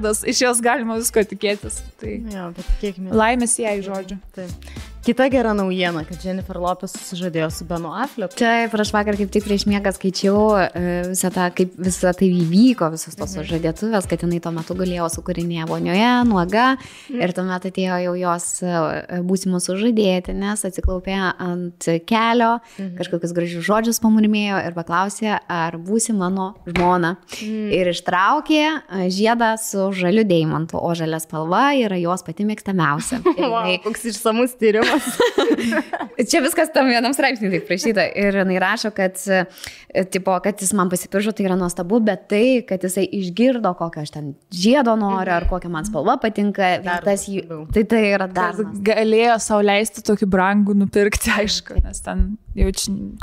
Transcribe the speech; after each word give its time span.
milijardas, 0.00 0.24
iš 0.26 0.40
jos 0.42 0.60
galima 0.62 0.96
visko 0.98 1.20
tikėtis. 1.24 1.80
Tai 2.00 2.14
Jo, 2.32 2.50
bet 2.56 2.66
tikėkime. 2.80 3.12
laimės 3.12 3.58
jai, 3.60 3.80
žodžiu. 3.82 4.18
Taip. 4.34 4.50
Kita 5.10 5.26
gera 5.32 5.50
naujiena, 5.58 6.04
kad 6.06 6.22
Jennifer 6.22 6.54
Lopez 6.62 6.92
susižadėjo 6.94 7.48
su 7.50 7.64
Benu 7.66 7.90
Afflecku. 7.98 8.36
Taip, 8.38 8.74
aš 8.78 8.92
vakar 8.94 9.16
kaip 9.18 9.30
tik 9.34 9.42
prieš 9.42 9.64
miegą 9.66 9.90
skaičiau 9.96 10.42
e, 10.54 10.90
visą 11.08 11.32
tą, 11.34 11.48
kaip 11.56 11.72
visą 11.82 12.12
tai 12.14 12.28
įvyko, 12.30 12.86
visos 12.92 13.16
tos 13.18 13.32
Mhm. 13.34 13.40
sužadėtuvės, 13.40 14.06
kad 14.06 14.22
jinai 14.22 14.38
tuo 14.44 14.52
metu 14.54 14.76
galėjo 14.78 15.08
sukūrinėje 15.10 15.66
vonioje, 15.66 16.10
nuoga. 16.28 16.76
Mhm. 17.08 17.22
Ir 17.24 17.32
tuomet 17.34 17.66
atėjo 17.72 17.96
jau 18.04 18.12
jos 18.20 18.46
e, 18.62 18.74
būsimus 19.26 19.66
sužadėti, 19.66 20.30
nes 20.36 20.62
atsiklaupė 20.68 21.16
ant 21.42 21.88
kelio, 22.06 22.60
Mhm. 22.78 22.94
kažkokius 23.00 23.34
gražius 23.34 23.66
žodžius 23.66 23.98
pamurmėjo 24.04 24.62
ir 24.68 24.78
paklausė, 24.78 25.40
ar 25.48 25.72
būsi 25.74 26.14
mano 26.14 26.54
žmona. 26.70 27.16
Mhm. 27.42 27.72
Ir 27.74 27.90
ištraukė 27.96 28.62
e, 28.62 29.10
žiedą 29.10 29.56
su 29.58 29.90
žaliu 29.90 30.22
deimantu, 30.22 30.78
o 30.78 30.94
žalia 30.94 31.18
spalva 31.18 31.74
yra 31.74 31.98
jos 31.98 32.22
pati 32.22 32.46
mėgstamiausia. 32.46 33.18
Wow, 33.50 33.66
koks 33.82 34.04
išsamus 34.12 34.54
tyrimas. 34.60 34.99
Čia 36.30 36.42
viskas 36.44 36.72
tam 36.74 36.90
vienam 36.90 37.14
straipsniui 37.16 37.52
taip 37.54 37.66
prašyta. 37.68 38.04
Ir 38.18 38.40
jinai 38.42 38.58
rašo, 38.62 38.90
kad, 38.96 39.18
e, 39.30 40.04
tipo, 40.12 40.34
kad 40.44 40.60
jis 40.60 40.72
man 40.76 40.90
pasipiršo, 40.92 41.32
tai 41.36 41.46
yra 41.48 41.56
nuostabu, 41.58 42.00
bet 42.04 42.26
tai, 42.32 42.60
kad 42.68 42.84
jisai 42.84 43.06
išgirdo, 43.20 43.72
kokią 43.78 44.04
aš 44.04 44.14
ten 44.16 44.32
žiedo 44.54 44.96
noriu, 45.00 45.34
ar 45.38 45.48
kokią 45.50 45.72
man 45.72 45.88
spalva 45.88 46.18
patinka, 46.22 46.72
Dar 46.84 47.04
tas 47.06 47.26
tai 47.74 47.84
tai 47.88 48.02
yra 48.12 48.28
dar. 48.30 48.60
Galėjo 48.90 49.38
sau 49.42 49.60
leisti 49.64 50.04
tokį 50.06 50.28
brangų 50.30 50.76
nupirkti, 50.82 51.32
aišku, 51.40 51.80
nes 51.84 52.04
ten 52.04 52.30
jau 52.58 52.70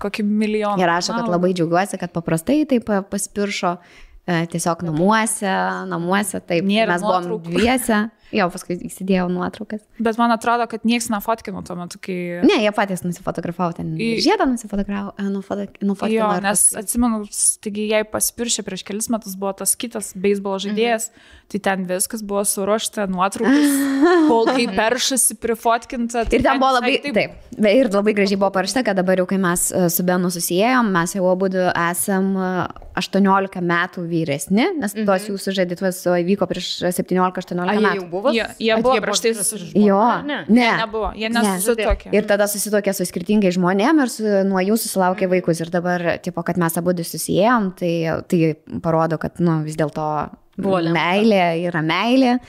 kokį 0.02 0.26
milijoną. 0.28 0.82
Ir 0.82 0.92
rašo, 0.92 1.16
kad 1.18 1.32
labai 1.32 1.54
džiaugiuosi, 1.56 2.00
kad 2.02 2.14
paprastai 2.16 2.64
taip 2.70 2.90
e, 2.90 3.02
pasipiršo 3.12 3.74
e, 3.78 4.46
tiesiog 4.52 4.86
namuose, 4.88 5.54
namuose, 5.90 6.42
taip. 6.42 6.66
Nėra 6.68 6.96
mes 6.96 7.06
buvom 7.06 7.30
nuotraukų. 7.32 7.56
dviese, 7.56 8.02
jo, 8.36 8.48
paskui 8.52 8.76
įsidėjau 8.90 9.28
nuotraukas. 9.32 9.82
Bet 10.00 10.18
man 10.20 10.32
atrodo, 10.36 10.66
kad 10.68 10.84
niekas 10.88 11.10
nefotkino 11.14 11.62
tuo 11.68 11.76
metu, 11.80 12.00
kai... 12.04 12.18
Ne, 12.44 12.58
jie 12.64 12.72
patys 12.76 13.04
nusifotografavo 13.06 13.74
ten. 13.78 13.94
Į- 13.96 14.18
Žiedą 14.26 14.48
nusifotografavo, 14.52 15.14
e, 15.18 15.28
nufoto- 15.32 16.12
Jo, 16.12 16.28
nes 16.44 16.64
paskui- 16.68 16.80
atsimenu, 16.82 17.22
taigi 17.64 17.88
jai 17.92 18.04
pasipiršė 18.04 18.66
prieš 18.68 18.84
kelis 18.88 19.10
metus 19.14 19.36
buvo 19.40 19.54
tas 19.58 19.76
kitas 19.80 20.14
beisbolo 20.16 20.60
žaidėjas, 20.60 21.10
tai 21.48 21.60
ten 21.64 21.86
viskas 21.88 22.22
buvo 22.28 22.44
suruošta, 22.44 23.08
nuotraukas, 23.08 23.78
kol 24.30 24.46
kai 24.52 24.68
peršasi 24.76 25.38
prifotkinta. 25.40 26.26
tai 26.28 26.40
Ir 26.40 26.44
ten 26.44 26.60
buvo 26.60 26.74
labai, 26.80 26.98
taip, 27.04 27.16
taip, 27.16 27.38
ir 27.72 27.90
labai 27.94 28.14
gražiai 28.18 28.40
buvo 28.42 28.52
parašyta, 28.56 28.84
kad 28.84 28.98
dabar 29.00 29.18
jau, 29.22 29.28
kai 29.30 29.38
mes 29.40 29.70
e, 29.72 29.88
su 29.94 30.04
Benu 30.08 30.28
susijėjom, 30.34 30.92
mes 30.92 31.16
jau 31.16 31.26
abu 31.32 31.48
esam 31.56 32.34
e, 32.36 32.52
18 32.98 33.62
metų 33.62 34.04
vyresni, 34.10 34.66
nes 34.82 34.94
Mhm. 34.96 35.06
tos 35.06 35.28
jūsų 35.30 35.54
žadėtuvės 35.60 36.00
vyko 36.26 36.48
prieš 36.50 36.70
17-18 36.90 37.70
Ai, 37.70 37.76
jie 37.78 37.86
metų. 37.86 38.10
Buvo? 38.22 38.34
Jie- 38.36 38.48
jie 38.60 38.76
buvo 38.82 38.94
jie 38.98 39.02
prieš 39.06 39.22
tai 39.22 39.32
vyras 39.32 39.52
ir 39.54 39.60
susi- 39.60 39.72
žmona, 39.74 39.86
Jo, 39.88 40.00
ar 40.02 40.24
Ne. 40.26 40.40
ne. 40.50 40.72
Nebuvo, 40.82 41.12
jie 41.16 41.30
Ne. 41.30 41.40
nesusitokė. 41.42 42.14
Ir 42.14 42.24
tada 42.26 42.46
susitokė 42.48 42.94
su 42.96 43.04
skirtingais 43.06 43.56
žmonėmis 43.58 44.02
ir 44.04 44.10
su, 44.10 44.24
nuo 44.50 44.60
jų 44.60 44.76
susilaukė 44.78 45.30
vaikus. 45.30 45.62
Ir 45.62 45.70
dabar, 45.70 46.20
tipo, 46.22 46.44
kad 46.44 46.58
mes 46.58 46.78
abu 46.78 46.92
susijėjom, 46.94 47.72
tai, 47.78 47.94
tai 48.28 48.56
parodo, 48.82 49.18
kad 49.20 49.40
nu, 49.40 49.64
vis 49.64 49.76
dėlto 49.76 50.30
Buvo 50.58 50.80
lemta. 50.82 50.94
meilė 51.00 51.70
yra 51.70 51.82
meilė. 51.86 52.40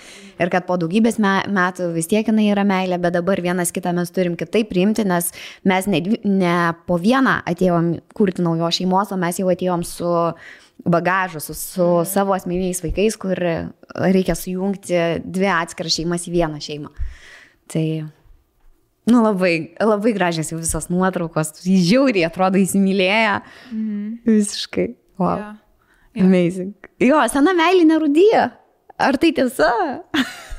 Ir 0.41 0.49
kad 0.49 0.67
po 0.67 0.77
daugybės 0.79 1.19
me, 1.19 1.43
metų 1.53 1.93
vis 1.93 2.07
tiek 2.07 2.25
jinai 2.25 2.47
yra 2.55 2.65
meilė, 2.65 2.99
bet 3.01 3.13
dabar 3.13 3.37
vienas 3.37 3.71
kitą 3.71 3.93
mes 3.93 4.09
turim 4.11 4.35
kitaip 4.37 4.71
priimti, 4.71 5.05
nes 5.05 5.31
mes 5.65 5.87
ne, 5.87 6.01
ne 6.25 6.75
po 6.87 6.97
vieną 6.99 7.43
atėjom 7.45 8.01
kurti 8.15 8.41
naujos 8.41 8.79
šeimos, 8.81 9.13
o 9.13 9.17
mes 9.17 9.37
jau 9.37 9.49
atėjom 9.53 9.85
su 9.85 10.33
bagažu, 10.85 11.41
su, 11.43 11.55
su 11.57 11.89
savo 12.09 12.37
asmeniniais 12.37 12.83
vaikais, 12.85 13.17
kur 13.21 13.39
reikia 13.39 14.37
sujungti 14.39 15.01
dvi 15.25 15.51
atskiras 15.53 15.97
šeimas 15.99 16.29
į 16.29 16.37
vieną 16.39 16.63
šeimą. 16.63 16.95
Tai 17.69 17.89
Nu, 19.09 19.23
labai, 19.25 19.73
labai 19.81 20.13
gražios 20.13 20.51
jau 20.53 20.59
visos 20.61 20.91
nuotraukos, 20.93 21.55
žiauriai 21.65 22.27
atrodo 22.29 22.61
įsimylėję. 22.61 23.39
Mhm. 23.73 24.11
Visiškai. 24.29 24.89
Wow. 25.17 25.39
Jo. 25.41 25.47
Yeah. 26.19 26.27
Amazing. 26.27 26.91
Jo, 27.01 27.23
sena 27.33 27.55
meilė 27.57 27.87
nerudyja. 27.89 28.51
Ar 28.99 29.17
tai 29.21 29.33
tiesa? 29.33 29.71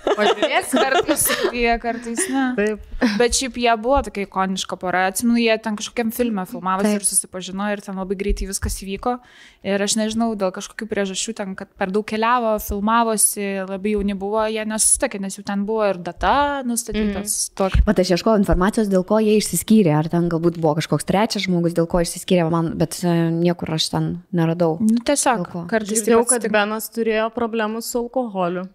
Pažiūrėsim. 0.05 0.79
Kartais 0.79 1.25
jie, 1.53 1.71
kartais 1.81 2.21
ne. 2.31 2.45
Taip. 2.57 2.85
Bet 3.19 3.35
šiaip 3.37 3.57
jie 3.59 3.71
buvo 3.79 3.99
tokia 4.05 4.25
ikoniška 4.27 4.77
pora. 4.79 5.05
Atsimenu, 5.09 5.39
jie 5.41 5.55
ten 5.63 5.77
kažkokiam 5.79 6.11
filmė 6.15 6.45
filmavosi 6.49 6.97
ir 6.97 7.05
susipažino 7.07 7.69
ir 7.71 7.83
ten 7.83 7.99
labai 7.99 8.17
greitai 8.19 8.49
viskas 8.49 8.79
įvyko. 8.83 9.17
Ir 9.67 9.83
aš 9.83 9.97
nežinau, 9.99 10.31
dėl 10.39 10.53
kažkokių 10.55 10.87
priežasčių 10.89 11.35
ten, 11.35 11.55
kad 11.59 11.71
per 11.79 11.91
daug 11.91 12.05
keliavo, 12.07 12.55
filmavosi, 12.63 13.65
labai 13.67 13.95
jauni 13.95 14.15
buvo, 14.19 14.43
jie 14.51 14.63
nesusitakė, 14.67 15.19
nes 15.23 15.35
jau 15.35 15.43
ten 15.47 15.65
buvo 15.67 15.87
ir 15.89 15.99
data 16.03 16.61
nustatytas. 16.67 17.37
Mm. 17.59 17.83
Vat 17.87 18.03
aš 18.03 18.13
ieškojau 18.15 18.39
informacijos, 18.39 18.91
dėl 18.91 19.03
ko 19.07 19.19
jie 19.23 19.35
išsiskyrė. 19.39 19.93
Ar 19.99 20.11
ten 20.11 20.29
galbūt 20.31 20.59
buvo 20.61 20.77
kažkoks 20.79 21.07
trečias 21.07 21.47
žmogus, 21.47 21.75
dėl 21.75 21.89
ko 21.91 22.03
išsiskyrė 22.03 22.47
man, 22.53 22.71
bet 22.79 23.01
e, 23.03 23.15
niekur 23.35 23.75
aš 23.75 23.91
ten 23.95 24.09
neradau. 24.35 24.77
Nu, 24.83 25.01
tiesiog, 25.03 25.47
kartais 25.71 26.05
taip 26.05 26.15
kad 26.23 26.39
atsitinka. 26.39 26.55
Benas 26.55 26.89
turėjo 26.95 27.27
problemų 27.35 27.83
su 27.85 27.99
alkoholiu. 27.99 28.67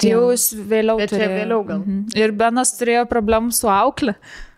Tai 0.00 0.08
jau 0.14 0.22
jis 0.32 0.46
vėliau 0.70 0.96
Bet 0.98 1.10
čia 1.12 1.18
turėjo. 1.18 1.36
vėliau 1.40 1.60
gal. 1.68 1.82
Mhm. 1.84 2.00
Ir 2.18 2.32
Benas 2.32 2.72
turėjo 2.78 3.04
problemų 3.10 3.52
su 3.52 3.68
aukle, 3.70 4.14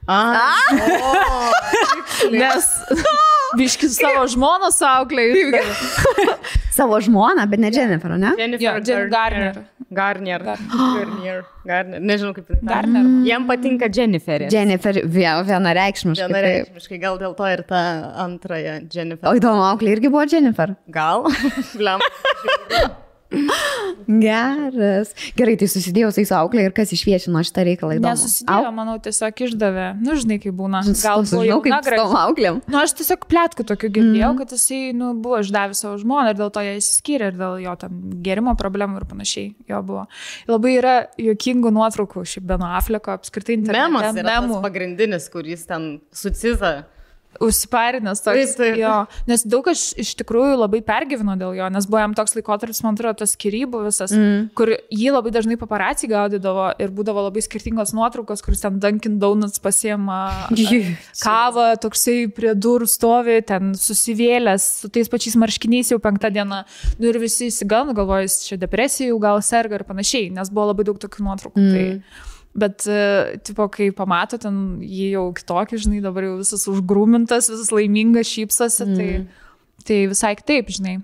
A, 0.07 0.21
nes 2.31 2.67
biški 3.59 3.89
savo 3.89 4.27
žmoną 4.29 4.69
su 4.75 4.85
aukle. 4.85 5.25
Savo 6.75 6.99
žmoną, 6.99 7.45
bet 7.49 7.61
ne 7.63 7.69
Jennifer, 7.71 8.17
ne? 8.19 8.33
Jo, 8.59 8.73
Jen 8.83 9.09
Garner. 9.13 9.61
Garnier. 9.95 10.43
Garnier. 10.43 11.45
Garnier. 11.71 12.01
Nežinau 12.03 12.33
kaip. 12.35 12.49
tariasi. 12.49 12.67
Garner. 12.67 13.07
Jam 13.29 13.47
patinka. 13.47 13.87
Jennifer 13.95 14.99
vie- 15.07 15.37
vienareikšmiškai. 15.53 16.27
Vienareikšmiškai, 16.27 16.99
gal 17.05 17.21
dėl 17.23 17.37
to 17.39 17.47
ir 17.47 17.63
ta 17.69 17.85
antrąją 18.27 18.75
Jennifer. 18.91 19.31
O 19.31 19.39
įdomu, 19.39 19.63
auklė 19.71 19.95
irgi 19.95 20.11
buvo 20.11 20.27
Jennifer. 20.27 20.75
Gal? 20.91 21.23
Bliam. 21.79 22.03
Geras. 24.05 25.15
Gerai, 25.39 25.55
tai 25.61 25.69
susidėjau 25.71 26.11
su 26.13 26.21
jais 26.21 26.33
auklė 26.37 26.67
ir 26.69 26.75
kas 26.77 26.93
išviešino 26.95 27.41
šitą 27.49 27.65
reikalą 27.71 27.97
įdomu. 27.97 28.13
Nesusidėjo, 28.13 28.73
manau, 28.77 28.99
tiesiog 29.03 29.43
išdavė. 29.47 29.87
Nu, 30.05 30.17
žinai, 30.21 30.39
kaip 30.43 30.57
būna. 30.59 30.83
Gal 30.85 31.15
Gal 31.15 31.25
buvo 31.25 31.43
žinau, 31.45 31.61
jauna 31.63 31.81
kaip 31.85 32.01
su 32.01 32.19
auklėm. 32.21 32.61
Nu, 32.71 32.81
aš 32.83 32.95
tiesiog 33.01 33.27
plėtkų 33.31 33.67
tokių 33.71 33.91
girdėjau, 33.97 34.31
mm. 34.33 34.41
kad 34.43 34.55
jisai 34.57 34.81
nu, 34.97 35.13
buvo 35.25 35.41
išdavęs 35.45 35.83
savo 35.85 35.97
žmoną 36.03 36.33
ir 36.33 36.41
dėl 36.41 36.53
to 36.55 36.65
jie 36.65 36.77
įsiskyrė 36.81 37.31
ir 37.33 37.39
dėl 37.39 37.59
jo 37.65 37.75
tam 37.81 38.01
gerimo 38.25 38.55
problemų 38.61 39.01
ir 39.03 39.09
panašiai 39.11 39.53
jo 39.71 39.83
buvo. 39.87 40.07
Labai 40.51 40.75
yra 40.79 40.97
juokingų 41.21 41.73
nuotraukų 41.75 42.27
šiaip 42.35 42.49
Beno 42.51 42.71
Afleko 42.79 43.15
apskritai 43.17 43.59
internete. 43.61 43.93
Memas 43.93 44.11
yra 44.21 44.41
memų. 44.41 44.61
pagrindinis, 44.65 45.31
kuris 45.33 45.67
ten 45.71 45.95
suciza. 46.15 46.83
Užsiparinęs 47.43 48.23
toks. 48.25 48.55
Taip, 48.55 48.57
taip. 48.59 48.79
Jo, 48.79 48.95
nes 49.31 49.45
daug 49.49 49.67
aš 49.71 49.83
iš 50.01 50.15
tikrųjų 50.21 50.59
labai 50.59 50.81
pergyveno 50.87 51.37
dėl 51.41 51.57
jo, 51.59 51.69
nes 51.73 51.89
buvo 51.91 52.03
jam 52.03 52.15
toks 52.17 52.37
laikotarpis, 52.39 52.83
man 52.85 52.99
atrodo, 52.99 53.19
tas 53.23 53.35
skirybų 53.35 53.85
visas, 53.87 54.15
mm. 54.15 54.51
kur 54.59 54.75
jį 54.75 55.15
labai 55.15 55.33
dažnai 55.35 55.59
paparacijai 55.61 56.13
gaudydavo 56.13 56.69
ir 56.83 56.93
būdavo 56.95 57.27
labai 57.29 57.45
skirtingos 57.45 57.95
nuotraukos, 57.97 58.43
kuris 58.45 58.63
ten 58.65 58.79
Dunkin 58.83 59.19
Donuts 59.23 59.63
pasiema 59.65 60.21
kavą, 61.25 61.71
toksai 61.83 62.19
prie 62.35 62.55
durų 62.55 62.89
stovi, 62.91 63.41
ten 63.47 63.75
susivėlęs 63.79 64.69
su 64.85 64.93
tais 64.95 65.11
pačiais 65.11 65.39
marškiniais 65.41 65.95
jau 65.95 66.01
penktą 66.03 66.31
dieną. 66.35 66.63
Nu, 66.99 67.11
ir 67.11 67.19
visi 67.23 67.51
įsigando, 67.51 67.97
galvoja, 67.97 68.29
jis 68.29 68.41
čia 68.49 68.61
depresija 68.61 69.11
jau 69.11 69.19
gal 69.23 69.43
serga 69.45 69.81
ir 69.81 69.89
panašiai, 69.89 70.31
nes 70.35 70.53
buvo 70.53 70.71
labai 70.73 70.87
daug 70.87 71.01
tokių 71.03 71.27
nuotraukų. 71.27 71.65
Mm. 71.65 71.75
Tai, 71.75 72.31
Bet, 72.55 72.87
e, 72.87 73.39
tipo, 73.43 73.67
kai 73.69 73.89
pamato 73.91 74.39
ten 74.39 74.79
jį 74.79 75.09
jau 75.17 75.25
kitokį, 75.35 75.79
žinai, 75.87 76.03
dabar 76.05 76.29
jau 76.29 76.37
visas 76.39 76.63
užgrūmintas, 76.71 77.49
visas 77.51 77.73
laimingas, 77.75 78.31
šypsosi, 78.31 78.85
mm. 78.87 79.01
tai, 79.01 79.81
tai 79.89 79.97
visai 80.13 80.31
kitaip, 80.39 80.71
žinai. 80.77 81.01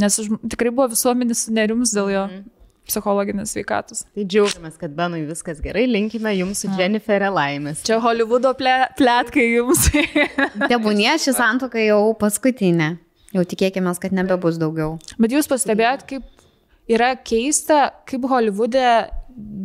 Nes 0.00 0.16
už, 0.22 0.30
tikrai 0.48 0.72
buvo 0.72 0.86
visuomenės 0.94 1.44
sunerimus 1.44 1.92
dėl 1.92 2.08
jo 2.14 2.22
mm. 2.30 2.46
psichologinės 2.88 3.52
veikatos. 3.58 4.06
Tai 4.16 4.24
džiaugiamės, 4.24 4.78
kad 4.80 4.96
Benui 4.96 5.26
viskas 5.28 5.60
gerai, 5.60 5.84
linkime 5.90 6.32
jums 6.38 6.64
su 6.64 6.72
Jenniferė 6.78 7.28
laimės. 7.36 7.84
Čia 7.84 8.00
Hollywoodo 8.00 8.54
ple, 8.56 8.78
plėtkai 8.96 9.44
jums. 9.44 9.90
Tebūnie 10.72 11.12
ši 11.20 11.36
santoka 11.36 11.84
jau 11.84 12.00
paskutinė. 12.16 12.94
Jau 13.36 13.44
tikėkime, 13.44 13.92
kad 14.00 14.16
nebebus 14.16 14.56
daugiau. 14.56 14.96
Bet 15.20 15.36
jūs 15.36 15.52
pastebėjot, 15.52 16.08
kaip 16.08 16.46
yra 16.88 17.12
keista, 17.20 17.90
kaip 18.08 18.24
Hollywoode 18.30 18.88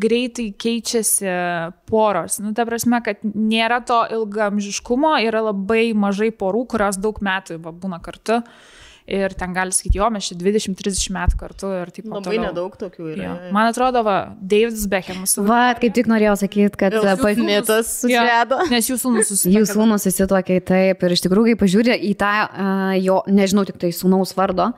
greitai 0.03 0.49
keičiasi 0.59 1.25
poros. 1.89 2.39
Nu, 2.43 2.51
ta 2.57 2.65
prasme, 2.69 2.99
kad 3.05 3.23
nėra 3.23 3.81
to 3.87 4.03
ilgamžiškumo, 4.19 5.15
yra 5.25 5.41
labai 5.49 5.91
mažai 5.97 6.31
porų, 6.35 6.65
kurios 6.75 6.99
daug 7.01 7.19
metų 7.23 7.59
va, 7.63 7.71
būna 7.73 8.01
kartu. 8.03 8.41
Ir 9.03 9.33
ten 9.35 9.51
gali 9.51 9.73
sakyti, 9.75 9.97
jo, 9.99 10.05
mes 10.15 10.29
čia 10.29 10.37
20-30 10.39 11.09
metų 11.11 11.35
kartu 11.41 11.67
ir 11.75 11.89
taip 11.91 12.05
Labai 12.07 12.21
toliau. 12.23 12.43
nedaug 12.45 12.77
tokių 12.79 13.07
yra. 13.11 13.23
Jo. 13.25 13.33
Man 13.51 13.67
atrodo, 13.67 13.99
va, 14.07 14.13
Davidas 14.39 14.85
Beckhamas. 14.87 15.33
Va, 15.43 15.73
kaip 15.75 15.91
tik 15.97 16.07
norėjau 16.07 16.37
sakyti, 16.39 16.77
kad 16.79 16.95
Vėl 16.95 17.19
pa- 17.19 17.33
mitas 17.35 17.89
Jo, 18.07 18.21
susirado. 18.21 18.61
Nes 18.71 18.87
jūsų 18.87 19.11
susitaikė. 19.27 19.57
jų 19.57 19.67
sūnus 19.73 20.07
susitokė 20.07 20.61
taip 20.71 21.03
ir 21.03 21.17
iš 21.17 21.25
tikrųjų, 21.25 21.51
kai 21.51 21.57
pažiūrė 21.65 21.97
į 21.99 22.13
tą 22.23 22.31
uh, 22.47 22.93
jo, 23.03 23.17
nežinau, 23.27 23.65
tik 23.67 23.81
tai 23.83 23.91
sūnaus 23.91 24.31
vardo, 24.39 24.69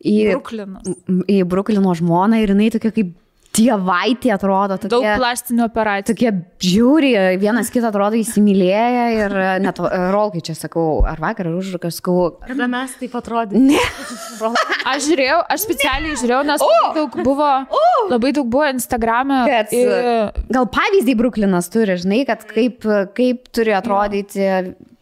į, 0.00 0.16
Bruklinas. 0.32 0.88
į 1.28 1.42
Bruklino 1.44 1.92
žmoną 2.00 2.40
ir 2.40 2.54
jinai 2.56 2.70
tokia 2.72 2.88
kaip 2.96 3.12
dievaitė 3.54 4.32
atrodo. 4.34 4.76
Tokie, 4.82 4.90
Daug 4.94 5.06
plastinių 5.20 5.64
operacijų. 5.68 6.06
Tokie 6.10 6.32
žiūri, 6.64 7.10
vienas 7.42 7.70
kitą 7.74 7.90
atrodo 7.92 8.18
įsimylėję 8.18 9.04
ir 9.18 9.36
e, 9.38 9.48
net 9.64 9.78
e, 9.82 9.90
rolkai 10.14 10.42
čia 10.44 10.56
sakau, 10.58 11.00
ar 11.06 11.20
vakar, 11.22 11.48
ar 11.50 11.58
užvakar 11.60 11.92
sakau. 11.94 12.16
Kada 12.46 12.68
mes 12.70 12.96
taip 13.00 13.14
atrodėme? 13.20 13.74
Ne. 13.74 13.82
Aš 14.94 15.06
žiūrėjau, 15.08 15.38
aš 15.48 15.62
specialiai 15.64 16.16
žiūrėjau, 16.20 16.40
nes 16.44 16.60
labai 16.60 16.90
daug 16.98 17.14
buvo, 17.24 17.50
labai 18.10 18.32
daug 18.36 18.50
buvo 18.52 18.66
Instagram'e. 18.68 19.38
Kad, 19.48 19.72
ir- 19.72 20.42
gal 20.52 20.66
pavyzdį 20.74 21.14
Bruklinas 21.16 21.70
turi, 21.72 21.96
žinai, 22.02 22.24
kad 22.28 22.44
kaip, 22.50 22.84
kaip 23.16 23.48
turi 23.54 23.72
atrodyti 23.76 24.44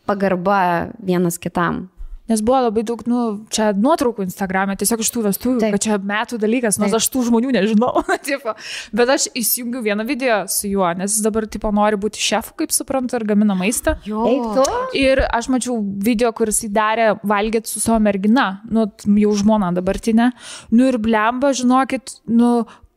pagarba 0.07 0.61
vienas 1.03 1.39
kitam. 1.43 1.89
Nes 2.31 2.39
buvo 2.45 2.61
labai 2.63 2.85
daug, 2.87 3.01
nu, 3.11 3.23
čia 3.51 3.73
nuotraukų 3.75 4.23
Instagram'e, 4.29 4.77
tiesiog 4.79 5.01
iš 5.03 5.11
tų 5.11 5.25
vestuvių, 5.27 5.57
Taip. 5.65 5.75
kad 5.75 5.83
čia 5.83 5.97
metų 5.99 6.39
dalykas, 6.43 6.79
nors 6.79 6.95
Taip. 6.95 7.01
aš 7.01 7.09
tų 7.11 7.25
žmonių 7.29 7.51
nežinau. 7.57 7.91
tipo. 8.29 8.55
Bet 8.95 9.11
aš 9.11 9.27
įsijungiu 9.39 9.83
vieną 9.83 10.07
video 10.07 10.37
su 10.53 10.71
juo, 10.71 10.87
nes 10.99 11.17
jis 11.17 11.25
dabar, 11.27 11.49
tipo, 11.51 11.73
nori 11.75 11.99
būti 11.99 12.23
šefu, 12.23 12.55
kaip 12.63 12.75
suprantu, 12.75 13.19
ir 13.19 13.27
gamina 13.33 13.57
maistą. 13.59 13.97
Jo. 14.07 14.23
Eik 14.31 14.47
tu. 14.61 14.79
Ir 15.03 15.25
aš 15.27 15.51
mačiau 15.51 15.81
video, 15.83 16.31
kuris 16.37 16.63
jį 16.63 16.71
darė 16.77 17.09
valgyti 17.27 17.75
su 17.75 17.83
savo 17.83 17.99
mergina, 18.07 18.47
nu, 18.71 18.87
jau 19.25 19.35
žmona 19.43 19.73
dabartinė. 19.75 20.31
Nu 20.71 20.87
ir 20.93 21.01
blemba, 21.03 21.51
žinokit, 21.59 22.21
nu, 22.31 22.53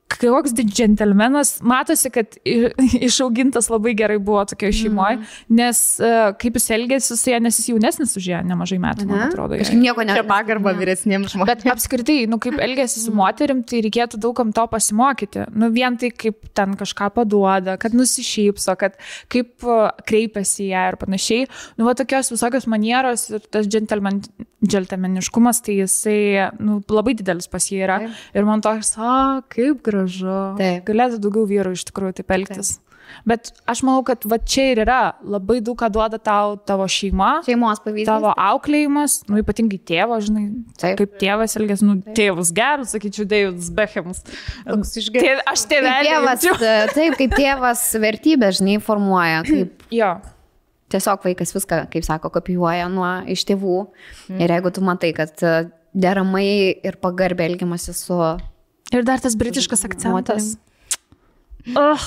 koks 0.07 0.54
džentelmenas, 0.54 1.62
matosi, 1.62 2.10
kad 2.10 2.38
išaugintas 3.07 3.69
labai 3.69 3.96
gerai 3.98 4.18
buvo 4.18 4.44
tokioje 4.46 4.74
šeimoje, 4.80 5.18
nes 5.50 5.81
uh, 6.00 6.31
kaip 6.40 6.60
jis 6.60 6.69
elgėsi 6.78 7.18
su 7.18 7.31
ja, 7.31 7.40
nes 7.44 7.57
jis 7.60 7.72
jaunesnis 7.74 8.16
už 8.19 8.30
ją 8.30 8.42
nemažai 8.48 8.78
metų, 8.81 9.07
man 9.10 9.25
atrodo. 9.28 9.57
Kažkaip 9.60 9.81
nieko 9.81 10.06
ne. 10.07 10.18
Pagarba 10.25 10.75
vyresniems 10.78 11.34
žmonėms. 11.34 11.66
Bet 11.66 11.74
apskritai, 11.74 12.18
nu, 12.31 12.40
kaip 12.42 12.57
elgesi 12.63 13.02
su 13.04 13.13
moterim, 13.16 13.63
tai 13.68 13.81
reikėtų 13.86 14.22
daugam 14.22 14.54
to 14.56 14.66
pasimokyti. 14.72 15.50
Nu, 15.54 15.69
vien 15.75 15.98
tai, 16.02 16.12
kaip 16.16 16.40
ten 16.58 16.78
kažką 16.80 17.12
paduoda, 17.18 17.78
kad 17.81 17.98
nusišypso, 17.98 18.78
kad 18.80 18.98
kaip 19.34 19.66
uh, 19.68 19.90
kreipiasi 20.08 20.68
į 20.68 20.72
ją 20.72 20.88
ir 20.94 21.00
panašiai. 21.01 21.50
Nu, 21.80 21.90
va 21.90 21.98
tokios 21.98 22.31
visokios 22.34 22.69
manieros 22.72 23.28
ir 23.34 23.46
tas 23.51 23.68
džentelmen, 23.69 24.22
džentelmeniškumas, 24.66 25.62
tai 25.66 25.80
jisai 25.81 26.50
nu, 26.63 26.80
labai 26.90 27.16
didelis 27.18 27.50
pas 27.51 27.66
jį 27.69 27.81
yra. 27.86 28.00
Taip. 28.06 28.24
Ir 28.38 28.48
man 28.48 28.63
toks, 28.66 28.96
a, 28.98 29.42
kaip 29.51 29.84
gražu. 29.86 29.95
Taip. 30.60 30.84
Galėtų 30.90 31.22
daugiau 31.24 31.48
vyrų 31.50 31.76
iš 31.78 31.88
tikrųjų 31.92 32.20
taip 32.22 32.36
elgtis. 32.38 32.76
Bet 33.26 33.52
aš 33.70 33.84
manau, 33.86 34.02
kad 34.06 34.24
va 34.28 34.38
čia 34.42 34.64
ir 34.74 34.80
yra 34.84 35.14
labai 35.22 35.60
daug 35.64 35.78
ką 35.78 35.88
duoda 35.94 36.18
tau 36.22 36.56
tavo 36.68 36.88
šeima. 36.90 37.44
Šeimos 37.46 37.82
pavyzdys. 37.84 38.10
Tavo 38.10 38.32
auklėjimas, 38.34 39.20
nu 39.30 39.40
ypatingai 39.44 39.78
tėvo, 39.88 40.18
žinai, 40.26 40.46
Taip. 40.82 40.98
kaip 41.00 41.14
tėvas 41.22 41.54
elgėsi, 41.60 41.86
nu 41.88 41.96
tėvas 42.18 42.52
geras, 42.58 42.96
sakyčiau, 42.96 43.28
Davidas 43.30 43.70
Bechemas. 43.78 44.24
Tė, 44.66 45.36
aš 45.54 45.66
tėvelį. 45.72 46.10
tėvas, 46.10 46.48
jaučiu. 46.50 46.72
taip, 46.98 47.18
kaip 47.22 47.38
tėvas 47.38 47.86
vertybę, 48.04 48.50
žinai, 48.58 48.80
formuoja, 48.84 49.44
kaip 49.48 49.86
Jo. 50.02 50.12
tiesiog 50.94 51.30
vaikas 51.30 51.54
viską, 51.56 51.84
kaip 51.94 52.10
sako, 52.10 52.34
kopijuoja 52.34 52.90
nuo 52.92 53.14
iš 53.32 53.46
tėvų. 53.50 53.78
Ir 54.42 54.58
jeigu 54.58 54.74
tu 54.76 54.84
matai, 54.86 55.14
kad 55.18 55.46
e, 55.46 55.56
deramai 55.94 56.48
ir 56.84 56.98
pagarbė 57.06 57.48
elgiamasi 57.52 57.94
su 57.96 58.18
Ir 58.94 59.06
dar 59.08 59.22
tas 59.24 59.36
britiškas 59.40 59.86
akcentas. 59.88 60.56
Ugh. 61.74 62.06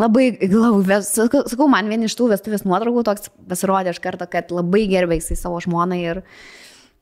labai 0.00 0.30
glauvės, 0.38 1.10
sakau, 1.16 1.66
man 1.68 1.88
vieni 1.88 2.08
iš 2.08 2.14
tų 2.16 2.30
vestuvės 2.32 2.64
nuotraukų 2.64 3.02
toks 3.04 3.28
pasirodė 3.48 3.92
iš 3.94 4.00
karto, 4.00 4.24
kad 4.30 4.52
labai 4.52 4.86
gerbė 4.88 5.18
jisai 5.18 5.36
savo 5.36 5.58
žmoną 5.60 5.98
ir, 6.00 6.20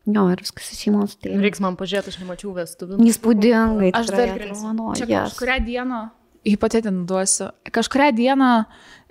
jo, 0.06 0.24
ir 0.32 0.42
viskas 0.42 0.72
iš 0.74 0.80
šeimos. 0.86 1.16
Tai 1.22 1.36
Reiks 1.42 1.62
man 1.62 1.76
pažiūrėti, 1.78 2.14
aš 2.14 2.20
nemačiau 2.22 2.54
vestuvių. 2.56 2.98
įspūdingai. 3.10 3.92
Aš 3.94 4.10
dar 4.14 4.32
atrodo, 4.34 4.88
Čia 4.98 5.06
yes. 5.06 5.34
kažkuria 5.34 5.58
diena, 5.66 6.00
hipotetinį 6.48 7.04
duosiu, 7.10 7.50
kažkuria 7.74 8.10
diena 8.16 8.50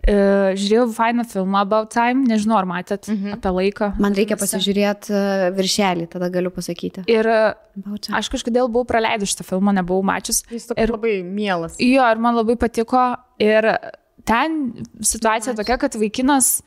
e, 0.08 0.16
žiūrėjau 0.58 0.88
fainą 0.96 1.26
filmą 1.28 1.62
About 1.66 1.92
Time, 1.94 2.26
nežinau 2.30 2.58
ar 2.60 2.68
matėt 2.70 3.10
mhm. 3.12 3.38
apie 3.38 3.54
laiką. 3.60 3.92
Man 4.04 4.18
reikia 4.18 4.40
pasižiūrėti 4.40 5.14
e, 5.14 5.52
viršelį, 5.58 6.08
tada 6.16 6.32
galiu 6.34 6.52
pasakyti. 6.56 7.06
Ir 7.12 7.30
e, 7.32 7.40
aš 8.18 8.32
kažkodėl 8.34 8.72
buvau 8.72 8.88
praleidus 8.90 9.36
šitą 9.36 9.48
filmą, 9.52 9.76
nebuvau 9.78 10.06
mačius. 10.08 10.44
Jis 10.52 10.70
toks 10.72 10.84
Ir- 10.84 10.96
labai 10.96 11.20
mielas. 11.26 11.78
Jo, 11.84 12.08
ir 12.08 12.24
man 12.24 12.40
labai 12.40 12.58
patiko. 12.60 13.10
Ir 13.44 13.70
ten 14.28 14.62
situacija 15.06 15.56
tokia, 15.58 15.78
kad 15.82 15.96
vaikinas 16.00 16.58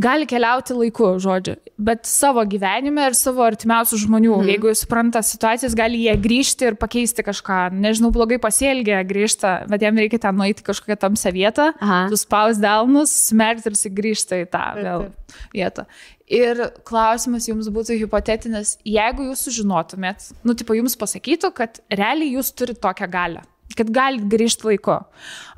gali 0.00 0.26
keliauti 0.26 0.74
laiku, 0.74 1.06
žodžiu, 1.22 1.54
bet 1.78 2.08
savo 2.08 2.42
gyvenime 2.48 3.06
ir 3.08 3.16
savo 3.18 3.44
artimiausių 3.46 4.00
žmonių. 4.04 4.32
Mhm. 4.38 4.50
Jeigu 4.50 4.70
jis 4.72 4.82
supranta 4.84 5.22
situacijas, 5.24 5.76
gali 5.78 6.02
jie 6.04 6.14
grįžti 6.18 6.68
ir 6.70 6.78
pakeisti 6.80 7.24
kažką. 7.26 7.60
Nežinau, 7.84 8.10
blogai 8.14 8.40
pasielgia, 8.42 9.02
grįžta, 9.06 9.56
bet 9.70 9.84
jam 9.86 9.98
reikia 10.00 10.20
ten 10.26 10.38
nueiti 10.38 10.66
kažkokią 10.66 10.98
tamsią 11.06 11.34
vietą, 11.34 11.70
suspaus 12.12 12.60
delnus, 12.62 13.14
smerkti 13.30 13.70
ir 13.70 13.78
jis 13.78 13.94
grįžta 14.00 14.42
į 14.42 14.50
tą 14.50 14.66
vėl 14.80 15.08
vietą. 15.54 15.86
Ir 16.24 16.60
klausimas 16.88 17.46
jums 17.50 17.68
būtų 17.68 17.98
hipotetinis, 18.00 18.78
jeigu 18.88 19.26
jūs 19.28 19.44
sužinotumėt, 19.44 20.30
nu, 20.46 20.54
tipo, 20.56 20.72
jums 20.76 20.96
pasakytų, 20.96 21.50
kad 21.52 21.82
realiai 21.92 22.32
jūs 22.38 22.54
turite 22.56 22.80
tokią 22.80 23.10
galę, 23.12 23.42
kad 23.76 23.92
galite 23.92 24.30
grįžti 24.32 24.70
laiku. 24.70 25.02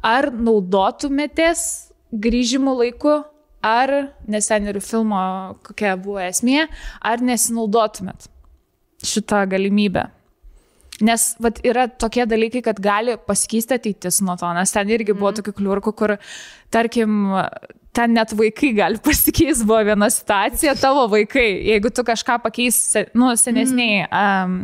Ar 0.02 0.28
naudotumėtės 0.34 1.62
grįžimų 2.10 2.74
laiku, 2.80 3.20
ar, 3.66 3.92
nes 4.30 4.50
ten 4.50 4.68
ir 4.70 4.80
filmo 4.84 5.20
kokia 5.66 5.96
buvo 6.00 6.20
esmė, 6.22 6.66
ar 7.02 7.24
nesinaudotumėt 7.24 8.28
šitą 9.06 9.44
galimybę. 9.50 10.06
Nes 11.04 11.34
vat, 11.44 11.58
yra 11.66 11.84
tokie 11.92 12.24
dalykai, 12.24 12.62
kad 12.64 12.78
gali 12.80 13.18
pasikeisti 13.28 13.76
ateitis 13.76 14.22
nuo 14.24 14.38
to, 14.40 14.48
nes 14.56 14.72
ten 14.72 14.92
irgi 14.94 15.12
buvo 15.16 15.34
tokių 15.36 15.52
kliurkų, 15.58 15.92
kur, 15.98 16.14
tarkim, 16.72 17.34
ten 17.96 18.16
net 18.16 18.32
vaikai 18.36 18.72
gali 18.78 19.00
pasikeisti, 19.08 19.66
buvo 19.68 19.82
viena 19.90 20.08
situacija, 20.12 20.76
tavo 20.80 21.04
vaikai, 21.12 21.46
jeigu 21.72 21.92
tu 21.92 22.04
kažką 22.06 22.38
pakeisi, 22.46 23.06
nu, 23.18 23.34
senesniai 23.40 24.06
um, 24.08 24.58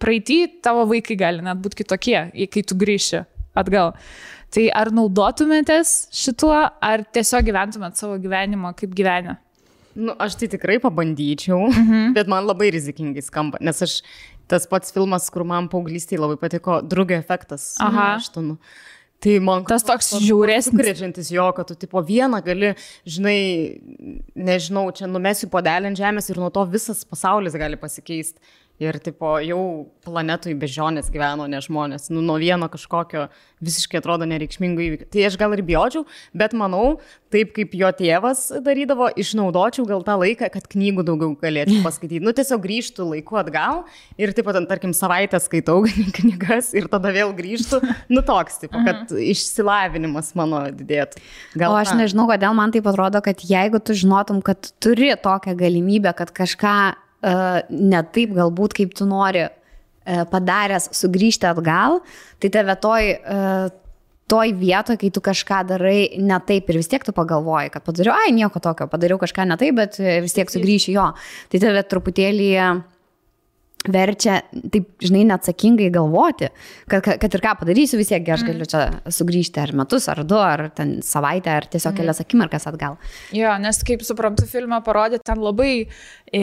praeitį, 0.00 0.40
tavo 0.64 0.86
vaikai 0.88 1.18
gali 1.20 1.44
net 1.44 1.60
būti 1.60 1.82
kitokie, 1.82 2.18
kai 2.48 2.64
tu 2.64 2.78
grįši 2.80 3.24
atgal. 3.58 3.92
Tai 4.52 4.66
ar 4.76 4.90
naudotumėtės 4.92 5.94
šituo, 6.12 6.52
ar 6.52 7.06
tiesiog 7.14 7.46
gyventumėt 7.48 7.96
savo 8.00 8.18
gyvenimą 8.20 8.74
kaip 8.76 8.92
gyvenę? 8.96 9.38
Nu, 9.96 10.14
aš 10.20 10.38
tai 10.40 10.48
tikrai 10.52 10.78
pabandyčiau, 10.80 11.66
mhm. 11.68 12.12
bet 12.16 12.28
man 12.28 12.46
labai 12.48 12.70
rizikingai 12.72 13.24
skamba, 13.24 13.60
nes 13.64 13.82
aš 13.84 13.98
tas 14.48 14.64
pats 14.68 14.92
filmas, 14.92 15.28
kur 15.32 15.44
man 15.48 15.68
paauglystėje 15.72 16.20
labai 16.20 16.38
patiko, 16.40 16.80
drugio 16.84 17.16
efektas. 17.20 17.74
Aha. 17.80 18.14
Aštonu. 18.18 18.58
Tai 19.22 19.36
man 19.44 19.62
Tas 19.68 19.84
toks 19.86 20.08
žiauresnis. 20.18 20.74
Sukrečiantis 20.74 21.28
jo, 21.30 21.44
kad 21.54 21.68
tu 21.70 21.76
tipo 21.78 22.00
vieną 22.02 22.40
gali, 22.42 22.72
žinai, 23.06 23.36
nežinau, 24.34 24.88
čia 24.96 25.06
numesiu 25.06 25.46
podelį 25.52 25.92
ant 25.92 26.00
žemės 26.00 26.26
ir 26.32 26.40
nuo 26.42 26.50
to 26.54 26.64
visas 26.72 27.04
pasaulis 27.06 27.54
gali 27.54 27.78
pasikeisti. 27.78 28.42
Ir 28.80 28.96
tipo 29.04 29.36
jau 29.44 29.60
planetui 30.02 30.54
bežionės 30.58 31.10
gyveno 31.12 31.44
ne 31.50 31.60
žmonės. 31.62 32.08
Nu, 32.10 32.22
nuo 32.24 32.38
vieno 32.40 32.66
kažkokio 32.72 33.28
visiškai 33.62 34.00
atrodo 34.00 34.26
nereikšmingo 34.26 34.82
įvykio. 34.82 35.06
Tai 35.12 35.26
aš 35.28 35.36
gal 35.38 35.52
ir 35.54 35.62
bijočiau, 35.66 36.02
bet 36.34 36.56
manau, 36.58 36.96
taip 37.30 37.52
kaip 37.54 37.76
jo 37.78 37.90
tėvas 37.94 38.46
darydavo, 38.64 39.10
išnaudočiau 39.22 39.86
gal 39.86 40.02
tą 40.06 40.16
laiką, 40.18 40.48
kad 40.54 40.66
knygų 40.72 41.04
daugiau 41.06 41.36
galėčiau 41.38 41.82
paskaityti. 41.86 42.22
Nu, 42.24 42.34
tiesiog 42.34 42.64
grįžtų 42.64 43.06
laiku 43.12 43.38
atgal 43.38 43.84
ir 44.18 44.34
taip 44.34 44.48
pat, 44.48 44.58
tarkim, 44.72 44.96
savaitę 44.96 45.38
skaitau 45.44 45.84
knygas 46.18 46.72
ir 46.74 46.90
tada 46.90 47.14
vėl 47.14 47.36
grįžtų. 47.38 47.82
Nu, 48.10 48.24
toks, 48.26 48.64
tipo, 48.64 48.82
kad 48.88 49.14
išsilavinimas 49.14 50.32
mano 50.38 50.64
didėtų. 50.74 51.22
O 51.68 51.76
aš 51.78 51.94
nežinau, 52.00 52.26
kodėl 52.32 52.56
man 52.58 52.74
tai 52.74 52.82
atrodo, 52.82 53.22
kad 53.22 53.46
jeigu 53.46 53.78
tu 53.84 53.94
žinotum, 53.94 54.42
kad 54.42 54.72
turi 54.82 55.12
tokią 55.22 55.54
galimybę, 55.60 56.16
kad 56.18 56.34
kažką 56.34 56.76
ne 57.22 58.02
taip 58.14 58.32
galbūt, 58.34 58.74
kaip 58.78 58.96
tu 58.98 59.06
nori 59.06 59.44
uh, 59.46 60.24
padaręs, 60.32 60.90
sugrįžti 60.98 61.46
atgal, 61.50 62.00
tai 62.42 62.50
tave 62.54 62.74
toj, 62.82 63.12
uh, 63.22 63.82
toj 64.32 64.54
vietoje, 64.56 65.00
kai 65.00 65.10
tu 65.12 65.20
kažką 65.24 65.60
darai 65.68 66.16
ne 66.22 66.38
taip 66.46 66.70
ir 66.70 66.78
vis 66.80 66.88
tiek 66.88 67.04
tu 67.04 67.12
pagalvoji, 67.12 67.72
kad 67.74 67.84
padariau, 67.84 68.14
ai 68.16 68.32
nieko 68.34 68.62
tokio, 68.64 68.88
padariau 68.88 69.20
kažką 69.20 69.46
ne 69.48 69.58
taip, 69.60 69.76
bet 69.76 69.98
e, 70.00 70.20
vis 70.24 70.36
tiek 70.36 70.48
sugrįšiu 70.48 70.94
jo. 70.94 71.08
Tai 71.52 71.60
tave 71.60 71.82
truputėlį 71.90 72.48
e, 72.56 72.68
verčia, 73.90 74.38
taip, 74.70 74.90
žinai, 75.02 75.24
neatsakingai 75.30 75.88
galvoti, 75.94 76.48
kad, 76.90 77.02
kad, 77.02 77.26
ir 77.26 77.42
ką 77.42 77.54
padarysiu, 77.62 77.98
vis 77.98 78.12
tiek 78.12 78.28
aš 78.34 78.44
galiu 78.46 78.66
čia 78.68 78.84
sugrįžti 79.10 79.62
ar 79.62 79.72
metus, 79.78 80.06
ar 80.12 80.22
du, 80.28 80.38
ar 80.38 80.68
ten 80.76 81.00
savaitę, 81.06 81.50
ar 81.50 81.66
tiesiog 81.72 81.96
kelias 81.98 82.22
akimirkas 82.22 82.68
atgal. 82.70 82.98
Jo, 83.34 83.54
nes 83.62 83.82
kaip 83.86 84.04
suprantu, 84.06 84.46
filmą 84.50 84.82
parodė 84.86 85.18
ten 85.24 85.42
labai 85.42 85.72
e, 85.82 86.42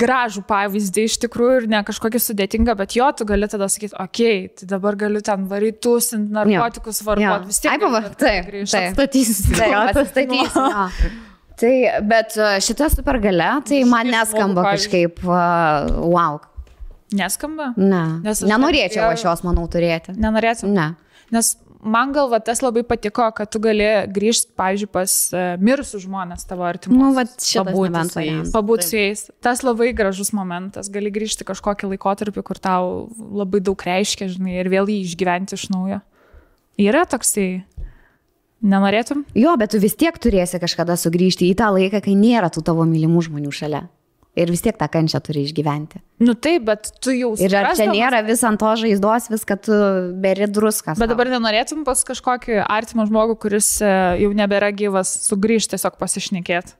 gražų 0.00 0.44
pavyzdį 0.48 1.06
iš 1.10 1.20
tikrųjų 1.26 1.62
ir 1.62 1.70
ne 1.74 1.82
kažkokį 1.86 2.22
sudėtingą, 2.24 2.76
bet 2.80 2.96
jo, 2.96 3.08
tu 3.16 3.28
gali 3.28 3.48
tada 3.50 3.68
sakyti, 3.72 3.96
okei, 3.96 4.44
okay, 4.46 4.60
tai 4.60 4.70
dabar 4.74 4.96
galiu 5.00 5.22
ten 5.26 5.48
varytusinti, 5.50 6.32
narkotikus 6.36 7.02
vartoti, 7.06 7.50
vis 7.50 7.60
tiek. 7.60 7.74
Ai, 7.74 7.82
pava, 7.82 8.04
taip, 8.20 8.48
grįžt. 8.48 8.76
taip. 10.16 10.36
Jo. 10.40 11.10
Tai, 11.60 11.72
bet 12.08 12.36
e, 12.40 12.52
šita 12.64 12.88
supergalia, 12.92 13.58
tai 13.68 13.82
man 13.88 14.08
neskamba 14.08 14.64
kažkaip, 14.70 15.20
uh, 15.26 15.90
wow. 16.08 16.38
Neskamba? 17.16 17.72
Ne. 17.78 18.04
Nes 18.24 18.42
aš 18.42 18.48
Nenorėčiau 18.50 19.10
aš 19.10 19.26
jos, 19.26 19.42
manau, 19.46 19.66
turėti. 19.70 20.14
Nenorėtum. 20.20 20.70
Ne. 20.74 20.92
Nes 21.34 21.54
man 21.82 22.12
gal 22.14 22.28
va, 22.30 22.40
tas 22.44 22.60
labai 22.62 22.82
patiko, 22.86 23.24
kad 23.34 23.50
tu 23.50 23.60
gali 23.62 23.86
grįžti, 24.12 24.52
pavyzdžiui, 24.58 24.90
pas 24.92 25.14
uh, 25.34 25.46
mirusius 25.62 26.04
žmonės 26.04 26.46
tavo 26.48 26.66
artimus. 26.68 27.00
Nu, 27.00 27.10
va, 27.16 27.24
Pabūti 27.26 28.04
su 28.12 28.24
jais. 28.24 28.52
Pabūti 28.54 28.86
su 28.86 28.98
jais. 28.98 29.24
Tas 29.42 29.64
labai 29.66 29.90
gražus 29.96 30.32
momentas. 30.36 30.90
Gali 30.92 31.12
grįžti 31.14 31.46
kažkokį 31.48 31.94
laikotarpį, 31.94 32.44
kur 32.46 32.60
tau 32.62 33.08
labai 33.16 33.62
daug 33.64 33.86
reiškia, 33.90 34.30
žinai, 34.36 34.60
ir 34.60 34.70
vėl 34.72 34.90
jį 34.90 35.00
išgyventi 35.08 35.58
iš 35.58 35.68
naujo. 35.74 36.00
Yra 36.80 37.04
toksai. 37.08 37.64
Nenorėtum? 38.60 39.24
Jo, 39.32 39.54
bet 39.56 39.72
tu 39.72 39.80
vis 39.80 39.96
tiek 39.96 40.16
turėsi 40.20 40.60
kažkada 40.60 40.92
sugrįžti 41.00 41.48
į 41.48 41.56
tą 41.56 41.70
laiką, 41.72 42.02
kai 42.04 42.12
nėra 42.12 42.50
tų 42.52 42.62
tavo 42.66 42.84
mylimų 42.84 43.24
žmonių 43.30 43.52
šalia. 43.56 43.86
Ir 44.38 44.46
vis 44.52 44.62
tiek 44.62 44.76
tą 44.78 44.86
kančią 44.86 45.18
turi 45.26 45.42
išgyventi. 45.42 45.98
Nu 46.22 46.36
taip, 46.38 46.62
bet 46.68 46.92
tu 47.02 47.10
jau 47.10 47.32
Ir 47.42 47.50
ar 47.58 47.72
čia 47.74 47.88
nėra 47.90 48.20
vis 48.22 48.44
ant 48.46 48.60
to 48.62 48.68
žaizdos, 48.78 49.26
viską 49.32 49.56
tu 49.66 49.78
beri 50.22 50.46
druskas. 50.46 51.00
Bet 51.02 51.10
dabar 51.10 51.26
nenorėtum 51.32 51.82
pas 51.84 52.04
kažkokį 52.06 52.60
artimą 52.62 53.08
žmogų, 53.10 53.34
kuris 53.42 53.72
e, 53.82 53.90
jau 54.22 54.30
nebėra 54.38 54.70
gyvas, 54.70 55.10
sugrįžti 55.26 55.74
tiesiog 55.74 55.98
pasišnekėti. 55.98 56.76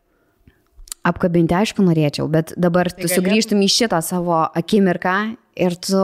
Apkabinti, 1.11 1.55
aišku, 1.57 1.81
norėčiau, 1.83 2.29
bet 2.29 2.53
dabar 2.61 2.91
tu 2.93 3.01
galėtum- 3.03 3.15
sugrįžtum 3.17 3.63
į 3.65 3.69
šitą 3.73 4.03
savo 4.05 4.37
akimirką 4.55 5.17
ir 5.57 5.75
tu 5.81 6.03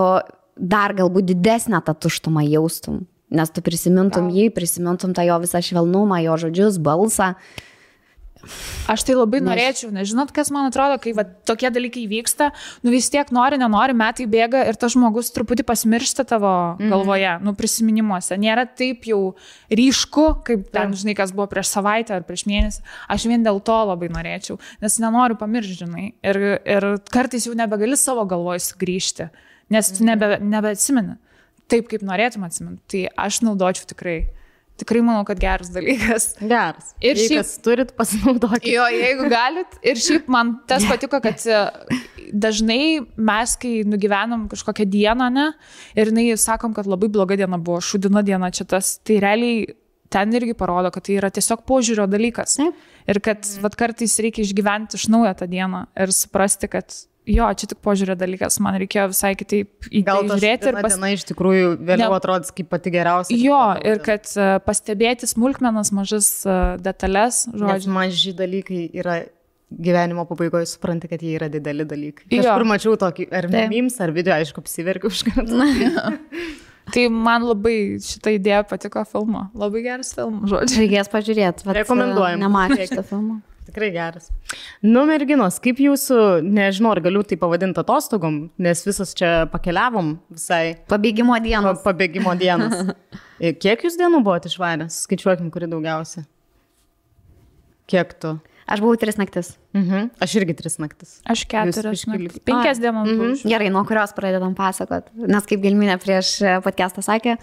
dar 0.57 0.95
galbūt 0.97 1.27
didesnę 1.31 1.83
tą 1.85 1.93
tuštumą 1.95 2.43
jaustum. 2.49 3.05
Nes 3.31 3.51
tu 3.51 3.61
prisimintum 3.61 4.31
jį, 4.33 4.49
prisimintum 4.55 5.13
tą 5.13 5.23
jo 5.27 5.37
visą 5.43 5.61
švelnumą, 5.61 6.23
jo 6.25 6.37
žodžius, 6.47 6.79
balsą. 6.79 7.35
Aš 8.87 9.03
tai 9.03 9.17
labai 9.17 9.41
norėčiau, 9.43 9.89
nežinot, 9.91 10.31
kas 10.31 10.51
man 10.55 10.69
atrodo, 10.69 11.01
kai 11.03 11.13
va, 11.17 11.25
tokie 11.25 11.71
dalykai 11.75 12.05
vyksta, 12.07 12.53
nu 12.87 12.93
vis 12.95 13.09
tiek 13.11 13.31
nori, 13.35 13.59
nenori, 13.59 13.97
metai 13.97 14.27
bėga 14.31 14.61
ir 14.69 14.79
tas 14.79 14.93
žmogus 14.95 15.33
truputį 15.35 15.65
pasimiršta 15.67 16.27
tavo 16.29 16.77
Mhm. 16.79 16.91
galvoje, 16.93 17.33
nu 17.43 17.55
prisiminimuose. 17.59 18.39
Nėra 18.39 18.67
taip 18.69 19.03
jau 19.09 19.35
ryšku, 19.71 20.45
kaip 20.45 20.71
ten, 20.71 20.93
žinai, 20.93 21.17
kas 21.17 21.33
buvo 21.33 21.49
prieš 21.51 21.73
savaitę 21.75 22.15
ar 22.15 22.23
prieš 22.23 22.47
mėnesį. 22.47 22.81
Aš 23.09 23.27
vien 23.27 23.43
dėl 23.43 23.59
to 23.65 23.73
labai 23.73 24.09
norėčiau, 24.09 24.61
nes 24.81 24.99
nenoriu 25.03 25.37
pamiršti, 25.37 25.83
žinai. 25.85 26.07
Ir, 26.23 26.61
ir 26.65 26.83
kartais 27.11 27.47
jau 27.47 27.55
nebegali 27.55 27.97
savo 27.97 28.25
galvoj 28.29 28.61
sugrįžti, 28.63 29.31
nes 29.71 29.91
tu 29.91 30.05
nebe, 30.05 30.39
nebeatsimeni 30.41 31.19
taip, 31.69 31.89
kaip 31.89 32.03
norėtum 32.07 32.45
atsiminti. 32.47 32.83
Tai 32.87 33.27
aš 33.27 33.41
naudočiau 33.43 33.87
tikrai. 33.91 34.29
Tikrai 34.77 35.01
manau, 35.01 35.23
kad 35.25 35.39
geras 35.41 35.71
dalykas. 35.73 36.35
Geras. 36.41 36.91
Ir 37.01 37.17
Jei 37.17 37.31
šiaip- 37.31 37.63
turit, 37.65 37.95
pasinaudokite. 37.97 38.69
Jo, 38.75 38.85
jeigu 38.93 39.31
galit. 39.33 39.79
Ir 39.81 39.97
šiaip 39.97 40.29
man 40.29 40.59
tas 40.69 40.85
patiko, 40.91 41.17
kad 41.25 41.41
e, 41.49 41.63
dažnai 42.33 43.01
mes, 43.17 43.55
kai 43.63 43.79
nugyvenam 43.89 44.45
kažkokią 44.53 44.85
dieną, 44.93 45.31
ne, 45.33 45.47
ir 45.97 46.11
jinai 46.13 46.29
sakom, 46.41 46.75
kad 46.77 46.89
labai 46.89 47.09
bloga 47.09 47.39
diena 47.41 47.57
buvo, 47.57 47.81
šudina 47.81 48.21
diena 48.27 48.51
čia 48.53 48.69
tas, 48.69 48.99
tai 49.01 49.17
realiai 49.25 49.65
ten 50.13 50.31
irgi 50.37 50.53
parodo, 50.55 50.93
kad 50.95 51.03
tai 51.09 51.17
yra 51.19 51.33
tiesiog 51.35 51.65
požiūrio 51.67 52.05
dalykas. 52.11 52.59
Taip. 52.61 52.85
Ir 53.11 53.21
kad 53.25 53.49
vat, 53.65 53.75
kartais 53.79 54.19
reikia 54.23 54.45
išgyventi 54.45 54.99
iš 55.01 55.09
naujo 55.13 55.33
tą 55.41 55.49
dieną 55.51 55.87
ir 56.05 56.13
suprasti, 56.15 56.69
kad 56.71 56.95
jo, 57.27 57.47
čia 57.59 57.69
tik 57.73 57.81
požiūrio 57.85 58.15
dalykas, 58.19 58.59
man 58.63 58.79
reikėjo 58.81 59.09
visai 59.13 59.33
kitaip 59.39 59.89
į 59.91 60.03
Gal 60.07 60.23
tai 60.23 60.29
ta 60.31 60.37
žiūrėti 60.39 60.71
ir 60.71 60.79
pas... 60.81 60.95
diena 60.95 61.11
iš 61.15 61.25
tikrųjų 61.31 61.71
vėliau 61.79 62.13
Ne- 62.13 62.19
atrodys 62.21 62.53
kaip 62.57 62.69
pati 62.73 62.93
geriausia. 62.95 63.37
Jo, 63.39 63.61
kaip 63.77 63.89
ir 63.93 64.03
kad 64.07 64.31
e, 64.37 64.51
pastebėti 64.67 65.29
smulkmenas, 65.31 65.91
mažas 65.97 66.29
e, 66.47 66.59
detalės, 66.87 67.45
Nes 67.51 67.63
žodžiu. 67.63 67.95
maži 67.97 68.35
dalykai 68.39 68.85
yra 69.03 69.17
gyvenimo 69.67 70.23
pabaigoje, 70.29 70.69
supranti, 70.71 71.09
kad 71.11 71.23
jie 71.27 71.35
yra 71.41 71.49
dideli 71.51 71.83
dalykai. 71.89 72.29
Jo. 72.31 72.45
Kažkur 72.47 72.67
mačiau 72.71 72.95
tokį, 73.03 73.27
ar 73.35 73.49
Taip. 73.51 73.73
memes, 73.75 73.99
ar 74.01 74.13
video, 74.15 74.37
aišku, 74.39 74.63
apsiverkiu 74.63 75.11
už 75.11 75.25
kartą. 75.27 76.15
Tai 76.95 77.03
man 77.11 77.43
labai 77.43 77.99
šitą 77.99 78.37
idėją 78.37 78.61
patiko 78.71 79.03
filmo. 79.11 79.49
Labai 79.59 79.81
geras 79.83 80.13
filmas, 80.15 80.47
žodžiu. 80.53 80.85
Reikės 80.85 81.11
pažiūrėti. 81.11 81.67
Rekomenduojam. 81.81 82.39
Nematau 82.45 82.79
šitą 82.87 83.03
filmą. 83.09 83.41
Tikrai 83.77 83.91
geras. 83.93 84.31
Nu, 84.81 85.03
merginos, 85.05 85.59
kaip 85.61 85.77
jūsų, 85.85 86.17
nežinau, 86.49 86.95
ar 86.97 87.01
galiu 87.05 87.21
tai 87.29 87.37
pavadinti 87.37 87.77
atostogom, 87.83 88.39
nes 88.57 88.81
visas 88.87 89.13
čia 89.13 89.33
pakeliavom 89.53 90.15
visai 90.33 90.79
Pabėgimo 90.89 91.35
pa- 91.37 91.43
dienos. 91.45 91.83
pabėgimo 91.85 92.33
dienas. 92.41 92.87
Ir 93.45 93.53
Kiek 93.61 93.85
jūs 93.85 93.99
dienų 94.01 94.23
buvote 94.25 94.49
išvaręs? 94.49 94.97
Skaičiuokim, 95.05 95.51
kuri 95.53 95.69
daugiausia. 95.69 96.25
Kiek 97.93 98.17
tu? 98.19 98.39
Aš 98.67 98.83
buvau 98.83 98.99
tris 98.99 99.19
naktis. 99.19 99.53
Mhm. 99.77 100.09
Aš 100.23 100.33
irgi 100.41 100.57
tris 100.59 100.79
naktis. 100.83 101.17
Aš 101.23 101.45
keturias, 101.47 102.03
naktis. 102.11 102.41
penkias 102.47 102.81
dienas. 102.83 103.09
mhm. 103.09 103.35
Gerai, 103.47 103.71
nuo 103.71 103.85
kurios 103.87 104.15
pradedam 104.17 104.57
pasakot. 104.59 105.09
Nes 105.15 105.47
kaip 105.47 105.63
Gelminė 105.63 105.99
prieš 106.03 106.33
e, 106.43 106.57
podcastą 106.65 107.05
sakė, 107.07 107.37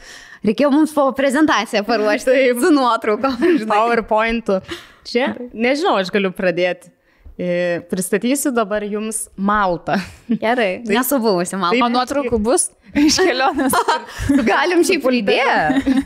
reikėjo 0.44 0.72
mums 0.74 0.96
po 0.96 1.08
prezentaciją 1.16 1.86
paruošti 1.88 2.32
Taip. 2.32 2.60
su 2.64 2.74
nuotraukom. 2.76 3.40
PowerPointu. 3.72 4.60
Čia, 5.08 5.34
nežinau, 5.52 5.98
aš 6.00 6.12
galiu 6.16 6.32
pradėti. 6.36 6.93
E, 7.44 7.82
Pristatysiu 7.90 8.52
dabar 8.56 8.84
jums 8.88 9.28
Maltą. 9.36 9.98
Gerai, 10.30 10.84
nesu 10.88 11.18
buvusi, 11.20 11.58
man. 11.60 11.76
O 11.76 11.90
nuotraukų 11.92 12.38
bus 12.40 12.70
iš 12.96 13.18
kelionės. 13.20 13.74
Galim 14.50 14.84
šiaip 14.88 15.04
pridėti. 15.04 16.04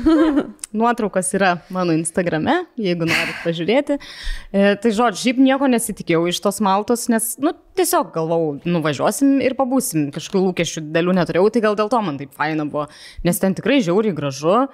Nuotraukos 0.80 1.30
yra 1.38 1.54
mano 1.72 1.94
Instagrame, 1.96 2.58
jeigu 2.76 3.06
norit 3.08 3.38
pažiūrėti. 3.46 3.96
E, 3.96 4.74
tai 4.82 4.92
žodžiu, 4.92 5.22
šiaip 5.22 5.40
nieko 5.46 5.70
nesitikėjau 5.72 6.26
iš 6.32 6.42
tos 6.44 6.60
Maltos, 6.64 7.06
nes, 7.12 7.30
nu, 7.40 7.54
tiesiog 7.78 8.10
galvau, 8.16 8.58
nuvažiuosim 8.66 9.38
ir 9.46 9.56
pabūsim. 9.56 10.10
Kažkokių 10.12 10.42
lūkesčių 10.50 10.84
dėlių 10.90 11.14
neturėjau, 11.20 11.46
tai 11.54 11.64
gal 11.64 11.78
dėl 11.78 11.92
to 11.94 12.02
man 12.04 12.20
taip 12.20 12.34
faina 12.36 12.66
buvo. 12.68 12.90
Nes 13.24 13.40
ten 13.40 13.56
tikrai 13.56 13.80
žiauriai 13.86 14.16
gražu. 14.16 14.66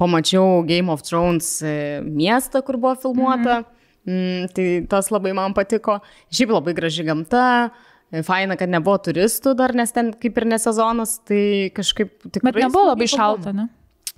Pamačiau 0.00 0.62
Game 0.64 0.88
of 0.88 1.04
Thrones 1.04 1.58
e, 1.60 2.00
miestą, 2.06 2.64
kur 2.64 2.80
buvo 2.80 2.94
filmuota. 3.02 3.58
Mm, 4.08 4.50
tai 4.56 4.66
tas 4.90 5.10
labai 5.12 5.34
man 5.36 5.54
patiko. 5.56 5.98
Šiaip 6.32 6.54
labai 6.56 6.76
graži 6.76 7.04
gamta. 7.08 7.44
Faina, 8.26 8.56
kad 8.58 8.70
nebuvo 8.72 8.96
turistų 9.06 9.52
dar, 9.54 9.70
nes 9.78 9.92
ten 9.94 10.10
kaip 10.18 10.38
ir 10.40 10.48
nesezonas, 10.50 11.20
tai 11.30 11.70
kažkaip 11.76 12.16
tikrai... 12.26 12.48
Bet 12.48 12.64
nebuvo 12.64 12.88
labai 12.88 13.06
šalta, 13.06 13.52
ne? 13.54 13.68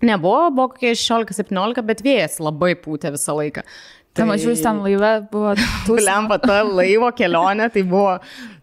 Nebuvo, 0.03 0.47
buvo 0.57 0.71
kokie 0.73 0.95
16-17, 0.97 1.85
bet 1.87 2.01
vėjas 2.03 2.39
labai 2.41 2.73
pūtė 2.81 3.13
visą 3.13 3.37
laiką. 3.37 3.67
Tai 4.17 4.27
mačiau, 4.29 4.51
jis 4.53 4.65
ten 4.65 4.81
laive 4.85 5.13
buvo. 5.33 5.53
Lempa 6.09 6.41
ta 6.41 6.63
laivo 6.65 7.09
kelionė, 7.17 7.69
tai 7.73 7.85
buvo 7.89 8.17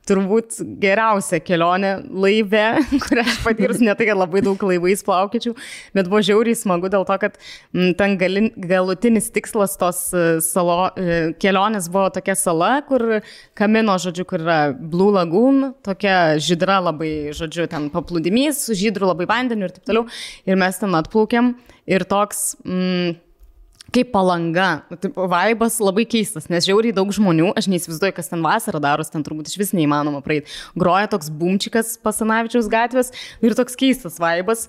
turbūt 0.09 0.59
geriausia 0.81 1.39
kelionė 1.43 1.93
laive, 2.09 2.65
kurią 3.05 3.25
aš 3.25 3.37
patyrus, 3.45 3.81
ne 3.83 3.93
tai, 3.95 4.09
kad 4.09 4.19
labai 4.19 4.41
daug 4.45 4.65
laivais 4.69 5.03
plaukėčiau, 5.05 5.55
bet 5.95 6.09
buvo 6.09 6.21
žiauriai 6.25 6.57
smagu 6.57 6.91
dėl 6.91 7.05
to, 7.07 7.17
kad 7.21 7.37
m, 7.39 7.93
ten 7.99 8.17
galin, 8.19 8.49
galutinis 8.57 9.29
tikslas 9.35 9.77
tos 9.79 10.01
e, 10.11 10.25
salo, 10.45 10.89
e, 10.97 11.19
kelionės 11.41 11.91
buvo 11.93 12.09
tokia 12.17 12.35
sala, 12.39 12.71
kur 12.89 13.21
kamino, 13.59 13.95
žodžiu, 14.01 14.27
kur 14.29 14.43
yra 14.43 14.59
Blue 14.73 15.13
Lagoon, 15.15 15.71
tokia 15.85 16.39
žydra 16.41 16.81
labai, 16.89 17.13
žodžiu, 17.37 17.69
ten 17.71 17.89
paplūdimys, 17.93 18.65
su 18.67 18.77
žydru 18.77 19.13
labai 19.13 19.29
vandeniu 19.29 19.69
ir 19.69 19.77
taip 19.77 19.89
toliau. 19.89 20.09
Ir 20.49 20.59
mes 20.59 20.81
ten 20.81 20.99
atplaukėm 20.99 21.55
ir 21.89 22.07
toks... 22.09 22.53
Mm, 22.65 23.17
kaip 23.93 24.11
palanga. 24.13 24.69
Nu, 24.89 24.97
Taip, 24.99 25.17
vaibas 25.31 25.79
labai 25.81 26.05
keistas, 26.09 26.49
nes 26.51 26.67
žiauriai 26.67 26.95
daug 26.95 27.11
žmonių, 27.15 27.51
aš 27.59 27.69
neįsivaizduoju, 27.71 28.15
kas 28.17 28.31
ten 28.31 28.43
vasarą 28.45 28.81
daros, 28.83 29.11
ten 29.13 29.25
turbūt 29.25 29.51
iš 29.51 29.57
vis 29.61 29.73
neįmanoma 29.77 30.21
praeiti. 30.25 30.51
Groja 30.79 31.09
toks 31.11 31.31
bumčikas 31.33 31.95
pasanavičiaus 32.03 32.69
gatvės 32.71 33.13
ir 33.45 33.57
toks 33.57 33.77
keistas 33.79 34.19
vaibas, 34.21 34.67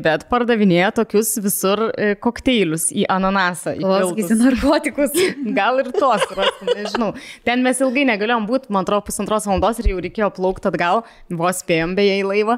bet 0.00 0.24
pardavinėja 0.30 0.88
tokius 0.96 1.34
visur 1.44 1.82
e, 1.90 2.14
kokteilius 2.16 2.86
į 2.96 3.04
ananasą. 3.12 3.74
piltus. 4.16 4.40
narkotikus. 4.40 5.16
Gal 5.58 5.82
ir 5.82 5.90
tos, 5.92 6.24
rastum, 6.36 6.70
nežinau. 6.78 7.10
Ten 7.44 7.60
mes 7.66 7.82
ilgai 7.84 8.06
negalėjom 8.08 8.46
būti, 8.48 8.70
man 8.72 8.86
atrodo, 8.86 9.04
pusantros 9.10 9.44
valandos 9.48 9.82
ir 9.82 9.90
jau 9.92 9.98
reikėjo 10.00 10.30
plaukti 10.38 10.70
atgal, 10.70 11.02
vos 11.28 11.60
spėjom 11.60 11.92
beje 11.98 12.16
į 12.22 12.24
laivą, 12.30 12.56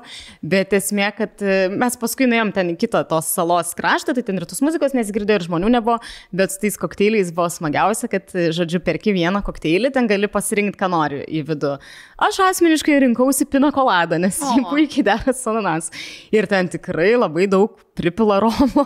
bet 0.54 0.76
esmė, 0.78 1.08
kad 1.18 1.42
e, 1.42 1.56
mes 1.74 1.98
paskui 1.98 2.28
nuėjom 2.30 2.54
ten 2.54 2.70
į 2.74 2.78
kitą 2.84 3.02
tos 3.10 3.32
salos 3.34 3.74
kraštą, 3.78 4.14
tai 4.14 4.24
ten 4.28 4.38
ir 4.38 4.46
tos 4.46 4.62
muzikos 4.62 4.94
nesigirdėjo 4.94 5.40
ir 5.40 5.46
žmonių 5.48 5.72
nebuvo, 5.74 5.98
bet 6.30 6.54
su 6.54 6.62
tais 6.62 6.78
kokteiliais 6.78 7.34
buvo 7.34 7.48
smagiausia, 7.50 8.10
kad, 8.12 8.30
e, 8.36 8.52
žodžiu, 8.54 8.78
perki 8.86 9.16
vieną 9.16 9.42
kokteilį, 9.42 9.90
ten 9.96 10.06
gali 10.10 10.30
pasirinkti, 10.30 10.78
ką 10.78 10.92
nori 10.94 11.24
į 11.26 11.42
vidų. 11.50 11.74
Aš 12.22 12.38
asmeniškai 12.46 13.00
rinkausi 13.02 13.46
pinakoladą, 13.50 14.18
nes 14.22 14.38
jį 14.38 14.62
O. 14.62 14.70
puikiai 14.70 15.04
dera 15.06 15.34
su 15.34 15.50
ananas. 15.50 15.90
Ir 16.34 16.46
ten 16.50 16.68
tikrai 16.70 17.14
labai 17.18 17.48
daug 17.50 17.74
pripila 17.98 18.38
romo. 18.40 18.84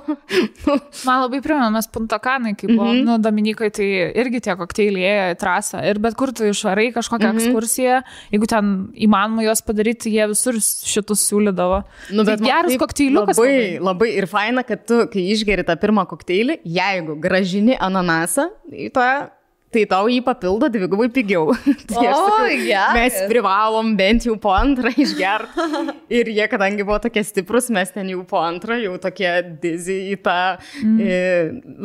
Man 1.07 1.21
labai 1.23 1.41
primena, 1.45 1.69
mes 1.75 1.89
puntokanai, 1.93 2.55
kai 2.59 2.71
buvo, 2.71 2.89
mm 2.89 2.97
-hmm. 2.97 3.05
nu, 3.05 3.19
Dominikoje, 3.23 3.71
tai 3.79 3.89
irgi 4.23 4.41
tie 4.49 4.57
kokteiliai 4.59 5.35
į 5.35 5.39
trasą. 5.43 5.85
Ir 5.85 6.01
bet 6.03 6.17
kur 6.19 6.33
tu 6.33 6.49
išvarai 6.49 6.89
kažkokią 6.97 7.29
mm 7.29 7.39
-hmm. 7.39 7.47
ekskursiją, 7.47 8.01
jeigu 8.33 8.47
ten 8.47 8.89
įmanoma 8.95 9.45
juos 9.45 9.63
padaryti, 9.63 10.03
tai 10.07 10.13
jie 10.17 10.27
visur 10.33 10.55
šitus 10.95 11.29
siūlydavo. 11.29 11.83
Nu, 12.11 12.25
tai 12.25 12.37
man 12.37 12.49
geras 12.51 12.77
kokteiliukas. 12.79 13.39
Labai, 13.39 13.79
labai 13.81 14.11
ir 14.17 14.27
faina, 14.27 14.63
kad 14.63 14.87
tu, 14.87 15.07
kai 15.13 15.31
išgeri 15.33 15.63
tą 15.63 15.77
pirmą 15.77 16.07
kokteilį, 16.07 16.61
jeigu 16.65 17.21
gražini 17.21 17.77
ananasą 17.79 18.49
į 18.73 18.91
tą 18.91 19.36
tai 19.75 19.83
tau 19.91 20.07
jį 20.11 20.21
papildo 20.25 20.69
dvigubai 20.73 21.09
pigiau. 21.13 21.51
tai 21.91 21.99
O, 21.99 22.13
sakau, 22.15 22.49
geras. 22.63 22.95
mes 22.97 23.17
privalom 23.31 23.93
bent 23.99 24.27
jau 24.29 24.37
po 24.41 24.53
antrą 24.55 24.93
išgerti. 24.95 25.67
Ir 26.17 26.31
jie, 26.31 26.45
kadangi 26.51 26.87
buvo 26.87 26.99
tokie 27.03 27.25
stiprus, 27.27 27.69
mes 27.75 27.91
ten 27.93 28.09
jau 28.13 28.23
po 28.29 28.39
antrą, 28.41 28.79
jau 28.81 28.95
tokie 29.03 29.31
dizi 29.63 29.99
į 30.13 30.19
tą 30.25 30.37
mm. 30.83 31.01
e, 31.03 31.19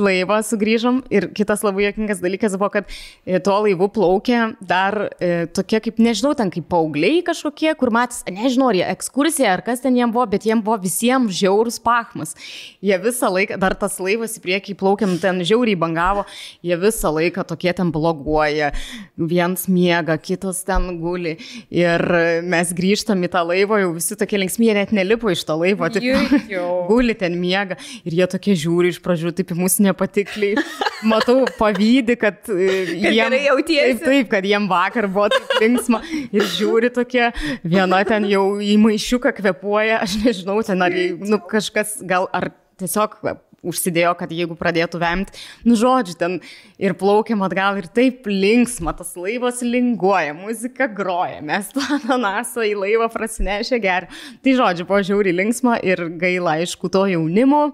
laivą 0.08 0.40
sugrįžom. 0.46 1.02
Ir 1.14 1.32
kitas 1.38 1.66
labai 1.66 1.88
jokingas 1.88 2.22
dalykas 2.24 2.56
buvo, 2.60 2.70
kad 2.78 2.92
e, 2.92 3.42
tuo 3.44 3.58
laivu 3.66 3.90
plaukė 3.96 4.44
dar 4.62 5.08
e, 5.18 5.48
tokie 5.52 5.82
kaip, 5.88 6.00
nežinau, 6.02 6.36
ten 6.38 6.54
kaip 6.54 6.70
paaugliai 6.72 7.24
kažkokie, 7.26 7.74
kur 7.80 7.94
matys, 7.94 8.22
nežinau, 8.30 8.70
ar 8.72 8.80
jie 8.80 8.86
ekskursija, 8.94 9.58
ar 9.58 9.66
kas 9.66 9.84
ten 9.84 9.98
jiem 9.98 10.14
buvo, 10.14 10.28
bet 10.32 10.46
jiem 10.48 10.62
buvo 10.64 10.78
visiems 10.86 11.34
žiaurus 11.42 11.82
pachmas. 11.82 12.38
Jie 12.86 13.02
visą 13.02 13.34
laiką, 13.34 13.58
dar 13.62 13.76
tas 13.80 13.98
laivas 14.04 14.38
į 14.38 14.46
priekį 14.46 14.78
plaukėm, 14.80 15.18
ten 15.24 15.42
žiauriai 15.42 15.80
bangavo, 15.80 16.28
jie 16.66 16.78
visą 16.80 17.12
laiką 17.18 17.46
tokie 17.50 17.71
ten 17.78 17.92
bloguoja, 17.94 18.72
vienas 19.18 19.68
miega, 19.72 20.18
kitas 20.22 20.64
ten 20.68 20.88
guli. 21.02 21.38
Ir 21.74 22.04
mes 22.48 22.74
grįžtam 22.78 23.22
į 23.26 23.32
tą 23.34 23.44
laivą, 23.48 23.82
jau 23.84 23.92
visi 23.96 24.18
tokie 24.20 24.40
linksmi, 24.42 24.70
jie 24.70 24.78
net 24.78 24.94
nelipo 24.96 25.32
iš 25.32 25.44
to 25.48 25.58
laivo, 25.60 25.90
Jujau. 25.92 26.70
guli 26.90 27.16
ten 27.18 27.38
miega 27.40 27.78
ir 28.06 28.18
jie 28.22 28.30
tokie 28.32 28.56
žiūri 28.60 28.94
iš 28.94 29.02
pradžių, 29.04 29.34
taip 29.38 29.54
į 29.54 29.60
mus 29.60 29.80
nepatikliai. 29.84 30.62
Matau 31.12 31.48
pavydį, 31.58 32.16
kad 32.22 32.50
e, 32.54 32.68
jiem. 32.94 33.34
Taip, 33.34 34.04
taip, 34.04 34.28
kad 34.30 34.46
jiem 34.46 34.68
vakar 34.70 35.08
buvo 35.10 35.32
taip 35.34 35.56
linksma 35.64 36.02
ir 36.30 36.46
žiūri 36.58 36.92
tokie, 36.94 37.32
viena 37.66 38.04
ten 38.08 38.28
jau 38.30 38.46
į 38.62 38.78
maišiuką 38.82 39.34
kvepuoja, 39.40 40.02
aš 40.06 40.20
nežinau, 40.22 40.60
ten 40.66 40.86
ar 40.86 40.94
nu, 41.26 41.42
kažkas 41.50 42.00
gal 42.06 42.30
ar 42.36 42.52
tiesiog 42.82 43.18
užsidėjo, 43.62 44.14
kad 44.20 44.32
jeigu 44.34 44.56
pradėtų 44.58 45.02
vemti, 45.02 45.38
nu 45.68 45.78
žodžiu, 45.78 46.16
ten 46.18 46.38
ir 46.82 46.96
plaukiam 46.98 47.44
atgal 47.46 47.78
ir 47.82 47.88
taip 47.94 48.26
linksma, 48.30 48.94
tas 48.98 49.14
laivas 49.20 49.62
linguoja, 49.66 50.34
muzika 50.38 50.90
groja, 50.90 51.42
mes 51.46 51.70
tą 51.76 51.86
ananasą 52.00 52.66
į 52.68 52.76
laivą 52.86 53.10
prasinešę 53.14 53.82
geria. 53.84 54.10
Tai 54.42 54.56
žodžiu, 54.58 54.88
buvo 54.90 55.02
žiauriai 55.06 55.38
linksma 55.44 55.78
ir 55.86 56.08
gaila, 56.22 56.58
aišku, 56.62 56.90
to 56.94 57.06
jaunimo, 57.14 57.72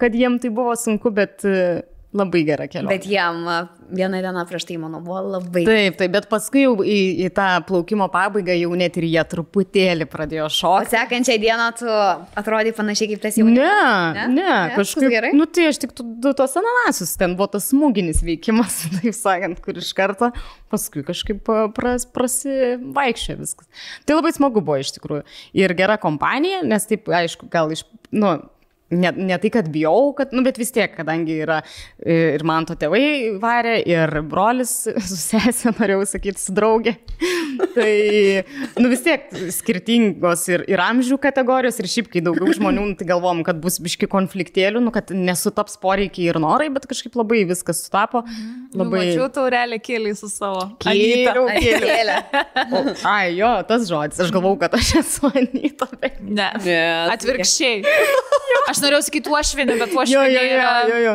kad 0.00 0.16
jiem 0.16 0.40
tai 0.40 0.52
buvo 0.54 0.74
sunku, 0.78 1.12
bet 1.14 1.44
e, 1.44 1.84
labai 2.16 2.42
gera 2.48 2.66
kelionė. 2.70 2.90
Bet 2.94 3.06
jam 3.10 3.42
vieną 3.96 4.18
dieną 4.24 4.42
prieš 4.48 4.64
tai, 4.66 4.76
manau, 4.82 4.98
buvo 5.04 5.20
labai. 5.36 5.62
Taip, 5.68 5.98
taip, 6.00 6.10
bet 6.16 6.26
paskui 6.30 6.64
jau 6.64 6.72
į, 6.82 6.96
į 7.26 7.30
tą 7.36 7.46
plaukimo 7.68 8.08
pabaigą 8.10 8.56
jau 8.58 8.72
net 8.78 8.96
ir 8.98 9.06
jie 9.06 9.22
truputėlį 9.30 10.08
pradėjo 10.10 10.48
O 10.48 10.52
šokti. 10.56 10.90
sekančią 10.96 11.36
dieną 11.44 11.68
tu 11.78 11.86
atrodai 12.42 12.72
panašiai 12.76 13.12
kaip 13.12 13.22
tas 13.26 13.38
jaunas. 13.38 13.54
Ne, 13.60 13.68
Ne? 14.16 14.26
ne, 14.34 14.42
ne, 14.42 14.74
kažkaip 14.74 15.10
gerai? 15.12 15.30
Nu, 15.36 15.46
tai 15.46 15.68
aš 15.70 15.78
tik 15.84 15.92
tu, 15.96 16.02
du 16.24 16.32
tos 16.36 16.56
ananasus, 16.58 17.12
ten 17.20 17.36
buvo 17.38 17.46
tas 17.54 17.68
smūginis 17.70 18.24
veikimas, 18.26 18.80
taip 18.98 19.14
sakant, 19.14 19.60
kur 19.64 19.78
iš 19.78 19.92
karto 19.96 20.32
paskui 20.72 21.04
kažkaip 21.06 21.46
pras, 21.76 22.08
prasivaikščia 22.16 23.36
viskas. 23.38 23.68
Tai 24.06 24.18
labai 24.18 24.32
smagu 24.34 24.62
buvo 24.64 24.78
iš 24.82 24.94
tikrųjų. 24.96 25.22
Ir 25.62 25.74
gera 25.78 25.96
kompanija, 26.02 26.62
nes 26.66 26.86
taip, 26.90 27.06
aišku, 27.12 27.48
gal 27.52 27.70
iš, 27.74 27.84
nu, 28.10 28.34
Ne, 28.90 29.10
ne 29.10 29.34
tai, 29.42 29.50
kad 29.50 29.66
bijau, 29.74 30.12
kad, 30.14 30.30
nu, 30.30 30.44
bet 30.46 30.60
vis 30.60 30.70
tiek, 30.70 30.92
kadangi 30.94 31.40
yra 31.42 31.56
e, 31.98 32.36
ir 32.36 32.44
man 32.46 32.68
to 32.68 32.76
tėvai 32.78 33.34
varė, 33.42 33.80
ir 33.82 34.20
brolis 34.30 34.74
su 35.08 35.18
sesė, 35.18 35.72
norėjau 35.74 36.04
sakyti, 36.12 36.38
su 36.38 36.54
draugė. 36.54 36.94
Tai, 37.76 37.94
nu, 38.78 38.90
vis 38.92 39.02
tiek 39.04 39.26
skirtingos 39.52 40.44
ir, 40.52 40.62
ir 40.70 40.80
amžių 40.84 41.18
kategorijos, 41.20 41.80
ir 41.80 41.88
šiaip, 41.90 42.10
kai 42.12 42.22
daugiau 42.24 42.54
žmonių, 42.54 42.84
nu, 42.92 42.96
tai 42.98 43.08
galvom, 43.08 43.42
kad 43.44 43.58
bus 43.60 43.78
biški 43.82 44.08
konfliktėlių, 44.12 44.80
nu, 44.84 44.92
kad 44.94 45.10
nesutaps 45.12 45.76
poreikiai 45.82 46.30
ir 46.30 46.38
norai, 46.42 46.68
bet 46.72 46.86
kažkaip 46.88 47.16
labai 47.18 47.42
viskas 47.48 47.82
sutapo. 47.84 48.22
Labai. 48.22 48.80
Labai 48.80 49.02
Mačiau 49.02 49.28
taurelį 49.32 49.80
kėlį 49.84 50.14
su 50.20 50.30
savo. 50.32 50.68
Kėliau, 50.84 51.48
kėliau. 51.58 51.90
Kėlė. 51.90 52.20
O, 52.76 52.80
ai, 53.06 53.36
jo, 53.36 53.48
tas 53.68 53.84
žodis, 53.88 54.18
aš 54.24 54.32
galvau, 54.34 54.56
kad 54.58 54.74
aš 54.76 54.96
esu 55.00 55.28
Anita, 55.30 55.86
bet... 56.00 56.18
Ne. 56.24 56.48
Ne, 56.64 56.80
Atvirkščiai. 57.12 57.84
Aš 58.66 58.75
norėjau 58.84 59.02
sakyti 59.06 59.32
uošvinį, 59.32 59.76
bet 59.80 59.92
Jo, 59.92 59.98
uošvinė 60.00 60.28
jo, 60.32 60.42
jo, 60.42 60.54
yra 60.56 60.70
jo, 60.90 60.98
jo. 61.04 61.14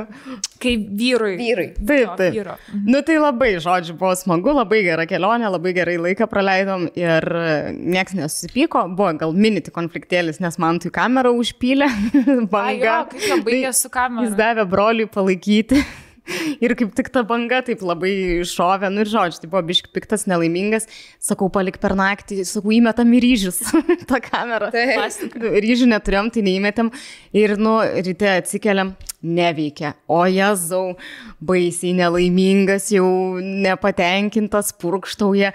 kaip 0.61 0.83
vyrui. 0.99 1.33
Vyrai. 1.39 1.67
Taip, 1.77 2.01
Jo, 2.03 2.15
taip. 2.19 2.35
vyro. 2.35 2.55
Nu 2.87 3.01
tai 3.07 3.17
labai, 3.21 3.51
žodžiu, 3.63 3.95
buvo 3.99 4.13
smagu, 4.19 4.53
labai 4.57 4.81
gera 4.85 5.05
kelionė, 5.09 5.49
labai 5.53 5.73
gerai 5.77 5.97
laiką 6.01 6.27
praleidom 6.31 6.87
ir 6.99 7.27
nieks 7.77 8.15
nesusipyko, 8.17 8.85
buvo 8.97 9.11
gal 9.21 9.33
miniti 9.33 9.73
konfliktėlis, 9.75 10.39
nes 10.43 10.57
man 10.61 10.79
tai 10.83 10.91
kamera 10.95 11.31
užpylė, 11.33 11.89
Ai, 12.21 12.45
banga. 12.45 12.77
jo, 12.85 12.99
kaip 13.13 13.25
čia 13.27 13.39
baigė 13.45 13.67
Tai 13.71 13.75
su 13.83 13.89
kamera. 13.93 14.27
Jis 14.27 14.37
davė 14.39 14.67
broliui 14.69 15.09
palaikyti. 15.11 15.81
Ir 16.61 16.75
kaip 16.77 16.93
tik 16.95 17.09
ta 17.13 17.23
banga 17.27 17.61
taip 17.65 17.81
labai 17.85 18.43
šovė, 18.47 18.91
nu 18.93 19.03
ir 19.03 19.09
žodžiu, 19.09 19.41
tai 19.41 19.49
buvo 19.51 19.63
biški 19.71 19.91
piktas, 19.95 20.27
nelaimingas, 20.29 20.85
sakau, 21.21 21.49
palik 21.53 21.79
per 21.81 21.95
naktį, 21.97 22.43
sakau, 22.47 22.73
įmetam 22.75 23.11
į 23.17 23.23
ryžius 23.25 23.61
tą 24.09 24.21
kamerą. 24.23 24.69
Taip. 24.73 25.33
Ryžių 25.35 25.89
neturėjom, 25.91 26.33
tai 26.35 26.45
neįmetėm 26.45 26.91
ir, 27.37 27.57
nu, 27.59 27.79
ryte 27.81 28.29
atsikeliam, 28.37 28.93
neveikia. 29.21 29.93
O 30.09 30.21
jezau, 30.25 30.95
baisiai 31.41 31.93
nelaimingas, 31.97 32.89
jau 32.93 33.39
nepatenkintas, 33.41 34.73
purkštauja. 34.81 35.53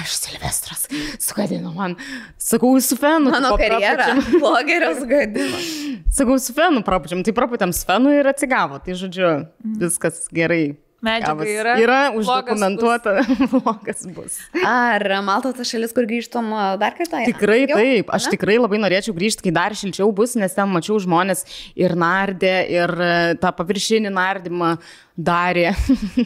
Aš 0.00 0.16
Silvestras, 0.18 0.86
sugadino 1.22 1.72
man. 1.76 1.96
Sakau, 2.40 2.72
su 2.80 2.96
fenu. 2.98 3.30
Mano 3.30 3.54
karjera. 3.60 4.14
Blogerio 4.32 4.94
sugadino. 4.98 5.60
Sakau, 6.12 6.38
su 6.42 6.54
fenu 6.56 6.82
prapučiam, 6.86 7.22
tai 7.24 7.36
prapučiam 7.36 7.72
su 7.76 7.84
fenu 7.88 8.12
ir 8.16 8.28
atsigavo. 8.30 8.80
Tai 8.84 8.96
žodžiu, 8.98 9.32
viskas 9.80 10.26
gerai. 10.34 10.76
Medžiaga 10.98 11.30
gavosi. 11.30 11.52
yra. 11.54 11.72
Yra 11.78 11.96
Vlogas 12.10 12.24
uždokumentuota, 12.26 13.12
vlogas 13.52 14.00
bus. 14.16 14.38
Ar 14.66 15.04
Malta 15.22 15.52
ta 15.54 15.62
šalis, 15.62 15.92
kur 15.94 16.08
grįžtum 16.10 16.48
dar 16.80 16.96
kartą? 16.98 17.20
Tikrai 17.28 17.60
Jau? 17.68 17.76
taip, 17.78 18.10
aš 18.16 18.26
Ne? 18.26 18.32
tikrai 18.34 18.56
labai 18.58 18.80
norėčiau 18.82 19.14
grįžti, 19.14 19.44
kai 19.46 19.52
dar 19.54 19.76
šilčiau 19.78 20.10
bus, 20.10 20.34
nes 20.34 20.56
ten 20.56 20.66
mačiau 20.74 20.98
žmonės 20.98 21.44
ir 21.78 21.94
nardė, 21.94 22.50
ir 22.74 22.90
e, 22.98 23.12
tą 23.38 23.52
paviršinį 23.60 24.10
nardymą 24.10 24.72
darė, 25.14 25.68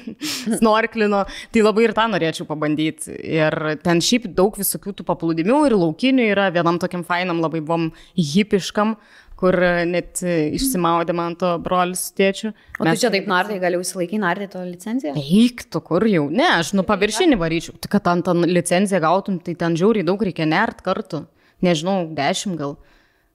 snorklino, 0.56 1.26
tai 1.52 1.64
labai 1.68 1.84
ir 1.90 1.94
tą 1.96 2.08
norėčiau 2.12 2.48
pabandyti. 2.48 3.12
Ir 3.28 3.56
ten 3.84 4.00
šiaip 4.04 4.30
daug 4.36 4.56
visokių 4.56 4.96
tų 5.02 5.06
paplūdimių 5.08 5.58
ir 5.68 5.76
laukinių 5.76 6.30
yra, 6.32 6.48
vienam 6.54 6.80
tokiam 6.80 7.04
fainam 7.04 7.44
labai 7.44 7.60
buvom 7.60 7.90
hipiškam, 8.16 8.96
kur 9.42 9.56
net 9.90 10.20
išsimaudė 10.22 11.14
man 11.18 11.34
to 11.40 11.48
brolis 11.64 12.04
su 12.08 12.14
tėčiu. 12.20 12.52
O 12.78 12.86
tu 12.86 12.94
čia 13.02 13.10
taip 13.10 13.26
nardai, 13.30 13.56
gali 13.62 13.80
užsilaikyti 13.80 14.20
nardai 14.22 14.46
to 14.52 14.62
licenciją? 14.62 15.16
Eik, 15.18 15.64
tu 15.74 15.80
kur 15.82 16.06
jau? 16.06 16.28
Ne, 16.30 16.46
aš 16.60 16.70
nu 16.78 16.84
paviršinį 16.86 17.38
varyčiau. 17.40 17.74
Tik 17.82 17.90
kad 17.96 18.06
ant 18.12 18.30
ant 18.30 18.46
licenciją 18.46 19.00
gautum, 19.02 19.40
tai 19.42 19.56
ten 19.58 19.74
žiauriai 19.78 20.06
daug 20.06 20.22
reikia 20.22 20.46
nert 20.46 20.84
kartu. 20.86 21.24
Nežinau, 21.62 22.06
dešimt 22.14 22.56
gal, 22.58 22.76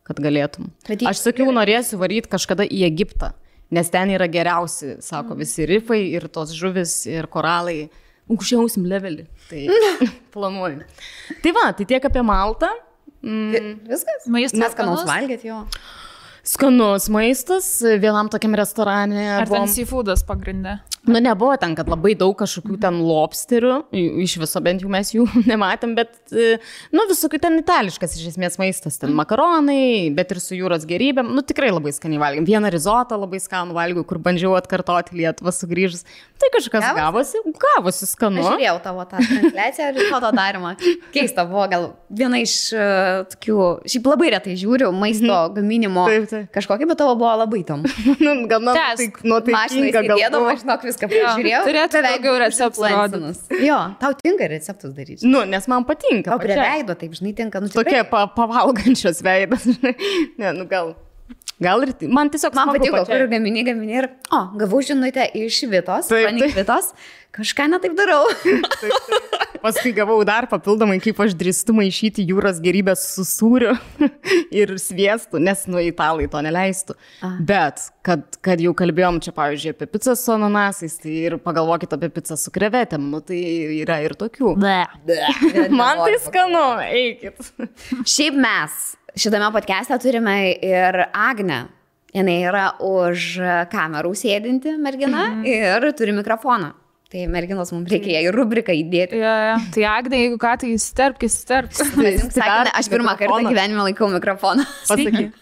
kad 0.08 0.17
galėtum. 0.24 0.72
Bet 0.88 1.04
į- 1.04 1.12
Aš 1.12 1.26
sakiau, 1.28 1.52
norėsiu 1.56 2.00
varyti 2.00 2.32
kažkada 2.32 2.63
į 2.67 2.82
Egiptą, 2.88 3.34
nes 3.72 3.91
ten 3.91 4.10
yra 4.15 4.28
geriausi, 4.32 4.98
sako, 5.04 5.36
visi 5.39 5.67
rifai 5.67 6.02
ir 6.15 6.30
tos 6.32 6.56
žuvis 6.56 7.02
ir 7.12 7.28
koralai. 7.28 7.89
Aukščiausim 8.32 8.84
levelį. 8.91 9.24
Tai 9.48 9.62
planuoju. 10.34 10.82
Tai 11.43 11.52
va, 11.56 11.70
tai 11.76 11.86
tiek 11.88 12.04
apie 12.10 12.24
Maltą. 12.28 12.67
Mm, 13.23 13.80
Viskas? 13.89 14.27
Maistas 14.30 14.60
Mes 14.62 14.75
ką 14.77 14.86
nors 14.86 15.03
valgėt 15.08 15.43
jo. 15.47 15.63
skanus 16.47 17.10
maistas, 17.12 17.65
vienam 17.99 18.30
tokiam 18.32 18.56
restorane. 18.56 19.23
Ar 19.39 19.45
buvom- 19.49 19.65
ten 19.65 19.73
seafoodas 19.73 20.23
pagrindė? 20.23 20.80
Nu, 21.08 21.22
nebuvo 21.24 21.56
ten, 21.60 21.76
kad 21.78 21.89
labai 21.91 22.13
daug 22.20 22.36
kažkokių 22.39 22.80
ten 22.84 23.02
lobsterių, 23.08 23.76
iš 24.24 24.38
viso 24.41 24.62
bent 24.63 24.84
jau 24.84 24.91
mes 24.91 25.13
jų 25.15 25.28
nematėm, 25.52 25.96
bet, 25.98 26.15
e, 26.32 26.58
nu, 26.96 27.08
visokių 27.10 27.41
ten 27.43 27.60
itališkas 27.62 28.17
iš 28.20 28.34
esmės 28.34 28.60
maistas, 28.62 29.00
ten 29.02 29.15
makaronai, 29.17 30.10
bet 30.17 30.36
ir 30.36 30.41
su 30.43 30.58
jūros 30.58 30.88
gerybėm, 30.89 31.34
nu, 31.36 31.43
tikrai 31.48 31.74
labai 31.74 31.93
skaniai 31.96 32.22
valgėm. 32.24 32.48
Vieną 32.48 32.72
rizotą 32.74 33.20
labai 33.20 33.41
skanų 33.43 33.78
valgiau, 33.78 34.08
kur 34.08 34.22
bandžiau 34.24 34.56
atkartoti 34.60 35.17
Lietuvą 35.17 35.54
sugrįžus. 35.56 36.06
Tai 36.38 36.52
kažkas 36.54 36.84
Gavosi? 36.84 37.17
gavosi, 37.17 37.38
gavosi 37.62 38.08
skanu. 38.08 38.41
Aš 38.41 38.52
žiūrėjau 38.52 38.78
tavo 38.84 39.06
tą 39.10 39.22
transliaciją 39.22 39.88
ir 39.93 40.10
to 40.24 40.32
darymą. 40.38 40.74
Keista 41.13 41.46
buvo, 41.48 41.65
gal 41.72 41.88
viena 42.10 42.39
iš 42.41 42.56
uh, 42.76 43.24
tokių, 43.32 43.58
šiaip 43.89 44.10
labai 44.12 44.32
retai 44.36 44.56
žiūriu 44.60 44.91
maisto 44.96 45.39
gaminimo. 45.56 46.06
Taip, 46.10 46.28
taip. 46.32 46.50
Kažkokia, 46.56 46.89
bet 46.89 47.02
tavo 47.02 47.15
buvo 47.20 47.34
labai 47.43 47.63
tam. 47.67 47.86
nu, 48.26 48.36
gal 48.50 48.63
nu, 48.63 48.76
Tęsk. 48.78 49.22
tai, 49.22 49.30
nu, 49.30 49.39
tai 49.46 49.56
Mašinai 49.58 49.89
tinka, 49.89 50.04
gal 50.04 50.22
sėdėdama, 50.22 50.43
buvo. 50.46 50.58
žinok, 50.63 50.88
viską 51.05 51.27
pažiūrėjau. 51.27 51.62
turėtų 51.69 52.01
daugiau 52.07 52.36
receptų 52.41 52.88
influencinus. 52.89 53.39
Jo, 53.62 53.77
tau 54.01 54.13
tinka 54.17 54.47
receptus 54.49 54.93
daryti. 54.97 55.21
Nu, 55.29 55.45
nes 55.45 55.67
man 55.69 55.86
patinka. 55.86 56.33
O 56.33 56.39
prie 56.41 56.57
veido, 56.57 56.95
taip, 56.97 57.13
žinai, 57.13 57.36
tinka. 57.38 57.62
Nu, 57.62 57.69
Tokie 57.69 58.01
pa, 58.10 58.25
pavalgančios 58.33 59.21
veidas. 59.21 59.67
ne, 60.41 60.53
nu, 60.57 60.65
gal. 60.65 60.95
Gal 61.57 61.81
ir 61.87 61.93
man 62.13 62.29
tiesiog 62.29 62.53
Man 62.53 62.69
patiko, 62.69 62.99
pačiai. 62.99 63.23
kur 63.23 63.29
gamini, 63.31 63.63
gamini 63.65 63.95
ir, 63.97 64.07
o, 64.29 64.43
gavau 64.59 64.81
žinutę 64.85 65.23
iš 65.39 65.63
Taip, 65.65 66.11
Panik 66.11 66.43
taip. 66.43 66.57
Vitos, 66.59 66.91
kažką 67.33 67.65
netaip 67.71 67.95
darau. 67.97 68.27
Paskui 69.63 69.89
gavau 69.97 70.19
dar 70.27 70.45
papildomai, 70.51 70.99
kaip 71.01 71.17
aš 71.25 71.33
drįstu 71.37 71.73
maišyti 71.73 72.25
jūros 72.29 72.59
gerybės 72.61 73.01
su 73.15 73.25
sūriu 73.25 73.73
ir 74.59 74.75
sviestu, 74.77 75.41
nes 75.41 75.63
nu 75.65 75.81
italai 75.81 76.27
to 76.29 76.43
neleistų. 76.45 76.93
A. 77.25 77.31
Bet, 77.49 77.87
kad, 78.05 78.37
kad 78.45 78.61
jau 78.61 78.75
kalbėjom 78.77 79.17
čia, 79.25 79.33
pavyzdžiui, 79.37 79.73
apie 79.73 79.89
pizzą 79.95 80.13
su 80.19 80.35
ananasais, 80.35 80.99
tai 81.01 81.15
ir 81.25 81.39
pagalvokit 81.41 81.97
apie 81.97 82.11
pizzą 82.19 82.37
su 82.37 82.53
krevetėm, 82.53 83.09
nu 83.09 83.23
tai 83.25 83.41
yra 83.81 83.97
ir 84.05 84.13
tokių. 84.19 84.53
Ne. 84.61 84.83
Man 85.79 86.05
tai 86.05 86.21
skanu, 86.21 86.67
eikit. 86.85 87.49
Šiaip 88.05 88.37
mes 88.45 88.77
šitame 89.17 89.49
podcast'e 89.51 89.97
turime 89.99 90.51
ir 90.62 91.06
Agnę. 91.13 91.65
Jis 92.13 92.27
yra 92.32 92.67
už 92.82 93.23
kamerų 93.69 94.13
sėdinti 94.17 94.77
mergina 94.80 95.27
mm. 95.34 95.41
ir 95.45 95.88
turi 95.97 96.13
mikrofoną. 96.15 96.71
Tai 97.08 97.22
merginos 97.32 97.70
mums 97.72 97.88
reikia 97.88 98.20
į 98.26 98.32
rubriką 98.36 98.74
įdėti. 98.76 99.15
Ja, 99.22 99.34
ja. 99.54 99.56
Tai 99.72 99.84
Agne, 99.93 100.17
jeigu 100.26 100.36
ką, 100.41 100.58
tai 100.60 100.74
įsterpk, 100.74 101.22
įsterpk. 101.24 101.78
Sakė, 102.36 102.74
aš 102.76 102.89
pirmą 102.91 103.13
kartą 103.15 103.38
gyvenime 103.48 103.86
laikau 103.86 104.10
mikrofoną. 104.12 104.65
Pasakyk. 104.89 105.38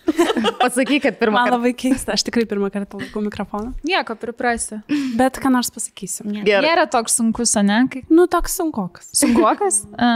Pasakyk, 0.59 1.01
kad 1.07 1.17
pirmą 1.17 1.41
kartą. 1.41 1.55
Man 1.55 1.55
labai 1.55 1.71
keista, 1.73 2.13
aš 2.13 2.25
tikrai 2.27 2.45
pirmą 2.49 2.69
kartą 2.73 2.99
laikau 3.01 3.23
mikrofoną. 3.25 3.73
Nieko, 3.87 4.13
priprasi. 4.21 4.77
Bet 5.17 5.39
ką 5.41 5.49
nors 5.55 5.73
pasakysiu. 5.73 6.27
Gerai. 6.45 6.61
Nėra 6.67 6.85
toks 6.91 7.17
sunkus, 7.17 7.55
ne? 7.65 7.79
Kaip... 7.89 8.13
Nu, 8.13 8.27
toks 8.29 8.59
sunkokas. 8.61 9.09
Sunkokas? 9.17 9.81
A, 10.05 10.11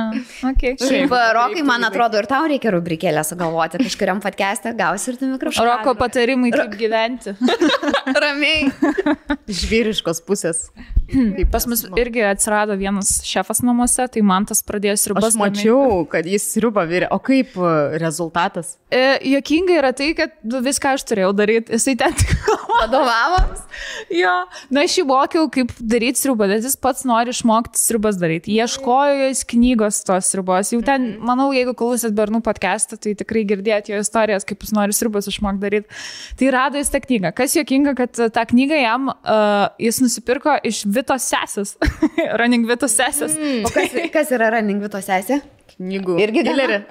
okay. 0.51 0.77
Šiaip, 0.77 1.17
Rokai, 1.33 1.65
man 1.65 1.89
atrodo, 1.89 2.21
ir 2.21 2.29
tau 2.29 2.45
reikia 2.51 2.75
rubrikėlę 2.77 3.25
sugalvoti. 3.25 3.81
Kažkuriam 3.89 4.21
podcast'e 4.21 4.75
gausi 4.77 5.15
ir 5.15 5.17
tu 5.17 5.33
mikrofoną. 5.33 5.65
Roko 5.65 5.97
patarimai, 5.97 6.53
kaip 6.53 6.77
gyventi. 6.77 7.33
Ramiai. 8.21 8.69
Žvyriškos 9.59 10.21
pusės. 10.29 10.67
Taip, 11.39 11.51
pas 11.53 11.63
mus 11.71 11.85
irgi 11.95 12.23
atsirado 12.27 12.75
vienas 12.75 13.21
šefas 13.23 13.61
namuose, 13.63 14.03
tai 14.11 14.21
man 14.25 14.43
tas 14.49 14.59
pradėjo 14.65 14.97
sriubas. 14.99 15.29
Aš 15.29 15.37
mačiau, 15.39 16.01
kad 16.11 16.27
jis 16.27 16.43
sriubą 16.51 16.83
virė. 16.89 17.07
O 17.15 17.19
kaip 17.23 17.53
e, 17.55 17.75
rezultatas? 18.01 18.73
E, 18.91 19.21
jokinga 19.29 19.77
yra 19.79 19.91
tai, 19.95 20.09
kad 20.17 20.33
nu, 20.43 20.59
viską 20.65 20.97
aš 20.97 21.05
turėjau 21.07 21.29
daryti. 21.37 21.77
Jisai 21.77 21.93
ten 22.01 22.17
tik 22.19 22.33
vadovavo. 22.73 23.39
jo, 24.11 24.33
na 24.75 24.83
aš 24.83 24.97
jį 24.99 25.05
mokiau, 25.07 25.45
kaip 25.53 25.71
daryti 25.79 26.19
sriubą, 26.19 26.49
bet 26.51 26.67
jis 26.67 26.75
pats 26.81 27.05
nori 27.07 27.31
išmokti 27.31 27.79
sriubas 27.79 28.19
daryti. 28.19 28.57
Ieškojo 28.59 29.29
jis 29.29 29.45
knygos 29.53 30.01
tos 30.09 30.33
sriubos. 30.33 30.73
Jau 30.75 30.81
ten, 30.83 31.13
mhm. 31.13 31.23
manau, 31.31 31.47
jeigu 31.55 31.71
klausėt 31.79 32.17
Bernų 32.19 32.43
podcast'ą, 32.43 32.99
tai 32.99 33.15
tikrai 33.21 33.45
girdėt 33.47 33.93
jo 33.93 34.01
istorijas, 34.03 34.47
kaip 34.49 34.67
jis 34.67 34.75
nori 34.75 34.97
sriubas 34.97 35.31
išmokti 35.31 35.63
daryti. 35.63 36.01
Tai 36.41 36.51
rado 36.57 36.83
jis 36.83 36.91
tą 36.91 36.99
knygą. 37.07 37.31
Kas 37.39 37.55
jokinga, 37.55 37.95
kad 37.95 38.25
tą 38.35 38.47
knygą 38.51 38.83
jam 38.83 39.13
uh, 39.13 39.69
jis 39.79 40.03
nusipirko 40.03 40.59
iš 40.67 40.83
Vitos 40.89 41.28
sesės. 41.29 41.75
Running 42.39 42.67
Vitos 42.69 42.97
sesės. 42.97 43.37
Mm. 43.37 43.67
O 43.67 43.71
kas, 43.73 43.95
kas 44.13 44.33
yra 44.35 44.51
Running 44.57 44.81
Vitos 44.83 45.07
sesė? 45.09 45.39
Knygų. 45.75 46.17
Irgi 46.25 46.43
dilerį. 46.43 46.81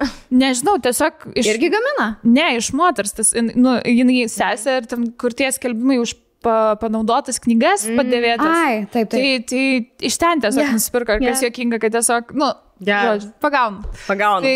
Nežinau, 0.41 0.77
tiesiog 0.81 1.27
iš... 1.37 1.51
Irgi 1.51 1.69
gamina? 1.73 2.07
Ne, 2.25 2.47
iš 2.57 2.71
moters. 2.77 3.13
Tas, 3.17 3.35
nu, 3.37 3.75
jinai 3.85 4.23
sesė 4.31 4.79
ir 4.79 4.89
ten, 4.89 5.11
kur 5.19 5.35
tie 5.37 5.51
skelbimai 5.53 5.99
už 6.01 6.15
pa, 6.45 6.75
panaudotas 6.81 7.39
knygas 7.43 7.85
mm. 7.87 7.99
padėvėtas. 7.99 8.55
Ai, 8.55 8.79
taip, 8.91 9.11
taip. 9.11 9.19
Tai, 9.19 9.33
tai 9.51 10.07
iš 10.09 10.19
ten 10.21 10.43
tiesiog 10.45 10.63
yeah. 10.63 10.75
nusipirko, 10.75 11.19
kas 11.19 11.29
yeah. 11.29 11.45
jokinga, 11.47 11.81
kad 11.83 11.95
tiesiog, 11.97 12.33
nu, 12.39 12.49
yeah. 12.85 13.11
žodžiu, 13.11 13.31
pagaunu. 13.43 13.93
Pagaunu. 14.07 14.47
Tai 14.47 14.55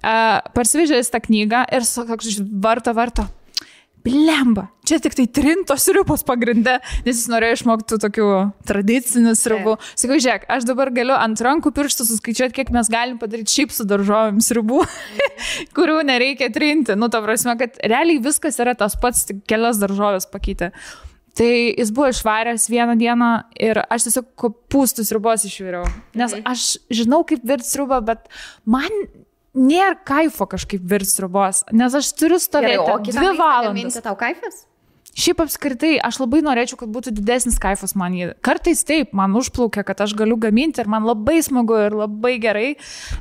uh, 0.00 0.52
parsivežęs 0.56 1.12
tą 1.12 1.22
knygą 1.24 1.64
ir 1.76 1.86
toks 1.86 2.40
varto, 2.66 2.94
varto. 2.96 3.26
Blemba, 4.00 4.70
čia 4.88 4.96
tik 5.02 5.12
tai 5.18 5.26
trintos 5.28 5.84
sriubos 5.84 6.22
pagrindė, 6.24 6.78
nes 7.04 7.18
jis 7.18 7.26
norėjo 7.28 7.58
išmokti 7.58 7.98
tokių 8.00 8.28
tradicinių 8.68 9.34
sriubų. 9.36 9.74
Sakau, 9.92 10.16
žiūrėk, 10.16 10.46
aš 10.48 10.64
dabar 10.70 10.88
galiu 10.96 11.18
ant 11.18 11.42
rankų 11.44 11.74
pirštų 11.76 12.06
suskaičiuoti, 12.08 12.56
kiek 12.56 12.72
mes 12.72 12.88
galim 12.92 13.18
padaryti 13.20 13.58
šiaip 13.58 13.76
su 13.76 13.84
daržovėm 13.90 14.40
sriubų, 14.44 14.80
kurių 15.76 16.00
nereikia 16.08 16.48
trinti. 16.54 16.96
Nu, 16.96 17.10
ta 17.12 17.20
prasme, 17.24 17.58
kad 17.60 17.76
realiai 17.84 18.22
viskas 18.24 18.56
yra 18.64 18.72
tas 18.78 18.96
pats, 19.00 19.26
tik 19.28 19.44
kelias 19.50 19.82
daržovės 19.82 20.30
pakeitė. 20.32 20.72
Tai 21.36 21.50
jis 21.50 21.92
buvo 21.94 22.08
išvaręs 22.10 22.70
vieną 22.72 22.96
dieną 22.98 23.30
ir 23.62 23.84
aš 23.84 24.08
tiesiog 24.08 24.32
kopūstus 24.40 25.12
sriubos 25.12 25.44
išviriau. 25.46 25.84
Nes 26.18 26.34
aš 26.40 26.70
žinau, 26.88 27.20
kaip 27.28 27.44
virti 27.46 27.68
sriubą, 27.68 28.00
bet 28.08 28.26
man 28.64 28.88
nėra 29.56 29.96
kaifo 30.06 30.46
kažkaip 30.50 30.82
virti 30.92 31.10
sriubos, 31.10 31.64
nes 31.74 31.94
aš 31.96 32.12
turiu 32.18 32.38
stovėti 32.42 32.78
Gerai, 32.78 32.94
o 32.94 32.98
dvi 33.06 33.32
valandas. 33.38 34.00
Tau 34.04 34.16
kaifas? 34.18 34.64
Šiaip 35.18 35.40
apskritai, 35.42 35.96
aš 36.06 36.20
labai 36.22 36.40
norėčiau, 36.46 36.78
kad 36.80 36.90
būtų 36.94 37.12
didesnis 37.16 37.58
kaifas 37.60 37.96
man 37.98 38.14
jį. 38.14 38.30
Kartais 38.46 38.84
taip, 38.86 39.14
man 39.16 39.34
užplaukia, 39.38 39.82
kad 39.86 40.00
aš 40.04 40.14
galiu 40.18 40.36
gaminti 40.40 40.82
ir 40.82 40.90
man 40.90 41.06
labai 41.08 41.40
smagu 41.42 41.76
ir 41.86 41.96
labai 41.98 42.36
gerai, 42.42 42.68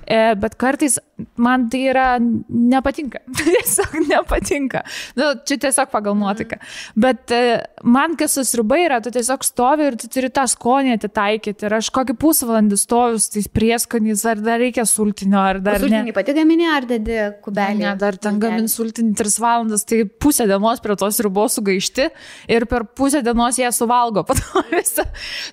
e, 0.05 0.19
bet 0.39 0.57
kartais 0.61 0.99
man 1.39 1.67
tai 1.73 1.81
yra 1.89 2.07
nepatinka. 2.19 3.23
tiesiog 3.39 3.95
nepatinka. 4.05 4.83
Nu, 5.17 5.31
čia 5.47 5.57
tiesiog 5.65 5.89
pagal 5.91 6.17
nuotaiką. 6.19 6.59
Bet 6.99 7.33
e, 7.35 7.41
man 7.83 8.15
kas 8.19 8.37
susirbai 8.37 8.83
yra, 8.85 9.01
tu 9.03 9.11
tiesiog 9.15 9.43
stovi 9.47 9.89
ir 9.89 9.97
tu 9.99 10.09
turi 10.11 10.29
tą 10.33 10.45
skonį 10.49 10.95
atitaikyti. 10.99 11.67
Ir 11.67 11.77
aš 11.79 11.89
kokį 11.95 12.15
pusvalandį 12.21 12.79
stoviu 12.79 13.19
su 13.21 13.33
tais 13.35 13.49
prieskoniais, 13.51 14.23
ar 14.29 14.43
dar 14.45 14.61
reikia 14.61 14.85
sultinio, 14.89 15.41
ar 15.41 15.61
dar... 15.63 15.81
Sultinį 15.81 16.13
pati 16.15 16.37
gaminė, 16.37 16.69
ar 16.75 16.87
dedi 16.89 17.19
kubelį? 17.43 17.81
Ne, 17.81 17.95
dar 17.99 18.17
ten 18.21 18.39
gamin 18.41 18.69
sultinį 18.71 19.17
3 19.19 19.39
valandas, 19.43 19.85
tai 19.89 20.03
pusę 20.05 20.47
dienos 20.49 20.83
prie 20.83 20.97
tos 20.99 21.19
ribos 21.25 21.57
sugaišti 21.79 22.09
ir 22.47 22.65
per 22.67 22.85
pusę 22.85 23.23
dienos 23.23 23.57
jie 23.57 23.71
suvalgo 23.71 24.23
po 24.23 24.33
to 24.33 24.63
visą. 24.71 25.03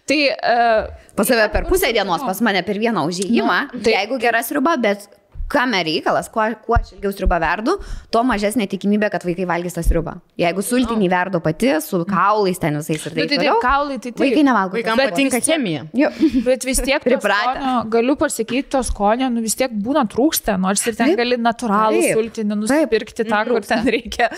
Tai... 0.06 0.20
Uh, 0.30 1.14
Pas 1.16 1.26
save 1.26 1.48
per 1.52 1.66
pusę 1.66 1.92
dienos, 1.92 2.20
pas 2.20 2.40
mane 2.40 2.62
per 2.62 2.78
vieną 2.78 3.06
užėjimą. 3.08 3.60
Nu, 3.72 3.80
tai 3.80 3.94
jeigu 3.94 4.18
gera 4.20 4.42
sriuba, 4.42 4.76
bet 4.76 5.08
Kame 5.48 5.78
reikalas, 5.87 6.26
kuo, 6.32 6.42
kuo 6.66 6.74
aš 6.74 6.96
ilgiau 6.96 7.12
sriubą 7.14 7.37
verdu, 7.42 7.76
tuo 8.11 8.22
mažesnė 8.26 8.66
tikimybė, 8.70 9.11
kad 9.12 9.22
vaikai 9.26 9.46
valgys 9.46 9.76
tą 9.76 9.85
sriubą. 9.87 10.16
Jeigu 10.40 10.64
sultinį 10.66 11.11
verdu 11.12 11.40
pati, 11.44 11.70
su 11.85 12.00
kaulais 12.09 12.59
ten 12.59 12.78
visais 12.80 13.04
ir 13.06 13.14
taip 13.14 13.30
toliau. 13.30 13.54
Tai, 13.54 13.61
tai 13.61 13.62
kaulai, 13.62 13.98
tai 14.00 14.11
taip. 14.11 14.22
Vaikai 14.24 14.42
nevalgo. 14.48 14.78
Vaikams 14.80 15.02
patinka 15.02 15.40
chemija. 15.46 15.85
Jo. 15.94 16.11
Bet 16.48 16.66
vis 16.66 16.80
tiek 16.82 17.04
pripratę. 17.04 17.76
Galiu 17.92 18.16
pasakyti, 18.18 18.66
to 18.74 18.82
skonio, 18.87 19.28
nu 19.30 19.44
vis 19.44 19.54
tiek 19.59 19.70
būna 19.87 20.02
trūksta, 20.11 20.56
nors 20.61 20.82
ir 20.87 20.98
ten 20.98 21.12
taip. 21.12 21.20
gali 21.22 21.38
natūralų 21.38 22.02
taip. 22.02 22.18
sultinį 22.18 22.59
nusipirkti 22.64 23.28
tą, 23.30 23.44
kur 23.46 23.70
ten 23.70 23.87
reikia 23.87 24.30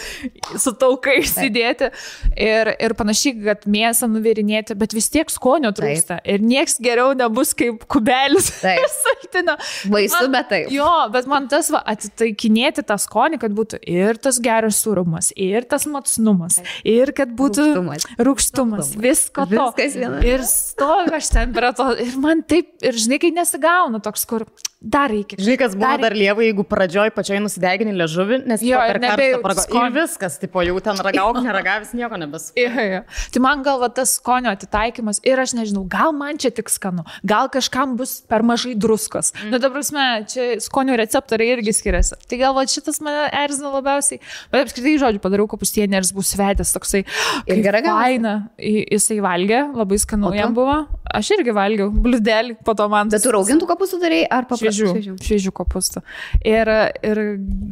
su 0.61 0.75
taukai 0.77 1.19
išsidėti 1.23 1.89
ir, 2.37 2.73
ir 2.77 2.97
panašiai, 2.99 3.35
kad 3.49 3.65
mėsą 3.71 4.11
nuvirinėti, 4.13 4.77
bet 4.79 4.93
vis 4.97 5.09
tiek 5.15 5.33
skonio 5.33 5.73
trūksta. 5.73 6.21
Taip. 6.21 6.29
Ir 6.29 6.45
nieks 6.45 6.77
geriau 6.85 7.17
nebus 7.17 7.55
kaip 7.57 7.89
kubelis 7.91 8.53
sultinio. 9.05 9.57
Baisu, 9.89 10.25
bet 10.33 10.53
taip. 10.53 10.73
Jo, 10.75 10.98
bet 11.13 11.29
man 11.31 11.49
tas 11.51 11.71
va, 11.73 11.83
atitaikinėti 11.93 12.85
tą 12.89 12.99
skonį, 13.01 13.41
kad 13.43 13.55
būtų 13.57 13.81
ir 13.89 14.19
tas 14.23 14.41
geras 14.45 14.81
surumas, 14.85 15.31
ir 15.37 15.67
tas 15.69 15.87
matsnumas, 15.91 16.61
ir 16.87 17.13
kad 17.17 17.33
būtų 17.39 17.67
rūkštumas, 17.69 18.09
rūkštumas 18.29 18.95
visko 18.99 19.47
to. 19.49 19.69
Viskas 19.75 19.99
viena. 19.99 20.23
Ir 20.27 20.47
stovi 20.49 21.15
aš 21.19 21.31
ten 21.35 21.55
prie 21.57 21.75
to, 21.79 21.91
ir 22.05 22.17
man 22.23 22.43
taip, 22.49 22.75
ir 22.85 22.99
žinai, 22.99 23.21
kai 23.23 23.33
nesigauna 23.37 24.03
toks, 24.05 24.27
kur 24.29 24.47
dar 24.79 25.11
reikia. 25.11 25.39
Žinai, 25.43 25.57
kas 25.59 25.75
buvo 25.75 25.89
dar, 25.89 26.03
dar 26.07 26.15
lieva, 26.15 26.43
jeigu 26.47 26.63
pradžioj 26.69 27.11
pačioj 27.17 27.41
nusidegini 27.43 27.95
liežuvį, 27.99 28.39
nes 28.47 28.63
jo, 28.63 28.79
per 28.79 29.01
karštą 29.03 29.41
pragą. 29.43 29.65
Ir 29.75 29.95
viskas, 29.97 30.37
tipo, 30.39 30.63
jau 30.63 30.77
ten 30.85 31.01
ragauk, 31.03 31.41
neragavęs, 31.43 31.91
nieko 31.99 32.19
nebes. 32.21 32.53
Tai 32.55 33.43
man 33.43 33.65
gal 33.67 33.81
va, 33.83 33.89
tas 33.91 34.15
skonio 34.21 34.53
atitaikymas 34.55 35.19
ir 35.27 35.43
aš 35.43 35.57
nežinau, 35.59 35.83
gal 35.91 36.15
man 36.15 36.39
čia 36.39 36.53
tik 36.55 36.71
skanu, 36.71 37.03
gal 37.27 37.51
kažkam 37.51 37.97
bus 37.99 38.21
per 38.31 38.47
mažai 38.47 38.77
druskos. 38.79 39.33
Mm. 39.35 39.51
Nu, 39.51 39.61
ta 39.63 39.73
prasme, 39.75 40.07
čia 40.31 40.47
skonio 40.63 40.88
receptoriai 40.97 41.57
irgi 41.59 41.75
skiriasi. 41.77 42.17
Tai 42.29 42.39
gal 42.41 42.55
va, 42.57 42.65
šitas 42.69 43.01
mane 43.05 43.29
erzina 43.43 43.73
labiausiai. 43.75 44.21
Bet 44.53 44.67
apskritai, 44.67 44.97
žodžiu, 45.03 45.23
padariau 45.25 45.49
kapustienį 45.51 45.99
ir 45.99 46.07
jis 46.07 46.15
bus 46.17 46.33
svedęs 46.35 46.73
toksai. 46.75 47.05
Ir 47.51 47.63
gerai, 47.65 47.83
faina. 47.87 48.35
Jisai 48.59 49.21
valgė, 49.25 49.65
labai 49.77 50.01
skanu 50.01 50.33
jam 50.37 50.57
buvo. 50.57 50.81
Aš 51.19 51.33
irgi 51.39 51.55
valgiau, 51.57 51.89
bliudelį, 51.93 52.59
po 52.65 52.75
to 52.77 52.89
man. 52.93 53.09
Bet 53.13 53.25
tu 53.25 53.33
raugintų 53.33 53.69
kapustų 53.69 54.01
darai 54.03 54.23
ar 54.29 54.49
paprastai? 54.49 55.17
šviežių, 55.25 55.53
kopūstų. 55.57 56.03
Ir, 56.47 56.71
ir 57.07 57.21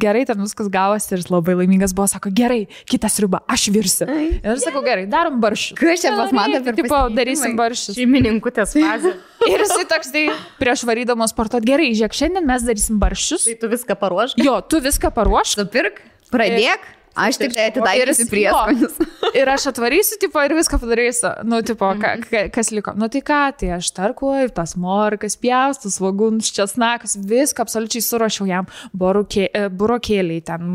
gerai 0.01 0.25
ten 0.29 0.41
viskas 0.41 0.69
gavosi 0.73 1.13
ir 1.15 1.25
labai 1.31 1.57
laimingas 1.61 1.93
buvo, 1.97 2.07
sako, 2.09 2.31
gerai, 2.35 2.63
kitą 2.89 3.11
sriubą, 3.11 3.43
aš 3.53 3.67
virsiu. 3.73 4.09
Ai, 4.09 4.27
ir 4.41 4.61
sakau, 4.63 4.83
gerai, 4.85 5.05
darom 5.11 5.39
barščius. 5.43 5.77
Kas 5.79 6.03
čia 6.03 6.15
pas 6.17 6.33
man 6.35 6.57
dabar? 6.57 6.77
Tipo, 6.77 7.01
darysim 7.13 7.57
barščius. 7.59 7.97
Šeimininkutės 7.99 8.77
fazė. 8.77 9.15
ir 9.45 9.63
jisai 9.63 9.85
toks, 9.89 10.11
tai 10.13 10.27
prieš 10.61 10.85
varydamas 10.89 11.33
sportuot, 11.35 11.65
gerai, 11.67 11.91
žiūrėk, 11.93 12.17
šiandien 12.17 12.47
mes 12.49 12.65
darysim 12.67 13.01
barščius. 13.01 13.47
Tai 13.49 13.57
tu 13.61 13.71
viską 13.71 13.97
paruošk? 14.01 14.43
Jo, 14.43 14.59
tu 14.65 14.81
viską 14.83 15.13
paruošk. 15.15 15.61
Nupirk, 15.61 16.01
pradėk. 16.33 16.87
Ir 16.87 16.95
Aš 17.17 17.39
tik 17.41 17.53
tai 17.55 17.67
atidairysiu 17.71 18.27
prieskonius. 18.29 18.97
Ir 19.37 19.49
aš 19.49 19.67
atvarysiu, 19.71 20.19
tipo, 20.21 20.41
ir 20.45 20.53
viską 20.57 20.77
padarysiu. 20.81 21.31
Nu, 21.49 21.63
tipo, 21.65 21.89
ka, 21.97 22.13
mhm. 22.13 22.25
ka, 22.29 22.43
kas 22.53 22.69
liko? 22.73 22.93
Nu, 22.97 23.09
tai 23.13 23.23
ką, 23.25 23.41
tai 23.57 23.71
aš 23.79 23.89
tarkuoju, 23.97 24.51
tas 24.55 24.75
morkas, 24.79 25.37
pjaustus, 25.41 25.97
vagunus, 26.03 26.51
česnakas, 26.53 27.17
viską 27.17 27.65
absoliučiai 27.65 28.05
surašiau 28.05 28.49
jam. 28.49 28.69
Burokė, 28.93 29.47
e, 29.49 29.67
burokėliai, 29.73 30.43
ten 30.45 30.73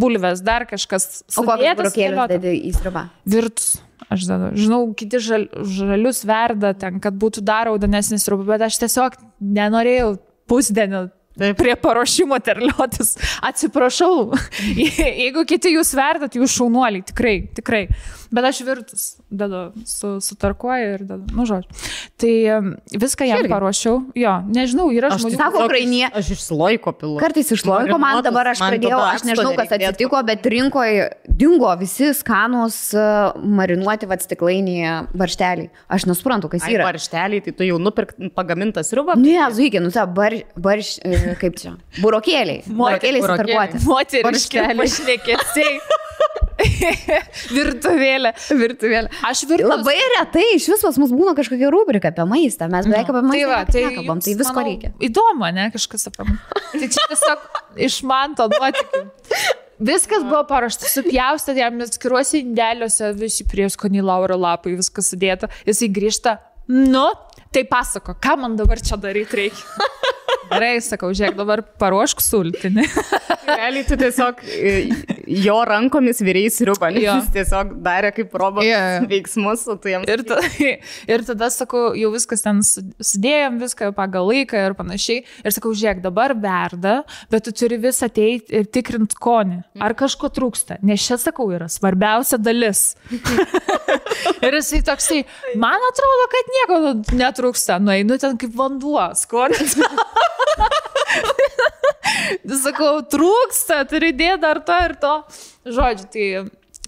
bulves, 0.00 0.42
dar 0.44 0.64
kažkas. 0.70 1.22
O 1.36 1.44
kokius 1.44 1.80
burokėlius 1.82 2.32
dedi 2.32 2.56
į 2.70 2.76
sriubą? 2.78 3.08
Virtus. 3.28 3.74
Aš. 4.12 4.26
Žinau, 4.58 4.80
kiti 4.98 5.20
žal, 5.22 5.48
žalius 5.64 6.24
verda 6.28 6.74
ten, 6.76 7.00
kad 7.02 7.16
būtų 7.18 7.44
dar 7.46 7.68
raudonesnis 7.70 8.26
sriuba, 8.26 8.54
bet 8.54 8.66
aš 8.68 8.80
tiesiog 8.82 9.16
nenorėjau 9.40 10.16
pusdienį 10.50 11.06
Taip. 11.38 11.56
prie 11.58 11.74
paruošimo 11.80 12.38
terliotis. 12.44 13.14
Atsiprašau, 13.42 14.36
jeigu 15.24 15.42
kiti 15.50 15.72
jūs 15.74 15.94
verdat, 15.98 16.36
jūs 16.38 16.54
šaunuoliai, 16.54 17.02
tikrai, 17.08 17.36
tikrai. 17.56 17.86
Bet 18.34 18.48
aš 18.48 18.60
virtus 18.66 19.04
dedu 19.30 19.60
su, 19.86 20.16
su 20.24 20.34
tarkuoju 20.40 20.94
ir 20.96 21.04
dedu, 21.06 21.28
nu 21.36 21.44
žodžiu. 21.46 21.70
Tai 22.18 22.32
viską 22.98 23.28
jam 23.28 23.42
Irgi. 23.44 23.50
paruošiau. 23.52 24.00
Jo, 24.18 24.32
nežinau, 24.50 24.88
yra 24.94 25.12
Aš 25.14 25.22
žmonių. 25.22 25.38
Sako, 25.38 25.64
ukrainie. 25.68 26.08
Aš 26.10 26.32
iš 26.34 26.42
sloiko 26.48 26.92
pilu. 26.98 27.16
Kartais 27.22 27.52
iš 27.54 27.62
loiko 27.68 27.98
man 28.02 28.18
dabar 28.26 28.50
aš 28.50 28.62
man 28.64 28.74
pradėjau, 28.74 28.98
aš 29.06 29.26
nežinau, 29.28 29.54
kas 29.58 29.74
atsitiko, 29.76 30.22
bet 30.26 30.46
rinkoje 30.50 31.08
dingo 31.30 31.70
visi 31.78 32.10
skanus 32.16 32.78
e, 32.96 33.06
marinuoti 33.60 34.08
vad 34.10 34.24
stiklainėje 34.24 34.94
baršteliai. 35.14 35.70
Aš 35.94 36.08
nesuprantu, 36.10 36.50
kas 36.52 36.66
Ai, 36.66 36.74
yra. 36.76 36.88
baršteliai, 36.90 37.42
tai 37.44 37.54
tu 37.54 37.66
jau 37.68 37.78
nupirk 37.82 38.16
pagamintas 38.34 38.90
sriubą. 38.90 39.14
Ne, 39.20 39.38
zuikė, 39.54 39.82
nu 39.84 39.94
ta 39.94 40.06
bar, 40.10 40.36
barš, 40.58 40.96
e, 41.06 41.36
kaip 41.40 41.58
čia, 41.60 41.76
burokėliai. 42.00 42.64
Burokėliai 42.66 43.22
sutarkuoti. 43.26 43.84
Moteriški 43.86 44.26
Baršteliai. 44.26 44.80
pašnekėsiai. 44.82 46.00
Virtuvėlė. 47.56 48.23
Virtuvėlė. 48.64 49.10
Aš 49.28 49.44
virtuvėlė. 49.50 49.70
Labai 49.74 49.96
retai 50.16 50.44
iš 50.56 50.68
vis 50.72 50.84
pas 50.86 50.98
mus 51.00 51.12
būna 51.14 51.34
kažkokia 51.38 51.72
rubrika 51.74 52.12
apie 52.14 52.26
maistą. 52.30 52.68
Mes 52.72 52.88
beveik 52.88 53.10
apie 53.10 53.20
Tai 53.20 53.28
maistą 53.28 53.50
va, 53.50 53.58
niekad 53.60 53.74
tai, 53.76 53.84
nekalbam, 53.88 54.22
tai 54.24 54.36
visko 54.40 54.56
manau, 54.56 54.70
reikia. 54.70 54.92
Įdomu, 55.08 55.50
ne, 55.58 55.66
kažkas 55.74 56.08
apie 56.10 56.28
mane. 56.30 56.62
Tai 56.72 56.88
čia 56.96 57.06
tiesiog 57.12 57.44
iš 57.88 58.00
man 58.08 58.38
to 58.38 58.48
nuotikių. 58.54 59.04
Viskas 59.84 60.22
buvo 60.22 60.44
paruošta, 60.48 60.88
supjausta 60.88 61.52
jam 61.58 61.80
atskiruose 61.82 62.38
indeliuose, 62.40 63.10
visi 63.18 63.46
prieskoniai 63.50 64.04
lauro 64.06 64.38
lapai, 64.38 64.76
viskas 64.78 65.10
sudėta. 65.10 65.50
Jisai 65.66 65.90
grįžta, 65.92 66.36
nu, 66.70 67.08
tai 67.52 67.66
pasako, 67.68 68.14
ką 68.22 68.36
man 68.40 68.54
dabar 68.60 68.80
čia 68.80 69.00
daryti 69.00 69.42
reikia. 69.42 69.82
Gerai, 70.54 70.74
sakau, 70.84 71.10
žiūrėk, 71.16 71.36
dabar 71.38 71.62
paruošk 71.80 72.20
sultinį. 72.22 72.84
Realiai 73.48 73.84
tu 73.88 73.96
tiesiog 73.98 74.40
e, 74.44 74.72
jo 75.44 75.56
rankomis 75.66 76.20
vyriai 76.24 76.50
sriubą, 76.52 76.90
jis 76.94 77.30
tiesiog 77.34 77.74
darė 77.84 78.12
kaip 78.16 78.34
robotas 78.38 78.68
jo. 78.68 79.08
veiksmus, 79.10 79.64
o 79.72 79.76
tu 79.80 79.90
jam... 79.92 80.04
Ir, 80.08 80.22
ta, 80.28 80.38
ir 81.10 81.24
tada 81.26 81.50
sakau, 81.52 81.86
jau 81.98 82.10
viskas 82.14 82.44
ten 82.44 82.62
su- 82.66 82.84
sudėjom, 83.12 83.58
viską 83.62 83.90
pagal 83.96 84.28
laiką 84.30 84.64
ir 84.68 84.76
panašiai. 84.78 85.24
Ir 85.44 85.56
sakau, 85.56 85.74
žiūrėk, 85.76 86.02
dabar 86.04 86.36
verda, 86.38 86.96
bet 87.32 87.46
tu 87.48 87.54
turi 87.56 87.80
vis 87.82 88.02
ateiti 88.04 88.60
ir 88.60 88.68
tikrinti 88.70 89.18
skonį. 89.18 89.60
Ar 89.84 89.96
kažko 89.98 90.30
trūksta? 90.34 90.78
Nes 90.86 91.02
čia, 91.04 91.18
sakau, 91.20 91.48
yra 91.54 91.68
svarbiausia 91.72 92.38
dalis. 92.40 92.94
ir 94.44 94.58
jisai 94.60 94.82
toksai, 94.86 95.22
man 95.60 95.88
atrodo, 95.90 96.28
kad 96.32 96.54
nieko 96.58 96.80
netrūksta. 97.20 97.80
Nueinu 97.84 98.18
ten 98.20 98.38
kaip 98.40 98.54
vanduo, 98.58 99.02
skonis. 99.18 99.76
Sakau, 102.64 102.98
trūksta, 103.10 103.82
turi 103.90 104.12
dėti 104.16 104.42
dar 104.42 104.60
to 104.64 104.76
ir 104.88 104.96
to. 105.00 105.14
Žodžiu, 105.78 106.10
tai 106.12 106.28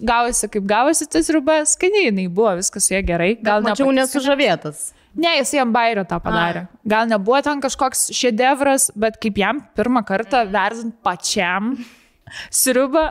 gavosi 0.01 0.49
kaip 0.53 0.67
gavosi 0.69 1.07
tas 1.09 1.29
rubas, 1.33 1.73
skaniai 1.77 2.09
jinai 2.09 2.27
buvo, 2.29 2.53
viskas 2.59 2.87
su 2.87 2.95
ja 2.95 3.01
gerai. 3.05 3.35
Gal 3.41 3.65
mačiau 3.65 3.91
nesužavėtas. 3.95 4.91
Ne, 5.17 5.31
jis 5.39 5.55
jam 5.57 5.71
bairio 5.73 6.03
tą 6.05 6.19
padarė. 6.21 6.67
Gal 6.85 7.07
nebuvo 7.09 7.39
ten 7.41 7.61
kažkoks 7.63 8.11
šedevras, 8.13 8.91
bet 8.93 9.17
kaip 9.21 9.39
jam 9.41 9.63
pirmą 9.77 10.03
kartą 10.05 10.43
verzant 10.53 10.93
pačiam 11.05 11.73
sriubą, 12.53 13.07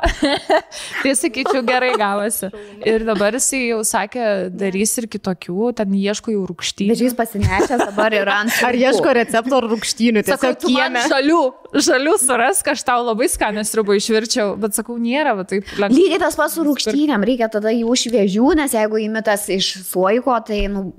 tai 1.03 1.15
sakyčiau 1.19 1.63
gerai 1.67 1.93
gavosi. 1.99 2.51
Ir 2.87 3.07
dabar 3.09 3.37
jisai 3.37 3.63
jau 3.71 3.81
sakė, 3.87 4.27
darys 4.55 4.97
ir 5.01 5.09
kitokių, 5.13 5.73
ten 5.81 5.95
ieško 5.97 6.35
jau 6.35 6.45
rūkštynių. 6.51 6.93
Bet 6.95 7.05
jis 7.07 7.17
pasinešęs 7.19 7.85
dabar 7.89 8.17
yra 8.17 8.41
ant... 8.45 8.55
Ar 8.69 8.77
ieško 8.79 9.15
recepto 9.21 9.61
rūkštynių? 9.67 10.25
Sakau, 10.29 10.53
tu 10.61 10.73
man 10.75 10.99
žalių, 11.11 11.41
žalių 11.75 12.17
suras, 12.23 12.63
kad 12.67 12.77
aš 12.77 12.85
tau 12.87 13.05
labai 13.07 13.29
skanę 13.33 13.65
sriubą 13.67 13.97
išvirčiau, 14.01 14.55
bet 14.61 14.77
sakau, 14.77 14.99
nėra, 15.01 15.37
va 15.39 15.47
taip 15.49 15.69
lengva. 15.77 15.95
Lygiai 15.97 16.21
tas 16.23 16.37
pats 16.39 16.57
su 16.59 16.67
rūkštynėm, 16.67 17.25
reikia 17.27 17.49
tada 17.53 17.73
jų 17.75 17.97
šviežių, 18.05 18.53
nes 18.61 18.77
jeigu 18.77 19.01
imitas 19.07 19.49
iš 19.53 19.73
suoiko, 19.87 20.37
tai, 20.47 20.67
nu, 20.73 20.91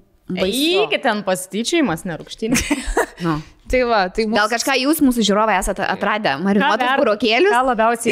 Iki 0.87 0.99
ten 1.03 1.21
pasityčiajimas, 1.27 2.07
ne 2.07 2.17
rūkštynė. 2.19 2.63
Nu. 3.17 3.39
Tai 3.67 3.79
va, 3.89 3.99
tai 4.13 4.23
mūsų... 4.29 4.37
Gal 4.37 4.49
kažką 4.51 4.73
jūs, 4.79 4.99
mūsų 5.03 5.23
žiūrovai, 5.27 5.57
esate 5.59 5.83
atradę, 5.83 6.37
marinuotus 6.39 6.91
burokėlius 7.01 7.55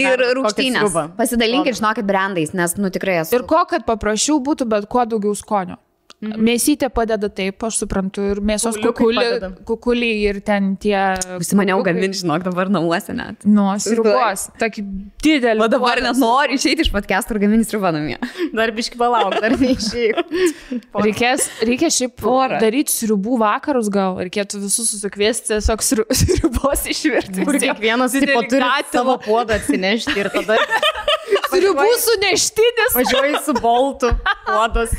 ir 0.01 0.23
rūkštynės. 0.35 0.97
Pasidalinkit, 1.15 1.77
žinokit, 1.77 2.07
brandais, 2.09 2.51
nes, 2.57 2.73
nu, 2.81 2.89
tikrai 2.91 3.21
esu. 3.21 3.37
Ir 3.37 3.45
ko, 3.47 3.61
kad 3.69 3.85
paprašiau 3.87 4.41
būtų, 4.43 4.67
bet 4.73 4.89
kuo 4.91 5.05
daugiau 5.07 5.37
skonio. 5.37 5.77
Mhm. 6.25 6.41
Mėsytė 6.47 6.89
padeda 6.93 7.29
taip, 7.29 7.61
aš 7.67 7.77
suprantu, 7.83 8.23
ir 8.33 8.39
mėsos 8.45 8.77
kukuliai, 8.81 9.51
kukuliai 9.67 10.17
ir 10.29 10.39
ten 10.45 10.73
tie... 10.81 10.95
Užsimaniau 11.37 11.79
kukuliukai. 11.79 11.93
gaminti, 12.01 12.21
žinok, 12.23 12.43
dabar 12.47 12.71
namuose 12.73 13.13
net. 13.15 13.45
Nu, 13.45 13.67
sriubos, 13.81 14.47
tokį 14.61 14.83
didelį. 15.25 15.61
O 15.63 15.67
dabar 15.71 16.01
net 16.03 16.17
noriu 16.21 16.57
išeiti 16.59 16.85
iš 16.87 16.91
podcast 16.93 17.29
ir 17.33 17.39
gaminti 17.43 17.67
sriubą 17.69 17.91
namie. 17.95 18.17
Dar 18.55 18.73
biški 18.75 18.97
palauk, 18.99 19.37
dar 19.43 19.55
neišėjau. 19.61 20.25
Reikės, 21.05 21.47
reikia 21.67 21.89
šiaip 21.93 22.15
Porą. 22.21 22.59
daryti 22.63 22.93
sriubų 22.95 23.37
vakarus, 23.41 23.89
gal 23.93 24.17
reikėtų 24.23 24.63
visus 24.65 24.89
susikviesti, 24.95 25.51
tiesiog 25.53 25.83
sriu- 25.85 26.07
sriubos 26.21 26.85
išvirti. 26.91 27.45
Kur 27.45 27.59
kiekvienas 27.61 28.15
tipo 28.17 28.41
turi 28.49 28.71
savo 28.91 29.17
puodą 29.23 29.59
atsinešti 29.59 30.15
ir 30.21 30.31
tada 30.33 30.57
Sriubų 31.51 31.87
suneštinis. 32.03 32.97
važiuoji 32.97 33.41
su 33.45 33.55
boltu 33.61 34.11
puodas. 34.45 34.93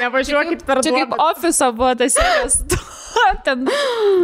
Nevažiuokit 0.00 0.64
per 0.66 0.82
Čia 0.84 0.94
kaip 1.02 1.18
ofiso 1.18 1.72
buvo 1.76 1.94
tas 1.98 2.16
sėdės. 2.16 2.62
Ten, 3.44 3.66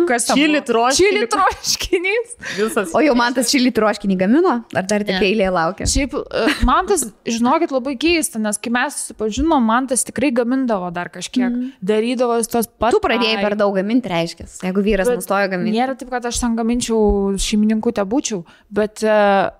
kas 0.09 0.27
Čili 0.31 0.61
buvo? 0.61 0.67
troškinį. 0.71 1.11
Čili 1.11 1.29
troškinys. 1.33 2.35
Visas. 2.57 2.95
O 2.97 3.03
jau 3.05 3.17
man 3.19 3.35
tas 3.37 3.51
šilį 3.53 3.73
troškinį 3.77 4.19
gamino? 4.21 4.55
Ar 4.77 4.89
dar 4.89 5.05
tik 5.07 5.19
eilė 5.27 5.49
laukia? 5.55 5.89
Šiaip, 5.91 6.15
e, 6.15 6.47
man 6.69 6.89
tas, 6.91 7.07
žinokit, 7.29 7.75
labai 7.75 7.97
keista, 8.01 8.41
nes 8.43 8.59
kai 8.63 8.73
mes 8.75 8.97
susipažinom, 9.01 9.63
man 9.67 9.89
tas 9.91 10.07
tikrai 10.07 10.33
gamindavo 10.37 10.91
dar 10.95 11.11
kažkiek. 11.15 11.49
Mm. 11.49 11.75
Darydavo 11.93 12.39
tos 12.47 12.71
pat. 12.71 12.95
Tu 12.95 13.03
pradėjai 13.03 13.43
per 13.43 13.59
daug 13.59 13.77
gaminti, 13.77 14.11
reiškia. 14.13 14.49
Jeigu 14.69 14.87
vyras 14.87 15.11
nustojo 15.13 15.51
gaminti. 15.53 15.77
Nėra 15.77 15.99
taip, 15.99 16.11
kad 16.15 16.27
aš 16.31 16.43
ten 16.43 16.59
gaminčiau 16.59 17.37
šeimininkų 17.43 17.95
te 17.97 18.07
būčiau, 18.07 18.45
bet 18.75 19.05
uh, 19.07 19.51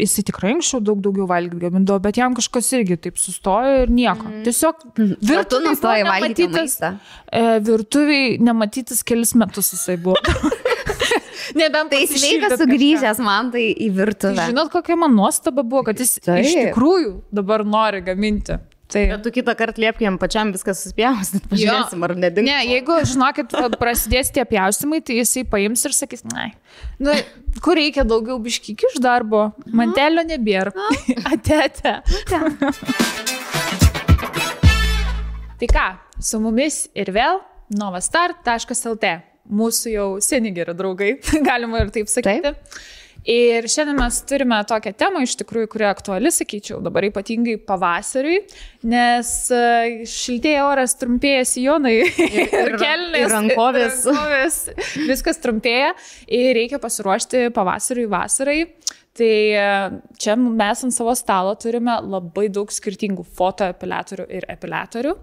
jisai 0.00 0.24
tikrai 0.30 0.54
anksčiau 0.56 0.80
daug 0.84 1.00
daugiau 1.04 1.28
valgyti 1.30 1.62
gamindavo, 1.64 2.00
bet 2.04 2.18
jam 2.20 2.34
kažkas 2.36 2.70
irgi 2.78 2.98
taip 3.06 3.20
sustojo 3.20 3.84
ir 3.84 3.92
nieko. 3.92 4.26
Mm. 4.28 4.42
Tiesiog 4.46 4.82
tu 4.96 5.08
virtuviai 5.30 6.04
nematytas-? 6.08 6.78
E, 6.84 7.44
virtuviai 7.66 8.38
nematytas 8.42 9.04
kelis 9.06 9.36
metus 9.38 9.72
jisai 9.76 9.98
buvo. 10.00 10.18
Nebent 11.60 11.90
Tai 11.90 12.00
sveikas 12.06 12.52
kažką. 12.52 12.58
sugrįžęs 12.62 13.20
man 13.24 13.50
tai 13.54 13.64
į 13.74 13.88
virtuvę. 13.96 14.48
Žinot, 14.50 14.70
kokia 14.72 14.96
man 15.00 15.16
nuostaba 15.18 15.64
buvo, 15.66 15.82
kad 15.88 15.98
jis 15.98 16.18
Taip. 16.20 16.44
iš 16.44 16.54
tikrųjų 16.54 17.14
dabar 17.34 17.64
nori 17.66 18.02
gaminti. 18.06 18.58
Tai... 18.90 19.02
Bet 19.12 19.22
tu 19.22 19.30
kitą 19.34 19.54
kartą 19.58 19.82
liepk 19.84 20.02
jam 20.02 20.16
pačiam 20.18 20.50
viskas 20.54 20.82
suspjausit. 20.82 21.44
Pažiūrėsim, 21.52 22.02
ar 22.06 22.14
nedings. 22.18 22.46
Ne, 22.48 22.58
jeigu, 22.66 22.96
žinokit, 23.06 23.54
prasidės 23.78 24.32
tie 24.34 24.44
pjaustimai, 24.48 24.98
tai 25.06 25.20
jisai 25.20 25.44
paims 25.48 25.84
ir 25.86 25.94
sakys, 25.94 26.24
na, 26.26 26.48
nu, 27.02 27.14
kur 27.62 27.78
reikia 27.78 28.06
daugiau 28.08 28.40
biškykių 28.42 28.92
iš 28.94 29.00
darbo, 29.04 29.50
mantelio 29.70 30.26
nebėra. 30.26 30.74
Ate, 31.30 31.62
ate. 31.68 31.94
Tai 35.60 35.68
ką, 35.68 35.88
su 36.24 36.40
mumis 36.42 36.86
ir 36.98 37.12
vėl 37.14 37.42
novastart.lt. 37.78 39.18
Mūsų 39.50 39.90
jau 39.92 40.08
seni 40.22 40.52
geri 40.54 40.74
draugai, 40.78 41.14
galima 41.48 41.84
ir 41.84 41.94
taip 41.94 42.10
sakyti. 42.10 42.54
Taip. 42.54 42.80
Ir 43.28 43.66
šiandien 43.68 43.98
mes 44.00 44.16
turime 44.24 44.56
tokią 44.64 44.94
temą, 44.96 45.20
iš 45.26 45.34
tikrųjų, 45.42 45.68
kuri 45.74 45.84
aktuali, 45.90 46.30
sakyčiau, 46.32 46.78
dabar 46.80 47.04
ypatingai 47.04 47.58
pavasariui, 47.68 48.38
nes 48.88 49.32
e, 49.52 49.60
šiltėja 50.08 50.62
oras, 50.70 50.96
trumpėja 51.00 51.42
sijonai 51.44 51.92
ir, 51.98 52.08
ir- 52.62 52.78
kelnės. 52.80 53.26
ir 53.26 53.34
rankovės. 53.34 54.00
ir 54.06 54.16
rankovės. 54.16 54.58
Viskas 55.10 55.42
trumpėja 55.44 55.92
ir 56.32 56.54
reikia 56.56 56.80
pasiruošti 56.80 57.50
pavasariui, 57.56 58.08
vasarai. 58.10 58.60
Tai 59.10 59.26
e, 59.26 59.62
čia 60.22 60.36
mes 60.38 60.84
ant 60.86 60.94
savo 60.94 61.10
stalo 61.18 61.56
turime 61.58 61.96
labai 61.98 62.44
daug 62.52 62.70
skirtingų 62.70 63.24
fotoepiliatorių 63.34 64.26
ir 64.30 64.44
epiliatorių 64.52 65.14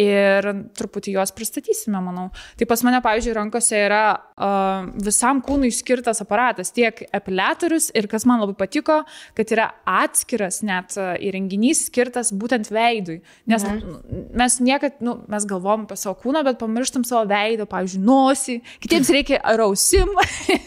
ir 0.00 0.48
truputį 0.78 1.18
juos 1.18 1.34
pristatysime, 1.36 2.00
manau. 2.00 2.30
Tai 2.56 2.68
pas 2.70 2.80
mane, 2.86 3.02
pavyzdžiui, 3.04 3.34
rankose 3.36 3.82
yra 3.84 4.00
uh, 4.16 4.88
visam 5.04 5.42
kūnui 5.44 5.68
skirtas 5.74 6.22
aparatas, 6.24 6.72
tiek 6.72 7.04
epiliatorius 7.04 7.90
ir 7.96 8.08
kas 8.08 8.24
man 8.28 8.40
labai 8.40 8.56
patiko, 8.56 9.02
kad 9.36 9.52
yra 9.52 9.68
atskiras 9.84 10.62
net 10.64 10.96
uh, 10.96 11.12
įrenginys 11.20 11.86
skirtas 11.90 12.32
būtent 12.32 12.72
veidui. 12.72 13.20
Nes 13.52 13.68
mhm. 13.68 14.32
mes 14.36 14.58
niekad, 14.64 14.96
nu, 15.04 15.18
mes 15.28 15.48
galvom 15.48 15.84
apie 15.84 16.00
savo 16.00 16.16
kūną, 16.24 16.40
bet 16.48 16.60
pamirštam 16.64 17.04
savo 17.04 17.26
veidą, 17.28 17.68
pavyzdžiui, 17.68 18.04
nosį, 18.08 18.58
kitiems 18.80 19.12
reikia 19.12 19.44
rausim, 19.60 20.16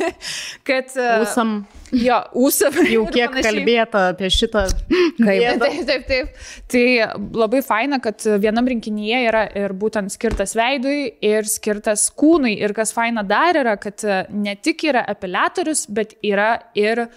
kad... 0.70 0.94
Uh, 0.94 1.22
Ausam. 1.24 1.62
Jo, 1.96 2.20
ūsą. 2.38 2.70
Jau 2.90 3.06
kiek 3.10 3.34
kalbėta 3.42 4.10
apie 4.14 4.30
šitą. 4.34 4.66
Kaip? 5.20 5.64
Taip, 5.64 5.80
taip, 5.88 6.06
taip. 6.10 6.46
Tai 6.70 6.86
labai 7.42 7.62
faina, 7.66 8.00
kad 8.04 8.24
vienam 8.42 8.68
rinkinyje 8.70 9.24
yra 9.30 9.44
ir 9.58 9.74
būtent 9.78 10.14
skirtas 10.14 10.56
veidui, 10.58 11.16
ir 11.26 11.50
skirtas 11.50 12.08
kūnui. 12.18 12.56
Ir 12.62 12.76
kas 12.78 12.94
faina 12.96 13.26
dar 13.28 13.58
yra, 13.60 13.76
kad 13.82 14.06
ne 14.30 14.56
tik 14.62 14.86
yra 14.92 15.04
epiliatorius, 15.10 15.86
bet 15.94 16.16
yra 16.26 16.52
ir 16.78 17.06
e, 17.06 17.10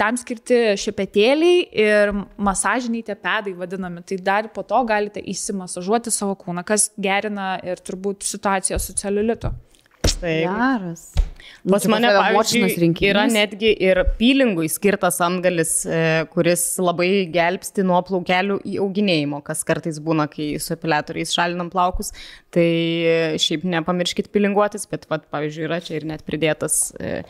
tam 0.00 0.18
skirti 0.20 0.74
šepetėliai 0.80 1.66
ir 1.84 2.14
masažiniai 2.36 3.06
tie 3.06 3.18
pedai 3.18 3.54
vadinami. 3.58 4.02
Tai 4.08 4.18
dar 4.26 4.50
po 4.54 4.66
to 4.66 4.82
galite 4.88 5.22
įsimasažuoti 5.22 6.14
savo 6.14 6.34
kūną, 6.40 6.66
kas 6.66 6.90
gerina 6.98 7.54
ir 7.62 7.82
turbūt 7.84 8.26
situaciją 8.26 8.80
su 8.82 8.96
celiulitu. 8.98 9.54
Taip. 10.04 10.48
Geras. 10.48 11.08
Pas 11.64 11.84
Nu, 11.84 11.92
mane, 11.94 12.10
pas 12.10 12.18
tave 12.18 12.36
močinas 12.36 12.76
pavyzdžiui, 12.80 13.08
yra 13.08 13.24
netgi 13.30 13.72
ir 13.86 14.02
pylingui 14.18 14.68
skirtas 14.72 15.20
antgalis, 15.24 15.72
e, 15.88 16.00
kuris 16.34 16.66
labai 16.82 17.08
gelbsti 17.32 17.84
nuo 17.86 18.00
plaukelių 18.06 18.60
įauginėjimo, 18.74 19.40
kas 19.46 19.64
kartais 19.66 20.00
būna, 20.04 20.28
kai 20.32 20.54
su 20.60 20.74
epiliatoriais 20.76 21.34
šalinam 21.34 21.72
plaukus. 21.72 22.12
Tai 22.54 22.68
e, 22.68 23.18
šiaip 23.40 23.66
nepamirškit 23.66 24.30
pilinguotis, 24.34 24.88
bet, 24.90 25.08
vat, 25.10 25.28
pavyzdžiui, 25.32 25.68
yra 25.68 25.80
čia 25.84 25.98
ir 25.98 26.08
net 26.12 26.24
pridėtas 26.28 26.88
e, 27.00 27.20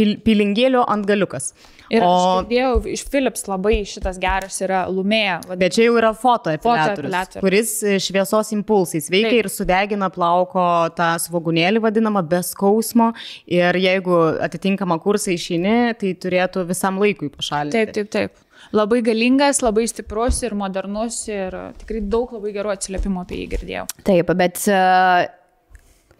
pil, 0.00 0.16
pilingėlio 0.24 0.82
antgaliukas. 0.88 1.52
Ir 1.90 2.04
o... 2.06 2.10
aš 2.10 2.44
girdėjau, 2.44 2.74
iš 2.94 3.02
Philips 3.10 3.46
labai 3.50 3.80
šitas 3.88 4.18
geras 4.22 4.60
yra 4.62 4.84
lumėja. 4.90 5.40
bet 5.58 5.74
čia 5.74 5.88
jau 5.88 5.96
yra 5.98 6.12
fotoepiliatorius, 6.16 7.40
kuris 7.42 7.72
e, 7.82 7.96
šviesos 8.02 8.52
impulsais 8.54 9.10
veikia 9.10 9.32
Taip. 9.32 9.40
ir 9.40 9.50
sudegina 9.50 10.10
plauko 10.14 10.62
tą 10.94 11.10
svogunėlį 11.24 11.82
vadinamą 11.82 12.22
be 12.30 12.42
skausmo. 12.46 13.10
Ir 13.50 13.78
jeigu 13.80 14.20
atitinkama 14.46 15.00
kursą 15.02 15.34
išeini, 15.34 15.96
tai 15.98 16.14
turėtų 16.22 16.64
visam 16.70 17.02
laikui 17.02 17.32
pašalinti. 17.34 17.74
Taip, 17.74 17.96
taip, 17.96 18.14
taip. 18.14 18.46
Labai 18.76 19.00
galingas, 19.02 19.62
labai 19.64 19.86
stiprus 19.90 20.42
ir 20.46 20.54
modernus 20.54 21.24
ir 21.32 21.56
tikrai 21.80 22.04
daug 22.12 22.30
labai 22.36 22.52
gerų 22.54 22.74
atsiliepimų 22.76 23.24
apie 23.24 23.42
jį 23.42 23.50
girdėjau. 23.56 23.86
Taip, 24.06 24.30
bet 24.38 24.62
e, 24.70 24.80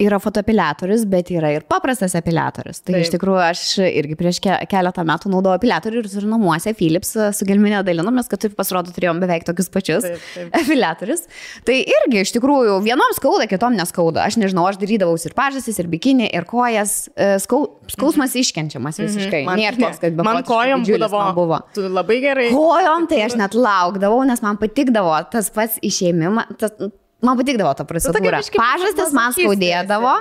yra 0.01 0.19
fotoapiliatorius, 0.23 1.05
bet 1.11 1.31
yra 1.35 1.53
ir 1.55 1.65
paprastas 1.69 2.15
apiliatorius. 2.19 2.81
Tai 2.85 2.95
Taip. 2.95 3.05
iš 3.05 3.13
tikrųjų 3.15 3.41
aš 3.45 3.63
irgi 3.85 4.17
prieš 4.19 4.41
ke 4.45 4.57
keletą 4.71 5.05
metų 5.07 5.33
naudojau 5.33 5.59
apiliatorių 5.59 6.03
ir 6.03 6.09
turiu 6.11 6.31
namuose 6.31 6.73
Philips 6.79 7.13
e, 7.17 7.31
su 7.37 7.49
gelminė 7.49 7.83
dalinomės, 7.87 8.31
kad 8.31 8.43
taip 8.45 8.57
pasirodo 8.59 8.95
turėjom 8.97 9.21
beveik 9.23 9.47
tokius 9.49 9.71
pačius 9.73 10.07
Taip, 10.07 10.25
taip. 10.35 10.55
apiliatorius. 10.61 11.27
Tai 11.67 11.77
irgi 11.81 12.23
iš 12.25 12.35
tikrųjų 12.37 12.79
vienom 12.87 13.15
skauda, 13.17 13.49
kitom 13.51 13.77
neskauda. 13.79 14.25
Aš 14.29 14.41
nežinau, 14.41 14.67
aš 14.71 14.81
darydavau 14.81 15.19
ir 15.21 15.37
pažasis, 15.37 15.81
ir 15.83 15.91
bikinį, 15.93 16.31
ir 16.37 16.49
kojas. 16.49 16.97
E, 17.15 17.33
Skau, 17.41 17.63
skausmas 17.91 18.35
iškenčiamas 18.37 18.99
visiškai. 19.01 19.43
Mhm. 19.45 19.49
Man, 19.49 19.61
Nėra 19.61 19.81
toks, 19.81 20.01
kad 20.03 20.17
be 20.17 20.27
man 20.27 20.43
kojom 20.47 20.85
būdavo, 20.87 21.23
buvo. 21.37 21.61
Tu 21.77 21.85
labai 21.89 22.21
gerai. 22.23 22.49
Kojom 22.55 23.09
tai 23.11 23.23
aš 23.27 23.37
net 23.41 23.57
laukdavau, 23.57 24.23
nes 24.29 24.43
man 24.45 24.59
patikdavo 24.61 25.15
tas 25.33 25.49
pats 25.55 25.79
išėmimas. 25.87 26.57
Tas, 26.61 26.75
Man 27.21 27.37
patikdavo 27.37 27.73
ta 27.77 27.85
procedūra. 27.85 28.39
biškį 28.41 28.57
Pažastis 28.57 29.13
man 29.17 29.35
skaudėdavo. 29.37 30.13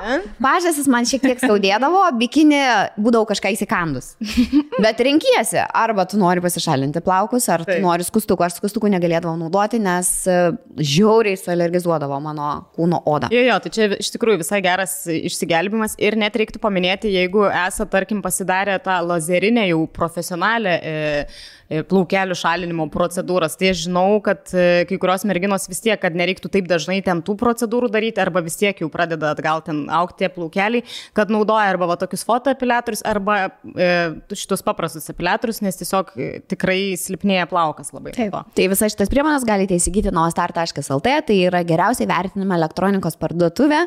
Pažastis 0.44 0.88
man 0.92 1.08
šiek 1.08 1.24
tiek 1.24 1.40
skaudėdavo, 1.40 2.02
bikinį 2.20 2.60
būdavo 3.00 3.28
kažką 3.30 3.54
įsikandus. 3.56 4.12
Bet 4.84 5.00
renkiesi, 5.08 5.62
arba 5.64 6.04
tu 6.10 6.20
nori 6.20 6.44
pasišalinti 6.44 7.04
plaukus, 7.06 7.48
ar 7.52 7.64
tu 7.64 7.72
Taip. 7.72 7.84
nori 7.86 8.04
skustuku. 8.08 8.44
Aš 8.44 8.58
skustukų 8.60 8.92
negalėdavau 8.92 9.38
naudoti, 9.40 9.80
nes 9.84 10.10
e, 10.28 10.38
žiauriai 10.76 11.40
sualergizuodavo 11.40 12.20
mano 12.24 12.50
kūno 12.76 13.00
odą. 13.08 13.32
Jo, 13.32 13.46
jo, 13.48 13.60
tai 13.64 13.74
čia 13.76 13.90
iš 13.96 14.12
tikrųjų 14.16 14.44
visai 14.44 14.60
geras 14.66 15.00
išsigelbimas 15.08 15.96
ir 16.04 16.20
net 16.20 16.36
reiktų 16.40 16.60
paminėti, 16.64 17.14
jeigu 17.16 17.48
esate, 17.48 17.88
tarkim, 17.96 18.20
pasidarę 18.26 18.76
tą 18.84 19.00
lazerinę 19.08 19.70
jau 19.72 19.86
profesionalią 19.96 20.76
e, 20.76 21.00
e, 21.00 21.59
plaukelių 21.70 22.36
šalinimo 22.38 22.88
procedūras, 22.90 23.56
tai 23.60 23.72
aš 23.74 23.84
žinau, 23.86 24.18
kad 24.26 24.50
e, 24.58 24.86
kai 24.90 24.98
kurios 25.02 25.26
merginos 25.30 25.68
vis 25.70 25.82
tiek, 25.86 26.00
kad 26.02 26.16
nereiktų 26.18 26.50
taip 26.54 26.70
dažnai 26.70 26.98
ten 27.06 27.22
tų 27.26 27.36
procedūrų 27.40 27.92
daryti, 27.94 28.22
arba 28.24 28.42
vis 28.46 28.58
tiek 28.58 28.82
jau 28.82 28.90
pradeda 28.90 29.34
atgal 29.36 29.62
ten 29.66 29.84
aukti 29.94 30.30
plaukeliai, 30.34 30.82
kad 31.18 31.30
naudoja 31.34 31.68
arba 31.70 31.92
va, 31.92 31.98
tokius 32.02 32.26
fotoapiliatorius, 32.28 33.04
arba 33.08 33.38
e, 33.76 33.90
šitus 34.34 34.66
paprastus 34.66 35.12
apiliatorius, 35.14 35.62
nes 35.66 35.78
tiesiog 35.78 36.16
e, 36.18 36.32
tikrai 36.50 36.80
silpnėja 37.00 37.46
plaukas 37.52 37.94
labai. 37.94 38.16
Taip. 38.18 38.34
nuo. 38.34 38.46
Tai 38.58 38.70
visas 38.74 38.96
šitas 38.96 39.14
priemonės 39.14 39.46
galite 39.48 39.78
įsigyti 39.78 40.14
novastar.lt, 40.16 41.14
tai 41.30 41.38
yra 41.46 41.62
geriausiai 41.68 42.10
vertinama 42.10 42.58
elektronikos 42.58 43.20
parduotuvė, 43.22 43.86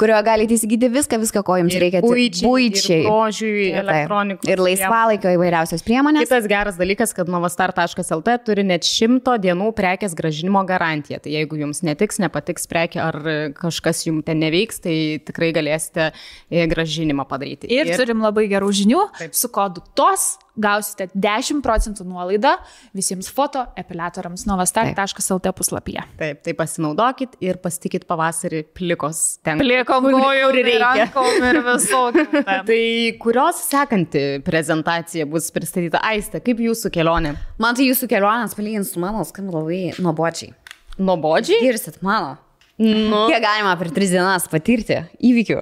kurioje 0.00 0.22
galite 0.26 0.56
įsigyti 0.56 0.88
viską, 0.92 1.18
viską, 1.22 1.42
ko 1.46 1.56
jums 1.60 1.74
Ir 1.76 1.84
reikia. 1.84 2.00
buičiai, 2.04 2.46
Buičiai. 2.48 3.02
Taip. 3.04 3.80
elektronikos. 3.82 4.48
Ir 4.48 4.62
laisvalaikio 4.62 5.32
įvairiausios 5.36 5.84
priemonės. 5.86 6.26
Kitas 6.26 6.48
geras 6.50 6.78
dalykas, 6.80 7.14
kad 7.16 7.30
novastar.lt 7.32 8.36
turi 8.46 8.64
net 8.66 8.86
šimto 8.88 9.36
dienų 9.42 9.72
prekės 9.76 10.16
gražinimo 10.18 10.64
garantiją. 10.68 11.20
Tai 11.22 11.32
jeigu 11.34 11.60
jums 11.60 11.82
netiks, 11.86 12.20
nepatiks 12.22 12.68
prekė 12.70 13.02
ar 13.04 13.20
kažkas 13.58 14.04
jums 14.08 14.24
ten 14.26 14.40
neveiks, 14.42 14.80
tai 14.84 14.96
tikrai 15.24 15.52
galėsite 15.56 16.10
e, 16.50 16.66
gražinimą 16.70 17.26
padaryti. 17.28 17.70
Ir, 17.72 17.86
ir 17.92 18.00
turim 18.00 18.22
labai 18.24 18.48
gerų 18.50 18.72
žinių. 18.82 19.04
Taip. 19.18 19.36
Su 19.36 19.52
kodu 19.52 19.84
TOS 19.98 20.36
gausite 20.60 21.08
10 21.14 21.62
procentų 21.64 22.04
nuolaidą 22.08 22.54
visiems 22.96 23.30
foto 23.32 23.64
epiliatoriams 23.78 24.44
novastar.lt 24.48 25.52
puslapyje. 25.56 26.04
Taip, 26.20 26.42
tai 26.44 26.54
pasinaudokit 26.58 27.38
ir 27.44 27.58
pasitikit 27.62 28.06
pavasarį 28.08 28.64
plikos 28.76 29.22
ten. 29.44 29.62
Kojom, 29.62 30.06
kur 30.12 30.58
reikia. 30.58 30.78
rankom 30.82 31.48
ir 31.48 31.60
visokių. 31.66 32.26
Tai 32.68 32.82
kurios 33.22 33.62
sekanti 33.66 34.24
prezentacija 34.44 35.26
bus 35.28 35.50
pristatyta 35.54 36.02
Aiste, 36.06 36.40
kaip 36.44 36.60
jūsų 36.62 36.92
kelionė? 36.94 37.34
Man 37.62 37.78
tai 37.78 37.88
jūsų 37.88 38.08
kelionės 38.10 38.56
palyginti 38.58 38.92
su 38.92 39.02
mano 39.02 39.24
skamba 39.28 39.60
labai 39.60 39.92
nuobodžiai. 40.02 40.52
Nuobodžiai? 41.00 41.62
Girsit 41.64 42.02
mano. 42.04 42.36
Nu, 42.82 43.24
Kiek 43.30 43.42
galima 43.44 43.72
per 43.78 43.90
tris 43.94 44.10
dienas 44.10 44.48
patirti 44.50 44.98
įvykių. 45.22 45.58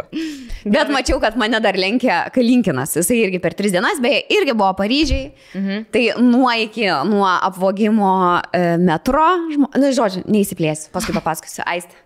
Bet 0.71 0.91
mačiau, 0.93 1.19
kad 1.23 1.37
mane 1.41 1.61
dar 1.63 1.77
lenkia 1.81 2.23
Kalinkinas. 2.35 2.95
Jisai 2.99 3.19
irgi 3.27 3.41
per 3.43 3.55
tris 3.59 3.73
dienas, 3.75 4.01
beje, 4.03 4.23
irgi 4.37 4.55
buvo 4.57 4.73
Paryžiai. 4.79 5.31
Mhm. 5.57 5.87
Tai 5.93 6.05
nuo 6.25 6.51
iki, 6.65 6.87
nuo 7.09 7.27
apvogimo 7.29 8.13
e, 8.57 8.77
metro, 8.81 9.27
na, 9.77 9.91
žodžiu, 9.97 10.25
neįsiplėsiu, 10.31 10.91
paskui 10.95 11.17
papasakosiu, 11.17 11.65
aistė. 11.69 11.97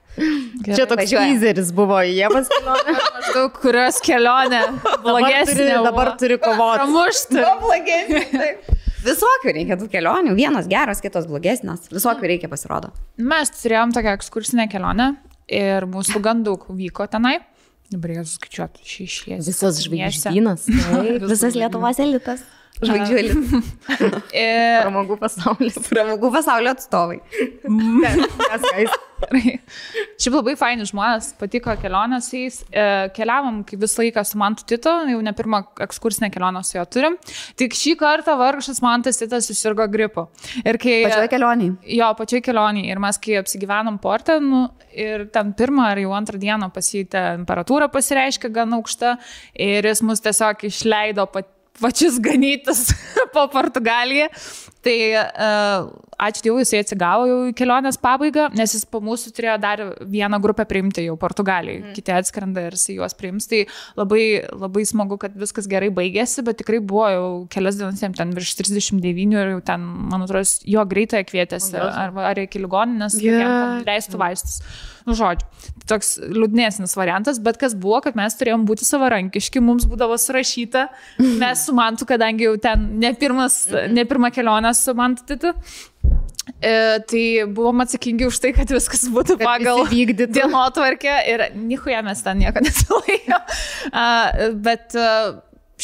čia 0.68 0.84
toks 0.86 1.10
teaseris 1.10 1.72
buvo 1.74 1.98
Jėvas 2.06 2.46
kelionė. 2.52 2.94
Maždaug 3.16 3.56
kurios 3.58 3.98
kelionė 4.04 4.60
Dabar 4.62 4.78
turi, 4.86 5.02
blogesnė. 5.08 5.68
dabar 5.88 6.12
turi 6.20 6.38
kovoti. 6.38 6.78
Pramušti. 6.84 8.82
Visokių 9.04 9.52
reikia 9.52 9.76
tų 9.80 9.88
kelionių, 9.92 10.34
vienos 10.38 10.68
geros, 10.70 11.02
kitos 11.04 11.26
blogesnės, 11.28 11.90
visokių 11.92 12.30
reikia 12.30 12.48
pasirodo. 12.52 12.92
Mes 13.20 13.52
turėjom 13.58 13.92
tokią 13.96 14.14
ekskursinę 14.16 14.68
kelionę 14.72 15.10
ir 15.52 15.84
mūsų 15.90 16.22
gan 16.24 16.44
daug 16.46 16.64
vyko 16.72 17.06
tenai. 17.12 17.38
Dabar 17.92 18.14
reikia 18.14 18.24
suskaičiuoti 18.30 18.86
šešies. 18.88 19.44
Visas 19.44 19.80
žvaigždynas. 19.84 20.68
Visas 21.32 21.56
Lietuvos 21.58 22.00
elitas. 22.00 22.44
Žvaigždžių 22.88 23.16
elitas. 23.22 23.72
Ir 24.34 24.84
Pramogų 24.84 25.18
pasaulis. 25.20 25.80
Pramogų 25.88 26.30
pasaulio 26.34 26.74
atstovai. 26.74 27.18
Šiaip 29.24 30.34
labai 30.34 30.54
faini 30.58 30.84
žmonės, 30.88 31.30
patiko 31.38 31.72
kelionės 31.80 32.28
jais. 32.34 32.60
E, 32.68 32.84
keliavom 33.16 33.62
kaip 33.68 33.80
visą 33.84 34.02
laiką 34.02 34.24
su 34.26 34.40
Mantu 34.40 34.66
Titu, 34.68 34.92
jau 35.10 35.20
ne 35.24 35.32
pirmą 35.36 35.62
ekskursinę 35.86 36.28
kelionę 36.34 36.64
su 36.66 36.76
juo 36.76 36.84
turim. 36.90 37.16
Tik 37.60 37.76
šį 37.78 37.94
kartą 38.00 38.36
vargšas 38.40 38.82
Mantas 38.84 39.20
Titas 39.22 39.48
susirgo 39.48 39.86
gripu. 39.90 40.26
Ir 40.64 40.78
kai... 40.82 40.98
Pačioje 41.06 41.30
kelionėje. 41.32 41.76
Jo, 41.96 42.10
pačioj 42.18 42.42
kelionėje. 42.44 42.90
Ir 42.92 43.02
mes, 43.02 43.20
kai 43.22 43.38
apsigyvenom 43.40 44.00
portą, 44.02 44.38
nu, 44.44 44.66
ir 44.92 45.28
ten 45.34 45.54
pirmą 45.56 45.88
ar 45.92 46.00
jau 46.02 46.12
antrą 46.16 46.40
dieną 46.40 46.70
pasijutė 46.74 47.24
temperatūra 47.38 47.90
pasireiškia 47.92 48.50
gan 48.54 48.76
aukšta 48.78 49.16
ir 49.54 49.86
jis 49.86 50.02
mus 50.06 50.22
tiesiog 50.24 50.66
išleido 50.68 51.26
pat, 51.32 51.48
pačius 51.80 52.20
ganytis 52.22 52.88
po 53.34 53.48
Portugaliją. 53.52 54.28
Tai 54.84 54.96
uh, 55.16 55.86
ačiū 56.20 56.44
Dievui, 56.44 56.62
jisai 56.62 56.82
atsigavo 56.82 57.24
jau 57.28 57.38
į 57.48 57.54
kelionės 57.56 57.96
pabaigą, 58.00 58.50
nes 58.56 58.74
jis 58.76 58.84
po 58.88 59.00
mūsų 59.04 59.32
turėjo 59.36 59.54
dar 59.62 59.82
vieną 60.12 60.40
grupę 60.44 60.66
priimti 60.68 61.06
jau 61.06 61.16
Portugalijai. 61.20 61.80
Mm. 61.80 61.94
Kiti 61.96 62.12
atskrenda 62.14 62.66
ir 62.66 62.76
jisai 62.76 62.98
juos 62.98 63.16
priims. 63.16 63.48
Tai 63.50 63.62
labai, 63.96 64.24
labai 64.52 64.84
smagu, 64.88 65.18
kad 65.20 65.36
viskas 65.40 65.68
gerai 65.70 65.88
baigėsi, 65.94 66.44
bet 66.46 66.60
tikrai 66.60 66.82
buvo 66.84 67.08
jau 67.10 67.28
kelias 67.52 67.80
dienas, 67.80 68.02
jam 68.04 68.16
ten 68.16 68.34
virš 68.36 68.54
39 68.60 69.38
ir 69.40 69.54
jau 69.56 69.62
ten, 69.72 69.86
man 70.12 70.26
atrodo, 70.26 70.44
jo 70.76 70.84
greitai 70.90 71.24
kvietėsi 71.28 71.78
arba 71.80 72.28
ar 72.32 72.44
iki 72.44 72.62
ligoninės, 72.62 73.16
kad 73.20 73.40
jam 73.40 73.88
leistų 73.88 74.20
vaistus. 74.20 74.60
Nu, 75.04 75.16
žodžiu, 75.16 75.48
toks 75.88 76.14
liūdnesnis 76.18 76.96
variantas, 76.98 77.40
bet 77.42 77.58
kas 77.60 77.76
buvo, 77.76 78.00
kad 78.04 78.16
mes 78.18 78.36
turėjom 78.38 78.64
būti 78.68 78.86
savarankiški, 78.88 79.62
mums 79.64 79.86
būdavo 79.90 80.16
surašyta, 80.20 80.88
mes 81.42 81.66
su 81.66 81.76
Mantu, 81.76 82.08
kadangi 82.08 82.48
jau 82.48 82.56
ten 82.60 82.88
ne, 83.00 83.14
pirmas, 83.18 83.64
ne 83.92 84.06
pirmą 84.08 84.32
kelionę 84.34 84.74
su 84.76 84.94
Mantu 84.96 85.36
e, 85.44 86.74
tai 87.10 87.24
buvom 87.56 87.84
atsakingi 87.84 88.28
už 88.28 88.40
tai, 88.42 88.52
kad 88.56 88.70
viskas 88.72 89.06
būtų 89.12 89.38
pagal 89.42 89.84
dienotvarkę 89.90 91.18
ir 91.32 91.48
nichuja 91.56 92.04
mes 92.06 92.22
ten 92.24 92.40
nieko 92.44 92.62
nesilaikėm. 92.66 93.42
Bet 94.64 94.96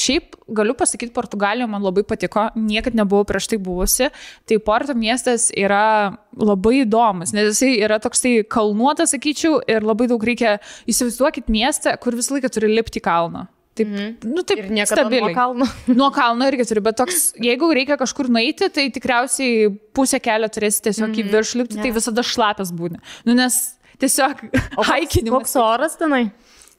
šiaip 0.00 0.36
galiu 0.56 0.74
pasakyti, 0.78 1.12
Portugalija 1.14 1.68
man 1.70 1.84
labai 1.84 2.04
patiko, 2.08 2.48
niekad 2.58 2.96
nebuvau 2.98 3.26
prieš 3.28 3.50
tai 3.52 3.60
buvusi. 3.62 4.10
Tai 4.48 4.58
Porto 4.66 4.96
miestas 4.98 5.48
yra 5.56 6.16
labai 6.36 6.80
įdomus, 6.82 7.34
nes 7.36 7.52
jisai 7.52 7.76
yra 7.84 8.00
toksai 8.02 8.40
kalnuotas, 8.50 9.14
sakyčiau, 9.14 9.60
ir 9.70 9.86
labai 9.86 10.08
daug 10.10 10.24
reikia, 10.26 10.58
įsivaizduokit 10.90 11.50
miestą, 11.52 11.96
kur 12.02 12.18
visą 12.18 12.36
laiką 12.36 12.52
turi 12.52 12.72
lipti 12.74 13.02
kalną. 13.04 13.46
Taip, 13.74 13.88
mm 13.88 13.96
-hmm. 13.96 14.34
nu, 14.34 14.42
taip, 14.42 14.58
Ir 14.58 14.70
niekada 14.70 15.02
nuo 15.02 15.10
stabiliai. 15.10 15.34
kalno. 15.34 15.66
Nuo 16.00 16.10
kalno 16.10 16.46
irgi 16.46 16.64
turi, 16.68 16.80
bet 16.80 16.96
toks, 16.96 17.32
jeigu 17.38 17.72
reikia 17.74 17.96
kažkur 17.96 18.28
nueiti, 18.28 18.68
tai 18.68 18.90
tikriausiai 18.90 19.70
pusę 19.94 20.20
kelio 20.20 20.48
turėsi 20.48 20.82
tiesiog 20.82 21.08
mm 21.08 21.14
-hmm. 21.14 21.28
į 21.28 21.32
viršų 21.34 21.58
lipti, 21.58 21.76
tai 21.82 21.90
visada 21.90 22.22
šlapias 22.22 22.72
būni. 22.72 22.98
Nu, 23.24 23.34
nes 23.34 23.78
tiesiog 23.98 24.42
haikinimas. 24.90 25.38
Koks 25.38 25.56
oras 25.56 25.96
tenai? 25.96 26.30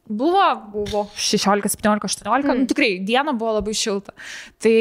Buvo, 0.10 0.42
buvo 0.74 1.06
16, 1.16 1.70
17, 1.70 2.04
18, 2.04 2.48
mm. 2.48 2.58
nu, 2.60 2.66
tikrai 2.68 2.90
diena 3.06 3.32
buvo 3.38 3.54
labai 3.60 3.76
šilta. 3.78 4.16
Tai, 4.60 4.74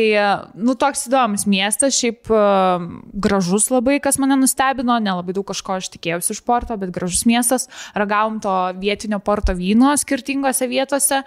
nu, 0.59 0.75
toks 0.81 1.05
įdomus 1.11 1.45
miestas, 1.51 1.99
šiaip 2.01 2.33
uh, 2.33 2.83
gražus 3.13 3.69
labai, 3.71 3.99
kas 4.03 4.19
mane 4.19 4.39
nustebino, 4.41 4.97
nelabai 4.99 5.37
daug 5.37 5.47
kažko 5.53 5.77
aš 5.77 5.93
tikėjausi 5.95 6.35
iš 6.35 6.43
porto, 6.47 6.75
bet 6.81 6.91
gražus 6.97 7.23
miestas, 7.29 7.69
ragavom 7.95 8.41
to 8.43 8.57
vietinio 8.81 9.21
porto 9.23 9.55
vyno 9.55 9.93
skirtingose 10.01 10.71
vietose. 10.73 11.23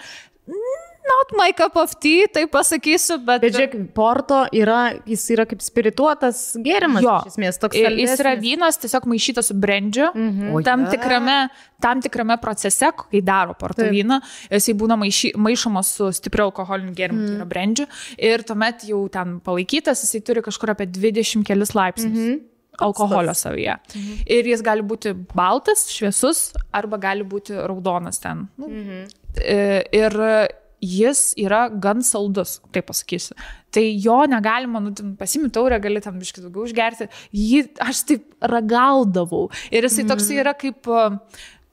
Not 1.03 1.33
my 1.35 1.51
cup 1.51 1.75
of 1.75 1.91
tea, 1.99 2.27
tai 2.31 2.45
pasakysiu, 2.47 3.17
bet... 3.27 3.41
Bet 3.43 3.55
žiūrėk, 3.57 3.73
Porto 3.95 4.37
yra, 4.55 4.93
jis 5.09 5.25
yra 5.35 5.43
kaip 5.49 5.59
spirituotas 5.63 6.39
gėrimas. 6.63 7.03
Jo. 7.03 7.17
iš 7.25 7.33
esmės, 7.33 7.59
toks 7.59 7.75
Ir 7.75 7.89
jis 7.91 8.13
yra 8.13 8.31
saldesnis. 8.31 8.45
vynas 8.45 8.79
tiesiog 8.79 9.07
maišytas 9.11 9.51
su 9.51 9.57
brandžiu. 9.59 10.07
Mhm. 10.13 10.53
O 10.55 10.61
Tam, 10.63 10.85
tikrame, 10.87 11.35
tam 11.83 11.99
tikrame 12.03 12.37
procese, 12.39 12.93
kai 13.01 13.19
daro 13.25 13.57
porto 13.59 13.83
Taip. 13.83 13.91
vyną, 13.91 14.21
jisai 14.53 14.77
būna 14.79 14.95
maišy, 15.01 15.33
maišomas 15.43 15.91
su 15.97 16.07
stipriu 16.15 16.47
alkoholiniu 16.47 16.95
gėrimu, 16.95 17.19
mm. 17.19 17.27
tai 17.27 17.35
yra 17.41 17.49
brandžiu. 17.51 17.89
Ir 18.31 18.47
tuomet 18.47 18.87
jau 18.87 19.03
ten 19.11 19.37
palaikytas, 19.43 20.05
jisai 20.07 20.23
turi 20.23 20.45
kažkur 20.45 20.71
apie 20.71 20.87
20 20.87 21.43
kelis 21.47 21.75
laipsnius. 21.75 22.15
Mhm. 22.15 22.41
Alkoholio 22.81 23.35
savyje. 23.37 23.75
Mhm. 23.91 24.23
Ir 24.33 24.47
jis 24.49 24.63
gali 24.65 24.81
būti 24.81 25.11
baltas, 25.35 25.85
šviesus, 25.93 26.53
arba 26.73 26.97
gali 26.97 27.27
būti 27.27 27.59
raudonas 27.59 28.23
ten. 28.23 28.47
Nu, 28.57 28.71
mhm. 28.71 29.05
Ir 29.93 30.21
jis 30.83 31.31
yra 31.39 31.65
gan 31.71 32.03
saldus, 32.05 32.57
taip 32.75 32.89
pasakysiu. 32.91 33.37
Tai 33.73 33.83
jo 34.03 34.19
negalima, 34.29 34.81
nu, 34.83 34.93
pasimi 35.17 35.49
taurę, 35.53 35.79
gali 35.81 36.03
tam 36.03 36.19
biškai 36.21 36.43
daugiau 36.43 36.67
užgerti. 36.67 37.09
Jį 37.33 37.63
aš 37.81 38.03
taip 38.09 38.27
ragaudavau. 38.53 39.47
Ir 39.73 39.87
jisai 39.87 40.05
toks 40.09 40.29
yra 40.35 40.53
kaip, 40.57 40.89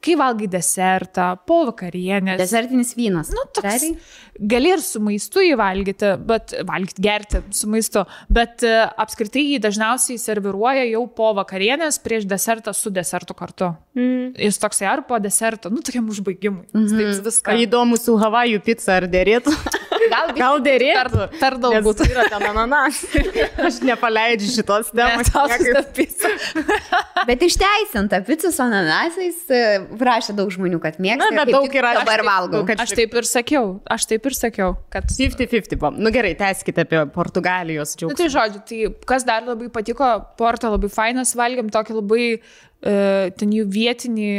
kai 0.04 0.16
valgai 0.16 0.48
desertą, 0.50 1.26
po 1.46 1.60
vakarienės. 1.68 2.38
Desertinis 2.40 2.94
vynas. 2.96 3.32
Nu, 3.34 3.44
toks, 3.52 3.66
Realiai? 3.66 3.96
gali 4.52 4.72
ir 4.72 4.82
su 4.84 5.02
maistu 5.04 5.44
jį 5.44 5.58
valgyti, 5.60 6.14
bet 6.28 6.54
valgyti, 6.68 7.04
gerti 7.04 7.42
su 7.56 7.68
maistu, 7.70 8.06
bet 8.32 8.64
uh, 8.66 8.86
apskritai 9.04 9.44
jį 9.44 9.60
dažniausiai 9.66 10.20
serviruoja 10.20 10.86
jau 10.88 11.04
po 11.16 11.34
vakarienės 11.36 12.00
prieš 12.04 12.26
desertą 12.30 12.74
su 12.76 12.92
desertu 12.94 13.36
kartu. 13.36 13.74
Mm. 13.98 14.32
Jis 14.40 14.60
toksai 14.62 14.88
ar 14.90 15.04
po 15.08 15.20
deserto, 15.20 15.72
nu 15.72 15.84
tokiam 15.84 16.08
užbaigimui. 16.08 16.66
Mm 16.72 16.86
-hmm. 16.86 17.14
Taip 17.14 17.24
viską. 17.26 17.52
O 17.52 17.64
įdomu 17.66 18.00
su 18.00 18.16
Havajų 18.16 18.64
pica 18.64 18.96
ar 18.96 19.08
dėrėtų? 19.10 19.52
Gal, 20.10 20.32
Gal 20.36 20.60
dėrėtų? 20.64 21.18
Per, 21.30 21.38
per 21.40 21.56
daug 21.62 21.76
būtų. 21.86 22.06
Yra 22.10 22.24
ten 22.32 22.44
ananas. 22.50 23.00
Aš 23.68 23.80
nepaleidžiu 23.86 24.50
šitos 24.58 24.90
temos. 24.92 25.30
Bet 27.28 27.42
išteisinta 27.44 28.20
pica 28.26 28.50
su 28.52 28.62
ananasais, 28.64 29.40
e, 29.52 29.60
prašė 30.00 30.34
daug 30.38 30.50
žmonių, 30.54 30.80
kad 30.82 30.96
mėgsta. 31.02 31.28
Na, 31.34 31.44
bet 31.44 31.54
daug 31.54 31.74
yra. 31.76 31.92
Dabar 32.00 32.20
Aš 32.20 32.24
taip- 32.24 32.30
valgau. 32.30 32.62
kad- 32.68 32.80
Aš 32.80 32.94
taip 32.96 33.14
ir 33.20 33.28
sakiau, 33.28 33.64
aš 33.90 34.06
taip 34.10 34.26
ir 34.30 34.36
sakiau, 34.38 34.70
kad 34.90 35.04
50-50 35.10 35.76
buvo. 35.80 35.90
Nu 36.00 36.10
gerai, 36.14 36.32
tęskite 36.38 36.86
apie 36.86 37.02
Portugalijos 37.14 37.94
Na 37.94 38.00
džiaugsmą. 38.00 38.16
tai 38.16 38.28
žodžiu, 38.36 38.62
tai 38.66 38.80
kas 39.06 39.24
dar 39.28 39.42
labai 39.46 39.68
patiko, 39.68 40.08
Porto 40.38 40.70
labai 40.72 40.88
fainas, 40.90 41.34
valgiam 41.36 41.68
tokį 41.70 41.98
labai 42.00 42.40
ten 42.80 43.52
jų 43.52 43.66
vietinį 43.70 44.30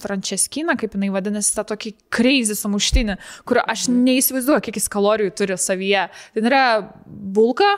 frančeskiną, 0.00 0.76
kaip 0.80 0.96
jinai 0.96 1.10
vadinasi, 1.12 1.52
tą 1.56 1.66
tokį 1.72 1.94
kreizį 2.12 2.56
sumuštinį, 2.56 3.18
kurio 3.48 3.64
aš 3.68 3.88
neįsivaizduoju, 3.92 4.64
kiek 4.66 4.80
jis 4.80 4.88
kalorijų 4.92 5.34
turi 5.36 5.58
savyje. 5.60 6.06
Ten 6.36 6.48
yra 6.48 6.64
bulka, 7.06 7.74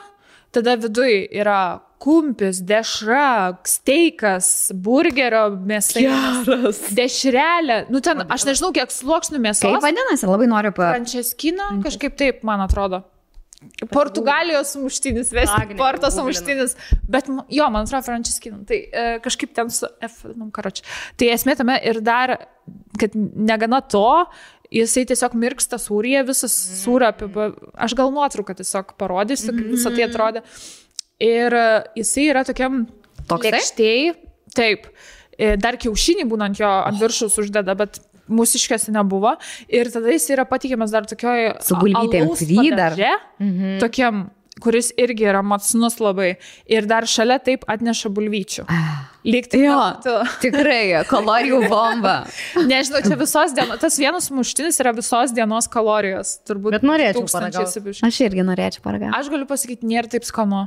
tada 0.55 0.77
viduje 0.79 1.25
yra 1.33 1.81
kumpis, 2.03 2.59
dešra, 2.67 3.63
steikas, 3.67 4.47
burgerio 4.75 5.45
mėsa. 5.55 6.03
Dešrelė. 6.97 7.85
Nu 7.93 8.03
ten, 8.03 8.25
aš 8.27 8.43
nežinau, 8.49 8.73
kiek 8.75 8.91
sluoksnių 8.91 9.39
mėsos. 9.43 9.63
Kaip 9.63 9.85
vadinasi, 9.85 10.27
labai 10.27 10.49
noriu 10.51 10.73
pa... 10.75 10.91
Frančeskina, 10.97 11.69
kažkaip 11.85 12.19
taip, 12.19 12.43
man 12.47 12.63
atrodo. 12.65 13.05
Portugalijos 13.91 14.73
sumuštinis, 14.75 15.31
vesti 15.35 15.55
Agnė, 15.59 15.77
Porto 15.79 16.07
googlinu. 16.07 16.33
sumuštinis. 16.33 16.75
Bet 17.09 17.29
jo, 17.51 17.67
man 17.73 17.83
atrodo, 17.87 18.03
Frančeskina. 18.07 18.61
Tai 18.69 18.79
e, 18.79 19.05
kažkaip 19.23 19.53
ten 19.57 19.71
su 19.73 19.89
F, 20.07 20.23
nu, 20.35 20.49
karoči. 20.55 20.85
Tai 21.19 21.29
esmė 21.33 21.55
tame 21.59 21.77
ir 21.83 21.99
dar, 22.05 22.35
kad 23.01 23.15
negana 23.15 23.81
to, 23.81 24.05
jisai 24.73 25.03
tiesiog 25.09 25.35
mirksta 25.37 25.77
sūryje, 25.81 26.23
visas 26.29 26.55
sūra 26.83 27.11
apiba. 27.13 27.51
Aš 27.75 27.95
gal 27.99 28.13
nuotrauką 28.15 28.55
tiesiog 28.61 28.95
parodysiu, 29.01 29.51
kaip 29.53 29.73
visą 29.75 29.93
tai 29.95 30.07
atrodė. 30.07 30.43
Ir 31.23 31.53
e, 31.59 31.65
jisai 32.01 32.29
yra 32.31 32.45
tokiam 32.47 32.85
Toksai? 33.29 33.53
lėkštėj. 33.57 34.07
Taip. 34.57 34.89
E, 35.37 35.53
Dar 35.57 35.77
kiaušinį 35.81 36.27
būnant 36.29 36.59
jo 36.59 36.69
ant 36.69 36.99
viršaus 37.01 37.37
uždeda, 37.41 37.75
bet 37.79 38.01
mūsiškėse 38.31 38.93
nebuvo. 38.95 39.35
Ir 39.71 39.91
tada 39.93 40.13
jis 40.13 40.29
yra 40.35 40.45
patikimas 40.49 40.93
dar 40.93 41.07
tokioje... 41.09 41.57
Su 41.65 41.79
bulvytėm 41.81 42.31
fry 42.39 42.71
dar. 42.75 42.95
Mhm. 43.41 43.77
Tokiam, 43.83 44.25
kuris 44.63 44.91
irgi 44.99 45.25
yra 45.27 45.41
matsnus 45.45 45.97
labai. 46.01 46.35
Ir 46.71 46.87
dar 46.89 47.07
šalia 47.09 47.39
taip 47.43 47.65
atneša 47.69 48.11
bulvyčių. 48.13 48.65
Lygtai. 49.23 49.61
Jo, 49.63 49.79
tikrai, 50.43 51.03
kalorijų 51.09 51.63
bomba. 51.71 52.15
Nežinau, 52.71 53.01
čia 53.05 53.17
visos 53.19 53.55
dienos, 53.55 53.79
tas 53.81 53.97
vienas 53.99 54.29
muštinis 54.35 54.79
yra 54.83 54.93
visos 54.95 55.33
dienos 55.35 55.69
kalorijos. 55.71 56.37
Turbūt 56.47 56.77
Bet 56.77 56.87
norėčiau 56.87 57.23
tūkstančiais 57.23 57.57
paragaut. 57.57 57.79
ir 57.79 57.87
biškį. 57.89 58.07
Aš 58.09 58.21
irgi 58.27 58.47
norėčiau 58.51 58.85
paragauti. 58.85 59.15
Aš 59.19 59.31
galiu 59.33 59.47
pasakyti, 59.49 59.87
nėra 59.89 60.11
taip 60.11 60.27
skanu. 60.27 60.65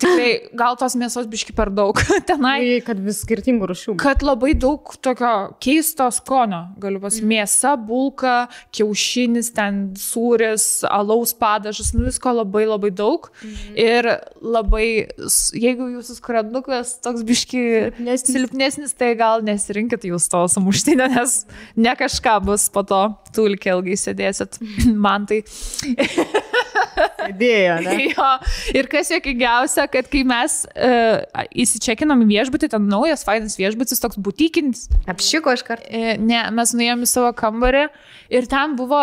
Tikrai, 0.00 0.28
gal 0.56 0.76
tos 0.80 0.94
mėsos 0.96 1.26
biški 1.28 1.52
per 1.56 1.68
daug 1.74 1.98
tenai. 2.28 2.56
Tai, 2.62 2.76
kad 2.86 3.00
vis 3.04 3.20
skirtingų 3.24 3.68
rušių. 3.70 3.94
Kad 4.00 4.24
labai 4.24 4.54
daug 4.56 4.94
tokio 5.04 5.32
keisto 5.60 6.06
skonio, 6.14 6.62
galiu 6.80 7.02
pasakyti, 7.02 7.28
mėsa, 7.28 7.74
bulka, 7.76 8.34
kiaušinis, 8.76 9.52
ten 9.56 9.82
sūris, 10.00 10.66
alaus 10.88 11.34
padažas, 11.36 11.92
nu 11.96 12.06
visko 12.08 12.32
labai 12.32 12.64
labai 12.70 12.92
daug. 12.96 13.28
Mhm. 13.44 13.76
Ir 13.84 14.10
labai, 14.40 14.86
jeigu 15.60 15.90
jūsų 15.98 16.16
skrandukas 16.16 16.96
toks 17.04 17.24
biški 17.26 17.60
Silpnesnis. 17.60 18.34
silpnesnis, 18.36 18.96
tai 18.96 19.12
gal 19.20 19.44
nesirinkit 19.44 20.08
jūs 20.08 20.30
to 20.32 20.46
sumuštinio, 20.54 21.10
nes 21.12 21.42
ne 21.76 21.92
kažką 21.98 22.38
bus 22.48 22.70
po 22.72 22.86
to, 22.88 23.02
tulkė 23.36 23.76
ilgai 23.76 24.00
sėdėsit. 24.00 24.62
Man 25.04 25.28
tai. 25.28 25.42
Idėja, 27.30 27.78
ne? 27.84 27.96
Jo, 28.10 28.28
ir 28.76 28.88
kas 28.90 29.10
jokingiausia, 29.12 29.86
kad 29.92 30.08
kai 30.10 30.22
mes 30.26 30.60
uh, 30.70 31.46
įsičekinom 31.64 32.24
į 32.24 32.30
viešbutį, 32.34 32.70
ten 32.74 32.88
naujas, 32.90 33.24
fainas 33.26 33.56
viešbutis, 33.60 34.02
toks 34.02 34.20
butikinis, 34.20 34.88
Apšiko 35.10 35.54
iš 35.56 35.64
karto. 35.66 35.88
e, 35.88 36.16
ne, 36.20 36.42
mes 36.56 36.74
nuėjome 36.76 37.06
į 37.06 37.10
savo 37.10 37.32
kambarį 37.36 37.86
ir 38.34 38.48
ten 38.50 38.76
buvo, 38.78 39.02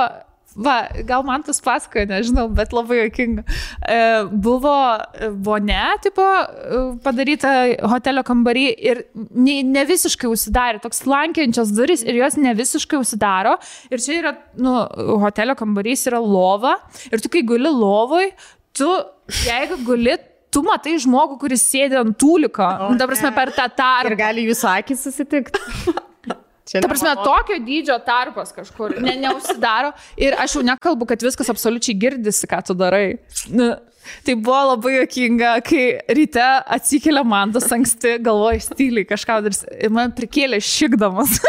va, 0.58 0.76
gal 1.08 1.24
man 1.28 1.44
tas 1.46 1.60
pasakoja, 1.64 2.08
nežinau, 2.10 2.48
bet 2.58 2.74
labai 2.76 3.02
jokinga. 3.04 3.44
E, 3.88 3.98
buvo 4.46 4.74
vonia, 5.46 5.94
tipo, 6.04 6.26
e, 6.26 6.82
padaryta 7.06 7.54
hotelio 7.92 8.24
kambarį 8.28 8.66
ir 8.90 9.04
ne, 9.14 9.60
ne 9.68 9.86
visiškai 9.90 10.30
užsidarė, 10.32 10.82
toks 10.84 11.04
lankiančios 11.10 11.74
duris 11.78 12.06
ir 12.06 12.18
jos 12.22 12.40
ne 12.42 12.56
visiškai 12.58 13.00
užsidaro. 13.02 13.58
Ir 13.92 14.04
čia 14.04 14.18
yra, 14.22 14.34
nu, 14.62 14.80
hotelio 15.24 15.58
kambarys 15.60 16.08
yra 16.10 16.22
lova 16.24 16.78
ir 17.12 17.22
tu 17.24 17.32
kai 17.34 17.46
guli 17.48 17.72
lovoj, 17.72 18.32
tu, 18.78 18.90
jeigu 19.46 19.80
guli, 19.86 20.18
tu 20.54 20.64
matai 20.66 20.96
žmogų, 21.02 21.38
kuris 21.42 21.64
sėdi 21.70 21.98
ant 22.00 22.18
tūliko, 22.18 22.66
O, 22.88 22.92
nu, 22.96 23.08
prasme, 23.10 23.30
ne. 23.30 23.36
per 23.36 23.54
tą 23.56 23.68
tarpą. 23.70 24.12
Ir 24.12 24.20
gali 24.20 24.48
jūsų 24.50 24.70
akis 24.74 25.08
susitikti. 25.08 25.62
Čia 26.68 26.82
Ta 26.84 26.90
prasme, 26.92 27.14
tokio 27.24 27.60
dydžio 27.64 27.96
tarpas 28.04 28.52
kažkur 28.56 28.98
ne, 29.00 29.14
neužsidaro 29.22 29.94
ir 30.20 30.36
aš 30.36 30.58
jau 30.58 30.64
nekalbu, 30.68 31.08
kad 31.08 31.22
viskas 31.24 31.48
absoliučiai 31.54 31.96
girdisi, 32.00 32.48
ką 32.50 32.60
tu 32.68 32.76
darai. 32.76 33.20
Nu, 33.48 33.70
tai 34.28 34.36
buvo 34.36 34.60
labai 34.74 34.98
jokinga, 34.98 35.54
kai 35.68 35.84
ryte 36.18 36.48
atsikėlė 36.76 37.24
man 37.28 37.54
tas 37.56 37.70
anksti, 37.72 38.18
galvoju, 38.26 38.66
styliai 38.68 39.08
kažką 39.08 39.40
ir 39.48 39.94
man 39.96 40.12
prikėlė 40.18 40.60
šikdamas. 40.64 41.38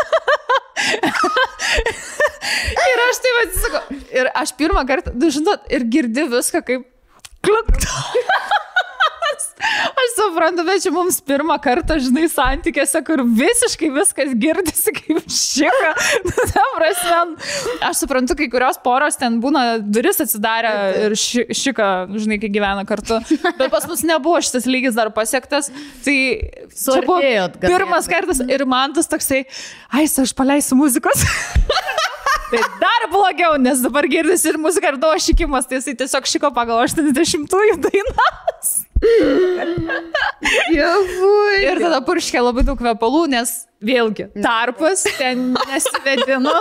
ir 2.92 3.04
aš 3.08 3.20
taip 3.24 3.42
atsisakau. 3.42 3.82
Ir 4.20 4.30
aš 4.38 4.54
pirmą 4.60 4.86
kartą, 4.86 5.16
du 5.18 5.32
žinot, 5.34 5.66
ir 5.72 5.88
girdi 5.90 6.28
viską 6.30 6.62
kaip 6.70 6.86
kliukt. 9.38 9.62
Aš 10.00 10.14
suprantu, 10.16 10.64
bet 10.66 10.82
čia 10.82 10.92
mums 10.92 11.20
pirmą 11.20 11.58
kartą, 11.62 11.98
žinai, 12.02 12.28
santykiuose, 12.30 13.02
kur 13.06 13.22
visiškai 13.22 13.90
viskas 13.94 14.34
girdisi 14.38 14.94
kaip 14.96 15.30
šika. 15.30 15.94
Nu, 17.08 17.36
aš 17.84 18.02
suprantu, 18.02 18.34
kai 18.38 18.48
kurios 18.50 18.78
poros 18.82 19.16
ten 19.18 19.38
būna 19.42 19.78
duris 19.80 20.20
atsidarę 20.22 20.70
ir 21.06 21.14
ši, 21.18 21.44
šika, 21.56 21.88
žinai, 22.14 22.38
kai 22.42 22.50
gyvena 22.52 22.84
kartu. 22.88 23.18
Bet 23.58 23.70
pas 23.72 23.86
mus 23.88 24.04
nebuvo 24.06 24.40
šitas 24.44 24.68
lygis 24.68 24.96
dar 24.96 25.10
pasiektas. 25.14 25.70
Tai 26.04 26.16
Suartėjot 26.74 27.58
pirmas 27.62 28.08
kartas 28.10 28.42
ir 28.44 28.66
man 28.68 28.94
tas 28.96 29.10
toksai, 29.10 29.44
ai, 29.90 30.06
aš 30.06 30.34
paleisiu 30.36 30.78
muzikos. 30.80 31.24
Tai 32.48 32.60
dar 32.80 33.02
blogiau, 33.12 33.58
nes 33.60 33.80
dabar 33.84 34.06
girdisi 34.08 34.48
ir 34.48 34.56
muzika, 34.60 34.88
ir 34.88 34.96
tavo 35.00 35.16
šikimas, 35.20 35.66
tai 35.68 35.82
jisai 35.82 35.92
tiesiog 36.00 36.28
šiko 36.32 36.48
pagal 36.56 36.80
80-ųjų 36.86 37.74
dainas. 37.84 38.70
Ir 41.68 41.80
tada 41.82 42.00
purškė 42.06 42.42
labai 42.42 42.64
daug 42.66 42.78
kvepalų, 42.80 43.26
nes 43.32 43.54
vėlgi 43.84 44.30
tarpas 44.42 45.06
ten 45.18 45.52
nesivedino. 45.70 46.54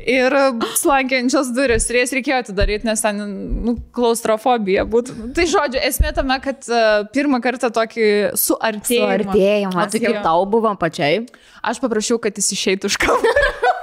Ir 0.00 0.32
slankiančios 0.80 1.50
duris, 1.52 1.84
ir 1.90 1.98
jas 1.98 2.14
reikėjo 2.16 2.38
atidaryti, 2.40 2.86
nes 2.88 3.02
ten 3.04 3.18
nu, 3.66 3.74
klaustrofobija 3.92 4.86
būtų. 4.88 5.16
Tai 5.36 5.44
žodžiu, 5.50 5.82
esmė 5.84 6.14
tame, 6.16 6.38
kad 6.40 6.64
uh, 6.72 7.02
pirmą 7.12 7.42
kartą 7.44 7.68
tokį 7.76 8.06
suartėjimą. 8.32 9.10
O 9.10 9.26
Suartėjimas. 9.28 9.92
tai 9.92 10.00
kaip 10.06 10.22
tau 10.24 10.46
buvo 10.48 10.72
pačiai? 10.80 11.26
Aš 11.60 11.82
paprašiau, 11.84 12.16
kad 12.22 12.40
jis 12.40 12.48
išeitų 12.56 12.88
iš 12.88 12.96
kambario. 13.04 13.74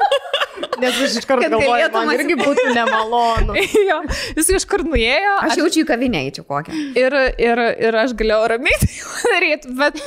Nes 0.82 0.98
aš 1.08 1.20
iš 1.22 1.28
karto 1.30 1.50
galvoju, 1.52 1.90
man 1.94 2.12
irgi 2.16 2.38
būtų 2.40 2.66
nemalonu. 2.76 3.58
jo, 3.90 4.00
jis 4.38 4.52
kažkur 4.60 4.86
nuėjo. 4.88 5.38
Aš 5.48 5.62
jaučiu 5.62 5.84
į 5.84 5.88
kavinę 5.90 6.26
eičiau 6.28 6.48
kokią. 6.48 6.76
Ir, 6.98 7.16
ir, 7.42 7.64
ir 7.88 8.02
aš 8.04 8.16
galėjau 8.18 8.52
ramiai 8.54 8.82
tai 8.84 8.92
daryti, 9.34 9.74
bet 9.80 10.02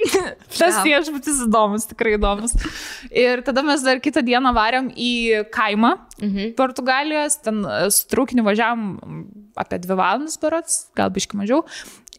tas 0.58 0.80
viešbutis 0.84 1.42
įdomus, 1.46 1.86
tikrai 1.90 2.16
įdomus. 2.16 2.56
Ir 3.10 3.44
tada 3.46 3.64
mes 3.66 3.84
dar 3.86 4.00
kitą 4.02 4.24
dieną 4.26 4.52
varėm 4.56 4.90
į 4.94 5.12
kaimą 5.54 5.94
mhm. 6.20 6.54
Portugalijos, 6.58 7.40
ten 7.44 7.62
su 7.92 8.06
traukiniu 8.10 8.46
važiavam 8.46 8.94
apie 9.60 9.80
dvi 9.82 9.98
valandas 9.98 10.38
berots, 10.40 10.86
gal 10.98 11.12
biški 11.14 11.38
mažiau. 11.40 11.64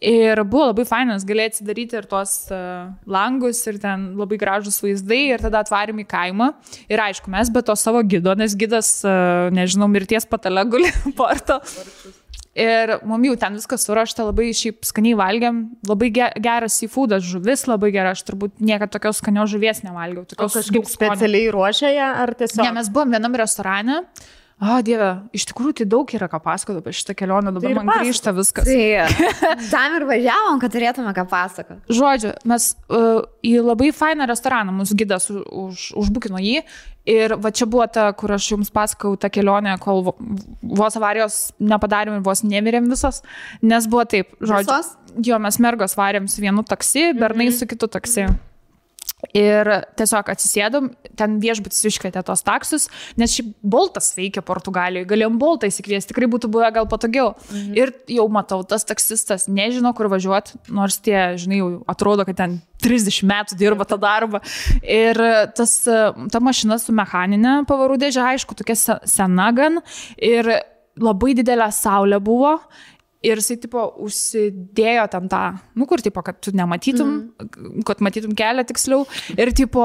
Ir 0.01 0.39
buvo 0.49 0.71
labai 0.71 0.81
fainas, 0.89 1.21
galėjai 1.29 1.51
atsidaryti 1.51 1.97
ir 1.99 2.07
tuos 2.09 2.31
uh, 2.49 2.87
langus, 3.05 3.59
ir 3.69 3.75
ten 3.83 4.07
labai 4.17 4.39
gražus 4.41 4.79
vaizdai, 4.81 5.19
ir 5.35 5.43
tada 5.43 5.59
atvarėm 5.61 5.99
į 6.01 6.07
kaimą. 6.09 6.47
Ir 6.89 7.03
aišku, 7.03 7.29
mes 7.29 7.51
be 7.53 7.61
to 7.67 7.75
savo 7.77 8.01
gido, 8.09 8.33
nes 8.39 8.55
gidas, 8.57 8.89
uh, 9.05 9.51
nežinau, 9.53 9.85
mirties 9.93 10.25
patale 10.25 10.63
guli 10.65 10.89
porto. 11.19 11.59
Ir 12.57 12.97
mum 13.07 13.21
jau 13.29 13.37
ten 13.39 13.53
viskas 13.55 13.85
surašta, 13.87 14.25
labai 14.27 14.49
šiaip 14.57 14.81
skaniai 14.89 15.15
valgiam, 15.15 15.61
labai 15.87 16.09
ge- 16.17 16.33
geras 16.43 16.81
seafoodas, 16.81 17.21
žuvis 17.23 17.63
labai 17.69 17.93
gera, 17.95 18.11
aš 18.17 18.25
turbūt 18.27 18.57
niekada 18.59 18.91
tokios 18.97 19.21
skanios 19.21 19.53
žuvies 19.53 19.85
nevalgiau. 19.85 20.25
O 20.25 20.33
Tokios 20.33 20.57
kažkaip 20.57 20.81
daug 20.81 20.89
skonio. 20.89 21.13
specialiai 21.13 21.53
ruošia 21.55 21.93
ją, 21.95 22.09
ar 22.25 22.33
tiesiog? 22.41 22.65
Ne, 22.65 22.73
mes 22.81 22.89
buvom 22.91 23.13
vienam 23.15 23.37
restorane. 23.39 24.01
O, 24.62 24.76
Dieve, 24.86 25.07
iš 25.34 25.47
tikrųjų 25.49 25.74
tai 25.80 25.86
daug 25.89 26.12
yra 26.14 26.28
ką 26.30 26.38
pasakoti 26.45 26.84
apie 26.84 26.91
šitą 26.93 27.16
kelionę, 27.18 27.49
dabar 27.49 27.64
Tai 27.66 27.74
man 27.80 27.88
pasakok. 27.89 28.03
grįžta 28.05 28.34
viskas. 28.38 28.68
Tai 28.70 29.55
tam 29.74 29.95
ir 29.97 30.05
važiavom, 30.05 30.59
kad 30.62 30.76
turėtume 30.76 31.14
ką 31.18 31.24
pasakoti. 31.32 31.80
Žodžiu, 31.97 32.34
mes 32.51 32.68
uh, 32.93 33.24
į 33.41 33.55
labai 33.66 33.89
fainą 33.97 34.28
restoraną, 34.30 34.76
mūsų 34.84 34.97
gidas 35.01 35.26
už, 35.34 35.39
už, 35.64 35.88
užbukino 36.03 36.38
jį. 36.45 36.62
Ir 37.09 37.34
va 37.41 37.49
čia 37.49 37.66
buvo 37.66 37.88
ta, 37.89 38.12
kur 38.14 38.36
aš 38.38 38.51
jums 38.51 38.70
pasakau, 38.70 39.16
ta 39.18 39.32
kelionė, 39.34 39.74
kol 39.82 40.03
vo- 40.05 40.16
vos 40.62 40.99
avarijos 40.99 41.39
nepadarėm 41.57 42.20
ir 42.20 42.22
vos 42.30 42.43
nemirėm 42.45 42.86
visos. 42.93 43.24
Nes 43.66 43.89
buvo 43.89 44.05
taip, 44.05 44.30
žodžiu. 44.38 44.70
Visos? 44.70 44.93
Jo, 45.26 45.41
mes 45.41 45.57
mergos 45.57 45.97
varėm 45.97 46.30
su 46.30 46.38
vienu 46.45 46.62
taksi, 46.70 47.09
bernai 47.18 47.49
su 47.51 47.66
kitu 47.66 47.89
taksi. 47.89 48.30
Ir 49.38 49.69
tiesiog 49.99 50.32
atsisėdom, 50.34 50.89
ten 51.15 51.38
viešbutis 51.43 51.86
iškvietė 51.91 52.24
tos 52.26 52.41
taksus, 52.43 52.88
nes 53.22 53.32
šiaip 53.36 53.51
boltas 53.61 54.09
veikia 54.17 54.41
Portugalijoje, 54.45 55.07
galėjom 55.11 55.38
boltą 55.41 55.69
įsikviesti, 55.69 56.09
tikrai 56.11 56.28
būtų 56.32 56.49
buvę 56.51 56.72
gal 56.76 56.89
patogiau. 56.89 57.36
Mhm. 57.51 57.76
Ir 57.78 57.93
jau 58.17 58.26
matau, 58.34 58.63
tas 58.67 58.84
taksistas 58.88 59.47
nežino, 59.47 59.93
kur 59.95 60.09
važiuoti, 60.11 60.57
nors 60.74 60.97
tie, 61.05 61.38
žinai, 61.39 61.61
jau 61.61 61.69
atrodo, 61.91 62.26
kad 62.28 62.39
ten 62.41 62.57
30 62.82 63.22
metų 63.30 63.59
dirba 63.61 63.86
tą 63.86 63.99
darbą. 64.01 64.41
Ir 64.82 65.22
tas, 65.55 65.78
ta 65.86 66.41
mašina 66.43 66.80
su 66.82 66.95
mechaninė 66.97 67.61
pavarų 67.69 67.99
dėžė, 68.01 68.26
aišku, 68.34 68.57
tokia 68.57 68.76
se- 68.76 68.99
sena 69.05 69.51
gan. 69.55 69.80
Ir 70.17 70.49
labai 71.01 71.36
didelė 71.38 71.69
saulė 71.72 72.19
buvo. 72.19 72.57
Ir 73.22 73.38
jisai, 73.38 73.59
tipo, 73.61 73.84
užsidėjo 74.01 75.03
tam 75.13 75.28
tą, 75.30 75.39
nu, 75.78 75.86
kur, 75.86 76.01
tipo, 76.01 76.24
kad 76.26 76.39
tu 76.41 76.49
nematytum, 76.57 77.11
mm. 77.38 77.84
kad 77.86 77.99
matytum 78.01 78.34
kelią 78.38 78.63
tiksliau. 78.65 79.03
Ir, 79.36 79.51
tipo, 79.53 79.84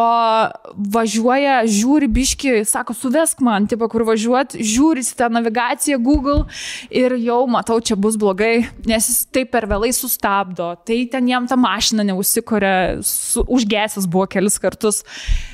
važiuoja, 0.95 1.59
žiūri 1.69 2.09
biški, 2.17 2.55
sako, 2.65 2.97
suvesk 2.97 3.43
man, 3.45 3.69
tipo, 3.69 3.91
kur 3.93 4.07
važiuoti, 4.09 4.65
žiūri 4.65 5.05
į 5.05 5.13
tą 5.21 5.29
navigaciją 5.37 6.01
Google 6.01 6.47
ir 6.89 7.19
jau 7.21 7.43
matau, 7.53 7.77
čia 7.85 7.99
bus 8.01 8.17
blogai, 8.17 8.71
nes 8.89 9.11
jis 9.13 9.27
taip 9.29 9.53
per 9.53 9.69
vėlai 9.69 9.93
sustabdo. 9.93 10.73
Tai 10.89 10.99
ten 11.13 11.29
jam 11.29 11.45
ta 11.51 11.61
mašina 11.61 12.09
neužsikuria, 12.09 13.03
užgesęs 13.45 14.09
buvo 14.09 14.25
kelis 14.33 14.57
kartus. 14.63 15.03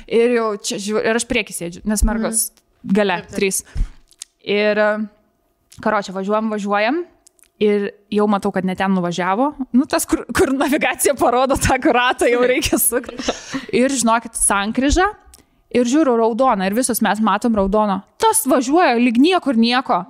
Ir 0.07 0.37
jau 0.37 0.53
čia 0.55 0.79
žiūri, 0.79 1.03
ir 1.11 1.19
aš 1.19 1.27
prieki 1.27 1.59
sėdžiu, 1.59 1.83
nes 1.83 2.07
mergos 2.07 2.47
mm. 2.47 2.95
gale, 2.95 3.19
trys. 3.35 3.65
Ir, 4.39 4.79
karočią, 5.83 6.15
važiuojam, 6.15 6.55
važiuojam. 6.55 7.03
Ir 7.63 7.89
jau 8.11 8.25
matau, 8.27 8.51
kad 8.51 8.65
net 8.67 8.79
ten 8.81 8.91
nuvažiavo. 8.95 9.51
Nu, 9.77 9.85
tas, 9.89 10.07
kur, 10.09 10.23
kur 10.35 10.51
navigacija 10.55 11.13
parodo 11.15 11.55
tą 11.61 11.77
kuratą, 11.83 12.27
jau 12.27 12.41
reikia 12.49 12.79
sukti. 12.81 13.15
Ir 13.75 13.93
žinokit, 13.93 14.35
sankryža. 14.39 15.11
Ir 15.73 15.89
žiūriu 15.89 16.17
raudoną. 16.19 16.67
Ir 16.67 16.75
visus 16.77 17.01
mes 17.01 17.21
matom 17.23 17.55
raudoną. 17.57 18.01
Tas 18.21 18.43
važiuoja 18.49 18.97
lyg 18.99 19.17
niekur 19.21 19.57
nieko. 19.57 20.03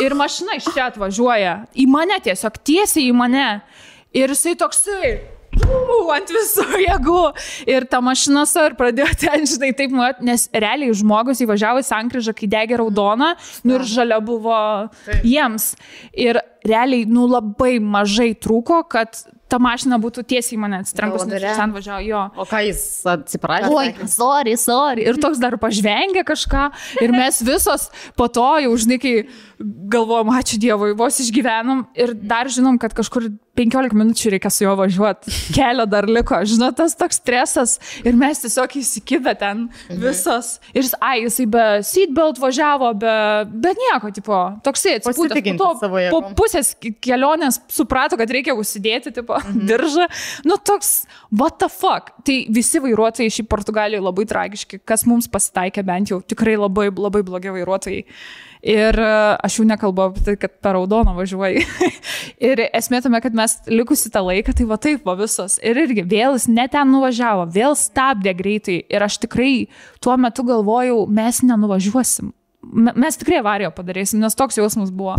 Ir 0.00 0.14
mašina 0.16 0.56
iš 0.56 0.70
čia 0.72 0.86
atvažiuoja. 0.88 1.56
Į 1.76 1.88
mane 1.92 2.16
tiesiog 2.24 2.56
tiesiai 2.64 3.10
į 3.10 3.16
mane. 3.16 3.48
Ir 4.16 4.32
jisai 4.32 4.56
toksai. 4.60 5.12
Uu, 5.58 6.10
ant 6.14 6.30
visų 6.30 6.64
jėgų. 6.84 7.22
Ir 7.70 7.86
ta 7.90 8.00
mašina 8.04 8.44
su 8.48 8.62
ir 8.68 8.76
pradėjo 8.78 9.10
ten, 9.22 9.46
žinai, 9.50 9.72
taip, 9.76 9.94
mat, 9.96 10.22
nes 10.24 10.46
realiai 10.54 10.94
žmogus 10.96 11.42
įvažiavo 11.44 11.82
į 11.82 11.88
sankryžą, 11.90 12.36
kai 12.38 12.50
degė 12.50 12.78
raudona, 12.80 13.34
nu 13.66 13.78
ir 13.78 13.86
žalia 13.88 14.20
buvo 14.24 14.60
jiems. 15.26 15.72
Ir 16.14 16.40
realiai, 16.66 17.08
nu 17.08 17.26
labai 17.30 17.78
mažai 17.82 18.32
trūko, 18.38 18.84
kad 18.90 19.22
ta 19.50 19.58
mašina 19.58 19.98
būtų 20.00 20.22
tiesiai 20.30 20.58
mane 20.62 20.78
atsitrenkus, 20.84 21.24
nes 21.26 21.34
Galvodare. 21.34 21.56
ten 21.58 21.72
važiavo 21.74 22.04
jo. 22.06 22.22
O 22.38 22.46
ką 22.46 22.60
jis 22.68 22.82
atsiprašė? 23.10 23.70
Oi, 23.74 24.08
sorry, 24.12 24.54
sorry. 24.60 25.06
Ir 25.10 25.18
toks 25.22 25.40
dar 25.42 25.56
pažvengia 25.60 26.22
kažką. 26.26 26.68
Ir 27.02 27.14
mes 27.14 27.40
visos 27.46 27.88
po 28.18 28.28
to 28.30 28.46
jau, 28.62 28.76
žinai, 28.78 29.00
kai 29.02 29.14
galvojom, 29.60 30.30
ačiū 30.32 30.56
Dievui, 30.60 30.94
vos 30.96 31.18
išgyvenom. 31.20 31.84
Ir 31.98 32.14
dar 32.16 32.48
žinom, 32.48 32.78
kad 32.80 32.94
kažkur 32.96 33.26
15 33.58 33.92
minučių 33.92 34.30
reikia 34.32 34.48
su 34.52 34.64
juo 34.64 34.72
važiuoti. 34.78 35.32
Kelio 35.56 35.84
dar 35.90 36.06
liko. 36.08 36.38
Žinot, 36.48 36.78
tas 36.78 36.94
toks 36.96 37.18
stresas. 37.20 37.74
Ir 38.06 38.16
mes 38.16 38.40
tiesiog 38.40 38.72
įsikibę 38.80 39.34
ten 39.40 39.66
visos. 40.00 40.54
Ir 40.72 40.86
jis, 40.86 40.94
ai, 41.04 41.18
jisai 41.26 41.46
be 41.52 41.64
seatbelt 41.84 42.40
važiavo, 42.40 42.92
be, 43.02 43.14
be 43.66 43.74
nieko, 43.76 44.12
tipo, 44.16 44.38
toksai. 44.64 44.96
Pasitikintis 45.04 45.60
Po 45.60 45.74
to- 45.82 46.10
Po 46.10 46.22
pusės 46.40 46.72
ke- 46.80 46.94
kelionės 47.04 47.60
suprato, 47.68 48.16
kad 48.16 48.30
reikia 48.32 48.56
užsidėti, 48.56 49.12
tipo, 49.20 49.36
mhm. 49.36 49.66
diržą. 49.70 50.08
Nu, 50.48 50.56
toks, 50.56 51.04
what 51.30 51.58
the 51.60 51.68
fuck. 51.68 52.14
Tai 52.24 52.38
visi 52.48 52.80
vairuotojai 52.80 53.28
šį 53.28 53.44
Portugalijoje 53.50 54.06
labai 54.08 54.24
tragiški, 54.30 54.80
kas 54.88 55.04
mums 55.04 55.28
pasitaikė 55.28 55.84
bent 55.84 56.14
jau, 56.14 56.22
tikrai 56.24 56.56
labai, 56.56 56.88
labai 56.94 57.20
blogi 57.26 57.52
vairuotojai. 57.60 58.06
Ir 58.60 58.96
e, 59.00 59.12
aš 59.40 59.60
jau 59.60 59.64
nekalbu 59.68 60.02
apie 60.10 60.24
tai, 60.24 60.34
kad 60.40 60.58
per 60.60 60.76
raudoną 60.76 61.14
važiuoji. 61.16 61.62
ir 62.50 62.64
esmė 62.68 63.00
tame, 63.04 63.20
kad 63.24 63.36
mes 63.36 63.56
likusi 63.70 64.12
tą 64.12 64.22
laiką, 64.26 64.52
tai 64.56 64.66
va 64.68 64.76
taip, 64.80 65.06
va 65.08 65.16
visos. 65.20 65.56
Ir 65.64 65.80
irgi 65.80 66.04
vėl 66.04 66.36
jis 66.36 66.48
net 66.52 66.74
ten 66.76 66.90
nuvažiavo, 66.92 67.46
vėl 67.54 67.76
stabdė 67.78 68.34
greitai. 68.36 68.82
Ir 68.92 69.06
aš 69.06 69.22
tikrai 69.24 69.54
tuo 70.04 70.18
metu 70.20 70.44
galvojau, 70.48 71.06
mes 71.08 71.40
nenuvažiuosim. 71.46 72.34
Me- 72.60 72.92
Mes 72.92 73.16
tikrai 73.16 73.38
avariją 73.40 73.70
padarysim, 73.72 74.20
nes 74.20 74.36
toks 74.36 74.58
jausmas 74.60 74.90
buvo. 74.92 75.14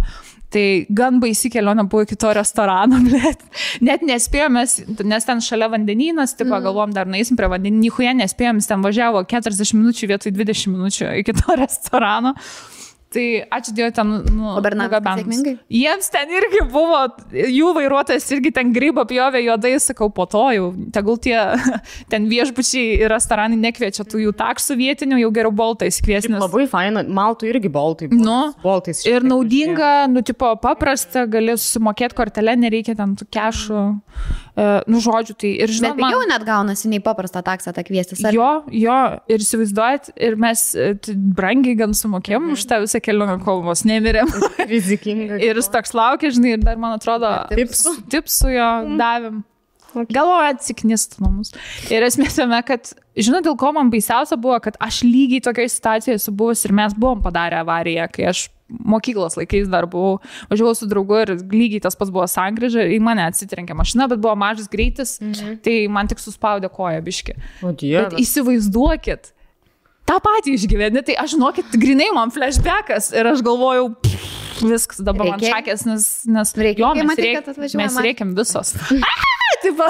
Tai 0.54 0.66
gan 0.94 1.18
baisi 1.24 1.50
kelionė 1.50 1.88
buvo 1.90 2.04
iki 2.06 2.18
to 2.20 2.30
restorano, 2.38 3.00
bet 3.10 3.42
net 3.82 4.04
nespėjome, 4.06 4.68
nes 5.10 5.26
ten 5.26 5.42
šalia 5.42 5.72
vandenynas, 5.72 6.36
tipo, 6.36 6.54
mm. 6.54 6.68
galvom, 6.68 6.94
dar 6.94 7.10
naisim 7.10 7.40
prie 7.40 7.50
vandenį, 7.50 7.88
nichuje 7.88 8.14
nespėjom, 8.20 8.62
ten 8.68 8.86
važiavo 8.86 9.24
40 9.32 9.74
minučių 9.80 10.12
vietoj 10.14 10.36
20 10.38 10.76
minučių 10.76 11.10
iki 11.24 11.38
to 11.42 11.58
restorano. 11.64 12.36
Tai 13.12 13.24
ačiū 13.52 13.74
Dievui, 13.76 13.92
ten 13.92 14.12
nu, 14.32 14.52
sėkmingai? 14.64 15.52
Jiems 15.76 16.08
ten 16.14 16.30
irgi 16.32 16.62
buvo, 16.72 17.02
jų 17.36 17.74
vairuotojas 17.76 18.24
irgi 18.32 18.54
ten 18.56 18.70
grybą 18.72 19.04
pjovė 19.10 19.42
juodai, 19.44 19.74
sakau, 19.84 20.08
po 20.16 20.24
to 20.32 20.46
jau, 20.56 20.70
tegul 20.96 21.20
tie 21.20 21.36
ten 22.12 22.30
viešbučiai 22.32 23.02
ir 23.02 23.12
restoranai 23.12 23.60
nekviečia 23.60 24.06
tų 24.08 24.22
jų 24.24 24.32
taksų 24.40 24.78
vietinių, 24.80 25.20
jau 25.26 25.32
geriau 25.36 25.52
boltais 25.52 26.00
kviesnis. 26.00 26.40
Labai 26.40 26.64
faina, 26.72 27.04
maltų 27.04 27.52
irgi 27.52 27.74
boltai. 27.74 28.08
Nu, 28.16 28.54
boltais. 28.64 29.04
Ir 29.10 29.28
naudinga, 29.28 30.08
nu, 30.12 30.24
tipo, 30.24 30.54
paprasta, 30.64 31.26
gali 31.28 31.58
susimokėti 31.60 32.16
kortelę, 32.16 32.56
nereikia 32.64 32.96
ten 32.96 33.18
tų 33.20 33.28
kešų, 33.36 33.82
e, 33.92 34.51
nu, 34.92 35.00
žodžių. 35.04 35.36
Tai 35.42 35.52
ir 35.52 35.68
Bet 35.72 35.76
žinot, 35.78 35.98
pigiau 36.00 36.24
net 36.30 36.46
gaunasi 36.48 36.90
nei 36.92 37.00
paprastą 37.04 37.42
taksą 37.46 37.74
tą 37.76 37.84
kviestis. 37.88 38.24
ar- 38.28 38.36
jo, 38.36 38.50
jo, 38.72 38.98
ir 39.32 39.46
įsivaizduojat, 39.46 40.12
ir 40.18 40.36
mes 40.42 40.64
e, 40.76 40.90
brangiai 41.38 41.76
gan 41.80 41.96
sumokėjom 41.98 42.52
už 42.56 42.66
tą 42.70 42.82
visą 42.86 43.02
kelionę, 43.04 43.38
kol 43.46 43.64
vos 43.66 43.86
nemirėm. 43.88 44.30
Rizikinga. 44.74 45.40
ir 45.44 45.56
jis 45.62 45.72
toks 45.74 45.96
laukia, 45.98 46.32
žinai, 46.36 46.58
ir 46.58 46.66
dar, 46.66 46.78
man 46.82 46.98
atrodo, 47.00 47.32
Tipsų. 47.54 47.96
tipsų 48.12 48.54
jo 48.56 48.70
davėm. 49.00 49.42
Galvoju, 49.92 50.54
atsiknistų 50.54 51.20
mūsų. 51.20 51.58
Ir 51.92 52.06
esmė 52.08 52.30
tame, 52.32 52.62
kad, 52.64 52.94
žinot, 53.20 53.44
dėl 53.44 53.58
ko 53.60 53.74
man 53.76 53.90
baisiausia 53.92 54.38
buvo, 54.40 54.56
kad 54.64 54.78
aš 54.80 55.02
lygiai 55.04 55.42
tokioje 55.44 55.74
situacijoje 55.74 56.16
esu 56.22 56.32
buvus 56.32 56.62
ir 56.64 56.72
mes 56.78 56.96
buvom 56.96 57.20
padarę 57.26 57.60
avariją, 57.60 58.06
kai 58.16 58.30
aš 58.32 58.46
mokyklos 58.72 59.38
laikais 59.40 59.70
dar 59.72 59.88
buvau, 59.90 60.20
važiavau 60.52 60.76
su 60.78 60.88
draugu 60.90 61.20
ir 61.24 61.36
lygiai 61.52 61.84
tas 61.84 61.98
pats 62.00 62.14
buvo 62.14 62.26
sankryža, 62.30 62.88
į 62.96 63.02
mane 63.04 63.26
atsitrenkė 63.28 63.78
mašina, 63.78 64.08
bet 64.12 64.24
buvo 64.24 64.36
mažas 64.40 64.72
greitis, 64.72 65.18
mhm. 65.24 65.60
tai 65.66 65.78
man 65.92 66.10
tik 66.12 66.24
suspaudė 66.24 66.72
koją 66.74 67.04
biški. 67.06 67.38
O 67.62 67.72
Bet 67.72 67.84
dieve. 67.84 68.10
įsivaizduokit, 68.24 69.34
tą 70.10 70.20
patį 70.24 70.58
išgyveni, 70.58 71.04
tai 71.08 71.18
aš 71.22 71.36
žinokit, 71.36 71.76
grinai 71.82 72.12
man 72.16 72.34
flashbackas 72.34 73.12
ir 73.16 73.30
aš 73.32 73.44
galvojau, 73.46 73.92
pff, 74.02 74.31
viskas 74.66 75.04
dabar 75.04 75.34
man 75.34 75.42
Reikėjo? 75.42 75.58
šakės, 75.58 75.86
nes, 75.90 76.08
nes 76.30 76.56
Reikėjo 76.58 76.88
jo, 76.88 76.94
mes, 77.02 77.12
matyt, 77.12 77.26
reik, 77.28 77.42
kad 77.42 77.54
atvažiuoja 77.56 77.84
mes 77.86 78.02
reikiam 78.08 78.36
visos. 78.38 78.76
Tipo, 79.62 79.86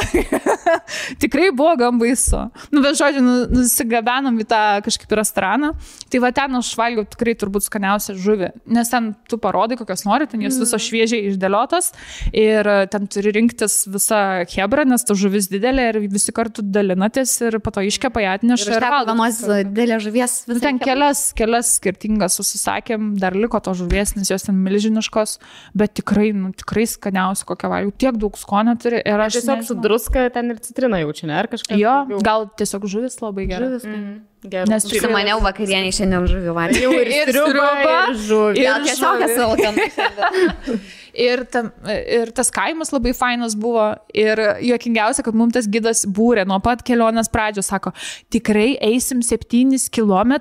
tikrai 1.23 1.51
buvo 1.55 1.71
gan 1.79 1.99
baisu. 1.99 2.39
Nu, 2.73 2.81
bet 2.83 2.97
žodžiu, 2.99 3.21
nu, 3.23 3.35
nusigabenom 3.55 4.35
į 4.43 4.45
tą 4.49 4.61
kažkaip 4.83 5.13
restoraną. 5.15 5.71
Tai 6.11 6.21
va 6.23 6.31
ten 6.35 6.57
aš 6.59 6.71
valgiau 6.79 7.05
tikrai 7.07 7.35
turbūt 7.39 7.65
skaniausią 7.67 8.17
žuvį. 8.19 8.51
Nes 8.75 8.91
ten 8.91 9.11
tu 9.31 9.39
parodai, 9.41 9.77
kokios 9.79 10.03
nori, 10.07 10.27
ten 10.31 10.43
jos 10.43 10.59
visos 10.59 10.83
šviežiai 10.83 11.29
išdėliotos. 11.31 11.91
Ir 12.35 12.67
e, 12.67 12.77
ten 12.91 13.07
turi 13.11 13.31
rinktis 13.37 13.85
visą 13.91 14.21
hebrą, 14.51 14.85
nes 14.91 15.07
ta 15.07 15.15
žuvis 15.17 15.47
didelė 15.51 15.87
ir 15.93 16.01
visi 16.11 16.35
kartu 16.35 16.65
dalinatės 16.65 17.37
ir 17.47 17.59
po 17.63 17.71
to 17.75 17.85
iškepa 17.87 18.25
ją 18.25 18.35
atneša 18.39 18.67
ir 18.67 18.75
užteko 18.75 18.91
valgo. 18.97 19.15
vienos 19.15 19.41
didelės 19.71 20.05
žuvies 20.07 20.37
Nu, 20.49 20.57
visą 20.57 20.65
ten 20.67 20.81
kelias, 20.83 21.23
kelias 21.37 21.75
skirtingas 21.79 22.35
susisakėm, 22.39 23.13
dar 23.21 23.37
liko 23.37 23.61
to 23.63 23.75
žuvies, 23.77 24.17
nes 24.17 24.33
jos 24.33 24.49
ten 24.49 24.59
milžiniškos, 24.65 25.37
bet 25.77 25.93
tikrai, 25.99 26.31
nu, 26.37 26.51
tikrai 26.53 26.85
skaniausia 26.87 27.45
kokią 27.49 27.69
valgiau. 27.73 27.93
Tiek 28.05 28.17
daug 28.21 28.37
skonio 28.39 28.77
turi 28.81 29.01
ir 29.03 29.19
aš 29.27 29.39
Tiesiog 29.39 29.63
su 29.65 29.73
nežinau. 29.75 29.83
druska 29.87 30.29
ten 30.33 30.51
ir 30.53 30.59
citrina 30.63 31.01
jaučiu, 31.03 31.27
ne? 31.27 31.39
Ar 31.41 31.47
kažkas? 31.51 31.77
Jo, 31.79 31.95
daugiau? 32.07 32.21
gal 32.29 32.49
tiesiog 32.61 32.85
žuvis 32.95 33.17
labai 33.21 33.47
gerai. 33.49 33.67
Žuvis. 33.69 33.87
Mhm. 33.89 34.19
Gerai. 34.41 34.65
Nes 34.71 34.83
tikrai- 34.89 35.03
Užsimaniau 35.05 35.37
vakarienį 35.45 35.91
šiandien 35.93 36.23
žuvių 36.25 36.53
valgyti. 36.57 36.81
Jau 36.81 36.93
ir 36.97 37.07
Ir 37.13 37.29
sriuba, 37.29 37.67
ir 38.09 38.15
žuvį. 38.25 38.57
ir 38.57 38.87
tiesiog 38.87 39.21
esu 39.27 39.41
alkana. 39.45 39.85
Ir, 41.17 41.43
tam, 41.51 41.69
ir 41.87 42.31
tas 42.35 42.51
kaimas 42.53 42.91
labai 42.93 43.13
fainas 43.17 43.55
buvo. 43.59 43.83
Ir 44.15 44.39
juokingiausia, 44.63 45.25
kad 45.25 45.37
mums 45.37 45.55
tas 45.57 45.67
gidas 45.71 46.03
būrė 46.07 46.45
nuo 46.47 46.59
pat 46.63 46.83
kelionės 46.87 47.29
pradžios. 47.31 47.69
Sako, 47.71 47.93
tikrai 48.33 48.75
eisim 48.83 49.21
7 49.25 49.77
km, 49.93 50.33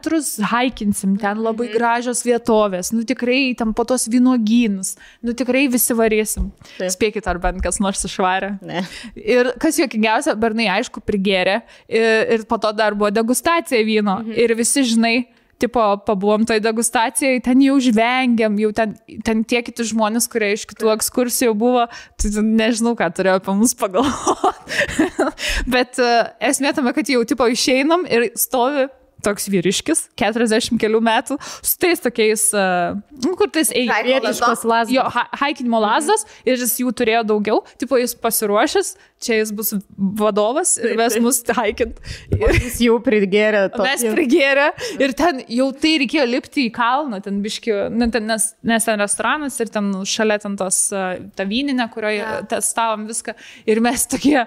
haikinsim, 0.50 1.16
ten 1.20 1.42
labai 1.42 1.70
gražios 1.74 2.22
vietovės. 2.26 2.92
Nu 2.94 3.04
tikrai 3.06 3.54
ten 3.58 3.74
po 3.76 3.86
tos 3.88 4.08
vynogynus. 4.10 4.96
Nu 5.22 5.34
tikrai 5.36 5.66
visi 5.72 5.96
varysim. 5.96 6.50
Taip. 6.76 6.90
Spėkit, 6.94 7.26
ar 7.30 7.40
bent 7.42 7.62
kas 7.64 7.80
nors 7.82 8.04
išvarė. 8.06 8.54
Ne. 8.66 8.84
Ir 9.18 9.52
kas 9.62 9.78
juokingiausia, 9.80 10.36
bernai 10.40 10.70
aišku 10.78 11.02
prigėrė. 11.06 11.60
Ir, 11.90 12.36
ir 12.36 12.46
po 12.50 12.60
to 12.62 12.72
dar 12.76 12.96
buvo 12.98 13.12
degustacija 13.14 13.82
vyno. 13.86 14.20
Mhm. 14.22 14.38
Ir 14.38 14.56
visi, 14.58 14.86
žinai, 14.86 15.16
tipo, 15.60 15.82
pabuvom 16.06 16.46
toj 16.48 16.62
degustacijai, 16.64 17.40
ten 17.44 17.62
jau 17.64 17.76
žvengiam, 17.82 18.56
jau 18.60 18.70
ten, 18.76 18.94
ten 19.26 19.42
tie 19.44 19.62
kiti 19.66 19.86
žmonės, 19.92 20.28
kurie 20.32 20.52
iš 20.56 20.66
kitų 20.70 20.92
ekskursijų 20.96 21.56
buvo, 21.58 21.86
tai 22.20 22.32
nežinau, 22.44 22.96
ką 22.98 23.10
turėjo 23.16 23.40
apie 23.40 23.56
mus 23.58 23.76
pagalvoti. 23.78 24.80
Bet 25.74 26.00
uh, 26.02 26.32
esmė 26.50 26.74
tame, 26.76 26.94
kad 26.96 27.12
jau 27.12 27.22
tipo 27.28 27.48
išeinam 27.50 28.06
ir 28.08 28.30
stovi 28.38 28.88
toks 29.24 29.48
vyriškis, 29.52 30.06
40 30.20 30.80
kelių 30.80 31.00
metų, 31.04 31.36
su 31.60 31.76
tais 31.80 32.00
tokiais, 32.00 32.46
uh, 32.56 32.96
kur 33.38 33.50
tais 33.52 33.72
eina. 33.76 34.00
Vietiškos 34.06 34.64
lazdos. 34.64 34.94
Jo, 34.94 35.04
ha- 35.12 35.28
haikinimo 35.42 35.80
lazdas 35.82 36.24
ir 36.46 36.56
jis 36.56 36.78
jų 36.80 36.92
turėjo 36.96 37.24
daugiau, 37.28 37.60
tipo 37.80 38.00
jis 38.00 38.16
pasiruošęs, 38.16 38.94
čia 39.20 39.36
jis 39.40 39.50
bus 39.56 39.74
vadovas 40.20 40.74
ir 40.80 40.96
mes 40.98 41.16
mus 41.20 41.42
taikint. 41.46 41.98
Ir 42.32 42.56
jis 42.56 42.78
jau 42.86 42.96
pridgėrė 43.04 43.66
to. 43.74 43.84
Mes 43.84 44.04
prigėrė 44.08 44.70
ir 45.02 45.12
ten 45.18 45.42
jau 45.48 45.70
tai 45.76 45.96
reikėjo 46.04 46.26
lipti 46.30 46.66
į 46.68 46.72
kalną, 46.76 47.20
ten 47.24 47.42
biški, 47.44 47.74
nu, 47.92 48.08
ten, 48.12 48.26
nes, 48.30 48.50
nes 48.66 48.88
ten 48.88 49.00
restoranas 49.00 49.60
ir 49.60 49.72
ten 49.72 49.92
šalia 50.08 50.40
ten 50.42 50.56
tos 50.60 50.82
ta 50.90 51.46
vyninė, 51.48 51.90
kurioje 51.92 52.20
Ja. 52.20 52.40
testavom 52.44 53.06
viską 53.08 53.32
ir 53.70 53.80
mes 53.80 54.02
tokie, 54.10 54.42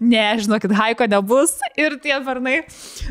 ne, 0.00 0.24
žinokit, 0.40 0.72
haiko 0.76 1.06
nebus 1.10 1.52
ir 1.78 1.96
tie 2.02 2.16
varnai 2.24 2.60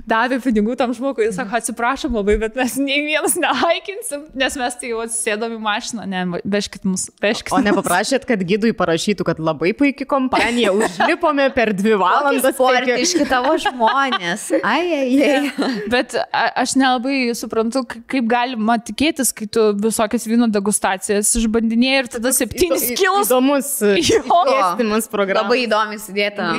davė 0.09 0.39
pinigų 0.43 0.75
tam 0.79 0.93
žmogui 0.95 1.27
ir 1.27 1.33
sako, 1.35 1.55
atsiprašom 1.59 2.15
labai, 2.19 2.35
bet 2.41 2.57
mes 2.59 2.75
nei 2.81 3.01
vienas 3.07 3.37
nehaikinsim, 3.39 4.27
nes 4.39 4.57
mes 4.59 4.77
tai 4.81 4.91
jau 4.91 5.01
atsisėdom 5.05 5.55
į 5.57 5.61
mašiną, 5.63 6.07
ne, 6.09 6.23
vežkit 6.43 6.85
mus, 6.89 7.07
vežkit. 7.23 7.53
O 7.55 7.61
nepaprašėt, 7.63 8.27
kad 8.29 8.43
gydui 8.49 8.73
parašytų, 8.77 9.18
kad 9.27 9.39
labai 9.39 9.71
puikiai 9.77 10.07
kompanija, 10.09 10.71
užlipome 10.79 11.49
per 11.55 11.73
dvi 11.73 11.95
valandas. 11.99 12.43
taigi- 12.43 12.55
Sportiški 12.59 13.27
tavo 13.29 13.55
žmonės. 13.61 14.47
Ai, 14.63 14.85
ai, 14.93 15.23
ai. 15.23 15.51
Bet 15.91 16.15
a- 16.31 16.51
aš 16.63 16.75
nelabai 16.79 17.31
suprantu, 17.37 17.83
kaip 18.09 18.27
galima 18.31 18.77
tikėtis, 18.79 19.31
kai 19.35 19.47
tu 19.47 19.69
visokias 19.79 20.27
vyno 20.29 20.47
degustacijas 20.51 21.31
išbandinėjai 21.39 22.03
ir 22.03 22.07
tada 22.17 22.31
septynis 22.35 22.87
kilus 22.99 23.29
Įdomus 23.29 23.69
Jo. 24.09 24.21
dėstymas 24.49 25.09
programos. 25.11 25.43
Labai 25.49 25.63
įdomiai 25.65 25.99
sudėta. 26.01 26.49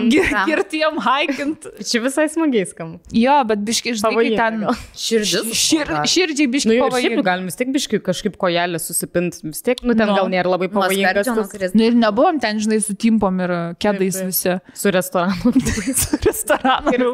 girtiem 0.48 0.98
haikint. 1.04 1.66
Čia 1.90 2.00
visai 2.04 2.26
smagiai 2.32 2.66
skamba. 2.70 3.00
Jo, 3.12 3.40
bet 3.48 3.62
biški, 3.66 3.94
Pavojinga 4.00 4.36
ten. 4.36 4.64
Širdis. 4.96 5.52
šir, 5.56 5.86
širdžiai 6.08 6.48
biški 6.50 6.70
šiaip 6.70 6.80
nu, 6.80 6.88
pavojinga. 6.88 7.24
galim 7.26 7.44
vis 7.50 7.56
tiek 7.58 7.68
biškai 7.74 8.00
kažkaip 8.06 8.36
kojelę 8.40 8.78
susipint. 8.82 9.38
Vis 9.44 9.62
tiek, 9.66 9.82
nu, 9.86 9.94
ten 9.94 10.08
Nu. 10.10 10.16
gal 10.18 10.28
nėra 10.32 10.50
labai 10.50 10.68
pavojingas. 10.72 11.28
Nu 11.74 11.84
ir 11.86 11.94
nebuvom 11.94 12.40
ten, 12.42 12.49
žinai, 12.58 12.80
su 12.82 12.94
timpom 12.98 13.40
ir 13.40 13.52
kedais 13.78 14.16
taip. 14.18 14.26
visi. 14.26 14.54
su 14.74 14.90
restoranu. 14.90 15.52
Su 16.00 16.16
restoranu. 16.24 17.12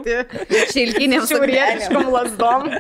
Šilkinėms 0.73 1.29
Šiaurietiškom 1.29 2.09
lasdom. 2.15 2.71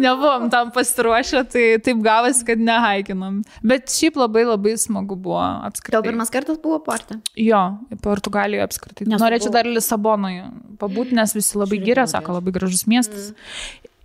Nebuvom 0.00 0.50
tam 0.52 0.70
pasiruošę, 0.74 1.44
tai 1.52 1.64
taip 1.84 2.02
gavosi, 2.04 2.44
kad 2.48 2.58
nehaikinom. 2.60 3.40
Bet 3.62 3.88
šiaip 3.92 4.16
labai 4.20 4.44
labai 4.48 4.76
smagu 4.80 5.16
buvo 5.16 5.40
Tau 5.40 5.68
apskritai. 5.70 6.02
pirmas 6.10 6.30
kartas 6.30 6.58
buvo 6.62 6.78
porte. 6.84 7.16
Jo, 7.36 7.78
Portugalijoje 8.02 8.66
apskritai. 8.68 9.06
Nes 9.08 9.20
Norėčiau 9.22 9.48
buvau- 9.50 9.58
dar 9.62 9.70
Lisabonoje 9.70 10.44
pabūti, 10.80 11.12
nes 11.16 11.34
visi 11.36 11.58
labai 11.58 11.78
giria, 11.84 12.06
sako, 12.10 12.38
labai 12.40 12.52
gražus 12.52 12.86
miestas. 12.90 13.32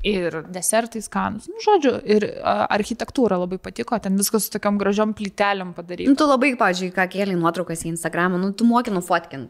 Ir 0.06 0.36
desertai 0.54 1.02
skanus. 1.02 1.48
Nu, 1.50 1.58
žodžiu, 1.64 1.96
ir 2.06 2.28
architektūra 2.46 3.40
labai 3.42 3.58
patiko, 3.58 3.98
ten 4.02 4.14
viskas 4.20 4.46
su 4.46 4.52
tokiam 4.54 4.78
gražiom 4.78 5.16
plytelėm 5.18 5.72
Nu, 5.72 5.74
padaryta. 5.74 6.14
tu 6.20 6.28
labai, 6.30 6.52
pažiūrėjau, 6.60 6.94
ką 6.94 7.06
kėlė 7.16 7.38
nuotraukas 7.40 7.82
į 7.88 7.90
Instagramą, 7.96 8.38
nu, 8.38 8.52
tu 8.54 8.68
moki 8.70 8.94
nufotkint. 8.94 9.50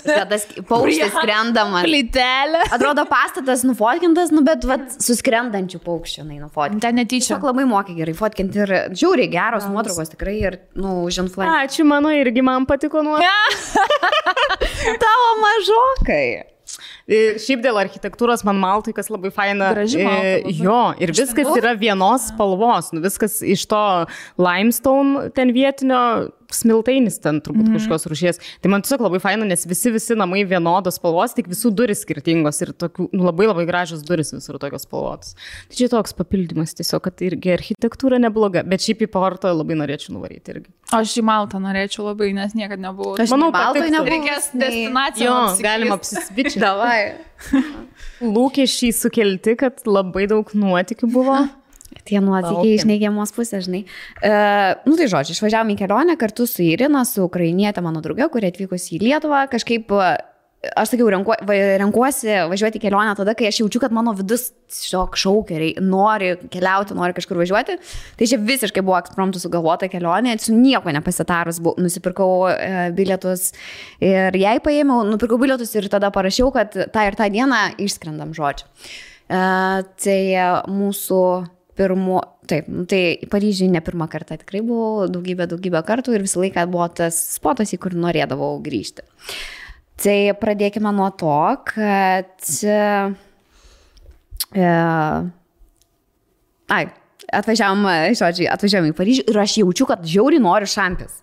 Tada 0.00 0.38
paukštis 0.70 1.12
skrendamas. 1.12 1.84
Plytelė. 1.84 2.62
Atrodo, 2.72 3.04
pastatas 3.10 3.66
nufotkintas, 3.68 4.32
nu, 4.32 4.40
bet 4.46 4.64
vat, 4.68 4.88
su 4.96 5.16
skrendančiu 5.18 5.82
paukščiu, 5.84 6.24
na, 6.24 6.38
nufotkinti. 6.46 6.80
Ten 6.86 6.96
netyčia. 7.02 7.34
Tiesiog 7.34 7.44
labai 7.50 7.66
moki 7.68 7.94
gerai 7.98 8.16
fotkinti 8.16 8.64
ir 8.64 8.72
žiūri 8.96 9.28
geros 9.32 9.68
nuotraukos 9.68 10.14
tikrai 10.14 10.38
ir, 10.40 10.56
nu, 10.80 11.02
influencerį. 11.12 11.66
Ačiū, 11.68 11.84
mano 11.88 12.08
irgi 12.16 12.40
man 12.46 12.64
patiko 12.70 13.04
nuo. 13.04 13.20
Tavo 15.04 15.28
mažokai. 15.44 16.26
Ir 17.08 17.38
Šiaip 17.40 17.62
dėl 17.64 17.78
architektūros 17.80 18.44
man 18.46 18.60
Maltai, 18.60 18.94
kas 18.96 19.08
labai 19.12 19.32
faina. 19.34 19.70
Graži 19.74 20.02
Malta 20.04 20.26
e, 20.26 20.34
labai. 20.44 20.56
Jo, 20.66 20.80
ir 21.00 21.14
viskas 21.16 21.52
yra 21.56 21.74
vienos 21.78 22.28
spalvos. 22.32 22.92
Nu, 22.94 23.02
viskas 23.04 23.40
iš 23.40 23.64
to 23.70 23.84
limestone 24.40 25.30
ten 25.36 25.54
vietinio, 25.56 26.02
smiltainis 26.56 27.18
ten 27.22 27.40
turbūt 27.44 27.68
mm. 27.68 27.78
kažkokios 27.78 28.06
rūšies. 28.10 28.40
Tai 28.62 28.72
man 28.72 28.84
tiesiog 28.84 29.04
labai 29.06 29.20
faina, 29.22 29.46
nes 29.48 29.66
visi, 29.68 29.92
visi 29.94 30.16
namai 30.18 30.42
vienodos 30.48 30.98
spalvos, 31.00 31.34
tik 31.36 31.50
visų 31.50 31.72
duris 31.76 32.04
skirtingos 32.04 32.60
ir 32.64 32.72
tokių, 32.74 33.10
nu, 33.14 33.24
labai 33.28 33.48
labai 33.50 33.66
gražios 33.68 34.04
duris 34.06 34.34
visur 34.34 34.58
tokios 34.62 34.86
spalvotos. 34.88 35.36
Tai 35.70 35.78
čia 35.78 35.90
toks 35.92 36.16
papildymas 36.18 36.74
tiesiog, 36.78 37.02
kad 37.06 37.24
irgi 37.26 37.54
architektūra 37.56 38.20
nebloga, 38.22 38.64
bet 38.66 38.84
šiaip 38.84 39.06
į 39.06 39.10
pavartą 39.14 39.52
labai 39.54 39.78
norėčiau 39.80 40.16
nuvaryti 40.16 40.56
irgi. 40.56 40.72
Aš 40.96 41.16
į 41.20 41.24
Maltą 41.26 41.60
norėčiau 41.62 42.08
labai, 42.08 42.32
nes 42.34 42.56
niekada 42.58 42.82
nebuvau. 42.88 43.14
Aš 43.20 43.34
Manau, 43.36 43.52
patiktų. 43.54 43.92
nebuvau. 43.94 44.10
Reikės 44.16 44.50
destinaciją. 44.54 45.28
Jo, 45.30 45.38
galima 45.62 45.98
apsisvičiai. 46.00 46.62
Davai. 46.64 46.98
Lūkesčiai 48.20 48.92
sukelti, 48.94 49.54
kad 49.60 49.84
labai 49.86 50.26
daug 50.30 50.50
nuotikių 50.56 51.10
buvo. 51.14 51.38
Tie 52.10 52.22
nuotykiai 52.24 52.74
iš 52.74 52.86
neigiamos 52.88 53.30
pusės, 53.36 53.68
žinai. 53.68 53.84
Uh, 54.18 54.74
nu 54.88 54.98
tai 54.98 55.06
žodžiu, 55.12 55.36
išvažiavome 55.36 55.76
į 55.76 55.82
kelionę 55.84 56.18
kartu 56.18 56.48
su 56.50 56.64
Irina, 56.66 57.04
su 57.06 57.22
ukrainietė 57.28 57.84
mano 57.84 58.02
draugė, 58.02 58.26
kuri 58.32 58.50
atvykusi 58.50 58.96
į 58.98 59.04
Lietuvą. 59.04 59.44
Kažkaip, 59.52 59.92
uh, 59.94 60.16
aš 60.76 60.92
sakiau, 60.92 61.08
renku, 61.12 61.32
renkuosi 61.80 62.32
važiuoti 62.50 62.80
kelionę 62.82 63.14
tada, 63.16 63.34
kai 63.38 63.48
aš 63.48 63.62
jaučiu, 63.62 63.80
kad 63.80 63.94
mano 63.96 64.12
vidus 64.16 64.50
tiesiog 64.70 65.14
šaukeriai 65.18 65.84
nori 65.84 66.34
keliauti, 66.52 66.96
nori 66.98 67.16
kažkur 67.16 67.40
važiuoti. 67.40 67.78
Tai 68.18 68.28
čia 68.28 68.40
visiškai 68.42 68.84
buvo 68.84 68.98
ekspromptų 68.98 69.40
sugalvota 69.42 69.88
kelionė, 69.92 70.34
su 70.42 70.56
nieko 70.56 70.92
nepasitarus, 70.96 71.62
bu, 71.64 71.76
nusipirkau 71.80 72.32
uh, 72.48 72.80
bilietus 72.96 73.52
ir 74.02 74.36
jai 74.40 74.58
paėmiau, 74.64 75.06
nupirkau 75.08 75.40
bilietus 75.40 75.72
ir 75.78 75.88
tada 75.92 76.12
parašiau, 76.14 76.50
kad 76.56 76.74
tą 76.74 77.06
ir 77.08 77.16
tą 77.18 77.30
dieną 77.32 77.62
išskrendam 77.80 78.36
žodžiu. 78.36 78.68
Uh, 79.30 79.86
tai 80.02 80.20
uh, 80.34 80.60
mūsų 80.66 81.22
pirmo, 81.80 82.20
taip, 82.50 82.68
nu, 82.68 82.84
tai 82.88 83.00
į 83.24 83.28
Paryžių 83.32 83.70
ne 83.72 83.80
pirmą 83.84 84.06
kartą 84.12 84.36
tikrai 84.42 84.60
buvau, 84.66 85.08
daugybę, 85.12 85.48
daugybę 85.50 85.80
kartų 85.88 86.16
ir 86.16 86.26
visą 86.26 86.42
laiką 86.44 86.66
buvo 86.70 86.90
tas 87.00 87.16
spotas, 87.38 87.72
į 87.72 87.80
kur 87.80 87.96
norėdavau 87.96 88.52
grįžti. 88.64 89.06
Tai 90.00 90.18
pradėkime 90.40 90.92
nuo 90.96 91.10
to, 91.20 91.40
kad... 91.68 92.32
E, 94.50 94.66
ai, 96.76 96.84
atvažiavam, 97.40 97.88
žodžiu, 98.18 98.48
atvažiavam 98.52 98.92
į 98.92 98.96
Paryžių 99.00 99.26
ir 99.30 99.42
aš 99.44 99.58
jaučiu, 99.62 99.88
kad 99.88 100.06
žiauri 100.08 100.40
noriu 100.42 100.68
šampės. 100.70 101.20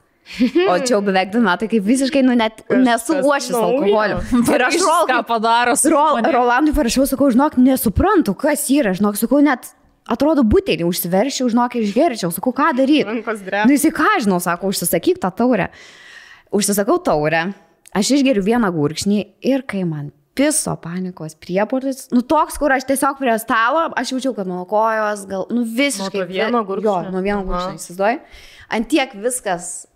O 0.67 0.75
čia 0.83 0.97
jau 0.97 1.01
beveik 1.05 1.29
du 1.31 1.39
metai, 1.39 1.69
kaip 1.71 1.85
visiškai, 1.87 2.21
nu, 2.27 2.35
net 2.35 2.59
nesu 2.67 3.15
uošęs 3.21 3.53
naujo. 3.53 3.77
alkoholio. 3.79 4.17
Ir 4.53 4.65
aš 4.67 4.75
Paryžius 4.75 4.87
rolkai 4.89 5.15
ką 5.15 5.27
padaro 5.29 5.75
su. 5.79 5.91
Rolandui 5.93 6.75
parašiau, 6.75 7.07
sakau, 7.07 7.29
žinok, 7.31 7.55
nesuprantu, 7.63 8.35
kas 8.35 8.65
yra, 8.73 8.91
žinok, 8.97 9.15
sakau, 9.21 9.39
net 9.45 9.71
atrodo 10.07 10.43
butelį 10.47 10.85
užsiveršiau, 10.87 11.49
žinok, 11.53 11.75
išgerčiau, 11.81 12.31
sakau, 12.35 12.53
ką 12.55 12.71
daryti. 12.77 13.05
Rankos 13.07 13.39
Na, 13.41 13.45
drebia. 13.49 13.73
jisai 13.75 13.91
ką 13.95 14.11
žinau, 14.23 14.39
sako, 14.43 14.71
užsisakyk 14.73 15.19
tą 15.23 15.31
taurę. 15.35 15.69
Užsisakau 16.55 16.97
taurę, 17.03 17.41
aš 17.95 18.13
išgeriu 18.17 18.43
vieną 18.45 18.69
gurkšnį 18.75 19.19
ir 19.51 19.65
kai 19.67 19.83
man 19.87 20.11
piso 20.37 20.75
panikos 20.77 21.33
prieportis, 21.41 22.05
nu 22.13 22.21
toks, 22.21 22.59
kur 22.61 22.71
aš 22.75 22.85
tiesiog 22.85 23.17
prie 23.17 23.33
stalo, 23.41 23.87
aš 23.97 24.11
jaučiau, 24.13 24.35
kad 24.37 24.47
mano 24.47 24.67
kojos, 24.69 25.25
gal, 25.27 25.47
nu 25.49 25.63
visiškai. 25.65 26.21
Nuo 26.21 26.29
vieno 26.29 26.59
Jo, 26.61 26.65
gurkšnio? 26.69 27.11
nuo 27.15 27.23
vieno 27.25 27.41
gurkšnio, 27.47 27.79
įsivaizduoji. 27.81 28.19
Ant 28.77 28.89
tiek 28.91 29.15
viskas 29.17 29.87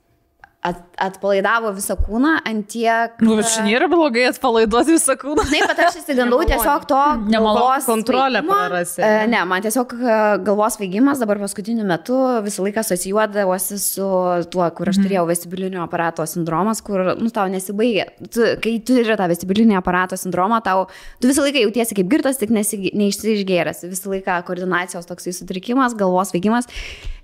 at, 0.61 0.81
atpalaidavo 1.01 1.71
visą 1.73 1.95
kūną, 1.97 2.35
ant 2.45 2.67
tiek... 2.69 3.15
Nu, 3.25 3.33
bet 3.39 3.49
šiandien 3.49 3.79
yra 3.79 3.87
blogai 3.89 4.27
atpalaiduoti 4.29 4.93
visą 4.93 5.15
kūną. 5.17 5.45
Žinai, 5.49 5.61
bet 5.71 5.79
aš 5.87 5.97
įsigandau 6.03 6.41
tiesiog 6.45 6.85
to 6.89 6.99
Nemalonu. 7.25 7.63
galvos 7.63 7.87
Kontrolę 7.89 8.43
prarasi. 8.45 9.01
E, 9.01 9.25
Ne, 9.31 9.41
man 9.49 9.63
tiesiog 9.65 9.95
e, 9.97 10.17
galvos 10.45 10.77
svaigimas 10.77 11.21
dabar 11.21 11.41
paskutiniu 11.41 11.85
metu 11.89 12.17
visą 12.45 12.65
laiką 12.67 12.83
asocijuodavosi 12.83 13.79
su 13.81 14.09
tuo, 14.53 14.67
kur 14.77 14.91
aš 14.91 14.99
turėjau 15.01 15.25
vestibulinio 15.29 15.81
aparato 15.81 16.25
sindromas, 16.29 16.83
kur, 16.85 17.15
nu, 17.17 17.31
tau 17.33 17.47
nesibaigia. 17.49 18.11
Tu, 18.21 18.53
kai 18.61 18.75
turi 18.85 19.17
tą 19.17 19.29
vestibulinį 19.33 19.79
aparato 19.81 20.19
sindromą, 20.19 20.61
tau, 20.65 20.85
tu 21.21 21.31
visą 21.31 21.47
laiką 21.47 21.65
jautiesi 21.65 21.97
kaip 21.97 22.11
girtas, 22.11 22.37
tik 22.41 22.53
neišsižgėręs. 22.53 23.81
Visą 23.89 24.13
laiką 24.13 24.37
koordinacijos 24.45 25.09
toksai 25.09 25.33
sutrikimas, 25.37 25.97
galvos 25.97 26.29
svaigimas. 26.35 26.69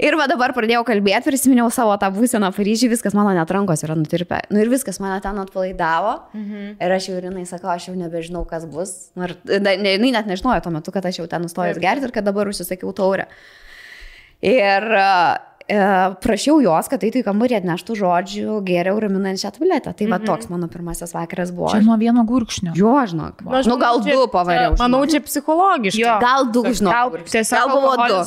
Ir 0.01 0.17
va 0.17 0.27
dabar 0.29 0.53
pradėjau 0.53 0.83
kalbėti, 0.87 1.25
prisiminiau 1.29 1.69
savo 1.73 1.95
tą 2.01 2.09
būseną 2.13 2.51
Paryžiui, 2.53 2.91
viskas 2.93 3.15
mano 3.27 3.41
net 3.41 3.51
rankos 3.53 3.83
yra 3.85 3.97
nutirpę. 3.99 4.39
Nu 4.53 4.63
ir 4.63 4.71
viskas 4.71 5.01
mane 5.03 5.19
ten 5.23 5.37
atpalaidavo. 5.43 6.13
Mhm. 6.33 6.77
Ir 6.79 6.95
aš 6.97 7.11
jau 7.11 7.19
rinai 7.27 7.45
sakau, 7.49 7.69
aš 7.73 7.89
jau 7.91 7.95
nebežinau, 7.99 8.45
kas 8.49 8.65
bus. 8.71 8.95
Nu, 9.19 9.27
ir, 9.27 9.37
ne, 9.59 9.75
jinai 9.97 10.13
net 10.15 10.31
nežinojo 10.31 10.63
tuo 10.65 10.73
metu, 10.73 10.95
kad 10.95 11.05
aš 11.05 11.21
jau 11.21 11.27
ten 11.29 11.45
nustojęs 11.45 11.81
gerti 11.83 12.09
ir 12.09 12.15
kad 12.15 12.27
dabar 12.27 12.49
užsisakiau 12.49 12.95
taurę. 12.95 13.27
Ir 14.45 14.89
prašiau 15.67 16.61
jos, 16.63 16.87
kad 16.87 17.01
eitų 17.03 17.19
į 17.21 17.25
kambarį 17.27 17.57
atneštų 17.59 17.95
žodžių, 17.99 18.57
geriau 18.67 18.99
raminančią 19.03 19.51
tabletę. 19.51 19.91
Tai 19.99 20.05
va 20.07 20.19
toks 20.23 20.47
mano 20.49 20.67
pirmasis 20.71 21.11
vakaras 21.15 21.51
buvo. 21.51 21.69
Čia 21.73 21.81
nuo 21.83 21.97
vieno 21.99 22.23
gurkšnio. 22.27 22.71
Jo, 22.77 22.93
žinok. 23.11 23.41
Nu, 23.43 23.51
aš 23.59 23.67
Nu, 23.67 23.75
gal 23.77 23.99
čia- 23.99 24.13
du 24.15 24.27
pavariau. 24.31 24.75
čia- 24.75 24.79
Manau, 24.79 25.01
čia 25.05 25.19
psichologiškai. 25.19 25.99
Jo. 25.99 26.19
Gal 26.23 26.45
du, 26.51 26.63
žinok. 26.63 26.91
Gal 26.93 27.09
gal 27.11 27.67
buvo 27.67 27.91
du. 28.07 28.19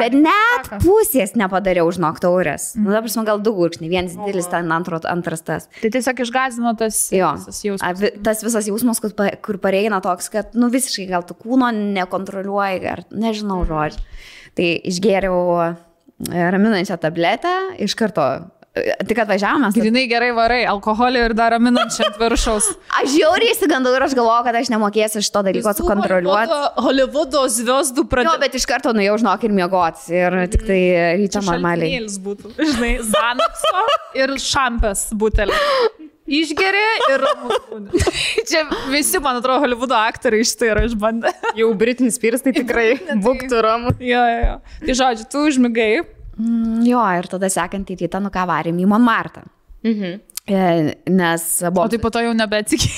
Bet 0.00 0.12
net 0.12 0.70
pusės 0.82 1.34
nepadariau, 1.38 1.86
žinok, 1.94 2.18
taurės. 2.18 2.74
Nu, 2.76 2.90
dabar 2.90 3.08
man 3.16 3.24
gal 3.24 3.38
du 3.38 3.52
gurkšniai, 3.52 3.88
vienas 3.90 4.16
didelis, 4.16 4.48
ten 4.50 4.70
antro, 4.72 4.98
antras 5.04 5.42
tas. 5.42 5.68
Tai 5.80 5.90
tiesiog 5.90 6.16
išgazino 6.26 6.76
tas 6.76 7.10
Jo. 7.12 7.34
visas 7.36 7.62
A, 7.64 7.68
jausmas. 7.68 7.98
vi- 8.00 8.10
Tas 8.22 8.42
visas 8.42 8.66
jausmas, 8.66 9.00
kur, 9.00 9.10
kur 9.40 9.58
pareina 9.58 10.00
toks, 10.02 10.28
kad, 10.30 10.54
nu, 10.54 10.68
visiškai 10.68 11.08
gal 11.08 11.22
tu 11.22 11.34
kūno 11.34 11.70
nekontroliuoji, 11.72 12.86
ar 12.90 13.04
nežinau 13.12 13.64
žodžiu. 13.66 13.98
Tai 14.56 14.64
išgėriau 14.84 15.70
e, 15.70 15.76
raminančią 16.28 16.96
tabletę, 17.00 17.52
iš 17.80 17.94
karto, 17.96 18.24
e, 18.76 18.92
tik 19.08 19.18
atvažiavome. 19.24 19.70
Grinai 19.74 20.04
gerai 20.10 20.30
varai, 20.36 20.60
alkoholį 20.68 21.22
ir 21.28 21.34
dar 21.38 21.54
raminančią 21.56 22.06
ant 22.10 22.18
viršaus. 22.20 22.68
Aš 23.00 23.14
žiauriai 23.14 23.54
įsigandau 23.54 23.94
ir 23.96 24.04
aš 24.04 24.14
galvojau, 24.18 24.44
kad 24.46 24.58
aš 24.60 24.68
nemokėsiu 24.74 25.22
šito 25.24 25.42
dalyko 25.48 25.72
sukontroliuoti. 25.78 26.60
Holivudo 26.84 27.46
zviesdų 27.56 28.04
Jo, 28.04 28.10
pradėjo. 28.12 28.36
bet 28.44 28.58
iš 28.60 28.66
karto 28.68 28.92
nuėjau, 28.96 29.16
žinok, 29.24 29.48
ir 29.48 29.56
miegoti. 29.56 30.06
Ir 30.20 30.38
tik 30.52 30.66
tai 30.68 30.80
ryčia 31.22 31.42
normaliai. 31.46 31.96
Šaltinėlis 31.96 32.20
būtų. 32.28 32.54
Žinai, 32.60 32.92
Zanakso 33.10 33.86
ir 34.20 34.36
šampės 34.50 35.08
butelį. 35.16 35.56
Išgeri 36.30 36.82
ir. 37.10 37.24
Čia 38.48 38.62
visi, 38.92 39.18
man 39.22 39.40
atrodo, 39.40 39.58
Holivudo 39.64 39.96
aktoriai 39.98 40.46
iš 40.46 40.54
tai 40.60 40.70
yra 40.70 40.84
išbandę. 40.86 41.32
Jau 41.58 41.70
Britney 41.78 42.12
Spears 42.14 42.44
tai 42.46 42.54
tikrai 42.54 42.94
būktų 43.26 43.62
ramu. 43.66 43.94
Jo, 43.98 44.22
jo, 44.30 44.40
jo. 44.46 44.56
Tai 44.86 44.98
žodžiu, 45.02 45.28
tu 45.32 45.44
užmigai. 45.50 45.92
Mm, 46.40 46.84
jo, 46.86 47.02
ir 47.18 47.30
tada 47.30 47.50
sekantį 47.52 47.98
rytą, 48.04 48.22
nu 48.22 48.30
ką 48.32 48.46
varėm 48.48 48.78
į 48.80 48.90
Monmartą. 48.90 49.42
Mhm. 49.86 50.20
E, 50.50 50.60
Nes 51.10 51.48
buvo... 51.68 51.84
O 51.84 51.90
tai 51.90 51.98
po 52.02 52.10
to 52.14 52.22
jau 52.24 52.32
nebeatsikė. 52.36 52.92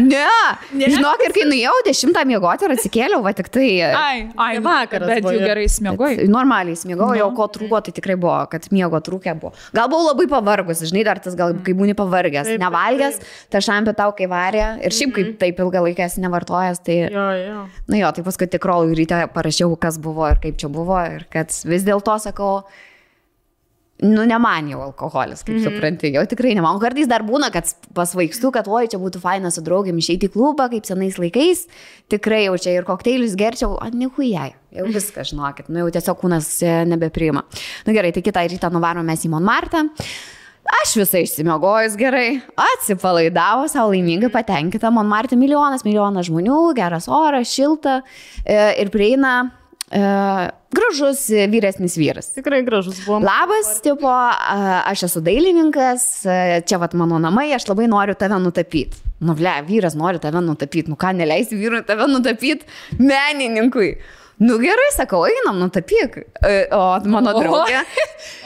Ne, 0.00 0.24
Ne? 0.72 0.88
žinok, 0.88 1.20
ir 1.26 1.32
kai 1.36 1.44
nuėjau 1.48 1.72
dešimtą 1.86 2.22
miegoti 2.28 2.64
ir 2.66 2.72
atsikėliau, 2.74 3.20
va 3.24 3.32
tik 3.36 3.48
tai... 3.52 3.66
Ai, 3.92 4.22
ai, 4.40 4.52
vakaras 4.64 5.10
Bet 5.10 5.26
jau 5.26 5.34
gerai 5.42 5.66
smėgoj. 5.70 6.16
Normaliai 6.32 6.76
smiegau, 6.78 7.10
jau 7.18 7.28
Nu. 7.30 7.36
ko 7.36 7.46
trūko, 7.52 7.80
tai 7.84 7.92
tikrai 7.96 8.16
buvo, 8.20 8.36
kad 8.52 8.66
miego 8.74 9.00
trūkė 9.04 9.34
buvo. 9.40 9.52
Gal 9.76 9.90
buvau 9.92 10.08
labai 10.10 10.26
pavargus, 10.32 10.80
žinai, 10.88 11.04
dar 11.08 11.20
tas 11.22 11.36
gal, 11.38 11.54
kai 11.64 11.74
būni 11.78 11.94
pavargęs, 11.98 12.48
Taip, 12.54 12.62
nevalgęs, 12.64 13.20
ta 13.52 13.60
šampė 13.64 13.94
tau 13.98 14.12
kai 14.16 14.28
varė 14.32 14.64
ir 14.84 14.96
šiaip 14.96 15.12
kaip 15.16 15.34
taip 15.42 15.60
ilgą 15.64 15.84
laiką 15.88 16.06
esi 16.08 16.24
nevartojęs, 16.24 16.80
tai... 16.86 16.98
Jo, 17.12 17.26
jo. 17.42 17.66
Na 17.92 18.00
jo, 18.00 18.12
tai 18.16 18.24
paskui 18.26 18.48
tikrolui 18.52 18.96
ryte 18.98 19.20
parašiau, 19.36 19.76
kas 19.80 20.00
buvo 20.02 20.28
ir 20.32 20.40
kaip 20.42 20.56
čia 20.60 20.72
buvo 20.72 20.98
ir 21.04 21.28
kad 21.32 21.52
vis 21.68 21.84
dėlto 21.86 22.16
sakau, 22.24 22.62
nu 24.02 24.24
ne 24.26 24.38
man 24.42 24.68
jau 24.70 24.80
alkoholis, 24.82 25.44
kaip 25.44 25.56
mm 25.56 25.60
-hmm. 25.60 25.76
supranti, 25.76 26.12
jau 26.14 26.24
tikrai 26.26 26.54
ne 26.54 26.60
man. 26.60 26.80
Kartais 26.80 27.08
dar 27.08 27.22
būna, 27.22 27.52
kad 27.52 27.68
pasvaigstu, 27.94 28.50
kad 28.50 28.68
oi, 28.68 28.88
čia 28.88 28.98
būtų 28.98 29.20
faina 29.22 29.50
su 29.50 29.62
draugėm 29.62 29.98
išeiti 29.98 30.26
į 30.26 30.32
klubą, 30.34 30.68
kaip 30.70 30.84
senais 30.86 31.18
laikais, 31.18 31.66
tikrai 32.08 32.44
jau 32.44 32.56
čia 32.58 32.76
ir 32.76 32.84
kokteilius 32.84 33.36
gerčiau, 33.36 33.78
o 33.78 33.86
nehujai, 33.92 34.52
jau 34.72 34.86
viską 34.86 35.24
žinokit, 35.24 35.68
nu 35.68 35.78
jau 35.78 35.90
tiesiog 35.90 36.18
kūnas 36.18 36.62
e, 36.62 36.84
nebepriima. 36.84 37.42
Na 37.42 37.92
nu, 37.92 37.92
gerai, 37.92 38.12
tai 38.12 38.22
kitą 38.22 38.46
rytą 38.48 38.72
nuvarom 38.72 39.06
mes 39.06 39.24
į 39.24 39.30
Monmartą. 39.30 39.88
Aš 40.82 40.94
visai 40.94 41.24
išsimiegojus 41.26 41.96
gerai, 41.98 42.40
atsipalaidavo, 42.56 43.66
savo 43.68 43.90
laimingai 43.90 44.30
patenkinta, 44.30 44.90
man 44.90 45.06
Marti 45.06 45.36
milijonas, 45.36 45.82
milijonas 45.84 46.26
žmonių, 46.26 46.74
geras 46.78 47.08
oras, 47.08 47.50
šilta 47.50 48.02
e, 48.46 48.74
ir 48.78 48.90
prieina 48.90 49.50
gražus 50.72 51.26
vyresnis 51.52 51.96
vyras. 52.00 52.30
Tikrai 52.34 52.62
gražus 52.64 53.02
buvo. 53.04 53.20
Labas, 53.24 53.74
tipo, 53.84 54.08
aš 54.08 55.04
esu 55.08 55.20
dailininkas, 55.24 56.06
čia 56.68 56.80
vat 56.80 56.96
mano 56.98 57.20
namai, 57.22 57.50
aš 57.56 57.68
labai 57.68 57.90
noriu 57.92 58.16
tave 58.18 58.38
nutapyti. 58.40 59.02
Nu, 59.22 59.36
ble, 59.38 59.52
vyras 59.68 59.94
nori 59.94 60.18
tave 60.22 60.40
nutapyti, 60.42 60.90
nu 60.90 60.96
ką, 60.98 61.12
neleisi 61.14 61.58
vyrui 61.60 61.84
tave 61.86 62.08
nutapyti 62.10 62.66
menininkui. 62.98 63.92
Nu 64.42 64.56
gerai, 64.58 64.88
sakau, 64.96 65.20
einam, 65.28 65.60
nutapyk. 65.60 66.16
E, 66.42 66.54
O 66.74 66.80
mano 67.06 67.30
draugė, 67.36 67.82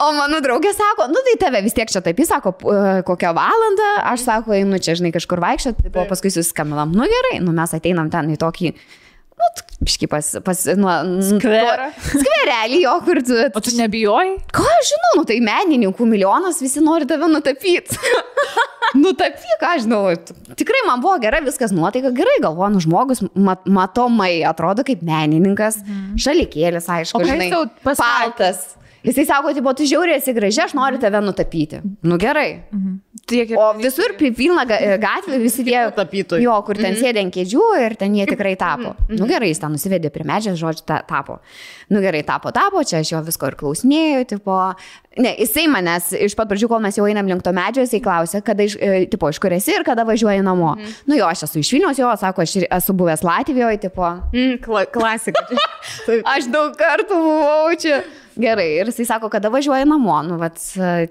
o 0.03 0.11
mano 0.13 0.41
draugė 0.45 0.73
sako, 0.77 1.07
nu 1.09 1.23
tai 1.25 1.33
tave 1.41 1.63
vis 1.65 1.73
tiek 1.73 1.89
čia 1.89 2.03
tapys, 2.05 2.29
sako, 2.29 2.53
e, 2.59 3.01
kokią 3.07 3.31
valandą, 3.33 3.87
aš 4.11 4.27
sako, 4.27 4.53
einu 4.59 4.77
čia, 4.83 4.93
žinai, 4.99 5.13
kažkur 5.15 5.41
vaikščioti, 5.41 5.89
paskui 5.95 6.29
susiskambinam. 6.29 6.93
Nu 6.93 7.07
gerai, 7.09 7.39
nu 7.41 7.55
mes 7.55 7.73
ateinam 7.73 8.11
ten 8.13 8.29
į 8.35 8.37
tokį 8.43 8.75
nu, 9.37 9.47
biški 9.85 10.07
pas, 10.09 10.29
pas, 10.45 10.63
nu, 10.79 10.87
Skverą. 11.25 11.89
skverelį 12.01 12.79
jo, 12.83 12.95
kur 13.05 13.21
tu. 13.25 13.37
O 13.53 13.61
tu 13.63 13.73
nebijojai? 13.77 14.31
Ką 14.55 14.65
aš 14.77 14.93
žinau, 14.93 15.11
nu 15.19 15.27
tai 15.29 15.37
menininkų 15.45 16.07
milijonas, 16.09 16.61
visi 16.63 16.81
nori 16.83 17.07
tave 17.09 17.29
nutapyti. 17.31 17.99
Nutapyk, 19.03 19.57
ką 19.61 19.73
aš 19.75 19.83
žinau. 19.83 20.01
Tikrai 20.57 20.85
man 20.87 21.03
buvo 21.03 21.17
gera, 21.21 21.41
viskas 21.43 21.73
nuotaika 21.75 22.13
gerai, 22.15 22.37
galvoju, 22.43 22.71
nu 22.73 22.81
žmogus 22.81 23.21
mat, 23.35 23.65
matomai 23.67 24.39
atrodo 24.47 24.85
kaip 24.87 25.03
menininkas, 25.05 25.81
mhm. 25.83 26.17
šalikėlis, 26.23 26.89
aišku, 26.97 27.21
žinai, 27.27 27.51
paltas. 27.83 28.63
Jisai 29.07 29.23
sako, 29.29 29.53
tipo, 29.55 29.71
tu 29.77 29.85
žiauriai 29.87 30.19
esi 30.19 30.33
graži, 30.35 30.59
aš 30.65 30.73
noriu 30.77 30.99
tave 30.99 31.21
nutapyti. 31.23 31.79
Nu 32.03 32.17
gerai. 32.19 32.49
Ir... 33.31 33.53
O 33.59 33.71
visur 33.79 34.13
pi- 34.19 34.29
pilna 34.35 34.63
e, 34.71 34.93
gatvė, 35.01 35.39
visi 35.41 35.63
tie 35.67 35.79
Tapytojai. 35.95 36.43
Jo, 36.45 36.59
kur 36.67 36.77
ten 36.79 36.95
sėdė 36.95 37.23
ant 37.25 37.33
kėdžių 37.35 37.63
ir 37.83 37.95
ten 37.99 38.13
jie 38.15 38.27
tikrai 38.29 38.53
tapo. 38.59 38.93
Nu 39.11 39.27
gerai, 39.27 39.49
jis 39.51 39.59
ten 39.63 39.73
nusivedė 39.75 40.11
prie 40.13 40.23
medžias, 40.27 40.55
žodžiu, 40.59 40.85
ta, 40.87 41.01
tapo. 41.07 41.39
Nu 41.91 41.99
gerai, 42.03 42.21
tapo, 42.27 42.53
tapo, 42.55 42.83
čia 42.87 43.01
aš 43.03 43.11
jo 43.15 43.19
visko 43.27 43.49
ir 43.51 43.57
klausinėjau, 43.59 44.21
tipo. 44.31 44.59
Ne, 45.17 45.31
jisai 45.41 45.65
manęs 45.71 46.11
iš 46.27 46.35
pat 46.37 46.47
pradžių, 46.51 46.69
kol 46.69 46.79
mes 46.83 46.95
jau 46.99 47.07
einam 47.09 47.27
link 47.27 47.41
to 47.43 47.51
medžio, 47.55 47.83
jisai 47.87 47.99
klausė, 48.05 48.39
kada, 48.45 48.67
iš, 48.69 48.75
e, 48.77 49.07
tipo, 49.11 49.31
iš 49.33 49.39
kur 49.43 49.55
esi 49.55 49.73
ir 49.75 49.83
kada 49.87 50.05
važiuoji 50.07 50.43
namo. 50.45 50.75
Nu 51.09 51.17
jo, 51.17 51.25
aš 51.27 51.47
esu 51.49 51.63
iš 51.63 51.71
Vilnius, 51.73 51.99
jo, 51.99 52.11
sako, 52.21 52.45
aš 52.45 52.55
esu 52.67 52.95
buvęs 52.95 53.25
Latvijoje, 53.27 53.81
tipo. 53.87 54.05
Mm, 54.35 54.59
kla 54.63 54.85
klasika. 54.85 55.41
Aš 56.35 56.47
daug 56.53 56.75
kartų 56.79 57.17
buvau 57.17 57.73
čia. 57.79 58.03
Gerai, 58.37 58.67
ir 58.79 58.91
jisai 58.91 59.07
sako, 59.09 59.31
kada 59.33 59.49
važiuoji 59.53 59.87
namo, 59.89 60.17
nu, 60.27 60.37
vat, 60.41 60.59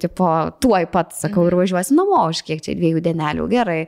tipo, 0.03 0.29
tuoj 0.63 0.87
pat, 0.93 1.17
sakau, 1.19 1.47
ir 1.49 1.57
važiuosi 1.59 1.97
namo 1.97 2.27
už 2.31 2.45
kiek 2.47 2.63
čia 2.63 2.77
dviejų 2.79 3.03
dienelių, 3.09 3.49
gerai. 3.51 3.81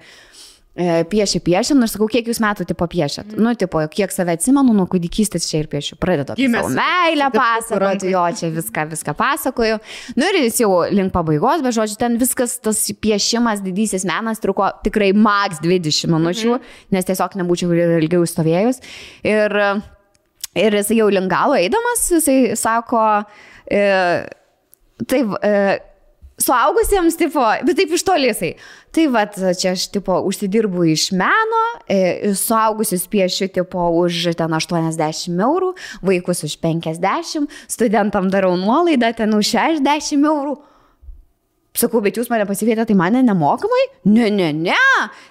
E, 0.78 1.02
Pieši, 1.10 1.40
pieši, 1.42 1.74
nu 1.74 1.88
sakau, 1.90 2.06
kiek 2.06 2.28
jūs 2.30 2.38
metų 2.38 2.62
tipo 2.70 2.86
piešėt. 2.86 3.32
Nu, 3.34 3.50
tipo, 3.58 3.80
kiek 3.90 4.12
save 4.14 4.36
atsimenu, 4.36 4.70
nuo 4.76 4.84
kūdikystės 4.90 5.48
čia 5.50 5.64
ir 5.64 5.66
piešiu. 5.72 5.96
Pradedu 5.98 6.36
apie 6.36 6.46
savo 6.52 6.70
meilę 6.70 7.30
pasakoti, 7.34 8.12
jo, 8.12 8.22
čia 8.38 8.52
viską, 8.54 8.84
viską 8.92 9.16
pasakoju. 9.18 9.80
Nu 10.14 10.30
ir 10.30 10.38
jis 10.44 10.62
jau 10.62 10.70
link 10.94 11.10
pabaigos, 11.14 11.66
bet 11.66 11.74
žodžiu, 11.74 11.98
ten 11.98 12.14
viskas, 12.22 12.60
tas 12.62 12.84
piešimas, 13.02 13.64
didysis 13.66 14.06
menas 14.06 14.38
truko 14.44 14.70
tikrai 14.86 15.10
maks 15.18 15.58
20 15.66 16.14
minučių, 16.14 16.60
nes 16.94 17.10
tiesiog 17.10 17.34
nebūčiau 17.42 17.74
ir 17.74 17.98
ilgiau 17.98 18.22
stovėjus. 18.30 18.78
Ir 19.26 19.58
Ir 20.56 20.74
jis 20.78 20.94
jau 20.96 21.10
link 21.12 21.30
galo 21.30 21.58
eidamas, 21.58 22.06
jisai 22.12 22.56
sako, 22.56 23.02
e, 23.70 23.82
taip, 25.06 25.34
e, 25.44 25.52
suaugusiems, 26.40 27.18
tipo, 27.18 27.42
bet 27.66 27.76
taip 27.78 27.92
iš 27.94 28.04
toli 28.06 28.30
jisai. 28.30 28.52
Tai 28.94 29.04
vad, 29.12 29.36
čia 29.60 29.74
aš, 29.76 29.88
tipo, 29.94 30.16
užsidirbu 30.28 30.86
iš 30.94 31.10
meno, 31.18 31.62
e, 31.90 32.32
suaugusius 32.38 33.04
piešiu, 33.10 33.50
tipo, 33.52 33.90
už 34.00 34.30
ten 34.38 34.54
80 34.56 35.42
eurų, 35.44 35.74
vaikus 36.06 36.44
už 36.48 36.56
50, 36.64 37.50
studentam 37.68 38.30
darau 38.32 38.56
nuolaidą 38.56 39.12
ten 39.18 39.34
už 39.36 39.54
60 39.58 40.24
eurų. 40.24 40.56
Sakau, 41.78 42.00
bet 42.02 42.16
jūs 42.18 42.26
mane 42.32 42.42
pasikvietėte, 42.48 42.88
tai 42.90 42.96
mane 42.98 43.20
nemokamai? 43.22 43.84
Ne, 44.10 44.26
ne, 44.34 44.48
ne. 44.56 44.78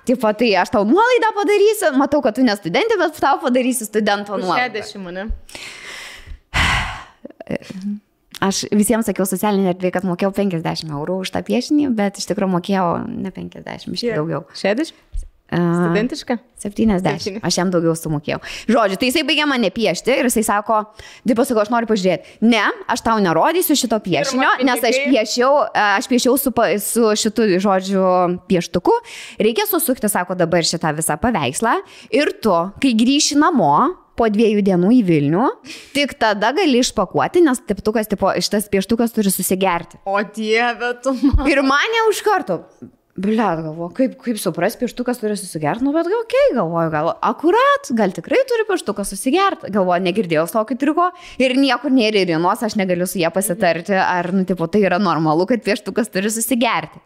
Taip, 0.08 0.24
tai 0.40 0.54
aš 0.62 0.72
tau 0.72 0.86
nuolaidą 0.88 1.34
padarysiu, 1.36 1.92
matau, 2.00 2.22
kad 2.24 2.38
tu 2.38 2.46
ne 2.48 2.56
studentė, 2.56 2.96
bet 3.02 3.20
tau 3.20 3.42
padarysiu 3.42 3.90
studento 3.90 4.40
nuolaidą. 4.40 4.86
60 4.86 5.04
mane. 5.04 5.28
Aš 8.48 8.64
visiems 8.70 9.08
sakiau 9.10 9.26
socialinė 9.28 9.74
erdvė, 9.74 9.92
kad 9.96 10.06
mokėjau 10.08 10.32
50 10.40 10.94
eurų 10.94 11.22
už 11.26 11.34
tą 11.36 11.42
piešinį, 11.48 11.90
bet 11.98 12.22
iš 12.22 12.30
tikrųjų 12.30 12.54
mokėjau 12.54 12.90
ne 13.10 13.34
50, 13.34 13.92
iš 13.98 14.06
tikrųjų 14.06 14.20
daugiau. 14.22 14.44
60? 14.56 15.27
Studentiška? 15.48 16.38
70. 16.60 17.38
Aš 17.46 17.58
jam 17.60 17.70
daugiau 17.72 17.94
sumokėjau. 17.96 18.40
Žodžiu, 18.68 18.98
tai 19.00 19.10
jisai 19.12 19.24
baigė 19.28 19.46
mane 19.48 19.70
piešti 19.72 20.16
ir 20.18 20.28
jisai 20.28 20.44
sako, 20.48 20.80
taip 21.24 21.38
pasakau, 21.40 21.62
aš 21.64 21.72
noriu 21.72 21.88
pažiūrėti. 21.88 22.40
Ne, 22.50 22.64
aš 22.90 23.04
tau 23.06 23.16
nerodysiu 23.24 23.78
šito 23.80 24.00
piešinio, 24.04 24.50
nes 24.68 24.84
aš 24.90 24.98
piešiau, 25.06 25.54
aš 26.00 26.10
piešiau 26.12 26.36
su, 26.42 26.52
su 26.84 27.14
šitu, 27.24 27.48
žodžiu, 27.64 28.08
pieštuku. 28.50 28.98
Reikia 29.40 29.70
susukti, 29.70 30.10
sako, 30.12 30.36
dabar 30.40 30.68
šitą 30.68 30.92
visą 30.98 31.16
paveikslą. 31.22 31.78
Ir 32.12 32.34
tu, 32.44 32.58
kai 32.84 32.92
grįši 32.98 33.40
namo, 33.40 33.72
po 34.18 34.28
dviejų 34.34 34.66
dienų 34.66 34.92
į 34.98 35.02
Vilnių, 35.06 35.48
tik 35.94 36.18
tada 36.18 36.50
gali 36.58 36.82
išpakuoti, 36.82 37.44
nes 37.46 37.62
teptukas, 37.70 38.10
tipo, 38.10 38.34
šitas 38.34 38.66
pieštukas 38.74 39.14
turi 39.14 39.30
susigerti. 39.34 40.02
O 40.10 40.18
dieve, 40.26 40.96
tu 41.04 41.14
man. 41.22 41.46
Ir 41.46 41.62
mane 41.62 42.08
už 42.10 42.24
karto. 42.26 42.64
Blet, 43.18 43.64
galvoju, 43.66 43.90
kaip, 43.98 44.12
kaip 44.22 44.38
supras, 44.38 44.76
pieštukas 44.78 45.18
turi 45.18 45.34
susigerti, 45.40 45.82
nu 45.82 45.90
bet 45.96 46.06
gal, 46.06 46.20
okay, 46.22 46.52
galvoju, 46.54 46.92
gal 46.94 47.08
akurat, 47.26 47.90
gal 47.98 48.12
tikrai 48.14 48.44
turi 48.46 48.68
pieštukas 48.70 49.10
susigerti. 49.10 49.72
Galvoju, 49.74 50.04
negirdėjau 50.06 50.44
tokio 50.52 50.78
triko 50.78 51.08
ir 51.42 51.56
niekur 51.58 51.96
nėra 51.96 52.22
Irinos, 52.22 52.62
aš 52.62 52.76
negaliu 52.78 53.08
su 53.10 53.18
ją 53.18 53.32
pasitarti, 53.34 53.98
ar, 53.98 54.30
nu, 54.38 54.46
tipo, 54.46 54.70
tai 54.70 54.84
yra 54.86 55.02
normalu, 55.02 55.48
kad 55.50 55.66
pieštukas 55.66 56.14
turi 56.14 56.30
susigerti. 56.30 57.02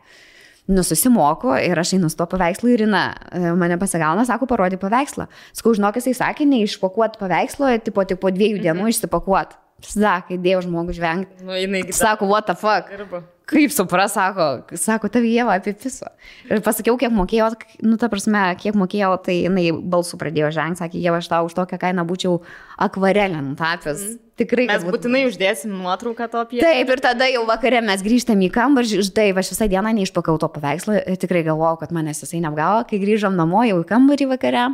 Nu, 0.68 0.84
susimoku 0.84 1.56
ir 1.64 1.80
aš 1.80 1.96
einu 1.96 2.12
su 2.12 2.20
tuo 2.20 2.28
paveikslu 2.30 2.74
ir 2.74 2.84
Irina 2.84 3.06
e, 3.32 3.56
mane 3.58 3.80
pasigauna, 3.80 4.28
sako, 4.28 4.52
parodė 4.52 4.78
paveikslą. 4.84 5.30
Sakau, 5.56 5.74
žinok, 5.80 6.04
jisai 6.04 6.14
sakė, 6.20 6.46
neišpakuot 6.52 7.16
paveikslo, 7.24 7.72
tipo, 7.88 8.04
tik 8.08 8.20
po 8.20 8.36
dviejų 8.36 8.60
dienų 8.68 8.92
išsipakuot. 8.92 9.56
Sakai, 9.82 10.38
dėjau 10.38 10.62
žmogų 10.68 10.94
žvengti. 10.94 11.44
Nu, 11.46 11.56
jinai 11.58 11.88
Sako, 11.94 12.28
what 12.30 12.46
the 12.46 12.54
fuck. 12.56 12.90
dirba. 12.92 13.24
Kaip 13.52 13.74
supras, 13.74 14.14
sako, 14.16 14.46
sako, 14.80 15.10
tavį 15.12 15.32
jėvą 15.36 15.56
apie 15.58 15.74
piso. 15.76 16.08
Ir 16.48 16.62
pasakiau, 16.64 16.94
kiek 16.96 17.12
mokėjau, 17.12 17.50
nu, 17.84 17.98
ta 18.00 18.08
prasme, 18.08 18.40
kiek 18.62 18.78
mokėjau, 18.80 19.10
tai 19.26 19.34
jinai 19.42 19.66
balsų 19.76 20.16
pradėjo 20.22 20.52
žengti, 20.56 20.80
sakė, 20.80 21.02
jėva, 21.04 21.18
aš 21.20 21.28
tau 21.28 21.50
už 21.50 21.56
tokią 21.58 21.80
kainą 21.82 22.06
būčiau 22.08 22.38
akvarelę 22.80 23.42
nutapęs. 23.50 24.06
Mm. 24.06 24.20
Tikrai, 24.40 24.68
Mes 24.70 24.86
būtų- 24.86 24.94
būtinai 24.96 25.26
uždėsim 25.28 25.74
nuotrauką 25.82 26.30
to 26.32 26.40
apie. 26.46 26.62
Taip, 26.64 26.90
ir 26.96 27.04
tada 27.04 27.28
jau 27.28 27.44
vakare 27.46 27.82
mes 27.84 28.02
grįžtam 28.02 28.40
į 28.40 28.52
kambarį, 28.56 29.04
žinai, 29.04 29.28
aš 29.36 29.52
visą 29.52 29.68
dieną 29.68 29.92
neišpakau 30.00 30.40
to 30.40 30.48
paveikslo 30.48 30.96
ir 31.04 31.18
tikrai 31.20 31.44
galvojau, 31.44 31.82
kad 31.84 31.92
manęs 31.92 32.24
jisai 32.24 32.40
neapgavo, 32.46 32.88
kai 32.88 33.02
grįžom 33.04 33.36
namo 33.36 33.66
jau 33.68 33.82
į 33.84 33.88
kambarį 33.92 34.30
vakare, 34.32 34.70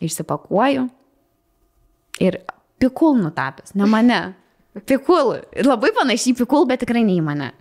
išsipakuoju 0.00 0.88
ir 2.24 2.40
pikul 2.82 3.18
nutapęs, 3.22 3.74
ne 3.74 3.86
mane. 3.90 4.20
Pikul, 4.86 5.38
labai 5.64 5.92
panašiai 5.96 6.36
pikul, 6.36 6.66
bet 6.68 6.82
tikrai 6.84 7.04
ne 7.06 7.14
į 7.16 7.22
mane. 7.24 7.52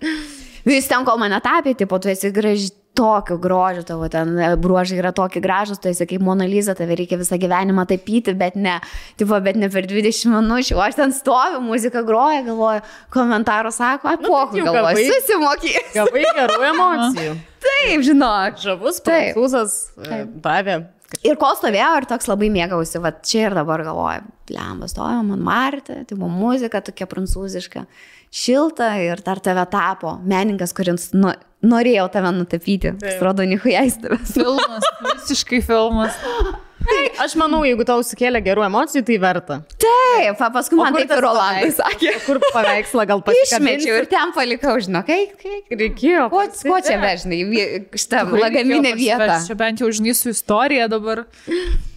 Vis 0.66 0.88
ten, 0.90 1.06
kol 1.08 1.20
mane 1.22 1.38
tapė, 1.46 1.76
tipo, 1.78 2.00
tu 2.02 2.10
esi 2.12 2.32
graži, 2.36 2.72
tokio 2.96 3.36
grožio, 3.44 3.82
tavo 3.84 4.08
ten 4.08 4.30
e, 4.40 4.50
bruožai 4.56 4.96
yra 5.02 5.10
tokie 5.16 5.42
gražus, 5.44 5.82
tu 5.84 5.90
esi 5.92 6.06
kaip 6.08 6.24
Monaliza, 6.24 6.72
tave 6.80 6.96
reikia 6.96 7.18
visą 7.20 7.36
gyvenimą 7.40 7.84
tapyti, 7.90 8.32
bet 8.40 8.56
ne, 8.56 8.78
tipo, 9.20 9.36
bet 9.44 9.60
ne 9.60 9.68
per 9.72 9.84
20 9.88 10.32
minučių. 10.32 10.78
O 10.80 10.84
aš 10.84 10.96
ten 11.02 11.12
stoviu, 11.16 11.60
muzika 11.64 12.04
groja, 12.08 12.40
galvoju, 12.48 12.84
komentarų 13.16 13.74
sako, 13.76 14.16
Nu, 14.24 14.32
apoku, 14.32 14.62
jau 14.62 14.70
galvoju, 14.72 14.96
gavai. 14.96 15.06
susimokė. 15.12 15.74
Gavai 15.98 16.24
gerų 16.40 16.60
emocijų. 16.72 17.36
Taip, 17.66 18.08
žinok. 18.08 18.60
Žavus 18.64 19.02
prancūzas 19.04 19.76
e, 20.00 20.24
davė. 20.48 20.80
Ir 21.26 21.38
kol 21.42 21.54
stovėjau 21.58 21.92
ir 22.00 22.08
toks 22.10 22.28
labai 22.30 22.50
mėgausi, 22.54 23.00
va 23.02 23.12
čia 23.24 23.50
ir 23.50 23.56
dabar 23.58 23.84
galvoju, 23.86 24.26
lembas 24.56 24.96
stovėjau 24.96 25.22
man 25.28 25.44
Martė, 25.46 26.00
tai 26.08 26.18
buvo 26.18 26.32
muzika 26.34 26.82
tokia 26.86 27.08
prancūziška, 27.12 27.86
šilta 28.36 28.92
ir 29.04 29.24
dar 29.26 29.40
tave 29.44 29.64
tapo, 29.72 30.18
meninkas, 30.28 30.76
kuris 30.76 31.12
nu, 31.16 31.32
norėjau 31.66 32.10
tave 32.14 32.34
nutapyti. 32.36 32.96
Atrodo, 33.16 33.46
nihu 33.48 33.72
jais. 33.72 33.98
Filmas, 34.34 34.88
visiškai 35.08 35.62
filmas. 35.66 36.18
Aš 37.18 37.34
manau, 37.40 37.64
jeigu 37.66 37.82
tau 37.88 38.04
sukėlė 38.06 38.44
gerų 38.46 38.66
emocijų, 38.68 39.02
tai 39.08 39.16
verta. 39.24 39.56
Taip, 39.82 40.42
paskui 40.54 40.78
man 40.78 40.94
kur 40.94 41.02
taip 41.02 41.14
ir 41.16 41.26
paveikslas? 41.26 41.80
sakė. 41.80 42.12
Kur 42.28 42.40
paveikslą 42.44 43.06
gal 43.10 43.24
pasikabinti? 43.26 43.90
ir 43.90 44.06
ten 44.12 44.34
palikau, 44.36 44.76
žinok, 44.84 45.08
kaip, 45.08 45.34
kaip. 45.42 45.74
Reikėjo. 45.82 46.28
Ko, 46.34 46.44
ko 46.68 46.78
čia 46.86 47.00
vežnai, 47.02 47.42
šitą 47.98 48.22
lagaminę 48.36 48.94
vietą. 49.00 49.40
Čia 49.48 49.58
bent 49.58 49.82
jau 49.82 49.90
žinai 49.98 50.14
su 50.18 50.36
istorija 50.36 50.86
dabar. 50.92 51.24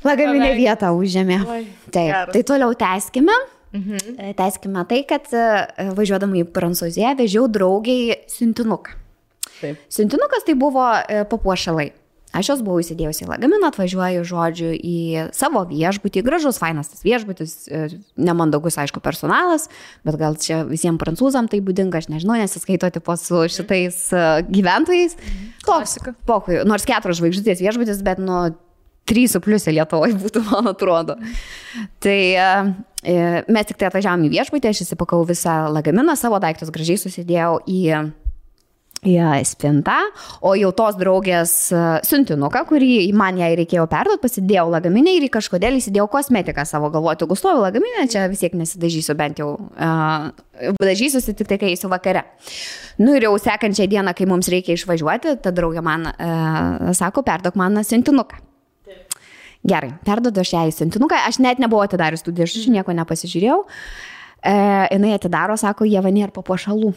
Lagaminę 0.07 0.55
vietą 0.57 0.95
užėmė. 0.97 1.43
Taip, 1.93 2.33
tai 2.33 2.45
toliau 2.49 2.73
tęskime. 2.79 3.37
Mhm. 3.73 4.17
E, 4.19 4.35
Tęskime 4.35 4.85
tai, 4.89 5.03
kad 5.09 5.29
e, 5.37 5.45
važiuodama 5.97 6.41
į 6.41 6.49
Prancūziją 6.55 7.15
vežiau 7.19 7.49
draugiai 7.53 8.17
siuntinuką. 8.31 8.97
Taip. 9.59 9.81
Siuntinukas 9.93 10.47
tai 10.47 10.55
buvo 10.59 10.87
e, 10.97 11.25
papuošalai. 11.29 11.91
Aš 12.37 12.51
jos 12.53 12.61
buvau 12.61 12.83
įsidėjusi 12.83 13.25
į 13.25 13.29
lagaminą, 13.31 13.71
atvažiuoju, 13.73 14.25
žodžiu, 14.29 14.75
į 14.77 14.97
savo 15.33 15.63
viešbutį. 15.71 16.21
Gražus, 16.27 16.59
fainas 16.61 16.91
tas 16.93 17.01
viešbutis, 17.01 17.55
nemandagus, 18.21 18.77
aišku, 18.77 19.01
personalas, 19.01 19.65
bet 20.05 20.19
gal 20.21 20.37
čia 20.37 20.61
visiems 20.69 21.01
prancūzam 21.01 21.49
tai 21.49 21.63
būdinga, 21.65 22.03
aš 22.03 22.11
nežinau, 22.13 22.37
nesiskaito 22.37 22.93
tipo 22.93 23.17
su 23.17 23.47
šitais 23.49 24.03
gyventojais. 24.45 25.17
Toks, 25.65 25.97
Klasika. 25.97 26.13
pokui, 26.29 26.61
nors 26.69 26.85
keturios 26.89 27.17
žvaigždutės 27.23 27.65
viešbutis, 27.65 28.05
bet 28.05 28.21
nu, 28.21 28.51
trys 29.09 29.35
su 29.35 29.43
pliusė 29.45 29.75
Lietuvoje 29.77 30.17
būtų, 30.21 30.45
man 30.51 30.71
atrodo. 30.75 31.19
Tai 32.05 32.19
e, 32.19 32.47
e, 33.03 33.19
mes 33.49 33.69
tik 33.69 33.81
tai 33.81 33.91
atvažiavom 33.91 34.29
į 34.29 34.33
viešbutį, 34.37 34.73
aš 34.73 34.87
įsipakau 34.87 35.25
visą 35.29 35.65
lagaminą, 35.73 36.17
savo 36.19 36.41
daiktus 36.43 36.73
gražiai 36.75 37.01
susidėjau 37.01 37.61
į 37.67 37.83
į 39.07 39.45
spintą, 39.47 39.95
o 40.43 40.55
jau 40.59 40.73
tos 40.75 40.97
draugės 40.99 41.53
e, 41.71 41.83
siuntinuką, 42.07 42.65
kurį 42.67 43.13
man 43.15 43.39
jai 43.39 43.53
reikėjo 43.61 43.87
perduoti, 43.91 44.23
pasidėjau 44.25 44.67
lagaminę 44.73 45.15
ir 45.15 45.29
kažkodėl 45.31 45.79
įsidėjau 45.79 46.09
kosmetiką 46.11 46.65
savo 46.67 46.91
galvoju, 46.91 47.23
jeigu 47.23 47.39
stoviu 47.39 47.63
lagaminę, 47.63 48.09
čia 48.11 48.27
vis 48.31 48.43
tiek 48.43 48.57
nesidažysiu, 48.59 49.15
bent 49.19 49.39
jau 49.39 49.53
uh, 49.55 50.31
dažysiuosi 50.83 51.37
tik 51.39 51.47
tai, 51.47 51.61
kai 51.63 51.71
eisiu 51.77 51.93
vakare. 51.93 52.25
Nu 52.99 53.15
ir 53.15 53.29
jau 53.29 53.37
sekančią 53.39 53.87
dieną, 53.87 54.17
kai 54.19 54.27
mums 54.27 54.51
reikia 54.51 54.75
išvažiuoti, 54.75 55.39
ta 55.45 55.55
draugė 55.55 55.85
man 55.85 56.11
uh, 56.11 56.91
sako, 56.99 57.23
perdok 57.23 57.59
man 57.61 57.79
siuntinuką. 57.87 58.48
Gerai, 59.67 59.91
perdodu 60.07 60.41
aš 60.41 60.53
ją 60.55 60.61
į 60.71 60.75
siuntinuką, 60.77 61.19
aš 61.29 61.41
net 61.43 61.59
nebuvau 61.59 61.83
atidarius 61.85 62.23
tų 62.23 62.33
dėžučių, 62.39 62.71
nieko 62.77 62.95
nepasižiūrėjau. 62.95 63.59
E, 64.47 64.53
jinai 64.95 65.15
atidaro, 65.17 65.57
sako, 65.59 65.85
jie 65.89 65.99
vanė 66.05 66.29
ir 66.29 66.33
papuošalų. 66.37 66.93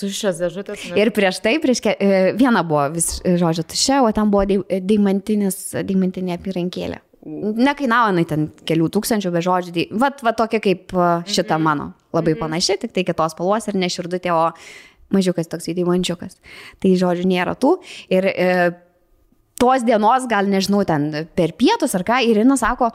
Tuščias 0.00 0.38
dėžutės. 0.40 0.86
Ir 0.96 1.10
prieš 1.12 1.42
tai, 1.44 1.58
prieš 1.60 1.82
ke, 1.84 1.92
e, 2.00 2.32
vieną 2.38 2.62
buvo 2.66 2.86
vis 2.94 3.18
žodžio 3.22 3.62
tuščia, 3.68 4.00
o 4.02 4.10
ten 4.16 4.30
buvo 4.32 4.46
deimantinė 4.48 6.38
apyrankėlė. 6.38 7.02
Nekainavo 7.22 8.08
jinai 8.10 8.24
ten 8.26 8.48
kelių 8.66 8.88
tūkstančių 8.96 9.30
be 9.30 9.42
žodžių. 9.44 9.72
dei- 9.76 9.88
Vat, 9.92 10.22
vat 10.26 10.36
tokia 10.40 10.58
kaip 10.60 10.90
e, 10.96 11.10
šita 11.28 11.60
mano. 11.60 11.92
Labai 12.12 12.34
panaši, 12.34 12.78
tik 12.80 12.92
tai 12.92 13.04
kitos 13.04 13.32
spalvos 13.36 13.68
ir 13.68 13.74
ne 13.78 13.86
širdutė, 13.86 14.32
o 14.34 14.50
mažiukas 15.12 15.46
toks 15.46 15.68
įdaimančiukas. 15.68 16.40
Tai 16.80 16.90
žodžių 16.96 17.28
nėra 17.28 17.54
tų. 17.54 17.76
Ir 18.10 18.26
e, 18.32 18.72
tos 19.62 19.84
dienos, 19.86 20.26
gal 20.30 20.48
nežinau, 20.50 20.82
ten 20.88 21.04
per 21.38 21.52
pietus 21.54 21.94
ar 21.94 22.02
ką, 22.08 22.18
Irina 22.26 22.56
sako, 22.58 22.88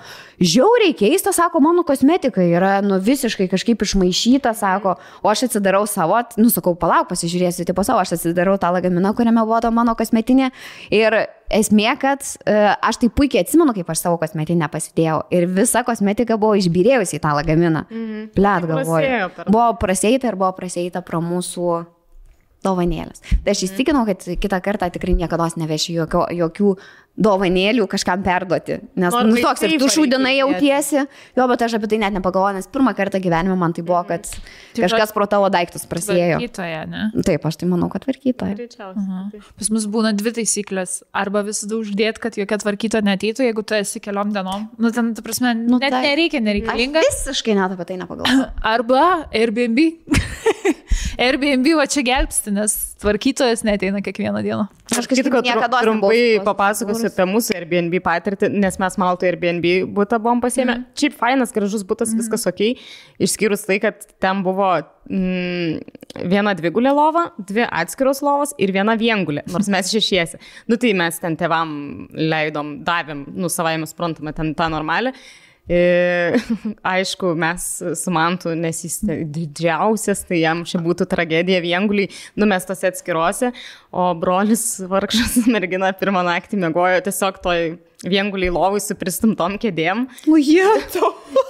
žiauriai 0.44 0.92
keista, 1.00 1.32
sako, 1.36 1.62
mano 1.64 1.86
kosmetika 1.88 2.44
yra, 2.44 2.74
nu, 2.84 2.98
visiškai 3.04 3.48
kažkaip 3.52 3.86
išmaišyta, 3.88 4.52
sako, 4.58 4.98
o 5.24 5.32
aš 5.32 5.46
atsidarau 5.48 5.86
savo, 5.88 6.20
nu, 6.42 6.52
sakau, 6.52 6.76
palauk, 6.76 7.08
pasižiūrėsiu, 7.14 7.64
tipo 7.70 7.88
savo, 7.88 8.04
aš 8.04 8.18
atsidarau 8.18 8.58
tą 8.60 8.74
lagaminą, 8.76 9.16
kuriame 9.16 9.46
buvo 9.48 9.62
ta 9.64 9.72
mano 9.72 9.96
kosmetinė. 9.98 10.52
Ir 10.92 11.16
esmė, 11.56 11.94
kad 12.02 12.20
e, 12.44 12.56
aš 12.84 13.00
tai 13.00 13.10
puikiai 13.16 13.46
atsimenu, 13.46 13.72
kaip 13.78 13.88
aš 13.94 14.04
savo 14.04 14.20
kosmetinę 14.20 14.68
pasidėjau. 14.74 15.22
Ir 15.32 15.48
visa 15.48 15.86
kosmetika 15.88 16.36
buvo 16.36 16.58
išbirėjusi 16.60 17.16
į 17.20 17.24
tą 17.24 17.32
lagaminą. 17.40 17.86
Mhm. 17.88 18.26
Blet, 18.36 18.68
galvoju. 18.68 18.98
Prasėjo 19.08 19.30
per- 19.38 19.54
Buvo 19.56 19.70
prasėita 19.80 20.34
ir 20.34 20.36
buvo 20.44 20.52
prasėita 20.60 21.06
pro 21.08 21.24
mūsų 21.24 21.86
dovanėlės. 22.66 23.24
Tai 23.44 23.54
aš 23.54 23.66
įstikinau, 23.70 24.06
kad 24.08 24.24
kitą 24.26 24.62
kartą 24.64 24.90
tikrai 24.94 25.16
niekada 25.18 25.50
nevešiu 25.58 26.00
jokio, 26.02 26.26
jokių 26.34 26.74
dovanėlių 27.18 27.88
kažkam 27.90 28.22
perduoti. 28.26 28.78
Nes 29.00 29.14
Nors 29.14 29.30
nu, 29.32 29.40
toks 29.42 29.64
ir 29.66 29.74
tu 29.82 29.90
šūdinai 29.90 30.36
jautiesi. 30.38 31.04
Jo, 31.38 31.48
bet 31.50 31.64
aš 31.66 31.78
apie 31.80 31.90
tai 31.90 32.00
net 32.04 32.14
nepagalvojau, 32.16 32.58
nes 32.60 32.70
pirmą 32.70 32.94
kartą 32.98 33.22
gyvenime 33.24 33.58
man 33.58 33.74
tai 33.74 33.84
buvo, 33.88 34.04
kad 34.08 34.30
kažkas 34.78 35.14
pro 35.16 35.26
tavo 35.30 35.50
daiktus 35.54 35.88
prasėjo. 35.90 36.38
Tvarkytoja, 36.38 36.84
ne? 36.90 37.08
Taip, 37.26 37.48
aš 37.50 37.58
tai 37.62 37.70
manau, 37.72 37.90
kad 37.94 38.06
tvarkytoja. 38.06 38.58
Greičiausiai. 38.60 39.42
Pas 39.58 39.72
mus 39.74 39.88
būna 39.90 40.14
dvi 40.18 40.36
taisyklės. 40.38 41.00
Arba 41.18 41.42
visada 41.48 41.80
uždėt, 41.80 42.22
kad 42.22 42.38
jokia 42.38 42.62
tvarkytoja 42.62 43.06
neteitų, 43.10 43.48
jeigu 43.50 43.66
tu 43.66 43.78
esi 43.80 44.02
keliom 44.04 44.36
dienom. 44.36 44.70
Nu, 44.78 44.94
ten, 44.94 45.14
ta 45.18 45.26
prasme, 45.26 45.56
nu, 45.58 45.82
net 45.82 45.96
tai- 45.96 46.04
nereikia, 46.06 46.44
nereikalinga. 46.46 47.02
visiškai 47.10 47.58
net 47.58 47.74
apie 47.74 47.90
tai 47.90 47.98
nepagalvojau. 48.04 48.52
Arba 48.76 49.08
Airbnb. 49.34 49.82
Airbnb 51.28 51.66
va 51.80 51.86
čia 51.90 52.06
gelbsti, 52.06 52.54
nes 52.54 52.78
tvarkytojas 53.02 53.64
neteina 53.68 54.02
kiekvieną 54.02 54.42
dieną. 54.46 54.68
Aš 54.92 55.06
Kažkaip 55.08 55.28
kažkaip 55.30 55.46
niekada 55.46 55.82
trumpai 55.84 56.40
papasakosiu 56.46 57.10
apie 57.10 57.26
mūsų 57.30 57.56
Airbnb 57.58 57.98
patirtį, 58.04 58.50
nes 58.54 58.80
mes 58.82 58.98
Malto 59.02 59.28
Airbnb 59.28 59.66
būtą 59.96 60.20
buvom 60.22 60.42
pasiemę. 60.44 60.80
Mm. 60.80 60.86
Šiaip 60.98 61.18
fainas, 61.20 61.54
gražus 61.56 61.86
būtas, 61.88 62.14
mm. 62.14 62.24
viskas 62.24 62.48
ok, 62.50 62.64
išskyrus 63.28 63.68
tai, 63.68 63.80
kad 63.84 64.08
ten 64.24 64.42
buvo 64.46 64.70
mm, 64.78 65.82
viena 66.32 66.56
dvigulė 66.58 66.94
lova, 66.96 67.28
dvi 67.38 67.68
atskiros 67.68 68.24
lovos 68.26 68.56
ir 68.58 68.74
viena 68.76 68.98
viengulė, 69.00 69.46
nors 69.54 69.70
mes 69.72 69.92
šešiesi. 69.94 70.42
Nu 70.72 70.80
tai 70.82 70.94
mes 70.98 71.20
ten 71.22 71.38
tevam 71.40 71.72
leidom, 72.14 72.80
davėm, 72.88 73.28
nu 73.38 73.52
savai 73.54 73.78
mes 73.82 73.94
suprantame, 73.94 74.34
ten 74.38 74.56
tą 74.58 74.72
normalę. 74.74 75.14
E, 75.68 76.40
aišku, 76.96 77.34
mes 77.36 77.66
su 78.00 78.14
Mantu, 78.16 78.54
nes 78.56 78.80
jis 78.86 79.00
te- 79.04 79.20
didžiausias, 79.36 80.24
tai 80.30 80.42
jam 80.42 80.64
čia 80.68 80.80
būtų 80.84 81.08
tragedija 81.12 81.60
vienguliai. 81.64 82.12
Numestas 82.40 82.86
atskiruose, 82.88 83.52
o 83.92 84.08
brolis 84.20 84.64
vargšas 84.88 85.42
mergina 85.54 85.92
pirmą 85.98 86.24
naktį 86.28 86.62
mėgojo 86.64 87.04
tiesiog 87.10 87.42
toj 87.44 87.66
vienguliai 88.06 88.52
lovai 88.54 88.82
su 88.84 88.94
pristumtom 89.00 89.56
kėdėm. 89.62 90.06
Nu, 90.28 90.38
jie. 90.38 90.68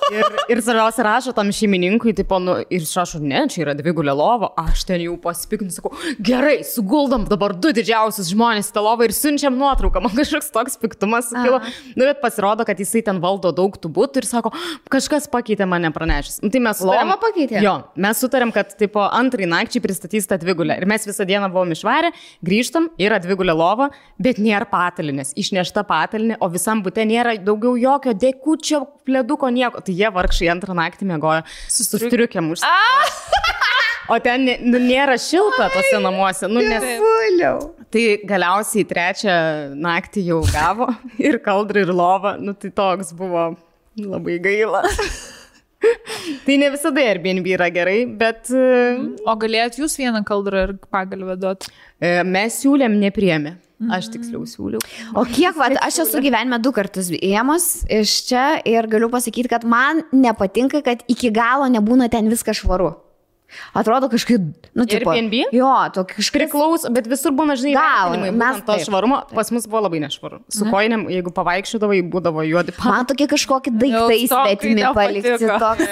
Ir, 0.07 0.23
ir 0.53 0.59
svarbiausia, 0.63 1.03
rašo 1.03 1.33
tam 1.35 1.49
šeimininkui, 1.51 2.13
tipo, 2.15 2.37
nu, 2.39 2.53
ir 2.71 2.85
rašo, 2.87 3.19
ne, 3.19 3.41
čia 3.51 3.65
yra 3.65 3.73
dvigulė 3.75 4.13
lova, 4.15 4.53
aš 4.61 4.85
ten 4.87 5.01
jau 5.03 5.17
pasipikinu, 5.19 5.73
sakau, 5.75 5.91
gerai, 6.23 6.61
suguldom 6.63 7.25
dabar 7.27 7.51
du 7.51 7.73
didžiausius 7.75 8.29
žmonės 8.31 8.69
į 8.71 8.75
tą 8.77 8.83
lovą 8.85 9.09
ir 9.09 9.13
siunčiam 9.17 9.57
nuotrauką, 9.59 9.99
man 10.05 10.15
kažkoks 10.15 10.47
toks 10.55 10.79
piktumas 10.79 11.27
sukilo. 11.33 11.59
Nu, 11.97 12.05
bet 12.07 12.21
pasirodo, 12.23 12.63
kad 12.67 12.79
jisai 12.79 13.03
ten 13.09 13.19
valdo 13.23 13.51
daug 13.55 13.75
tų 13.83 13.91
būtų 13.97 14.23
ir 14.23 14.29
sako, 14.29 14.53
kažkas 14.95 15.27
pakeitė 15.33 15.67
mane 15.67 15.91
pranešęs. 15.91 16.39
Nu, 16.45 16.53
tai 16.55 16.63
mes 16.63 16.79
sutarėm- 16.79 17.11
Lovą 17.11 17.19
pakeitė? 17.27 17.59
Jo, 17.67 17.75
mes 17.99 18.23
sutarėm, 18.23 18.55
kad, 18.55 18.71
tipo, 18.79 19.03
antrai 19.03 19.49
nakčiai 19.51 19.83
pristatys 19.83 20.29
tą 20.31 20.39
dvigulę. 20.39 20.79
Ir 20.79 20.87
mes 20.87 21.03
visą 21.11 21.27
dieną 21.27 21.51
buvom 21.51 21.75
išvarę, 21.75 22.13
grįžtam, 22.47 22.87
yra 22.97 23.19
dvigulė 23.19 23.51
lova, 23.59 23.91
bet 24.23 24.39
nėra 24.39 24.69
patalinės, 24.71 25.35
išnešta 25.35 25.83
patalinė, 25.91 26.36
o 26.39 26.49
visam 26.53 26.81
būte 26.85 27.05
nėra 27.07 27.35
daugiau 27.43 27.75
jokio 27.79 28.13
dekučio, 28.17 28.83
pleduko, 29.07 29.49
nieko. 29.53 29.81
Tai 29.83 29.95
jie 29.95 30.11
vargšai 30.13 30.51
antrą 30.53 30.75
naktį 30.77 31.09
mėgojo 31.13 31.43
su 31.71 31.87
striukiam 31.87 32.51
už. 32.53 32.65
O 34.07 34.17
ten 34.23 34.45
nu, 34.63 34.79
nėra 34.79 35.17
šilta 35.19 35.67
tose 35.73 35.99
namuose. 35.99 36.47
Nu, 36.47 36.61
nes... 36.63 36.83
Tai 37.91 38.03
galiausiai 38.27 38.85
trečią 38.87 39.33
naktį 39.83 40.23
jau 40.29 40.41
gavo 40.47 40.87
ir 41.27 41.39
kaldrą 41.43 41.83
ir 41.83 41.91
lovą. 41.95 42.37
Nu, 42.39 42.55
tai 42.55 42.71
toks 42.75 43.11
buvo 43.17 43.49
labai 43.99 44.37
gaila. 44.43 44.83
tai 46.45 46.57
ne 46.61 46.71
visada 46.73 47.03
Airbnb 47.03 47.47
yra 47.51 47.67
gerai, 47.73 47.99
bet 48.19 48.51
e, 48.55 48.63
O 49.27 49.35
galėjot 49.39 49.81
jūs 49.81 49.97
vieną 49.99 50.23
kaldrą 50.27 50.67
ir 50.69 50.75
pagalbę 50.91 51.37
duoti? 51.39 51.71
e, 51.99 52.21
mes 52.23 52.61
siūlėm 52.63 52.97
nepriemė. 53.01 53.57
Aš 53.77 54.07
tiksliau 54.09 54.41
siūliau. 54.49 54.81
O 55.13 55.21
kiek, 55.29 55.53
va, 55.57 55.69
aš 55.85 55.99
esu 56.07 56.21
gyvenime 56.23 56.57
du 56.57 56.71
kartus 56.73 57.11
ėmus 57.13 57.85
iš 57.93 58.13
čia 58.25 58.45
ir 58.65 58.89
galiu 58.89 59.11
pasakyti, 59.13 59.51
kad 59.51 59.67
man 59.69 60.01
nepatinka, 60.09 60.81
kad 60.85 61.03
iki 61.11 61.29
galo 61.33 61.69
nebūna 61.69 62.09
ten 62.09 62.31
viskas 62.31 62.63
švaru. 62.63 62.95
Atrodo 63.77 64.09
kažkaip, 64.11 64.41
nu, 64.75 64.83
tipo, 64.85 65.11
Airbnb? 65.13 65.33
Jo, 65.55 65.69
tokia 65.95 66.17
kažkaip. 66.19 66.41
Priklauso, 66.41 66.89
bet 66.93 67.05
visur 67.07 67.31
būna, 67.35 67.55
žinai, 67.59 67.73
Gal, 67.77 68.11
vertinimai, 68.13 68.31
mes 68.41 68.55
to 68.67 68.73
švarumo. 68.83 69.17
Pas 69.31 69.47
mus 69.55 69.65
buvo 69.69 69.81
labai 69.85 69.99
nešvaru. 70.03 70.37
Su 70.51 70.63
koinėm, 70.67 71.01
jeigu 71.13 71.31
pavaikščiodavai, 71.35 72.01
būdavo 72.11 72.41
juodi 72.47 72.71
pa. 72.75 72.83
Man 72.91 73.03
tokie 73.09 73.27
kažkokie 73.31 73.71
daiktai 73.71 74.19
svetimi 74.27 74.83
palikti. 74.97 75.47
Toks. 75.47 75.87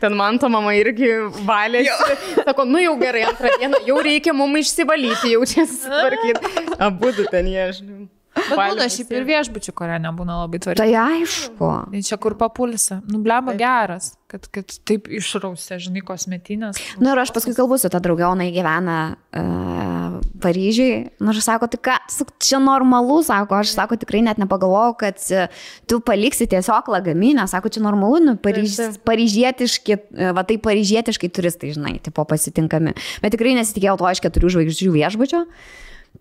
Ten 0.00 0.12
man 0.18 0.38
to 0.38 0.48
mama 0.52 0.74
irgi 0.78 1.08
valėsi. 1.46 2.14
Sako, 2.44 2.62
nu 2.68 2.78
jau 2.82 2.94
gerai, 3.00 3.22
antrą 3.30 3.48
dieną 3.58 3.76
jau 3.86 3.98
reikia 4.04 4.32
mums 4.36 4.58
išsivalyti, 4.66 5.34
jau 5.34 5.42
čia 5.48 5.62
susitvarkyti. 5.66 6.40
Abu 6.88 7.06
ten 7.30 7.46
jie, 7.50 7.66
žinai. 7.80 8.06
Bet 8.48 8.58
būna 8.58 8.88
šiaip 8.92 9.12
ir 9.16 9.26
viešbučių, 9.28 9.74
kurie 9.76 9.98
nebūna 10.02 10.40
labai 10.42 10.60
tvarkingi. 10.62 10.94
Tai 10.94 11.16
aišku. 11.18 11.70
Tai 11.92 12.02
čia 12.10 12.18
kur 12.22 12.36
papulsi. 12.40 13.00
Nu, 13.10 13.20
blema 13.24 13.54
geras, 13.58 14.12
kad, 14.30 14.46
kad 14.52 14.74
taip 14.88 15.08
išrausė, 15.12 15.80
žinai, 15.82 16.02
kosmetinės. 16.06 16.80
Na 16.98 17.02
nu, 17.02 17.12
ir 17.14 17.22
aš 17.24 17.32
paskui 17.36 17.56
kalbu 17.56 17.80
su 17.80 17.90
ta 17.92 18.00
draugionai 18.02 18.50
gyvena 18.54 18.98
uh, 19.14 20.18
Paryžiui. 20.42 21.08
Na, 21.22 21.32
aš 21.32 21.42
sako, 21.46 21.68
tai 21.72 21.80
ką, 21.88 21.96
čia 22.42 22.60
normalu, 22.62 23.20
sako, 23.26 23.58
aš 23.58 23.74
sako, 23.76 23.98
tikrai 24.00 24.22
net 24.26 24.40
nepagalvojau, 24.40 24.94
kad 25.00 25.20
e, 25.34 25.46
tu 25.90 26.00
paliksi 26.04 26.48
tiesiog 26.50 26.90
lagaminę, 26.92 27.46
sako, 27.50 27.72
čia 27.74 27.82
normalu, 27.84 28.20
nu, 28.24 28.36
Paryž, 28.42 28.78
paryžietiški, 29.06 29.98
e, 29.98 30.30
va 30.36 30.44
tai 30.46 30.58
paryžietiškai 30.62 31.30
turistai, 31.34 31.74
žinai, 31.76 31.98
tipo 32.04 32.24
pasitinkami. 32.28 32.94
Bet 33.24 33.34
tikrai 33.34 33.56
nesitikėjau 33.58 33.98
to 34.00 34.14
iš 34.14 34.24
keturių 34.24 34.54
žvaigždžių 34.56 34.94
viešbučio. 34.96 35.44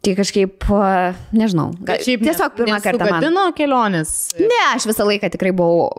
Tai 0.05 0.13
kažkaip, 0.15 0.63
nežinau, 1.35 1.71
gal, 1.83 1.99
tiesiog 2.05 2.53
pirmą 2.55 2.77
kartą 2.83 3.07
man. 3.09 3.17
Gadino 3.17 3.47
kelionės. 3.57 4.11
Ne, 4.39 4.61
aš 4.75 4.85
visą 4.87 5.07
laiką 5.09 5.31
tikrai 5.33 5.51
buvau 5.57 5.89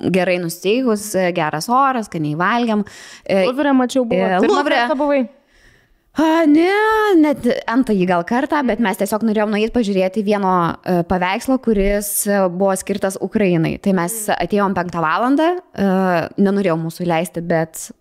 gerai 0.00 0.38
nusteigus, 0.38 1.14
e, 1.14 1.32
geras 1.32 1.68
oras, 1.68 2.08
skaniai 2.08 2.38
valgiam. 2.38 2.84
E, 3.24 3.44
Luvrė 3.48 3.74
mačiau, 3.76 4.06
buvo. 4.08 4.24
E, 4.24 4.64
kartą 4.70 4.96
buvai. 4.98 5.20
A, 6.18 6.42
ne, 6.50 6.72
net 7.20 7.44
antąjį 7.70 8.06
gal 8.10 8.24
kartą, 8.26 8.64
bet 8.66 8.80
mes 8.82 8.98
tiesiog 8.98 9.22
norėjom 9.28 9.52
nueiti 9.54 9.70
pažiūrėti 9.76 10.24
vieno 10.26 10.54
paveikslo, 11.08 11.60
kuris 11.62 12.10
buvo 12.50 12.72
skirtas 12.76 13.14
Ukrainai. 13.22 13.76
Tai 13.78 13.94
mes 14.00 14.16
atėjom 14.34 14.74
penktą 14.74 15.04
valandą, 15.04 15.52
nenorėjau 16.34 16.74
mūsų 16.82 17.06
leisti, 17.06 17.44
bet 17.46 17.92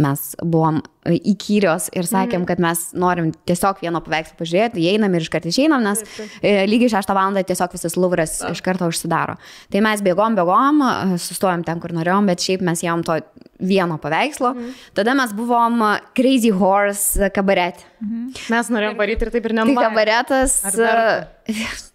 mes 0.00 0.20
buvom 0.40 0.78
e, 1.04 1.16
įkyrios 1.32 1.90
ir 1.92 2.06
sakėm, 2.08 2.46
kad 2.48 2.60
mes 2.62 2.84
norim 2.96 3.30
tiesiog 3.48 3.82
vieno 3.82 4.00
paveikslo 4.04 4.38
pažiūrėti, 4.38 4.80
įeinam 4.80 5.12
ir 5.12 5.26
iškart 5.26 5.48
išeinam, 5.50 5.84
nes 5.84 6.00
e, 6.40 6.64
lygiai 6.68 6.94
6 6.94 7.12
val. 7.12 7.36
tiesiog 7.36 7.76
visas 7.76 7.96
Luvras 8.00 8.38
iš 8.48 8.62
karto 8.64 8.88
užsidaro. 8.88 9.36
Tai 9.72 9.84
mes 9.84 10.02
bėgom, 10.04 10.38
bėgom, 10.38 10.80
e, 10.86 11.20
sustojom 11.20 11.66
ten, 11.68 11.82
kur 11.82 11.92
norėjom, 11.96 12.32
bet 12.32 12.44
šiaip 12.44 12.64
mes 12.64 12.84
jam 12.84 13.04
to 13.04 13.20
vieno 13.62 13.98
paveikslo. 14.00 14.54
Tada 14.96 15.14
mes 15.18 15.36
buvom 15.36 15.84
Crazy 16.16 16.50
Horse 16.56 17.30
kabaret. 17.36 17.84
Mes 18.50 18.72
norėjom 18.72 18.98
varyti 18.98 19.28
ir 19.28 19.34
taip 19.34 19.44
ir 19.44 19.54
Tai 19.54 19.60
nenuvarėm. 19.60 19.92
kabaretas. 19.92 20.60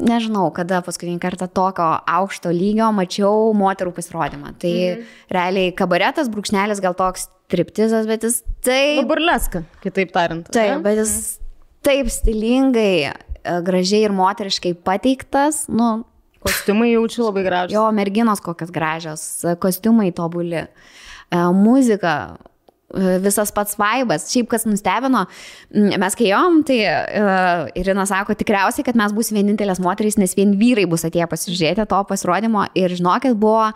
Nežinau, 0.00 0.46
kada 0.56 0.78
paskutinį 0.84 1.18
kartą 1.20 1.44
tokio 1.50 1.90
aukšto 2.08 2.52
lygio 2.54 2.88
mačiau 2.94 3.50
moterų 3.58 3.92
pasirodymą. 3.98 4.54
Tai 4.62 4.72
mhm. 4.72 5.12
realiai 5.34 5.74
kabaretas, 5.76 6.30
brūkšnelis 6.32 6.80
gal 6.80 6.96
toks 6.96 7.28
triptizas, 7.52 8.06
bet 8.10 8.24
jis 8.26 8.40
Nu, 8.46 8.54
taip, 8.68 9.06
burleska, 9.10 9.64
kitaip 9.84 10.12
tariant. 10.14 10.48
taip, 10.54 10.76
ne? 10.76 10.82
bet 10.84 11.00
jis 11.02 11.14
taip 11.86 12.10
stilingai, 12.12 13.10
e, 13.10 13.56
gražiai 13.66 14.04
ir 14.08 14.14
moteriškai 14.16 14.74
pateiktas. 14.86 15.64
Nu, 15.68 16.04
Kostiumai 16.40 16.92
jaučiu 16.94 17.26
labai 17.26 17.42
gražus. 17.44 17.74
jo 17.76 17.82
merginos 17.92 18.40
kokios 18.40 18.70
gražios, 18.72 19.24
kostiumai 19.60 20.10
tobuli, 20.16 20.62
e, 20.64 21.40
muzika. 21.56 22.36
e, 22.94 23.18
Visas 23.22 23.52
pats 23.54 23.76
vaibas. 23.78 24.24
Šiaip 24.32 24.48
kas 24.50 24.64
nustebino, 24.66 25.26
mes 25.72 26.16
kai 26.18 26.30
jom, 26.32 26.56
tai 26.66 26.78
uh, 26.90 27.68
Irina 27.78 28.02
sako 28.08 28.34
tikriausiai, 28.34 28.82
kad 28.88 28.96
mes 28.98 29.12
būsime 29.14 29.38
vienintelės 29.44 29.78
moterys, 29.78 30.16
nes 30.18 30.34
vien 30.34 30.56
vyrai 30.58 30.88
bus 30.90 31.04
atėję 31.06 31.28
pasižiūrėti 31.30 31.84
to 31.86 32.00
pasirodymo. 32.08 32.64
Ir 32.74 32.90
žinokit, 32.98 33.36
buvo 33.38 33.68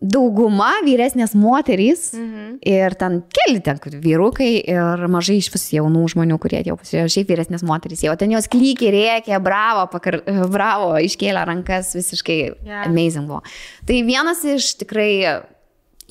dauguma 0.00 0.70
vyresnės 0.84 1.32
moterys 1.38 2.10
mhm. 2.16 2.58
ir 2.66 2.96
ten 3.00 3.20
keli 3.32 3.62
ten 3.64 3.80
vyrukai 4.02 4.50
ir 4.60 5.06
mažai 5.12 5.38
iš 5.40 5.50
visų 5.54 5.78
jaunų 5.78 6.04
žmonių, 6.12 6.38
kurie 6.42 6.60
atėjo 6.60 6.76
pasižiūrėjo, 6.80 7.12
šiaip 7.16 7.32
vyresnės 7.32 7.64
moterys. 7.66 8.04
Jau 8.04 8.16
ten 8.20 8.34
jos 8.34 8.48
klykiai 8.52 8.92
rėkė, 8.94 9.36
bravo, 9.44 9.86
pakar, 9.92 10.20
bravo, 10.52 10.92
iškėlė 11.06 11.46
rankas, 11.48 11.94
visiškai 11.96 12.38
yeah. 12.44 12.86
amazing 12.86 13.28
buvo. 13.30 13.42
Tai 13.88 14.00
vienas 14.06 14.44
iš 14.46 14.74
tikrai 14.82 15.10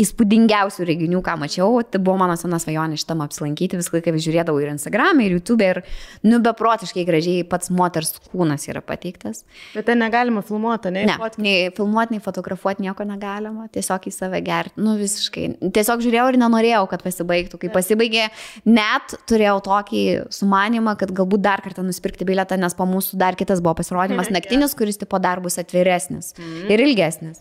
įspūdingiausių 0.02 0.86
renginių, 0.90 1.22
ką 1.24 1.38
mačiau, 1.40 1.80
tai 1.88 2.02
buvo 2.04 2.18
mano 2.20 2.36
sena 2.40 2.60
svajonė 2.60 2.98
šitam 3.00 3.22
apsilankyti, 3.24 3.80
visą 3.80 3.96
laiką 3.96 4.14
žiūrėdavau 4.20 4.60
ir 4.64 4.74
Instagram, 4.74 5.22
ir 5.24 5.38
YouTube, 5.38 5.64
ir, 5.64 5.82
nu, 6.28 6.42
beprotiškai 6.44 7.06
gražiai 7.08 7.46
pats 7.48 7.72
moters 7.72 8.16
kūnas 8.32 8.68
yra 8.68 8.82
pateiktas. 8.84 9.46
Bet 9.76 9.88
ten 9.88 10.02
negalima 10.04 10.44
filmuoti, 10.46 10.92
ne? 10.96 11.06
Ne, 11.08 11.30
nei 11.40 11.70
filmuoti, 11.76 12.18
nei 12.18 12.24
fotografuoti 12.24 12.84
nieko 12.84 13.08
negalima, 13.08 13.70
tiesiog 13.72 14.10
į 14.10 14.14
save 14.16 14.42
gerti, 14.46 14.84
nu 14.84 14.98
visiškai. 15.00 15.46
Tiesiog 15.76 16.04
žiūrėjau 16.04 16.28
ir 16.34 16.40
nenorėjau, 16.44 16.84
kad 16.92 17.06
pasibaigtų. 17.06 17.62
Kai 17.62 17.72
pasibaigė, 17.74 18.28
net 18.68 19.16
turėjau 19.30 19.62
tokį 19.70 20.04
sumanimą, 20.36 20.98
kad 21.00 21.16
galbūt 21.16 21.46
dar 21.46 21.64
kartą 21.64 21.86
nusipirkti 21.88 22.28
bilietą, 22.28 22.60
nes 22.60 22.76
po 22.76 22.88
mūsų 22.90 23.20
dar 23.22 23.40
kitas 23.40 23.64
buvo 23.64 23.78
pasirodymas 23.80 24.32
naktinis, 24.36 24.76
kuris 24.76 25.00
tipo 25.00 25.20
dar 25.24 25.40
bus 25.44 25.56
atviresnis 25.62 26.34
ir 26.68 26.84
ilgesnis. 26.84 27.40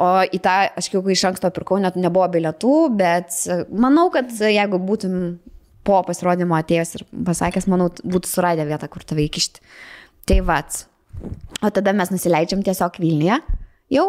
O 0.00 0.10
į 0.24 0.40
tą 0.42 0.56
aš 0.80 0.90
jau 0.94 1.04
iš 1.12 1.28
anksto 1.28 1.50
pirkau, 1.54 1.80
net 1.90 1.98
nebuvo 2.00 2.28
bilietų, 2.32 2.74
bet 2.96 3.36
manau, 3.68 4.08
kad 4.14 4.30
jeigu 4.30 4.80
būtum 4.80 5.16
po 5.86 6.00
pasirodymo 6.06 6.56
atėjęs 6.58 6.94
ir 6.98 7.06
pasakęs, 7.26 7.68
manau, 7.70 7.90
būtų 8.00 8.30
suradę 8.30 8.66
vietą, 8.68 8.88
kur 8.92 9.04
tave 9.06 9.24
įkišti. 9.26 9.62
Tai 10.28 10.38
vats. 10.46 10.84
O 11.60 11.70
tada 11.74 11.92
mes 11.96 12.12
nusileidžiam 12.12 12.62
tiesiog 12.64 13.00
Vilniuje 13.00 13.40
jau 13.92 14.06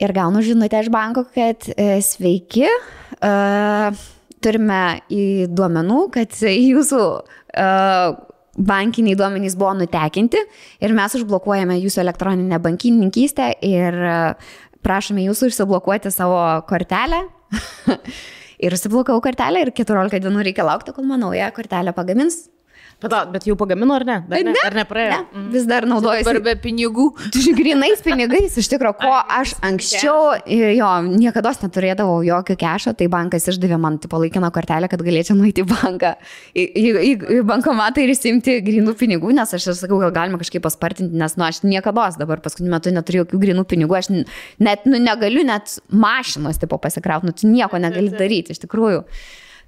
ir 0.00 0.12
gaunu 0.16 0.42
žinutę 0.44 0.80
iš 0.84 0.92
banko, 0.92 1.26
kad 1.34 1.66
e, 1.74 1.98
sveiki, 2.04 2.68
e, 2.68 3.32
turime 4.44 4.80
į 5.12 5.26
duomenų, 5.52 6.00
kad 6.14 6.36
jūsų 6.52 7.02
e, 7.16 7.68
bankiniai 8.56 9.16
duomenys 9.18 9.56
buvo 9.58 9.74
nutekinti 9.76 10.40
ir 10.80 10.94
mes 10.96 11.16
užblokuojame 11.18 11.76
jūsų 11.80 12.02
elektroninę 12.04 12.60
bankininkystę 12.64 13.50
ir 13.64 13.96
e, 13.96 14.16
prašome 14.86 15.26
jūsų 15.26 15.50
išsiblokuoti 15.50 16.12
savo 16.14 16.40
kortelę. 16.70 17.24
ir 18.64 18.74
užsiblokavau 18.76 19.22
kortelę 19.24 19.66
ir 19.66 19.72
14 19.76 20.22
dienų 20.22 20.44
reikia 20.48 20.66
laukti, 20.66 20.94
kol 20.96 21.06
mano 21.08 21.28
nauja 21.28 21.50
kortelė 21.54 21.94
pagamins. 21.96 22.46
Bet, 22.96 23.12
bet 23.28 23.44
jau 23.44 23.52
pagamino 23.60 23.92
ar 23.92 24.06
ne? 24.08 24.14
Dar 24.24 24.40
ne, 24.46 24.52
ar 24.64 24.74
nepraėjo? 24.78 25.16
Ne, 25.20 25.40
vis 25.52 25.66
dar 25.68 25.84
naudojasi. 25.84 26.24
Dabar 26.24 26.38
be 26.46 26.54
pinigų. 26.62 27.10
Grinais 27.58 28.00
pinigais, 28.04 28.56
iš 28.56 28.70
tikrųjų, 28.72 28.96
ko 29.02 29.18
aš 29.36 29.52
anksčiau, 29.68 30.32
jo, 30.48 30.88
niekada 31.10 31.52
neturėdavau 31.60 32.22
jokio 32.24 32.56
kešo, 32.62 32.94
tai 32.96 33.10
bankas 33.12 33.50
išdavė 33.52 33.76
man 33.82 34.00
tipo 34.00 34.16
laikiną 34.22 34.48
kortelę, 34.54 34.88
kad 34.88 35.04
galėčiau 35.04 35.36
nueiti 35.36 35.66
į 35.66 35.68
banką, 35.74 36.14
į, 36.56 36.64
į, 36.64 36.86
į, 36.96 37.12
į 37.36 37.40
bankomatą 37.52 38.00
ir 38.00 38.16
įsimti 38.16 38.62
grinų 38.64 38.96
pinigų, 38.96 39.36
nes 39.36 39.52
aš 39.60 39.70
ir 39.74 39.80
sakau, 39.84 40.00
gal 40.00 40.16
galima 40.16 40.40
kažkaip 40.40 40.64
paspartinti, 40.64 41.20
nes, 41.20 41.36
nu, 41.36 41.44
aš 41.50 41.66
niekada 41.68 42.08
dabar 42.16 42.40
paskutiniu 42.40 42.72
metu 42.72 42.96
neturiu 42.96 43.26
jokių 43.26 43.42
grinų 43.44 43.68
pinigų, 43.68 44.00
aš 44.00 44.14
net, 44.16 44.88
nu, 44.88 44.96
negaliu 44.96 45.44
net 45.44 45.76
mašinos 45.92 46.64
tipo 46.64 46.80
pasikrauti, 46.80 47.28
nu, 47.28 47.36
tu 47.36 47.50
nieko 47.50 47.76
negali 47.82 48.08
daryti, 48.16 48.56
iš 48.56 48.64
tikrųjų. 48.64 49.04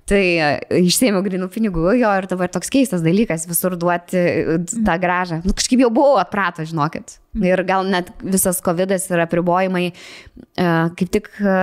Tai 0.09 0.21
e, 0.21 0.49
išsėmiau 0.89 1.21
grinų 1.25 1.51
pinigų 1.53 1.93
jo 2.01 2.11
ir 2.21 2.29
dabar 2.31 2.49
toks 2.53 2.73
keistas 2.73 3.05
dalykas 3.05 3.45
visur 3.49 3.77
duoti 3.77 4.23
tą 4.87 4.97
gražą. 5.01 5.43
Nu, 5.45 5.55
kažkaip 5.57 5.83
jau 5.85 5.91
buvau 5.93 6.17
atprato, 6.21 6.65
žinokit. 6.69 7.19
Ir 7.45 7.61
gal 7.69 7.85
net 7.87 8.09
visas 8.25 8.63
COVID 8.65 8.95
ir 8.97 9.25
apribojimai 9.27 9.85
e, 9.91 9.93
kaip 10.99 11.13
tik 11.13 11.29
e, 11.43 11.59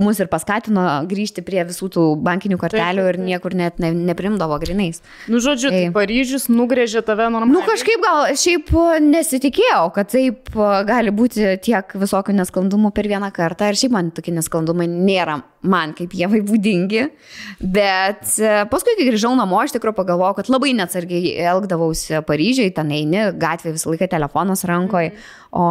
mus 0.00 0.20
ir 0.22 0.28
paskatino 0.32 0.84
grįžti 1.08 1.44
prie 1.44 1.62
visų 1.68 1.88
tų 1.92 2.04
bankinių 2.24 2.58
kortelių 2.60 3.04
ir 3.10 3.18
niekur 3.20 3.56
net 3.58 3.80
ne, 3.82 3.92
neprimdavo 3.92 4.56
grinais. 4.62 5.02
Nu, 5.30 5.40
žodžiu, 5.42 5.72
tai. 5.74 5.84
Paryžius 5.94 6.48
nugrėžė 6.52 7.04
tave 7.06 7.28
normaliai. 7.28 7.54
Nu 7.58 7.64
kažkaip 7.68 8.02
gal 8.04 8.32
šiaip 8.38 8.72
nesitikėjau, 9.04 9.84
kad 9.96 10.12
taip 10.14 10.52
e, 10.56 10.68
gali 10.88 11.12
būti 11.14 11.56
tiek 11.64 11.96
visokių 11.98 12.36
nesklandumų 12.40 12.92
per 12.96 13.08
vieną 13.12 13.32
kartą. 13.34 13.68
Ir 13.68 13.80
šiaip 13.80 13.96
man 13.96 14.12
tokie 14.16 14.34
nesklandumai 14.36 14.88
nėra 14.90 15.42
man 15.62 15.92
kaip 15.98 16.14
jie 16.16 16.28
būdingi. 16.32 17.04
Bet 17.60 18.32
e, 18.40 18.54
paskui, 18.72 18.96
kai 18.98 19.06
grįžau 19.10 19.34
namo, 19.38 19.60
aš 19.62 19.76
tikrai 19.76 19.94
pagalvojau, 19.96 20.38
kad 20.40 20.50
labai 20.52 20.72
neatsargiai 20.78 21.36
elgdavausi 21.52 22.22
Paryžiai, 22.26 22.72
ten 22.74 22.90
eini, 22.94 23.28
gatvėje 23.38 23.76
visą 23.76 23.92
laiką 23.92 24.08
telefonas 24.16 24.66
rankoje, 24.68 25.12
o 25.52 25.68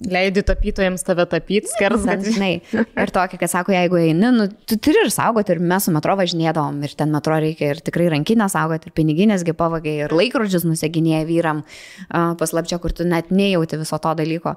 Leidi 0.00 0.40
tapytojams 0.46 1.02
tave 1.04 1.26
tapyti, 1.28 1.68
skers, 1.68 2.06
kad 2.08 2.22
žinai, 2.24 2.52
ir 3.04 3.12
tokia, 3.12 3.36
kad 3.40 3.52
sako, 3.52 3.74
jeigu 3.76 3.98
eini, 4.00 4.30
nu, 4.32 4.46
tu 4.64 4.78
turi 4.80 5.02
ir 5.04 5.12
saugoti, 5.12 5.52
ir 5.52 5.60
mes 5.60 5.84
su 5.84 5.92
metro 5.92 6.14
važinėdavom, 6.16 6.78
ir 6.86 6.94
ten 6.96 7.12
metro 7.12 7.36
reikia 7.42 7.74
ir 7.74 7.82
tikrai 7.84 8.08
rankinę 8.14 8.48
saugoti, 8.52 8.88
ir 8.88 8.96
piniginėsgi 8.96 9.52
pavagai, 9.58 9.98
ir 10.06 10.16
laikrodžius 10.16 10.64
nuseginėja 10.64 11.26
vyram 11.28 11.64
uh, 11.66 12.32
paslapčia, 12.40 12.80
kur 12.80 12.96
tu 12.96 13.04
net 13.08 13.28
nejauti 13.28 13.80
viso 13.82 14.00
to 14.00 14.14
dalyko. 14.16 14.56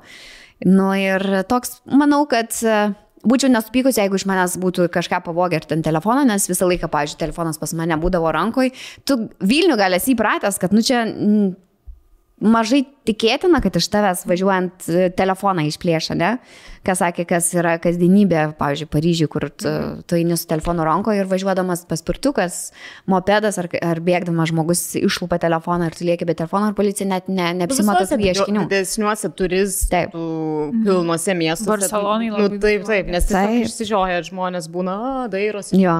Nu 0.63 0.93
ir 0.95 1.43
toks, 1.51 1.81
manau, 1.91 2.23
kad 2.31 2.55
uh, 2.63 2.95
Būčiau 3.23 3.47
nesupykusi, 3.47 4.01
jeigu 4.01 4.17
iš 4.19 4.25
manęs 4.27 4.57
būtų 4.59 4.89
kažką 4.91 5.21
pavogę 5.23 5.55
ir 5.55 5.67
ten 5.67 5.79
telefoną, 5.83 6.25
nes 6.27 6.43
visą 6.49 6.67
laiką, 6.67 6.89
pavyzdžiui, 6.91 7.21
telefonas 7.21 7.59
pas 7.61 7.71
mane 7.79 7.95
būdavo 8.01 8.27
rankoj. 8.35 8.73
Tu 9.07 9.15
Vilnių 9.39 9.77
gal 9.79 9.95
esi 9.95 10.11
įpratęs, 10.11 10.59
kad, 10.59 10.75
nu 10.75 10.83
čia 10.83 11.05
mažai 12.43 12.83
tikėtina, 13.07 13.59
kad 13.63 13.75
iš 13.79 13.87
tavęs 13.93 14.25
važiuojant 14.29 14.87
e, 14.89 15.09
telefoną 15.17 15.65
išplėšia, 15.69 16.15
ne? 16.19 16.37
Kas 16.83 16.99
sakė, 16.99 17.23
kas 17.23 17.45
yra 17.55 17.77
kasdienybė, 17.79 18.57
pavyzdžiui, 18.59 18.87
Paryžiui, 18.91 19.27
kur 19.31 19.45
tu, 19.55 19.71
tu 20.03 20.17
eini 20.19 20.35
su 20.35 20.43
telefonu 20.49 20.83
rankoje 20.83 21.21
ir 21.21 21.29
važiuodamas 21.31 21.85
paspirtukas, 21.87 22.57
mopedas 23.07 23.55
ar, 23.61 23.69
ar 23.79 24.01
bėgdamas 24.03 24.51
žmogus 24.51 24.81
išlupa 24.99 25.37
telefoną 25.39 25.87
ir 25.87 25.95
tu 25.95 26.03
lieki 26.09 26.27
be 26.27 26.35
telefono 26.35 26.67
ir 26.73 26.75
policija 26.75 27.07
net 27.07 27.29
ne, 27.31 27.53
neapsimata 27.61 28.03
Visuose 28.03 28.17
tų 28.19 28.27
ieškinių. 28.33 28.65
Didesniuose 28.67 29.29
Taip. 29.29 29.37
turistų 29.39 30.25
pilnuose 30.83 31.35
miestuose. 31.39 31.69
Barselonai 31.71 32.27
Nu, 32.33 32.41
labai 32.49 32.59
taip, 32.65 32.83
taip, 32.87 33.07
nes 33.15 33.29
Taip. 33.31 33.55
išsižioja 33.63 34.19
žmonės 34.27 34.67
būna, 34.73 34.97
dairosi. 35.31 35.79
Jo, 35.79 35.95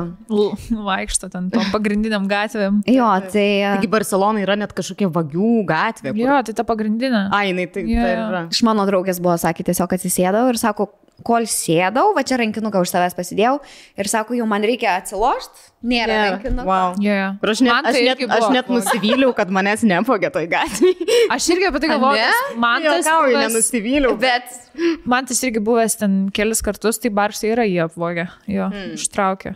Vaikšto 0.92 1.32
ten 1.32 1.48
tom 1.54 1.64
pagrindiniam 1.72 2.28
gatvėm. 2.28 2.82
jo, 2.92 3.08
tai... 3.32 3.48
Taigi 3.78 3.88
Barcelona 3.92 4.44
yra 4.44 4.56
net 4.60 4.76
kažkokia 4.76 5.08
vagių 5.16 5.64
gatvė. 5.70 6.12
kur- 6.12 6.22
Jo, 6.24 6.42
tai 6.44 6.54
ta 6.60 6.64
pagrindinė. 6.68 6.93
A, 7.34 7.44
jinai 7.50 7.68
tai, 7.72 7.86
Jo, 7.90 8.02
tai 8.04 8.12
yra. 8.18 8.44
Iš 8.54 8.64
mano 8.68 8.86
draugės 8.90 9.22
buvo, 9.24 9.38
sakė, 9.42 9.66
tiesiog 9.72 9.96
atsisėdau 9.98 10.48
ir 10.52 10.60
sako, 10.62 10.90
kol 11.24 11.46
sėdau, 11.50 12.12
va 12.16 12.24
čia 12.26 12.40
rankinuką 12.42 12.82
už 12.84 12.92
savęs 12.92 13.16
pasidėjau 13.16 13.60
ir 14.00 14.10
sako, 14.10 14.36
jau 14.38 14.48
man 14.50 14.66
reikia 14.66 14.96
atsilošti, 14.98 15.70
nėra 15.86 16.14
Yeah. 16.14 16.32
rankinuko. 16.34 16.66
Wow. 16.68 16.96
Jo. 17.00 17.30
Ir 17.38 17.54
aš 17.54 17.62
net, 17.62 17.72
Man 17.72 17.86
aš 17.86 17.96
tai 17.96 18.04
net, 18.04 18.20
irgi 18.24 18.30
aš 18.38 18.48
net 18.56 18.72
nusivyliau, 18.74 19.34
kad 19.38 19.54
manęs 19.54 19.86
nepogė 19.88 20.32
toj 20.34 20.48
gatvėje. 20.52 21.08
Aš 21.36 21.50
irgi 21.56 21.70
apie 21.70 21.82
tai 21.84 21.92
galvoju. 21.94 22.30
Man 22.60 22.84
Juokauju, 22.84 23.36
buvęs, 23.36 23.48
nenusivyliau. 23.48 24.16
Bet 24.20 25.06
man 25.06 25.30
tas 25.30 25.44
irgi 25.46 25.64
buvęs 25.64 26.00
ten 26.02 26.18
kelis 26.34 26.64
kartus, 26.66 27.00
tai 27.00 27.14
barsai 27.14 27.54
yra 27.54 27.68
jie 27.70 27.84
apvogę. 27.86 28.28
Jo, 28.48 28.70
hmm. 28.74 28.96
ištraukė. 28.98 29.56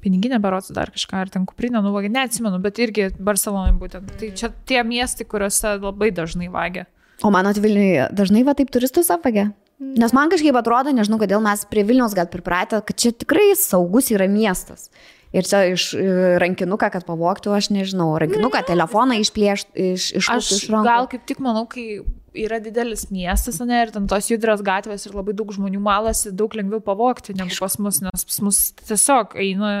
Piniginė 0.00 0.40
berots 0.40 0.72
dar 0.72 0.92
kažką, 0.94 1.24
ar 1.26 1.32
ten 1.32 1.44
kuprinę 1.48 1.82
nuvogė, 1.84 2.08
neatsimenu, 2.12 2.60
bet 2.64 2.80
irgi 2.80 3.10
Barcelonai 3.20 3.74
būtent. 3.76 4.14
Tai 4.20 4.30
čia 4.36 4.48
tie 4.68 4.80
miestai, 4.86 5.26
kuriuose 5.28 5.76
labai 5.76 6.08
dažnai 6.16 6.48
vagia. 6.52 6.86
O 7.20 7.28
mano 7.32 7.52
Vilniuje 7.52 8.08
dažnai 8.16 8.46
va 8.46 8.54
taip 8.56 8.72
turistus 8.72 9.12
apvagia. 9.12 9.50
Nes 9.80 10.12
man 10.12 10.28
kažkaip 10.32 10.56
atrodo, 10.60 10.92
nežinau, 10.92 11.16
kodėl 11.20 11.40
mes 11.44 11.64
prie 11.68 11.84
Vilniaus 11.88 12.12
gal 12.16 12.28
pripratę, 12.28 12.82
kad 12.84 12.96
čia 13.00 13.14
tikrai 13.16 13.54
saugus 13.56 14.10
yra 14.12 14.28
miestas. 14.28 14.90
Ir 15.32 15.46
čia 15.46 15.62
iš 15.70 15.92
e, 15.94 16.04
rankinuką, 16.42 16.88
kad 16.92 17.06
pavogtų, 17.06 17.52
aš 17.54 17.70
nežinau, 17.72 18.10
rankinuką, 18.20 18.64
telefoną 18.66 19.20
išplėšti 19.22 19.92
iš, 19.94 20.08
iš, 20.18 20.28
iš 20.28 20.64
rankų. 20.72 20.84
gal 20.88 21.06
kaip 21.12 21.24
tik 21.28 21.40
manau, 21.44 21.64
kai 21.70 22.02
yra 22.34 22.60
didelis 22.62 23.06
miestas, 23.10 23.60
ne, 23.66 23.80
ir 23.84 23.92
ten 23.94 24.06
tos 24.10 24.28
judrios 24.30 24.62
gatvės 24.66 25.06
ir 25.08 25.16
labai 25.16 25.34
daug 25.36 25.50
žmonių 25.54 25.80
malasi, 25.82 26.32
daug 26.36 26.54
lengviau 26.58 26.82
pavokti 26.84 27.34
negu 27.38 27.56
pas 27.60 27.78
mus, 27.82 28.00
nes 28.04 28.26
pas 28.28 28.40
mus 28.46 28.60
tiesiog 28.84 29.34
eina, 29.40 29.72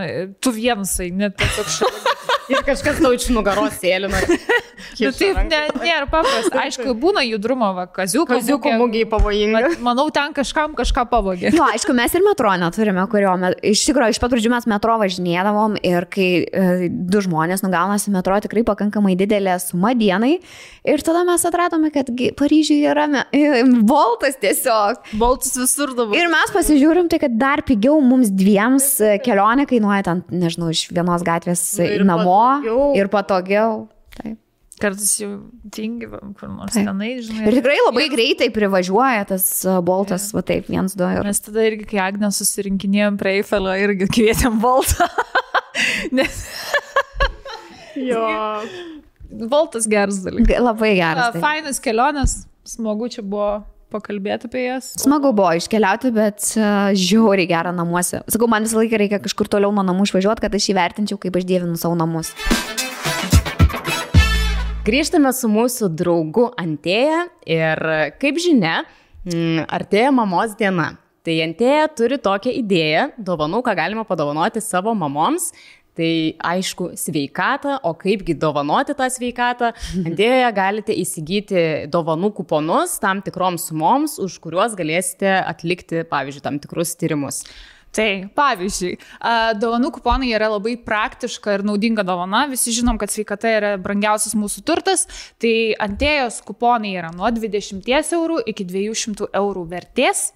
tu 0.42 0.54
vienas 0.56 0.96
eini, 1.02 1.30
tiesiog 1.38 1.74
šalia. 1.78 2.16
Ir 2.50 2.64
kažkas 2.66 2.96
tau 2.98 3.12
iš 3.14 3.28
nugaros 3.30 3.76
sėlina. 3.78 4.18
Nu, 5.00 5.10
taip, 5.14 5.36
ne, 5.46 5.58
nėra 5.76 6.06
paprasta. 6.10 6.62
Aišku, 6.64 6.94
būna 6.98 7.22
judrumo, 7.24 7.68
va, 7.76 7.84
kaziuko. 7.92 8.32
Kaziuko 8.32 8.72
mūgiai 8.80 9.06
pavojinga. 9.08 9.60
Bet 9.68 9.82
manau, 9.84 10.06
ten 10.12 10.32
kažkam 10.36 10.74
kažką 10.76 11.04
pavogė. 11.12 11.52
Nu, 11.54 11.62
aišku, 11.68 11.94
mes 11.96 12.14
ir 12.16 12.24
metro 12.24 12.50
neturime, 12.60 13.04
kurio 13.12 13.32
me- 13.40 13.52
iš 13.70 13.84
tikrųjų 13.86 14.16
iš 14.16 14.20
pat 14.22 14.32
pradžių 14.34 14.52
mes 14.52 14.66
metro 14.72 14.96
važinėdavom 15.00 15.76
ir 15.86 16.08
kai 16.10 16.28
e, 16.42 16.88
du 16.90 17.22
žmonės 17.24 17.62
nugaunasi 17.64 18.12
metro 18.12 18.40
tikrai 18.44 18.64
pakankamai 18.66 19.14
didelė 19.20 19.58
suma 19.62 19.92
dienai 19.96 20.38
ir 20.84 21.04
tada 21.06 21.22
mes 21.28 21.44
atradome, 21.48 21.92
kad 21.94 22.08
Paryžiuje 22.40 22.88
yra 22.90 23.06
me, 23.10 23.22
boltas 23.86 24.38
tiesiog. 24.40 25.02
Boltas 25.20 25.54
visur 25.60 25.92
dabar. 25.96 26.16
Ir 26.18 26.30
mes 26.32 26.52
pasižiūrim, 26.54 27.10
tai 27.12 27.20
kad 27.22 27.34
dar 27.40 27.62
pigiau 27.68 28.00
mums 28.04 28.32
dviems 28.32 28.86
e, 29.04 29.14
kelionė 29.24 29.66
kainuoja 29.70 30.06
ten, 30.08 30.22
nežinau, 30.32 30.70
iš 30.72 30.86
vienos 30.90 31.24
gatvės 31.26 31.64
Nu, 31.78 31.86
į 31.86 31.98
ir 31.98 32.06
namo 32.08 32.38
patogiau. 32.38 32.86
ir 32.98 33.10
patogiau. 33.12 33.74
Taip. 34.16 34.38
Kartais 34.80 35.10
jau 35.20 35.28
tingi, 35.76 36.06
kur 36.08 36.48
nors 36.48 36.72
Taip. 36.72 36.86
tenai, 36.88 37.10
žinai. 37.20 37.44
Ir 37.50 37.58
tikrai 37.58 37.76
labai 37.84 38.06
greitai 38.08 38.48
privažiuoja 38.54 39.26
tas 39.28 39.44
e, 39.68 39.76
boltas, 39.84 40.30
va 40.32 40.40
taip, 40.40 40.70
viens, 40.72 40.96
du 40.96 41.04
ir. 41.04 41.20
Mes 41.28 41.44
tada 41.44 41.66
irgi, 41.68 41.84
kai 41.92 42.00
Agnė 42.08 42.32
susirinkinėjom 42.32 43.20
prie 43.20 43.36
Eifelio, 43.42 43.76
irgi 43.84 44.08
kvietėm 44.08 44.56
Boltą. 44.64 45.10
Nes 46.16 46.40
Jo. 48.00 48.24
Boltas 49.30 49.86
geras 49.90 50.22
dalykas. 50.24 50.58
Labai 50.58 50.94
geras. 50.98 51.34
Taip. 51.34 51.42
Fainas 51.44 51.78
kelionės, 51.82 52.40
smagu 52.66 53.10
čia 53.12 53.22
buvo 53.22 53.60
pakalbėti 53.90 54.48
apie 54.50 54.64
jas. 54.66 54.92
Smagu 55.02 55.32
buvo 55.34 55.50
iškeliauti, 55.58 56.12
bet 56.14 56.46
uh, 56.58 56.90
žiauriai 56.94 57.48
gera 57.50 57.72
namuose. 57.74 58.22
Sakau, 58.30 58.48
man 58.50 58.66
visą 58.66 58.80
laiką 58.80 59.00
reikia 59.02 59.20
kažkur 59.22 59.50
toliau 59.50 59.74
nuo 59.74 59.84
namų 59.86 60.08
išvažiuoti, 60.08 60.44
kad 60.44 60.54
aš 60.58 60.70
įvertinčiau, 60.74 61.18
kaip 61.22 61.38
aš 61.38 61.46
dievinu 61.48 61.78
savo 61.80 61.98
namus. 61.98 62.32
Grįžtame 64.86 65.30
su 65.36 65.50
mūsų 65.52 65.90
draugu 65.92 66.48
Antėja 66.58 67.26
ir 67.44 67.82
kaip 68.22 68.38
žinia, 68.40 68.80
artėja 69.68 70.10
mamos 70.14 70.56
diena. 70.58 70.94
Tai 71.20 71.34
Antėja 71.44 71.90
turi 71.92 72.16
tokią 72.16 72.54
idėją, 72.62 73.02
dovanų, 73.20 73.60
ką 73.66 73.74
galima 73.76 74.06
padovanoti 74.08 74.62
savo 74.64 74.94
mamoms. 74.96 75.50
Tai 75.98 76.10
aišku, 76.52 76.92
sveikatą, 76.98 77.80
o 77.84 77.92
kaipgi 77.98 78.36
dovanoti 78.38 78.94
tą 78.96 79.08
sveikatą. 79.10 79.72
Antėjoje 80.04 80.52
galite 80.56 80.94
įsigyti 80.94 81.64
dovanų 81.90 82.30
kuponus 82.38 82.94
tam 83.02 83.24
tikroms 83.26 83.66
sumoms, 83.70 84.16
už 84.22 84.38
kuriuos 84.44 84.78
galėsite 84.78 85.34
atlikti, 85.42 86.04
pavyzdžiui, 86.10 86.44
tam 86.46 86.60
tikrus 86.62 86.94
tyrimus. 87.00 87.42
Tai 87.90 88.06
pavyzdžiui, 88.38 88.92
dovanų 89.58 89.90
kuponai 89.96 90.30
yra 90.30 90.46
labai 90.52 90.76
praktiška 90.78 91.56
ir 91.56 91.64
naudinga 91.66 92.04
dovana. 92.06 92.44
Visi 92.50 92.70
žinom, 92.76 93.00
kad 93.00 93.10
sveikata 93.10 93.50
yra 93.56 93.72
brangiausias 93.82 94.36
mūsų 94.38 94.62
turtas. 94.66 95.06
Tai 95.42 95.54
antėjos 95.82 96.38
kuponai 96.46 96.94
yra 97.00 97.10
nuo 97.16 97.26
20 97.34 97.82
eurų 98.14 98.40
iki 98.52 98.66
200 98.68 99.32
eurų 99.40 99.66
vertės. 99.72 100.28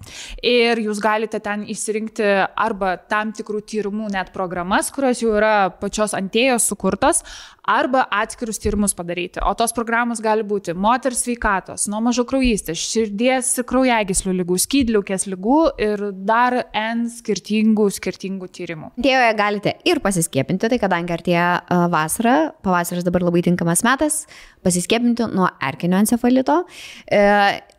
Ir 0.42 0.82
jūs 0.82 1.02
galite 1.04 1.38
ten 1.44 1.62
įsirinkti 1.70 2.26
arba 2.42 2.96
tam 2.98 3.30
tikrų 3.36 3.62
tyrimų 3.70 4.10
net 4.14 4.34
programas, 4.34 4.90
kurios 4.94 5.22
jau 5.22 5.36
yra 5.38 5.70
pačios 5.78 6.16
antėjos 6.18 6.66
sukurtos, 6.72 7.22
arba 7.64 8.04
atskirus 8.10 8.58
tyrimus 8.60 8.94
padaryti. 8.94 9.40
O 9.40 9.54
tos 9.56 9.72
programos 9.72 10.20
gali 10.24 10.44
būti 10.44 10.74
moters 10.76 11.22
sveikatos, 11.24 11.86
nuo 11.88 12.02
mažo 12.04 12.26
kraujystės, 12.28 12.80
širdies 12.92 13.54
ir 13.58 13.66
kraujagyslių 13.70 14.34
lygų, 14.42 14.58
skydliukės 14.66 15.26
lygų 15.32 15.60
ir 15.86 16.04
dar 16.28 16.58
N 16.76 17.06
skirtingų, 17.08 17.43
skirtingų 17.44 18.48
tyrimų. 18.54 18.90
Dėjoje 19.00 19.34
galite 19.38 19.74
ir 19.84 20.00
pasiskiepinti, 20.04 20.70
tai 20.72 20.78
kadangi 20.82 21.14
artėja 21.14 21.46
vasara, 21.92 22.54
pavasaris 22.64 23.04
dabar 23.06 23.26
labai 23.26 23.42
tinkamas 23.46 23.84
metas, 23.86 24.24
pasiskiepinti 24.64 25.28
nuo 25.34 25.48
erkinio 25.62 26.00
encefalito. 26.02 26.62
E, 27.06 27.20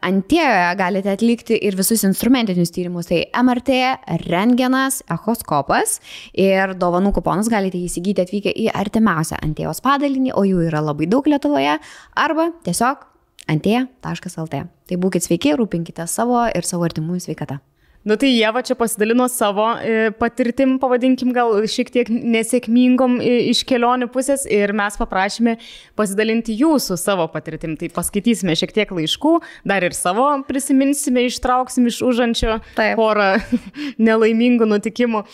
Antėjoje 0.06 0.76
galite 0.78 1.10
atlikti 1.10 1.58
ir 1.66 1.74
visus 1.74 2.04
instrumentinius 2.06 2.70
tyrimus, 2.76 3.08
tai 3.10 3.24
MRT, 3.34 3.80
rengenas, 4.28 5.00
echoskopas 5.10 5.98
ir 6.38 6.76
dovanų 6.78 7.10
kuponus 7.16 7.50
galite 7.50 7.82
įsigyti 7.82 8.22
atvykę 8.22 8.54
į 8.54 8.70
artimiausią 8.70 9.42
Antėjos 9.42 9.82
padalinį, 9.82 10.36
o 10.38 10.46
jų 10.46 10.68
yra 10.68 10.84
labai 10.86 11.10
daug 11.10 11.26
Lietuvoje, 11.26 11.80
arba 12.14 12.52
tiesiog 12.68 13.08
antėja.lt. 13.50 14.66
Tai 14.86 15.00
būkite 15.02 15.26
sveiki, 15.26 15.56
rūpinkite 15.58 16.06
savo 16.10 16.44
ir 16.46 16.68
savo 16.68 16.86
artimųjų 16.86 17.26
sveikatą. 17.26 17.60
Nu 18.06 18.14
tai 18.16 18.30
Jeva 18.38 18.62
čia 18.62 18.76
pasidalino 18.78 19.26
savo 19.28 19.64
e, 19.82 20.12
patirtim, 20.14 20.76
pavadinkim 20.78 21.32
gal 21.34 21.56
šiek 21.66 21.90
tiek 21.90 22.12
nesėkmingom 22.14 23.16
e, 23.18 23.32
iš 23.50 23.64
kelionių 23.66 24.12
pusės 24.14 24.44
ir 24.46 24.76
mes 24.78 25.00
paprašėme 25.00 25.56
pasidalinti 25.98 26.54
jūsų 26.60 27.00
savo 27.02 27.26
patirtim. 27.34 27.74
Tai 27.82 27.90
paskaitysime 27.96 28.54
šiek 28.62 28.76
tiek 28.78 28.94
laiškų, 28.94 29.34
dar 29.66 29.88
ir 29.90 29.98
savo 29.98 30.28
prisiminsime, 30.46 31.26
ištrauksim 31.32 31.90
iš 31.90 32.04
užančio 32.06 32.60
Taip. 32.78 32.94
porą 33.02 33.32
nelaimingų 34.12 34.70
nutikimų. 34.70 35.26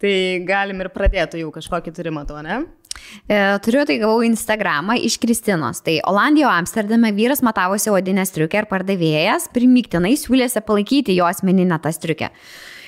Tai 0.00 0.14
galim 0.46 0.86
ir 0.86 0.94
pradėti 0.94 1.42
jau 1.42 1.50
kažkokį 1.50 1.98
turimą 1.98 2.28
to, 2.30 2.38
ne? 2.46 2.62
E, 3.28 3.58
Turiu 3.64 3.84
tai 3.86 3.98
gavau 4.02 4.24
Instagramą 4.26 4.96
iš 4.98 5.18
Kristinos. 5.22 5.82
Tai 5.86 5.98
Olandijoje, 6.10 6.56
Amsterdame 6.64 7.12
vyras 7.16 7.44
matavosi 7.46 7.92
odinę 7.92 8.26
striukę 8.26 8.64
ir 8.64 8.68
pardavėjas 8.70 9.50
primiktinai 9.54 10.16
siūlėsi 10.18 10.64
palaikyti 10.66 11.16
jo 11.18 11.28
asmeninę 11.30 11.80
tą 11.82 11.94
striukę. 11.94 12.30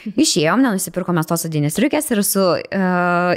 Išėjom, 0.02 0.62
nenusipirkome 0.64 1.22
tos 1.26 1.44
odinės 1.46 1.76
striukės 1.76 2.08
ir 2.10 2.20
su 2.26 2.42
e, 2.58 2.78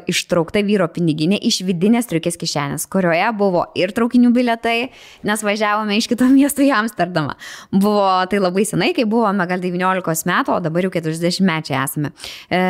ištraukta 0.09 0.63
vyro 0.65 0.87
piniginė 0.89 1.37
iš 1.45 1.59
vidinės 1.67 2.07
striukės 2.07 2.39
kišenės, 2.41 2.87
kurioje 2.89 3.27
buvo 3.37 3.67
ir 3.77 3.93
traukinių 3.93 4.31
biletai, 4.33 4.89
nes 5.29 5.45
važiavome 5.45 5.99
iš 5.99 6.09
kito 6.09 6.25
miesto 6.31 6.65
į 6.65 6.71
Amsterdamą. 6.79 7.35
Buvo 7.69 8.07
tai 8.31 8.41
labai 8.41 8.65
senai, 8.65 8.95
kai 8.97 9.05
buvome 9.09 9.45
gal 9.49 9.61
19 9.61 10.25
metų, 10.31 10.57
o 10.57 10.63
dabar 10.65 10.87
jau 10.87 10.95
40 10.95 11.45
mečiai 11.45 11.77
esame. 11.83 12.15
E, 12.49 12.63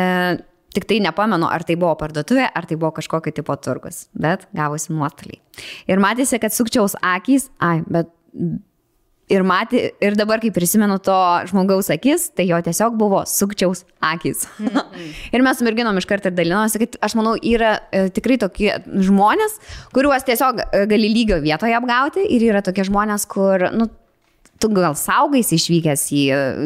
Tik 0.76 0.84
tai 0.88 1.00
nepamenu, 1.00 1.48
ar 1.48 1.64
tai 1.64 1.78
buvo 1.80 1.94
parduotuvė, 1.96 2.50
ar 2.52 2.68
tai 2.68 2.76
buvo 2.76 2.92
kažkokio 2.98 3.32
tipo 3.32 3.56
turgus, 3.56 4.06
bet 4.12 4.44
gavosi 4.56 4.92
nuostoliai. 4.92 5.40
Ir 5.88 6.02
matėsi, 6.02 6.36
kad 6.42 6.52
sukčiaus 6.52 6.98
akys, 7.00 7.48
ai, 7.64 7.80
bet 7.88 8.12
ir 9.32 9.44
matė, 9.46 9.82
ir 10.02 10.16
dabar, 10.18 10.40
kai 10.42 10.52
prisimenu 10.54 10.98
to 11.02 11.16
žmogaus 11.50 11.90
akis, 11.94 12.28
tai 12.36 12.46
jo 12.48 12.58
tiesiog 12.62 12.96
buvo 12.98 13.22
sukčiaus 13.28 13.84
akys. 14.04 14.46
ir 15.34 15.44
mes 15.44 15.58
su 15.58 15.66
merginom 15.66 15.98
iš 15.98 16.08
karto 16.08 16.30
ir 16.30 16.36
dalinosi, 16.36 16.80
kad 16.82 16.98
aš 17.08 17.16
manau, 17.18 17.34
yra 17.40 17.76
e, 17.90 18.06
tikrai 18.14 18.38
tokie 18.42 18.72
žmonės, 19.08 19.58
kuriuos 19.96 20.26
tiesiog 20.28 20.62
e, 20.62 20.84
gali 20.90 21.10
lygio 21.12 21.40
vietoje 21.42 21.76
apgauti 21.78 22.26
ir 22.36 22.46
yra 22.52 22.62
tokie 22.66 22.86
žmonės, 22.86 23.26
kur, 23.30 23.68
nu, 23.74 23.90
tu 24.60 24.70
gal 24.72 24.94
saugais 24.98 25.50
išvykęs 25.54 26.04
į, 26.16 26.22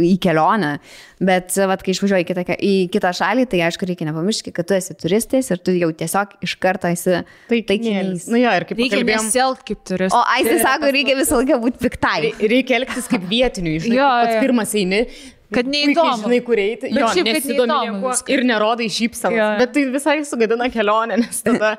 į 0.07 0.13
kelionę, 0.23 0.77
bet 1.23 1.57
vat, 1.71 1.83
kai 1.85 1.95
išvažiuoji 1.95 2.25
į 2.25 2.29
kitą, 2.29 2.45
į 2.57 2.75
kitą 2.95 3.11
šalį, 3.17 3.47
tai 3.51 3.63
aišku, 3.67 3.89
reikia 3.89 4.07
nepamiršti, 4.09 4.55
kad 4.57 4.69
tu 4.71 4.77
esi 4.77 4.97
turistas 4.99 5.51
ir 5.51 5.61
tu 5.65 5.75
jau 5.77 5.91
tiesiog 6.03 6.39
iš 6.47 6.57
karto 6.63 6.91
esi 6.91 7.21
taikinys. 7.51 8.29
Nu 8.31 8.41
jo, 8.41 8.55
ir 8.57 8.69
kaip 8.69 8.79
Reikia 8.81 9.01
kalbėjom. 9.01 9.27
nesielgti 9.29 9.69
kaip 9.73 9.85
turistas. 9.91 10.17
O 10.17 10.23
Aistis 10.37 10.63
sako, 10.65 10.93
reikia 10.95 11.19
visą 11.19 11.43
laiką 11.43 11.61
būti 11.65 11.83
piktai. 11.83 12.33
Reikia 12.41 12.79
elgtis 12.81 13.11
kaip 13.11 13.27
vietinių, 13.31 13.77
žinai, 13.85 14.01
Jo, 14.01 14.09
pats 14.23 14.41
pirmas 14.45 14.75
eini. 14.79 15.05
Kad 15.51 15.67
neįdomu. 15.67 16.21
Žinai, 16.23 16.41
kur 16.47 16.61
eiti. 16.63 16.93
Bet 16.93 17.01
Jo, 17.03 17.09
šiaip, 17.11 17.27
kad 17.27 17.39
nesidomi. 17.41 18.13
Ir 18.31 18.45
nerodai. 18.47 18.87
Jo. 18.87 19.49
Bet 19.59 19.73
tai 19.75 19.83
visai 19.91 20.21
sugadina 20.29 20.71
kelionę, 20.71 21.19
nes 21.25 21.43
tada 21.43 21.73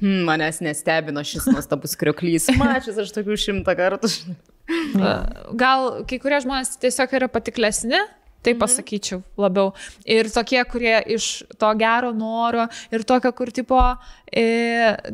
hmm, 0.00 0.22
manęs 0.24 0.62
nestebino 0.64 1.20
šis 1.20 1.50
nuostabus 1.52 1.92
krioklys. 2.00 2.48
Mačius 2.56 3.02
aš 3.04 3.12
tokių 3.18 3.36
šimtą 3.36 3.76
kartų. 3.76 4.08
Gal 5.64 5.90
kai 6.08 6.20
kurie 6.22 6.40
žmonės 6.44 6.76
tiesiog 6.82 7.14
yra 7.18 7.28
patiklesni, 7.32 8.00
tai 8.44 8.54
pasakyčiau 8.58 9.20
labiau. 9.40 9.72
Ir 10.08 10.28
tokie, 10.32 10.60
kurie 10.70 10.94
iš 11.14 11.26
to 11.58 11.70
gero 11.78 12.12
noro 12.16 12.68
ir 12.94 13.04
tokio, 13.06 13.32
kur 13.36 13.50
tipo, 13.54 13.78
e, 14.30 14.44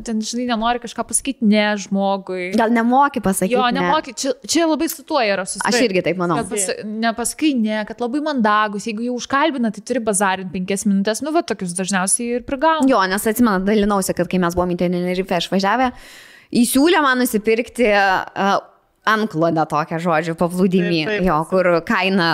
ten, 0.05 0.21
žinai, 0.21 0.45
nenori 0.51 0.81
kažką 0.83 1.05
pasakyti 1.09 1.47
ne 1.49 1.65
žmogui. 1.81 2.51
Gal 2.57 2.73
nemoki 2.73 3.23
pasakyti. 3.25 3.55
Jo, 3.57 3.65
ne. 3.73 3.81
nemoki, 3.81 4.13
čia, 4.17 4.35
čia 4.45 4.67
labai 4.69 4.89
su 4.91 5.05
tuo 5.07 5.23
yra 5.23 5.47
susijęs. 5.47 5.71
Aš 5.71 5.87
irgi 5.87 6.05
taip 6.05 6.21
manau. 6.21 6.37
Pas, 6.51 6.69
nepasakai 6.85 7.55
ne, 7.57 7.81
kad 7.89 8.03
labai 8.05 8.21
mandagus, 8.29 8.85
jeigu 8.89 9.07
jau 9.09 9.17
užkalbina, 9.17 9.73
tai 9.73 9.83
turi 9.85 10.03
bazarinti 10.05 10.53
penkias 10.53 10.85
minutės, 10.87 11.23
nu, 11.25 11.33
va, 11.35 11.43
tokius 11.47 11.73
dažniausiai 11.77 12.39
ir 12.39 12.47
prigauna. 12.47 12.87
Jo, 12.91 13.01
nes 13.09 13.25
atsimenu, 13.33 13.65
dalinausi, 13.65 14.15
kad 14.17 14.29
kai 14.31 14.41
mes 14.43 14.57
buvome 14.57 14.77
į 14.77 14.83
Tenerife 14.85 15.41
išvažiavę, 15.41 15.91
įsiūlė 16.61 17.01
man 17.01 17.23
nusipirkti 17.23 17.89
uh, 17.89 18.55
anklodę 19.09 19.63
tokią 19.69 19.99
žodžių 20.01 20.35
taip. 21.11 21.25
jo, 21.27 21.39
kur 21.49 21.69
kaina 21.87 22.29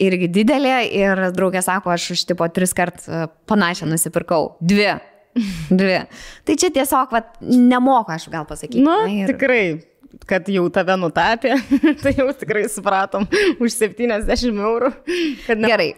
irgi 0.00 0.28
didelė 0.32 0.74
ir 0.92 1.22
draugė 1.36 1.62
sako, 1.64 1.92
aš 1.94 2.10
už 2.16 2.24
tipo 2.32 2.48
tris 2.52 2.74
kart 2.76 3.02
e, 3.08 3.26
panašią 3.50 3.88
nusipirkau. 3.90 4.54
Dvi. 4.60 4.90
Dvi. 5.80 6.00
Tai 6.44 6.56
čia 6.58 6.72
tiesiog, 6.74 7.12
vat, 7.14 7.36
nemoku 7.40 8.12
aš 8.12 8.28
gal 8.32 8.44
pasakyti. 8.48 8.82
Na, 8.84 9.04
na, 9.06 9.14
ir- 9.22 9.32
tikrai. 9.32 9.62
kad 10.26 10.48
jau 10.50 10.64
tave 10.74 10.96
nutapė, 10.98 11.54
tai 12.02 12.12
jau 12.18 12.26
tikrai 12.34 12.64
supratom 12.68 13.24
už 13.62 13.76
70 13.78 14.58
eurų. 14.58 14.90
Gerai. 15.46 15.92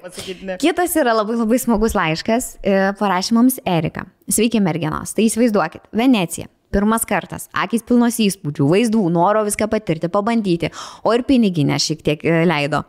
Ne. 0.44 0.58
Kitas 0.60 0.96
yra 1.00 1.14
labai 1.16 1.38
labai 1.40 1.58
smagus 1.62 1.96
laiškas, 1.96 2.50
e, 2.60 2.76
parašė 3.00 3.38
mums 3.38 3.56
Erika. 3.64 4.04
Sveiki, 4.28 4.60
merginos. 4.60 5.16
Tai 5.16 5.24
įsivaizduokit, 5.24 5.88
Venecija. 5.96 6.46
Pirmas 6.72 7.04
kartas, 7.08 7.50
akis 7.52 7.84
pilnos 7.84 8.16
įspūdžių, 8.22 8.68
vaizdų, 8.70 9.02
noro 9.12 9.42
viską 9.44 9.68
patirti, 9.68 10.08
pabandyti, 10.12 10.70
o 11.04 11.12
ir 11.12 11.24
piniginė 11.28 11.76
šiek 11.82 12.00
tiek 12.06 12.24
e, 12.24 12.42
leido. 12.48 12.80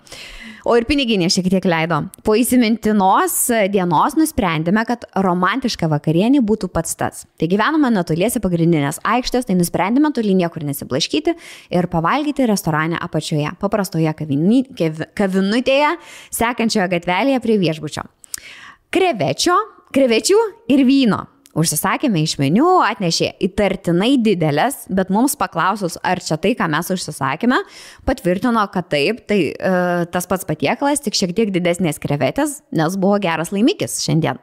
O 0.63 0.77
ir 0.79 0.85
piniginė 0.87 1.27
šiek 1.27 1.49
tiek 1.51 1.65
leido. 1.67 1.97
Po 2.23 2.37
įsimintinos 2.39 3.35
dienos 3.73 4.15
nusprendėme, 4.15 4.85
kad 4.87 5.03
romantiška 5.25 5.89
vakarienė 5.91 6.39
būtų 6.47 6.69
pats 6.71 6.95
tas. 6.95 7.25
Tai 7.35 7.49
gyvenome 7.51 7.91
netoliese 7.91 8.39
pagrindinės 8.43 9.01
aikštės, 9.03 9.49
tai 9.49 9.57
nusprendėme 9.59 10.13
toli 10.15 10.37
niekur 10.39 10.63
nesiblaškyti 10.63 11.35
ir 11.75 11.89
pavalgyti 11.91 12.47
restorane 12.47 12.95
apačioje, 12.95 13.51
paprastoje 13.59 14.15
kavini- 14.15 14.63
kev- 14.79 15.09
kavinutėje, 15.19 15.97
sekančioje 16.31 16.87
gatvelėje 16.95 17.43
prie 17.43 17.59
viešbučio. 17.59 18.07
Krevečio, 18.93 19.59
krevečių 19.91 20.39
ir 20.71 20.87
vyno. 20.87 21.25
Užsisakėme 21.53 22.23
iš 22.25 22.39
meniu, 22.41 22.65
atnešė 22.81 23.27
įtartinai 23.45 24.15
didelės, 24.25 24.87
bet 24.89 25.11
mums 25.13 25.35
paklausus, 25.37 25.99
ar 26.01 26.17
čia 26.23 26.39
tai, 26.41 26.55
ką 26.57 26.65
mes 26.73 26.87
užsisakėme, 26.95 27.59
patvirtino, 28.09 28.63
kad 28.73 28.87
taip, 28.89 29.19
tai 29.29 29.37
e, 29.53 29.73
tas 30.09 30.25
pats 30.29 30.47
patiekalas, 30.49 31.03
tik 31.05 31.17
šiek 31.19 31.35
tiek 31.37 31.51
didesnės 31.53 32.01
krevetės, 32.01 32.55
nes 32.73 32.97
buvo 32.97 33.19
geras 33.21 33.53
laimikis 33.53 33.99
šiandien. 34.01 34.39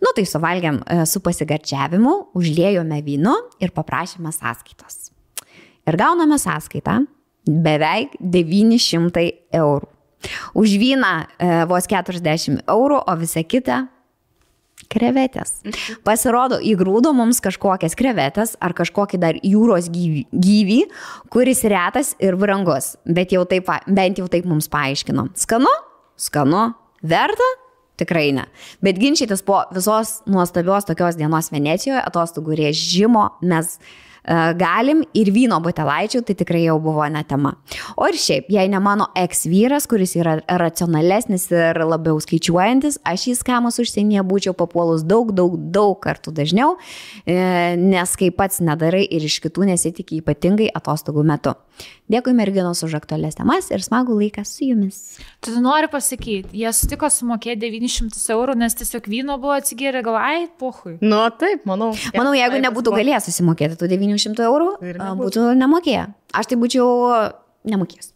Nu 0.00 0.14
tai 0.16 0.24
suvalgėm 0.28 0.80
e, 0.80 1.02
su 1.04 1.20
pasigarčiavimu, 1.24 2.14
užliejome 2.40 3.02
vynu 3.04 3.34
ir 3.60 3.74
paprašėme 3.76 4.32
sąskaitos. 4.32 5.10
Ir 5.86 6.00
gauname 6.00 6.38
sąskaitą 6.40 7.02
beveik 7.46 8.16
900 8.16 9.26
eurų. 9.60 9.92
Už 10.56 10.78
vyną 10.80 11.12
e, 11.36 11.52
vos 11.68 11.84
40 11.84 12.64
eurų, 12.64 13.02
o 13.04 13.18
visa 13.20 13.44
kita 13.44 13.82
krevetės. 14.92 15.60
Pasirodo, 16.06 16.58
įgrūdo 16.62 17.12
mums 17.16 17.42
kažkokias 17.44 17.96
krevetės 17.98 18.56
ar 18.62 18.74
kažkokį 18.76 19.20
dar 19.22 19.38
jūros 19.42 19.90
gyvį, 19.92 20.26
gyvį 20.32 20.80
kuris 21.32 21.64
retas 21.68 22.14
ir 22.22 22.38
brangus, 22.40 22.94
bet 23.04 23.34
jau 23.34 23.44
taip, 23.48 23.70
bent 23.86 24.22
jau 24.22 24.26
taip 24.32 24.48
mums 24.48 24.70
paaiškino. 24.72 25.28
Skanu? 25.38 25.72
Skanu. 26.16 26.70
Verta? 27.06 27.52
Tikrai 27.96 28.28
ne. 28.36 28.44
Bet 28.84 28.98
ginčytis 29.00 29.40
po 29.44 29.62
visos 29.72 30.18
nuostabios 30.28 30.84
tokios 30.84 31.16
dienos 31.16 31.48
Venecijoje, 31.52 32.02
atostogų 32.04 32.58
režimo 32.60 33.30
mes 33.40 33.78
galim 34.58 35.02
ir 35.14 35.30
vyno 35.34 35.58
butelaičių, 35.62 36.22
tai 36.26 36.34
tikrai 36.38 36.64
jau 36.64 36.76
buvo 36.82 37.06
ne 37.12 37.22
tema. 37.28 37.54
O 37.96 38.08
ir 38.10 38.18
šiaip, 38.18 38.50
jei 38.50 38.68
ne 38.70 38.80
mano 38.82 39.08
eks 39.16 39.46
vyras, 39.50 39.86
kuris 39.90 40.16
yra 40.18 40.38
racionalesnis 40.46 41.48
ir 41.54 41.80
labiau 41.86 42.18
skaičiuojantis, 42.22 43.00
aš 43.06 43.28
į 43.32 43.36
skamus 43.40 43.78
užsienyje 43.82 44.24
būčiau 44.26 44.56
papuolus 44.58 45.04
daug, 45.06 45.30
daug, 45.36 45.54
daug 45.74 45.94
kartų 46.02 46.34
dažniau, 46.36 46.74
e, 47.24 47.38
nes 47.78 48.16
kai 48.18 48.32
pats 48.34 48.62
nedarai 48.64 49.04
ir 49.06 49.26
iš 49.26 49.38
kitų 49.44 49.70
nesitikė 49.70 50.20
ypatingai 50.22 50.72
atostogų 50.74 51.26
metu. 51.26 51.54
Dėkui 52.06 52.36
merginos 52.38 52.84
už 52.86 52.92
aktualias 53.00 53.34
temas 53.34 53.66
ir 53.74 53.82
smagų 53.82 54.14
laiką 54.20 54.44
su 54.46 54.68
jumis. 54.68 54.98
Tu 55.42 55.54
nori 55.62 55.88
pasakyti, 55.90 56.54
jie 56.54 56.70
sutiko 56.76 57.10
sumokėti 57.10 57.66
900 57.66 58.20
eurų, 58.36 58.54
nes 58.62 58.78
tiesiog 58.78 59.08
vyno 59.10 59.38
buvo 59.42 59.56
atsigėrę, 59.58 60.04
gal, 60.06 60.18
ai, 60.20 60.44
pohui. 60.60 60.96
Nu, 61.02 61.24
taip, 61.34 61.66
manau. 61.66 61.92
Manau, 62.14 62.34
jeigu 62.38 62.62
nebūtų 62.62 62.94
galėję. 62.94 63.10
galėjęs 63.10 63.30
susimokėti 63.32 63.80
tų 63.80 63.90
900 63.90 64.46
eurų, 64.46 64.70
nebūtų. 64.86 65.22
būtų 65.24 65.48
nemokėję. 65.64 66.06
Aš 66.38 66.52
tai 66.52 66.60
būčiau 66.62 66.86
nemokėjęs. 67.66 68.15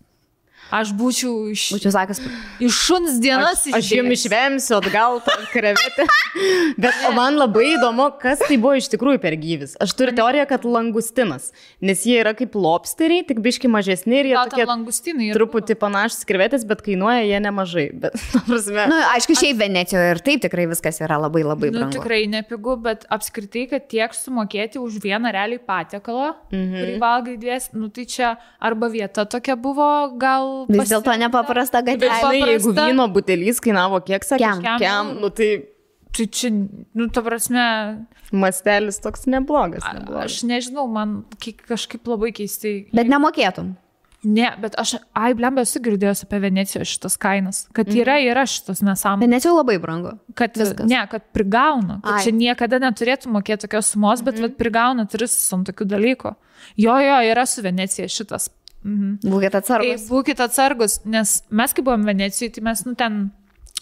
Aš 0.70 0.92
būčiau 0.94 1.50
iš, 1.50 1.66
Būčiau 1.74 1.90
sakęs, 1.94 2.20
iš 2.62 2.76
šuns 2.86 3.18
dienas 3.22 3.64
Aš, 3.66 3.80
aš 3.80 3.88
jums 3.96 4.14
išvemsiu 4.14 4.76
atgal 4.78 5.18
tą 5.26 5.34
krevetę. 5.50 6.06
Bet 6.82 7.00
man 7.16 7.38
labai 7.40 7.72
įdomu, 7.72 8.06
kas 8.22 8.42
tai 8.44 8.54
buvo 8.60 8.76
iš 8.78 8.86
tikrųjų 8.92 9.18
per 9.22 9.34
gyvis. 9.40 9.74
Aš 9.82 9.96
turiu 9.98 10.14
teoriją, 10.14 10.46
kad 10.50 10.66
langustinas, 10.68 11.50
nes 11.82 12.04
jie 12.06 12.20
yra 12.22 12.36
kaip 12.38 12.54
lobsteriai, 12.54 13.24
tik 13.26 13.42
biški 13.42 13.70
mažesni 13.70 14.20
ir 14.20 14.30
jie 14.30 14.36
Gal 14.38 14.52
tokie 14.52 15.34
truputį 15.34 15.76
panašus 15.80 16.22
krevetės, 16.28 16.66
bet 16.68 16.84
kainuoja 16.86 17.26
jie 17.26 17.42
nemažai. 17.42 17.88
Bet, 18.00 18.14
prasme, 18.46 18.86
nu, 18.88 18.96
aišku, 19.10 19.34
šiaip 19.36 19.58
Venecijoje 19.60 20.14
ir 20.14 20.22
taip 20.24 20.44
tikrai 20.46 20.68
viskas 20.70 21.02
yra 21.02 21.18
labai 21.20 21.42
labai 21.44 21.72
Nu, 21.72 21.80
brangu. 21.80 21.98
tikrai 21.98 22.22
nepigu, 22.30 22.76
bet 22.80 23.04
apskritai, 23.12 23.66
kad 23.70 23.88
tiek 23.90 24.14
sumokėti 24.16 24.80
už 24.80 25.00
vieną 25.02 25.32
realiai 25.34 25.60
patiekalą, 25.60 26.30
mhm. 26.48 26.78
kurį 26.78 26.96
valgai 27.02 27.36
dvies, 27.42 27.70
nu 27.76 27.90
tai 27.92 28.06
čia 28.08 28.32
arba 28.62 28.88
vieta 28.92 29.26
tokia 29.28 29.58
buvo, 29.60 29.90
gal... 30.20 30.59
Vis 30.68 30.88
dėlto 30.90 31.04
pasirinkta. 31.04 31.18
nepaprasta 31.28 31.82
bet 31.84 32.00
gatvelė. 32.00 32.20
žinai, 32.20 32.50
jeigu 32.54 32.68
paprasta. 32.74 32.88
vyno 32.90 33.08
butelys 33.14 33.60
kainavo 33.60 34.00
kiek 34.04 34.22
sakė, 34.24 34.38
Kem. 34.38 34.62
Kem. 34.62 34.78
kem, 34.78 35.20
nu 35.20 35.30
tai 35.30 35.50
Tai 36.10 36.24
čia, 36.26 36.48
nu, 36.50 37.06
ta 37.14 37.22
prasme, 37.22 38.06
mastelis 38.34 38.98
toks 38.98 39.26
neblogas. 39.30 39.84
a- 39.86 39.92
neblogas. 39.94 40.24
aš 40.24 40.42
nežinau, 40.42 40.88
man 40.90 41.24
kažkaip 41.38 42.02
labai 42.10 42.32
keistai. 42.34 42.90
Bet 42.92 43.06
nemokėtum. 43.06 43.76
Ne, 44.22 44.50
bet 44.60 44.74
aš, 44.76 44.96
ai, 45.16 45.32
blemba, 45.32 45.62
esu 45.62 45.80
girdėjęs 45.80 46.24
apie 46.26 46.40
Veneciją 46.42 46.82
šitas 46.84 47.14
kainas, 47.16 47.62
kad 47.72 47.86
yra, 47.88 48.18
yra 48.20 48.42
šitas 48.44 48.82
nesąmonė. 48.84 49.24
Venecijoje 49.24 49.56
labai 49.56 49.78
brangu. 49.80 50.18
Kad, 50.34 50.58
Viskas. 50.60 50.84
ne, 50.90 51.06
kad 51.08 51.22
prigauna. 51.32 52.02
Kad 52.04 52.18
Ai. 52.18 52.24
čia 52.26 52.32
niekada 52.36 52.78
neturėtų 52.82 53.30
mokėti 53.32 53.64
tokios 53.64 53.94
sumos, 53.94 54.20
bet 54.20 54.34
mm. 54.36 54.58
prigauna 54.60 55.06
turistus 55.08 55.48
ant 55.56 55.70
tokių 55.70 55.86
dalykų. 55.94 56.34
Jo, 56.76 56.98
jo, 57.00 57.16
yra 57.32 57.46
su 57.48 57.62
Venecija 57.64 58.10
šitas. 58.12 58.50
Mhm. 58.84 59.18
Būkite 59.26 59.50
Tai 59.52 59.60
atsargus. 59.60 60.06
būkite 60.08 60.46
atsargus, 60.46 61.00
nes 61.04 61.42
mes, 61.50 61.72
kai 61.76 61.82
buvom 61.84 62.06
Venecijoje, 62.08 62.54
tai 62.56 62.62
mes, 62.64 62.84
nu, 62.86 62.94
ten 62.96 63.30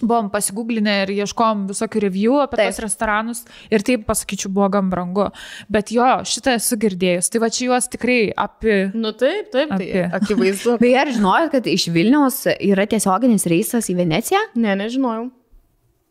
buvom 0.00 0.28
pasigūglinę 0.30 0.92
ir 1.04 1.10
ieškom 1.24 1.64
visokių 1.70 2.00
review 2.04 2.36
apie 2.38 2.56
Taip. 2.60 2.68
tos 2.70 2.78
restoranus 2.84 3.40
ir 3.70 3.82
taip, 3.82 4.04
pasakyčiau, 4.06 4.50
buvo 4.54 4.68
gan 4.70 4.90
brangu. 4.90 5.24
Bet 5.68 5.90
jo, 5.90 6.04
šitą 6.22 6.54
esu 6.58 6.76
girdėjus. 6.78 7.30
Tai 7.34 7.40
va 7.42 7.48
čia 7.50 7.64
juos 7.66 7.88
tikrai 7.90 8.32
apie... 8.36 8.92
Nu 8.94 9.10
taip, 9.12 9.50
taip, 9.50 9.68
tai 9.74 9.88
Apie. 9.90 10.04
akivaizdu. 10.20 10.76
Beje, 10.78 10.98
ar 11.02 11.10
žinojot, 11.14 11.50
kad 11.50 11.66
iš 11.66 11.88
Vilniaus 11.90 12.44
yra 12.58 12.86
tiesioginis 12.86 13.46
reisas 13.50 13.90
į 13.90 13.96
Veneciją? 13.98 14.38
Ne, 14.54 14.76
nežinojau. 14.78 15.30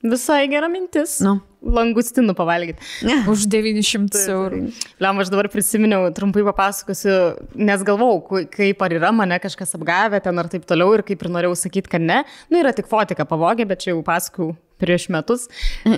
Visai 0.06 0.46
gera 0.52 0.68
mintis. 0.70 1.18
Nu. 1.26 1.40
Langustinų 1.68 2.36
pavalgyti. 2.38 2.86
Už 3.32 3.48
900 3.50 4.20
eurų. 4.30 4.60
Liam, 5.02 5.18
aš 5.24 5.32
dabar 5.34 5.50
prisiminiau, 5.50 6.06
trumpai 6.16 6.44
papasakosiu, 6.46 7.16
nes 7.58 7.82
galvau, 7.86 8.22
kaip 8.54 8.86
ar 8.86 8.94
yra 8.94 9.10
mane 9.16 9.40
kažkas 9.42 9.74
apgavę 9.76 10.22
ten 10.24 10.38
ar 10.38 10.52
taip 10.54 10.68
toliau 10.70 10.94
ir 10.94 11.04
kaip 11.08 11.26
ir 11.26 11.32
norėjau 11.34 11.58
sakyti, 11.66 11.92
kad 11.96 12.06
ne. 12.06 12.22
Nu, 12.54 12.62
yra 12.62 12.76
tik 12.78 12.88
fotika 12.92 13.26
pavogė, 13.28 13.66
bet 13.68 13.82
čia 13.84 13.96
jau 13.96 14.06
pasakau 14.06 14.52
prieš 14.78 15.10
metus. 15.10 15.48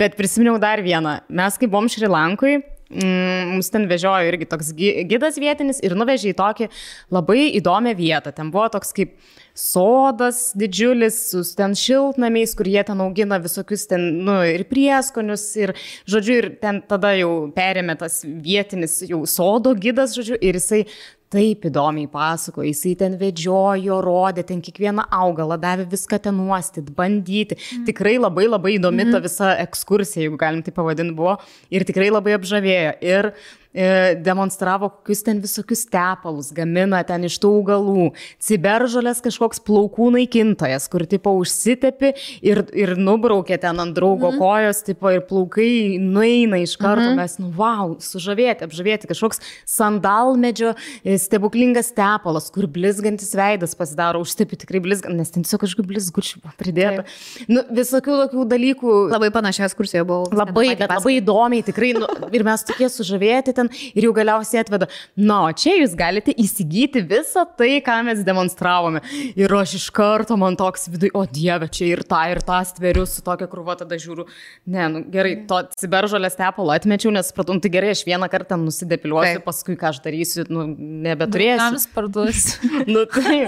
Bet 0.00 0.16
prisiminiau 0.16 0.56
dar 0.62 0.80
vieną. 0.80 1.18
Mes 1.28 1.60
kai 1.60 1.68
buvom 1.68 1.92
Šrilankui, 1.92 2.56
mm, 2.56 2.79
mums 2.90 3.70
ten 3.70 3.86
vežiojo 3.90 4.30
irgi 4.32 4.48
toks 4.50 4.72
gi- 4.74 5.04
gidas 5.10 5.38
vietinis 5.38 5.78
ir 5.86 5.94
nuvežė 5.98 6.32
į 6.32 6.38
tokį 6.38 6.70
labai 7.14 7.50
įdomią 7.60 7.94
vietą. 7.98 8.32
Ten 8.34 8.50
buvo 8.50 8.66
toks 8.74 8.90
kaip 8.96 9.14
sodas 9.54 10.52
didžiulis, 10.58 11.16
su 11.30 11.42
ten 11.56 11.74
šiltnamiais, 11.78 12.54
kur 12.58 12.68
jie 12.70 12.82
ten 12.86 13.00
augina 13.02 13.38
visokius 13.42 13.86
ten, 13.90 14.06
nu, 14.26 14.40
ir 14.46 14.64
prieskonius, 14.70 15.44
ir, 15.60 15.74
žodžiu, 16.10 16.36
ir 16.40 16.50
ten 16.62 16.82
tada 16.88 17.12
jau 17.18 17.32
perėmė 17.54 17.98
tas 18.00 18.22
vietinis 18.24 19.00
jau 19.06 19.22
sodo 19.28 19.74
gidas, 19.78 20.14
žodžiu, 20.16 20.38
ir 20.40 20.58
jisai 20.58 20.84
taip 21.30 21.66
įdomiai 21.68 22.08
pasako, 22.10 22.64
jisai 22.66 22.96
ten 22.98 23.14
vedžiojo, 23.20 24.00
rodė 24.02 24.42
ten 24.48 24.62
kiekvieną 24.64 25.04
augalą, 25.14 25.58
davė 25.62 25.86
viską 25.92 26.18
ten 26.24 26.40
uostyti, 26.42 26.94
bandyti. 26.96 27.58
Mm. 27.58 27.84
Tikrai 27.86 28.16
labai 28.18 28.48
labai 28.48 28.74
įdomi 28.78 29.06
mm. 29.06 29.14
ta 29.14 29.22
visa 29.22 29.52
ekskursija, 29.62 30.24
jeigu 30.26 30.40
galim 30.40 30.64
tai 30.66 30.74
pavadinti, 30.74 31.14
buvo 31.16 31.36
ir 31.70 31.86
tikrai 31.86 32.10
labai 32.10 32.34
apžavėjo. 32.38 32.96
Ir 33.06 33.30
demonstravo, 33.72 34.88
kokius 34.90 35.22
ten 35.22 35.40
visokius 35.42 35.84
tepalus 35.86 36.50
gamina 36.54 37.02
ten 37.06 37.24
iš 37.28 37.36
tų 37.42 37.52
augalų. 37.60 38.08
Ciberžolės 38.42 39.22
kažkoks 39.22 39.62
plaukų 39.62 40.10
naikintojas, 40.16 40.88
kur 40.90 41.04
tipo 41.06 41.32
užsitepi 41.38 42.12
ir, 42.42 42.64
ir 42.74 42.96
nubraukė 42.98 43.60
ten 43.62 43.78
ant 43.82 43.94
draugo 43.94 44.32
mm. 44.32 44.40
kojos, 44.42 44.82
tipo 44.86 45.12
ir 45.14 45.22
plaukai 45.28 46.00
nueina 46.02 46.58
iš 46.64 46.74
karto. 46.80 47.12
Mm. 47.12 47.20
Mes, 47.20 47.36
nu, 47.42 47.52
wow, 47.54 47.94
sužavėti, 48.02 48.66
apžavėti 48.66 49.10
kažkoks 49.10 49.42
sandalmedžio 49.70 50.74
e, 51.04 51.14
stebuklingas 51.22 51.92
tepalas, 51.94 52.50
kur 52.50 52.66
blizgantis 52.70 53.30
veidas 53.38 53.76
pasidaro, 53.78 54.24
užstepi 54.24 54.58
tikrai 54.64 54.82
blizgantis, 54.82 55.20
nes 55.20 55.34
ten 55.36 55.46
tiesiog 55.46 55.62
kažkaip 55.62 55.86
blizgučių 55.90 56.42
pridėta. 56.58 57.06
Nu, 57.46 57.62
visokių 57.70 58.18
tokių 58.24 58.48
dalykų. 58.50 58.98
Labai 59.14 59.30
panašioje 59.34 59.70
ekskursijoje 59.70 60.06
buvau. 60.08 60.26
Labai, 60.34 60.72
labai 60.80 61.16
įdomiai, 61.20 61.64
tikrai. 61.66 61.94
Nu, 62.00 62.10
ir 62.34 62.44
mes 62.46 62.66
tokie 62.66 62.90
sužavėti 62.90 63.54
ten 63.60 63.70
ir 63.92 64.08
jau 64.08 64.12
galiausiai 64.16 64.62
atveda, 64.64 64.88
na, 65.18 65.42
o 65.48 65.52
čia 65.56 65.76
jūs 65.78 65.96
galite 65.98 66.34
įsigyti 66.34 67.02
visą 67.10 67.44
tai, 67.58 67.78
ką 67.84 68.00
mes 68.08 68.24
demonstravome. 68.26 69.02
Ir 69.38 69.54
aš 69.60 69.76
iš 69.80 69.88
karto 69.94 70.38
man 70.40 70.58
toks 70.60 70.88
viduje, 70.92 71.12
o 71.16 71.24
dieve, 71.28 71.70
čia 71.72 71.92
ir 71.92 72.04
tą, 72.08 72.22
ir 72.32 72.42
tą 72.46 72.60
stveriu 72.68 73.06
su 73.08 73.24
tokia 73.26 73.48
krūva, 73.50 73.76
tada 73.80 73.98
žiūriu, 74.00 74.26
ne, 74.70 74.88
nu 74.92 75.04
gerai, 75.12 75.36
to 75.50 75.62
ciberžalės 75.80 76.38
tepalą 76.38 76.78
atmečiau, 76.78 77.12
nes 77.14 77.30
supratau, 77.30 77.56
nu, 77.56 77.64
tai 77.64 77.72
gerai, 77.72 77.92
aš 77.94 78.04
vieną 78.08 78.30
kartą 78.32 78.58
nusidepiliuosiu, 78.60 79.44
paskui 79.46 79.78
ką 79.80 79.92
aš 79.92 80.02
darysiu, 80.04 80.48
nu, 80.52 80.66
nebeturėsiu. 81.06 81.62
Kams 81.66 81.88
parduos. 81.94 82.50
nu, 82.94 83.06
tai. 83.10 83.46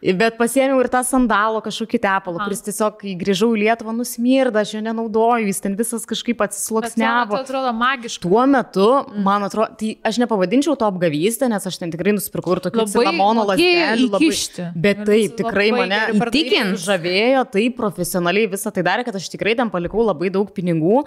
Bet 0.00 0.38
pasiėmiau 0.40 0.78
ir 0.80 0.88
tą 0.88 1.02
sandalo 1.04 1.60
kažkokį 1.60 1.98
tepalą, 2.00 2.38
Aha. 2.40 2.46
kuris 2.48 2.62
tiesiog, 2.64 2.94
kai 3.02 3.12
grįžau 3.20 3.50
į 3.52 3.66
Lietuvą, 3.66 3.92
nusmirda, 3.92 4.62
aš 4.64 4.72
jo 4.78 4.80
nenaudoju, 4.86 5.50
jis 5.50 5.60
ten 5.60 5.74
visas 5.76 6.06
kažkaip 6.08 6.40
atsisloksnevo. 6.46 7.36
atrodo 7.36 7.72
magiška. 7.76 8.24
Tuo 8.24 8.46
metu, 8.48 8.86
man 9.26 9.44
atrodo, 9.44 9.76
tai 9.76 9.90
aš 10.08 10.22
nepavadinčiau 10.22 10.78
to 10.80 10.88
apgavystę, 10.88 11.50
nes 11.52 11.68
aš 11.68 11.76
ten 11.82 11.92
tikrai 11.92 12.14
nusipirkau 12.16 12.56
ir 12.56 12.62
tokių 12.64 12.86
cinamono 12.94 13.44
mokėjo 13.50 13.82
lasdelių. 13.82 14.08
Labai... 14.14 14.70
Bet 14.86 15.04
taip, 15.04 15.36
tikrai 15.42 15.68
mane 15.76 16.00
įtikint 16.16 16.80
žavėjo, 16.80 17.44
taip 17.52 17.76
profesionaliai 17.76 18.48
visą 18.56 18.72
tai 18.72 18.86
darė, 18.88 19.04
kad 19.04 19.20
aš 19.20 19.28
tikrai 19.36 19.52
ten 19.58 19.68
palikau 19.68 20.00
labai 20.06 20.32
daug 20.32 20.48
pinigų 20.56 21.02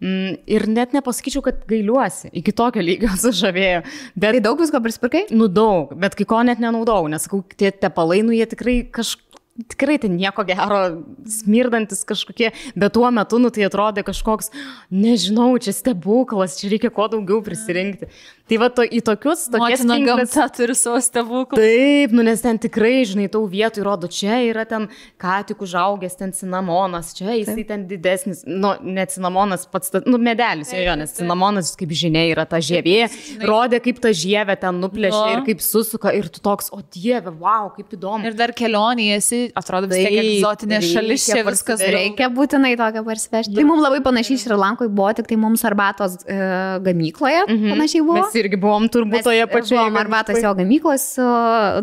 mm, 0.00 0.40
ir 0.48 0.66
net 0.72 0.96
nepasakyčiau, 0.96 1.44
kad 1.44 1.60
gailiuosi. 1.68 2.32
Iki 2.40 2.56
tokio 2.56 2.80
lygio 2.84 3.12
sužavėjo. 3.26 3.84
Bet 4.16 4.38
Tai 4.38 4.44
daug 4.44 4.60
visko 4.62 4.78
prisipirkai? 4.78 5.24
Nu 5.34 5.48
daug, 5.50 5.90
bet 5.98 6.14
kai 6.14 6.24
ko 6.28 6.38
net 6.46 6.60
nenaudau, 6.62 7.08
nes 7.10 7.24
sakau, 7.26 7.40
tie 7.58 7.72
tepalai, 7.74 8.20
nu 8.22 8.36
jie 8.38 8.46
tikrai 8.54 8.82
kažkaip. 8.90 9.27
Tikrai 9.66 9.96
tai 9.98 10.08
nieko 10.12 10.44
gero, 10.46 11.02
smirdantis 11.26 12.04
kažkokie, 12.06 12.52
bet 12.78 12.92
tuo 12.94 13.08
metu, 13.10 13.40
nu 13.42 13.50
tai 13.50 13.64
atrodė 13.66 14.04
kažkoks, 14.06 14.52
nežinau, 14.94 15.50
čia 15.58 15.74
stebuklas, 15.74 16.60
čia 16.60 16.70
reikia 16.70 16.90
kuo 16.94 17.08
daugiau 17.10 17.40
prisirinkti. 17.42 18.06
Tai 18.48 18.56
va, 18.62 18.70
to, 18.72 18.80
į 18.86 19.02
tokius, 19.04 19.42
tokias 19.52 19.82
pinkles- 19.82 20.06
gamta 20.08 20.46
turi 20.56 20.72
savo 20.78 20.96
stebuklų. 21.04 21.58
Taip, 21.58 22.14
nu 22.16 22.22
nes 22.24 22.40
ten 22.40 22.56
tikrai, 22.56 23.02
žinai, 23.04 23.26
tau 23.28 23.42
vietų 23.50 23.82
įrodo, 23.82 24.08
čia 24.08 24.38
yra 24.46 24.64
ten 24.64 24.86
ką 25.20 25.34
tik 25.50 25.58
užaugęs 25.66 26.16
ten 26.16 26.32
cinamonas, 26.32 27.10
čia 27.18 27.34
jisai 27.36 27.66
ten 27.68 27.84
didesnis, 27.90 28.44
nu, 28.48 28.72
ne 28.80 29.04
cinamonas 29.10 29.66
pats, 29.68 29.92
nu, 30.06 30.16
medelis, 30.22 30.72
jo, 30.72 30.80
jo, 30.80 30.94
nes 30.96 31.12
cinamonas, 31.18 31.74
kaip 31.76 31.92
žinia, 31.92 32.24
yra 32.30 32.46
ta 32.48 32.56
žievė, 32.56 33.10
rodė, 33.44 33.82
kaip 33.84 34.00
ta 34.00 34.14
žievė 34.16 34.56
ten 34.62 34.80
nuplėšė 34.80 35.18
Nu. 35.18 35.34
ir 35.34 35.44
kaip 35.50 35.60
susuka 35.60 36.14
ir 36.16 36.30
tu 36.32 36.40
toks, 36.40 36.70
o 36.72 36.80
dieve, 36.94 37.28
wow, 37.42 37.68
kaip 37.76 37.92
įdomu. 37.98 38.24
Ir 38.24 38.32
dar 38.38 38.54
kelionėje 38.56 39.20
esi, 39.20 39.42
atrodo, 39.56 39.88
vis 39.88 39.96
tiek 40.04 40.18
egzotinė 40.22 40.80
šalis, 40.84 41.24
čia 41.28 41.42
viskas 41.46 41.78
parsivežti. 41.78 41.94
Reikia 41.94 42.28
būtinai 42.34 42.74
tokią 42.76 43.02
parsivežti. 43.06 43.54
Tai 43.56 43.64
mums 43.68 43.82
labai 43.84 44.00
panašiai 44.04 44.38
Šri 44.42 44.58
Lankoje 44.58 44.88
buvo, 44.92 45.12
tik 45.16 45.26
tai 45.30 45.36
mums 45.40 45.64
arbatos 45.64 46.18
e, 46.26 46.38
gamykloje 46.84 47.44
Mhm. 47.48 47.70
panašiai 47.74 48.02
buvo. 48.04 48.18
Mes 48.22 48.34
irgi 48.42 48.56
buvom 48.60 48.88
turbūt 48.88 49.22
toje 49.24 49.46
pačioje. 49.46 49.78
Buvom 49.78 49.96
arbatos 50.02 50.42
jo 50.42 50.54
gamyklos 50.58 51.04
su 51.14 51.26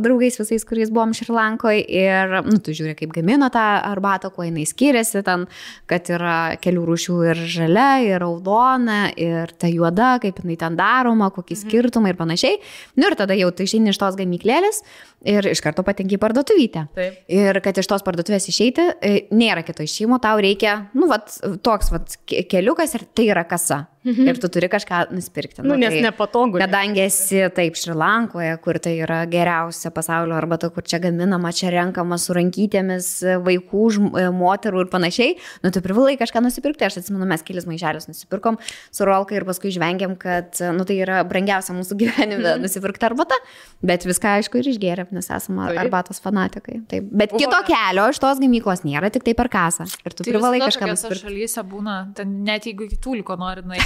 draugais 0.03 0.37
visais, 0.39 0.65
kuriais 0.67 0.91
buvom 0.91 1.13
Šrilankoje 1.15 1.81
ir, 1.89 2.35
nu, 2.45 2.57
tu 2.59 2.71
žiūri, 2.75 2.95
kaip 2.99 3.13
gamino 3.15 3.49
tą 3.49 3.63
arbatą, 3.89 4.31
kuo 4.33 4.43
jinai 4.45 4.65
skiriasi, 4.67 5.23
ten, 5.25 5.47
kad 5.87 6.07
yra 6.09 6.57
kelių 6.61 6.85
rūšių 6.89 7.17
ir 7.31 7.35
žalia, 7.55 7.89
ir 8.05 8.19
raudona, 8.23 9.11
ir 9.17 9.51
ta 9.57 9.67
juoda, 9.71 10.15
kaip 10.23 10.41
jinai 10.43 10.57
ten 10.57 10.75
daroma, 10.79 11.31
kokie 11.33 11.55
skirtumai 11.57 12.13
ir 12.13 12.19
panašiai. 12.19 12.57
Nu 12.97 13.07
ir 13.09 13.15
tada 13.15 13.33
jau 13.37 13.51
tu 13.55 13.63
išeini 13.63 13.89
iš 13.93 13.97
tos 14.01 14.15
gamyklėlės 14.19 14.81
ir 15.25 15.47
iš 15.49 15.61
karto 15.65 15.81
patenki 15.85 16.17
į 16.17 16.21
parduotuvytę. 16.21 16.87
Taip. 16.95 17.15
Ir 17.31 17.54
kad 17.63 17.77
iš 17.77 17.87
tos 17.91 18.03
parduotuvės 18.05 18.47
išeiti, 18.51 18.87
e, 18.99 19.13
nėra 19.35 19.63
kito 19.67 19.85
išėjimo, 19.85 20.19
tau 20.23 20.39
reikia, 20.43 20.77
nu, 20.97 21.09
vat, 21.11 21.35
toks 21.65 21.91
vat, 21.93 22.17
ke- 22.27 22.45
keliukas 22.51 22.95
ir 22.97 23.05
tai 23.15 23.29
yra 23.31 23.45
kasa. 23.47 23.85
Mhm. 24.05 24.27
Ir 24.29 24.37
tu 24.37 24.47
turi 24.53 24.67
kažką 24.69 25.07
nusipirkti. 25.11 25.63
Nu, 25.65 25.73
nes 25.75 25.89
tai, 25.89 26.01
nepatogu. 26.05 26.59
ne? 26.59 26.67
Kadangi 26.67 27.01
esi 27.07 27.39
taip 27.55 27.73
Šrilankoje, 27.75 28.51
kur 28.61 28.77
tai 28.77 28.99
yra 29.01 29.23
geriausia 29.25 29.89
pasaulio 29.91 30.35
arbata, 30.37 30.69
kur 30.69 30.83
čia 30.85 30.99
gaminama, 31.01 31.49
čia 31.51 31.71
renkama 31.73 32.19
su 32.21 32.35
rankytėmis 32.37 33.07
vaikų, 33.41 33.81
e, 34.21 34.27
moterų 34.35 34.83
ir 34.85 34.89
panašiai, 34.93 35.35
nu 35.65 35.71
tu 35.73 35.81
privalai 35.81 36.13
kažką 36.21 36.43
nusipirkti. 36.45 36.85
Aš 36.85 36.99
atsimenu, 37.01 37.25
mes 37.25 37.41
kelis 37.41 37.65
maišelius 37.65 38.05
nusipirkom 38.11 38.59
su 38.93 39.05
Rolka 39.09 39.33
ir 39.35 39.43
paskui 39.47 39.73
žvengiam, 39.73 40.13
kad 40.21 40.53
nu, 40.77 40.85
tai 40.85 40.99
yra 41.01 41.23
brangiausia 41.27 41.73
mūsų 41.73 41.97
gyvenime 42.03 42.55
nusipirkti 42.61 43.09
arbata, 43.09 43.33
bet 43.81 44.05
viską 44.05 44.35
aišku 44.39 44.61
ir 44.61 44.69
išgėrėm, 44.75 45.09
nes 45.17 45.29
esame 45.33 45.65
Taip. 45.71 45.81
arbatos 45.87 46.21
fanatikai. 46.21 46.83
Taip. 46.93 47.09
Bet 47.11 47.33
Buvo- 47.33 47.41
kito 47.41 47.63
kelio 47.65 48.09
iš 48.13 48.19
tos 48.21 48.37
gamyklos 48.39 48.85
nėra, 48.85 49.09
tik 49.11 49.23
tai 49.25 49.33
per 49.33 49.49
kasą. 49.49 49.89
Ir 50.05 50.13
tu 50.13 50.23
Tai 50.23 50.31
privalai 50.31 50.61
kažką 50.61 50.91
nusipirkti. 50.93 51.25
šalyse 51.25 51.63
būna, 51.65 52.13
ten 52.13 52.43
net 52.45 52.63
jeigu 52.69 52.85
kitų 52.91 53.17
liko 53.23 53.35
nori 53.39 53.61
nueiti, 53.65 53.85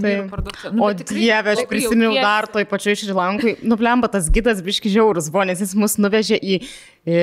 tai 0.00 0.14
parduotuvė. 0.30 0.72
O 0.80 0.90
dieve, 0.94 1.54
aš 1.54 1.64
prisiminiau 1.70 2.14
dar 2.18 2.48
toj 2.50 2.66
pačioj 2.70 2.96
Šrilankai. 3.02 3.56
Nuplemba 3.66 4.10
tas 4.12 4.28
gidas 4.32 4.62
biški 4.64 4.92
žiaurus 4.92 5.30
buvo, 5.32 5.46
nes 5.48 5.62
jis 5.62 5.74
mus 5.78 5.96
nuvežė 6.00 6.38
į 6.38 6.58
e, 6.60 7.20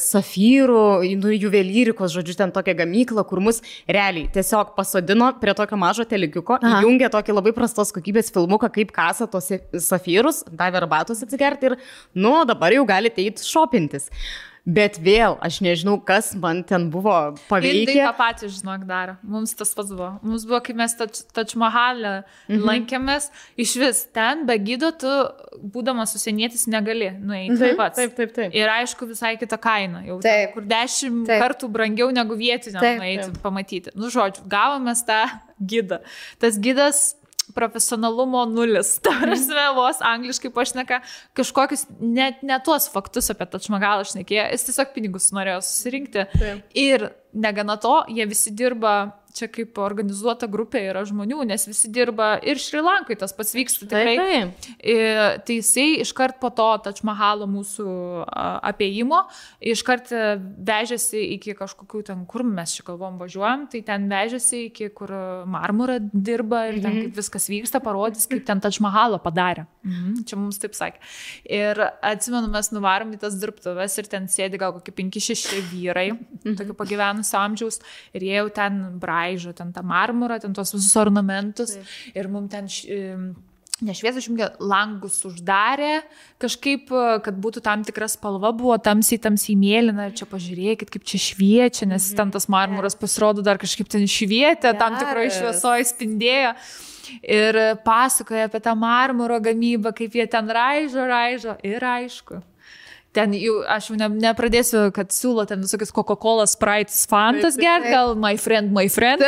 safyrų, 0.00 0.82
į 1.08 1.12
nu, 1.20 1.32
juvelyrikos, 1.34 2.12
žodžiu, 2.16 2.36
ten 2.40 2.54
tokią 2.54 2.76
gamyklą, 2.82 3.24
kur 3.28 3.42
mus 3.44 3.62
realiai 3.88 4.28
tiesiog 4.34 4.74
pasodino 4.78 5.30
prie 5.42 5.54
tokio 5.58 5.78
mažo 5.80 6.06
telikiuko, 6.08 6.60
Aha. 6.62 6.82
įjungė 6.82 7.10
tokį 7.14 7.38
labai 7.38 7.54
prastos 7.56 7.94
kokybės 7.96 8.32
filmuką, 8.34 8.70
kaip 8.74 8.92
kasa 8.96 9.28
tos 9.30 9.50
safyrus, 9.84 10.44
davė 10.48 10.82
arbatos 10.82 11.24
atsigerti 11.26 11.72
ir, 11.72 11.78
nu, 12.18 12.40
dabar 12.48 12.74
jau 12.76 12.86
galite 12.88 13.24
eiti 13.24 13.46
šopintis. 13.46 14.08
Bet 14.68 14.98
vėl, 15.00 15.38
aš 15.40 15.62
nežinau, 15.64 15.94
kas 16.04 16.34
man 16.36 16.60
ten 16.68 16.90
buvo 16.92 17.14
paveikę. 17.48 17.94
tą 18.04 18.10
patį, 18.18 18.50
žinok, 18.52 18.82
daro. 18.88 19.14
Mums 19.24 19.54
tas 19.56 19.70
pats 19.72 19.94
buvo. 19.94 20.10
Mums 20.20 20.44
buvo, 20.44 20.60
kai 20.66 20.74
mes 20.76 20.92
Tačmahalę 20.98 22.12
mhm. 22.20 22.66
lankėmės, 22.68 23.30
iš 23.56 23.72
vis 23.80 24.02
ten 24.12 24.44
be 24.48 24.58
gydo 24.60 24.90
tu, 24.92 25.12
būdamas 25.72 26.12
užsienietis, 26.18 26.66
negali 26.68 27.08
nueiti 27.16 27.56
Taip, 27.62 27.80
pats. 27.80 27.96
taip, 27.96 28.12
taip, 28.18 28.34
taip. 28.36 28.56
Ir 28.56 28.68
aišku, 28.74 29.08
visai 29.08 29.34
kita 29.40 29.56
kaina. 29.62 30.04
Jau 30.04 30.20
Taip. 30.20 30.28
ten, 30.28 30.52
kur 30.52 30.68
dešimt 30.68 31.24
Taip. 31.30 31.46
kartų 31.46 31.72
brangiau 31.72 32.12
negu 32.12 32.36
vietiniam 32.36 32.84
Taip, 32.84 33.00
nueiti 33.00 33.40
pamatyti. 33.40 33.96
Nu, 33.96 34.12
žodžiu, 34.12 34.44
gavomės 34.52 35.00
tą 35.08 35.22
gydą. 35.58 36.02
Tas 36.44 36.60
gydas 36.60 37.14
profesionalumo 37.58 38.44
nulis. 38.50 38.94
Ta 39.04 39.14
prasme, 39.20 39.66
vos 39.76 40.02
angliškai 40.04 40.52
pašneka 40.54 41.02
kažkokius 41.38 41.86
net 41.98 42.44
ne 42.46 42.58
tuos 42.64 42.88
faktus 42.92 43.32
apie 43.34 43.48
Tačmagalą 43.50 44.06
šnekėjo, 44.08 44.48
jis 44.54 44.68
tiesiog 44.70 44.94
pinigus 44.96 45.30
norėjo 45.34 45.60
susirinkti. 45.66 46.28
Taip. 46.38 46.66
Ir 46.78 47.10
negana 47.34 47.76
to, 47.80 48.00
jie 48.14 48.26
visi 48.30 48.54
dirba, 48.56 48.94
čia 49.36 49.50
kaip 49.52 49.78
organizuota 49.82 50.48
grupė 50.50 50.84
yra 50.90 51.04
žmonių, 51.08 51.42
nes 51.48 51.68
visi 51.68 51.90
dirba 51.92 52.36
ir 52.42 52.60
Šrilankai 52.62 53.18
tas 53.18 53.34
pats 53.36 53.54
vyksta 53.56 53.88
tikrai. 53.88 54.16
Taip, 54.18 54.54
taip. 54.68 54.72
Ir 54.88 55.38
Tai 55.48 55.54
jisai 55.56 56.00
iškart 56.02 56.38
po 56.42 56.50
to 56.54 56.66
Tačmahalo 56.84 57.46
mūsų 57.48 57.88
a, 58.26 58.46
apėjimo, 58.70 59.22
iškart 59.72 60.10
e, 60.12 60.22
vežėsi 60.68 61.22
iki 61.36 61.54
kažkokių 61.58 62.02
ten, 62.10 62.24
kur 62.28 62.44
mes 62.44 62.74
čia 62.76 62.84
kalbom 62.86 63.18
važiuojam, 63.20 63.66
tai 63.72 63.80
ten 63.86 64.04
vežėsi 64.10 64.66
iki 64.68 64.90
kur 64.96 65.12
marmurą 65.48 65.98
dirba 66.12 66.66
ir 66.68 66.80
ten 66.84 66.98
kaip 67.02 67.16
viskas 67.18 67.48
vyksta, 67.50 67.80
parodys, 67.84 68.26
kaip 68.30 68.44
ten 68.48 68.62
Tačmahalo 68.64 69.20
padarė. 69.24 69.66
Mhm, 69.86 70.24
čia 70.28 70.38
mums 70.40 70.60
taip 70.60 70.76
sakė. 70.76 71.00
Ir 71.58 71.80
atsimenu, 72.04 72.50
mes 72.52 72.68
nuvarom 72.74 73.14
į 73.16 73.22
tas 73.22 73.38
dirbtuves 73.40 73.98
ir 74.02 74.10
ten 74.12 74.28
sėdi 74.28 74.60
gal 74.60 74.76
kokie 74.76 74.94
5-6 75.00 75.62
vyrai, 75.72 76.10
tokių 76.44 76.76
pagyvenusio 76.78 77.40
amžiaus, 77.40 77.80
ir 78.12 78.28
jie 78.28 78.36
jau 78.36 78.48
ten 78.52 78.82
braižo, 79.18 79.52
ten 79.52 79.72
tą 79.72 79.82
marmurą, 79.82 80.40
ten 80.40 80.54
tuos 80.54 80.72
visus 80.74 80.96
ornamentus. 80.96 81.78
Ir 82.14 82.28
mums 82.28 82.50
ten... 82.50 83.34
Nešviesą 83.78 84.18
išjungė, 84.18 84.46
langus 84.58 85.20
uždarė, 85.22 86.00
kažkaip, 86.42 86.88
e, 86.90 87.20
kad 87.22 87.36
būtų 87.38 87.60
tam 87.62 87.84
tikra 87.86 88.08
spalva, 88.10 88.50
buvo 88.50 88.74
tamsiai, 88.74 89.20
tamsiai 89.22 89.54
mėlyna 89.54 90.08
čia 90.18 90.26
pažiūrėkit, 90.26 90.90
kaip 90.90 91.04
čia 91.06 91.20
šviečia, 91.22 91.86
nes 91.86 92.08
ten 92.10 92.32
tas 92.34 92.48
marmuras 92.50 92.98
pasirodo 92.98 93.44
dar 93.46 93.54
kažkaip 93.62 93.86
ten 93.86 94.02
švietė, 94.10 94.74
tam 94.74 94.98
tikroje 94.98 95.30
Geras. 95.30 95.38
šviesoje 95.38 95.86
spindėjo. 95.92 96.50
Ir 97.22 97.60
pasakoja 97.86 98.50
apie 98.50 98.58
tą 98.66 98.74
marmuro 98.74 99.38
gamybą, 99.46 99.94
kaip 99.94 100.18
jie 100.18 100.26
ten 100.26 100.50
raižo, 100.50 101.06
raižo 101.06 101.54
ir 101.62 101.86
aišku. 101.86 102.42
Ten 103.16 103.32
jau, 103.32 103.62
aš 103.64 103.88
jau 103.88 103.96
ne, 103.96 104.06
nepradėsiu, 104.20 104.88
kad 104.94 105.14
siūlo 105.14 105.46
ten 105.48 105.62
visokius 105.64 105.94
Coca-Cola, 105.96 106.44
Sprite, 106.50 106.92
Fantas 107.08 107.56
Taip, 107.56 107.62
taip, 107.62 107.64
gerti, 107.64 107.92
gal 107.94 108.12
my 108.20 108.36
friend, 108.36 108.72
my 108.74 108.84
friend. 108.92 109.24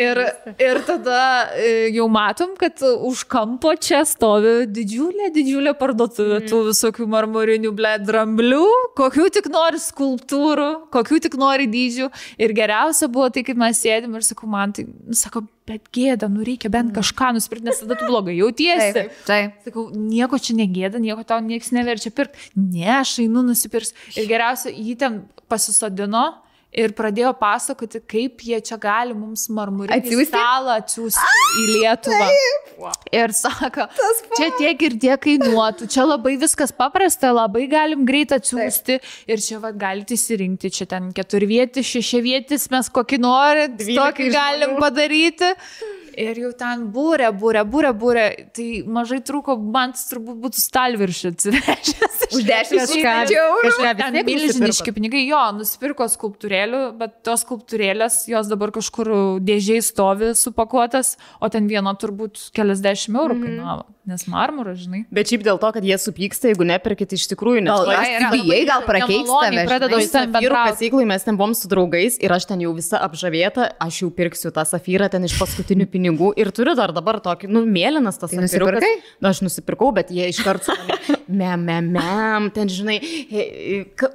Ir, 0.00 0.18
ir 0.58 0.80
tada 0.88 1.18
e, 1.54 1.90
jau 1.94 2.08
matom, 2.10 2.54
kad 2.58 2.80
už 2.82 3.26
kampo 3.30 3.74
čia 3.78 4.00
stovi 4.08 4.64
didžiulė, 4.66 5.28
didžiulė 5.34 5.74
parduotuvė 5.78 6.40
tų 6.48 6.62
visokių 6.70 7.06
marmurinių 7.12 7.70
bled 7.76 8.06
dramblių, 8.08 8.64
kokių 8.98 9.28
tik 9.36 9.46
nori 9.52 9.78
skulptūrų, 9.84 10.70
kokių 10.94 11.20
tik 11.28 11.38
nori 11.38 11.68
dydžių. 11.70 12.08
Ir 12.42 12.56
geriausia 12.56 13.06
buvo 13.12 13.28
tai, 13.30 13.44
kaip 13.46 13.60
mes 13.60 13.84
sėdim 13.84 14.16
ir 14.18 14.26
sakau, 14.26 14.50
man 14.50 14.74
tai, 14.74 14.88
nu, 14.88 15.14
sako, 15.18 15.44
bet 15.68 15.88
gėda, 15.94 16.28
nu 16.32 16.44
reikia 16.46 16.70
bent 16.72 16.92
kažką 16.96 17.32
nusipirkti, 17.36 17.68
nes 17.68 17.80
tada 17.82 17.96
tu 17.98 18.08
blogai 18.08 18.36
jautiesi. 18.42 18.92
Taip, 18.96 19.18
taip. 19.28 19.58
Sakau, 19.68 19.86
nieko 19.96 20.40
čia 20.42 20.56
negėda, 20.58 21.00
nieko 21.02 21.24
tau 21.28 21.40
niekas 21.44 21.72
neverčia 21.76 22.12
pirkti. 22.14 22.50
Ne, 22.58 22.88
aš 23.00 23.18
einu 23.24 23.44
nusipirks. 23.46 23.94
Ir 24.18 24.28
geriausia, 24.30 24.74
jį 24.74 24.96
ten 25.00 25.22
pasisodino 25.50 26.26
ir 26.74 26.94
pradėjo 26.96 27.32
pasakoti, 27.38 28.00
kaip 28.10 28.42
jie 28.44 28.58
čia 28.64 28.78
gali 28.80 29.14
mums 29.16 29.46
marmurinį 29.54 30.26
stalą 30.28 30.78
atsiųsti 30.80 31.42
į 31.62 31.66
Lietuvą. 31.70 32.28
Ir 33.14 33.34
sako, 33.36 33.86
čia 34.34 34.50
tiek 34.58 34.80
ir 34.88 34.96
tiek 35.00 35.20
kainuotų, 35.22 35.88
čia 35.94 36.06
labai 36.08 36.34
viskas 36.40 36.74
paprasta, 36.74 37.30
labai 37.34 37.66
galim 37.70 38.04
greit 38.08 38.34
atsiųsti. 38.34 38.98
Ir 39.30 39.42
čia 39.44 39.60
va, 39.62 39.70
galite 39.70 40.18
įsirinkti, 40.18 40.72
čia 40.74 40.88
ten 40.90 41.12
keturvietis, 41.16 41.86
šešiavietis, 41.94 42.68
mes 42.74 42.90
kokį 42.94 43.20
norit, 43.22 43.78
tokį 43.86 44.30
galim 44.34 44.78
padaryti. 44.82 45.54
Ir 46.20 46.38
jau 46.38 46.50
ten 46.58 46.86
būrė, 46.94 47.30
būrė, 47.34 47.62
būrė, 47.66 47.90
būrė. 47.98 48.24
Tai 48.54 48.66
mažai 48.96 49.20
trūko, 49.26 49.56
man 49.58 49.94
turbūt 49.98 50.38
būtų 50.44 50.60
stalviršį 50.62 51.32
atsivežęs. 51.32 52.20
Už 52.34 52.44
10 52.48 52.80
Kažką- 52.82 53.34
eurų. 53.38 53.72
Ten 53.98 54.18
milžiniški 54.26 54.94
pinigai, 54.96 55.24
jo, 55.28 55.40
nusipirko 55.58 56.06
skulptūrėlių, 56.10 56.82
bet 56.98 57.18
tos 57.26 57.44
skulptūrėlės, 57.44 58.24
jos 58.30 58.50
dabar 58.50 58.72
kažkur 58.74 59.10
dėžiai 59.44 59.82
stovi 59.84 60.32
supakuotas, 60.38 61.16
o 61.40 61.50
ten 61.52 61.68
viena 61.70 61.94
turbūt 61.98 62.50
keliasdešimt 62.56 63.18
eurų 63.20 63.40
kainavo, 63.42 63.84
nes 64.06 64.26
marmuras, 64.28 64.78
žinai. 64.84 65.04
Bet 65.14 65.30
šiaip 65.30 65.42
dėl 65.46 65.58
to, 65.62 65.70
kad 65.72 65.84
jie 65.86 65.96
supyksta, 66.00 66.50
jeigu 66.50 66.66
neperkit 66.68 67.14
iš 67.16 67.24
tikrųjų, 67.30 67.62
nes 67.64 67.72
Gal 67.72 67.90
ai, 67.94 68.10
yra- 68.18 68.30
bijai, 68.34 68.58
gal 68.68 68.82
prakeiks 68.84 69.24
nemaloniai 69.24 69.56
tave. 69.56 69.68
pradeda 69.70 69.88
tavim 69.96 70.10
Safyrų 70.10 70.32
bendraut. 70.34 70.68
kasyklai 70.74 71.06
mes 71.08 71.24
ten 71.24 71.38
buvom 71.40 71.54
su 71.56 71.68
draugais 71.72 72.18
ir 72.20 72.34
aš 72.36 72.44
ten 72.50 72.60
jau 72.60 72.74
visa 72.76 73.00
apžavėta, 73.00 73.70
aš 73.80 74.02
jau 74.02 74.10
pirksiu 74.12 74.52
tą 74.52 74.64
safyrą 74.68 75.08
ten 75.10 75.24
iš 75.24 75.38
paskutinių 75.40 75.86
pinigų 75.88 76.32
ir 76.36 76.52
turiu 76.52 76.74
dar 76.76 76.92
dabar 76.92 77.20
tokį, 77.24 77.48
nu, 77.48 77.64
mėlynas 77.64 78.20
tas 78.20 78.30
Tai 78.30 78.42
nusipirkai? 78.44 78.92
Na, 79.24 79.32
aš 79.32 79.40
nusipirkau, 79.46 79.88
bet 79.96 80.12
jie 80.12 80.28
iš 80.28 80.42
karto, 80.44 80.76
mem, 81.28 81.64
mem, 81.64 81.88
mem, 81.96 82.50
ten, 82.52 82.68
žinai, 82.68 83.00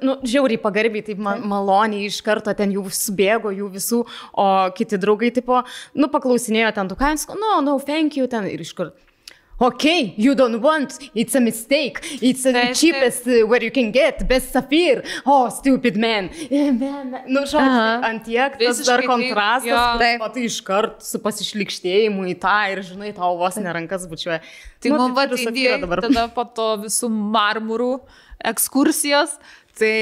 nu, 0.06 0.16
žiauriai 0.22 0.60
pagarbiai, 0.62 1.02
taip 1.04 1.18
man, 1.18 1.42
maloniai 1.50 2.06
iš 2.08 2.20
karto 2.22 2.54
ten 2.56 2.72
jau 2.74 2.86
subėgo 2.94 3.52
jų 3.54 3.68
visų, 3.74 4.00
o 4.38 4.46
kiti 4.76 4.98
draugai, 5.00 5.32
tipo, 5.34 5.62
nu, 5.98 6.08
paklausinėjo 6.12 6.72
ten, 6.78 6.88
tu 6.90 6.98
ką, 6.98 7.12
jis, 7.16 7.26
no, 7.34 7.58
no, 7.64 7.78
thank 7.82 8.16
you, 8.20 8.26
ten 8.30 8.46
ir 8.50 8.60
iš 8.64 8.72
karto. 8.78 8.96
Okay, 9.62 10.14
you 10.16 10.34
don't 10.34 10.62
want, 10.62 11.10
it's 11.14 11.34
a 11.34 11.40
mistake, 11.40 12.00
it's 12.22 12.44
the 12.44 12.52
Taip, 12.52 12.74
cheapest 12.74 13.26
uh, 13.26 13.46
where 13.46 13.62
you 13.62 13.70
can 13.70 13.90
get, 13.90 14.26
best 14.26 14.52
sapphire, 14.52 15.02
oh, 15.26 15.50
stupid 15.50 15.98
man. 15.98 16.30
Eh, 16.50 16.70
man, 16.72 17.10
man. 17.10 17.26
Nu, 17.28 17.42
žodžiu, 17.44 17.82
ant 18.08 18.24
tiek 18.24 18.56
tas 18.56 18.80
dar 18.86 19.02
kontrastas. 19.04 19.98
Taip. 20.00 20.24
o 20.24 20.30
tai 20.32 20.46
iškart 20.48 21.04
su 21.04 21.20
pasišlikštėjimu 21.20 22.24
į 22.32 22.38
tą 22.40 22.54
ir, 22.72 22.80
žinai, 22.88 23.12
tau 23.12 23.36
vos 23.36 23.60
nerankas 23.60 24.08
bučiuoja. 24.08 24.40
Tai 24.80 24.94
nu, 24.94 24.96
mums 24.96 25.12
turiu 25.12 25.18
vadinti 25.20 25.50
Safyrą 25.50 25.76
dabar. 25.84 26.02
tada 26.08 26.24
po 26.32 26.46
to 26.56 26.70
visų 26.86 27.12
marmurų 27.12 27.90
ekskursijos. 28.54 29.36
Tai 29.76 29.92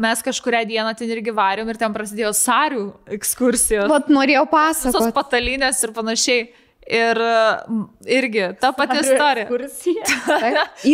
mes 0.00 0.22
kažkuria 0.28 0.60
dieną 0.68 0.92
ten 0.96 1.08
irgi 1.16 1.32
varėm 1.34 1.72
ir 1.72 1.80
ten 1.80 1.96
prasidėjo 1.96 2.36
sarių 2.36 2.84
ekskursijos. 3.16 3.88
Vat 3.90 4.12
norėjau 4.12 4.44
Visos 4.44 4.92
pasakoti. 4.92 5.16
patalinės 5.16 5.82
ir 5.88 5.96
panašiai. 5.96 6.46
Ir 6.86 7.18
irgi 8.06 8.44
ta 8.60 8.68
pati 8.76 9.00
istorija. 9.02 9.46
Ekskursija. 9.46 10.04
Į, 10.86 10.92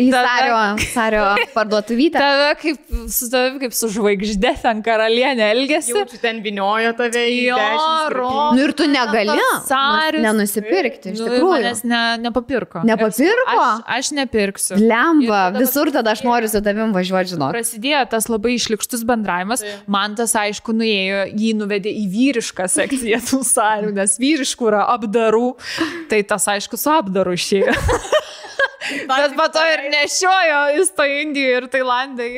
į 0.00 0.04
Sario, 0.14 0.60
Sario 0.94 1.24
parduotuvytę. 1.52 2.16
Tave 2.22 2.54
kaip 2.62 2.94
su 3.12 3.28
tavimi 3.32 3.60
kaip 3.60 3.74
su 3.76 3.90
žvaigždė 3.92 4.54
ten 4.62 4.80
karalienė 4.86 5.50
elgesi. 5.52 5.92
Jaučiu, 5.92 6.20
ten 6.22 6.40
viniojo 6.44 6.94
tave 6.96 7.26
į 7.28 7.42
Jo, 7.50 7.58
dešimt 7.60 8.14
ro. 8.16 8.28
skirtingų- 8.30 8.54
Nu 8.56 8.62
ir 8.64 8.72
tu 8.78 8.86
negali 8.88 9.36
Sarius. 9.68 10.24
nenusipirkti, 10.24 11.12
iš 11.12 11.20
Nu, 11.20 11.26
tikrųjų. 11.28 11.50
Manęs 11.58 11.84
ne, 11.92 12.00
nepapirko. 12.24 12.84
Nepapirko? 12.88 13.58
Aš, 13.58 13.84
aš 13.98 14.10
nepirksiu. 14.16 14.80
Lemba, 14.80 15.42
tada 15.52 15.60
visur 15.60 15.92
tada 15.92 16.10
aš 16.16 16.24
noriu 16.24 16.48
su 16.48 16.62
tavim 16.64 16.96
važiuoti, 16.96 17.34
žinok. 17.34 17.52
Prasidėjo 17.52 18.00
tas 18.16 18.30
labai 18.32 18.56
išlikštus 18.56 19.04
bendravimas. 19.04 19.60
Man 19.86 20.16
tas, 20.16 20.32
aišku, 20.40 20.72
nuėjo, 20.72 21.26
jį 21.36 21.52
nuvedė 21.60 21.92
į 21.92 22.08
vyrišką 22.16 22.64
sekciją 22.78 23.20
tų 23.28 23.44
sarių, 23.44 23.92
nes 24.00 24.16
vyriškų 24.18 24.72
yra 24.72 24.86
apdarų. 24.96 25.33
Tai 26.10 26.20
tas, 26.28 26.48
aišku, 26.54 26.78
su 26.80 26.92
apdaru 26.94 27.34
išėjo. 27.38 27.74
Bet 29.08 29.36
po 29.38 29.46
to 29.52 29.62
ir 29.72 29.84
nešiojo 29.92 30.60
į 30.78 30.84
to 30.96 31.06
Indijoje 31.08 31.60
ir 31.60 31.66
Tailandai. 31.72 32.30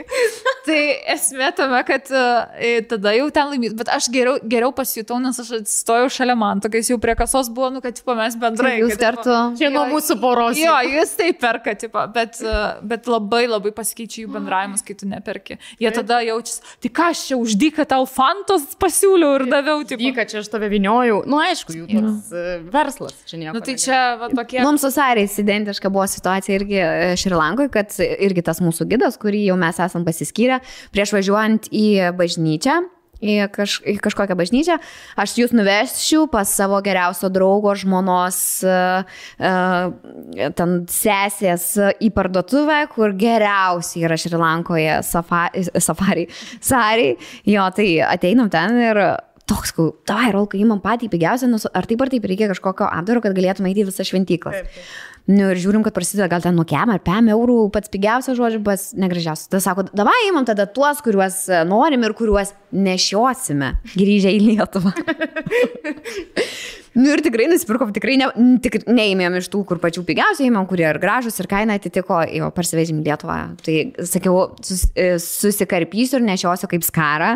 Tai 0.67 0.79
esmė 1.15 1.51
tame, 1.57 1.81
kad 1.87 2.09
e, 2.11 2.71
tada 2.91 3.13
jau 3.17 3.27
ten 3.35 3.51
laimės. 3.53 3.75
Bet 3.79 3.91
aš 3.93 4.09
geriau, 4.15 4.37
geriau 4.43 4.73
pasijutau, 4.77 5.19
nes 5.23 5.39
aš 5.43 5.53
atsistojau 5.61 6.09
šalia 6.13 6.37
man, 6.39 6.63
tokiais 6.65 6.91
jau 6.91 6.99
prie 7.03 7.15
kasos 7.19 7.51
buvo, 7.53 7.71
nu, 7.75 7.83
kad 7.85 7.97
tipo, 7.99 8.15
mes 8.19 8.37
bendrai. 8.41 8.77
Jūs 8.81 8.95
kad, 8.95 9.03
tipo, 9.03 9.23
kartu. 9.23 9.59
Čia 9.61 9.71
nuo 9.75 9.85
mūsų 9.91 10.19
poros. 10.23 10.59
Jo, 10.61 10.75
jūs 10.87 11.15
tai 11.19 11.31
perka, 11.39 11.77
tipo, 11.79 12.03
bet, 12.15 12.41
e, 12.43 12.57
bet 12.87 13.11
labai 13.11 13.45
labai 13.51 13.73
pasikeičia 13.77 14.25
jų 14.25 14.33
bendravimas, 14.37 14.85
kai 14.87 14.99
tu 14.99 15.09
neperki. 15.11 15.59
Jie 15.83 15.93
tada 15.95 16.21
jaučiasi, 16.27 16.77
tai 16.83 16.93
ką 16.99 17.11
aš 17.15 17.25
čia 17.31 17.41
uždyka 17.41 17.87
tau 17.89 18.07
fantos 18.11 18.67
pasiūliau 18.81 19.41
ir 19.41 19.47
daviau, 19.51 19.85
tipo. 19.87 20.03
Vyka, 20.03 20.27
čia 20.31 20.43
aš 20.43 20.51
tave 20.53 20.71
viniojau. 20.73 21.23
Nu, 21.31 21.41
aišku, 21.43 21.77
jų 21.77 21.87
toks 21.91 22.35
uh, 22.35 22.51
verslas. 22.75 23.17
Čia 23.31 23.41
nieko. 23.43 23.57
Nu 23.57 23.65
tai 23.65 23.77
čia 23.81 24.01
va, 24.21 24.31
tokie. 24.35 24.61
Mums 24.67 24.85
su 24.85 24.91
Sariais 24.95 25.39
identiška 25.43 25.91
buvo 25.93 26.07
situacija 26.11 26.36
irgi 26.53 26.81
e, 26.83 27.15
Šrilankoje, 27.19 27.73
kad 27.73 27.97
irgi 28.01 28.45
tas 28.47 28.61
mūsų 28.65 28.89
gidas, 28.91 29.17
kurį 29.21 29.47
jau 29.49 29.57
mes 29.61 29.81
esam 29.83 30.05
pasiskyrę, 30.07 30.61
prieš 30.95 31.17
važiuojant 31.17 31.71
į 31.73 31.87
bažnyčią, 32.19 32.83
į, 33.23 33.37
kaž, 33.53 33.79
į 33.89 33.97
kažkokią 34.05 34.37
bažnyčią, 34.39 34.77
aš 35.19 35.37
jūs 35.41 35.55
nuvešiu 35.57 36.27
pas 36.33 36.51
savo 36.53 36.79
geriausio 36.85 37.31
draugo 37.33 37.73
žmonos 37.79 38.41
uh, 38.69 39.07
uh, 39.41 40.51
ten 40.59 40.77
sesės 40.93 41.69
į 42.03 42.11
parduotuvę, 42.17 42.83
kur 42.93 43.17
geriausiai 43.17 44.05
yra 44.09 44.19
Šrilankoje 44.21 45.01
safari, 45.07 45.65
safari, 45.81 46.29
sari. 46.61 47.15
Jo, 47.49 47.71
tai 47.77 47.89
ateinam 48.05 48.53
ten 48.53 48.77
ir 48.85 49.03
toks, 49.47 49.73
kau, 49.77 49.91
tavai, 50.09 50.33
rolkai, 50.35 50.61
įmam 50.63 50.81
patį 50.83 51.11
pigiausią, 51.13 51.51
ar 51.71 51.87
taip 51.87 52.03
ar 52.03 52.11
taip 52.13 52.27
reikia 52.27 52.51
kažkokio 52.51 52.89
apdaro, 52.91 53.23
kad 53.25 53.37
galėtume 53.37 53.71
eiti 53.71 53.85
į 53.85 53.91
visą 53.91 54.07
šventyklas. 54.07 54.67
Nu 55.27 55.49
ir 55.51 55.59
žiūrim, 55.59 55.83
kad 55.83 55.95
prasideda 55.95 56.29
gal 56.31 56.43
ten 56.45 56.55
nuo 56.55 56.63
kem 56.69 56.91
ar 56.95 57.01
pem 57.03 57.27
eurų, 57.35 57.59
pats 57.75 57.91
pigiausias 57.91 58.39
žodžiu, 58.39 58.61
pats 58.67 58.93
negražiausias. 58.95 59.51
Tada 59.51 59.63
sako, 59.65 59.87
davai 59.91 60.15
įmam 60.29 60.47
tada 60.47 60.69
tuos, 60.71 61.03
kuriuos 61.03 61.41
e, 61.51 61.65
norim 61.67 62.07
ir 62.07 62.15
kuriuos 62.15 62.55
nešiosime 62.71 63.73
grįžę 63.97 64.31
į 64.37 64.43
Lietuvą. 64.45 64.95
nu 66.97 67.13
ir 67.13 67.23
tikrai 67.25 67.47
nusipirkom, 67.51 67.93
tikrai 67.97 68.17
ne, 68.21 68.29
tik, 68.65 68.79
neįmėm 68.89 69.39
iš 69.41 69.51
tų, 69.53 69.63
kur 69.69 69.81
pačių 69.83 70.05
pigiausiai 70.09 70.49
įmėm, 70.51 70.67
kurie 70.71 70.87
ir 70.89 71.01
gražus, 71.03 71.37
ir 71.43 71.49
kaina 71.51 71.77
atitiko, 71.79 72.23
jo 72.33 72.51
parsivežim 72.57 73.03
Lietuvą. 73.05 73.39
Tai 73.67 73.77
sakiau, 74.09 74.39
sus, 74.65 74.87
e, 74.97 75.17
susikarpysiu 75.23 76.21
ir 76.21 76.27
nešiosiu 76.31 76.71
kaip 76.73 76.87
skarą. 76.87 77.35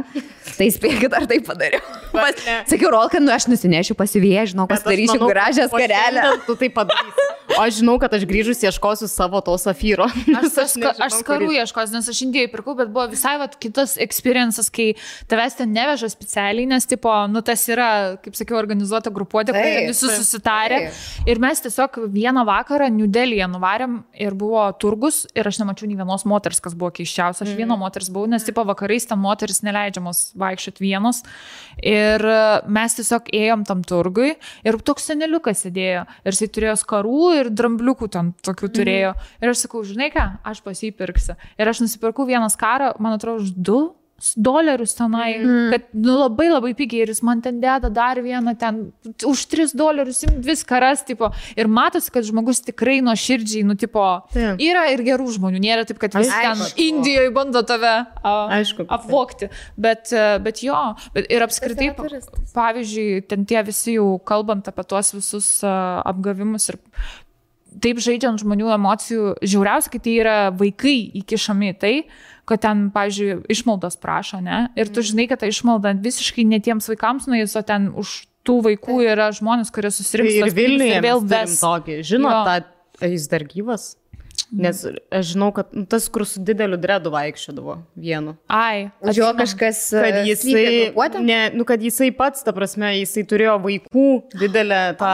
Tai 0.56 0.70
spėkit, 0.72 1.12
ar 1.16 1.28
tai 1.30 1.40
padariau. 1.44 1.84
Pas, 2.14 2.46
sakiau, 2.70 2.90
rol, 2.92 3.06
kad 3.12 3.22
nu, 3.22 3.32
aš 3.34 3.46
nusinešiu 3.52 3.94
pasivėžį, 3.98 4.54
žinau, 4.54 4.66
Bet 4.70 4.80
aš 4.80 4.86
pasidarysiu 4.88 5.28
gražią 5.30 5.68
skarelę. 5.70 6.24
Tu 6.48 6.56
tai 6.64 6.72
padarysi. 6.74 7.28
O 7.56 7.62
aš 7.64 7.80
žinau, 7.80 7.96
kad 8.02 8.12
aš 8.14 8.24
grįžus 8.30 8.60
ieškosiu 8.62 9.08
savo 9.10 9.40
to 9.44 9.54
safyro. 9.58 10.06
Aš, 10.06 10.50
aš, 10.64 10.74
nežinau, 10.78 10.92
aš 11.06 11.16
skarų 11.20 11.48
kurį- 11.50 11.60
ieškosiu, 11.64 11.96
nes 11.98 12.10
aš 12.12 12.20
Indijoje 12.26 12.50
pirkau, 12.52 12.74
bet 12.78 12.90
buvo 12.94 13.06
visai 13.10 13.36
vat, 13.40 13.56
kitas 13.62 13.96
experiences, 14.02 14.70
kai 14.72 14.92
tavęs 15.30 15.58
ten 15.58 15.72
neveža 15.74 16.10
specialiai, 16.12 16.68
nes, 16.70 16.86
tipo, 16.90 17.10
nu, 17.32 17.42
tas 17.46 17.64
yra, 17.70 17.88
kaip 18.22 18.38
sakiau, 18.38 18.58
organizuota 18.60 19.10
grupuotė, 19.14 19.49
kur 19.52 19.60
Taip, 19.60 19.88
visi 19.90 20.06
taip, 20.06 20.20
susitarė. 20.20 20.78
Ir 21.30 21.40
mes 21.42 21.62
tiesiog 21.64 21.98
vieną 22.12 22.44
vakarą 22.48 22.88
New 22.94 23.08
Delhi'e 23.10 23.48
nuvarėm 23.50 24.00
ir 24.18 24.36
buvo 24.38 24.62
turgus 24.80 25.22
ir 25.36 25.48
aš 25.50 25.60
nemačiau 25.62 25.88
nei 25.90 25.98
vienos 25.98 26.26
moters, 26.28 26.62
kas 26.64 26.76
buvo 26.78 26.92
keiščiausia. 26.96 27.46
Aš 27.46 27.54
viena 27.58 27.76
moters 27.80 28.10
buvau, 28.12 28.30
nes, 28.30 28.44
tipo, 28.46 28.64
vakarais 28.68 29.08
ten 29.10 29.20
moteris 29.20 29.62
neleidžiamos 29.66 30.22
vaikščioti 30.40 30.84
vienos. 30.84 31.22
Ir 31.82 32.24
mes 32.70 32.98
tiesiog 32.98 33.30
ėjom 33.40 33.64
tam 33.68 33.84
turgui 33.86 34.34
ir 34.66 34.80
toks 34.84 35.10
seneliukas 35.10 35.64
sėdėjo. 35.66 36.06
Ir 36.24 36.34
jisai 36.36 36.50
turėjo 36.56 36.76
skarų 36.80 37.30
ir 37.40 37.52
drambliukų 37.54 38.10
ten 38.16 38.34
tokių 38.46 38.72
turėjo. 38.80 39.14
Ir 39.42 39.52
aš 39.52 39.66
sakau, 39.66 39.84
žinai 39.86 40.10
ką, 40.14 40.26
aš 40.46 40.64
pasipirksiu. 40.66 41.38
Ir 41.60 41.72
aš 41.72 41.84
nusipirkau 41.84 42.28
vieną 42.28 42.50
skarą, 42.52 42.94
man 43.02 43.18
atrodo, 43.18 43.44
už 43.44 43.54
du 43.56 43.80
dolerius 44.36 44.94
tenai, 44.98 45.30
mm. 45.38 45.70
kad 45.72 45.86
nu, 45.96 46.16
labai 46.20 46.48
labai 46.50 46.72
pigiai 46.78 47.04
ir 47.04 47.12
jis 47.12 47.22
man 47.26 47.40
ten 47.44 47.60
deda 47.62 47.90
dar 47.92 48.20
vieną 48.22 48.54
ten, 48.60 48.80
už 49.26 49.44
3 49.52 49.74
dolerius 49.78 50.22
imt 50.26 50.42
viską 50.46 50.80
ras, 50.82 51.04
tipo, 51.06 51.30
ir 51.56 51.70
matosi, 51.70 52.12
kad 52.14 52.26
žmogus 52.26 52.62
tikrai 52.66 52.98
nuo 53.04 53.14
širdžiai, 53.18 53.64
nu, 53.68 53.76
tipo, 53.80 54.04
Taip. 54.34 54.60
yra 54.60 54.86
ir 54.94 55.04
gerų 55.06 55.30
žmonių, 55.36 55.62
nėra 55.62 55.86
taip, 55.88 56.00
kad 56.02 56.18
visi 56.18 56.34
ten. 56.34 56.66
Indijoje 56.90 57.32
bando 57.36 57.64
tave 57.66 57.94
a, 58.04 58.34
Aišku, 58.60 58.86
apvokti, 58.98 59.50
bet, 59.80 60.12
e, 60.12 60.26
bet 60.44 60.62
jo, 60.64 60.78
bet 61.16 61.30
ir 61.32 61.46
apskritai, 61.46 61.90
pavyzdžiui, 62.54 63.24
ten 63.30 63.48
tie 63.48 63.64
visi 63.66 63.96
jau 63.96 64.14
kalbant 64.26 64.68
apie 64.70 64.86
tuos 64.88 65.14
visus 65.16 65.50
a, 65.64 65.74
apgavimus 66.10 66.70
ir 66.72 66.80
taip 67.78 68.00
žaidžiant 68.02 68.42
žmonių 68.42 68.72
emocijų, 68.74 69.34
žiauriausia, 69.46 69.92
kai 69.92 70.02
tai 70.02 70.16
yra 70.18 70.36
vaikai 70.54 70.96
įkišami 71.22 71.72
tai, 71.80 71.94
kad 72.50 72.62
ten, 72.64 72.88
pavyzdžiui, 72.94 73.44
išmaldos 73.52 73.96
prašo, 74.02 74.40
ne? 74.44 74.64
Ir 74.78 74.90
tu 74.92 75.04
žinai, 75.06 75.28
kad 75.30 75.42
ta 75.42 75.48
išmalda 75.50 75.94
visiškai 76.02 76.44
netiems 76.50 76.90
vaikams 76.90 77.30
nuėjus, 77.30 77.54
o 77.60 77.62
ten 77.66 77.88
už 77.94 78.16
tų 78.46 78.58
vaikų 78.66 79.00
yra 79.06 79.30
žmonės, 79.36 79.70
kurie 79.74 79.92
susirinks. 79.94 80.36
Ir 80.40 80.54
Vilniuje 80.56 81.00
vėl 81.04 81.22
ves. 81.22 81.58
Žinot, 82.10 82.50
tą, 82.50 83.10
jis 83.12 83.28
dar 83.30 83.46
gyvas. 83.48 83.92
Nes 84.50 84.82
aš 85.14 85.28
žinau, 85.30 85.52
kad 85.54 85.70
tas, 85.90 86.08
kur 86.10 86.24
su 86.26 86.40
dideliu 86.42 86.74
dredu 86.80 87.12
vaikščiodavo 87.14 87.76
vienu. 87.94 88.34
Ai, 88.50 88.90
Už 88.98 89.20
jo 89.20 89.28
kažkas. 89.38 89.82
Kad 89.94 90.16
e, 90.20 90.24
jisai, 90.26 90.90
ne, 91.22 91.38
nu, 91.54 91.66
kad 91.68 91.82
jisai 91.82 92.10
pats, 92.16 92.42
ta 92.42 92.50
prasme, 92.56 92.90
jisai 92.98 93.22
turėjo 93.30 93.54
vaikų 93.62 94.06
didelę 94.34 94.80
tą, 94.98 95.12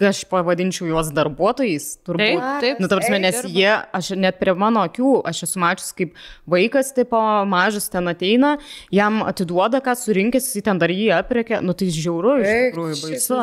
aš 0.12 0.24
pavadinčiau 0.28 0.90
juos 0.90 1.08
darbuotojais, 1.16 1.86
turbūt. 2.04 2.42
Taip, 2.42 2.60
taip. 2.66 2.82
Nu, 2.82 2.90
ta 2.92 2.98
prasme, 3.00 3.22
nes 3.24 3.40
jie, 3.48 3.70
aš 3.72 4.12
net 4.20 4.36
prie 4.42 4.54
mano 4.58 4.84
akių, 4.84 5.14
aš 5.32 5.46
esu 5.48 5.62
mačius, 5.62 5.94
kaip 5.96 6.12
vaikas, 6.52 6.92
tipo, 6.96 7.20
mažas 7.48 7.88
ten 7.92 8.12
ateina, 8.12 8.58
jam 8.92 9.22
atiduoda, 9.24 9.80
ką 9.84 9.96
surinkęs, 9.96 10.52
jis 10.58 10.68
ten 10.68 10.80
dar 10.82 10.92
jį 10.92 11.08
apriekia, 11.16 11.62
nu 11.64 11.72
tai 11.78 11.88
žiauru, 11.94 12.36
iš 12.44 12.52
tikrųjų, 12.68 13.00
baisu. 13.06 13.40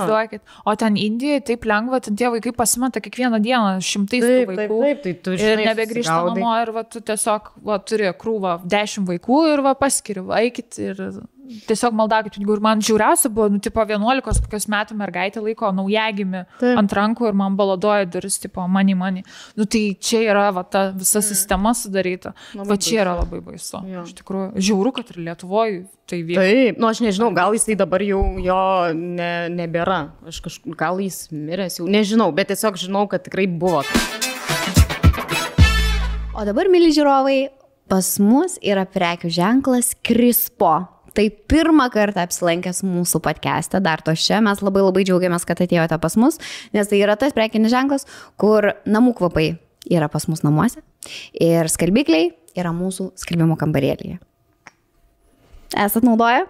O 0.69 0.77
ten 0.77 0.97
Indijoje 0.99 1.41
taip 1.53 1.65
lengva, 1.69 2.01
ten 2.03 2.17
tie 2.19 2.29
vaikai 2.29 2.53
pasimeta 2.55 3.01
kiekvieną 3.01 3.39
dieną 3.41 3.77
šimtais 3.83 4.23
Taip, 4.23 4.51
taip, 4.51 4.55
vaikų. 4.59 4.79
taip, 4.83 4.98
tai 5.03 5.15
tu 5.23 5.33
Ir 5.35 5.41
žinai, 5.41 5.69
nebegrįžta 5.71 6.11
susigaudai. 6.13 6.39
namo 6.43 6.53
ir 6.61 6.71
va, 6.75 6.83
tu 6.83 7.01
tiesiog 7.01 7.51
va, 7.65 7.79
turi 7.79 8.11
krūvą 8.19 8.59
dešimt 8.69 9.09
vaikų 9.09 9.41
ir 9.53 9.65
va, 9.65 9.75
paskiri, 9.79 10.23
va, 10.25 10.39
eikit 10.45 10.79
ir 10.83 11.03
tiesiog 11.65 11.95
maldakit 11.97 12.35
pinigų. 12.35 12.59
Ir 12.59 12.61
man 12.61 12.81
žiauriausia 12.85 13.31
buvo, 13.33 13.47
nu, 13.49 13.57
tipo 13.63 13.81
11 13.81 14.43
kokios 14.45 14.67
metų 14.69 14.93
mergaitė 14.99 15.41
laiko 15.41 15.71
naujagimi 15.73 16.43
Taip. 16.59 16.77
ant 16.77 16.93
rankų 16.93 17.31
ir 17.31 17.37
man 17.39 17.55
baladoja 17.57 18.05
duris, 18.05 18.37
tipo, 18.43 18.61
mani, 18.69 18.93
mani. 18.93 19.23
Nu, 19.57 19.65
tai 19.65 19.95
čia 19.97 20.21
yra 20.27 20.51
va, 20.53 20.61
ta 20.61 20.91
visa 20.93 21.23
sistema 21.25 21.73
sudaryta. 21.73 22.35
Labai 22.53 22.69
Va 22.69 22.77
čia 22.77 22.99
yra 23.01 23.15
labai 23.17 23.41
baisu. 23.41 23.81
Jo. 23.89 24.05
Iš 24.05 24.13
tikrųjų, 24.21 24.61
žiauru, 24.61 24.93
kad 24.99 25.09
ir 25.09 25.23
Lietuvoje 25.25 25.81
tai 26.09 26.21
vyksta. 26.25 26.45
Taip, 26.45 26.77
nu 26.81 26.89
aš 26.89 27.01
nežinau, 27.07 27.31
gal 27.33 27.57
jisai 27.57 27.79
dabar 27.81 28.05
jau 28.05 28.21
jo 28.45 28.61
ne, 28.93 29.33
nebėra. 29.53 29.99
Aš 30.29 30.43
kažkaip, 30.45 30.77
gal 30.77 31.01
jis 31.01 31.27
miręs 31.33 31.81
jau, 31.81 31.89
nežinau, 31.89 32.29
bet 32.29 32.53
tiesiog 32.53 32.77
žinau, 32.77 33.07
kad 33.09 33.25
tikrai 33.25 33.49
buvo. 33.49 33.81
O 36.39 36.45
dabar, 36.47 36.69
mėly 36.71 36.93
žiūrovai, 36.95 37.49
pas 37.91 38.07
mus 38.23 38.53
yra 38.63 38.85
prekių 38.87 39.27
ženklas 39.27 39.89
Krispo. 40.07 40.69
Tai 41.11 41.25
pirmą 41.51 41.89
kartą 41.91 42.23
apsilankęs 42.23 42.79
mūsų 42.87 43.19
podcast'e, 43.25 43.81
dar 43.83 43.99
to 44.05 44.13
čia, 44.15 44.37
mes 44.45 44.61
labai 44.63 44.85
labai 44.85 45.03
džiaugiamės, 45.03 45.43
kad 45.43 45.59
atėjote 45.65 45.97
pas 45.99 46.15
mus, 46.21 46.39
nes 46.71 46.87
tai 46.87 47.01
yra 47.01 47.17
tas 47.19 47.35
prekinis 47.35 47.73
ženklas, 47.73 48.07
kur 48.39 48.69
namų 48.87 49.17
kvapai 49.19 49.49
yra 49.91 50.07
pas 50.07 50.29
mus 50.31 50.45
namuose 50.45 50.79
ir 51.35 51.67
skalbikliai 51.67 52.31
yra 52.55 52.71
mūsų 52.71 53.09
skalbimo 53.19 53.59
kambarėlėje. 53.59 54.21
Esat 55.75 56.07
naudoję? 56.07 56.47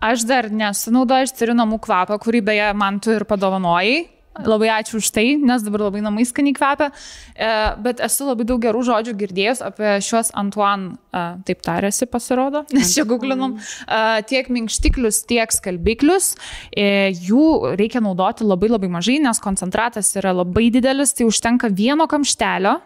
Aš 0.00 0.24
dar 0.30 0.48
nesunaudoju, 0.48 1.28
aš 1.28 1.36
turiu 1.36 1.60
namų 1.60 1.82
kvapą, 1.84 2.16
kurį 2.24 2.46
beje 2.48 2.72
man 2.72 3.04
tu 3.04 3.12
ir 3.12 3.28
padovanojai. 3.28 4.15
Labai 4.44 4.68
ačiū 4.74 4.98
už 5.00 5.08
tai, 5.14 5.36
nes 5.40 5.62
dabar 5.64 5.86
labai 5.88 6.02
namai 6.04 6.26
skaniai 6.28 6.56
kvepia. 6.56 6.90
E, 7.34 7.50
bet 7.82 8.02
esu 8.04 8.26
labai 8.28 8.44
daug 8.48 8.60
gerų 8.60 8.82
žodžių 8.88 9.14
girdėjus 9.22 9.62
apie 9.64 9.96
šios 10.04 10.32
Antuan, 10.36 10.88
e, 11.08 11.24
taip 11.48 11.62
tarėsi 11.64 12.08
pasirodo, 12.10 12.64
nes 12.76 12.92
čia 12.96 13.06
googlinam, 13.08 13.56
e, 13.56 14.02
tiek 14.28 14.50
minkštiklius, 14.52 15.22
tiek 15.30 15.54
skalbiklius. 15.54 16.34
Jų 16.76 17.76
reikia 17.78 18.02
naudoti 18.04 18.44
labai 18.46 18.68
labai 18.72 18.90
mažai, 18.98 19.16
nes 19.24 19.40
koncentratas 19.42 20.12
yra 20.20 20.34
labai 20.36 20.68
didelis, 20.74 21.14
tai 21.16 21.28
užtenka 21.28 21.72
vieno 21.72 22.08
kamštelio. 22.10 22.76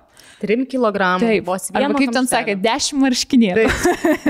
3 0.40 0.66
kg. 0.70 0.98
Taip, 1.20 1.44
vos 1.46 1.68
arba 1.70 1.82
vieno 1.84 1.98
kaip 1.98 2.12
ten 2.14 2.28
sakė, 2.30 2.56
10 2.60 2.98
marškinėlių. 3.02 3.66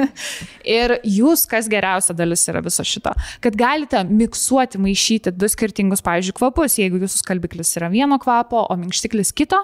ir 0.79 0.97
jūs, 1.07 1.47
kas 1.51 1.71
geriausia 1.71 2.17
dalis 2.17 2.45
yra 2.51 2.63
viso 2.65 2.85
šito, 2.87 3.15
kad 3.45 3.57
galite 3.59 4.03
miksuoti, 4.09 4.81
maišyti 4.83 5.33
du 5.37 5.49
skirtingus, 5.51 6.05
pavyzdžiui, 6.07 6.37
kvapus. 6.41 6.79
Jeigu 6.81 7.01
jūsų 7.03 7.23
skalbiklis 7.23 7.73
yra 7.81 7.91
vieno 7.93 8.19
kvapo, 8.23 8.65
o 8.67 8.79
minkštiklis 8.81 9.33
kito, 9.37 9.61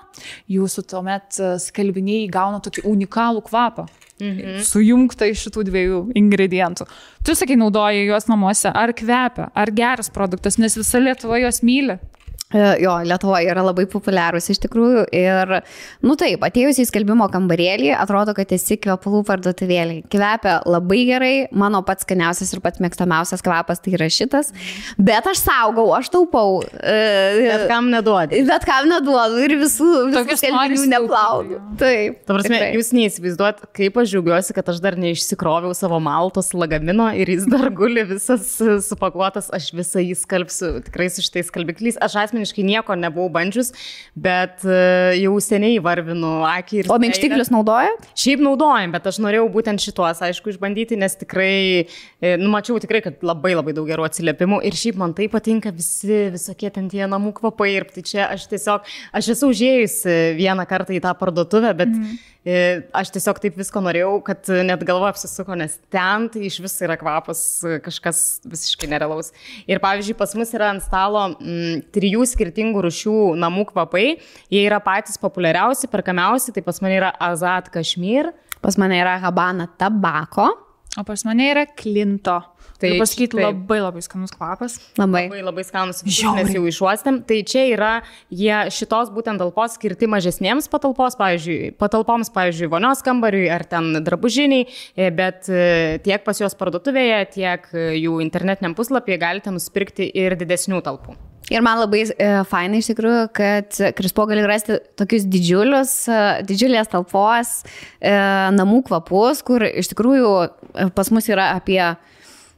jūsų 0.53 0.87
tuomet 0.93 1.41
e, 1.41 1.55
skalbiniai 1.63 2.27
gauna 2.33 2.63
tokį 2.65 2.87
unikalų 2.89 3.45
kvapą. 3.47 3.87
Mhm. 4.17 4.61
Sujungta 4.65 5.29
iš 5.29 5.43
šitų 5.47 5.67
dviejų 5.69 6.03
ingredientų. 6.17 6.87
Tu 7.27 7.35
sakai, 7.37 7.59
naudoji 7.61 8.07
juos 8.07 8.29
namuose, 8.31 8.71
ar 8.73 8.95
kvepia, 8.97 9.51
ar 9.53 9.73
geras 9.77 10.09
produktas, 10.13 10.57
nes 10.63 10.79
visa 10.79 11.03
Lietuva 11.03 11.41
juos 11.43 11.61
myli. 11.67 11.99
E, 12.55 12.77
Jo, 12.79 12.93
Lietuvoje 13.03 13.49
yra 13.51 13.63
labai 13.67 13.89
populiarūs 13.91 14.47
iš 14.53 14.61
tikrųjų 14.63 15.01
ir, 15.19 15.51
nu 16.07 16.15
taip, 16.19 16.45
atėjus 16.47 16.79
į 16.79 16.85
skalbimo 16.87 17.27
kambarėlį, 17.33 17.89
atrodo, 17.99 18.37
kad 18.37 18.53
esi 18.55 18.77
kvepalų 18.79 19.25
parduotuvėlį. 19.27 19.97
Kvepia 20.13 20.61
labai 20.69 21.01
gerai, 21.09 21.33
mano 21.51 21.81
pats 21.87 22.07
skaniausias 22.07 22.53
ir 22.55 22.63
pats 22.63 22.79
mėgstamiausias 22.85 23.43
kvapas 23.43 23.83
tai 23.83 23.97
yra 23.99 24.07
šitas, 24.13 24.53
bet 24.95 25.27
aš 25.27 25.41
saugau, 25.43 25.89
aš 25.99 26.13
taupau. 26.15 26.61
Bet 26.71 27.65
E, 27.65 27.67
kam 27.71 27.91
neduodi? 27.91 28.45
Bet 28.47 28.67
kam 28.69 28.87
neduodu 28.93 29.43
ir 29.43 29.57
visų, 29.65 29.91
visų 30.15 30.39
skalbinių 30.45 30.87
neplaudu. 30.95 31.59
Taip. 31.83 32.23
Ta 32.29 32.39
prasme, 32.39 32.55
tikrai. 32.55 32.71
jūs 32.79 32.93
neįsivaizduot, 32.95 33.67
kaip 33.75 34.01
aš 34.05 34.15
džiaugiuosi, 34.15 34.55
kad 34.57 34.71
aš 34.71 34.79
dar 34.87 34.95
neišsikroviau 35.03 35.75
savo 35.75 35.99
maltos 36.05 36.53
lagamino 36.55 37.11
ir 37.11 37.35
jis 37.35 37.51
dar 37.51 37.73
guli 37.75 38.07
visas 38.07 38.55
supakuotas, 38.87 39.51
aš 39.51 39.73
visą 39.75 40.07
jį 40.07 40.15
skalbsiu 40.23 40.73
tikrai 40.87 41.11
su 41.11 41.27
šitais 41.27 41.51
skalbikliais. 41.51 41.99
Aš 42.07 42.15
asmeniškai 42.23 42.36
nieko 42.67 42.97
nebuvau 42.99 43.31
bandžius, 43.33 43.73
bet 44.15 44.65
e, 44.67 45.17
jau 45.23 45.35
seniai 45.43 45.81
varvinu 45.83 46.45
akį 46.49 46.83
ir... 46.83 46.91
O 46.93 46.99
minkštiklius 47.03 47.51
naudoja? 47.55 47.95
Šiaip 48.19 48.45
naudojam, 48.45 48.95
bet 48.95 49.09
aš 49.11 49.21
norėjau 49.25 49.49
būtent 49.57 49.83
šituos, 49.83 50.23
aišku, 50.29 50.53
išbandyti, 50.55 50.99
nes 51.01 51.19
tikrai, 51.19 51.57
e, 52.21 52.37
nu, 52.41 52.51
mačiau 52.53 52.79
tikrai, 52.83 53.03
kad 53.05 53.27
labai 53.27 53.57
labai 53.57 53.75
daug 53.77 53.89
gerų 53.89 54.07
atsiliepimų 54.09 54.63
ir 54.69 54.79
šiaip 54.79 55.01
man 55.01 55.17
tai 55.17 55.31
patinka 55.33 55.73
visi, 55.75 56.27
visokie 56.35 56.71
ten 56.75 56.91
tie 56.93 57.05
namų 57.11 57.35
kvapai 57.41 57.73
ir 57.75 57.89
tai 57.91 58.05
čia 58.07 58.31
aš 58.31 58.49
tiesiog, 58.53 58.87
aš 59.17 59.33
esu 59.37 59.51
užėjus 59.53 60.01
vieną 60.39 60.67
kartą 60.69 60.95
į 60.97 61.03
tą 61.05 61.13
parduotuvę, 61.19 61.73
bet 61.79 61.93
mm. 61.93 62.17
aš 62.97 63.13
tiesiog 63.17 63.41
taip 63.43 63.59
visko 63.59 63.83
norėjau, 63.85 64.19
kad 64.27 64.51
net 64.67 64.85
galva 64.87 65.11
apsisuko, 65.13 65.57
nes 65.59 65.79
ten 65.93 66.29
tai 66.33 66.47
iš 66.49 66.59
vis 66.65 66.77
yra 66.85 66.97
kvapas 67.01 67.41
e, 67.65 67.79
kažkas 67.85 68.23
visiškai 68.47 68.91
nerealaus. 68.91 69.33
Ir 69.71 69.81
pavyzdžiui, 69.83 70.17
pas 70.19 70.35
mus 70.39 70.53
yra 70.57 70.71
ant 70.75 70.85
stalo 70.85 71.23
m, 71.35 71.81
trijų 71.95 72.26
skirtingų 72.29 72.85
rušių 72.87 73.17
namų 73.41 73.69
kvapai, 73.73 74.07
jie 74.53 74.65
yra 74.67 74.81
patys 74.85 75.21
populiariausi, 75.23 75.91
perkamiausi, 75.93 76.55
tai 76.55 76.65
pas 76.67 76.83
mane 76.85 76.99
yra 77.01 77.15
Azat 77.31 77.71
Kashmir. 77.75 78.33
Pas 78.65 78.77
mane 78.81 78.97
yra 78.99 79.19
habana 79.23 79.69
tabako. 79.79 80.49
O 80.97 81.05
pas 81.05 81.23
mane 81.29 81.51
yra 81.53 81.67
klinto. 81.69 82.41
Tai 82.81 82.91
pasakyti 83.01 83.39
labai 83.41 83.79
labai 83.81 84.03
skanus 84.05 84.33
kvapas. 84.33 84.77
Labai. 84.99 85.27
Labai 85.29 85.43
labai 85.45 85.65
skanus, 85.65 86.03
mes 86.05 86.53
jau 86.53 86.65
išuostėm. 86.69 87.23
Tai 87.29 87.39
čia 87.49 87.63
yra, 87.73 87.93
jie 88.33 88.57
šitos 88.73 89.13
būtent 89.15 89.41
talpos 89.41 89.77
skirti 89.79 90.09
mažesniems 90.13 90.69
patalpos, 90.73 91.17
pavyzdžiui, 91.21 91.73
patalpoms, 91.81 92.33
pavyzdžiui, 92.35 92.69
vonios 92.73 93.05
kambariui 93.07 93.47
ar 93.53 93.65
ten 93.69 94.03
drabužiniai, 94.05 94.67
e, 94.97 95.09
bet 95.17 95.49
e, 95.49 96.03
tiek 96.05 96.25
pas 96.27 96.41
juos 96.41 96.57
parduotuvėje, 96.59 97.23
tiek 97.39 97.71
e, 97.73 97.87
jų 98.03 98.19
internetiniam 98.25 98.77
puslapyje 98.77 99.21
galite 99.25 99.57
nusipirkti 99.57 100.11
ir 100.13 100.37
didesnių 100.41 100.85
talpų. 100.85 101.17
Ir 101.47 101.63
man 101.63 101.79
labai 101.79 102.03
e, 102.11 102.29
fainai 102.51 102.81
iš 102.83 102.89
tikrųjų, 102.91 103.27
kad 103.37 103.77
Krispo 103.95 104.25
gali 104.27 104.43
rasti 104.49 104.81
tokius 104.99 105.29
didžiulius, 105.31 105.93
e, 106.11 106.19
didžiulės 106.49 106.91
talpos 106.91 107.61
e, 107.63 108.11
namų 108.57 108.83
kvapus, 108.89 109.45
kur 109.47 109.63
iš 109.63 109.93
tikrųjų 109.93 110.33
e, 110.43 110.89
pas 110.97 111.13
mus 111.15 111.31
yra 111.31 111.53
apie 111.55 111.81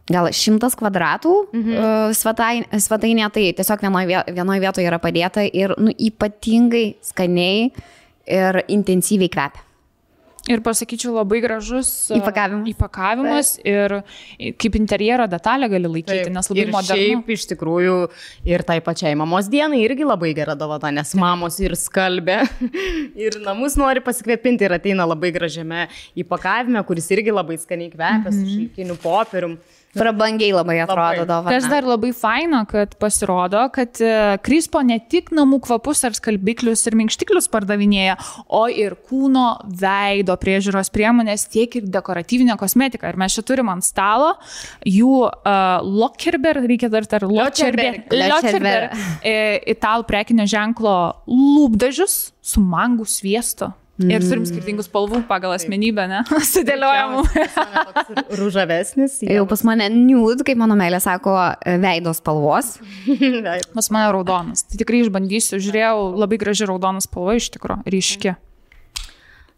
gal 0.08 0.30
šimtas 0.32 0.76
kvadratų 0.78 1.34
mhm. 1.52 1.76
e, 1.76 2.16
svetai, 2.16 2.52
svetainė, 2.80 3.28
tai 3.34 3.50
tiesiog 3.58 3.84
vienoje 3.84 4.24
vienoj 4.32 4.64
vietoje 4.64 4.88
yra 4.88 5.00
padėta 5.02 5.44
ir 5.44 5.76
nu, 5.76 5.92
ypatingai 5.92 6.86
skaniai 7.04 7.68
ir 8.28 8.62
intensyviai 8.72 9.32
kvepia. 9.32 9.67
Ir 10.48 10.62
pasakyčiau, 10.64 11.12
labai 11.18 11.40
gražus 11.44 11.88
a, 12.08 12.18
Įpakavimas. 12.18 12.68
įpakavimas 12.72 13.50
ir 13.68 13.98
kaip 14.60 14.78
interjero 14.80 15.26
detalę 15.28 15.68
gali 15.68 15.90
laikyti, 15.90 16.24
Taip, 16.24 16.32
nes 16.32 16.48
labai 16.50 16.62
ir 16.64 16.72
modernu. 16.72 17.08
Šiaip 17.18 17.32
iš 17.36 17.46
tikrųjų 17.52 17.96
ir 18.48 18.64
tai 18.68 18.78
pačiai 18.84 19.12
mamos 19.18 19.50
dienai 19.52 19.82
irgi 19.84 20.06
labai 20.08 20.32
gera 20.38 20.56
dovana, 20.58 20.92
nes 21.00 21.12
mamos 21.18 21.58
ir 21.60 21.76
skalbė, 21.78 22.40
ir 23.26 23.38
namus 23.44 23.76
nori 23.80 24.00
pasikvėpinti 24.04 24.64
ir 24.68 24.76
ateina 24.78 25.06
labai 25.08 25.32
gražiame 25.36 25.86
įpakavime, 26.24 26.80
kuris 26.88 27.10
irgi 27.14 27.34
labai 27.34 27.58
skaniai 27.60 27.92
kvepia 27.92 28.32
su 28.32 28.46
šilkiniu 28.48 28.96
popierium. 29.02 29.58
Prabangiai 29.98 30.52
labai 30.54 30.78
atrodo 30.84 31.24
dovana. 31.28 31.54
Kas 31.54 31.68
dar 31.70 31.86
labai 31.88 32.12
faina, 32.16 32.62
kad 32.68 32.94
pasirodo, 33.00 33.64
kad 33.74 34.00
e, 34.02 34.12
Krispo 34.44 34.82
ne 34.86 34.98
tik 35.10 35.32
namų 35.36 35.60
kvapus 35.66 36.04
ar 36.08 36.16
skalbiklius 36.16 36.84
ir 36.88 36.96
minkštiklius 36.98 37.50
pardavinėja, 37.52 38.18
o 38.54 38.64
ir 38.70 38.96
kūno 39.08 39.46
veido 39.82 40.36
priežiūros 40.40 40.92
priemonės, 40.94 41.48
tiek 41.52 41.78
ir 41.80 41.88
dekoratyvinę 41.92 42.58
kosmetiką. 42.60 43.10
Ir 43.10 43.20
mes 43.20 43.36
čia 43.36 43.44
turim 43.46 43.72
ant 43.72 43.86
stalo 43.86 44.34
jų 44.86 45.24
uh, 45.26 45.80
Lockerber, 45.84 46.62
reikia 46.68 46.90
dar 46.92 47.08
tar 47.08 47.26
Lockerber. 47.28 48.02
Lockerber, 48.12 48.88
e, 49.22 49.36
italų 49.74 50.08
prekinio 50.08 50.48
ženklo 50.48 50.96
lūpdažius 51.28 52.18
su 52.40 52.64
mangų 52.64 53.06
sviesto. 53.08 53.72
Ir 53.98 54.22
turim 54.22 54.44
skirtingų 54.46 54.84
spalvų 54.86 55.24
pagal 55.26 55.56
asmenybę, 55.56 56.04
ne? 56.10 56.20
Sudėliojamų. 56.52 57.24
Rūžavesnis. 58.38 59.18
Jau 59.26 59.44
pas 59.50 59.64
mane 59.66 59.88
nude, 59.90 60.46
kaip 60.46 60.60
mano 60.60 60.76
meilė 60.78 61.00
sako, 61.02 61.34
veido 61.82 62.14
spalvos. 62.14 62.76
Pas 63.78 63.90
mane 63.94 64.12
raudonas. 64.14 64.62
Tai 64.70 64.78
tikrai 64.80 65.02
išbandysiu. 65.02 65.58
Žiūrėjau, 65.62 66.12
labai 66.18 66.38
graži 66.40 66.68
raudona 66.70 67.02
spalva 67.02 67.38
iš 67.38 67.50
tikrųjų, 67.56 67.82
ryški. 67.90 68.36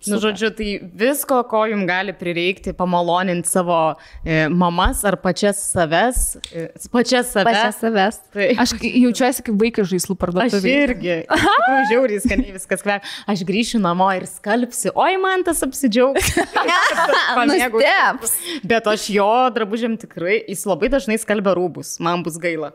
Nu, 0.09 0.17
žodžiu, 0.23 0.49
tai 0.57 0.79
visko, 0.81 1.43
ko 1.51 1.65
jums 1.69 1.85
gali 1.89 2.15
prireikti, 2.17 2.73
pamaloninti 2.77 3.49
savo 3.51 3.77
e, 4.25 4.47
mamas 4.49 5.03
ar 5.05 5.19
pačias 5.21 5.61
saves. 5.75 6.39
E, 6.49 6.71
pačias 6.93 7.33
saves. 7.35 7.51
Pačias 7.51 7.81
savęs. 7.83 8.21
Tai. 8.33 8.49
Aš 8.65 8.75
jaučiuosi 8.81 9.45
kaip 9.47 9.61
vaikas 9.61 9.91
žaislų 9.93 10.17
Aš 10.17 10.23
parduotuvėje. 10.25 10.83
irgi. 10.89 11.17
Aš 11.75 11.93
žiauriai 11.93 12.23
skaniai 12.25 12.57
viskas 12.57 12.85
kvepia. 12.85 13.13
Aš 13.31 13.45
grįšiu 13.49 13.83
namo 13.85 14.09
ir 14.17 14.25
skalbsiu. 14.31 14.95
Oi, 14.97 15.19
man 15.21 15.45
tas 15.47 15.61
apsidžiaugs. 15.67 16.33
Pamėgau. 17.39 17.85
Bet 18.67 18.89
aš 18.91 19.09
jo 19.13 19.31
drabužiam 19.55 19.99
tikrai, 20.01 20.41
jis 20.49 20.65
labai 20.69 20.91
dažnai 20.93 21.21
skalbia 21.21 21.53
rūbus. 21.59 21.99
Man 22.03 22.25
bus 22.25 22.41
gaila. 22.41 22.73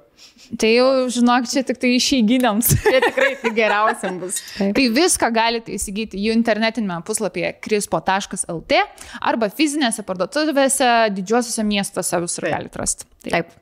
Tai 0.62 0.70
jau, 0.70 0.88
žinok, 1.12 1.48
čia 1.50 1.66
tik 1.68 1.80
tai 1.82 1.96
išeiginiams. 1.98 2.70
Tai 2.86 3.00
tikrai 3.04 3.34
tai 3.42 3.52
geriausiam 3.58 4.22
bus. 4.22 4.38
Tai 4.56 4.86
viską 4.96 5.28
galite 5.36 5.74
įsigyti 5.76 6.22
jų 6.22 6.36
internetinėme 6.38 7.02
puslapyje 7.04 7.15
krispo.lt 7.66 8.80
arba 9.22 9.52
fizinėse 9.52 10.06
parduotuvėse 10.08 10.90
didžiuosiuose 11.16 11.68
miestuose 11.68 12.24
visur 12.24 12.48
Taip. 12.48 12.56
galite 12.58 12.82
rasti. 12.82 13.12
Taip. 13.28 13.54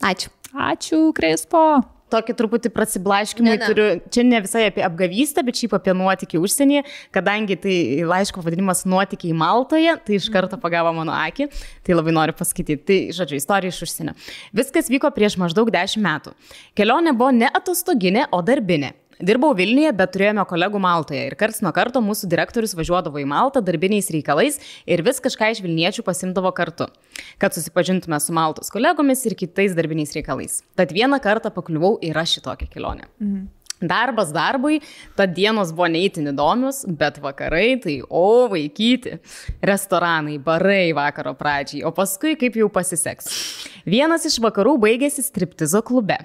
Ačiū. 0.00 0.30
Ačiū, 0.50 1.00
Krispo. 1.14 1.64
Tokį 2.10 2.34
truputį 2.34 2.70
prasiblaškimą 2.74 3.52
turiu. 3.62 3.84
Čia 4.10 4.24
ne 4.26 4.40
visai 4.42 4.64
apie 4.66 4.82
apgavystę, 4.82 5.44
bet 5.46 5.60
šiaip 5.60 5.76
apie 5.78 5.92
nuotykį 5.94 6.40
užsienyje, 6.42 6.82
kadangi 7.14 7.54
tai 7.62 7.76
laiško 8.10 8.42
vadinimas 8.42 8.82
nuotykiai 8.82 9.36
Maltoje, 9.36 9.94
tai 10.06 10.16
iš 10.18 10.26
karto 10.34 10.58
pagavo 10.58 10.90
mano 10.96 11.14
akį, 11.14 11.46
tai 11.86 11.94
labai 11.94 12.16
noriu 12.16 12.34
pasakyti. 12.34 12.80
Tai, 12.82 12.98
žodžiu, 13.14 13.38
istorija 13.38 13.70
iš 13.70 13.84
užsienio. 13.86 14.16
Viskas 14.58 14.90
vyko 14.90 15.12
prieš 15.14 15.38
maždaug 15.38 15.70
10 15.70 16.02
metų. 16.02 16.34
Kelionė 16.74 17.14
buvo 17.14 17.30
ne 17.36 17.52
atostoginė, 17.60 18.26
o 18.34 18.42
darbinė. 18.42 18.96
Dirbau 19.20 19.52
Vilniuje, 19.52 19.90
bet 19.92 20.14
turėjome 20.14 20.46
kolegų 20.48 20.80
Maltoje 20.80 21.26
ir 21.28 21.34
karts 21.36 21.60
nuo 21.60 21.74
karto 21.76 22.00
mūsų 22.00 22.28
direktorius 22.32 22.72
važiuodavo 22.78 23.20
į 23.20 23.26
Maltą 23.28 23.60
darbiniais 23.60 24.08
reikalais 24.14 24.56
ir 24.88 25.02
vis 25.04 25.20
kažką 25.20 25.50
iš 25.52 25.60
Vilniečių 25.60 26.04
pasimdavo 26.06 26.48
kartu, 26.56 26.86
kad 27.42 27.52
susipažintume 27.52 28.16
su 28.24 28.32
Maltos 28.32 28.72
kolegomis 28.72 29.26
ir 29.28 29.36
kitais 29.36 29.76
darbiniais 29.76 30.16
reikalais. 30.16 30.62
Tad 30.72 30.96
vieną 30.96 31.20
kartą 31.20 31.52
pakliuvau 31.52 31.98
ir 32.00 32.16
aš 32.16 32.38
į 32.40 32.44
tokią 32.48 32.70
kelionę. 32.72 33.10
Darbas 33.80 34.32
darbui, 34.32 34.80
tad 35.16 35.36
dienos 35.36 35.74
buvo 35.76 35.88
neįtin 35.92 36.32
įdomios, 36.32 36.82
bet 36.88 37.20
vakarai 37.20 37.76
tai, 37.80 38.00
o 38.08 38.48
vaikyti. 38.48 39.18
Restoranai, 39.64 40.40
barai 40.40 40.92
vakaro 40.96 41.36
pradžiai, 41.36 41.84
o 41.84 41.92
paskui 41.92 42.36
kaip 42.40 42.56
jau 42.60 42.72
pasiseks. 42.72 43.32
Vienas 43.88 44.28
iš 44.28 44.40
vakarų 44.44 44.78
baigėsi 44.80 45.24
striptizo 45.24 45.84
klube. 45.84 46.20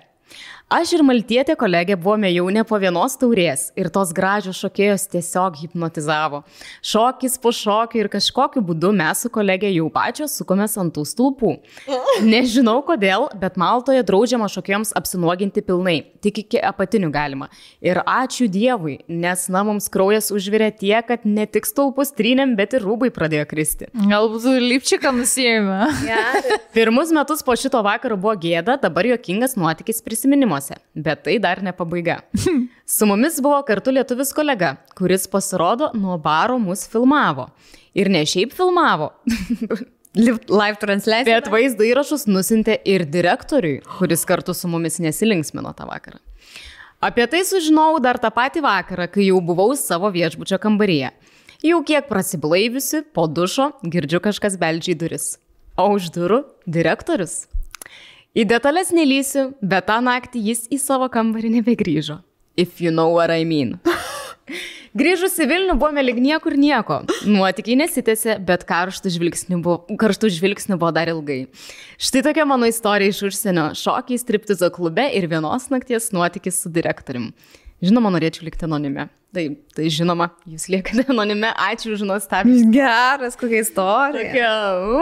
Aš 0.65 0.95
ir 0.97 1.03
Maltietė 1.05 1.53
kolegė 1.61 1.93
buvome 1.93 2.31
jau 2.31 2.47
ne 2.49 2.63
po 2.65 2.79
vienos 2.81 3.13
taurės 3.21 3.67
ir 3.77 3.85
tos 3.93 4.09
gražios 4.17 4.57
šokėjos 4.57 5.03
tiesiog 5.11 5.59
hipnotizavo. 5.61 6.39
Šokis 6.81 7.35
po 7.37 7.51
šokio 7.53 7.99
ir 8.01 8.07
kažkokiu 8.09 8.63
būdu 8.65 8.89
mes 8.97 9.21
su 9.21 9.29
kolegė 9.29 9.69
jau 9.69 9.91
pačios 9.93 10.33
sukomės 10.39 10.73
ant 10.81 10.89
tų 10.95 11.03
stulpų. 11.05 11.51
Nežinau 12.33 12.79
kodėl, 12.87 13.27
bet 13.37 13.59
Maltoje 13.61 14.01
draudžiama 14.07 14.47
šokėjams 14.49 14.95
apsinuoginti 14.97 15.61
pilnai, 15.67 15.99
tik 16.25 16.41
iki 16.41 16.63
apatinių 16.71 17.11
galima. 17.13 17.51
Ir 17.85 18.01
ačiū 18.01 18.49
Dievui, 18.49 18.97
nes 19.05 19.45
na 19.53 19.61
mums 19.69 19.85
kraujas 19.93 20.31
užvirė 20.33 20.71
tiek, 20.81 21.05
kad 21.05 21.29
ne 21.29 21.45
tik 21.45 21.69
stulpus 21.69 22.09
trynėm, 22.17 22.57
bet 22.57 22.73
ir 22.73 22.87
rūbai 22.89 23.11
pradėjo 23.13 23.45
kristi. 23.53 23.91
Galbūt 23.93 24.49
lipčiką 24.65 25.13
nusėjame. 25.13 25.93
Pirmus 26.73 27.13
metus 27.13 27.45
po 27.45 27.53
šito 27.53 27.85
vakaro 27.85 28.17
buvo 28.17 28.33
gėda, 28.41 28.79
dabar 28.81 29.13
juokingas 29.13 29.53
nuotykis 29.61 30.01
prisiminimuose, 30.55 30.75
bet 30.93 31.23
tai 31.23 31.39
dar 31.39 31.61
ne 31.61 31.71
pabaiga. 31.71 32.21
Su 32.85 33.05
mumis 33.05 33.39
buvo 33.41 33.61
kartu 33.63 33.91
lietuvis 33.91 34.33
kolega, 34.33 34.77
kuris 34.95 35.27
pasirodo 35.27 35.91
nuo 35.93 36.17
baro 36.17 36.57
mus 36.59 36.87
filmavo. 36.87 37.49
Ir 37.93 38.09
ne 38.09 38.25
šiaip 38.25 38.53
filmavo, 38.53 39.13
Live 40.15 40.79
transliacija. 40.79 41.41
bet 41.41 41.49
vaizdo 41.51 41.83
įrašus 41.83 42.25
nusintė 42.27 42.77
ir 42.85 43.03
direktoriui, 43.05 43.81
kuris 43.97 44.23
kartu 44.25 44.53
su 44.53 44.67
mumis 44.67 44.99
nesilinksmino 44.99 45.73
tą 45.75 45.87
vakarą. 45.89 46.19
Apie 47.03 47.25
tai 47.27 47.43
sužinojau 47.43 47.99
dar 47.99 48.17
tą 48.17 48.31
patį 48.31 48.63
vakarą, 48.63 49.09
kai 49.11 49.27
jau 49.27 49.41
buvau 49.43 49.75
savo 49.75 50.07
viešbučio 50.09 50.57
kambaryje. 50.63 51.11
Jau 51.65 51.81
kiek 51.83 52.07
prasiblaiviusi, 52.07 53.03
po 53.11 53.27
dušo 53.27 53.73
girdžiu 53.83 54.21
kažkas 54.23 54.55
beldžiai 54.61 54.95
duris. 54.95 55.35
O 55.75 55.89
už 55.97 56.07
durų 56.15 56.45
direktorius. 56.63 57.45
Į 58.35 58.43
detalės 58.49 58.89
nelysiu, 58.91 59.53
bet 59.63 59.85
tą 59.87 60.01
naktį 60.03 60.41
jis 60.49 60.65
į 60.67 60.75
savo 60.83 61.07
kambarį 61.07 61.53
nebegrįžo. 61.53 62.17
If 62.59 62.81
you 62.83 62.91
know 62.91 63.13
what 63.15 63.31
I 63.31 63.45
mean. 63.47 63.77
Grįžus 64.99 65.37
į 65.39 65.47
Vilnių 65.47 65.75
buvome 65.79 66.03
lyg 66.03 66.19
niekur 66.23 66.57
nieko. 66.59 67.01
Nuotikiai 67.27 67.77
nesitėsi, 67.79 68.35
bet 68.43 68.65
karštų 68.67 69.13
žvilgsnių 69.15 69.61
buvo, 69.63 69.95
karštų 70.03 70.33
žvilgsnių 70.35 70.75
buvo 70.81 70.91
dar 70.95 71.13
ilgai. 71.13 71.45
Štai 71.95 72.25
tokia 72.27 72.43
mano 72.47 72.67
istorija 72.67 73.15
iš 73.15 73.23
užsienio. 73.29 73.69
Šokiai 73.79 74.19
striptizo 74.19 74.67
klube 74.75 75.07
ir 75.15 75.27
vienos 75.31 75.71
nakties 75.71 76.11
nuotykis 76.15 76.59
su 76.63 76.71
direktorium. 76.75 77.31
Žinoma, 77.83 78.11
norėčiau 78.17 78.49
likti 78.49 78.67
anonime. 78.67 79.07
Tai, 79.35 79.47
tai 79.75 79.87
žinoma, 79.91 80.33
jūs 80.43 80.67
liekate 80.71 81.07
anonime. 81.11 81.55
Ačiū 81.71 81.95
už 81.95 82.03
nuostabį. 82.07 82.65
Geras, 82.75 83.39
kokia 83.39 83.63
istorija. 83.63 84.31
Tokia, 84.31 84.55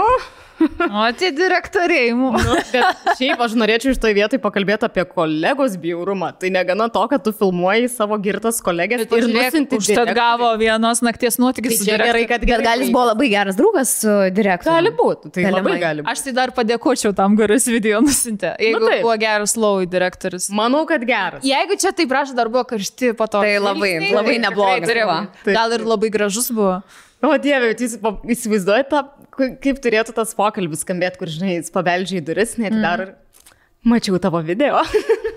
uh. 0.06 0.34
O 0.60 1.04
tie 1.18 1.32
direktoriai. 1.34 2.14
mu- 2.16 2.32
Nu, 2.34 2.56
bet 2.72 3.18
šiaip 3.18 3.40
aš 3.42 3.54
norėčiau 3.58 3.92
iš 3.94 4.00
toj 4.02 4.14
vietoj 4.16 4.40
pakalbėti 4.44 4.86
apie 4.88 5.04
kolegos 5.10 5.76
bjaurumą. 5.82 6.32
Tai 6.40 6.50
negana 6.54 6.88
to, 6.94 7.02
kad 7.12 7.24
tu 7.24 7.32
filmuoji 7.34 7.90
savo 7.90 8.18
girtas 8.22 8.62
kolegės 8.64 9.04
Bet 9.04 9.12
ir 9.18 9.28
nusinti 9.34 9.78
užtat 9.80 10.14
gavo 10.16 10.52
vienos 10.62 11.02
nakties 11.02 11.38
nuotykis. 11.42 11.82
Tai 11.86 11.98
gerai, 12.04 12.26
kad 12.30 12.46
Bet 12.46 12.64
gal 12.64 12.80
jis 12.84 12.92
buvo 12.94 13.06
labai 13.12 13.30
geras 13.34 13.56
draugas 13.60 13.94
su 14.04 14.08
direktoriumi. 14.32 14.78
Gali 14.84 14.92
būti, 14.98 15.32
tai 15.34 15.44
Galimai. 15.48 15.62
labai 15.64 15.80
gali 15.80 16.02
būti. 16.06 16.12
Aš 16.14 16.24
tai 16.28 16.34
dar 16.40 16.52
padėkočiau 16.52 17.16
tam, 17.16 17.38
kuris 17.38 17.66
video 17.68 18.02
nusintė. 18.02 18.54
Jeigu 18.60 18.84
taip. 18.88 19.02
buvo 19.02 19.18
geras 19.20 19.56
Lowy 19.58 19.88
direktorius. 19.90 20.50
Manau, 20.50 20.86
kad 20.88 21.02
geras. 21.08 21.44
Jeigu 21.44 21.80
čia 21.80 21.92
taip 21.96 22.10
prašo, 22.10 22.36
dar 22.36 22.48
buvo 22.50 22.64
karšti 22.64 23.14
po 23.18 23.26
to. 23.28 23.42
Tai 23.42 23.58
labai- 23.60 23.98
žvilgsniai, 24.00 24.14
labai 24.14 24.38
tai 24.42 24.52
buvo. 24.54 24.70
būt. 25.44 25.54
Gal 25.54 25.72
ir 25.74 25.80
labai 25.86 26.10
gražus 26.14 26.52
buvo. 26.52 26.82
O 27.24 27.32
dieve, 27.40 27.72
jūs 27.80 27.96
įsivaizduojate, 28.36 29.02
kaip 29.64 29.78
turėtų 29.84 30.16
tas 30.18 30.34
pokalbis 30.36 30.84
skambėti, 30.84 31.22
kur, 31.22 31.32
žinai, 31.32 31.58
jis 31.58 31.72
pabeldžia 31.74 32.20
į 32.20 32.26
duris, 32.28 32.58
net 32.60 32.76
dar 32.84 33.06
ir 33.06 33.14
mačiau 33.88 34.20
tavo 34.22 34.44
video. 34.44 34.82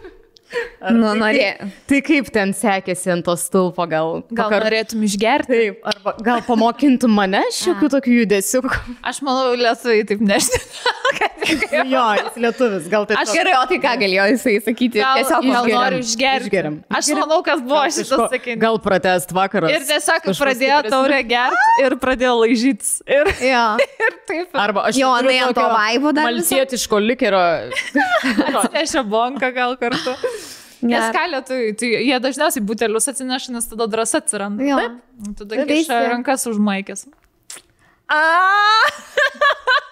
Nu, 0.87 1.11
norė. 1.19 1.47
Tai 1.91 1.99
kaip 2.07 2.29
ten 2.31 2.53
sekėsi 2.55 3.11
ant 3.11 3.25
to 3.27 3.35
stulpo, 3.41 3.83
gal... 3.91 4.21
Gal 4.31 4.47
pakar- 4.47 4.63
norėtum 4.69 5.03
išgerti? 5.07 5.51
Taip, 5.51 5.81
arba 5.91 6.13
gal 6.23 6.43
pamokintum 6.47 7.11
mane 7.17 7.41
šiokių 7.57 7.89
tokių 7.97 8.15
judesių. 8.21 8.61
Aš 9.11 9.19
manau, 9.27 9.57
lietuviai 9.59 10.05
taip 10.07 10.23
nežinau. 10.23 10.93
jo, 11.95 12.05
jis 12.21 12.39
lietuvis, 12.43 12.87
gal 12.93 13.07
tai 13.09 13.17
Aš 13.23 13.33
gerai, 13.35 13.55
o 13.59 13.65
tai 13.71 13.79
ką 13.83 13.95
galėjo 14.03 14.27
jisai 14.35 14.55
sakyti? 14.67 15.01
Gal, 15.03 15.19
Tiesiog 15.21 15.47
gal 15.47 15.51
išgeriam. 15.51 15.81
noriu 15.81 16.01
išgerti. 16.05 16.47
Išgeriam. 16.51 16.79
Aš 17.01 17.11
manau, 17.19 17.41
kas 17.47 17.63
buvo 17.67 17.83
šitas 17.97 18.25
sakinys. 18.37 18.61
Gal 18.63 18.79
pratest 18.87 19.35
vakaras. 19.37 19.75
Ir 19.75 19.87
tiesiog 19.91 20.29
pradėjo 20.43 20.79
taurę 20.93 21.21
gerti 21.31 21.87
ir 21.87 21.99
pradėjo 22.03 22.35
laižytis. 22.45 22.93
Ir, 23.07 23.33
Jo. 23.51 23.65
ir 24.07 24.19
taip. 24.31 24.55
Arba 24.67 24.87
aš 24.91 24.99
Jo, 25.03 25.11
jinai 25.23 25.39
ant 25.49 25.59
to 25.59 25.67
vaibo 25.75 26.15
dar 26.17 26.31
viso? 26.35 26.55
Maltietiško 26.55 27.03
likerio. 27.07 27.45
Atsinešė 28.51 29.07
bonką 29.11 29.51
gal 29.57 29.75
kartu. 29.81 30.15
Nes 30.85 31.09
ką 31.15 31.23
lietuviai, 31.33 31.73
tai 31.79 31.89
jie 32.05 32.19
dažniausiai 32.21 32.65
butelius 32.69 33.09
atsineša, 33.13 33.55
nes 33.55 33.69
tada 33.71 33.87
drąsa 33.89 34.21
atsiranda. 34.21 34.67
Jo. 34.67 34.77
Taip. 34.83 34.99
Tada 35.39 35.53
Taip, 35.63 35.71
kiša 35.73 36.01
rankas 36.13 36.45
už 36.51 36.61
maikės. 36.61 37.07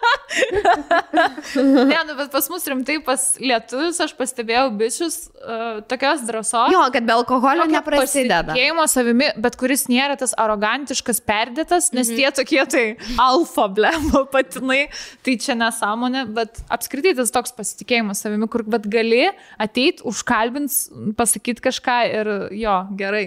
ne, 1.54 1.98
nu, 2.06 2.14
bet 2.18 2.30
pas 2.32 2.48
mus 2.50 2.66
rimtai, 2.68 2.98
pas 3.04 3.22
lietuvius, 3.40 4.00
aš 4.04 4.14
pastebėjau 4.18 4.66
bičius 4.78 5.18
uh, 5.28 5.80
tokios 5.90 6.24
drąsos. 6.26 6.72
Jo, 6.74 6.82
kad 6.94 7.06
be 7.06 7.14
alkoholio 7.14 7.66
neprasideda. 7.70 8.40
Pasitikėjimo 8.50 8.86
savimi, 8.90 9.30
bet 9.46 9.58
kuris 9.60 9.86
nėra 9.90 10.18
tas 10.20 10.34
arogantiškas, 10.40 11.22
perdėtas, 11.26 11.90
nes 11.96 12.10
tie 12.10 12.26
tokie 12.34 12.62
tai 12.70 12.84
alfa 13.20 13.68
blemo 13.72 14.24
patinai, 14.32 14.88
tai 15.26 15.36
čia 15.40 15.56
nesąmonė, 15.60 16.26
bet 16.34 16.62
apskritai 16.74 17.14
tas 17.18 17.32
toks 17.34 17.54
pasitikėjimas 17.56 18.24
savimi, 18.24 18.48
kur 18.50 18.66
bet 18.66 18.88
gali 18.90 19.26
ateiti, 19.60 20.04
užkalbins, 20.08 20.86
pasakyti 21.18 21.64
kažką 21.64 21.98
ir 22.10 22.34
jo, 22.58 22.78
gerai. 22.98 23.26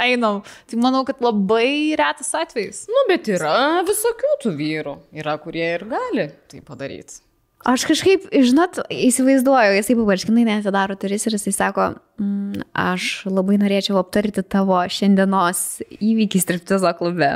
Einam. 0.00 0.40
Tai 0.70 0.78
manau, 0.82 1.04
kad 1.06 1.20
labai 1.22 1.94
retas 1.98 2.32
atvejis. 2.34 2.84
Nu, 2.90 3.04
bet 3.10 3.28
yra 3.30 3.84
visokių 3.86 4.32
tų 4.42 4.56
vyrų. 4.58 4.96
Yra, 5.14 5.36
kurie 5.42 5.68
ir 5.76 5.86
gali 5.90 6.28
tai 6.50 6.62
padaryti. 6.66 7.20
Aš 7.64 7.86
kažkaip, 7.88 8.26
žinot, 8.28 8.82
įsivaizduoju, 8.92 9.76
jisai 9.78 9.94
pabarškinai 9.96 10.42
netidaro 10.44 10.98
duris 11.00 11.22
ir 11.24 11.38
jisai 11.38 11.54
sako, 11.56 11.86
mm, 12.20 12.66
aš 12.76 13.24
labai 13.30 13.56
norėčiau 13.62 13.96
aptarti 14.02 14.44
tavo 14.44 14.82
šiandienos 14.84 15.62
įvykį 15.96 16.42
striptizo 16.42 16.92
klube. 16.98 17.30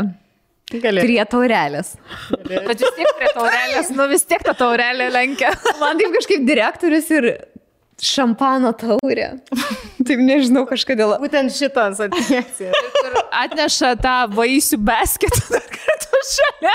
Gali. 0.69 1.01
Prie 1.01 1.23
taurelės. 1.33 1.95
Bet 2.45 2.69
vis 2.69 2.93
tiek 2.99 3.15
prie 3.17 3.31
taurelės, 3.33 3.89
nu 3.97 4.05
vis 4.11 4.27
tiek 4.29 4.45
tą 4.45 4.53
taurelę 4.59 5.09
lenkia. 5.15 5.55
Man 5.81 5.97
taip 5.97 6.13
kažkaip 6.19 6.45
direktorius 6.45 7.09
ir 7.17 7.31
šampano 8.03 8.73
taurė. 8.79 9.31
taip 10.07 10.23
nežinau, 10.23 10.65
kažkodėl. 10.69 11.17
Būtent 11.23 11.55
šitas 11.55 12.03
atėjęs. 12.07 12.63
atneša 13.45 13.95
tą 14.03 14.17
vaisių 14.35 14.81
basketą 14.89 15.45
dar 15.53 15.71
kartą 15.77 16.25
šalia. 16.33 16.75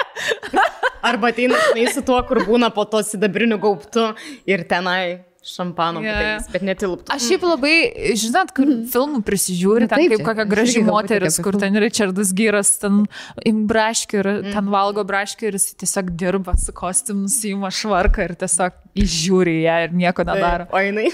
Arba 1.04 1.34
ateina 1.34 1.60
su 1.94 2.04
tuo, 2.06 2.22
kur 2.28 2.44
būna 2.48 2.72
po 2.74 2.86
to 2.86 3.04
sidabriniu 3.06 3.60
gaubtu 3.62 4.12
ir 4.48 4.66
tenai 4.70 5.24
šampano, 5.44 6.00
yeah. 6.04 6.40
bet 6.54 6.64
netilptų. 6.64 7.12
Aš 7.12 7.26
šiaip 7.28 7.44
labai, 7.46 7.74
žinot, 8.20 8.54
kur 8.56 8.70
filmų 8.94 9.20
prisižiūri, 9.28 9.86
Nu, 9.86 9.90
ten 9.92 10.00
taip, 10.00 10.14
kaip 10.14 10.22
čia. 10.22 10.28
kokia 10.30 10.46
graži 10.48 10.84
moteris, 10.88 11.40
kur 11.44 11.58
ten 11.60 11.76
Richardas 11.84 12.32
Gyras, 12.36 12.72
ten 12.80 13.04
im 13.44 13.64
braškių 13.68 14.22
ir 14.22 14.30
ten 14.54 14.72
valgo 14.72 15.04
braškių 15.08 15.50
ir 15.50 15.60
jis 15.60 15.68
tiesiog 15.84 16.14
dirba 16.20 16.56
su 16.60 16.76
kostiumu, 16.76 17.28
įima 17.52 17.72
švarką 17.74 18.30
ir 18.30 18.36
tiesiog 18.40 18.80
įžiūri 19.04 19.58
ją 19.66 19.78
ir 19.88 19.98
nieko 20.00 20.26
nedaro. 20.28 20.70
O 20.72 20.84
jinai. 20.84 21.10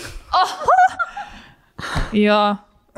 Jo. 2.13 2.39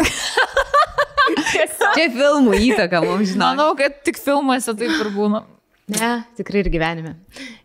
Čia 1.96 2.08
filmų 2.12 2.58
įtaka 2.72 3.02
mums, 3.04 3.34
žinau. 3.34 3.52
Manau, 3.52 3.72
kad 3.80 4.02
tik 4.06 4.20
filmuose 4.20 4.74
taip 4.76 4.92
ir 4.92 5.12
būna. 5.16 5.46
Ne, 5.92 6.12
tikrai 6.38 6.62
ir 6.64 6.70
gyvenime. 6.72 7.16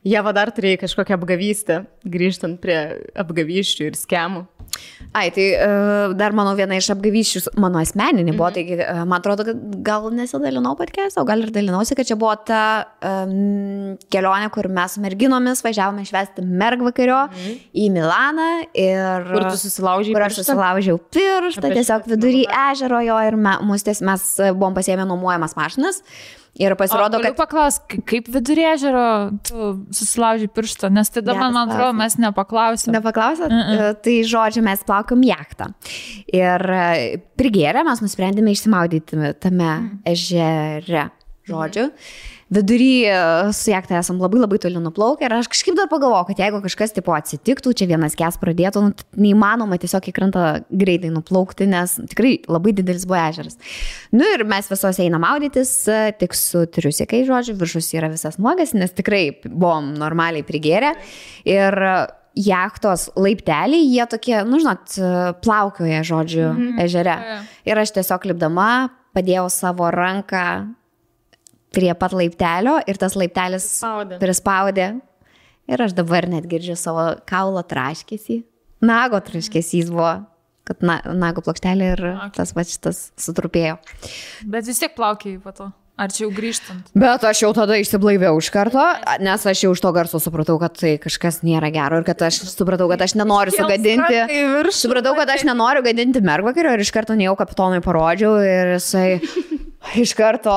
Jie 0.07 0.19
va 0.25 0.33
dar 0.35 0.51
turėjo 0.55 0.81
kažkokią 0.83 1.15
apgavystę, 1.19 1.81
grįžtant 2.11 2.59
prie 2.63 2.77
apgavyščių 3.23 3.87
ir 3.91 3.97
skemų. 3.99 4.45
Ai, 5.17 5.31
tai 5.33 5.45
uh, 5.55 6.13
dar 6.19 6.35
mano 6.37 6.51
viena 6.59 6.77
iš 6.77 6.89
apgavyščių, 6.93 7.53
mano 7.63 7.79
asmeninė 7.81 8.35
buvo, 8.35 8.49
Mhm. 8.51 8.55
taigi 8.57 8.77
uh, 8.83 9.05
man 9.09 9.21
atrodo, 9.23 9.45
kad 9.47 9.61
gal 9.87 10.09
nesidalinau 10.13 10.75
podcast'o, 10.77 11.23
gal 11.29 11.45
ir 11.45 11.53
dalinausi, 11.55 11.95
kad 11.97 12.09
čia 12.09 12.17
buvo 12.19 12.35
ta 12.45 12.63
um, 13.01 13.95
kelionė, 14.13 14.51
kur 14.53 14.69
mes 14.69 14.97
su 14.99 15.01
merginomis 15.05 15.63
važiavome 15.65 16.05
švesti 16.09 16.43
mergvakario 16.45 17.21
Mhm. 17.31 17.55
į 17.73 17.87
Milaną 17.95 18.49
ir... 18.75 19.31
Kur 19.31 19.47
tu 19.53 19.61
susilaužiai 19.63 20.17
Kur 20.19 20.27
aš 20.27 20.41
susilaužiau 20.43 20.99
pirštą, 21.15 21.71
tiesiog 21.73 22.11
vidury 22.11 22.43
ežero 22.73 23.01
jo 23.07 23.21
ir 23.31 23.39
mes 23.39 24.27
e, 24.41 24.51
buvom 24.53 24.75
pasiėmę 24.77 25.07
nuomojamas 25.07 25.55
mašinas. 25.57 26.03
Ir 26.57 26.73
pasirodo, 26.79 27.19
kad... 27.21 27.35
kad... 27.35 27.37
paklaus, 27.39 27.79
kaip 28.09 28.31
vidurėžero 28.33 29.07
tu 29.45 29.73
susilauži 29.95 30.49
pirštą, 30.49 30.89
nes 30.95 31.11
tada 31.13 31.35
man, 31.37 31.53
man 31.53 31.73
atrodo, 31.73 31.93
mes 31.99 32.17
nepaklausėme. 32.23 32.95
Nepaklausėt? 32.97 33.51
Mm 33.51 33.67
-mm. 33.67 33.99
Tai 34.07 34.15
žodžiu, 34.33 34.63
mes 34.65 34.85
plaukiam 34.89 35.25
jachtą. 35.27 35.69
Ir 36.33 36.71
e, 36.79 37.21
prigėrę 37.37 37.85
mes 37.85 38.01
nusprendėme 38.01 38.57
išsimaudyti 38.57 39.35
tame 39.41 39.69
mm. 39.69 40.01
ežere. 40.13 41.11
Žodžiu. 41.47 41.91
Vidury 42.51 43.05
e, 43.05 43.53
su 43.53 43.71
jachtą 43.73 43.97
esam 43.99 44.21
labai 44.23 44.39
labai 44.39 44.59
toli 44.63 44.79
nuplaukę 44.79 45.27
ir 45.27 45.33
aš 45.35 45.49
kažkaip 45.51 45.75
dar 45.75 45.89
pagalvojau, 45.91 46.29
kad 46.29 46.43
jeigu 46.45 46.61
kažkas 46.63 46.95
tipo 46.95 47.15
atsitiktų, 47.17 47.73
čia 47.75 47.89
vienas 47.91 48.15
kes 48.19 48.39
pradėtų, 48.39 48.83
nu, 48.85 49.07
neįmanoma 49.19 49.79
tiesiog 49.83 50.07
į 50.07 50.15
krantą 50.15 50.45
greitai 50.71 51.11
nuplaukti, 51.11 51.67
nes 51.67 51.97
tikrai 52.13 52.37
labai 52.47 52.77
didelis 52.79 53.09
buvo 53.09 53.19
ežeras. 53.19 53.59
Nu 54.15 54.29
ir 54.31 54.47
mes 54.47 54.71
visos 54.71 55.03
einam 55.03 55.27
maudytis, 55.27 55.73
e, 55.91 56.13
tik 56.21 56.39
su 56.39 56.63
triusikai, 56.71 57.25
žodžiu, 57.27 57.57
viršus 57.59 57.91
yra 57.99 58.13
visas 58.15 58.39
nuogas, 58.39 58.77
nes 58.79 58.95
tikrai 58.95 59.25
buvom 59.43 59.97
normaliai 59.99 60.47
prigėrę. 60.47 60.95
Ir 61.51 61.81
jachtos 62.37 63.09
laipteliai, 63.17 63.83
jie 63.91 64.07
tokie, 64.07 64.39
nu 64.47 64.63
žinot, 64.63 64.95
e, 64.95 65.13
plaukioja, 65.43 66.07
žodžiu, 66.07 66.47
mhm. 66.53 66.81
ežere. 66.87 67.19
Jo, 67.19 67.37
jo. 67.41 67.45
Ir 67.73 67.83
aš 67.83 67.97
tiesiog 67.99 68.31
lipdama 68.31 68.71
padėjau 69.17 69.49
savo 69.51 69.91
ranką 69.91 70.47
prie 71.77 71.93
pat 71.99 72.15
laiptelio 72.17 72.79
ir 72.89 73.01
tas 73.01 73.17
laiptelis 73.19 73.67
Spaudė. 73.81 74.21
prispaudė. 74.23 74.89
Ir 75.67 75.83
aš 75.83 75.97
dabar 75.99 76.29
net 76.31 76.47
girdžiu 76.47 76.77
savo 76.79 77.09
kaulo 77.27 77.63
traškėsi. 77.67 78.41
Nago 78.87 79.19
traškėsys 79.25 79.91
buvo, 79.91 80.13
kad 80.69 80.85
na, 80.87 81.01
nago 81.17 81.43
plokštelė 81.43 81.89
ir 81.97 82.05
tas 82.37 82.55
va 82.55 82.65
šitas 82.67 83.09
sutrupėjo. 83.19 83.81
Bet 84.47 84.69
vis 84.69 84.79
tiek 84.83 84.95
plaukiai 84.95 85.41
po 85.43 85.55
to. 85.57 85.71
Ar 85.97 86.13
čia 86.13 86.27
jau 86.27 86.31
grįžtant? 86.37 86.91
Bet 86.93 87.23
aš 87.25 87.41
jau 87.41 87.49
tada 87.57 87.79
išsiblaiviau 87.81 88.37
iš 88.37 88.51
karto, 88.53 88.83
nes 89.25 89.47
aš 89.49 89.63
jau 89.65 89.71
iš 89.73 89.81
to 89.81 89.93
garso 89.97 90.21
supratau, 90.21 90.59
kad 90.61 90.77
tai 90.77 90.97
kažkas 91.01 91.41
nėra 91.47 91.71
gero 91.73 92.03
ir 92.03 92.05
kad 92.05 92.21
aš 92.29 92.43
supratau, 92.53 92.91
kad 92.93 93.01
aš 93.07 93.15
nenoriu 93.17 93.57
sugadinti. 93.57 94.21
Supratau, 94.77 95.17
kad 95.17 95.33
aš 95.39 95.47
nenoriu 95.49 95.81
gadinti 95.87 96.21
mergvakario 96.21 96.77
ir 96.77 96.85
iš 96.85 96.93
karto 96.93 97.17
nejau 97.17 97.33
kapitonui 97.41 97.81
parodžiau 97.85 98.37
ir 98.45 98.75
jisai 98.77 99.17
iš 100.03 100.13
karto, 100.19 100.51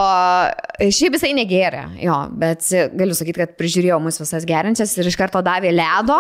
šiaip 0.82 1.14
jisai 1.16 1.30
negėrė, 1.38 1.84
jo, 2.02 2.16
bet 2.40 2.66
galiu 2.98 3.14
sakyti, 3.16 3.38
kad 3.44 3.52
prižiūrėjau 3.60 3.99
mus 4.02 4.18
visas 4.20 4.45
gerinčias 4.48 4.95
ir 4.98 5.07
iš 5.11 5.18
karto 5.20 5.41
davė 5.45 5.70
ledo. 5.76 6.16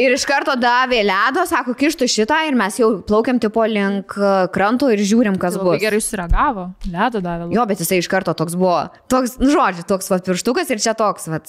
Ir 0.00 0.14
iš 0.16 0.26
karto 0.28 0.52
davė 0.60 1.00
ledo, 1.06 1.46
sako, 1.48 1.72
kištų 1.80 2.08
šitą 2.10 2.42
ir 2.50 2.58
mes 2.58 2.76
jau 2.78 2.90
plaukiam 3.08 3.40
tipo 3.40 3.64
link 3.70 4.16
kranto 4.54 4.90
ir 4.92 5.00
žiūrim, 5.00 5.38
kas 5.40 5.56
bus. 5.56 5.80
gerai 5.82 6.02
sureagavo. 6.04 6.66
Ledo 6.92 7.24
davė. 7.24 7.48
Jo, 7.56 7.64
bet 7.70 7.80
jisai 7.80 8.02
iš 8.04 8.12
karto 8.12 8.36
toks 8.36 8.56
buvo, 8.60 8.84
toks, 9.10 9.38
nu, 9.42 9.50
žodžiu, 9.56 9.88
toks 9.88 10.12
va 10.12 10.20
pirštukas 10.24 10.70
ir 10.76 10.84
čia 10.84 10.94
toks, 10.98 11.30
va, 11.32 11.40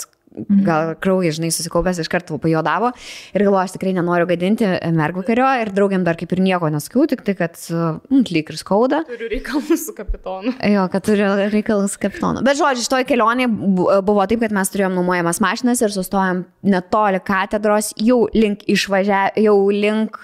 gal 0.66 0.90
kraujas, 1.00 1.38
žinai, 1.38 1.48
susikaupęs 1.56 2.02
iš 2.04 2.10
karto 2.12 2.36
pajodavo 2.44 2.90
ir 3.32 3.44
galvoju, 3.46 3.62
aš 3.62 3.76
tikrai 3.78 3.94
nenoriu 3.96 4.28
gadinti 4.28 4.68
mergvakario 4.92 5.48
ir 5.62 5.72
draugiam 5.72 6.04
dar 6.04 6.18
kaip 6.20 6.34
ir 6.36 6.42
nieko 6.44 6.68
nesakiau, 6.74 7.06
tik 7.08 7.22
tai, 7.24 7.38
kad, 7.40 7.56
mm, 7.72 8.26
lyg 8.36 8.52
ir 8.52 8.60
skauda. 8.60 9.00
Turiu 9.08 9.30
reikalų 9.32 9.78
su 9.80 9.96
kapitonu. 9.96 10.52
Jo, 10.74 10.90
kad 10.92 11.06
turiu 11.08 11.30
reikalus 11.54 11.96
kapitonu. 12.02 12.44
Bet 12.44 12.60
žodžiu, 12.60 12.84
šitoje 12.84 13.08
kelionėje 13.14 13.48
bu- 13.48 13.88
buvo 14.12 14.28
taip, 14.28 14.44
kad 14.44 14.56
mes 14.60 14.74
turėjom 14.74 14.98
nuomojamas 15.00 15.40
mašinas 15.40 15.80
ir 15.86 15.96
sustojom 15.96 16.44
netoli 16.68 17.24
katedros, 17.24 17.94
jau 17.96 18.26
link 18.36 18.68
išvažia, 18.68 19.30
jau 19.40 19.56
link 19.72 20.20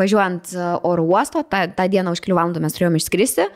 važiuojant 0.00 0.54
oro 0.80 1.04
uosto, 1.04 1.44
tą, 1.44 1.66
tą 1.76 1.90
dieną 1.92 2.16
už 2.16 2.24
kelių 2.24 2.40
valandų 2.40 2.64
mes 2.64 2.72
turėjom 2.78 2.96
išskristi. 3.02 3.50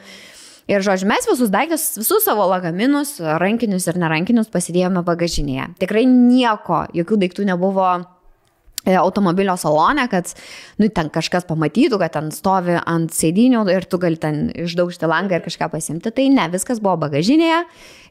Ir, 0.71 0.85
žodžiu, 0.87 1.09
mes 1.11 1.27
visus 1.27 1.51
daiktus, 1.51 1.85
visus 1.99 2.23
savo 2.23 2.45
lagaminus, 2.47 3.17
rankinius 3.19 3.89
ir 3.91 3.99
nerankinius 3.99 4.53
pasidėjome 4.53 5.03
bagažinėje. 5.03 5.67
Tikrai 5.83 6.05
nieko, 6.07 6.85
jokių 6.95 7.19
daiktų 7.25 7.47
nebuvo 7.49 7.89
e, 7.99 8.95
automobilio 8.95 9.57
salone, 9.59 10.05
kad 10.13 10.31
nu, 10.79 10.87
ten 10.95 11.11
kažkas 11.11 11.49
pamatytų, 11.49 11.99
kad 11.99 12.15
ten 12.15 12.31
stovi 12.35 12.79
ant 12.79 13.11
sėdinių 13.11 13.65
ir 13.75 13.89
tu 13.91 13.99
gali 13.99 14.21
ten 14.21 14.47
išdaužti 14.55 15.11
langą 15.11 15.41
ir 15.41 15.47
kažką 15.49 15.73
pasimti. 15.75 16.15
Tai 16.15 16.29
ne, 16.39 16.47
viskas 16.55 16.79
buvo 16.79 17.01
bagažinėje 17.09 17.65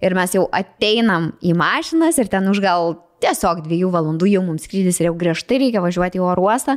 ir 0.03 0.19
mes 0.19 0.35
jau 0.35 0.49
ateinam 0.51 1.31
į 1.39 1.55
mašinas 1.55 2.19
ir 2.19 2.27
ten 2.27 2.51
už 2.51 2.59
gal 2.65 2.97
tiesiog 3.23 3.63
dviejų 3.69 3.93
valandų 3.95 4.33
jau 4.33 4.43
mums 4.43 4.67
skrydis 4.67 4.99
ir 4.99 5.13
jau 5.13 5.17
griežtai 5.19 5.63
reikia 5.63 5.83
važiuoti 5.83 6.19
į 6.19 6.27
oro 6.27 6.49
uostą. 6.49 6.75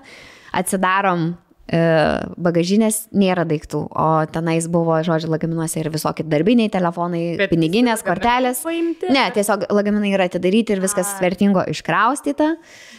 Atsidarom 0.55 1.33
bagažinės, 1.73 3.07
nėra 3.17 3.47
daiktų, 3.49 3.81
o 3.89 4.09
tenais 4.33 4.67
buvo, 4.69 4.99
žodžiu, 5.07 5.31
lagaminuose 5.33 5.81
ir 5.81 5.89
visokie 5.93 6.27
darbiniai 6.29 6.69
telefonai, 6.73 7.23
Bet 7.41 7.53
piniginės, 7.55 8.05
kortelės. 8.05 8.61
paimti? 8.67 9.09
Ne, 9.13 9.25
tiesiog 9.33 9.67
lagaminai 9.73 10.13
yra 10.13 10.29
atidaryti 10.29 10.77
ir 10.77 10.83
viskas 10.85 11.15
vertingo 11.23 11.65
iškraustyta. 11.73 12.57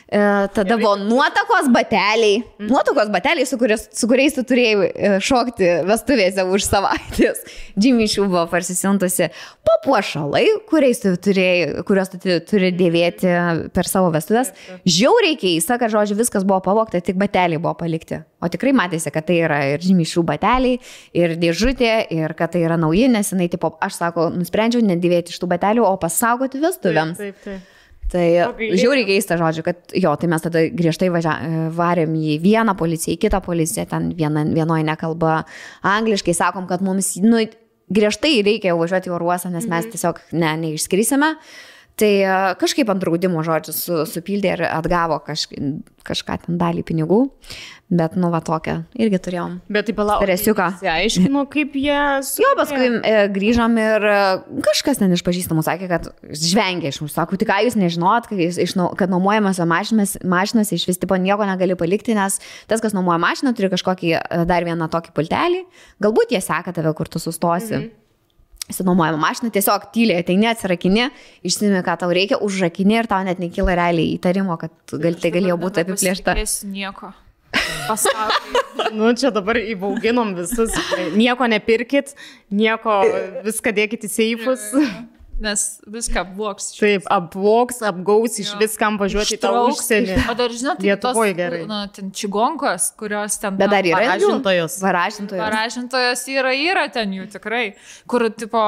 E, 0.08 0.48
tada 0.54 0.78
buvo 0.78 0.96
nuotakos 0.96 1.70
bateliai. 1.74 2.44
Nuotakos 2.60 3.10
bateliai, 3.10 3.46
su, 3.48 3.58
kurias, 3.58 3.88
su 3.96 4.08
kuriais 4.10 4.36
tu 4.36 4.44
turėjai 4.46 4.90
e, 4.90 5.12
šokti 5.24 5.70
vestuvėse 5.88 6.46
už 6.46 6.68
savaitės. 6.68 7.44
Šų 8.14 8.28
buvo 8.28 8.44
parsisintusi 8.52 9.30
papuošalai, 9.66 10.44
kuriais 10.70 11.00
tu 11.02 11.14
turėjai, 11.18 11.86
kuriuos 11.88 12.12
tu 12.12 12.20
tu 12.22 12.36
turi 12.52 12.70
dėvėti 12.76 13.32
per 13.74 13.90
savo 13.90 14.12
vestuvės. 14.14 14.52
Žiauriai 14.86 15.40
keista, 15.40 15.80
kad, 15.82 15.94
žodžiu, 15.94 16.20
viskas 16.20 16.46
buvo 16.46 16.60
pavokta, 16.66 17.02
tik 17.02 17.18
bateliai 17.18 17.62
buvo 17.62 17.74
palikti. 17.80 18.22
O 18.44 18.50
tikrai 18.52 18.76
matėsi, 18.76 19.10
kad 19.14 19.26
tai 19.30 19.40
yra 19.48 19.62
ir 19.74 19.90
Šų 20.14 20.26
bateliai, 20.28 20.82
ir 21.16 21.38
dėžutė, 21.40 21.94
ir 22.12 22.34
kad 22.38 22.54
tai 22.54 22.66
yra 22.68 22.76
nauji, 22.78 23.08
nes 23.10 23.32
jinai, 23.32 23.48
tipo, 23.50 23.72
aš 23.82 24.02
sako, 24.02 24.28
nusprendžiau 24.36 24.84
nedėvėti 24.84 25.32
iš 25.32 25.40
tų 25.40 25.50
batelių, 25.56 25.86
o 25.88 25.96
pasaugoti 26.02 26.60
vestuvėms. 26.62 27.22
Taip, 27.22 27.40
taip. 27.46 27.73
Tai 28.12 28.26
žiauriai 28.60 29.08
keista 29.08 29.38
žodžiu, 29.40 29.64
kad 29.66 29.96
jo, 29.98 30.12
tai 30.20 30.30
mes 30.30 30.44
tada 30.44 30.62
griežtai 30.70 31.10
važia, 31.14 31.34
varėm 31.74 32.14
į 32.14 32.38
vieną 32.44 32.76
policiją, 32.78 33.16
į 33.16 33.22
kitą 33.24 33.40
policiją, 33.46 33.88
ten 33.90 34.12
viena, 34.18 34.44
vienoje 34.46 34.86
nekalba 34.86 35.40
angliškai, 35.88 36.36
sakom, 36.38 36.68
kad 36.70 36.84
mums 36.86 37.16
nu, 37.24 37.42
griežtai 37.94 38.36
reikia 38.46 38.74
jau 38.74 38.82
važiuoti 38.82 39.10
į 39.10 39.16
oruosą, 39.18 39.52
nes 39.54 39.66
mes 39.70 39.90
tiesiog 39.94 40.22
ne, 40.36 40.52
neišskrisime. 40.66 41.34
Tai 42.00 42.10
e, 42.10 42.38
kažkaip 42.58 42.90
ant 42.90 43.02
draudimo 43.04 43.44
žodžių 43.46 43.74
su, 43.76 43.98
supildė 44.10 44.56
ir 44.56 44.64
atgavo 44.66 45.20
kaž, 45.22 45.46
kažką 46.08 46.40
ten 46.48 46.58
dalį 46.58 46.82
pinigų, 46.88 47.20
bet 47.94 48.16
nu 48.18 48.32
va 48.34 48.40
tokią 48.42 48.80
irgi 48.98 49.20
turėjom. 49.22 49.60
Bet 49.70 49.86
tai 49.90 49.96
palauk. 50.00 50.24
Stresiuką. 50.26 50.72
Aiškinu, 50.90 51.44
kaip 51.54 51.78
jie... 51.78 52.00
Su... 52.26 52.42
Jo, 52.44 52.56
paskui 52.58 52.90
e, 52.98 53.14
grįžom 53.36 53.78
ir 53.78 54.08
e, 54.10 54.18
kažkas 54.66 55.04
ten 55.04 55.14
iš 55.14 55.22
pažįstamų 55.28 55.66
sakė, 55.70 55.92
kad 55.92 56.10
žvengia 56.34 56.90
iš 56.90 57.04
mūsų. 57.04 57.14
Sako, 57.14 57.38
tik 57.38 57.52
ką 57.52 57.62
jūs 57.68 57.78
nežinot, 57.78 58.26
kad, 58.32 58.42
iš, 58.42 58.74
kad 58.98 59.14
nuomojamas 59.14 59.62
mašinas, 59.70 60.18
mašinas 60.26 60.74
iš 60.74 60.90
vis 60.90 61.02
tipo 61.02 61.20
nieko 61.22 61.46
negali 61.46 61.78
palikti, 61.78 62.18
nes 62.18 62.42
tas, 62.66 62.82
kas 62.82 62.98
nuomoja 62.98 63.22
mašiną, 63.22 63.54
turi 63.54 63.70
kažkokį 63.74 64.16
e, 64.18 64.22
dar 64.50 64.66
vieną 64.66 64.90
tokį 64.90 65.14
pultelį. 65.14 65.68
Galbūt 66.02 66.34
jie 66.34 66.42
seka 66.42 66.74
tave, 66.74 66.98
kur 66.98 67.12
tu 67.12 67.22
sustosi. 67.22 67.78
Mhm. 67.78 68.00
Įsinuomojama 68.72 69.20
mašina, 69.20 69.50
tiesiog 69.52 69.90
tyliai 69.92 70.22
ateini, 70.24 70.48
atsirakini, 70.48 71.10
išsimi, 71.44 71.82
ką 71.84 71.98
tau 72.00 72.14
reikia, 72.16 72.40
užrakini 72.46 72.96
ir 73.02 73.10
tau 73.12 73.20
net 73.28 73.42
nekyla 73.44 73.76
realiai 73.76 74.14
įtarimo, 74.16 74.56
kad 74.62 74.72
gal, 75.04 75.18
tai 75.20 75.34
galėjo 75.36 75.58
būti 75.60 75.84
apiplėšta. 75.84 76.38
Nieko. 76.72 77.12
Nu, 78.94 79.12
čia 79.20 79.30
dabar 79.36 79.58
įbauginom 79.60 80.32
visus. 80.38 80.74
Nieko 81.18 81.46
nepirkit, 81.52 82.16
nieko, 82.54 83.02
viską 83.46 83.74
dėkit 83.76 84.08
į 84.08 84.10
seifus. 84.10 84.64
Nes 85.44 85.64
viską 85.92 86.22
bloks. 86.38 86.70
Taip, 86.80 87.04
apvoks, 87.12 87.82
apgaus, 87.84 88.38
iš 88.40 88.54
viskam 88.62 88.96
važiuoti 89.02 89.36
Ištrauks. 89.36 89.82
užsienį. 89.82 90.16
O 90.32 90.36
dar 90.40 90.54
žinot, 90.56 90.78
tai 90.80 90.88
Lietuvoj 90.88 91.32
tos, 91.34 91.38
gerai. 91.40 91.60
Na, 91.68 91.80
ten 91.92 92.12
čigonkos, 92.16 92.86
kurios 93.00 93.36
ten... 93.42 93.58
Bet 93.60 93.74
dar 93.74 93.84
yra 93.84 94.06
jų? 94.06 94.30
Paražintojos. 94.30 94.78
Varažintojos. 94.86 95.42
Paražintojas 95.44 96.24
yra, 96.32 96.54
yra 96.56 96.86
ten 96.96 97.12
jų 97.18 97.28
tikrai, 97.34 97.66
kur, 98.08 98.30
tipo, 98.32 98.62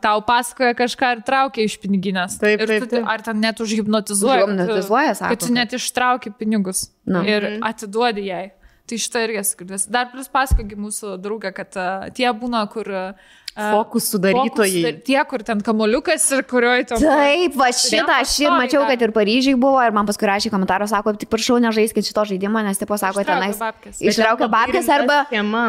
tau 0.00 0.22
pasakoja 0.24 0.72
kažką 0.78 1.12
ir 1.18 1.22
traukia 1.28 1.68
iš 1.68 1.76
piniginės. 1.84 2.38
Taip, 2.40 2.64
ir 2.64 2.72
taip, 2.72 2.86
tu, 2.86 2.90
taip. 2.96 3.04
Ar 3.12 3.26
ten 3.28 3.44
net 3.44 3.60
užhipnotizuoja. 3.60 4.46
Užhipnotizuoja, 4.48 5.12
sako, 5.20 5.34
Kad 5.36 5.44
tu 5.46 5.52
net 5.52 5.76
ištrauki 5.76 6.32
pinigus 6.40 6.86
Nu. 7.04 7.20
ir 7.28 7.42
Mhm. 7.58 7.62
atiduodi 7.68 8.24
jai. 8.30 8.46
Tai 8.88 8.96
šitą 8.98 9.20
irgi 9.28 9.44
skirtis. 9.46 9.84
Dar 9.86 10.08
plus 10.10 10.26
pasakogi 10.32 10.74
mūsų 10.80 11.14
draugė, 11.22 11.52
kad 11.54 11.76
tie 12.16 12.32
būna, 12.32 12.64
kur... 12.72 12.88
Uh, 12.88 13.30
Fokus 13.52 14.06
sudarytojai. 14.08 14.94
Tie, 15.04 15.18
kur 15.28 15.42
ten 15.44 15.60
kamoliukas 15.64 16.24
ir 16.32 16.44
kurioje 16.48 16.86
ten... 16.88 17.02
Taip, 17.04 17.56
va 17.60 17.68
šitą 17.76 18.14
aš 18.22 18.32
ir 18.40 18.52
mačiau, 18.54 18.84
kad 18.88 19.02
ir 19.04 19.12
Paryžiai 19.12 19.58
buvo 19.60 19.82
ir 19.84 19.92
man 19.92 20.08
paskui 20.08 20.28
rašė 20.30 20.48
komentarą, 20.54 20.86
sako, 20.88 21.12
tik 21.20 21.28
prašau, 21.32 21.58
nežaiskit 21.60 22.08
šito 22.08 22.24
žaidimo, 22.30 22.62
nes 22.64 22.80
tipo 22.80 22.96
sako, 22.96 23.24
tenais 23.28 23.60
ištraukia 24.00 24.48
babkės 24.52 24.88
arba, 24.92 25.18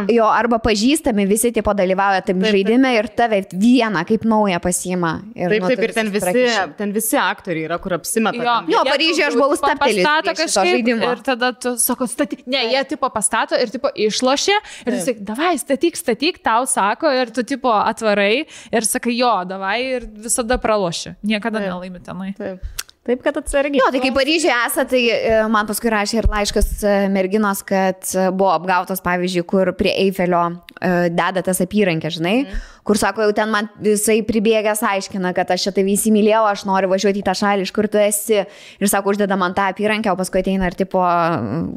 jo, 0.07 0.29
arba 0.31 0.61
pažįstami 0.63 1.25
visi 1.27 1.51
tipo 1.55 1.73
dalyvauja 1.75 2.21
tam 2.29 2.39
taip. 2.39 2.55
žaidime 2.55 2.93
ir 2.95 3.09
tave 3.19 3.41
vieną 3.51 4.05
kaip 4.07 4.23
naują 4.31 4.61
pasima. 4.63 5.17
Ir, 5.35 5.51
Taip, 5.51 5.65
nu, 5.65 5.73
taip, 5.73 5.83
ir 5.83 5.95
ten 5.97 6.13
visi, 6.13 6.45
ten 6.79 6.95
visi 6.95 7.19
aktoriai 7.19 7.67
yra, 7.67 7.81
kur 7.83 7.97
apsimeta. 7.97 8.39
Jo. 8.39 8.55
Jo, 8.71 8.85
jie 8.85 8.93
Paryžiuje 8.93 9.27
aš 9.27 9.37
buvau 9.41 9.59
stabtelėjus 9.59 10.07
pastato 10.07 10.35
kažkaip. 10.39 10.93
Ir 10.93 11.23
tada 11.27 11.51
tu 11.57 11.75
sako, 11.81 12.07
statyk. 12.07 12.45
Ne, 12.47 12.63
jie 12.71 12.85
tipo 12.93 13.09
pastato 13.11 13.59
ir 13.59 13.73
tipo 13.73 13.91
išlošia. 13.91 14.55
Ir 14.85 14.95
tu 14.95 15.01
sakai, 15.03 15.27
davai, 15.27 15.53
statyk, 15.59 15.99
statyk, 15.99 16.39
tau 16.45 16.63
sako. 16.69 17.11
Ir 17.11 17.33
tu 17.35 17.43
tipo 17.47 17.72
atvarai 17.81 18.45
ir 18.45 18.87
sakai, 18.87 19.17
jo, 19.17 19.33
davai. 19.49 19.77
Ir 19.97 20.07
visada 20.25 20.59
praloši. 20.61 21.15
Niekada 21.23 21.61
Taip. 21.61 21.69
nelaimi 21.71 22.03
tenai. 22.03 22.31
Taip. 22.37 22.82
Taip, 23.03 23.19
kad 23.19 23.35
atsargiai. 23.35 23.81
Jo, 23.81 23.89
tai 23.91 23.99
kai 23.99 24.13
Paryžiuje 24.15 24.53
esate, 24.63 24.85
tai 24.93 25.01
e, 25.11 25.39
man 25.51 25.67
paskui 25.67 25.89
rašė 25.91 26.21
ir 26.21 26.27
laiškas 26.31 26.67
e, 26.87 26.91
merginos, 27.11 27.59
kad 27.67 27.99
e, 28.15 28.29
buvo 28.31 28.53
apgautos, 28.53 29.03
pavyzdžiui, 29.03 29.43
kur 29.43 29.73
prie 29.75 29.91
Eifelio 30.05 30.45
deda 30.83 31.39
tas 31.45 31.61
apyrankė, 31.63 32.09
žinai, 32.11 32.33
mm. 32.43 32.63
kur 32.83 32.97
sako, 32.99 33.23
jau 33.23 33.33
ten 33.35 33.47
man 33.51 33.69
jisai 33.83 34.17
pribėgęs 34.27 34.81
aiškina, 34.83 35.29
kad 35.35 35.51
aš 35.53 35.69
tavį 35.75 35.93
įsimylėjau, 35.95 36.41
aš 36.49 36.63
noriu 36.67 36.89
važiuoti 36.91 37.21
į 37.21 37.25
tą 37.27 37.35
šalį, 37.39 37.67
iš 37.67 37.71
kur 37.75 37.87
tu 37.91 38.01
esi. 38.01 38.41
Ir 38.83 38.91
sako, 38.91 39.13
uždeda 39.13 39.37
man 39.39 39.55
tą 39.55 39.69
apyrankę, 39.71 40.11
o 40.11 40.19
paskui 40.19 40.41
ateina 40.41 40.67
ir 40.67 40.75
tipo, 40.75 40.99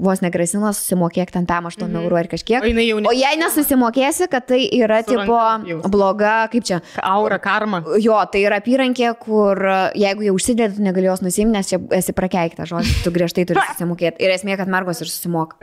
vos 0.02 0.22
negrasina, 0.24 0.72
susimokėk 0.74 1.30
ten 1.36 1.46
tam 1.46 1.68
8 1.70 1.86
mm. 1.86 2.00
eurų 2.02 2.18
ar 2.18 2.30
kažkiek. 2.32 2.66
O 2.66 2.72
ne- 2.78 3.10
o 3.10 3.14
jei 3.14 3.38
nesusimokėsi, 3.38 4.26
kad 4.32 4.48
tai 4.50 4.64
yra 4.74 5.02
Su 5.04 5.12
tipo 5.12 5.38
apjaus. 5.38 5.86
bloga, 5.92 6.34
kaip 6.50 6.66
čia, 6.66 6.80
Aura, 7.02 7.38
karma. 7.42 7.84
Jo, 8.02 8.18
tai 8.32 8.42
yra 8.48 8.58
apyrankė, 8.62 9.12
kur 9.22 9.62
jeigu 9.94 10.26
jau 10.30 10.38
užsidėt, 10.40 10.82
negali 10.82 11.15
jos 11.16 11.24
nusimti, 11.24 11.52
nes 11.56 11.70
čia 11.72 11.80
esi 11.96 12.12
prakeikta, 12.16 12.66
žodžiu, 12.68 13.00
tu 13.02 13.10
griežtai 13.14 13.46
turi 13.48 13.64
susimokėti. 13.72 14.20
Ir 14.22 14.34
esmė, 14.36 14.56
kad 14.60 14.68
mergos 14.70 15.00
ir 15.02 15.08
susimoka. 15.10 15.56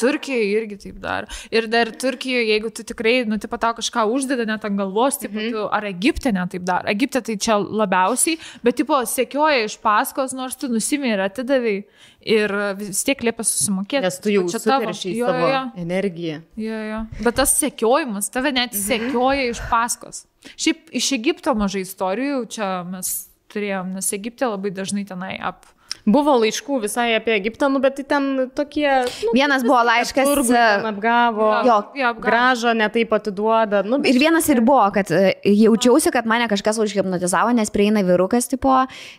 Turkijoje 0.00 0.48
irgi 0.56 0.78
taip 0.86 0.98
daro. 1.02 1.28
Ir 1.54 1.68
dar 1.72 1.90
Turkijoje, 1.92 2.48
jeigu 2.50 2.70
tu 2.74 2.84
tikrai, 2.86 3.24
nu, 3.28 3.38
tipo, 3.42 3.58
tau 3.60 3.74
kažką 3.76 4.06
uždeda 4.12 4.46
net 4.48 4.64
ant 4.66 4.78
galvos, 4.78 5.18
tipo, 5.22 5.36
Mhm. 5.38 5.52
tu, 5.52 5.68
ar 5.72 5.84
Egipte 5.88 6.32
net 6.32 6.50
taip 6.50 6.64
daro. 6.66 6.88
Egipte 6.88 7.22
tai 7.22 7.36
čia 7.36 7.56
labiausiai, 7.60 8.38
bet, 8.64 8.76
tipo, 8.76 8.94
sekioja 9.06 9.64
iš 9.68 9.78
paskos, 9.82 10.32
nors 10.34 10.56
tu 10.56 10.68
nusimė 10.68 11.12
ir 11.14 11.18
atidavai. 11.28 11.84
Ir 12.26 12.50
vis 12.76 13.04
tiek 13.06 13.20
liepia 13.22 13.44
susimokėti. 13.46 14.02
Nes 14.02 14.18
tu 14.18 14.30
jau 14.30 14.48
Čia 14.50 14.58
tavo. 14.58 14.90
Jo, 15.04 15.28
jo, 15.30 15.46
jo. 15.46 15.60
energiją. 15.78 16.40
Jo, 16.58 16.78
jo. 16.90 17.06
Bet 17.22 17.36
tas 17.36 17.52
sekiojimas, 17.60 18.30
tave 18.34 18.50
net 18.52 18.72
Mhm. 18.72 18.80
sekioja 18.82 19.50
iš 19.50 19.60
paskos. 19.70 20.24
Šiaip 20.56 20.90
iš 20.92 21.12
Egipto 21.12 21.54
mažai 21.54 21.82
istorijų, 21.86 22.48
čia 22.50 22.84
mes 22.84 23.28
turėjom, 23.56 23.96
nes 23.96 24.12
Egipte 24.16 24.52
labai 24.52 24.74
dažnai 24.76 25.06
tenai 25.08 25.34
ap. 25.40 25.64
Buvo 26.06 26.36
laiškų 26.38 26.76
visai 26.84 27.08
apie 27.16 27.32
Egiptą, 27.34 27.66
nu, 27.72 27.80
bet 27.82 27.96
tai 27.98 28.04
ten 28.06 28.26
tokie... 28.54 28.86
Nu, 29.26 29.32
Vienas 29.34 29.64
buvo 29.66 29.80
laiškas. 29.88 30.28
e, 30.54 30.60
apgavo. 30.86 31.48
Jo, 31.66 31.78
jo, 31.98 32.10
apgavo. 32.12 32.22
Gražą 32.28 32.74
netaip 32.78 33.10
atiduoda. 33.16 33.80
Nu, 33.82 33.98
Ir 34.06 34.20
vienas 34.22 34.46
ir 34.52 34.60
buvo, 34.62 34.84
kad 34.94 35.10
e, 35.10 35.32
jaučiausi, 35.50 36.12
kad 36.14 36.28
mane 36.30 36.46
kažkas 36.52 36.78
užhipnotizavo, 36.84 37.50
nes 37.58 37.74
prieina 37.74 38.04
vyrukas 38.06 38.46
tipo 38.52 38.76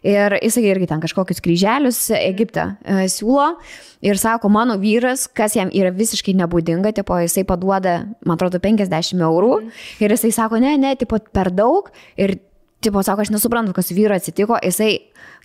ir 0.07 0.37
jisai 0.39 0.63
irgi 0.69 0.87
ten 0.93 1.03
kažkokius 1.03 1.43
kryželius 1.43 1.99
Egipte 2.21 2.69
e, 2.85 3.09
siūlo. 3.11 3.49
Ir 4.07 4.19
sako, 4.21 4.47
mano 4.53 4.77
vyras, 4.79 5.25
kas 5.27 5.57
jam 5.57 5.73
yra 5.73 5.89
visiškai 5.91 6.37
nebūdinga, 6.37 6.93
tipo, 6.95 7.17
jisai 7.19 7.43
paduoda, 7.49 7.97
man 8.23 8.37
atrodo, 8.37 8.61
50 8.63 9.25
eurų. 9.27 9.55
Ir 10.05 10.13
jisai 10.13 10.31
sako, 10.35 10.61
ne, 10.63 10.75
ne, 10.79 10.95
tipo, 10.95 11.17
per 11.33 11.49
daug. 11.51 11.89
Ir 12.15 12.37
Tipo, 12.83 13.01
sako, 13.01 13.23
aš 13.25 13.31
nesuprantu, 13.33 13.73
kas 13.73 13.89
vyru 13.89 14.13
atsitiko, 14.13 14.59
jisai 14.61 14.91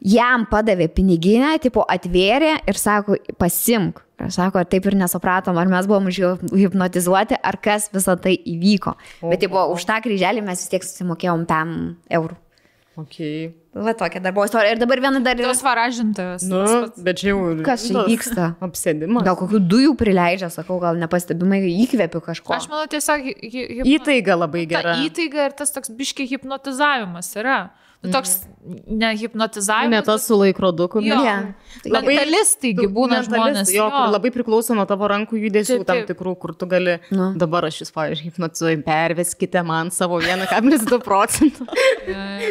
jam 0.05 0.45
padavė 0.51 0.91
piniginę, 0.93 1.55
tipo, 1.65 1.85
atvėrė 1.89 2.59
ir 2.69 2.81
sako, 2.81 3.17
pasimk. 3.41 4.03
Ir 4.23 4.31
sako, 4.35 4.63
taip 4.69 4.85
ir 4.87 4.99
nesupratom, 5.01 5.57
ar 5.59 5.71
mes 5.71 5.89
buvom 5.91 6.11
už 6.13 6.21
jų 6.21 6.33
hipnotizuoti, 6.53 7.41
ar 7.43 7.59
kas 7.63 7.89
visą 7.95 8.19
tai 8.21 8.37
įvyko. 8.37 8.95
Bet, 9.25 9.41
tipo, 9.43 9.65
už 9.73 9.89
tą 9.89 9.99
kryželį 10.05 10.45
mes 10.47 10.63
vis 10.63 10.71
tiek 10.75 10.87
susimokėjom 10.87 11.49
5 11.49 12.17
eurų. 12.21 12.39
Okay. 12.97 13.53
Va 13.73 13.95
tokia 13.97 14.21
dar 14.21 14.35
buvo 14.37 14.45
istorija. 14.45 14.75
Ir 14.75 14.81
dabar 14.83 15.01
viena 15.01 15.21
dar 15.25 15.37
yra. 15.39 15.49
Tos 15.49 15.63
varažintojas. 15.65 16.43
nu, 16.45 16.61
bet 17.01 17.17
čia 17.23 17.31
jau... 17.33 17.39
Kas 17.65 17.87
čia 17.89 17.95
nu, 17.97 18.03
vyksta? 18.11 18.51
Apsėdimas. 18.61 19.25
Gal 19.25 19.39
kokių 19.41 19.61
dujų 19.73 19.95
prileidžia, 19.97 20.51
sakau, 20.53 20.77
gal 20.83 20.99
nepastebimai 21.01 21.63
įkvepiu 21.87 22.21
kažko. 22.27 22.53
Aš 22.59 22.69
manau, 22.69 22.85
tiesiog 22.93 23.25
hi- 23.25 23.37
hi- 23.41 23.69
hipno- 23.79 23.95
Įtaiga 23.97 24.37
labai 24.37 24.67
ta 24.69 24.75
gera. 24.77 24.97
įtaiga 25.07 25.47
ir 25.49 25.57
tas 25.57 25.73
toks 25.73 25.89
biški 25.97 26.29
hipnotizavimas 26.35 27.33
yra. 27.41 27.71
Nu, 28.03 28.11
toks 28.11 28.41
ne 28.91 29.13
hipnotizavimas. 29.17 29.91
Ne 29.91 30.01
tas 30.03 30.25
su 30.27 30.35
laikroduku. 30.39 31.01
Jo. 31.03 31.17
bet- 31.17 31.25
Ne. 31.25 31.55
Labai 31.91 32.15
mentalistai 32.15 32.73
gi 32.77 32.87
būna 32.87 33.23
žmonės. 33.27 33.71
Jo, 33.75 33.87
kur 33.91 34.11
labai 34.13 34.31
priklauso 34.35 34.75
nuo 34.77 34.85
tavo 34.87 35.09
rankų 35.11 35.39
judesių 35.41 35.79
Taip, 35.81 35.87
tam 35.87 35.97
taip. 36.03 36.09
tikrų, 36.11 36.33
kur 36.39 36.53
tu 36.55 36.67
gali. 36.67 36.99
Nu. 37.11 37.33
Dabar 37.39 37.65
aš 37.67 37.81
jūs, 37.83 37.93
pavyzdžiui, 37.95 38.29
hipnotizuoju, 38.31 38.83
perveskite 38.87 39.63
man 39.67 39.91
savo 39.91 40.21
1,2 40.21 40.99
procentų. 41.09 41.67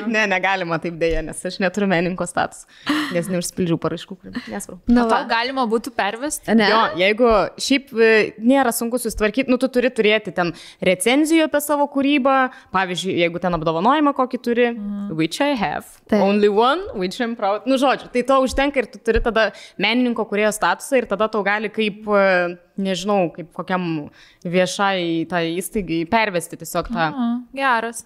ne, 0.08 0.24
negalima 0.32 0.80
taip 0.82 0.98
dėja, 1.02 1.22
nes 1.26 1.44
aš 1.48 1.60
neturiu 1.64 1.88
meninko 1.92 2.28
status. 2.30 2.66
Nes 3.12 3.28
neužspildžiau 3.32 3.80
paraiškų, 3.82 4.18
nesvarbu. 4.52 4.80
Na, 4.92 5.04
Tau 5.06 5.22
va. 5.22 5.22
galima 5.30 5.66
būtų 5.70 5.94
pervesti. 5.96 6.56
Ne. 6.56 6.70
Jo, 6.72 6.82
jeigu 7.02 7.30
šiaip 7.62 7.92
e, 7.96 8.12
nėra 8.40 8.72
sunku 8.76 9.00
susitvarkyti, 9.02 9.52
nu 9.52 9.60
tu 9.62 9.68
turi 9.72 9.92
turėti 9.92 10.34
ten 10.36 10.54
recenzijų 10.82 11.48
apie 11.50 11.62
savo 11.64 11.88
kūrybą, 11.92 12.38
pavyzdžiui, 12.76 13.18
jeigu 13.26 13.42
ten 13.44 13.56
apdovanojimą 13.60 14.16
kokį 14.18 14.42
turi, 14.44 14.70
mm. 14.74 15.12
which 15.20 15.41
I 15.42 15.56
have, 15.58 15.86
Taip. 16.08 16.22
only 16.22 16.50
one, 16.50 16.82
which 16.94 17.20
I'm 17.20 17.36
proud. 17.36 17.66
Nu, 17.66 17.78
žodžiu, 17.82 18.12
tai 18.14 18.22
to 18.28 18.38
užtenka 18.46 18.78
ir 18.78 18.88
tu 18.92 19.00
turi 19.02 19.22
tada 19.26 19.48
menininko 19.82 20.26
kurėjo 20.30 20.52
statusą 20.54 21.02
ir 21.02 21.08
tada 21.10 21.28
tau 21.34 21.42
gali 21.46 21.72
kaip, 21.74 22.06
e, 22.06 22.58
nežinau, 22.78 23.32
kaip 23.34 23.50
kokiam 23.58 23.86
viešai 24.46 25.26
tai 25.32 25.44
įstaigai 25.58 26.04
pervesti 26.12 26.62
tiesiog 26.62 26.92
tą. 26.94 27.10
Mhm, 27.10 27.38
Geras. 27.58 28.06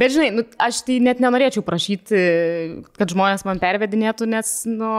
Bet 0.00 0.14
žinai, 0.14 0.30
nu, 0.32 0.46
aš 0.56 0.80
tai 0.86 0.96
net 1.04 1.20
nenorėčiau 1.20 1.64
prašyti, 1.66 2.20
kad 2.96 3.12
žmonės 3.12 3.44
man 3.44 3.60
pervedinėtų, 3.60 4.30
nes, 4.30 4.54
nu, 4.70 4.94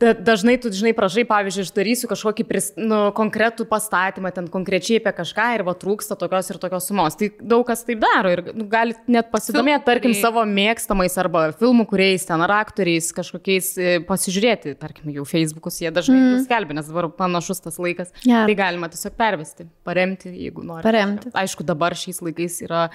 da- 0.00 0.14
dažnai 0.14 0.56
tu, 0.62 0.70
žinai, 0.74 0.92
prašai, 0.96 1.24
pavyzdžiui, 1.28 1.64
aš 1.66 1.72
darysiu 1.74 2.08
kažkokį 2.10 2.46
pris, 2.48 2.70
nu, 2.78 3.00
konkretų 3.16 3.66
pastatymą, 3.68 4.30
ten 4.34 4.48
konkrečiai 4.52 5.00
apie 5.02 5.12
kažką 5.16 5.48
ir 5.56 5.64
va 5.66 5.74
trūksta 5.78 6.16
tokios 6.18 6.50
ir 6.52 6.60
tokios 6.62 6.88
sumos. 6.88 7.18
Tai 7.18 7.30
daug 7.40 7.66
kas 7.68 7.84
taip 7.86 8.00
daro 8.02 8.32
ir 8.32 8.44
nu, 8.52 8.68
gali 8.70 8.96
net 9.10 9.30
pasidomėti, 9.34 9.84
tarkim, 9.88 10.14
savo 10.18 10.44
mėgstamais 10.48 11.18
arba 11.20 11.48
filmų 11.58 11.88
kuriais, 11.90 12.26
ten 12.28 12.42
ar 12.46 12.54
aktoriais, 12.60 13.10
kažkokiais 13.16 13.70
e, 13.76 13.94
pasižiūrėti, 14.08 14.76
tarkim, 14.78 15.10
jau 15.14 15.26
Facebookus 15.28 15.80
jie 15.82 15.92
dažnai 15.94 16.18
mm. 16.18 16.42
skelbia, 16.46 16.78
nes 16.78 16.90
dabar 16.90 17.10
panašus 17.18 17.64
tas 17.64 17.80
laikas. 17.82 18.14
Jo. 18.22 18.44
Tai 18.48 18.58
galima 18.58 18.90
tiesiog 18.92 19.18
pervesti, 19.18 19.66
paremti, 19.86 20.30
jeigu 20.46 20.66
nori. 20.66 20.86
Paremti. 20.86 21.34
Aišku, 21.38 21.66
dabar 21.66 21.98
šiais 21.98 22.22
laikais 22.22 22.62
yra 22.66 22.88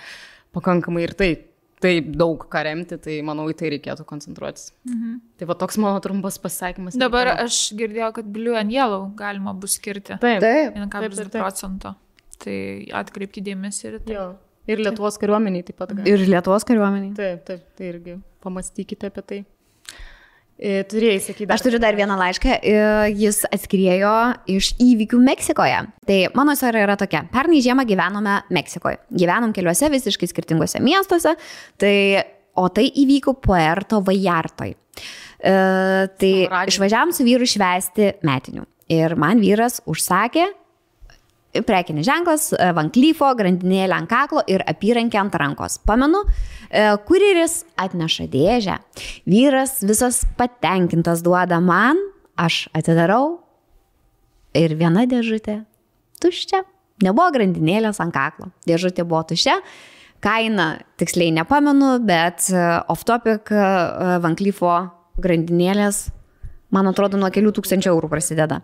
pakankamai 0.55 1.07
ir 1.07 1.17
tai, 1.17 1.33
taip 1.83 2.13
daug 2.19 2.45
ką 2.51 2.63
remti, 2.67 2.97
tai 3.03 3.17
manau, 3.25 3.49
į 3.51 3.57
tai 3.59 3.73
reikėtų 3.75 4.05
koncentruotis. 4.09 4.71
Mhm. 4.87 5.17
Tai 5.39 5.49
va 5.49 5.57
toks 5.59 5.79
mano 5.81 5.99
trumpas 6.03 6.39
pasakymas. 6.41 6.97
Dabar 6.99 7.33
aš 7.35 7.73
girdėjau, 7.79 8.13
kad 8.19 8.31
Blue 8.35 8.55
and 8.59 8.73
Yellow 8.73 9.09
galima 9.19 9.53
bus 9.57 9.77
skirti. 9.79 10.17
Taip. 10.23 10.41
Taip. 10.43 10.79
1,2 10.79 10.89
taip, 10.89 11.19
taip. 11.19 11.41
procento. 11.41 11.95
Tai 12.43 12.57
atkreipkite 13.03 13.51
dėmesį 13.51 13.85
ir 13.89 13.99
tai. 14.03 14.17
Jo. 14.17 14.27
Ir 14.67 14.79
Lietuvos 14.79 15.19
kariuomeniai 15.19 15.65
taip 15.67 15.77
pat. 15.81 15.91
gali. 15.91 16.07
Ir 16.07 16.23
Lietuvos 16.23 16.63
kariuomeniai. 16.67 17.15
Taip, 17.17 17.43
taip, 17.47 17.65
tai 17.77 17.89
irgi 17.91 18.17
pamastykite 18.43 19.11
apie 19.11 19.23
tai. 19.27 19.39
E, 20.63 20.83
Turėjai 20.87 21.19
sakyti. 21.19 21.49
Aš 21.51 21.65
turiu 21.65 21.79
dar 21.83 21.95
vieną 21.97 22.15
laišką, 22.15 22.53
e, 22.63 22.75
jis 23.19 23.41
atskriejo 23.51 24.13
iš 24.47 24.69
įvykių 24.79 25.19
Meksikoje. 25.19 25.81
Tai 26.07 26.19
mano 26.37 26.55
istorija 26.55 26.85
yra 26.87 26.95
tokia. 26.99 27.25
Pernai 27.33 27.59
žiemą 27.65 27.83
gyvenome 27.89 28.37
Meksikoje. 28.55 29.01
Gyvenom 29.11 29.51
keliuose 29.55 29.91
visiškai 29.91 30.29
skirtingose 30.31 30.79
miestuose, 30.83 31.35
tai, 31.83 31.95
o 32.55 32.69
tai 32.71 32.87
įvyko 33.03 33.35
Puerto 33.43 33.99
Vallartoj. 34.07 34.71
E, 34.71 34.77
tai 35.43 36.33
radiju. 36.47 36.71
išvažiavam 36.71 37.11
su 37.11 37.27
vyru 37.27 37.49
švesti 37.49 38.13
metinių. 38.23 38.63
ir 38.93 39.15
man 39.15 39.39
vyras 39.39 39.81
užsakė 39.89 40.47
prekinis 41.61 42.07
ženklas, 42.07 42.47
e, 42.53 42.71
vanklyfo, 42.75 43.29
grandinėlė 43.37 43.95
ant 43.97 44.09
kaklo 44.09 44.43
ir 44.49 44.63
apyrankė 44.67 45.19
ant 45.21 45.35
rankos. 45.37 45.77
Pamenu, 45.85 46.23
e, 46.69 46.85
kurjeris 47.07 47.63
atneša 47.77 48.27
dėžę. 48.33 48.79
Vyras 49.29 49.81
visas 49.85 50.23
patenkintas 50.37 51.21
duoda 51.21 51.59
man, 51.61 51.99
aš 52.37 52.67
atidarau 52.73 53.43
ir 54.57 54.75
viena 54.75 55.05
dėžutė 55.05 55.63
tuščia. 56.23 56.63
Nebuvo 57.03 57.29
grandinėlės 57.35 57.99
ant 57.99 58.13
kaklo. 58.13 58.49
Dėžutė 58.67 59.05
buvo 59.05 59.23
tuščia. 59.29 59.59
Kaina 60.23 60.79
tiksliai 60.97 61.33
nepamenu, 61.35 61.99
bet 62.05 62.49
e, 62.49 62.65
off-topic 62.89 63.51
vanklyfo 64.23 64.75
grandinėlės 65.21 66.07
man 66.73 66.89
atrodo, 66.91 67.19
nuo 67.21 67.29
kelių 67.33 67.53
tūkstančių 67.57 67.91
eurų 67.93 68.09
prasideda. 68.11 68.59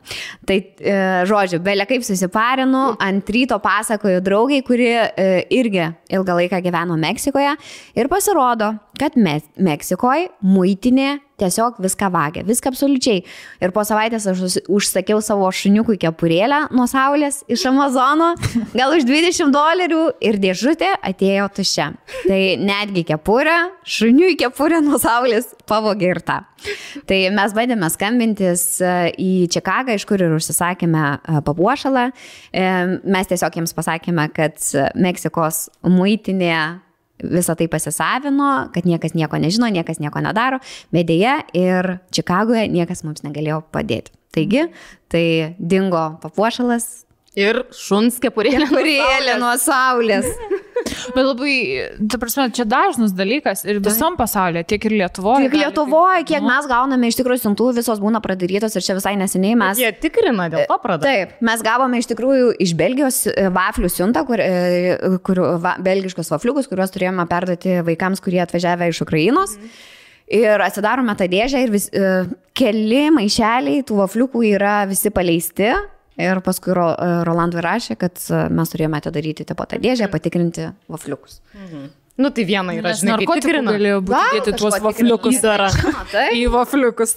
Tai, 0.49 0.57
e, 0.59 0.97
žodžiu, 1.29 1.61
belė 1.63 1.87
kaip 1.89 2.05
susiparinu, 2.07 2.83
ant 3.05 3.31
ryto 3.33 3.59
pasakoju 3.63 4.23
draugiai, 4.25 4.65
kuri 4.65 4.91
e, 4.97 5.29
irgi 5.59 5.85
ilgą 6.17 6.37
laiką 6.41 6.61
gyveno 6.65 6.97
Meksikoje 6.99 7.55
ir 7.99 8.11
pasirodo, 8.11 8.73
kad 8.99 9.17
me 9.19 9.39
Meksikoje 9.55 10.29
muitinė 10.45 11.19
tiesiog 11.39 11.79
viską 11.83 12.09
vagia, 12.13 12.43
viską 12.47 12.73
absoliučiai. 12.73 13.23
Ir 13.63 13.73
po 13.75 13.83
savaitės 13.87 14.27
aš 14.31 14.59
užsakiau 14.67 15.21
savo 15.25 15.49
šuniukui 15.53 15.99
kepurėlę 16.01 16.65
nuo 16.75 16.87
saulės 16.89 17.41
iš 17.51 17.65
Amazono, 17.71 18.33
gal 18.79 18.95
už 18.97 19.07
20 19.09 19.53
dolerių 19.55 20.03
ir 20.25 20.39
dėžutė 20.41 20.93
atėjo 21.11 21.49
tuščia. 21.59 21.89
Tai 22.25 22.41
netgi 22.63 23.05
kepurė, 23.09 23.57
šuniui 23.87 24.35
kepurė 24.39 24.83
nuo 24.85 24.99
saulės 25.01 25.53
pavogė 25.69 26.13
ir 26.13 26.23
tą. 26.25 26.41
Tai 27.07 27.19
mes 27.35 27.55
bandėme 27.55 27.87
skambintis 27.91 28.63
e, 28.83 28.91
į 29.15 29.31
Čikagą, 29.53 29.95
iš 29.95 30.05
kur 30.09 30.21
ir 30.23 30.35
užsisakėme 30.35 31.05
e, 31.15 31.39
papuošalą. 31.47 32.09
E, 32.51 32.67
mes 33.15 33.31
tiesiog 33.31 33.61
jiems 33.61 33.75
pasakėme, 33.77 34.27
kad 34.35 34.59
Meksikos 34.99 35.67
muitinė 35.87 36.59
visą 37.23 37.55
tai 37.59 37.67
pasisavino, 37.71 38.69
kad 38.73 38.87
niekas 38.87 39.15
nieko 39.17 39.39
nežino, 39.41 39.69
niekas 39.73 39.99
nieko 39.99 40.21
nedaro, 40.23 40.61
bet 40.95 41.09
dėja 41.09 41.41
ir 41.57 41.97
Čikagoje 42.15 42.67
niekas 42.71 43.03
mums 43.07 43.25
negalėjo 43.25 43.61
padėti. 43.73 44.13
Taigi, 44.35 44.67
tai 45.09 45.55
dingo 45.57 46.05
papuošalas. 46.23 46.87
Ir 47.39 47.63
šuns 47.75 48.19
kepurėlė. 48.21 48.67
Kepurėlė 48.69 49.37
nuo 49.41 49.55
saulės. 49.61 50.27
Bet 51.15 51.25
labai, 51.25 51.55
ta 52.11 52.19
prasme, 52.21 52.47
čia 52.55 52.65
dažnas 52.69 53.13
dalykas 53.17 53.65
ir 53.67 53.81
visom 53.83 54.17
pasaulyje, 54.19 54.65
tiek 54.73 54.87
ir 54.89 54.95
Lietuvoje. 55.01 55.47
Tiek 55.47 55.57
Lietuvoje, 55.63 56.23
kiek 56.29 56.45
mes 56.45 56.69
gauname 56.69 57.11
iš 57.11 57.19
tikrųjų 57.19 57.43
siuntų, 57.43 57.69
visos 57.79 58.01
būna 58.03 58.21
pradarytos 58.23 58.75
ir 58.75 58.85
čia 58.85 58.97
visai 58.97 59.15
neseniai 59.19 59.57
mes. 59.59 59.81
Jie 59.81 59.91
tikrina 60.05 60.49
dėl 60.51 60.65
to 60.69 60.79
pradėti. 60.83 61.09
Taip, 61.09 61.37
mes 61.51 61.63
gavome 61.65 62.01
iš 62.01 62.09
tikrųjų 62.13 62.55
iš 62.65 62.73
Belgijos 62.79 63.21
e, 63.29 63.47
vaflių 63.53 63.91
siuntą, 63.93 64.25
kur, 64.27 64.41
e, 64.43 64.97
kur 65.25 65.43
va, 65.63 65.77
belgiškus 65.83 66.33
vafliukus, 66.33 66.69
kuriuos 66.71 66.93
turėjome 66.95 67.27
perduoti 67.29 67.79
vaikams, 67.87 68.23
kurie 68.23 68.43
atvažiavę 68.45 68.91
iš 68.91 69.03
Ukrainos. 69.07 69.55
Mhm. 69.59 69.87
Ir 70.29 70.61
atsidarome 70.61 71.15
tą 71.17 71.25
dėžę 71.29 71.63
ir 71.63 71.71
vis, 71.73 71.87
e, 71.89 72.27
keli 72.53 73.07
maišeliai 73.15 73.81
tų 73.87 73.97
vafliukų 74.03 74.43
yra 74.51 74.83
visi 74.89 75.09
paleisti 75.13 75.71
Ir 76.19 76.41
paskui 76.43 76.75
Ro, 76.75 76.89
e, 76.91 77.21
Rolandui 77.27 77.63
rašė, 77.63 77.95
kad 77.99 78.19
e, 78.27 78.43
mes 78.51 78.73
turėjome 78.73 78.99
atidaryti 78.99 79.47
tą 79.47 79.55
patą 79.59 79.79
dėžę, 79.79 80.09
patikrinti 80.11 80.71
vafliukus. 80.91 81.39
Mhm. 81.55 81.89
Nu 82.19 82.27
tai 82.35 82.43
viena 82.43 82.73
yra, 82.75 82.91
žinai, 82.99 83.15
tikrina. 83.23 83.71
Galėjo 83.77 83.99
būti 84.03 84.53
tuos 84.59 84.75
vafliukus 84.83 85.37
dar. 85.39 85.61
Į 86.35 86.49
vafliukus. 86.51 87.13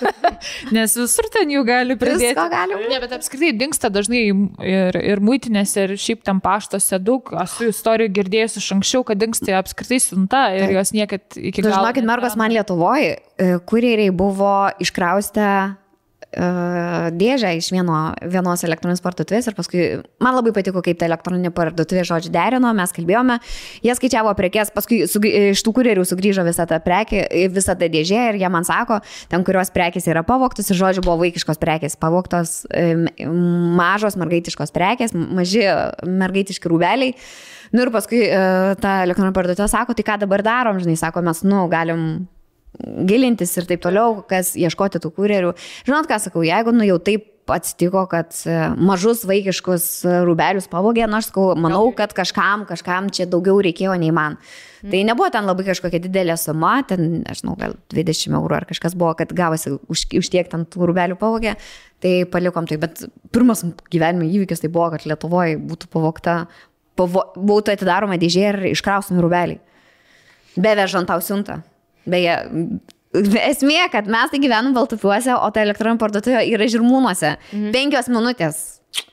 Nes 0.76 0.96
visur 1.00 1.28
ten 1.32 1.54
jų 1.54 1.62
gali 1.64 1.96
pridėti. 1.96 2.34
Viską 2.34 2.44
gali. 2.52 2.76
Ne, 2.90 2.98
bet 3.00 3.14
apskritai 3.16 3.54
dinksta 3.56 3.88
dažnai 3.88 4.20
ir, 4.28 4.98
ir 5.00 5.24
muitinėse, 5.24 5.86
ir 5.86 5.96
šiaip 5.96 6.20
tam 6.28 6.44
paštose 6.44 7.00
daug. 7.00 7.32
Esu 7.46 7.70
istorijų 7.70 8.12
girdėjus 8.20 8.58
iš 8.60 8.68
anksčiau, 8.76 9.08
kad 9.08 9.24
dinksta 9.24 9.56
apskritai 9.62 10.02
siunta 10.04 10.44
ir 10.52 10.66
Taip. 10.66 10.76
jos 10.82 10.92
niekad 10.98 11.40
iki 11.40 11.64
galo. 11.64 11.80
Žinokit, 11.80 12.10
mergos 12.12 12.36
man 12.36 12.52
Lietuvoje, 12.52 13.16
kurieriai 13.72 14.12
buvo 14.12 14.52
iškraustę 14.84 15.48
dėžę 16.34 17.52
iš 17.56 17.70
vieno, 17.72 18.12
vienos 18.20 18.64
elektroninės 18.66 19.00
parduotuvės 19.04 19.46
ir 19.48 19.54
paskui 19.56 19.84
man 20.20 20.34
labai 20.36 20.52
patiko, 20.56 20.82
kaip 20.84 20.98
ta 21.00 21.06
elektroninė 21.08 21.52
parduotuvė 21.54 22.02
žodžiu 22.04 22.32
derino, 22.34 22.72
mes 22.76 22.92
kalbėjome, 22.92 23.38
jie 23.86 23.94
skaičiavo 23.96 24.34
prekes, 24.36 24.72
paskui 24.74 25.04
su, 25.08 25.22
iš 25.22 25.62
tų 25.64 25.72
kurjerių 25.78 26.04
sugrįžo 26.08 26.44
visa 26.46 26.66
ta 26.68 26.80
prekė, 26.82 27.24
visa 27.54 27.76
ta 27.78 27.88
dėžė 27.92 28.26
ir 28.32 28.40
jie 28.42 28.52
man 28.52 28.68
sako, 28.68 29.00
ten 29.32 29.46
kurios 29.46 29.72
prekės 29.72 30.10
yra 30.10 30.26
pavoktos 30.26 30.68
ir 30.70 30.80
žodžiu 30.82 31.06
buvo 31.06 31.22
vaikiškos 31.24 31.62
prekės, 31.62 31.96
pavoktos 32.00 32.58
mažos 33.80 34.18
mergaitiškos 34.20 34.74
prekės, 34.76 35.16
maži 35.16 35.64
mergaitiški 36.04 36.72
rūbeliai. 36.72 37.16
Nu 37.72 37.82
ir 37.82 37.90
paskui 37.94 38.26
ta 38.82 39.00
elektroninė 39.06 39.34
parduotuvė 39.34 39.72
sako, 39.72 39.96
tai 39.96 40.04
ką 40.06 40.20
dabar 40.26 40.44
darom, 40.46 40.78
žinai, 40.82 40.98
sako, 41.00 41.24
mes, 41.26 41.42
nu, 41.46 41.64
galim 41.72 42.26
gilintis 43.08 43.54
ir 43.56 43.68
taip 43.68 43.82
toliau, 43.84 44.20
kas 44.28 44.54
ieškoti 44.58 45.00
tų 45.02 45.12
kurjerių. 45.16 45.54
Žinot, 45.88 46.10
ką 46.10 46.20
sakau, 46.22 46.44
jeigu 46.46 46.74
nu 46.74 46.86
jau 46.88 46.98
taip 47.02 47.32
atsitiko, 47.54 48.02
kad 48.10 48.34
e, 48.46 48.54
mažus 48.82 49.22
vaikiškus 49.28 49.86
rūbelius 50.26 50.66
pavogė, 50.70 51.04
nors 51.06 51.28
nu, 51.28 51.30
sakau, 51.30 51.44
manau, 51.62 51.84
kad 51.96 52.10
kažkam, 52.16 52.64
kažkam 52.66 53.10
čia 53.14 53.28
daugiau 53.30 53.60
reikėjo 53.62 53.94
nei 54.02 54.12
man. 54.14 54.38
Mm. 54.82 54.90
Tai 54.90 55.02
nebuvo 55.10 55.28
ten 55.34 55.46
labai 55.46 55.66
kažkokia 55.68 56.00
didelė 56.02 56.36
suma, 56.40 56.80
ten, 56.88 57.20
nežinau, 57.22 57.54
gal 57.60 57.76
20 57.94 58.34
eurų 58.40 58.58
ar 58.58 58.66
kažkas 58.68 58.96
buvo, 58.98 59.12
kad 59.18 59.34
gavosi 59.36 59.76
už, 59.78 60.06
už 60.22 60.32
tiek 60.32 60.50
ten 60.50 60.66
tų 60.66 60.90
rūbelių 60.90 61.18
pavogė, 61.20 61.54
tai 62.02 62.16
palikom 62.30 62.66
tai. 62.66 62.80
Bet 62.82 63.06
pirmas 63.34 63.62
gyvenimo 63.94 64.26
įvykis 64.26 64.64
tai 64.64 64.72
buvo, 64.72 64.90
kad 64.96 65.06
Lietuvoje 65.06 65.60
būtų 65.70 65.92
pavogta, 65.94 66.40
pavo, 66.98 67.28
būtų 67.38 67.76
atidaroma 67.76 68.18
dėžė 68.20 68.44
ir 68.50 68.60
iškraustomi 68.74 69.22
rūbeliai. 69.22 69.62
Bevežant 70.56 71.08
tau 71.08 71.22
siuntą. 71.22 71.60
Beje, 72.06 72.36
esmė, 73.42 73.80
kad 73.92 74.08
mes 74.10 74.32
tai 74.32 74.40
gyvenam 74.42 74.74
Baltupiuose, 74.76 75.34
o 75.34 75.50
ta 75.54 75.64
elektroninė 75.66 76.00
parduotuvė 76.02 76.44
yra 76.52 76.68
žirmūnuose. 76.70 77.36
Mhm. 77.52 77.70
Penkios 77.74 78.10
minutės 78.12 78.64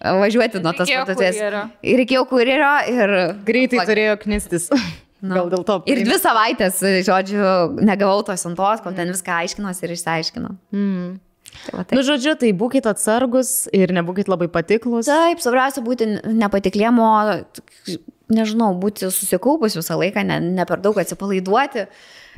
važiuoti 0.03 0.61
nuo 0.63 0.73
tos 0.77 0.91
parduotuvės. 0.91 1.39
Ir 1.83 2.03
reikėjo 2.03 2.25
kurjerio 2.29 2.73
ir... 2.91 3.15
Greitai 3.47 3.81
Lag... 3.81 3.89
turėjo 3.89 4.19
knistis. 4.23 4.69
Na. 5.23 5.37
Gal 5.37 5.51
dėl 5.53 5.61
to. 5.63 5.77
Ir 5.87 6.01
dvi 6.03 6.17
savaitės, 6.19 6.81
žodžiu, 7.07 7.43
negavau 7.79 8.25
tos 8.27 8.41
siuntos, 8.43 8.81
kol 8.83 8.95
ten 8.97 9.11
viską 9.13 9.37
aiškinosi 9.45 9.85
ir 9.87 9.93
išsiaiškino. 9.95 10.49
Mm. 10.75 11.13
Tai 11.53 11.77
va, 11.77 11.83
taip. 11.85 11.93
Nu, 11.95 12.03
žodžiu, 12.03 12.33
tai 12.41 12.49
būkite 12.59 12.91
atsargus 12.91 13.53
ir 13.71 13.93
nebūkite 13.95 14.31
labai 14.33 14.49
patiklus. 14.51 15.07
Taip, 15.07 15.39
svarbiausia 15.43 15.83
būti 15.85 16.09
nepatiklėmo, 16.27 17.07
nežinau, 18.35 18.73
būti 18.81 19.07
susikaupus 19.13 19.77
visą 19.79 19.95
laiką, 20.01 20.25
ne, 20.27 20.41
ne 20.59 20.67
per 20.67 20.83
daug 20.83 20.99
atsipalaiduoti. 20.99 21.87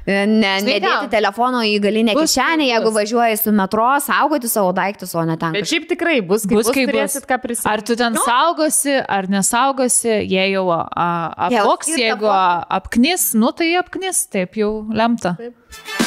Ne, 0.05 0.51
nedėti 0.61 1.09
telefono 1.09 1.63
į 1.65 1.79
galinę 1.81 2.13
bus, 2.13 2.29
kišenę, 2.29 2.67
jeigu 2.69 2.91
bus. 2.91 2.97
važiuoji 2.99 3.39
su 3.41 3.53
metro, 3.57 3.87
saugoti 4.05 4.49
savo 4.51 4.69
daiktus, 4.77 5.15
o 5.17 5.23
ne 5.25 5.33
ten. 5.41 5.55
Bet 5.57 5.65
šiaip 5.71 5.87
tikrai 5.89 6.19
bus, 6.21 6.45
kai 6.45 6.59
bus, 6.59 6.69
kai 6.69 6.85
turėsit 6.85 7.25
ką 7.25 7.39
prisimti. 7.41 7.71
Ar 7.71 7.81
tu 7.81 7.97
ten 7.97 8.13
no. 8.13 8.21
saugosi, 8.27 8.99
ar 9.01 9.25
nesaugosi, 9.33 10.11
jei 10.29 10.51
jau 10.53 10.67
apvoks, 10.77 11.89
jeigu 11.97 12.29
apknis, 12.29 13.31
nu 13.39 13.49
tai 13.57 13.73
apknis, 13.81 14.27
taip 14.29 14.61
jau 14.61 14.75
lemta. 14.93 15.33
Taip. 15.41 16.03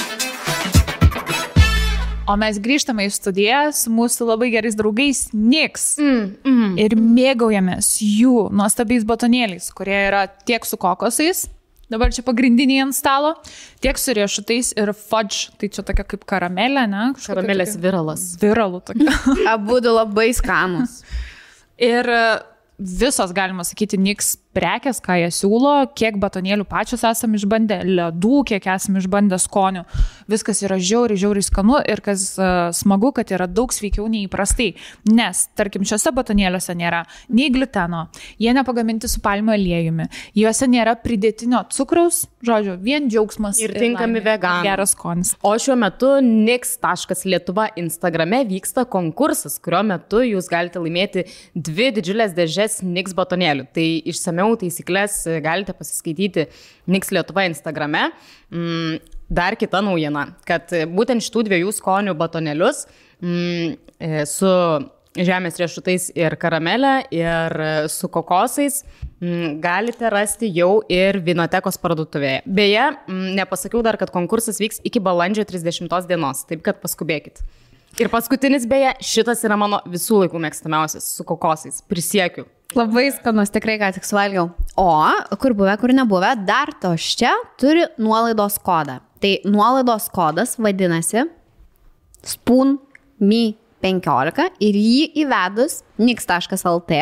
O 2.29 2.35
mes 2.37 2.59
grįžtame 2.61 3.07
į 3.09 3.13
studiją 3.15 3.61
su 3.73 3.91
mūsų 3.91 4.27
labai 4.29 4.51
gerais 4.53 4.75
draugais 4.77 5.31
Niks. 5.33 5.95
Mm, 5.97 6.25
mm, 6.45 6.75
ir 6.85 6.95
mėgaujamės 7.01 7.95
jų 8.05 8.51
nuostabiais 8.53 9.07
batonėliais, 9.09 9.71
kurie 9.75 9.97
yra 10.11 10.27
tiek 10.29 10.67
su 10.69 10.77
kokosais, 10.77 11.47
Dabar 11.89 12.13
čia 12.13 12.25
pagrindiniai 12.27 12.83
ant 12.85 12.97
stalo, 12.97 13.33
tiek 13.81 13.97
su 13.97 14.13
riešutais 14.17 14.75
ir 14.77 14.93
fudge, 14.93 15.49
tai 15.57 15.71
čia 15.73 15.85
tokia 15.87 16.05
kaip 16.05 16.27
karamelė, 16.29 16.85
ne? 16.91 17.09
Karamelės 17.25 17.73
tokia... 17.75 17.85
viralas. 17.87 18.29
Viralų 18.43 18.83
tokia. 18.91 19.17
Abu 19.57 19.81
du 19.85 19.95
labai 19.97 20.29
skanus. 20.37 21.01
ir 21.81 22.09
visos, 22.79 23.33
galima 23.35 23.65
sakyti, 23.67 23.99
niks 23.99 24.37
prekės, 24.55 25.01
ką 25.03 25.17
jie 25.19 25.31
siūlo, 25.35 25.73
kiek 25.99 26.19
batonėlių 26.23 26.67
pačios 26.69 27.03
esame 27.09 27.39
išbandę, 27.41 27.81
ledų, 27.89 28.45
kiek 28.53 28.69
esame 28.71 29.03
išbandę 29.03 29.39
skonių. 29.43 29.83
Viskas 30.29 30.61
yra 30.67 30.77
žiauriai, 30.77 31.19
žiauriai 31.21 31.47
skanu 31.47 31.79
ir 31.89 32.03
kas 32.05 32.25
uh, 32.37 32.69
smagu, 32.77 33.11
kad 33.17 33.31
yra 33.33 33.47
daug 33.49 33.73
sveikiau 33.73 34.09
nei 34.13 34.27
įprastai. 34.27 34.75
Nes, 35.09 35.47
tarkim, 35.57 35.87
šiuose 35.89 36.13
batonėliuose 36.17 36.77
nėra 36.77 37.05
nei 37.33 37.49
gluteno, 37.55 38.07
jie 38.41 38.53
nepagaminti 38.57 39.09
su 39.09 39.23
palmių 39.25 39.55
aliejumi, 39.57 40.09
juose 40.37 40.69
nėra 40.69 40.99
pridėtinio 41.01 41.63
cukraus, 41.73 42.27
žodžiu, 42.45 42.77
vien 42.85 43.09
džiaugsmas. 43.09 43.61
Ir 43.65 43.73
tinkami 43.79 44.23
veganai. 44.25 44.67
Geras 44.69 44.93
skonis. 44.93 45.33
O 45.41 45.55
šiuo 45.57 45.79
metu 45.81 46.15
nix.lietuva 46.25 47.71
Instagrame 47.81 48.45
vyksta 48.53 48.85
konkursas, 48.91 49.59
kurio 49.65 49.81
metu 49.95 50.23
jūs 50.27 50.51
galite 50.53 50.83
laimėti 50.83 51.25
dvi 51.57 51.91
didžiulės 51.99 52.37
dėžės 52.37 52.81
nix 52.87 53.17
batonėlių. 53.17 53.69
Tai 53.73 53.87
išsameu 54.13 54.53
taisyklės 54.61 55.23
galite 55.45 55.77
pasiskaityti 55.77 56.49
Niks 56.89 57.13
Lietuva 57.13 57.45
Instagrame. 57.49 58.11
Mm, 58.53 58.99
dar 59.29 59.57
kita 59.61 59.83
naujiena, 59.85 60.33
kad 60.49 60.73
būtent 60.93 61.25
šitų 61.25 61.45
dviejų 61.49 61.75
skonių 61.77 62.15
batonėlius 62.19 62.87
mm, 63.21 63.75
e, 64.01 64.25
su 64.29 64.53
žemės 65.19 65.59
riešutais 65.61 66.09
ir 66.17 66.37
karamelė, 66.41 66.95
ir 67.15 67.55
e, 67.61 67.71
su 67.93 68.11
kokosais 68.13 68.83
mm, 69.21 69.59
galite 69.65 70.11
rasti 70.13 70.51
jau 70.55 70.81
ir 70.93 71.21
Vinotekos 71.25 71.81
parduotuvėje. 71.83 72.43
Beje, 72.47 72.91
mm, 73.09 73.33
nepasakiau 73.39 73.83
dar, 73.87 73.99
kad 74.01 74.13
konkursas 74.15 74.61
vyks 74.63 74.83
iki 74.89 75.03
balandžio 75.03 75.47
30 75.49 76.09
dienos, 76.11 76.45
taip 76.49 76.65
kad 76.67 76.83
paskubėkit. 76.83 77.43
Ir 77.99 78.11
paskutinis, 78.13 78.69
beje, 78.69 78.93
šitas 79.03 79.43
yra 79.47 79.57
mano 79.59 79.81
visų 79.89 80.23
laikų 80.23 80.39
mėgstamiausias 80.45 81.09
su 81.17 81.25
kokosais, 81.27 81.81
prisiekiu. 81.89 82.47
Labai 82.77 83.07
skanus, 83.17 83.49
tikrai 83.49 83.79
ką 83.81 83.89
tik 83.97 84.05
suvalgiau. 84.05 84.51
O, 84.79 84.93
kur 85.41 85.55
buvę, 85.57 85.73
kur 85.81 85.95
nebuvę, 85.97 86.35
dar 86.47 86.75
to 86.83 86.93
čia 87.01 87.33
turi 87.59 87.87
nuolaidos 87.97 88.61
kodą. 88.61 88.99
Tai 89.19 89.33
nuolaidos 89.45 90.09
kodas 90.15 90.57
vadinasi 90.63 91.25
Spoon 92.27 92.77
Me 93.19 93.57
15 93.83 94.59
ir 94.63 94.79
jį 94.79 95.03
įvedus 95.25 95.81
nix.lt 95.99 96.99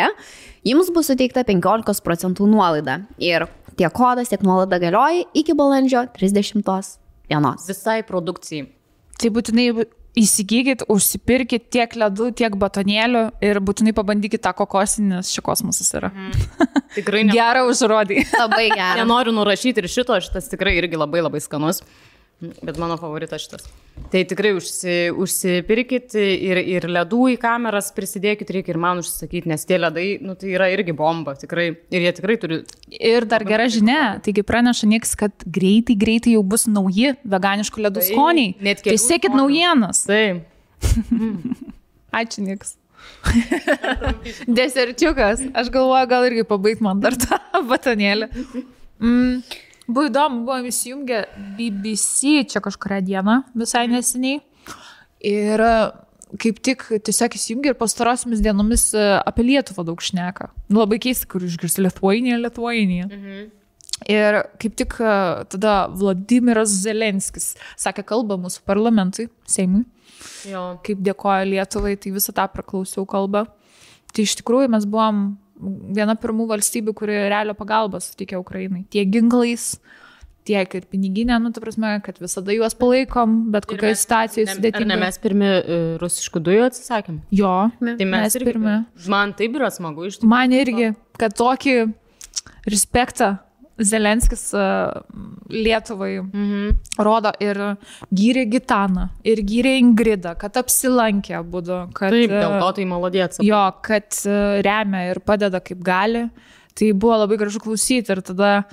jums 0.67 0.91
bus 0.93 1.11
suteikta 1.11 1.45
15 1.49 2.05
procentų 2.05 2.49
nuolaida. 2.51 3.03
Ir 3.21 3.47
tiek 3.77 3.93
kodas, 3.97 4.31
tiek 4.33 4.45
nuolaida 4.45 4.81
galioja 4.81 5.27
iki 5.37 5.57
balandžio 5.57 6.07
30 6.17 6.65
dienos. 7.29 7.69
Visai 7.69 8.03
produkcijai. 8.07 8.69
Tai 9.17 9.33
būtinai 9.33 9.71
įsigykit, 10.17 10.87
užsipirkit 10.93 11.69
tiek 11.73 11.93
ledų, 12.01 12.31
tiek 12.39 12.57
batonėlių 12.59 13.25
ir 13.45 13.61
būtinai 13.65 13.93
pabandykit 13.97 14.43
tą 14.47 14.55
kokosinį, 14.57 15.09
nes 15.19 15.33
šį 15.35 15.45
kosmosas 15.45 15.93
yra. 15.99 16.11
Mm. 16.15 16.67
Tikrai 16.97 17.25
ne. 17.29 17.37
Gerą 17.37 17.67
užrodį. 17.71 18.23
Labai 18.33 18.69
gerai. 18.73 19.03
Nenoriu 19.03 19.35
nurašyti 19.37 19.85
ir 19.85 19.91
šito, 19.93 20.17
šitas 20.25 20.49
tikrai 20.53 20.77
irgi 20.81 21.01
labai 21.01 21.25
labai 21.25 21.43
skanus. 21.45 21.83
Bet 22.37 22.77
mano 22.77 22.99
favoritas 23.01 23.41
šitas. 23.47 23.63
Tai 24.13 24.21
tikrai 24.29 24.51
užsi, 24.53 25.09
užsipirkit 25.17 26.13
ir, 26.21 26.59
ir 26.69 26.85
ledų 26.93 27.31
į 27.33 27.37
kameras 27.41 27.89
prisidėkit, 27.97 28.51
reikia 28.53 28.75
ir 28.75 28.79
man 28.83 29.01
užsisakyti, 29.01 29.49
nes 29.49 29.65
tie 29.65 29.79
ledai, 29.81 30.05
nu, 30.21 30.35
tai 30.37 30.51
yra 30.53 30.67
irgi 30.75 30.93
bomba, 30.93 31.33
tikrai. 31.41 31.71
Ir 31.89 32.05
jie 32.05 32.13
tikrai 32.19 32.37
turi. 32.43 32.59
Ir 32.93 33.25
dar 33.31 33.41
gera 33.49 33.71
žinia, 33.73 34.03
taigi 34.21 34.45
praneša 34.45 34.91
nieks, 34.93 35.15
kad 35.17 35.33
greitai, 35.49 35.97
greitai 35.97 36.37
jau 36.37 36.45
bus 36.45 36.67
nauji 36.69 37.15
veganiškų 37.25 37.87
ledų 37.89 38.05
Tai, 38.05 38.11
skoniai. 38.13 38.53
net 38.61 38.85
Tai 38.85 38.91
kelių 38.93 39.01
sekit 39.07 39.31
skonių. 39.33 39.41
naujienas. 39.41 40.05
Tai. 40.05 40.23
Ačiū, 42.21 42.45
nieks. 42.51 42.77
Deserčiukas. 44.61 45.41
Aš 45.57 45.71
galvoju, 45.73 46.09
gal 46.11 46.27
irgi 46.29 46.45
pabaigt 46.49 46.85
man 46.85 47.01
dar 47.01 47.17
tą 47.17 47.39
batonėlį. 47.71 48.29
Mm. 49.01 49.41
Buvo 49.87 50.09
įdomu, 50.09 50.43
buvom 50.47 50.67
įsijungę 50.67 51.21
BBC 51.59 52.43
čia 52.51 52.63
kažkuria 52.65 52.99
diena, 53.07 53.41
visai 53.55 53.87
neseniai. 53.91 54.41
Ir 55.27 55.63
e, 55.63 55.75
kaip 56.43 56.59
tik 56.67 56.83
tiesiog 57.07 57.37
įsijungė 57.39 57.73
ir 57.73 57.79
pastarosiamis 57.79 58.43
dienomis 58.43 58.89
e, 58.99 59.05
apie 59.23 59.47
Lietuvą 59.47 59.87
daug 59.87 60.03
šneka. 60.03 60.51
Nu, 60.69 60.81
labai 60.83 60.99
keista, 61.03 61.29
kur 61.31 61.47
išgirsti 61.47 61.87
Lietuvainė, 61.87 62.41
Lietuvainė. 62.43 63.05
Mhm. 63.07 63.47
Ir 64.13 64.43
kaip 64.61 64.75
tik 64.77 64.99
e, 65.01 65.13
tada 65.55 65.77
Vladimiras 65.95 66.75
Zelenskis 66.83 67.55
sakė 67.81 68.05
kalbą 68.11 68.37
mūsų 68.43 68.67
parlamentui, 68.69 69.31
Seimui 69.49 69.87
Jo. 70.49 70.77
kaip 70.85 71.01
dėkoja 71.07 71.47
Lietuvai, 71.49 71.95
tai 72.01 72.13
visą 72.13 72.35
tą 72.37 72.45
praklausiau 72.53 73.07
kalbą. 73.09 73.47
Tai 74.13 74.25
iš 74.25 74.37
tikrųjų 74.41 74.69
mes 74.75 74.85
buvom 74.89 75.25
viena 75.61 76.15
pirmų 76.21 76.47
valstybių, 76.51 76.95
kuri 76.97 77.15
realio 77.31 77.55
pagalbą 77.57 78.01
suteikė 78.05 78.39
Ukrainai. 78.41 78.85
Tiek 78.93 79.09
ginklais, 79.13 79.77
tiek 80.47 80.75
ir 80.79 80.85
piniginė, 80.93 81.39
nu, 81.43 81.51
ta 81.51 81.61
prasme, 81.65 81.95
kad 82.07 82.21
visada 82.23 82.55
juos 82.55 82.77
palaikom, 82.79 83.51
bet 83.55 83.67
kokioje 83.67 83.97
situacijoje 84.03 84.47
Ar 84.47 84.53
ne 84.53 84.59
sudėtinga. 84.61 84.99
mes 85.01 85.19
pirmi 85.19 85.49
e, 85.49 85.79
rusiškų 86.03 86.43
dujų 86.47 86.67
atsisakėm? 86.69 87.17
Jo, 87.35 87.55
Tai 87.81 87.97
mes, 87.97 88.13
mes 88.13 88.37
irgi. 88.39 88.53
pirmi. 88.53 88.77
Man 89.11 89.33
taip 89.39 89.57
yra 89.59 89.73
smagu 89.75 90.07
iš 90.07 90.21
tikrųjų. 90.21 90.31
Man 90.31 90.55
irgi, 90.55 90.93
kad 91.19 91.35
tokį 91.41 91.77
respektą 92.71 93.33
Zelenskis 93.79 94.55
uh, 94.57 95.03
Lietuvai 95.53 96.21
Mhm. 96.23 96.77
rodo 96.99 97.33
ir 97.45 97.59
gyrė 98.15 98.47
Gitaną, 98.51 99.09
ir 99.25 99.43
gyrė 99.45 99.75
Ingridą, 99.83 100.33
kad 100.39 100.57
apsilankė 100.57 101.43
būdu, 101.45 101.81
kad... 101.93 102.11
Taip, 102.15 102.31
dėl 102.33 102.57
e, 102.57 102.61
to 102.63 102.71
tai 102.79 102.87
malodėts. 102.89 103.43
Jo, 103.45 103.61
kad 103.85 104.09
e, 104.25 104.63
remia 104.65 105.11
ir 105.11 105.21
padeda 105.21 105.61
kaip 105.61 105.83
gali. 105.85 106.31
Tai 106.77 106.93
buvo 106.93 107.19
labai 107.25 107.37
gražu 107.41 107.61
klausyti 107.61 108.13
ir 108.13 108.21
tada, 108.25 108.65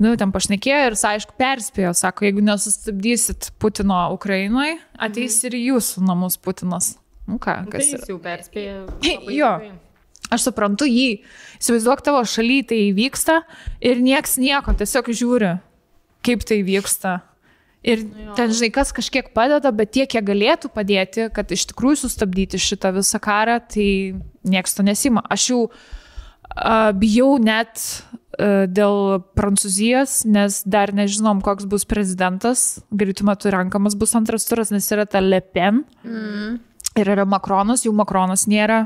nu, 0.00 0.16
ten 0.16 0.32
pašnekėjo 0.32 0.80
ir, 0.90 0.96
aišku, 0.96 1.36
perspėjo, 1.40 1.92
sako, 1.96 2.26
jeigu 2.28 2.42
nesustabdysit 2.44 3.52
Putino 3.60 4.02
Ukrainoje, 4.16 4.78
ateis 4.98 5.38
ir 5.44 5.56
į 5.56 5.62
jūsų 5.74 6.04
namus 6.08 6.36
Putinas. 6.40 6.94
Nu 7.28 7.36
ką, 7.38 7.62
Tai 7.64 7.72
kas 7.76 7.86
jis 7.88 8.00
yra? 8.00 8.08
jau 8.10 8.18
perspėjo. 8.20 8.82
Jo. 9.40 9.54
Aš 10.32 10.48
suprantu 10.48 10.88
jį. 10.88 11.22
Įsivaizduok 11.60 12.04
tavo 12.04 12.22
šaly 12.26 12.62
tai 12.68 12.80
vyksta 12.96 13.42
ir 13.84 14.00
nieks 14.02 14.38
nieko, 14.40 14.74
tiesiog 14.78 15.12
žiūri, 15.12 15.52
kaip 16.24 16.46
tai 16.48 16.62
vyksta. 16.66 17.20
Ir 17.82 18.04
ten, 18.38 18.52
žinai, 18.54 18.70
kas 18.70 18.92
kažkiek 18.94 19.32
padeda, 19.34 19.72
bet 19.74 19.90
tiek, 19.96 20.06
kiek 20.06 20.22
galėtų 20.22 20.70
padėti, 20.70 21.26
kad 21.34 21.50
iš 21.50 21.66
tikrųjų 21.72 22.04
sustabdyti 22.04 22.60
šitą 22.62 22.92
visą 22.94 23.18
karą, 23.22 23.58
tai 23.58 23.88
nieks 24.46 24.78
to 24.78 24.86
nesima. 24.86 25.24
Aš 25.26 25.48
jau 25.50 25.60
a, 25.66 26.92
bijau 26.94 27.34
net 27.42 27.82
a, 27.82 28.68
dėl 28.70 29.18
Prancūzijos, 29.34 30.20
nes 30.30 30.60
dar 30.62 30.94
nežinom, 30.94 31.42
koks 31.42 31.66
bus 31.66 31.82
prezidentas. 31.90 32.84
Greitų 32.94 33.26
metų 33.32 33.56
renkamas 33.56 33.98
bus 33.98 34.14
antras 34.14 34.46
turas, 34.46 34.70
nes 34.70 34.86
yra 34.94 35.08
ta 35.10 35.18
Le 35.18 35.42
Pen. 35.42 35.82
Mm. 36.06 36.60
Ir 37.02 37.14
yra 37.16 37.26
Makronas, 37.26 37.82
jau 37.82 37.94
Makronas 37.98 38.46
nėra 38.46 38.84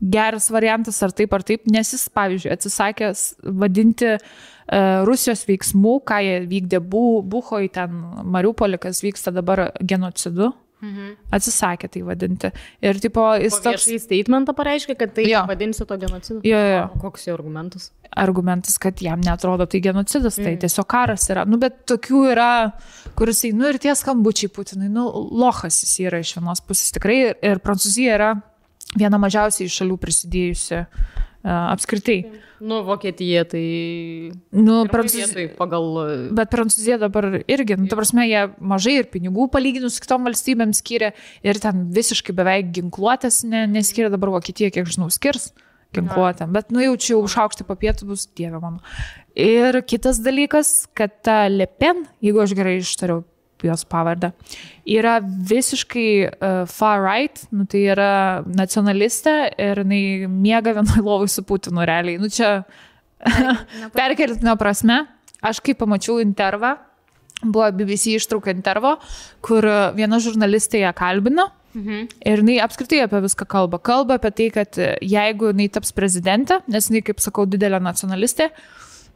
geras 0.00 0.50
variantas 0.54 1.02
ar 1.02 1.10
taip 1.12 1.32
ar 1.34 1.42
taip, 1.42 1.66
nes 1.70 1.90
jis, 1.94 2.08
pavyzdžiui, 2.14 2.52
atsisakė 2.54 3.10
vadinti 3.58 4.14
uh, 4.14 5.02
Rusijos 5.08 5.44
veiksmų, 5.48 5.98
ką 6.06 6.20
jie 6.22 6.38
vykdė 6.50 6.80
Bu, 6.84 7.22
Buhoj, 7.22 7.68
ten 7.72 7.98
Mariupolį, 8.28 8.78
kas 8.78 9.02
vyksta 9.02 9.32
dabar 9.34 9.70
genocidu. 9.82 10.52
Mhm. 10.78 11.06
Atsisakė 11.34 11.88
tai 11.90 12.04
vadinti. 12.06 12.52
Ir 12.86 13.00
tipo, 13.02 13.24
jis 13.34 13.56
Jis 13.56 13.62
toks 13.64 13.86
toks 13.90 14.04
statementą 14.04 14.54
pareiškė, 14.54 14.94
kad 15.00 15.10
tai 15.16 15.24
Jo. 15.26 15.40
vadinsi 15.48 15.82
to 15.84 15.96
genocidu. 15.98 16.40
jo, 16.46 16.58
jo, 16.70 16.84
Koks 17.02 17.26
jo 17.26 17.34
argumentas? 17.34 17.90
argumentas, 18.16 18.78
kad 18.78 18.94
jam 19.02 19.20
netrodo 19.20 19.66
tai 19.66 19.80
genocidas, 19.80 20.36
tai 20.36 20.54
Mm. 20.54 20.60
tiesiog 20.62 20.86
karas 20.86 21.26
yra. 21.30 21.44
Nu, 21.46 21.58
bet 21.58 21.84
tokių 21.86 22.30
yra, 22.32 22.72
kuris, 23.16 23.42
nu 23.52 23.66
ir 23.68 23.78
tie 23.78 23.90
skambučiai 23.90 24.48
Putinai, 24.54 24.88
nu, 24.88 25.10
lohas 25.32 25.82
jis 25.82 25.98
yra 26.06 26.18
iš 26.22 26.36
vienos 26.38 26.60
pusės 26.62 26.92
tikrai. 26.94 27.18
Ir, 27.30 27.34
ir 27.42 27.58
Prancūzija 27.58 28.14
yra 28.14 28.30
viena 28.96 29.20
mažiausiai 29.20 29.70
šalių 29.72 29.98
prisidėjusi 30.00 30.78
uh, 30.80 31.16
apskritai. 31.44 32.18
Nu, 32.60 32.80
Vokietija 32.86 33.44
tai... 33.46 33.62
Nu, 34.50 34.80
Prancūzija. 34.90 35.28
Tai 35.34 35.44
pagal... 35.58 35.86
Bet 36.34 36.50
Prancūzija 36.54 36.98
dabar 36.98 37.28
irgi, 37.44 37.76
nu, 37.78 37.86
ta 37.90 37.98
prasme, 37.98 38.26
jie 38.26 38.48
mažai 38.58 38.98
ir 39.02 39.10
pinigų 39.12 39.46
palyginus 39.52 40.00
kitom 40.02 40.26
valstybėm 40.26 40.74
skiria 40.76 41.12
ir 41.46 41.60
ten 41.62 41.86
visiškai 41.94 42.34
beveik 42.36 42.72
ginkluotės 42.80 43.44
ne, 43.46 43.66
neskiria, 43.70 44.10
dabar 44.14 44.34
Vokietija, 44.34 44.72
kiek 44.74 44.90
žinau, 44.90 45.10
skirs 45.14 45.52
ginkluotę. 45.94 46.48
Bet, 46.52 46.72
nu, 46.74 46.82
jau 46.84 46.98
čia 47.00 47.14
jau 47.14 47.22
užaukšti 47.24 47.64
papietų 47.68 48.10
bus, 48.10 48.26
dieve 48.36 48.60
mano. 48.60 48.82
Ir 49.38 49.78
kitas 49.88 50.18
dalykas, 50.24 50.88
kad 50.98 51.14
ta 51.24 51.44
Lepen, 51.48 52.04
jeigu 52.24 52.42
aš 52.42 52.52
gerai 52.58 52.80
ištariau 52.82 53.22
jos 53.66 53.84
pavardę, 53.90 54.32
yra 54.86 55.18
visiškai 55.24 56.10
uh, 56.28 56.62
far 56.70 57.02
right, 57.04 57.42
nu, 57.50 57.66
tai 57.70 57.84
yra 57.94 58.10
nacionalistė 58.46 59.36
ir 59.58 59.82
jinai 59.82 60.02
miega 60.30 60.76
vienoj 60.78 61.02
lovai 61.04 61.30
su 61.32 61.44
Putinu 61.46 61.86
realiai. 61.88 62.20
Nu, 62.22 62.30
čia 62.32 62.62
perkeltinio 63.98 64.54
prasme, 64.60 65.02
aš 65.42 65.62
kai 65.64 65.74
pamačiau 65.78 66.20
intervą, 66.22 66.76
buvo 67.42 67.68
BBC 67.74 68.16
ištrauka 68.18 68.52
intervo, 68.54 68.96
kur 69.44 69.66
viena 69.96 70.18
žurnalistė 70.22 70.82
ją 70.86 70.94
kalbino. 70.96 71.50
Mhm. 71.76 72.08
Ir 72.26 72.42
jinai 72.42 72.58
apskritai 72.64 73.02
apie 73.04 73.20
viską 73.22 73.46
kalba. 73.46 73.78
Kalba 73.78 74.16
apie 74.18 74.32
tai, 74.34 74.48
kad 74.54 74.78
jeigu 75.04 75.52
jinai 75.52 75.68
taps 75.70 75.92
prezidentė, 75.94 76.62
nes 76.70 76.88
jinai, 76.90 77.04
kaip 77.06 77.20
sakau, 77.22 77.46
didelė 77.46 77.80
nacionalistė, 77.84 78.48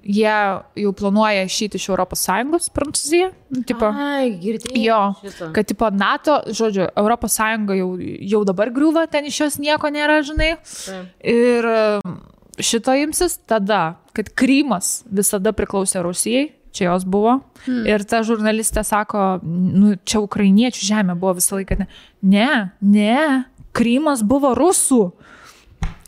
jie 0.02 0.34
jau 0.82 0.92
planuoja 0.96 1.44
išeiti 1.46 1.78
iš 1.78 1.88
ES, 1.94 2.68
Prancūzija. 2.74 3.30
Tipo, 3.68 3.90
Ai, 3.92 4.32
girdėjau. 4.42 4.82
Jo, 4.82 5.00
šitą. 5.22 5.50
kad 5.54 5.68
tipo 5.68 5.90
NATO, 5.90 6.38
žodžiu, 6.48 6.88
ES 6.90 7.38
jau, 7.78 7.88
jau 8.34 8.44
dabar 8.44 8.72
griūva, 8.74 9.06
ten 9.10 9.26
iš 9.26 9.40
jos 9.40 9.58
nieko 9.58 9.90
nėra, 9.92 10.22
žinai. 10.26 10.56
Taip. 10.62 11.12
Ir 11.22 11.68
um, 11.68 12.18
šito 12.58 12.94
imsis 12.98 13.38
tada, 13.46 13.96
kad 14.12 14.32
Krymas 14.34 15.02
visada 15.06 15.52
priklausė 15.52 16.02
Rusijai, 16.02 16.50
čia 16.72 16.90
jos 16.90 17.04
buvo. 17.04 17.40
Hmm. 17.66 17.84
Ir 17.86 18.04
ta 18.08 18.22
žurnalistė 18.26 18.84
sako, 18.84 19.40
nu, 19.44 19.94
čia 20.04 20.22
ukrainiečių 20.24 20.88
žemė 20.88 21.18
buvo 21.20 21.36
visą 21.38 21.60
laiką. 21.60 21.82
Ne, 21.82 21.88
ne, 22.22 22.48
ne 22.80 23.44
Krymas 23.72 24.24
buvo 24.24 24.54
rusų. 24.56 25.12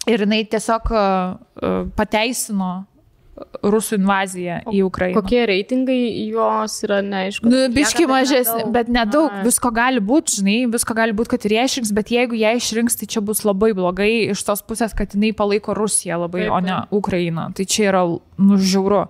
Ir 0.05 0.27
jinai 0.27 0.43
tiesiog 0.45 0.91
uh, 0.93 0.99
uh, 1.65 1.87
pateisino 1.97 2.85
rusų 3.65 3.99
invaziją 3.99 4.61
į 4.71 4.83
Ukrainą. 4.87 5.19
Kokie 5.19 5.43
reitingai 5.51 5.99
jos 6.31 6.77
yra 6.87 7.01
neaišku. 7.03 7.51
Nu, 7.51 7.65
biški 7.75 8.07
nedaug. 8.07 8.71
bet 8.75 8.91
nedaug, 8.93 9.31
Ai. 9.33 9.43
visko 9.47 9.73
gali 9.75 10.03
būti, 10.05 10.39
žinai, 10.39 10.57
visko 10.71 10.95
gali 10.95 11.17
būti, 11.17 11.33
kad 11.35 11.47
ir 11.49 11.57
jie 11.57 11.65
išrinks, 11.71 11.93
bet 11.97 12.13
jeigu 12.15 12.39
jie 12.39 12.55
išrinks, 12.61 12.99
tai 13.01 13.09
čia 13.11 13.25
bus 13.25 13.43
labai 13.45 13.73
blogai 13.75 14.31
iš 14.31 14.45
tos 14.47 14.63
pusės, 14.63 14.95
kad 14.95 15.17
jinai 15.17 15.33
palaiko 15.35 15.75
Rusiją 15.75 16.21
labai, 16.25 16.47
Taip, 16.47 16.55
o 16.55 16.61
ne 16.63 16.79
Ukrainą. 16.95 17.51
Tai 17.57 17.67
čia 17.67 17.91
yra 17.91 18.05
nužiauru. 18.39 19.07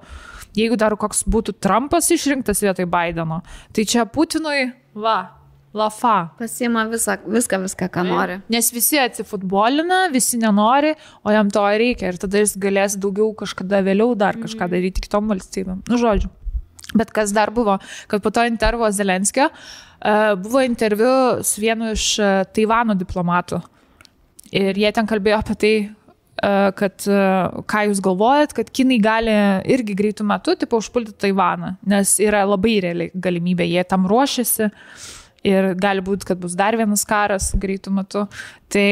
Jeigu 0.55 0.79
dar 0.79 0.95
koks 0.97 1.25
būtų 1.27 1.57
Trumpas 1.59 2.09
išrinktas 2.15 2.63
vietoj 2.63 2.87
Bideno, 2.87 3.43
tai 3.75 3.85
čia 3.91 4.07
Putinui, 4.07 4.71
va, 4.95 5.19
lafa. 5.75 6.31
Pasima 6.39 6.85
visą, 6.89 7.17
viską, 7.27 7.59
viską, 7.65 7.89
ką 7.93 8.05
nori. 8.07 8.39
Nes 8.53 8.71
visi 8.73 8.99
atsifutbolina, 9.03 10.05
visi 10.15 10.39
nenori, 10.39 10.95
o 11.27 11.35
jam 11.35 11.51
to 11.51 11.65
reikia 11.67 12.13
ir 12.13 12.21
tada 12.23 12.43
jis 12.43 12.55
galės 12.61 12.97
daugiau 13.01 13.33
kažkada 13.39 13.83
vėliau 13.87 14.15
dar 14.19 14.39
kažką 14.41 14.71
daryti 14.71 15.05
kitom 15.05 15.33
valstybėm. 15.33 15.83
Nu, 15.91 15.99
žodžiu. 16.01 16.31
Bet 16.95 17.11
kas 17.15 17.33
dar 17.35 17.51
buvo, 17.51 17.79
kad 18.07 18.23
po 18.23 18.31
to 18.31 18.45
intervo 18.47 18.91
Zelenskio 18.95 19.49
uh, 19.51 20.35
buvo 20.39 20.63
interviu 20.63 21.43
su 21.43 21.63
vienu 21.65 21.91
iš 21.95 22.07
uh, 22.23 22.45
Taivano 22.55 22.95
diplomatų. 22.95 23.59
Ir 24.55 24.79
jie 24.79 24.93
ten 24.95 25.09
kalbėjo 25.11 25.41
apie 25.41 25.57
tai, 25.59 25.73
uh, 25.89 26.69
kad 26.79 27.09
uh, 27.11 27.65
ką 27.67 27.87
jūs 27.89 28.05
galvojat, 28.05 28.55
kad 28.55 28.71
kinai 28.71 29.01
gali 29.03 29.35
irgi 29.75 29.97
greitų 29.99 30.29
metų, 30.29 30.55
tipo, 30.61 30.79
užpulti 30.79 31.17
Taivaną, 31.25 31.75
nes 31.91 32.15
yra 32.23 32.45
labai 32.47 32.77
realiai 32.85 33.11
galimybė, 33.27 33.67
jie 33.73 33.87
tam 33.91 34.07
ruošiasi 34.11 34.71
ir 35.45 35.73
gali 35.81 36.05
būti, 36.05 36.29
kad 36.31 36.41
bus 36.41 36.57
dar 36.59 36.77
vienas 36.79 37.05
karas 37.09 37.53
greitų 37.61 37.93
metų. 37.95 38.27
Tai 38.73 38.89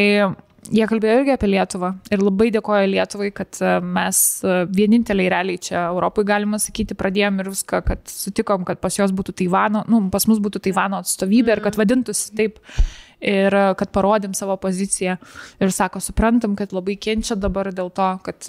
jie 0.70 0.86
kalbėjo 0.86 1.22
irgi 1.22 1.32
apie 1.34 1.50
Lietuvą 1.50 1.92
ir 2.12 2.22
labai 2.22 2.50
dėkoja 2.54 2.90
Lietuvai, 2.90 3.30
kad 3.34 3.58
e, 3.58 3.72
mes 3.82 4.18
e, 4.44 4.58
vieninteliai 4.70 5.32
realiai 5.32 5.62
čia 5.68 5.86
Europai, 5.88 6.26
galima 6.28 6.60
sakyti, 6.62 6.96
pradėjom 6.98 7.40
ir 7.42 7.50
viską, 7.50 7.82
kad 7.88 8.04
sutikom, 8.10 8.66
kad 8.68 8.82
pas 8.82 8.98
jos 8.98 9.14
būtų 9.16 9.34
Taivano, 9.42 9.82
nu, 9.90 10.04
pas 10.12 10.28
mus 10.30 10.42
būtų 10.42 10.62
Taivano 10.68 11.02
atstovybė 11.02 11.56
ir 11.56 11.64
kad 11.64 11.78
vadintųsi 11.80 12.36
taip. 12.38 12.62
Ir 13.22 13.54
e, 13.54 13.66
kad 13.78 13.92
parodėm 13.94 14.32
savo 14.34 14.56
poziciją. 14.58 15.14
Ir 15.62 15.74
sako, 15.74 16.00
suprantam, 16.02 16.56
kad 16.58 16.74
labai 16.74 16.96
kenčia 16.98 17.36
dabar 17.38 17.70
dėl 17.74 17.92
to, 17.94 18.08
kad 18.26 18.48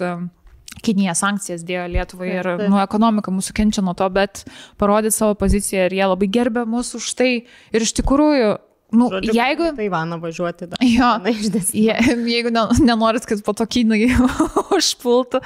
Kinija 0.82 1.14
sankcijas 1.16 1.62
dėjo 1.66 1.86
Lietuvai 1.92 2.30
ir 2.32 2.48
taip. 2.48 2.66
nu, 2.72 2.78
ekonomika 2.82 3.32
mūsų 3.34 3.54
kenčia 3.56 3.84
nuo 3.84 3.94
to, 3.98 4.08
bet 4.12 4.42
parodyti 4.80 5.14
savo 5.16 5.36
poziciją 5.38 5.88
ir 5.88 5.96
jie 5.96 6.06
labai 6.10 6.28
gerbė 6.32 6.64
mus 6.68 6.94
už 6.98 7.10
tai. 7.18 7.30
Ir 7.74 7.86
iš 7.86 7.94
tikrųjų, 8.00 8.50
nu, 8.98 9.08
Žodžiu, 9.14 9.36
jeigu... 9.38 9.70
Taivaną 9.78 10.18
važiuoti 10.22 10.70
dar. 10.72 10.82
Jo, 10.84 11.12
je, 11.24 11.96
jeigu 12.34 12.54
ne, 12.54 12.66
nenorit, 12.84 13.26
kad 13.28 13.42
po 13.46 13.54
to 13.56 13.66
kinai 13.70 14.08
užpultų. 14.76 15.42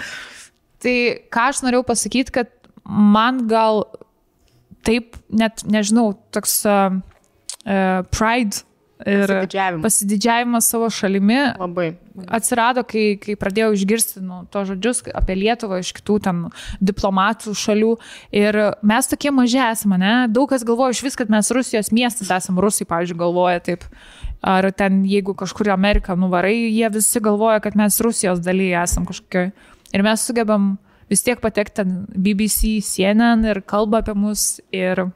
Tai 0.78 0.96
ką 1.34 1.48
aš 1.52 1.64
norėjau 1.66 1.84
pasakyti, 1.88 2.34
kad 2.40 2.54
man 2.88 3.46
gal 3.50 3.84
taip, 4.86 5.18
net 5.28 5.64
nežinau, 5.68 6.12
toks 6.32 6.62
uh, 6.68 7.00
pride 8.14 8.62
ir 9.06 9.26
Pasididžiavimas. 9.28 9.82
pasididžiavimas 9.82 10.68
savo 10.70 10.88
šalimi 10.90 11.38
Labai. 11.58 11.92
atsirado, 12.26 12.82
kai, 12.82 13.18
kai 13.22 13.36
pradėjau 13.38 13.72
išgirsti 13.76 14.22
nu, 14.24 14.40
to 14.50 14.64
žodžius 14.72 15.04
apie 15.14 15.36
Lietuvą 15.38 15.78
iš 15.82 15.92
kitų 16.00 16.16
ten 16.24 16.40
diplomatų 16.82 17.54
šalių. 17.54 17.92
Ir 18.34 18.58
mes 18.82 19.10
tokie 19.10 19.30
maži 19.34 19.60
esame, 19.62 20.00
ne? 20.02 20.14
Daug 20.32 20.50
kas 20.50 20.66
galvoja 20.66 20.96
iš 20.96 21.04
vis, 21.06 21.18
kad 21.18 21.30
mes 21.30 21.50
Rusijos 21.54 21.92
miestas 21.94 22.32
esame, 22.34 22.62
rusai, 22.64 22.88
pavyzdžiui, 22.90 23.20
galvoja 23.22 23.62
taip. 23.70 23.86
Ar 24.42 24.68
ten, 24.70 25.02
jeigu 25.06 25.34
kažkur 25.34 25.66
į 25.70 25.74
Ameriką 25.74 26.14
nuvarai, 26.18 26.54
jie 26.70 26.90
visi 26.94 27.22
galvoja, 27.22 27.58
kad 27.62 27.74
mes 27.78 27.96
Rusijos 28.02 28.42
dalyje 28.42 28.76
esame 28.82 29.10
kažkokioj. 29.10 29.48
Ir 29.94 30.04
mes 30.06 30.26
sugebam 30.26 30.76
vis 31.10 31.24
tiek 31.24 31.40
patekti 31.40 31.80
ten 31.80 32.04
BBC, 32.14 32.78
CNN 32.84 33.46
ir 33.48 33.62
kalba 33.66 34.02
apie 34.02 34.14
mus. 34.14 34.60
Ir 34.74 35.08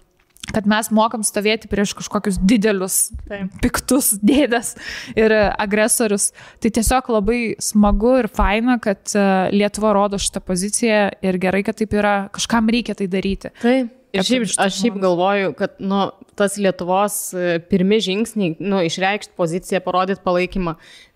kad 0.55 0.69
mes 0.71 0.91
mokam 0.95 1.25
stovėti 1.27 1.71
prieš 1.71 1.95
kažkokius 1.99 2.39
didelius, 2.41 2.99
Taip. 3.31 3.55
piktus 3.65 4.13
dėdės 4.23 4.75
ir 5.19 5.35
agresorius. 5.51 6.31
Tai 6.63 6.73
tiesiog 6.75 7.11
labai 7.17 7.41
smagu 7.63 8.19
ir 8.23 8.31
faina, 8.33 8.79
kad 8.83 9.15
e, 9.17 9.25
Lietuva 9.55 9.95
rodo 9.97 10.21
šitą 10.21 10.43
poziciją 10.45 11.03
ir 11.25 11.41
gerai, 11.43 11.65
kad 11.67 11.79
taip 11.81 11.97
yra, 11.97 12.15
kažkam 12.35 12.71
reikia 12.73 12.97
tai 12.99 13.11
daryti. 13.11 13.53
Taip. 13.63 13.99
Ir 14.13 14.27
šiaip, 14.29 14.43
aš 14.61 14.77
šiaip 14.77 14.99
galvoju, 15.01 15.55
kad 15.57 15.79
nu, 15.81 16.03
tas 16.37 16.59
Lietuvos 16.61 17.15
e, 17.33 17.57
pirmi 17.71 17.97
žingsniai, 18.05 18.59
nu, 18.61 18.83
išreikšti 18.85 19.33
poziciją, 19.41 19.81
parodyti 19.85 20.21
palaikymą, 20.25 20.75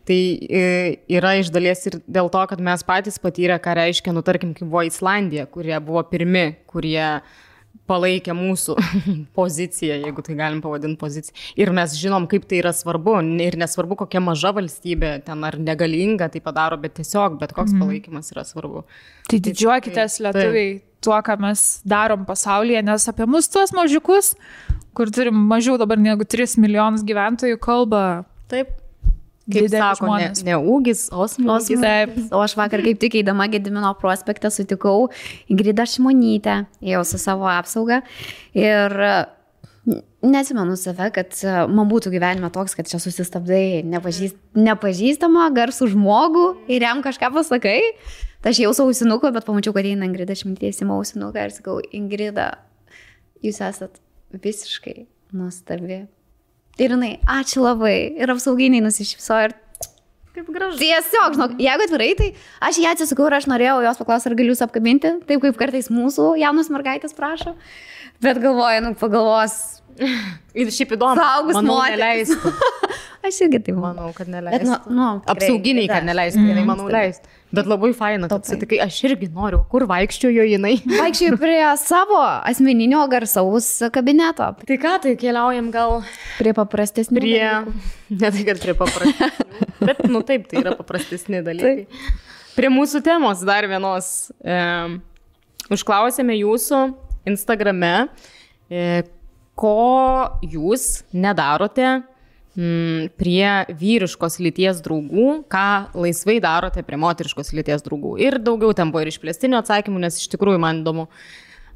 tai 0.08 0.18
e, 0.48 0.62
yra 1.12 1.34
iš 1.40 1.50
dalies 1.52 1.84
ir 1.90 1.98
dėl 2.08 2.30
to, 2.32 2.44
kad 2.48 2.62
mes 2.64 2.84
patys 2.88 3.20
patyrę, 3.20 3.58
ką 3.60 3.74
reiškia, 3.76 4.14
nu, 4.16 4.24
tarkim, 4.24 4.54
kaip 4.56 4.70
buvo 4.70 4.86
Islandija, 4.88 5.44
kurie 5.52 5.76
buvo 5.84 6.06
pirmi, 6.08 6.46
kurie 6.70 7.04
palaikė 7.88 8.34
mūsų 8.36 8.76
poziciją, 9.38 10.00
jeigu 10.04 10.24
tai 10.26 10.36
galim 10.38 10.62
pavadinti 10.64 11.00
poziciją. 11.00 11.36
Ir 11.60 11.72
mes 11.76 11.96
žinom, 11.98 12.28
kaip 12.30 12.46
tai 12.50 12.60
yra 12.62 12.74
svarbu. 12.76 13.18
Ir 13.42 13.58
nesvarbu, 13.60 14.00
kokia 14.04 14.22
maža 14.24 14.52
valstybė 14.56 15.12
ten 15.26 15.44
ar 15.46 15.58
negalinga 15.60 16.30
tai 16.32 16.42
padaro, 16.44 16.78
bet 16.80 16.98
tiesiog 17.00 17.40
bet 17.40 17.54
koks 17.56 17.76
palaikymas 17.78 18.32
yra 18.34 18.46
svarbu. 18.46 18.86
Tai 19.30 19.42
didžiuokitės 19.48 20.18
taip. 20.18 20.28
lietuviai 20.28 20.70
tuo, 21.04 21.18
ką 21.22 21.38
mes 21.42 21.66
darom 21.86 22.24
pasaulyje, 22.28 22.82
nes 22.86 23.10
apie 23.10 23.26
mus 23.30 23.50
tuos 23.52 23.74
mažiukus, 23.76 24.34
kur 24.96 25.12
turim 25.14 25.38
mažiau 25.50 25.76
dabar 25.78 26.00
negu 26.00 26.26
3 26.26 26.58
milijonus 26.62 27.04
gyventojų, 27.06 27.60
kalba 27.62 28.06
Taip. 28.50 28.68
Kaip 29.46 29.68
sako, 29.70 30.08
ne, 30.10 30.26
žmonės. 30.26 30.42
ne 30.46 30.56
ūgis, 30.58 31.04
o 31.14 31.26
smūgis. 31.30 31.78
Taip. 31.82 32.16
O 32.34 32.40
aš 32.42 32.56
vakar 32.58 32.82
kaip 32.82 32.98
tik 33.02 33.14
eidama 33.20 33.46
Gedimino 33.50 33.92
prospektą 34.00 34.50
sutikau 34.50 35.06
Ingridą 35.52 35.86
Šimonytę, 35.86 36.64
jau 36.82 37.02
su 37.06 37.20
savo 37.22 37.46
apsauga. 37.50 38.00
Ir 38.58 38.96
e, 39.06 39.12
nesimenu 40.26 40.74
save, 40.80 41.12
kad 41.14 41.38
e, 41.46 41.54
man 41.70 41.86
būtų 41.92 42.10
gyvenime 42.16 42.50
toks, 42.54 42.74
kad 42.74 42.90
čia 42.90 42.98
susistabdai 43.02 43.84
nepažįst, 43.86 44.38
nepažįstamą 44.58 45.46
garsų 45.54 45.92
žmogų 45.94 46.48
ir 46.66 46.88
jam 46.88 47.04
kažką 47.06 47.30
pasakai. 47.38 47.78
Tai 48.42 48.50
aš 48.50 48.64
jau 48.64 48.74
su 48.74 48.88
ausinuku, 48.88 49.30
bet 49.34 49.46
pamačiau, 49.46 49.74
kad 49.76 49.86
eina 49.86 50.10
Ingrida 50.10 50.34
Šimonytė, 50.38 50.74
įsimau 50.74 50.98
ausinuką 51.04 51.46
ir 51.46 51.54
sakau, 51.54 51.78
Ingrida, 51.94 52.50
jūs 53.46 53.62
esat 53.62 54.02
visiškai 54.34 55.04
nuostabi. 55.38 56.08
Ir 56.76 56.92
jinai, 56.92 57.14
ačiū 57.24 57.64
labai. 57.64 57.96
Ir 58.20 58.32
apsauginiai 58.34 58.84
nusišypso 58.84 59.38
ir 59.46 59.56
Kaip 60.36 60.50
gražu. 60.52 60.76
Tiesiog, 60.76 61.32
žinok, 61.32 61.52
jeigu 61.64 61.84
atvirai, 61.86 62.10
tai 62.18 62.26
aš 62.68 62.76
ją 62.82 62.90
atsisakau 62.92 63.24
ir 63.30 63.38
aš 63.38 63.46
norėjau 63.48 63.78
jos 63.86 64.00
paklausti, 64.02 64.28
ar 64.28 64.36
galiu 64.36 64.52
jūs 64.52 64.60
apkabinti, 64.66 65.12
taip 65.24 65.40
kaip 65.40 65.56
kartais 65.56 65.88
mūsų 65.88 66.34
jaunos 66.42 66.68
mergaitės 66.74 67.16
prašo. 67.16 67.54
Bet 68.20 68.42
galvoju, 68.42 68.82
nu 68.84 68.90
pagalvos, 69.00 69.54
Ir 70.60 70.70
šiaip 70.72 70.92
įdomu. 70.96 71.16
Suaugus 71.18 71.56
manau, 71.58 71.76
moteris. 71.78 72.30
neleistų. 72.32 72.52
aš 73.26 73.38
irgi 73.46 73.58
taip 73.66 73.74
manau. 73.76 74.06
Manau, 74.06 74.12
kad 74.16 74.26
Bet, 74.28 74.34
neleistų. 74.36 74.66
nu, 74.68 74.96
nu, 74.96 75.06
Apsauginiai, 75.32 75.88
kad 75.90 76.06
neleistų, 76.06 76.40
mm, 76.42 76.52
Mhm. 76.56 76.66
manau, 76.70 76.86
leistų. 76.92 77.32
Bet 77.56 77.68
labai 77.70 77.90
faina, 77.96 78.28
kad 78.28 78.44
sutikai, 78.48 78.78
aš 78.84 78.96
irgi 79.08 79.28
noriu, 79.32 79.60
kur 79.70 79.84
vaikščiojo 79.88 80.44
jinai. 80.50 80.74
Vaikščiai 81.00 81.36
prie 81.40 81.60
savo 81.80 82.18
asmeninio 82.20 83.04
garsaus 83.12 83.68
kabineto, 83.94 84.48
Tai 84.66 84.78
ką, 84.82 84.94
tai 85.04 85.14
keliaujam 85.20 85.70
gal 85.74 86.00
prie 86.38 86.52
paprastesnių. 86.56 87.20
prie, 87.22 87.40
dalykų. 87.40 87.74
ne 88.20 88.30
tai 88.36 88.44
kad 88.50 88.62
prie 88.64 88.74
paprastesnių, 88.82 89.50
bet, 89.86 90.04
nu 90.10 90.22
taip, 90.26 90.48
tai 90.50 90.60
yra 90.64 90.74
paprastesni 90.76 91.42
dalykai. 91.46 91.86
Prie 92.56 92.68
mūsų 92.72 93.02
temos 93.04 93.42
dar 93.44 93.66
vienos. 93.68 94.30
E, 94.40 94.56
užklausėme 95.72 96.36
jūsų 96.38 96.78
Instagrame, 97.26 98.08
e, 98.70 99.02
ko 99.56 100.38
jūs 100.44 101.06
nedarote 101.16 101.88
mm, 102.56 103.08
prie 103.16 103.48
vyriškos 103.80 104.38
lyties 104.44 104.82
draugų, 104.84 105.42
ką 105.52 105.96
laisvai 105.96 106.38
darote 106.44 106.84
prie 106.86 107.00
moteriškos 107.00 107.54
lyties 107.56 107.84
draugų. 107.86 108.16
Ir 108.22 108.38
daugiau 108.42 108.74
ten 108.76 108.92
buvo 108.92 109.04
ir 109.04 109.12
išplėstinių 109.12 109.60
atsakymų, 109.62 110.04
nes 110.06 110.20
iš 110.20 110.30
tikrųjų 110.34 110.60
man 110.62 110.82
įdomu, 110.82 111.08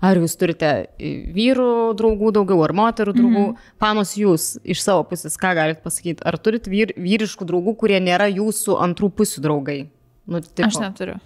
ar 0.05 0.21
jūs 0.21 0.37
turite 0.41 0.71
e, 0.97 1.13
vyrų 1.37 1.71
draugų 1.97 2.33
daugiau, 2.37 2.61
ar 2.65 2.77
moterų 2.77 3.17
draugų. 3.17 3.47
Mm 3.47 3.57
-hmm. 3.57 3.73
Panos, 3.81 4.17
jūs 4.17 4.55
iš 4.65 4.85
savo 4.85 5.05
pusės 5.09 5.37
ką 5.41 5.55
galite 5.57 5.81
pasakyti? 5.85 6.25
Ar 6.25 6.39
turit 6.39 6.69
vyr, 6.69 6.95
vyriškų 6.97 7.49
draugų, 7.49 7.77
kurie 7.77 8.01
nėra 8.01 8.29
jūsų 8.29 8.81
antrų 8.81 9.11
pusių 9.21 9.45
draugai? 9.45 9.81
Nu, 10.27 10.41
tipo, 10.41 10.69
Aš 10.69 10.81
neturiu. 10.81 11.21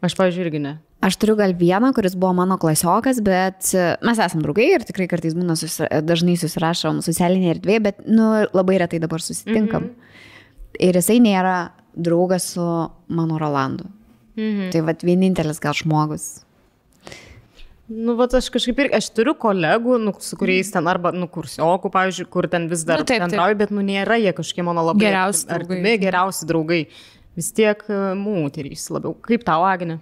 Aš, 0.00 0.16
pavyzdžiui, 0.16 0.46
irgi 0.46 0.60
ne. 0.64 0.78
Aš 1.00 1.16
turiu 1.16 1.36
gal 1.38 1.54
vieną, 1.56 1.94
kuris 1.96 2.12
buvo 2.12 2.34
mano 2.36 2.58
klasiokas, 2.60 3.22
bet 3.24 3.70
e, 3.72 3.94
mes 4.04 4.18
esame 4.20 4.44
draugai 4.44 4.66
ir 4.74 4.84
tikrai 4.84 5.06
kartais 5.08 5.32
būna 5.36 5.56
susi, 5.56 5.86
dažnai 6.04 6.34
susirašom 6.36 7.00
socialinėje 7.06 7.54
erdvėje, 7.56 7.82
bet 7.86 8.02
nu, 8.04 8.26
labai 8.52 8.76
retai 8.82 9.00
dabar 9.00 9.24
susitinkam. 9.24 9.88
Mm 9.88 9.94
-hmm. 9.94 10.84
Ir 10.90 11.00
jisai 11.00 11.16
nėra 11.24 11.70
draugas 11.96 12.52
su 12.52 12.66
mano 13.08 13.38
Rolandu. 13.38 13.88
Mhm. 14.36 14.70
Tai 14.72 14.80
vad 14.80 15.02
vienintelis 15.02 15.60
gal 15.60 15.74
žmogus. 15.74 16.44
Nu, 17.90 18.14
va, 18.14 18.28
aš 18.30 18.46
kažkaip 18.54 18.78
ir, 18.78 18.92
aš 18.94 19.08
turiu 19.10 19.32
kolegų, 19.34 19.96
nu, 19.98 20.12
su 20.22 20.36
kuriais 20.38 20.68
ten 20.70 20.86
arba, 20.86 21.10
nu, 21.10 21.26
kursiokų, 21.26 21.90
pavyzdžiui, 21.90 22.26
kur 22.30 22.46
ten 22.46 22.68
vis 22.70 22.84
dar 22.86 23.02
Nu, 23.02 23.04
bendrauju, 23.04 23.56
bet, 23.58 23.72
nu, 23.74 23.82
nėra 23.82 24.14
jie 24.22 24.30
kažkokie 24.36 24.62
mano 24.62 24.84
labai 24.86 25.08
Geriausi 25.08 25.48
draugai. 25.48 25.64
artimi, 25.66 25.96
geriausi 25.98 26.46
draugai. 26.46 26.86
Vis 27.34 27.50
tiek 27.56 27.82
e, 27.90 27.98
moterys 28.14 28.86
labiau. 28.94 29.16
Kaip 29.26 29.42
tau, 29.42 29.64
Agne? 29.66 29.98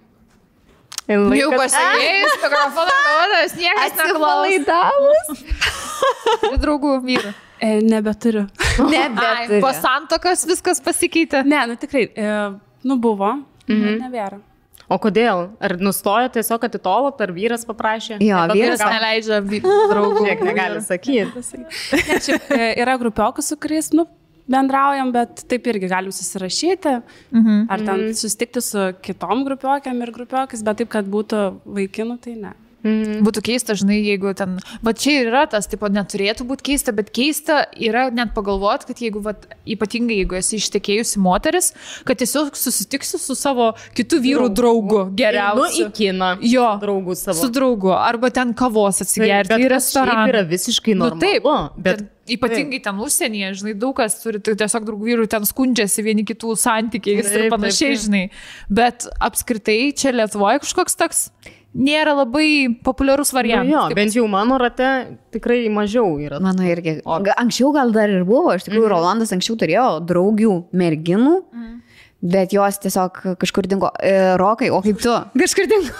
Jau 1.08 1.50
pasakėjus, 1.56 2.34
mikrofoną 2.44 2.96
naudojas, 3.04 3.54
niekas 3.56 3.94
neklauso. 3.96 4.42
Atsipalaidavus. 4.58 5.44
Draugų 6.60 6.96
vyrų. 7.06 7.30
E, 7.58 7.70
nebeturiu. 7.82 8.44
Nebeturiu. 8.94 9.62
Po 9.64 9.72
santokas 9.74 10.44
viskas 10.46 10.82
pasikeitė. 10.84 11.42
Ne, 11.48 11.62
nu 11.72 11.78
tikrai, 11.80 12.04
e, 12.12 12.34
nu 12.84 12.98
buvo, 13.00 13.32
mhm. 13.66 13.96
nebėra. 14.04 14.42
O 14.88 14.96
kodėl? 14.96 15.50
Ar 15.60 15.74
nustojo 15.84 16.30
tiesiog 16.32 16.62
atitolot, 16.64 17.18
ar 17.20 17.32
vyras 17.36 17.66
paprašė? 17.68 18.16
Jo, 18.24 18.44
Nebent 18.48 18.60
vyras 18.62 18.80
gal- 18.80 18.94
Neleidžia 18.94 19.40
draugų. 19.90 20.22
Tiek 20.24 20.44
negali 20.46 20.80
sakyti. 20.84 21.42
Ne, 22.08 22.20
šiaip, 22.24 22.46
e, 22.56 22.70
yra 22.80 22.94
grupiokai, 23.00 23.44
su 23.44 23.58
kuriais, 23.60 23.90
nu, 23.92 24.06
bendraujam, 24.50 25.12
bet 25.14 25.44
taip 25.50 25.66
irgi 25.70 25.90
galim 25.90 26.14
susirašyti. 26.14 26.94
Mhm. 27.34 27.66
Ar 27.68 27.84
ten 27.84 28.14
susitikti 28.14 28.62
su 28.64 28.86
kitom 29.02 29.44
grupiokiam 29.48 30.02
ir 30.02 30.14
grupiokais, 30.14 30.64
bet 30.64 30.82
taip, 30.82 30.92
kad 30.96 31.08
būtų 31.08 31.42
vaikinų, 31.66 32.18
tai 32.24 32.34
ne. 32.40 32.54
Būtų 32.78 33.42
keista, 33.42 33.74
žinai, 33.74 33.96
jeigu 34.06 34.30
ten, 34.38 34.52
va 34.86 34.92
čia 34.94 35.16
ir 35.24 35.28
yra 35.32 35.40
tas, 35.50 35.66
tipo, 35.66 35.88
neturėtų 35.90 36.44
būti 36.46 36.62
keista, 36.68 36.92
bet 36.94 37.08
keista 37.10 37.64
yra 37.74 38.04
net 38.14 38.30
pagalvoti, 38.36 38.86
kad 38.92 39.00
jeigu, 39.02 39.18
va, 39.24 39.32
ypatingai 39.66 40.20
jeigu 40.20 40.36
esi 40.38 40.60
ištekėjusi 40.60 41.18
moteris, 41.18 41.72
kad 42.06 42.20
tiesiog 42.22 42.54
susitiksi 42.54 43.18
su 43.18 43.34
savo 43.34 43.72
kitų 43.98 44.20
vyrų 44.28 44.46
draugu 44.54 45.00
Nu, 45.08 45.10
į 45.10 45.16
geriausiu. 45.18 45.88
kiną. 45.90 46.30
Jo, 46.46 46.68
Draugų 46.80 47.16
savo. 47.18 47.34
su 47.40 47.50
draugu, 47.50 47.90
arba 47.98 48.30
ten 48.30 48.54
kavos 48.54 49.02
atsigerti 49.02 49.48
Bet 49.56 49.66
į 49.66 49.72
restoraną. 49.74 50.28
yra 50.30 50.44
visiškai 50.46 50.94
Nu, 50.94 51.08
normalu. 51.10 51.20
taip, 51.20 51.82
bet 51.82 51.98
ten, 51.98 52.08
ypatingai 52.38 52.82
ten 52.84 52.94
užsienyje, 53.02 53.52
žinai, 53.58 53.74
daug 53.74 53.96
kas 53.98 54.20
turi 54.22 54.38
tai 54.38 54.54
tiesiog 54.54 54.86
draugų 54.86 55.10
vyrų 55.10 55.26
ten 55.34 55.42
skundžiasi 55.42 56.06
vieni 56.06 56.22
kitų 56.24 56.54
santykiais 56.54 57.26
Taip, 57.26 57.34
ir 57.34 57.40
taip, 57.48 57.52
panašiai, 57.58 57.94
taip. 57.96 58.04
žinai. 58.06 58.24
Bet 58.70 59.08
apskritai 59.18 59.80
čia 59.98 60.14
Lietuvoje 60.14 60.62
kažkoks 60.62 60.94
toks 60.96 61.30
nėra 61.74 62.14
labai 62.16 62.68
populiarus 62.84 63.32
nu, 63.32 63.38
variantas. 63.38 63.72
jo, 63.72 63.82
Taip, 63.90 63.96
bent 63.98 64.14
jau 64.16 64.24
mano 64.30 64.56
rate 64.58 65.18
tikrai 65.34 65.68
mažiau 65.70 66.16
yra. 66.22 66.40
Mano 66.40 66.64
irgi. 66.64 67.00
O- 67.04 67.20
Anksčiau 67.36 67.72
gal 67.76 67.92
dar 67.92 68.08
ir 68.10 68.24
buvo, 68.24 68.54
iš 68.56 68.64
tikrųjų, 68.68 68.88
Rolandas 68.90 69.32
anksčiau 69.36 69.58
turėjo 69.60 69.84
draugių 70.08 70.54
merginų, 70.72 71.34
bet 72.18 72.50
jos 72.56 72.80
tiesiog 72.82 73.20
kažkur 73.38 73.68
dingo. 73.70 73.92
E, 74.02 74.34
Rokai, 74.40 74.70
o 74.74 74.80
kaip 74.82 74.98
tu? 74.98 75.12
Kažkur 75.44 75.68
dingo. 75.70 75.92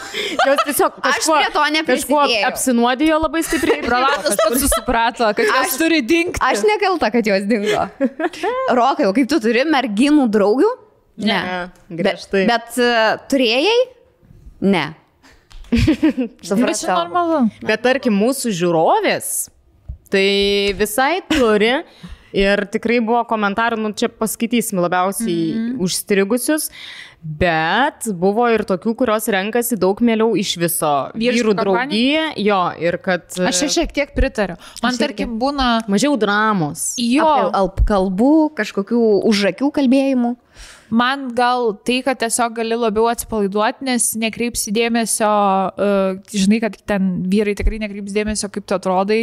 Jos 0.49 0.65
tiesiog 0.67 0.97
Aš 0.99 1.21
kažkuo, 1.21 1.37
prie 1.37 1.47
to 1.47 1.61
kažkuo 1.61 1.75
neprisidėjau. 1.77 2.49
apsinuodijo 2.49 3.19
labai 3.23 3.43
stipriai. 3.47 3.85
Rolandas 3.93 4.35
pats 4.41 4.65
susiprato, 4.65 5.29
kad 5.39 5.53
aš 5.61 5.77
turiu 5.79 6.01
dingti. 6.03 6.41
Aš 6.43 6.65
nekalta, 6.67 7.13
kad 7.15 7.27
jos 7.29 7.47
dingo. 7.47 7.85
Rokai, 8.81 9.07
o 9.07 9.13
kaip 9.15 9.29
tu 9.31 9.39
turi 9.45 9.63
merginų 9.69 10.27
draugių? 10.35 10.73
Ne, 11.19 11.39
Bet, 11.91 11.99
griežtai. 12.01 12.45
bet 12.51 12.77
uh, 12.83 13.15
turėjai? 13.31 13.79
Ne. 14.71 14.85
Bet 15.71 16.81
čia 16.81 16.95
normalu. 16.95 17.43
Bet 17.65 17.83
tarkim, 17.85 18.17
mūsų 18.17 18.53
žiūrovės, 18.57 19.33
tai 20.13 20.29
visai 20.79 21.19
turi. 21.29 21.83
Ir 22.37 22.61
tikrai 22.69 22.99
buvo 23.01 23.23
komentarų, 23.25 23.79
nu 23.81 23.91
čia 23.97 24.11
paskaitysim 24.13 24.77
labiausiai 24.85 25.33
mm. 25.33 25.61
-hmm. 25.61 25.77
užstrigusius, 25.81 26.67
bet 27.23 28.05
buvo 28.13 28.45
ir 28.53 28.67
tokių, 28.69 28.93
kurios 29.01 29.29
renkasi 29.33 29.79
daug 29.81 30.01
mieliau 30.05 30.37
iš 30.37 30.59
viso 30.61 30.91
vyrų 31.17 31.55
draugiją, 31.57 32.27
jo, 32.37 32.61
ir 32.85 32.99
kad 33.01 33.33
Aš 33.33 33.63
šiek 33.73 33.95
tiek 33.97 34.13
pritariu. 34.13 34.59
Man, 34.83 35.01
tarkim, 35.01 35.39
būna. 35.41 35.81
mažiau 35.89 36.19
dramos. 36.21 36.95
Jo, 37.01 37.49
Alp 37.49 37.81
kalbų, 37.89 38.53
kažkokių 38.61 39.01
užrakių 39.25 39.73
kalbėjimų. 39.73 40.37
Man 40.91 41.29
gal 41.37 41.73
tai, 41.87 42.01
kad 42.07 42.19
tiesiog 42.21 42.57
gali 42.59 42.77
labiau 42.79 43.09
atsipalaiduoti, 43.11 43.85
nes 43.89 44.11
nekreipsi 44.21 44.73
dėmesio, 44.75 45.29
uh, 45.29 46.19
žinai, 46.33 46.61
kad 46.65 46.79
ten 46.89 47.11
vyrai 47.29 47.55
tikrai 47.59 47.81
nekreips 47.83 48.15
dėmesio, 48.15 48.51
kaip 48.53 48.67
tu 48.69 48.77
atrodai, 48.77 49.21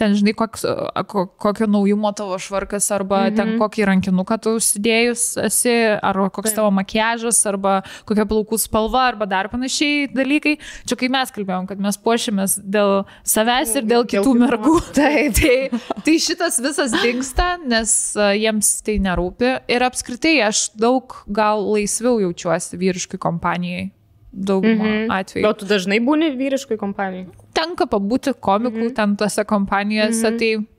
ten 0.00 0.16
žinai, 0.18 0.34
koks, 0.38 0.64
uh, 0.68 1.04
ko, 1.10 1.26
kokio 1.40 1.68
naujumo 1.70 2.10
tavo 2.16 2.38
švarkas, 2.42 2.90
arba 2.94 3.26
mhm. 3.28 3.38
ten 3.38 3.54
kokį 3.62 3.88
rankinuką 3.90 4.38
tu 4.42 4.56
užsidėjus 4.58 5.26
esi, 5.44 5.74
ar 5.94 6.18
koks 6.34 6.56
tavo 6.56 6.72
makiažas, 6.74 7.40
arba 7.50 7.80
kokia 8.08 8.26
plaukų 8.30 8.58
spalva, 8.60 9.06
arba 9.12 9.28
dar 9.30 9.50
panašiai 9.52 10.08
dalykai. 10.12 10.56
Čia 10.88 10.98
kai 11.00 11.10
mes 11.12 11.32
kalbėjom, 11.34 11.68
kad 11.70 11.82
mes 11.82 11.98
puošiamės 12.00 12.58
dėl 12.62 13.04
savęs 13.28 13.76
ir 13.78 13.88
dėl 13.90 14.08
kitų 14.10 14.34
mergų. 14.42 14.76
Taip. 14.98 15.34
Tai, 15.34 15.80
tai 16.06 16.14
šitas 16.22 16.60
visas 16.62 16.94
dinksta, 17.02 17.54
nes 17.62 17.90
uh, 18.18 18.32
jiems 18.36 18.70
tai 18.86 18.98
nerūpi. 19.02 19.50
Ir 19.72 19.84
apskritai 19.86 20.36
aš 20.46 20.66
daug 20.78 21.03
gal 21.26 21.64
laisviau 21.72 22.20
jaučiuosi 22.22 22.78
vyriškai 22.80 23.20
kompanijai. 23.20 23.90
Daugumą 24.34 24.82
mhm. 24.82 25.10
atvejų. 25.14 25.46
Bet 25.46 25.60
tu 25.60 25.66
dažnai 25.70 26.00
būni 26.02 26.32
vyriškai 26.34 26.74
kompanijai. 26.80 27.28
Tenka 27.54 27.86
pabūti 27.86 28.32
komikų 28.34 28.88
mhm. 28.88 28.94
ten 28.96 29.12
tose 29.20 29.44
kompanijose, 29.46 30.32
mhm. 30.32 30.38
tai 30.40 30.73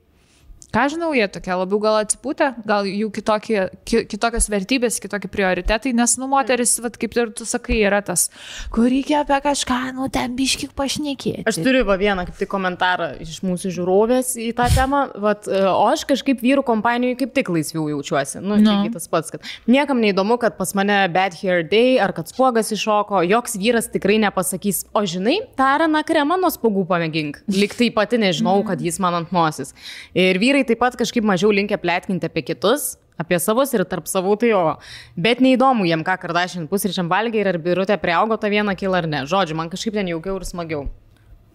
ką 0.76 0.86
žinau, 0.92 1.10
jie 1.16 1.24
tokie 1.32 1.54
labiau 1.56 1.80
gal 1.80 1.96
atsipūtę, 2.02 2.50
gal 2.68 2.84
jų 2.88 3.08
kitokie, 3.16 3.58
ki, 3.88 4.02
kitokios 4.10 4.50
vertybės, 4.52 4.98
kitokie 5.00 5.30
prioritetai, 5.32 5.94
nes, 5.96 6.16
nu, 6.20 6.28
moteris, 6.28 6.74
vat, 6.84 6.98
kaip 7.00 7.16
ir 7.16 7.32
tu 7.36 7.46
sakai, 7.48 7.78
yra 7.88 8.02
tas, 8.04 8.26
kur 8.74 8.90
reikia 8.92 9.22
apie 9.22 9.38
kažką, 9.46 9.78
nu, 9.96 10.10
ten 10.12 10.36
biškik 10.36 10.74
pašnekėti. 10.76 11.46
Aš 11.48 11.60
turiu 11.64 11.86
va 11.88 11.96
vieną 12.00 12.26
kaip 12.28 12.36
tik 12.42 12.50
komentarą 12.52 13.14
iš 13.24 13.38
mūsų 13.46 13.72
žiūrovės 13.78 14.34
į 14.42 14.50
tą 14.58 14.68
temą, 14.74 15.06
vat, 15.22 15.48
e, 15.48 15.62
o 15.70 15.86
aš 15.88 16.04
kažkaip 16.10 16.44
vyrų 16.44 16.66
kompanijoje 16.68 17.20
kaip 17.22 17.32
tik 17.40 17.52
laisviau 17.56 17.88
jaučiuosi. 17.94 18.42
Nu, 18.44 18.56
Nu. 18.56 18.72
no. 18.82 18.90
tas 18.92 19.08
pats, 19.08 19.32
kad 19.32 19.44
niekam 19.70 20.00
neįdomu, 20.02 20.38
kad 20.42 20.56
pas 20.58 20.72
mane 20.76 20.96
bad 21.12 21.36
hair 21.40 21.62
day 21.64 21.96
ar 22.02 22.12
kad 22.16 22.28
spogas 22.28 22.72
iššoko, 22.74 23.22
joks 23.28 23.56
vyras 23.60 23.88
tikrai 23.92 24.18
nepasakys, 24.22 24.84
o 24.96 25.04
žinai, 25.08 25.38
taraną 25.58 26.02
kremą 26.06 26.38
nuo 26.40 26.50
spogų 26.52 26.86
pamėgink. 26.88 27.42
Liktai 27.52 27.90
pati 27.94 28.20
nežinau, 28.20 28.58
kad 28.66 28.82
jis 28.82 28.98
man 29.02 29.20
ant 29.20 29.32
nosis. 29.34 29.72
Ir 30.16 30.40
vyrai 30.42 30.65
taip 30.68 30.82
pat 30.82 30.98
kažkaip 30.98 31.26
mažiau 31.26 31.52
linkia 31.54 31.78
plėtkinti 31.80 32.28
apie 32.28 32.44
kitus. 32.52 32.94
Apie 33.16 33.38
savus 33.40 33.70
ir 33.72 33.86
tarp 33.88 34.10
savų 34.10 34.34
tai 34.42 34.50
jo. 34.50 34.60
Bet 35.16 35.40
neįdomu 35.40 35.86
jiem, 35.88 36.02
ką 36.04 36.18
kardašin 36.20 36.68
pusryčiam 36.68 37.08
valgiai 37.08 37.46
ir 37.46 37.48
ar 37.54 37.58
birutė 37.64 37.96
priaugo 38.00 38.36
tą 38.36 38.50
vieną 38.52 38.76
kilą 38.76 39.00
ar 39.00 39.08
ne. 39.08 39.24
Žodžiu, 39.30 39.56
man 39.56 39.72
kažkaip 39.72 39.96
ten 39.96 40.10
jaukiau 40.12 40.36
ir 40.36 40.44
smagiau. 40.44 40.84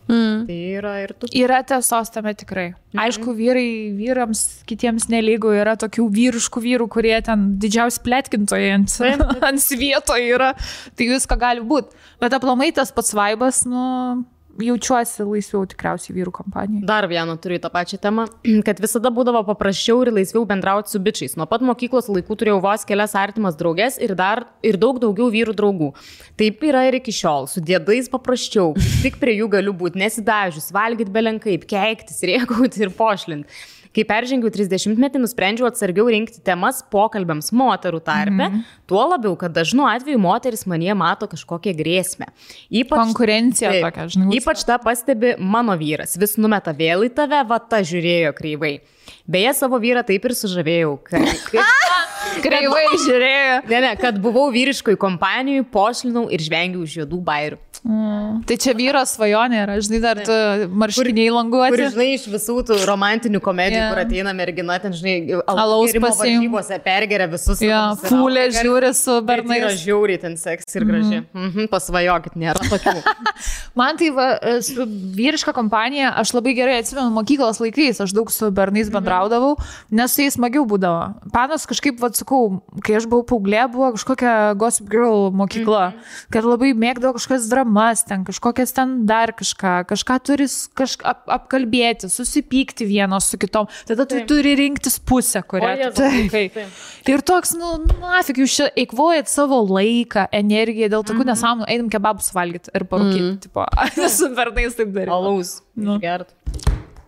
Mm. 0.10 0.46
Tai 0.48 0.56
yra 0.76 0.94
ir 1.04 1.14
tu. 1.16 1.30
Yra 1.38 1.62
tiesos 1.64 2.10
tame 2.12 2.34
tikrai. 2.36 2.72
Mhm. 2.74 3.02
Aišku, 3.04 3.36
vyrai 3.38 3.68
vyrams, 3.96 4.42
kitiems 4.68 5.08
nelygų 5.12 5.54
yra 5.62 5.78
tokių 5.80 6.08
vyriškų 6.18 6.64
vyrų, 6.66 6.88
kurie 6.92 7.16
ten 7.26 7.52
didžiausi 7.62 8.02
plėtkintojai 8.04 8.74
ant, 8.76 8.98
ant 9.52 9.64
svieto 9.64 10.18
yra. 10.18 10.52
Tai 10.98 11.10
visko 11.14 11.38
gali 11.40 11.64
būti. 11.64 11.96
Bet 12.22 12.36
aplamai 12.38 12.72
tas 12.76 12.92
pats 12.96 13.14
vaibas, 13.16 13.64
nu, 13.70 14.26
jaučiuosi 14.60 15.26
laisviau 15.26 15.64
tikriausiai 15.70 16.16
vyrų 16.16 16.34
kompanijai. 16.36 16.84
Dar 16.88 17.08
vieną 17.10 17.38
turiu 17.42 17.60
tą 17.62 17.72
pačią 17.74 18.00
temą, 18.02 18.28
kad 18.68 18.82
visada 18.84 19.12
būdavo 19.14 19.44
paprasčiau 19.48 20.02
ir 20.06 20.14
laisviau 20.16 20.46
bendrauti 20.50 20.92
su 20.92 21.02
bičiais. 21.04 21.38
Nuo 21.40 21.48
pat 21.50 21.64
mokyklos 21.66 22.10
laikų 22.12 22.38
turėjau 22.42 22.60
vos 22.64 22.86
kelias 22.88 23.16
artimas 23.20 23.58
draugės 23.60 24.00
ir 24.02 24.16
dar 24.20 24.46
ir 24.66 24.80
daug 24.82 25.00
daugiau 25.02 25.32
vyrų 25.34 25.56
draugų. 25.58 25.92
Taip 26.40 26.64
yra 26.68 26.86
ir 26.90 27.00
iki 27.02 27.14
šiol. 27.16 27.50
Su 27.52 27.64
dėdais 27.64 28.10
paprasčiau. 28.12 28.74
Tik 29.04 29.20
prie 29.22 29.38
jų 29.40 29.52
galiu 29.56 29.76
būti 29.78 30.02
nesidažius, 30.02 30.72
valgyti 30.76 31.14
belenkaip, 31.14 31.68
keiktis, 31.70 32.24
rėkauti 32.28 32.86
ir 32.86 32.96
pošlinti. 32.98 33.62
Kai 33.92 34.06
peržengiau 34.08 34.48
30 34.54 34.96
metį, 34.96 35.20
nusprendžiau 35.20 35.68
atsargiau 35.68 36.08
rinkti 36.08 36.40
temas 36.48 36.80
pokalbėms 36.94 37.52
moterų 37.52 38.00
tarpe, 38.00 38.32
mm 38.32 38.54
-hmm. 38.54 38.78
tuo 38.88 39.04
labiau, 39.04 39.36
kad 39.36 39.52
dažnu 39.52 39.84
atveju 39.90 40.20
moteris 40.20 40.64
manie 40.66 40.94
mato 40.96 41.28
kažkokią 41.28 41.76
grėsmę. 41.76 42.30
Ypač, 42.72 42.98
Konkurencija 42.98 43.72
Taip. 43.72 43.84
tokia, 43.84 44.08
žinai. 44.08 44.38
Ypač 44.40 44.64
tą 44.64 44.80
pastebi 44.80 45.36
mano 45.40 45.76
vyras. 45.76 46.16
Vis 46.18 46.38
numeta 46.38 46.72
vėl 46.72 47.04
į 47.04 47.12
tave, 47.16 47.44
va 47.48 47.60
ta 47.60 47.84
žiūrėjo 47.84 48.32
kreivai. 48.34 48.80
Beje, 49.28 49.54
savo 49.54 49.80
vyrą 49.80 50.04
taip 50.08 50.26
ir 50.26 50.32
sužavėjau. 50.40 50.96
Kad, 51.04 51.28
kad, 51.52 52.42
kreivai 52.42 52.88
žiūrėjo. 52.96 53.62
ne, 53.70 53.82
ne, 53.82 53.96
kad 54.00 54.18
buvau 54.24 54.48
vyriškoj 54.52 54.96
kompanijai, 54.96 55.68
pošlinau 55.68 56.30
ir 56.32 56.40
žvengiau 56.40 56.88
už 56.88 57.02
juodų 57.02 57.22
bairių. 57.28 57.60
Mm. 57.82 58.44
Tai 58.46 58.56
čia 58.62 58.76
vyro 58.78 59.00
svajonė 59.10 59.64
yra, 59.64 59.76
žinai, 59.82 60.00
dar 60.04 60.20
tu 60.22 60.36
marškiniai 60.70 61.32
languoti. 61.34 61.88
žinai, 61.96 62.10
iš 62.14 62.28
visų 62.30 62.60
tų 62.70 62.76
romantinių 62.86 63.40
komedijų, 63.42 63.80
yeah. 63.80 63.90
kur 63.90 64.02
ateina 64.04 64.34
mergina, 64.38 64.76
ten, 64.84 64.94
žinai, 64.94 65.40
Alaus 65.50 65.90
gėrimo 65.90 66.12
pasiim. 66.12 66.44
varžybose 66.44 66.78
pergeria 66.86 67.26
visus. 67.32 67.64
Ir 67.66 67.74
fulė 68.04 68.46
alkoholį. 68.46 68.60
žiūri 68.60 68.92
su 68.94 69.16
Bet 69.26 69.42
yra 69.42 69.48
bernais. 69.50 69.80
žiauriai 69.82 70.22
ten 70.22 70.38
seks 70.38 70.78
ir 70.78 70.86
graži. 70.86 71.24
Mhm. 71.24 71.48
Mhm, 71.48 71.72
pasvajokit, 71.74 72.38
nėra 72.38 72.62
tokių. 72.70 73.02
Man 73.80 73.98
tai 73.98 74.12
va, 74.14 74.28
su 74.62 74.86
vyriška 75.18 75.54
kompanija, 75.58 76.14
aš 76.22 76.36
labai 76.38 76.54
gerai 76.58 76.78
atsimenu 76.84 77.10
mokyklos 77.16 77.62
laikais, 77.64 78.04
aš 78.06 78.14
daug 78.14 78.30
su 78.30 78.52
bernais 78.54 78.94
bendraudavau, 78.94 79.56
nes 79.90 80.14
su 80.14 80.22
jais 80.22 80.38
smagiau 80.38 80.68
būdavo. 80.70 81.32
Panas 81.34 81.66
kažkaip, 81.70 81.98
vad 82.04 82.20
sakau, 82.20 82.62
kai 82.86 83.00
aš 83.00 83.10
buvau 83.10 83.26
paauglė, 83.34 83.66
buvo 83.74 83.94
kažkokia 83.98 84.54
Gossip 84.60 84.90
Girl 84.92 85.32
mokykla, 85.34 85.92
kad 86.30 86.46
labai 86.46 86.76
mėgdavo 86.78 87.18
kažkokias 87.18 87.50
dramas, 87.72 88.04
ten 88.04 88.24
kažkokias 88.26 88.74
ten 88.74 89.06
dar 89.06 89.32
kažką, 89.32 89.86
kažką 89.88 90.20
turi 90.24 90.48
kažką 90.76 91.06
ap, 91.06 91.24
apkalbėti, 91.28 92.10
susipykti 92.10 92.86
vienos 92.86 93.30
su 93.32 93.38
kitom, 93.38 93.68
tada 93.88 94.06
tu 94.06 94.16
Taip. 94.20 94.28
turi 94.28 94.56
rinktis 94.56 95.00
pusę, 95.00 95.42
kurią 95.44 95.76
tu 95.78 96.04
Jėzau. 96.04 96.12
palaikai. 96.12 96.50
Taip. 96.52 97.10
Ir 97.10 97.22
toks, 97.22 97.56
nu, 97.56 97.72
nafik, 98.02 98.38
jūs 98.38 98.56
čia 98.60 98.70
eikvojat 98.76 99.28
savo 99.28 99.62
laiką, 99.64 100.28
energiją 100.32 100.90
dėl 100.90 101.04
tokių 101.04 101.24
mm 101.24 101.24
-hmm. 101.24 101.32
nesąmonų, 101.32 101.68
einam 101.68 101.90
kebabus 101.90 102.32
valgyti 102.34 102.72
ir 102.76 102.84
parūkyti. 102.84 103.22
Mm 103.22 103.32
-hmm. 103.32 103.42
Tipo, 103.42 103.66
su 104.18 104.34
vernais 104.36 104.76
taip 104.76 104.92
daryti. 104.94 105.12
Alaus. 105.12 105.62
Nu. 105.76 106.00
Gert. 106.00 106.36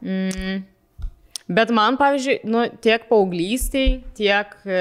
Mm. 0.01 0.72
Bet 1.51 1.73
man, 1.75 1.97
pavyzdžiui, 1.99 2.37
nu, 2.47 2.61
tiek 2.79 3.03
paauglystiai, 3.09 3.97
tiek 4.15 4.53
e, 4.63 4.77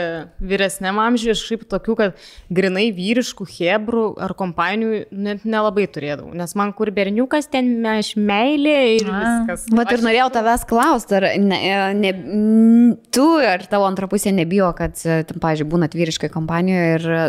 vyresniam 0.46 1.00
amžiui, 1.02 1.32
aš 1.34 1.40
šiaip 1.48 1.64
tokių, 1.72 1.96
kad 1.98 2.20
grinai 2.54 2.84
vyriškų 2.94 3.46
hebrų 3.50 4.04
ar 4.22 4.34
kompanijų 4.38 5.00
net 5.10 5.42
nelabai 5.42 5.88
turėdavau. 5.90 6.30
Nes 6.38 6.54
man 6.58 6.70
kur 6.78 6.92
berniukas 6.94 7.50
ten 7.50 7.72
aš 7.90 8.12
meilė 8.14 8.76
ir 9.00 9.10
A. 9.10 9.18
viskas. 9.24 9.66
Vat 9.74 9.90
ir 9.96 10.06
norėjau 10.06 10.28
tavęs 10.38 10.66
klausti, 10.70 11.18
ar 11.18 11.28
ne, 11.42 11.60
ne, 11.98 12.14
n- 12.14 12.96
tu 13.10 13.26
ar 13.42 13.66
tavo 13.66 13.90
antra 13.90 14.06
pusė 14.10 14.30
nebijo, 14.36 14.70
kad, 14.78 14.94
e, 15.02 15.22
tam, 15.26 15.42
pavyzdžiui, 15.42 15.70
būna 15.74 15.90
vyriškai 15.90 16.30
kompanijoje 16.30 16.94
ir 17.00 17.08
e, 17.10 17.24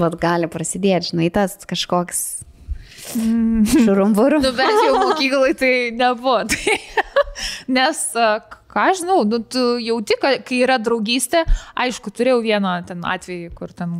vat, 0.00 0.16
gali 0.22 0.48
prasidėti, 0.48 1.12
žinai, 1.12 1.28
tas 1.34 1.60
kažkoks 1.68 2.24
šurumburu. 3.04 4.40
Nu, 4.44 4.52
bent 4.56 4.80
jau 4.86 4.96
mokyklai 5.06 5.52
tai 5.58 5.74
nebuvo. 5.96 6.38
Tai, 6.50 6.76
nes, 7.72 8.00
ką 8.70 8.82
aš 8.90 9.00
žinau, 9.02 9.22
nu, 9.28 9.38
tu 9.50 9.62
jauti, 9.82 10.16
ka- 10.20 10.38
kai 10.46 10.58
yra 10.66 10.76
draugystė, 10.82 11.42
aišku, 11.80 12.12
turėjau 12.14 12.40
vieną 12.44 12.74
ten 12.88 13.00
atvejį, 13.06 13.50
kur 13.56 13.72
ten 13.74 13.94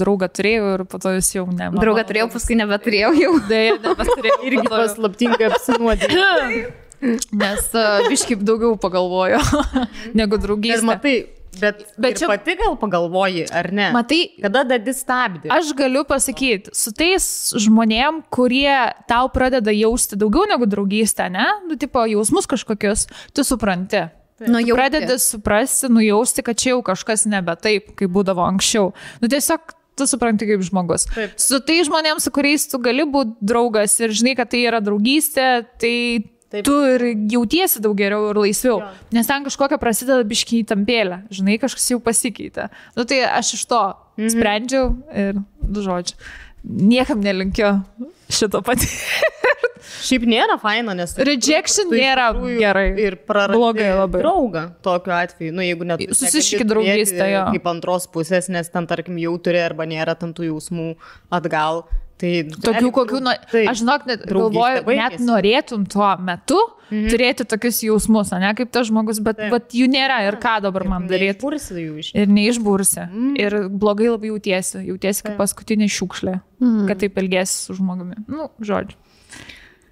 draugą 0.00 0.28
turėjau 0.32 0.74
ir 0.78 0.84
po 0.90 0.98
to 1.02 1.12
jis 1.18 1.32
jau 1.38 1.46
ne. 1.48 1.70
mano 1.70 1.82
Draugą 1.84 2.04
turėjau, 2.08 2.28
paskui 2.34 2.56
nebeturėjau 2.60 3.12
jau. 3.20 3.32
Deja, 3.50 3.76
nebeturėjau. 3.84 4.38
Irgi 4.50 4.66
paslaptingai 4.72 5.50
apsinuodė. 5.52 6.10
Nes 7.00 7.62
uh, 7.72 8.02
biškaip 8.12 8.42
daugiau 8.44 8.74
pagalvojo 8.80 9.38
negu 10.18 10.36
Ir 10.36 10.42
draugystė. 10.42 10.84
matai, 10.84 11.14
bet, 11.58 11.82
Bet 11.98 12.18
čia- 12.20 12.28
pati 12.30 12.54
gal 12.56 12.76
pagalvoji, 12.78 13.46
ar 13.52 13.72
ne? 13.72 13.90
Matai, 13.92 14.20
Kada 14.42 14.62
dadi 14.64 14.90
stabdį? 14.94 15.50
aš 15.50 15.72
galiu 15.74 16.04
pasakyti, 16.04 16.70
su 16.76 16.92
tais 16.92 17.52
žmonėm, 17.58 18.22
kurie 18.30 18.92
tau 19.08 19.28
pradeda 19.28 19.70
jausti 19.74 20.16
daugiau 20.16 20.46
negu 20.46 20.66
draugystę, 20.66 21.30
ne? 21.30 21.46
Nu, 21.68 21.76
tipo, 21.76 22.04
jausmus 22.06 22.46
kažkokius, 22.46 23.06
tu 23.34 23.42
supranti. 23.42 24.08
Nu, 24.40 24.56
jau 24.64 24.72
pradedi 24.78 25.18
suprasti, 25.20 25.90
nujausti, 25.92 26.42
kad 26.42 26.56
čia 26.56 26.70
jau 26.72 26.82
kažkas 26.82 27.26
nebe 27.28 27.52
taip, 27.60 27.90
kaip 27.96 28.08
būdavo 28.08 28.40
anksčiau. 28.46 28.94
Nu, 29.20 29.28
tiesiog 29.28 29.60
tu 30.00 30.06
supranti 30.08 30.46
kaip 30.48 30.62
žmogus. 30.64 31.04
Taip. 31.12 31.34
Su 31.36 31.58
tai 31.60 31.82
žmonėms, 31.84 32.24
su 32.24 32.30
kuriais 32.32 32.64
tu 32.70 32.78
gali 32.80 33.04
būti 33.04 33.36
draugas 33.44 33.98
ir 34.00 34.08
žinai, 34.16 34.32
kad 34.38 34.48
tai 34.48 34.62
yra 34.64 34.80
draugystė, 34.80 35.66
tai 35.78 36.24
Taip. 36.50 36.64
tu 36.66 36.74
ir 36.82 37.04
jautiesi 37.30 37.78
daug 37.82 37.94
geriau 37.98 38.32
ir 38.32 38.40
laisviau. 38.42 38.80
Jo. 38.82 38.90
Nes 39.14 39.28
ten 39.28 39.46
kažkokia 39.46 39.78
prasideda 39.78 40.24
biškiai 40.26 40.66
tampėlė. 40.66 41.22
Žinai, 41.30 41.60
kažkas 41.62 41.86
jau 41.92 42.00
pasikeitė. 42.02 42.66
Nu, 42.96 43.06
tai 43.06 43.22
aš 43.28 43.54
iš 43.60 43.66
to 43.70 43.82
mhm. 44.18 44.32
sprendžiau 44.34 44.88
ir, 45.14 45.42
du 45.62 45.84
žodžiu, 45.86 46.18
niekam 46.64 47.22
nelinkiu 47.22 47.76
šito 48.30 48.64
pati. 48.66 48.90
Šiaip 50.00 50.24
nėra 50.28 50.56
faina, 50.60 50.94
nes... 50.96 51.12
Rejection 51.16 51.90
tu 51.90 51.96
iš 51.96 52.02
nėra 52.02 52.26
tikrųjų 52.34 52.58
gerai. 52.60 52.84
Ir 53.00 53.16
Blogai 53.26 53.88
labai. 53.96 54.20
draugą 54.22 54.64
tokiu 54.84 55.14
atveju. 55.16 55.54
Nu, 55.56 55.64
jeigu 55.64 55.88
net... 55.88 56.02
Draugystę, 56.02 57.16
turėti 57.16 57.32
jo. 57.32 57.46
Kaip 57.54 57.70
antros 57.72 58.06
pusės, 58.12 58.50
nes 58.52 58.70
ten, 58.72 58.88
tarkim, 58.90 59.18
jau 59.22 59.34
turi 59.42 59.62
arba 59.62 59.86
nėra 59.90 60.16
tam 60.20 60.34
tų 60.36 60.50
jausmų 60.50 60.92
atgal. 61.36 61.84
Tai 62.20 62.32
Tokių, 62.66 62.90
kokių, 62.92 63.22
nu, 63.24 63.32
taip. 63.48 63.70
aš 63.70 63.80
žinok, 63.80 64.04
net 64.10 64.26
galvoju, 64.28 64.84
net 64.98 65.16
norėtum 65.24 65.86
tuo 65.88 66.10
metu 66.20 66.58
mhm. 66.90 67.08
turėti 67.12 67.46
tokius 67.48 67.80
jausmus, 67.86 68.32
o 68.36 68.40
ne 68.42 68.52
kaip 68.58 68.72
tas 68.74 68.90
žmogus, 68.90 69.22
bet, 69.24 69.40
Taip. 69.40 69.54
bet 69.54 69.76
jų 69.76 69.88
nėra 69.92 70.20
ir 70.26 70.36
ką 70.42 70.58
dabar 70.66 70.84
man 70.90 71.08
daryti. 71.10 71.38
Neišpursi 71.38 71.84
jų 71.86 71.94
iš. 72.02 72.12
Ir 72.18 72.32
neišbursi. 72.36 73.06
Mm. 73.06 73.30
Ir 73.40 73.58
blogai 73.82 74.10
labai 74.10 74.32
jautiesi. 74.34 74.82
Jautiesi 74.90 75.24
kaip 75.26 75.40
paskutinė 75.40 75.88
šiukšlė, 75.92 76.36
mm. 76.60 76.82
kad 76.90 77.00
taip 77.04 77.20
elgesi 77.22 77.70
su 77.70 77.78
žmogumi. 77.80 78.20
Nu, 78.28 78.50
žodžiu. 78.60 78.98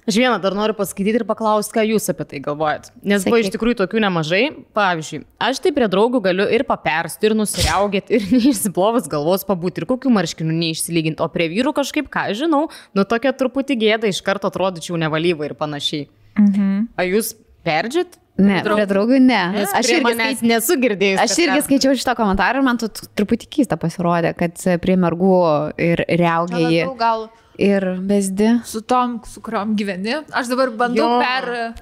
Aš 0.09 0.17
vieną 0.17 0.39
dar 0.41 0.55
noriu 0.57 0.73
paskaityti 0.73 1.21
ir 1.21 1.25
paklausti, 1.29 1.75
ką 1.75 1.83
jūs 1.85 2.07
apie 2.09 2.25
tai 2.31 2.39
galvojat. 2.41 2.87
Nes 3.05 3.27
buvo 3.27 3.37
iš 3.37 3.51
Sakyk. 3.51 3.57
tikrųjų 3.59 3.77
tokių 3.83 4.01
nemažai. 4.01 4.43
Pavyzdžiui, 4.77 5.19
aš 5.45 5.59
tai 5.61 5.73
prie 5.77 5.89
draugų 5.93 6.23
galiu 6.25 6.47
ir 6.49 6.63
papersti, 6.69 7.29
ir 7.29 7.35
nusiriaugėti, 7.37 8.17
ir 8.17 8.29
neišsiplovus 8.39 9.11
galvos 9.13 9.45
pabūti, 9.45 9.83
ir 9.83 9.89
kokių 9.91 10.13
marškinių 10.17 10.55
neišsilyginti. 10.63 11.21
O 11.21 11.29
prie 11.33 11.51
vyrų 11.53 11.75
kažkaip, 11.77 12.09
ką 12.13 12.31
žinau, 12.39 12.63
nu 12.97 13.05
tokia 13.05 13.35
truputį 13.37 13.77
gėda, 13.83 14.09
iš 14.09 14.23
karto 14.25 14.49
atrodyčiau 14.49 14.97
nevalyva 14.97 15.51
ir 15.51 15.55
panašiai. 15.59 16.07
Mhm. 16.41 16.89
Ar 16.97 17.11
jūs 17.11 17.35
perdžiat? 17.69 18.17
Ne, 18.39 18.61
prie 18.63 18.85
draugų 18.87 19.19
ne. 19.19 19.41
Nes 19.57 19.75
Aš 19.75 19.91
irgi, 19.91 20.05
manęs 20.07 20.39
skait... 20.39 20.47
nesu 20.47 20.77
girdėjęs. 20.79 21.21
aš 21.25 21.35
irgi 21.43 21.65
skaičiau 21.67 21.97
šitą 21.99 22.15
komentarą 22.17 22.63
ir 22.63 22.67
man 22.69 22.79
tu 22.79 22.87
truputį 22.89 23.49
keista 23.59 23.77
pasirodė, 23.83 24.31
kad 24.39 24.63
prie 24.81 24.95
mergų 24.95 25.35
ir 25.75 26.05
reagiai 26.07 26.87
Labiau 26.87 26.95
Gal 27.03 27.27
ir 27.59 27.85
besdi. 28.01 28.55
su 28.65 28.81
tom, 28.81 29.21
su 29.27 29.41
kuriuom 29.43 29.77
gyveni. 29.77 30.23
Aš 30.33 30.51
dabar 30.55 30.71
bandau 30.71 31.05
Jo. 31.05 31.21
per... 31.21 31.73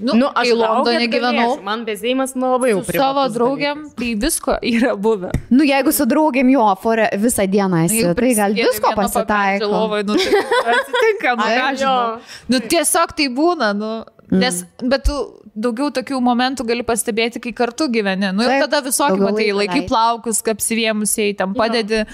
Nu, 0.00 0.12
Nu, 0.16 0.28
aš 0.34 0.48
Londone 0.56 1.06
gyvenau. 1.12 1.58
Man 1.64 1.82
bezėjimas 1.84 2.32
nu 2.38 2.54
labai 2.54 2.70
jau 2.70 2.80
Su 2.84 2.94
savo 2.96 3.26
draugiam, 3.32 3.82
tai 3.98 4.14
visko 4.16 4.54
yra 4.64 4.94
buvę. 4.96 5.28
Nu, 5.52 5.64
jeigu 5.66 5.92
su 5.92 6.06
draugėm 6.08 6.48
jo 6.54 6.64
fore 6.80 7.08
visą 7.20 7.44
dieną 7.50 7.82
esi, 7.84 7.98
Jeigu 8.00 8.14
tai 8.16 8.30
gal 8.38 8.56
visko 8.56 8.94
pasitaiko. 8.96 9.68
Lovoj, 9.68 10.06
nu, 10.08 10.16
tai 10.16 10.72
atsitinka, 10.76 11.34
nu, 11.36 11.44
Ai, 11.48 11.58
jo. 11.58 11.76
žinau. 11.82 12.16
Nu, 12.48 12.62
tiesiog 12.72 13.12
tai 13.18 13.28
būna, 13.36 13.74
nu. 13.76 13.92
Nes, 14.30 14.62
bet 14.78 15.04
tu 15.08 15.16
daugiau 15.58 15.90
tokių 15.92 16.20
momentų 16.22 16.64
gali 16.68 16.84
pastebėti, 16.86 17.42
kai 17.42 17.52
kartu 17.56 17.88
gyveni. 17.92 18.30
Nu, 18.32 18.46
ir 18.46 18.62
tada 18.62 18.80
visokių 18.86 19.18
matai, 19.24 19.48
laikai 19.58 19.82
plaukus, 19.90 20.40
apsivėmusiai, 20.54 21.34
tam 21.36 21.52
padedi. 21.58 22.04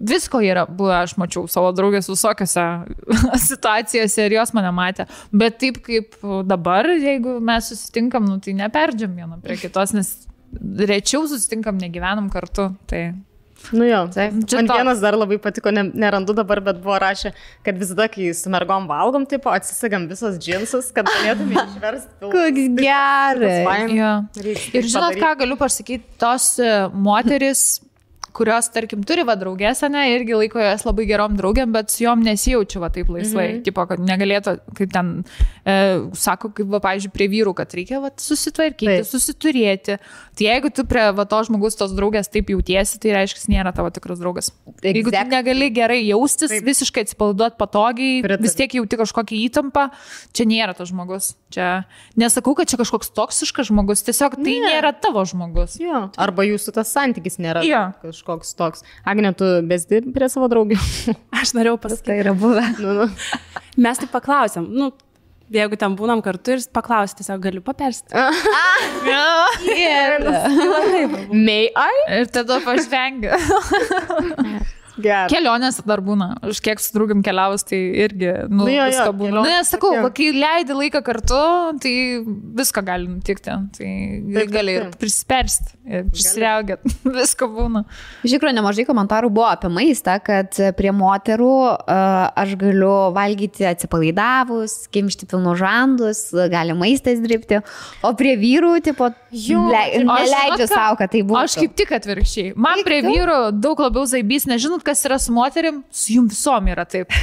Visko 0.00 0.40
yra 0.44 0.64
buvę, 0.64 0.96
aš 1.04 1.16
mačiau 1.20 1.44
savo 1.50 1.70
draugės 1.76 2.08
visokiose 2.08 2.66
situacijose 3.50 4.26
ir 4.26 4.38
jos 4.38 4.54
mane 4.56 4.72
matė. 4.74 5.06
Bet 5.32 5.58
taip 5.60 5.82
kaip 5.84 6.16
dabar, 6.48 6.88
jeigu 6.96 7.38
mes 7.44 7.68
susitinkam, 7.72 8.28
nu, 8.28 8.38
tai 8.40 8.56
neperdžiam 8.56 9.12
vieno 9.16 9.40
prie 9.44 9.58
kitos, 9.60 9.92
nes 9.96 10.14
rečiau 10.90 11.26
susitinkam, 11.30 11.78
negyvenam 11.80 12.30
kartu. 12.32 12.70
Tai 12.90 13.02
Nu 13.72 13.84
jo. 13.84 14.08
Taip. 14.14 14.32
Čia 14.48 14.62
Man 14.62 14.70
vienas 14.72 15.02
dar 15.02 15.14
labai 15.18 15.38
patiko, 15.42 15.70
ne, 15.74 15.84
nerandu 15.94 16.34
dabar, 16.34 16.62
bet 16.64 16.80
buvo 16.82 16.96
rašę, 17.00 17.32
kad 17.66 17.78
visada, 17.78 18.06
kai 18.10 18.30
su 18.34 18.50
mergom 18.52 18.88
valgom, 18.90 19.26
tipo, 19.28 19.52
atsisegam 19.52 20.06
visos 20.10 20.38
džinsus, 20.40 20.88
kad 20.96 21.08
galėtume 21.10 21.60
išversti. 21.66 22.16
Koks 22.24 22.70
geras. 22.80 23.58
Ir 24.72 24.88
žinot, 24.88 25.12
padaryt. 25.12 25.22
ką 25.22 25.32
galiu 25.44 25.60
pasakyti, 25.60 26.08
tos 26.20 26.54
moteris, 26.96 27.64
kurios, 28.36 28.68
tarkim, 28.72 29.02
turi 29.06 29.24
va 29.26 29.34
draugės, 29.36 29.82
ne, 29.90 30.04
irgi 30.14 30.36
laiko 30.36 30.60
jas 30.62 30.84
labai 30.86 31.06
gerom 31.08 31.36
draugiam, 31.38 31.72
bet 31.74 31.90
su 31.90 32.04
jom 32.04 32.22
nesijaučiu 32.24 32.80
va 32.82 32.88
taip 32.94 33.08
laisvai. 33.12 33.46
Mhm. 33.56 33.62
Tipo, 33.66 33.86
kad 33.90 33.98
negalėtų, 34.00 34.56
kaip 34.78 34.92
ten, 34.94 35.10
e, 35.64 35.76
sako, 36.14 36.52
kaip, 36.54 36.68
va, 36.72 36.80
pavyzdžiui, 36.84 37.12
prie 37.14 37.28
vyrų, 37.32 37.54
kad 37.58 37.72
reikia 37.76 38.00
va, 38.02 38.10
susitvarkyti, 38.16 39.00
Taip. 39.00 39.08
susiturėti. 39.10 39.98
Tai 40.36 40.46
jeigu 40.46 40.70
tu 40.74 40.84
prie 40.88 41.06
va, 41.12 41.24
to 41.28 41.40
žmogus, 41.48 41.76
tos 41.76 41.92
draugės 41.96 42.30
taip 42.32 42.48
jautiesi, 42.52 42.98
tai 43.02 43.14
reiškia, 43.18 43.44
nėra 43.52 43.74
tavo 43.76 43.90
tikras 43.92 44.20
draugas. 44.22 44.50
Exactly. 44.66 44.94
Jeigu 44.94 45.10
tu 45.10 45.16
Exact. 45.16 45.30
negali 45.34 45.70
gerai 45.74 46.00
jaustis, 46.06 46.48
Taip. 46.50 46.64
visiškai 46.64 47.04
atsipalaiduoti 47.06 47.56
patogiai, 47.60 48.22
Pritariu. 48.24 48.42
vis 48.46 48.54
tiek 48.54 48.72
jauti 48.80 48.96
kažkokią 49.00 49.36
įtampą, 49.50 49.90
čia 50.32 50.44
nėra 50.48 50.74
tas 50.76 50.88
žmogus. 50.90 51.34
Čia 51.50 51.84
nesakau, 52.16 52.54
kad 52.56 52.68
čia 52.70 52.78
kažkoks 52.78 53.10
toksiškas 53.12 53.68
žmogus, 53.70 54.04
tiesiog 54.06 54.36
tai 54.38 54.56
Ne. 54.60 54.70
nėra 54.70 54.92
tavo 54.98 55.24
žmogus. 55.26 55.78
Jo. 55.80 56.10
Arba 56.16 56.42
jūsų 56.46 56.72
tas 56.72 56.92
santykis 56.94 57.38
nėra 57.38 57.64
Jo. 57.66 57.92
Kažkoks 58.20 58.54
toks. 58.54 58.84
Agne, 59.08 59.32
tu 59.34 59.44
besdi 59.66 60.02
prie 60.12 60.28
savo 60.28 60.48
draugių. 60.52 60.76
Aš 61.40 61.54
norėjau 61.56 61.78
pasakyti. 61.80 62.10
Tai 62.10 62.18
yra 62.20 62.34
buvę. 62.36 62.64
nu, 62.80 62.92
nu. 63.00 63.06
Mes 63.84 64.00
tai 64.00 64.08
paklausėm, 64.10 64.66
nu, 64.68 64.90
jeigu 65.50 65.78
ten 65.80 65.96
būnam 65.96 66.20
kartu 66.24 66.56
ir 66.56 66.64
paklausti, 66.74 67.22
tiesiog 67.22 67.40
galiu 67.46 67.62
papersti. 67.64 68.12
May 71.32 71.70
I? 71.72 72.04
Ir 72.20 72.28
tada 72.34 72.60
pažvengia. 72.64 73.38
Gerai. 75.04 75.28
Kelionės 75.32 75.80
dar 75.88 76.02
būna. 76.04 76.28
Aš 76.50 76.60
kiek 76.64 76.80
su 76.82 76.92
draugim 76.96 77.22
keliavus, 77.26 77.64
tai 77.68 77.78
irgi, 78.04 78.30
nu, 78.48 78.64
Nu 78.64 78.68
jo, 78.68 78.76
jo, 78.84 78.88
visko 78.90 79.14
būna. 79.16 79.30
kelionės 79.30 79.48
Nu, 79.50 79.54
nesakau, 79.56 79.92
tokie. 80.04 80.30
kai 80.32 80.42
leidi 80.44 80.76
laiką 80.76 81.02
kartu, 81.06 81.40
tai 81.82 81.94
visko 82.60 82.82
gali 82.86 83.08
nutikti. 83.10 83.56
Tai 83.78 83.90
taip, 84.36 84.52
gali 84.54 84.76
ir 84.78 84.86
taip. 84.88 84.98
prispersti, 85.02 85.74
ir 85.88 86.04
prisiriaugėti. 86.12 86.94
Visko 87.20 87.48
būna. 87.50 87.84
Iš 88.26 88.34
tikrųjų, 88.36 88.54
nemažai 88.60 88.84
komentarų 88.88 89.30
buvo 89.32 89.48
apie 89.50 89.70
maistą, 89.72 90.18
kad 90.24 90.54
prie 90.78 90.92
moterų 90.94 91.50
aš 91.90 92.54
galiu 92.60 92.92
valgyti 93.16 93.66
atsipalaidavus, 93.70 94.86
kimšti 94.94 95.26
pilnu 95.30 95.54
žandus, 95.58 96.26
gali 96.52 96.74
maistas 96.78 97.20
dirbti, 97.22 97.60
o 98.06 98.12
prie 98.18 98.36
vyrų, 98.40 98.76
tipo, 98.84 99.10
Jo, 99.30 99.60
le, 99.70 100.00
neleidžiu 100.02 100.66
savo, 100.66 100.96
kad 100.98 101.12
tai 101.12 101.20
būtų. 101.22 101.38
Aš 101.38 101.54
kaip 101.60 101.74
tik 101.78 101.92
atvirkščiai. 101.94 102.48
Man 102.58 102.80
prie 102.86 102.98
vyrų 103.04 103.36
daug 103.62 103.78
labiau 103.78 104.02
zaibys, 104.10 104.42
nežinot, 104.50 104.82
kas 104.90 105.04
yra 105.08 105.18
su 105.22 105.32
moterim, 105.36 105.80
su 105.94 106.16
jum 106.18 106.26
visom 106.30 106.68
yra 106.74 106.84
taip. 106.90 107.14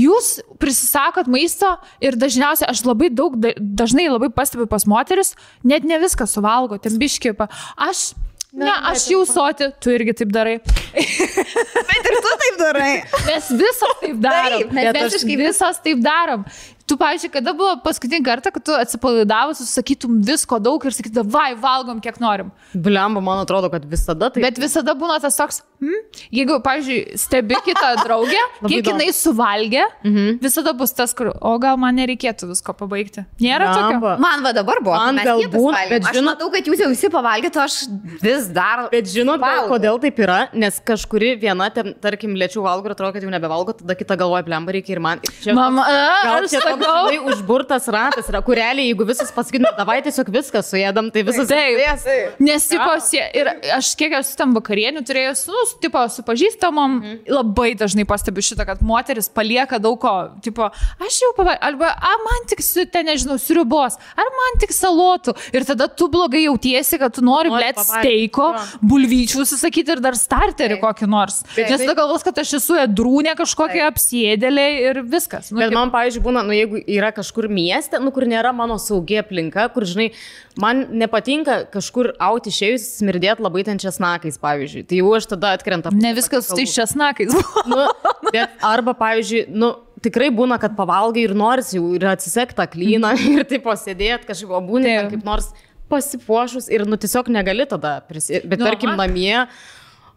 Jūs 0.00 0.34
prisisakot 0.62 1.30
maisto 1.30 1.70
ir 2.02 2.18
dažniausiai 2.18 2.68
aš 2.74 2.82
labai 2.88 3.08
daug, 3.14 3.38
da- 3.40 3.54
dažnai 3.58 4.08
labai 4.10 4.28
pastebiu 4.34 4.66
pas 4.70 4.84
moteris, 4.90 5.32
net 5.64 5.86
ne 5.88 5.98
viską 6.02 6.26
suvalgo, 6.28 6.78
ten 6.82 6.98
biški. 7.00 7.32
pa- 7.38 7.48
Aš, 7.88 8.12
ne, 8.52 8.72
aš 8.92 9.06
jau 9.12 9.22
soti, 9.28 9.70
tu 9.80 9.92
irgi 9.94 10.14
taip 10.22 10.32
darai. 10.34 10.58
Bet 11.88 12.08
ir 12.10 12.16
tu 12.24 12.32
taip 12.42 12.58
darai. 12.60 12.92
Mes 13.28 13.48
visos 13.62 13.96
taip 14.02 14.18
darom. 14.22 14.58
Taip, 14.62 14.72
mes 14.76 14.92
visiškai 14.98 15.36
visos 15.40 15.80
taip 15.84 16.02
darom. 16.04 16.44
Tu, 16.82 16.96
pavyzdžiui, 16.98 17.30
kada 17.32 17.52
buvo 17.56 17.76
paskutinį 17.84 18.24
kartą, 18.26 18.50
kad 18.52 18.64
tu 18.66 18.74
atsipalaidavus, 18.76 19.60
sakytum 19.70 20.18
visko 20.26 20.58
daug 20.60 20.82
ir 20.84 20.92
sakytum, 20.92 21.28
vai, 21.32 21.52
valgom 21.56 22.00
kiek 22.04 22.18
norim. 22.20 22.50
Bliamba, 22.74 23.22
man 23.24 23.40
atrodo, 23.44 23.70
kad 23.72 23.86
visada 23.88 24.28
tai... 24.34 24.42
Bet 24.44 24.58
visada 24.60 24.92
būna 24.98 25.20
tas 25.22 25.38
toks, 25.38 25.62
hm, 25.82 25.98
jeigu, 26.38 26.56
pavyzdžiui, 26.64 27.18
stebi 27.18 27.56
kitą 27.66 27.90
draugę, 28.04 28.38
Labai 28.62 28.70
kiek 28.72 28.88
jinai 28.92 29.08
suvalgė, 29.16 29.84
Mhm. 30.06 30.38
visada 30.42 30.72
bus 30.78 30.92
tas, 30.94 31.12
kur, 31.18 31.32
o 31.40 31.52
gal 31.58 31.76
man 31.76 31.96
nereikėtų 31.98 32.48
visko 32.52 32.74
pabaigti. 32.78 33.24
Nėra 33.42 33.68
tokio. 33.74 33.98
Bliamba. 33.98 34.12
Man 34.22 34.42
va 34.46 34.52
dabar 34.56 34.80
buvo. 34.84 34.94
Man 34.96 35.18
galbūt, 35.18 35.76
bet 35.90 36.06
Aš 36.08 36.16
žinot- 36.16 36.38
matau, 36.38 36.50
kad 36.54 36.64
jūs 36.70 36.78
jau 36.84 36.88
visi 36.92 37.08
pavalgėte, 37.12 37.58
aš 37.62 37.76
vis 38.22 38.46
dar. 38.48 38.88
Bet 38.92 39.10
žinot, 39.10 39.40
Valgau. 39.42 39.72
kodėl 39.74 40.00
taip 40.00 40.16
yra? 40.22 40.38
Nes 40.54 40.78
kažkuri 40.80 41.34
viena, 41.40 41.68
ten, 41.74 41.94
tarkim, 42.00 42.34
lėčiau 42.38 42.62
valgo 42.62 42.86
ir 42.86 42.94
atrodo, 42.94 43.12
kad 43.12 43.22
jau 43.26 43.30
nebevalgo, 43.30 43.74
tada 43.82 43.94
kita 43.98 44.16
galvoja, 44.16 44.44
blemba 44.46 44.72
reikia 44.72 44.96
ir 44.96 45.00
man. 45.00 45.18
Ir 45.24 45.30
Čia, 45.42 45.54
Mama, 45.58 45.82
gal 46.22 46.44
aš 46.44 46.50
čia 46.54 46.60
žinai, 46.62 47.18
užburtas 47.26 47.88
ratas 47.92 48.28
yra, 48.30 48.42
kur 48.44 48.54
realiai, 48.54 48.92
jeigu 48.92 49.06
visas 49.08 49.32
pasakytume, 49.34 49.74
davai 49.76 49.98
tiesiog 50.06 50.30
viską 50.30 50.62
suėdam, 50.62 51.10
tai 51.12 51.22
visas... 51.26 51.48
Taip. 51.48 52.38
Nes, 52.40 52.68
tipo, 52.68 52.90
sie- 53.00 53.28
ir 53.34 53.46
aš 53.74 53.94
kiek 53.98 54.12
esu 54.20 54.36
tam 54.36 54.54
vakarienių 54.54 55.02
turėjus, 55.06 55.46
nu, 55.48 55.64
su, 55.72 55.80
tipo, 55.82 56.04
su 56.12 56.22
pažįstamom, 56.22 56.92
Mhm. 57.00 57.18
labai 57.32 57.72
dažnai 57.74 58.04
pastebiu 58.06 58.44
šitą, 58.44 58.66
kad 58.68 58.82
moteris 58.84 59.28
palieka 59.32 59.80
daug 59.80 59.98
ko, 60.00 60.12
tipo, 60.44 60.68
aš 61.00 61.18
jau 61.24 61.32
pavalgiau, 61.36 61.64
arba, 61.72 61.88
a, 61.96 62.12
man 62.26 62.46
tik 62.48 62.60
su, 62.62 62.84
ten, 62.86 63.06
nežinau, 63.08 63.38
sriubos, 63.40 63.96
ar 64.16 64.28
man 64.38 64.60
tik 64.60 64.70
salotų. 64.76 65.34
Ir 65.54 65.64
tada 65.64 65.88
tu 65.88 66.08
blogai 66.12 66.44
jautiesi, 66.46 66.98
kad 67.00 67.14
tu 67.16 67.22
nori, 67.24 67.48
blėt, 67.50 67.78
steiko, 67.82 68.52
bulvyčių 68.84 69.44
susakyti 69.48 69.96
ir 69.96 70.00
dar 70.04 70.12
starterį 70.18 70.78
kokį 70.82 71.08
nors. 71.08 71.42
Nes 71.56 71.80
tada 71.80 71.94
galvos, 71.94 72.22
kad 72.26 72.38
aš 72.42 72.54
esu 72.60 72.76
edrūnė 72.86 73.34
kažkokia 73.38 73.88
apsėdėlė 73.90 74.66
ir 74.90 75.02
viskas. 75.02 75.50
Nu, 75.52 75.58
Bet 75.58 75.70
kaip- 75.70 75.74
man, 75.78 75.90
pavyzdžiui, 75.90 76.22
būna, 76.22 76.44
nu, 76.46 76.52
jeigu 76.52 76.82
yra 76.86 77.12
kažkur 77.12 77.48
mieste, 77.48 77.98
nu, 78.02 78.10
kur 78.10 78.22
nėra 78.28 78.54
mano 78.54 78.74
saugi 78.78 79.18
aplinka, 79.22 79.68
kur, 79.72 79.82
žinai, 79.82 80.12
man 80.60 80.86
nepatinka 80.92 81.64
kažkur 81.72 82.12
auti 82.20 82.50
išėjus 82.52 82.98
smirdėti 82.98 83.40
labai 83.44 83.64
ten 83.64 83.78
česnakais, 83.80 84.36
pavyzdžiui. 84.42 84.84
Tai 84.88 84.98
jau 85.00 85.14
aš 85.16 85.26
tada 85.30 85.54
atkrenta. 85.56 85.90
ne 85.92 86.12
viskas 86.14 86.46
su 86.50 86.56
tais 86.58 86.74
česnakais 86.74 87.32
buvo. 87.32 87.62
Nu, 87.72 87.86
bet 88.32 88.50
arba, 88.62 88.92
pavyzdžiui, 88.98 89.46
nu, 89.48 89.72
tikrai 90.02 90.28
būna, 90.34 90.58
kad 90.60 90.74
pavalgai 90.76 91.24
ir 91.28 91.34
nors 91.34 91.72
jau 91.72 91.92
ir 91.94 92.04
atsisekta 92.10 92.66
klyną 92.68 93.14
ir 93.38 93.44
taip 93.48 93.62
posėdėti 93.64 94.26
kažkaip, 94.28 94.50
o 94.50 94.60
būni 94.60 94.90
ten 94.90 95.06
Taip. 95.08 95.14
kaip 95.16 95.24
nors 95.28 95.52
pasipuošus 95.92 96.68
ir, 96.72 96.84
nu, 96.88 96.96
tiesiog 97.00 97.28
negali 97.32 97.66
tada 97.68 98.00
prisėti. 98.08 98.48
Bet 98.48 98.58
Nu, 98.62 98.66
tarkim, 98.68 98.92
aha. 98.94 99.06
namie, 99.06 99.46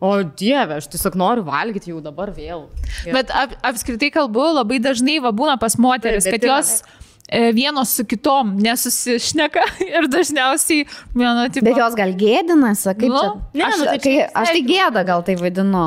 o 0.04 0.12
dieve, 0.24 0.78
aš 0.82 0.88
tiesiog 0.94 1.16
noriu 1.20 1.44
valgyti 1.48 1.92
jau 1.94 2.02
dabar 2.04 2.32
vėl. 2.36 2.66
Ir- 3.06 3.14
Bet 3.16 3.32
ap, 3.36 3.56
apskritai 3.72 4.10
kalbu, 4.12 4.46
labai 4.60 4.80
dažnai 4.84 5.20
va 5.24 5.32
būna 5.36 5.58
pas 5.60 5.76
moteris, 5.78 6.24
bet 6.28 6.38
kad 6.40 6.48
yra- 6.48 6.58
jos 6.60 6.82
e, 6.82 6.86
vienos 7.56 7.90
su 7.98 8.06
kitom 8.06 8.56
nesusišneka 8.62 9.64
ir 9.96 10.08
dažniausiai 10.12 10.86
viena 11.16 11.48
tipo. 11.50 11.66
Bet 11.66 11.80
jos 11.82 11.96
gal 11.98 12.14
gėdinasi, 12.20 12.92
kaip 13.00 13.10
Nu, 13.10 13.22
čia? 13.22 13.32
ne, 13.54 13.64
aš, 13.70 13.80
nu 13.82 13.86
tai 13.90 14.00
kai, 14.04 14.18
aš 14.30 14.52
tai 14.54 14.62
gėda 14.68 15.06
gal 15.08 15.24
tai 15.26 15.36
vadinu. 15.40 15.86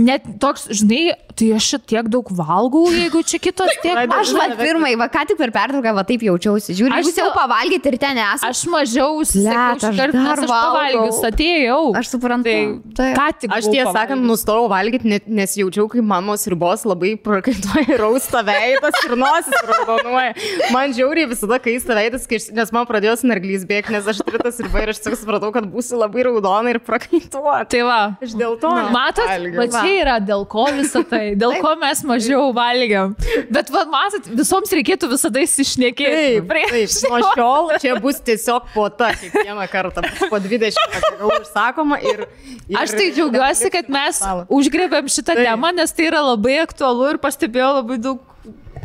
Net 0.00 0.24
toks, 0.40 0.68
žinai, 0.72 1.12
tai 1.40 1.50
aš 1.56 1.68
čia 1.72 1.78
tiek 1.94 2.08
daug 2.12 2.28
valgau, 2.36 2.84
jeigu 2.92 3.22
čia 3.24 3.40
kitos 3.42 3.72
tiek. 3.80 3.96
Aš 4.20 4.34
va 4.36 4.46
pirmai, 4.58 4.92
va 5.00 5.08
ką 5.12 5.24
tik 5.30 5.40
per 5.40 5.52
pertrauką, 5.54 5.94
va 5.96 6.04
taip 6.06 6.24
jaučiausi. 6.26 6.76
Žiūriu, 6.76 6.98
Aš 7.00 7.12
jau 7.16 7.30
pavalgyti 7.34 7.92
ir 7.92 7.96
ten 8.00 8.20
esate. 8.20 8.50
Aš 8.50 8.62
mažiau 8.70 9.22
Blet, 9.24 9.84
aš 9.88 9.96
dar 9.96 10.42
pavalgius 10.44 11.20
atėjau. 11.30 11.80
Aš 12.00 12.12
suprantu. 12.12 12.50
Tai 12.50 12.92
Taip. 12.98 13.14
ką 13.16 13.26
tik. 13.40 13.54
Aš 13.56 13.68
tiesą 13.70 13.94
sakant, 13.94 14.24
nustojau 14.26 14.68
valgyti, 14.70 15.08
nes 15.30 15.56
jaučiau, 15.58 15.86
kaip 15.90 16.04
mamos 16.06 16.44
ribos 16.50 16.84
labai 16.88 17.14
prakaituoja 17.20 17.98
rausta 18.00 18.42
veidas 18.46 18.98
ir 19.06 19.16
nosis 19.20 19.64
raudonuoja. 19.70 20.34
Man 20.74 20.94
žiauriai 20.96 21.30
visada 21.30 21.60
kaista 21.62 21.96
veidas, 21.98 22.26
kai 22.30 22.40
nes 22.56 22.74
man 22.74 22.88
pradėjo 22.88 23.16
snarglys 23.22 23.66
bėgti, 23.68 23.94
nes 23.96 24.10
aš 24.12 24.22
turiu 24.26 24.42
tas 24.42 24.60
ribą 24.62 24.84
ir 24.84 24.92
aš 24.94 25.02
tik 25.06 25.16
supratau, 25.20 25.52
kad 25.54 25.68
būsiu 25.70 26.00
labai 26.00 26.26
raudona 26.28 26.74
ir 26.74 26.80
prakaituota. 26.84 27.64
Tai 27.70 27.82
va. 27.88 28.00
Aš 28.24 28.36
dėl 28.38 28.58
to. 28.60 28.72
Matot, 28.94 29.30
va 29.56 29.68
čia 29.72 29.94
yra 30.02 30.18
dėl 30.22 30.46
ko 30.50 30.66
visą 30.76 31.04
tai, 31.08 31.29
dėl 31.38 31.56
ko 31.62 31.74
mes 31.80 32.02
mažiau 32.06 32.50
valgiam. 32.56 33.14
Bet, 33.52 33.70
va, 33.72 33.84
matot, 33.90 34.26
visoms 34.38 34.72
reikėtų 34.74 35.10
visada 35.12 35.42
įsišnekėti. 35.44 36.40
Taip, 36.46 36.54
taip, 36.72 36.94
nuo 37.10 37.20
šiol 37.34 37.70
čia 37.82 37.96
bus 38.02 38.20
tiesiog 38.26 38.70
puota 38.74 39.12
kiekvieną 39.20 39.66
kartą. 39.72 40.04
Po 40.30 40.40
20 40.42 40.80
patiekalų 40.94 41.38
užsakoma 41.40 42.00
ir, 42.04 42.24
ir... 42.68 42.78
Aš 42.80 42.96
tai 42.96 43.10
džiaugiuosi, 43.16 43.70
kad 43.74 43.90
mes 43.92 44.22
užgrebėm 44.48 45.10
šitą 45.10 45.36
Taip. 45.36 45.46
temą, 45.50 45.72
nes 45.76 45.94
tai 45.96 46.08
yra 46.10 46.24
labai 46.32 46.60
aktualu 46.64 47.14
ir 47.14 47.22
pastebėjau 47.22 47.72
labai 47.80 48.00
daug. 48.02 48.24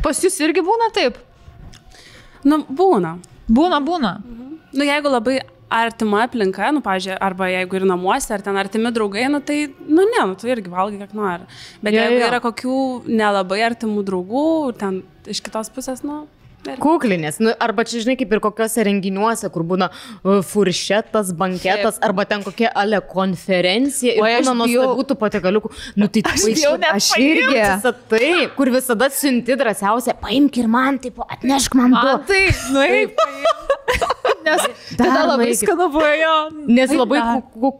Pas 0.04 0.18
jūs 0.22 0.36
irgi 0.44 0.62
būna 0.64 0.90
taip? 0.94 1.18
Nu, 2.46 2.62
būna. 2.68 3.16
Būna, 3.50 3.80
būna. 3.82 4.16
Nu, 4.76 4.84
jeigu 4.84 5.10
labai 5.10 5.40
artima 5.72 6.22
aplinka, 6.26 6.70
nu, 6.74 6.82
pažiūrėjau, 6.84 7.18
arba 7.26 7.48
jeigu 7.50 7.80
ir 7.80 7.86
namuose, 7.88 8.30
ar 8.34 8.44
ten 8.44 8.58
artimi 8.60 8.92
draugai, 8.94 9.26
nu, 9.32 9.40
tai, 9.44 9.64
nu, 9.86 10.06
ne, 10.06 10.22
nu, 10.30 10.38
tu 10.38 10.50
irgi 10.50 10.70
valgai, 10.72 11.00
kiek 11.02 11.16
nori. 11.16 11.48
Bet 11.82 11.96
yeah, 11.96 12.06
jeigu 12.06 12.22
jo. 12.22 12.30
yra 12.30 12.40
kokių 12.44 12.78
nelabai 13.10 13.60
artimų 13.66 14.06
draugų, 14.06 14.46
ten 14.78 15.02
iš 15.26 15.42
kitos 15.42 15.72
pusės, 15.74 16.04
nu. 16.06 16.24
Kuklinės, 16.82 17.36
nu, 17.38 17.52
arba 17.62 17.84
čia 17.86 18.00
žinai 18.02 18.16
kaip 18.18 18.32
ir 18.34 18.40
kokiuose 18.42 18.82
renginiuose, 18.88 19.46
kur 19.54 19.62
būna 19.68 19.86
uh, 19.92 20.40
furšetas, 20.42 21.30
banketas, 21.38 22.00
arba 22.02 22.24
ten 22.26 22.42
kokia 22.42 22.72
ale 22.74 22.98
konferencija 23.06 24.16
ir 24.16 24.24
Oi, 24.24 24.32
aš 24.40 24.48
būna 24.48 24.66
bijau. 24.66 24.88
nuostabių 24.88 25.18
patekaliukų. 25.20 25.72
Nu, 26.00 26.10
tai 26.10 26.24
Aš 26.32 26.48
net 26.50 26.88
Aš 26.90 27.12
irgi. 27.22 27.62
Tai, 28.10 28.32
kur 28.58 28.72
visada 28.74 29.10
siunti 29.14 29.58
drąsiausia, 29.62 30.16
paimk 30.18 30.58
ir 30.58 30.70
man, 30.70 30.98
taip, 31.02 31.22
atnešk 31.22 31.78
man. 31.78 31.94
Man 31.94 32.26
tai, 32.26 32.48
nu, 32.74 32.82
taip. 32.82 34.14
Nes 34.46 34.62
tada 34.96 35.10
Dar 35.10 35.28
labai 35.28 35.48
nueikit. 35.50 35.62
skanu 35.64 35.88
buvo 35.92 36.10
jo. 36.16 36.34
Nes 36.66 36.90
Taip, 36.90 37.00
labai 37.00 37.20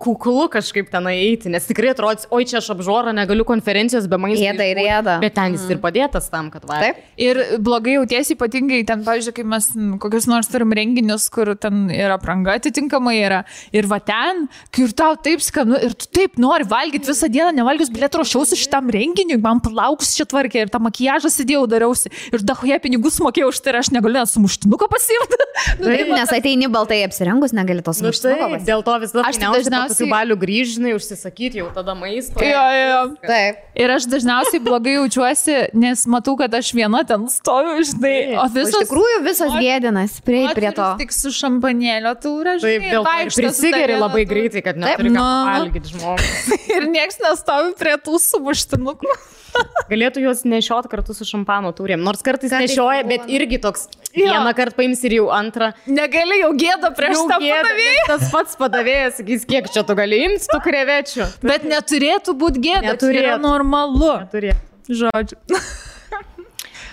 kuklu 0.03 0.47
kažkaip 0.53 0.91
ten 0.93 1.09
eiti, 1.13 1.51
nes 1.53 1.67
tikrai 1.69 1.93
atrodys, 1.95 2.29
oi 2.35 2.47
čia 2.49 2.59
aš 2.61 2.71
apžorą, 2.75 3.15
negaliu 3.17 3.47
konferencijos 3.49 4.09
be 4.11 4.19
maisto. 4.21 4.45
Ėda 4.47 4.67
ir 4.69 4.81
ėda. 4.85 5.17
Bet 5.23 5.37
ten 5.39 5.57
jis 5.57 5.67
ir 5.73 5.81
padėtas 5.83 6.29
tam, 6.33 6.51
kad 6.55 6.67
va. 6.69 6.81
Taip. 6.83 7.03
Ir 7.21 7.41
blogai 7.65 7.97
jautiesi 7.97 8.37
ypatingai 8.37 8.83
ten, 8.89 9.05
pavyzdžiui, 9.07 9.35
kai 9.39 9.47
mes 9.55 9.71
kokius 10.03 10.29
nors 10.31 10.51
turim 10.53 10.75
renginius, 10.77 11.29
kur 11.33 11.55
ten 11.61 11.87
yra 11.95 12.19
pranga 12.23 12.57
atitinkamai 12.61 13.17
yra. 13.23 13.43
Ir 13.75 13.89
va 13.91 14.01
ten, 14.03 14.47
kai 14.75 14.87
ir 14.87 14.95
tau 14.99 15.17
taip 15.19 15.43
skanu, 15.45 15.79
ir 15.83 15.97
tu 15.97 16.11
taip 16.15 16.39
nori 16.43 16.67
valgyti 16.69 17.11
visą 17.11 17.31
dieną, 17.33 17.55
nevalgius, 17.57 17.93
bilėt 17.95 18.19
ruošiausi 18.19 18.59
šitam 18.59 18.91
renginiui, 18.93 19.41
man 19.43 19.63
plauks 19.65 20.15
šitą 20.19 20.37
tvarkę 20.37 20.65
ir 20.65 20.73
tą 20.73 20.81
makiažą 20.83 21.31
sėdėjau, 21.33 21.65
dariausi. 21.71 22.11
Ir 22.35 22.45
dahoje 22.47 22.79
pinigus 22.83 23.19
mokėjau 23.23 23.51
už 23.53 23.61
tai 23.63 23.73
ir 23.73 23.81
aš 23.81 23.91
negaliu 23.95 24.19
net 24.21 24.31
sumuštinuką 24.31 24.89
pasimti. 24.91 25.39
nu, 25.81 25.89
Taip, 25.89 26.11
nes 26.13 26.33
ateini 26.57 26.73
baltai 26.73 27.05
apsirengus, 27.05 27.53
negali 27.53 27.83
tos 27.85 28.01
Nu, 28.01 28.11
tai, 28.11 28.59
dėl 28.65 28.83
to 28.87 28.97
visada 29.03 29.25
Aš 29.29 29.39
tai 29.41 29.51
dažniausiai 29.53 30.09
balių 30.11 30.37
grįžinai 30.41 30.95
užsisakyti 30.97 31.61
jau 31.61 31.69
tada 31.75 31.95
maisto. 31.99 32.41
Jo, 32.41 32.65
jo, 32.73 32.87
jo. 32.93 33.03
Taip. 33.27 33.66
Ir 33.77 33.93
aš 33.93 34.07
dažniausiai 34.09 34.61
blogai 34.65 34.95
jaučiuosi, 34.97 35.57
nes 35.77 36.07
matau, 36.09 36.33
kad 36.41 36.55
aš 36.57 36.71
viena 36.77 37.03
ten 37.05 37.27
stoviu, 37.29 37.85
žinai, 37.85 38.15
o 38.41 38.47
O 38.47 38.49
Iš 38.49 38.55
visos... 38.55 38.87
tikrųjų 38.87 39.21
visas 39.27 39.55
gėdinas, 39.61 40.17
prie, 40.25 40.47
prie 40.57 40.71
to. 40.77 40.87
Tik 41.01 41.13
su 41.13 41.33
šampanėlio 41.35 42.15
taurė, 42.23 42.57
žinai, 42.63 42.77
Taip, 42.79 42.87
dėl 42.95 43.07
to 43.09 43.15
ir 43.21 43.33
prisigeri 43.37 43.99
labai 44.01 44.25
greitai, 44.31 44.63
kad 44.65 44.79
neturi 44.81 45.13
ką 45.13 45.29
valgyti 45.51 45.93
žmogus. 45.93 46.53
Ir 46.77 46.89
nieks 46.93 47.21
nestovi 47.21 47.75
prie 47.79 47.97
tų 48.07 48.21
sumuštinukų. 48.23 49.17
Galėtų 49.91 50.23
juos 50.25 50.43
nešiot 50.49 50.89
kartu 50.91 51.15
su 51.17 51.27
šampano 51.29 51.71
turėm. 51.77 52.03
Nors 52.05 52.23
kartais 52.25 52.53
Kartais 52.53 52.73
nešioja, 52.73 53.05
bet 53.09 53.29
irgi 53.33 53.61
toks. 53.63 53.87
Jo. 54.17 54.31
Vieną 54.31 54.53
kartą 54.57 54.79
paims 54.79 55.03
ir 55.05 55.19
jau 55.19 55.27
antrą. 55.37 55.71
Negali 55.93 56.39
jau 56.41 56.51
gėda 56.57 56.91
prieš 56.97 57.19
Jau 57.19 57.25
tą 57.29 57.39
gėda, 57.43 57.59
padavėją. 57.67 58.05
Tas 58.09 58.31
pats 58.33 58.57
padavėjas 58.61 59.19
sakys, 59.21 59.45
kiek 59.49 59.69
čia 59.73 59.83
tu 59.87 59.97
gali 59.99 60.23
imti 60.25 60.49
tų 60.49 60.61
krevečių. 60.65 61.27
Bet 61.45 61.67
neturėtų 61.69 62.37
būti 62.41 62.63
gėda. 62.65 62.95
Neturėtų. 62.95 63.27
Normalu. 63.67 64.13
Turė. 64.33 64.55
Žodžiu. 64.87 65.39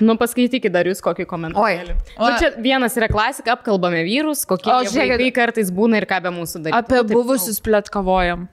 Nu, 0.02 0.16
paskaitykit 0.18 0.74
dar 0.74 0.88
jūs 0.90 1.04
kokį 1.06 1.28
komentarą. 1.30 1.64
Oi. 1.64 1.94
Nu, 2.18 2.32
čia 2.42 2.50
vienas 2.58 2.98
yra 2.98 3.08
klasika, 3.12 3.54
apkalbame 3.54 4.02
vyrus, 4.08 4.42
kokie 4.50 4.72
O, 4.72 4.80
o, 4.80 4.88
žiūrėkit. 4.88 5.14
vaikai 5.14 5.30
kartais 5.36 5.70
būna 5.72 6.02
ir 6.02 6.08
ką 6.10 6.18
be 6.26 6.32
mūsų 6.34 6.64
daryti. 6.66 6.80
Apie 6.82 7.04
buvusius 7.14 7.62
plėtkavojam. 7.64 8.48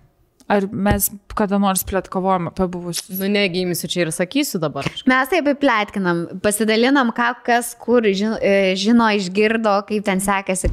Ar 0.51 0.67
mes 0.75 1.07
kada 1.39 1.61
nors 1.63 1.85
plėtkavojam 1.87 2.51
apie 2.51 2.67
buvusius? 2.71 3.09
Nu, 3.21 3.29
negimsiu 3.31 3.89
čia 3.91 4.03
ir 4.05 4.11
sakysiu 4.15 4.61
dabar. 4.63 4.89
Mes 5.11 5.31
taip 5.33 5.49
plėtkinam, 5.63 6.25
pasidalinam, 6.45 7.13
ką 7.17 7.31
kas 7.47 7.73
kur 7.81 8.05
žino, 8.05 8.37
e, 8.43 8.75
žino 8.79 9.09
išgirdo, 9.17 9.79
kaip 9.89 10.05
ten 10.07 10.21
sekėsi 10.23 10.71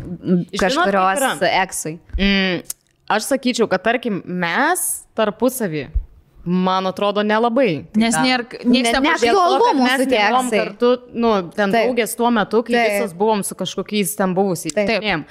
kažkurios 0.58 1.46
eksui. 1.54 1.96
Mm, 2.18 2.66
aš 3.16 3.30
sakyčiau, 3.32 3.70
kad 3.72 3.86
tarkim 3.86 4.20
mes 4.26 4.90
tarpusavį 5.18 5.88
Man 6.48 6.88
atrodo, 6.88 7.26
nelabai. 7.28 7.90
Tai 7.92 8.00
Nes 8.00 8.16
nėra, 8.16 8.46
niekas 8.64 8.94
ne 8.96 9.02
mes 9.04 9.20
tie 9.20 9.34
nebuvom 9.34 9.82
eksai. 9.84 10.60
kartu, 10.62 10.92
nu, 11.12 11.34
ten 11.52 11.74
Taip. 11.76 11.90
draugės 11.90 12.16
tuo 12.16 12.30
metu, 12.32 12.62
kai 12.64 12.78
Taip. 12.78 12.94
visos 12.94 13.16
buvom 13.20 13.44
su 13.44 13.58
kažkokiais 13.60 14.14
ten 14.16 14.36
buvusiais. 14.38 14.72
Taip. 14.78 15.02
žmonėm. 15.02 15.26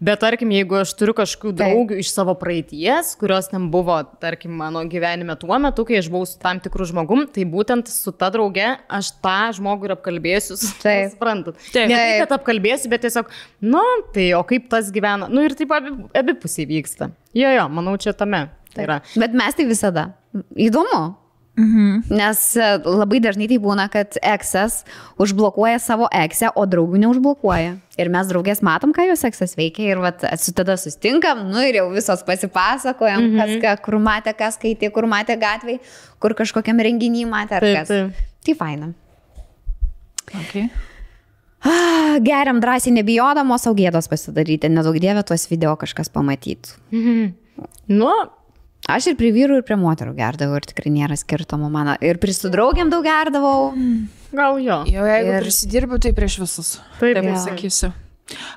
Bet 0.00 0.22
tarkim, 0.22 0.48
jeigu 0.54 0.78
aš 0.78 0.94
turiu 0.96 1.12
kažkokių 1.18 1.50
Taip. 1.52 1.58
draugių 1.58 1.96
iš 2.00 2.12
savo 2.14 2.32
praeities, 2.38 3.10
kurios 3.20 3.50
ten 3.50 3.66
buvo, 3.72 3.98
tarkim, 4.22 4.54
mano 4.56 4.84
gyvenime 4.88 5.34
tuo 5.42 5.58
metu, 5.60 5.84
kai 5.88 5.98
aš 5.98 6.08
buvau 6.12 6.28
su 6.30 6.38
tam 6.40 6.62
tikru 6.62 6.86
žmogum, 6.88 7.26
tai 7.34 7.44
būtent 7.44 7.90
su 7.90 8.14
ta 8.14 8.30
drauge 8.30 8.78
aš 8.86 9.10
tą 9.20 9.50
žmogų 9.58 9.90
ir 9.90 9.96
apkalbėsiu. 9.98 10.56
Taip. 10.86 11.16
Suprantat. 11.16 11.58
Taip. 11.74 11.90
Ne 11.90 11.98
tai, 11.98 12.06
Taip. 12.14 12.22
kad 12.22 12.36
apkalbėsiu, 12.38 12.92
bet 12.94 13.04
tiesiog, 13.08 13.34
nu, 13.66 13.82
tai 14.14 14.30
o 14.38 14.44
kaip 14.46 14.70
tas 14.70 14.88
gyvena. 14.94 15.28
Nu 15.28 15.42
ir 15.44 15.58
taip 15.58 15.74
abi, 15.74 15.92
abi 16.14 16.38
vyksta. 16.70 17.10
Jo, 17.34 17.50
jo, 17.58 17.68
manau, 17.74 17.98
čia 18.00 18.14
tame. 18.14 18.46
Tai 18.70 18.86
yra. 18.86 19.00
Bet 19.18 19.34
mes 19.34 19.58
tai 19.58 19.66
visada. 19.66 20.12
Įdomu. 20.54 21.16
Mhm. 21.60 22.02
Nes 22.14 22.40
e, 22.56 22.66
labai 22.86 23.18
dažnai 23.20 23.48
tai 23.50 23.58
būna, 23.60 23.84
kad 23.92 24.16
eksas 24.24 24.80
užblokuoja 25.20 25.80
savo 25.82 26.06
eksę, 26.14 26.52
o 26.56 26.64
draugų 26.64 27.00
neužblokuoja. 27.02 27.74
Ir 28.00 28.10
mes 28.12 28.30
draugės 28.30 28.62
matom, 28.64 28.94
ką 28.96 29.04
jos 29.10 29.26
eksas 29.28 29.56
veikia 29.58 29.90
ir 29.90 30.00
vat, 30.00 30.24
su 30.40 30.54
tada 30.56 30.78
sustinkam, 30.80 31.42
nu 31.50 31.60
ir 31.66 31.82
jau 31.82 31.88
visos 31.92 32.24
pasipasakojam, 32.24 33.26
mhm. 33.26 33.40
kas, 33.40 33.54
ką, 33.64 33.74
kur 33.84 33.98
matė, 34.00 34.34
kas 34.38 34.56
skaitė, 34.56 34.92
kur 34.94 35.08
matė 35.10 35.36
gatvėje, 35.40 35.82
kur 36.22 36.36
kažkokiam 36.38 36.80
renginį 36.86 37.26
matė 37.28 37.58
ar 37.58 37.66
Taip, 37.66 37.76
kas. 37.80 37.92
taip. 37.92 38.26
Tai 38.46 38.56
faina. 38.56 38.92
Okay. 40.30 40.70
Ah, 41.60 42.16
Geriam 42.24 42.60
drąsiai 42.62 42.94
nebijodamos, 42.94 43.66
o 43.68 43.74
gėdos 43.76 44.08
pasidaryti, 44.08 44.70
nedaug 44.72 44.96
dievė 45.02 45.26
tuos 45.28 45.44
video 45.50 45.74
kažkas 45.76 46.08
pamatytų. 46.14 46.78
Nu, 47.90 48.12
Aš 48.96 49.10
ir 49.12 49.16
prie 49.20 49.30
vyrų, 49.34 49.60
ir 49.60 49.66
prie 49.66 49.76
moterų 49.80 50.14
gerdavau 50.18 50.58
ir 50.60 50.66
tikrai 50.68 50.92
nėra 50.94 51.16
skirtumo 51.20 51.70
mano. 51.72 51.96
Ir 52.04 52.18
prie 52.22 52.34
su 52.36 52.50
draugiam 52.52 52.90
daug 52.92 53.04
gerdavau. 53.06 53.72
gal 54.32 54.58
jo. 54.62 54.82
Jau 54.90 55.06
jeigu 55.08 55.32
Ir- 55.32 55.38
ir... 55.40 55.42
prisidirbiu, 55.48 55.98
tai 56.02 56.12
prieš 56.16 56.38
visus. 56.42 56.76
Taip, 57.00 57.14
Taip 57.18 57.24
Jo. 57.24 57.34
pasakysiu. 57.34 57.92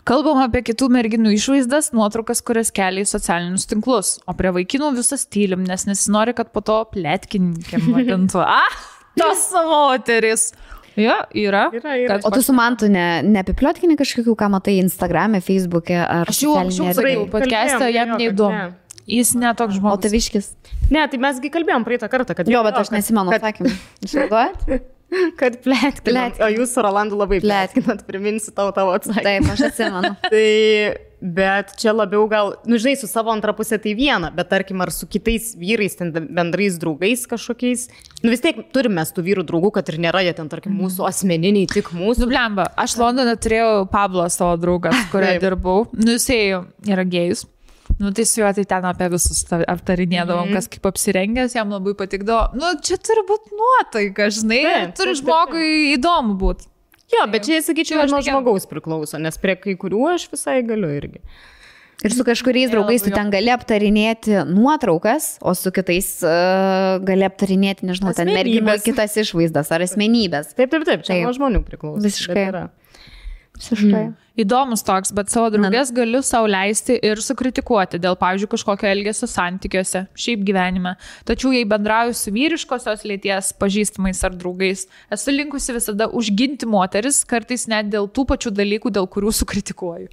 Kalbam 0.05 0.37
apie 0.43 0.61
kitų 0.61 0.85
merginų 0.93 1.31
išvaizdas, 1.33 1.87
nuotraukas, 1.97 2.43
kurias 2.45 2.69
kelia 2.69 3.01
į 3.01 3.09
socialinius 3.09 3.65
tinklus, 3.65 4.11
o 4.29 4.35
prie 4.37 4.51
vaikinų 4.53 4.91
visas 4.99 5.23
tylim, 5.25 5.63
nes 5.65 5.87
nesinori, 5.89 6.35
kad 6.37 6.51
po 6.53 6.61
to 6.61 6.75
plėtkininkėm 6.93 7.87
vadintų. 7.95 8.43
Ah, 8.61 8.77
tos 9.17 9.47
moteris. 9.65 10.51
Jo, 10.93 11.15
yra. 11.33 11.71
Yra, 11.73 11.95
yra. 11.97 12.19
O 12.21 12.29
tu 12.29 12.43
su 12.45 12.53
mantu 12.53 12.85
ne, 12.85 13.23
neapipliotkinį 13.25 13.95
kažkokių, 13.97 14.35
ką 14.37 14.49
matai 14.53 14.75
Instagram'e, 14.83 15.39
Facebook'e 15.41 15.97
ar 16.05 16.29
Aš 16.29 16.43
jau 16.45 16.53
anksčiau 16.59 16.93
sakiau, 16.93 17.23
podcast'e 17.33 17.87
jam 17.95 18.11
jo, 18.13 18.13
kad 18.13 18.21
neįdomu. 18.21 18.53
ne. 18.53 18.82
Jis 19.09 19.33
netoks 19.35 19.75
O 19.75 19.79
žmogus. 19.81 20.05
taviškis. 20.07 20.49
Ne, 20.93 21.03
tai 21.11 21.19
mesgi 21.21 21.51
kalbėjom 21.53 21.83
praeitą 21.87 22.09
kartą, 22.11 22.35
kad... 22.37 22.49
Jo, 22.49 22.63
bet 22.63 22.77
aš 22.79 22.91
nesimenu 22.95 23.33
kad, 23.33 23.43
atsakymą. 23.43 23.73
Išvaduojat? 24.07 24.67
kad 25.39 25.59
plėtkinat. 25.61 26.39
O 26.41 26.47
jūs 26.49 26.71
su 26.73 26.81
Rolandu 26.85 27.17
labai 27.19 27.41
Plėtkinat. 27.43 27.73
plėtkinat, 27.83 28.05
priminsiu 28.07 28.53
tau 28.55 28.71
tavo 28.75 28.95
atsakymą. 28.95 29.25
Taip, 29.27 29.49
aš 29.53 29.65
atsimenu. 29.67 30.13
Tai, 30.33 30.47
bet 31.23 31.75
čia 31.79 31.93
labiau 31.95 32.25
gal, 32.31 32.53
nu 32.67 32.79
žinai, 32.81 32.95
su 32.99 33.07
savo 33.07 33.31
antra 33.31 33.53
pusė 33.55 33.77
tai 33.79 33.93
viena, 33.95 34.27
bet 34.35 34.49
tarkim, 34.51 34.81
ar 34.83 34.91
su 34.91 35.07
kitais 35.07 35.53
vyrais, 35.59 35.95
ten 35.99 36.09
bendrais 36.11 36.75
draugais 36.81 37.23
kažkokiais, 37.31 37.85
nu 38.25 38.33
vis 38.33 38.43
tiek 38.43 38.59
turime 38.75 38.97
mes 38.99 39.13
tų 39.15 39.23
vyrų 39.29 39.45
draugų, 39.47 39.71
kad 39.77 39.87
ir 39.93 40.01
nėra 40.03 40.23
jie 40.25 40.33
ten, 40.35 40.49
tarkim, 40.51 40.75
mūsų 40.81 41.05
asmeniniai, 41.07 41.69
tik 41.71 41.93
mūsų. 41.95 42.25
Nublemba, 42.25 42.67
aš 42.75 42.97
Londone 42.99 43.37
turėjau 43.39 43.85
Pablo 43.93 44.25
savo 44.33 44.57
draugą, 44.59 44.91
Taip. 45.13 45.39
dirbau. 45.45 45.85
Nu, 45.95 46.17
jisai 46.17 46.41
yra 46.91 47.07
gėjus. 47.07 47.45
Nu, 47.99 48.11
tai 48.11 48.25
su 48.25 48.41
juo 48.41 48.49
tai 48.53 48.65
ten 48.65 48.83
apie 48.89 49.07
visus 49.13 49.43
ta- 49.45 49.63
aptarinėdavom, 49.69 50.47
Mhm. 50.49 50.53
kas 50.57 50.67
kaip 50.67 50.85
apsirengęs, 50.89 51.53
jam 51.55 51.69
labai 51.69 51.93
patikdavo. 51.93 52.53
Nu, 52.57 52.73
čia 52.81 52.97
turi 52.97 53.21
būti 53.29 53.53
nuotaika, 53.59 54.27
žinai, 54.33 54.61
Taip, 54.63 54.95
turi 54.95 55.13
taip, 55.13 55.15
taip, 55.15 55.23
žmogui 55.23 55.97
įdomu 55.97 56.37
būti. 56.39 56.67
Jo, 57.13 57.27
bet 57.29 57.43
čia, 57.45 57.61
sakyčiau, 57.61 58.07
nuo 58.09 58.21
žmogaus 58.25 58.65
priklauso, 58.65 59.19
nes 59.21 59.37
prie 59.37 59.55
kai 59.55 59.75
kurių 59.75 60.15
aš 60.15 60.29
visai 60.31 60.63
galiu 60.65 60.89
irgi. 60.89 61.19
Ir 62.03 62.09
su 62.11 62.23
kažkuriais 62.25 62.71
draugais 62.71 63.03
tu 63.05 63.11
ten 63.11 63.29
gali 63.31 63.47
aptarinėti 63.53 64.41
nuotraukas, 64.49 65.37
o 65.41 65.53
su 65.53 65.69
kitais 65.71 66.23
uh, 66.25 66.97
gali 67.05 67.23
aptarinėti, 67.23 67.85
nežinau, 67.87 68.11
ten 68.17 68.27
Asmenybės. 68.27 68.83
kitas 68.83 69.13
išvaizdas 69.15 69.69
ar 69.71 69.81
asmenybės. 69.85 70.55
Taip, 70.57 70.71
taip, 70.73 70.83
taip, 70.83 71.03
čia 71.05 71.13
Taip. 71.13 71.23
nuo 71.23 71.31
žmonių 71.37 71.63
priklauso. 71.63 72.01
Visiškai. 72.03 72.33
Bet 72.33 72.49
yra. 72.49 74.13
Įdomus 74.33 74.81
toks, 74.81 75.11
bet 75.13 75.29
savo 75.29 75.51
draugės 75.53 75.91
galiu 75.93 76.23
savo 76.25 76.47
leisti 76.49 76.95
ir 77.05 77.19
sukritikuoti 77.21 77.99
dėl, 78.01 78.15
pavyzdžiui, 78.17 78.49
kažkokio 78.49 78.87
elgesio 78.89 79.27
santykiuose, 79.29 80.07
šiaip 80.17 80.41
gyvenime. 80.47 80.95
Tačiau 81.29 81.51
jei 81.53 81.67
bendrauju 81.69 82.15
su 82.17 82.33
vyriškosios 82.33 83.05
lėties 83.05 83.51
pažįstamais 83.61 84.23
ar 84.25 84.33
draugais, 84.33 84.87
esu 85.13 85.35
linkusi 85.35 85.75
visada 85.77 86.07
užginti 86.09 86.65
moteris, 86.65 87.21
kartais 87.29 87.67
net 87.69 87.91
dėl 87.93 88.09
tų 88.09 88.25
pačių 88.31 88.55
dalykų, 88.57 88.93
dėl 88.97 89.05
kurių 89.13 89.35
sukritikuoju. 89.37 90.09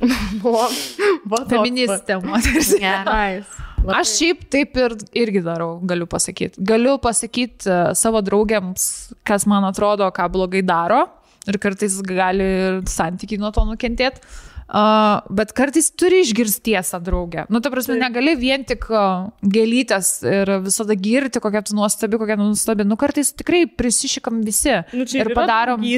Feministė 1.54 2.20
moteris. 2.20 2.74
va. 2.76 3.00
Nice. 3.08 3.68
Va, 3.80 4.02
Aš 4.02 4.12
šiaip 4.18 4.42
taip 4.52 4.76
ir 4.76 4.94
irgi 5.16 5.40
darau, 5.44 5.78
galiu 5.88 6.04
pasakyti. 6.10 6.60
Galiu 6.68 6.98
pasakyti 7.00 7.70
uh, 7.70 7.94
savo 7.96 8.20
draugiams, 8.20 8.84
kas 9.24 9.48
man 9.48 9.64
atrodo, 9.64 10.10
ką 10.12 10.28
blogai 10.32 10.60
daro. 10.60 11.06
Ir 11.48 11.56
kartais 11.62 11.96
gali 12.04 12.44
ir 12.44 12.80
santykiai 12.90 13.40
nuo 13.40 13.52
to 13.54 13.64
nukentėti. 13.68 14.20
Uh, 14.70 15.18
bet 15.34 15.50
kartais 15.56 15.88
turi 15.98 16.20
išgirsti 16.22 16.62
tiesą 16.68 17.00
draugę. 17.02 17.42
Nu, 17.50 17.58
ta 17.58 17.72
prasme, 17.72 17.96
negali 17.98 18.36
vien 18.38 18.62
tik 18.62 18.84
gėlytės 19.42 20.10
ir 20.30 20.52
visada 20.62 20.94
girti, 20.94 21.42
kokia 21.42 21.64
tu 21.66 21.74
nuostabi, 21.74 22.20
kokia 22.20 22.36
nuostabi. 22.38 22.86
Nu, 22.86 22.94
kartais 23.00 23.32
tikrai 23.34 23.64
prisišikam 23.66 24.44
visi. 24.46 24.76
Nu, 24.94 25.08
ir 25.10 25.32
padarom, 25.34 25.82
man 25.82 25.88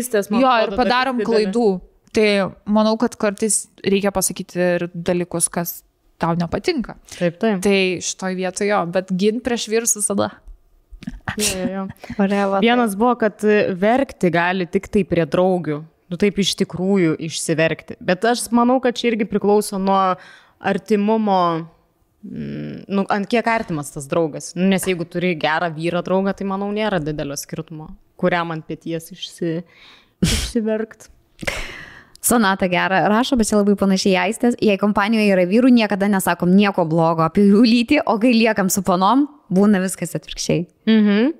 jo, 0.41 0.49
atrodo, 0.49 0.73
ir 0.73 0.81
padarom 0.81 1.21
klaidų. 1.21 1.67
Tai 2.17 2.29
manau, 2.69 2.97
kad 3.01 3.19
kartais 3.21 3.67
reikia 3.85 4.13
pasakyti 4.13 4.65
ir 4.65 4.87
dalykus, 4.93 5.51
kas 5.53 5.83
tau 6.21 6.33
nepatinka. 6.39 6.97
Taip, 7.19 7.37
taip. 7.43 7.61
Tai 7.65 7.77
šitoj 8.05 8.39
vietoje 8.41 8.73
jo, 8.73 8.81
bet 8.95 9.13
gint 9.21 9.45
prieš 9.45 9.69
vyrus 9.73 9.97
visada. 10.01 10.31
Jo, 11.39 11.47
jo, 11.59 11.67
jo. 11.73 11.83
Oreva. 12.21 12.61
Vienas 12.61 12.97
buvo, 12.99 13.15
kad 13.21 13.45
verkti 13.79 14.31
gali 14.33 14.67
tik 14.71 14.89
tai 14.93 15.05
prie 15.09 15.25
draugių. 15.29 15.81
Nu 16.13 16.19
taip 16.21 16.37
iš 16.43 16.53
tikrųjų 16.61 17.15
išsiverkti. 17.25 17.97
Bet 18.05 18.27
aš 18.29 18.45
manau, 18.53 18.77
kad 18.85 18.99
čia 18.99 19.13
irgi 19.13 19.25
priklauso 19.29 19.81
nuo 19.81 20.01
artimumo, 20.61 21.39
mm, 22.27 22.83
nu, 22.93 23.07
ant 23.09 23.31
kiek 23.33 23.49
artimas 23.49 23.95
tas 23.95 24.11
draugas. 24.11 24.53
Nu, 24.59 24.67
nes 24.75 24.85
jeigu 24.89 25.09
turi 25.09 25.33
gerą 25.41 25.73
vyrą 25.73 26.05
draugą, 26.05 26.37
tai 26.37 26.49
manau 26.51 26.69
nėra 26.75 27.01
didelio 27.01 27.39
skirtumo, 27.41 27.89
kuriam 28.21 28.53
ant 28.53 28.69
pėties 28.69 29.15
išsi, 29.17 29.63
išsiverkt. 30.29 31.09
Sonata 32.23 32.69
gerą 32.71 33.01
rašo, 33.11 33.35
bet 33.39 33.49
čia 33.51 33.59
labai 33.59 33.75
panašiai 33.79 34.15
aistės. 34.29 34.55
Jei 34.63 34.79
kompanijoje 34.79 35.33
yra 35.35 35.47
vyrų, 35.51 35.73
niekada 35.75 36.07
nesakom 36.11 36.53
nieko 36.55 36.85
blogo 36.87 37.25
apie 37.27 37.49
jų 37.49 37.65
lytį, 37.67 38.03
o 38.07 38.15
kai 38.23 38.31
liekam 38.37 38.71
su 38.71 38.85
panom, 38.87 39.27
būna 39.51 39.83
viskas 39.83 40.15
atvirkščiai. 40.19 40.67
Mhm. 40.87 41.33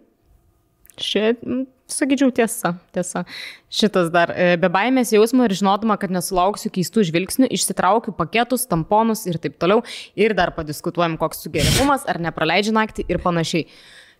Mm, 1.03 1.63
sakyčiau, 1.89 2.33
tiesa, 2.35 2.75
tiesa. 2.93 3.23
Šitas 3.71 4.11
dar. 4.13 4.35
e, 4.35 4.57
Be 4.61 4.69
baimės 4.69 5.15
jausmo 5.15 5.47
ir 5.47 5.55
žinodama, 5.55 5.97
kad 5.99 6.11
nesulauksiu 6.11 6.71
keistų 6.75 7.07
žvilgsnių, 7.09 7.49
išsitraukiu 7.55 8.13
paketus, 8.19 8.67
tamponus 8.67 9.25
ir 9.27 9.39
taip 9.39 9.57
toliau. 9.63 9.83
Ir 10.19 10.35
dar 10.35 10.53
padiskutuojam, 10.57 11.17
koks 11.17 11.47
sugerimumas, 11.47 12.05
ar 12.11 12.21
nepraleidžia 12.21 12.75
naktį 12.75 13.07
ir 13.09 13.23
panašiai. 13.23 13.69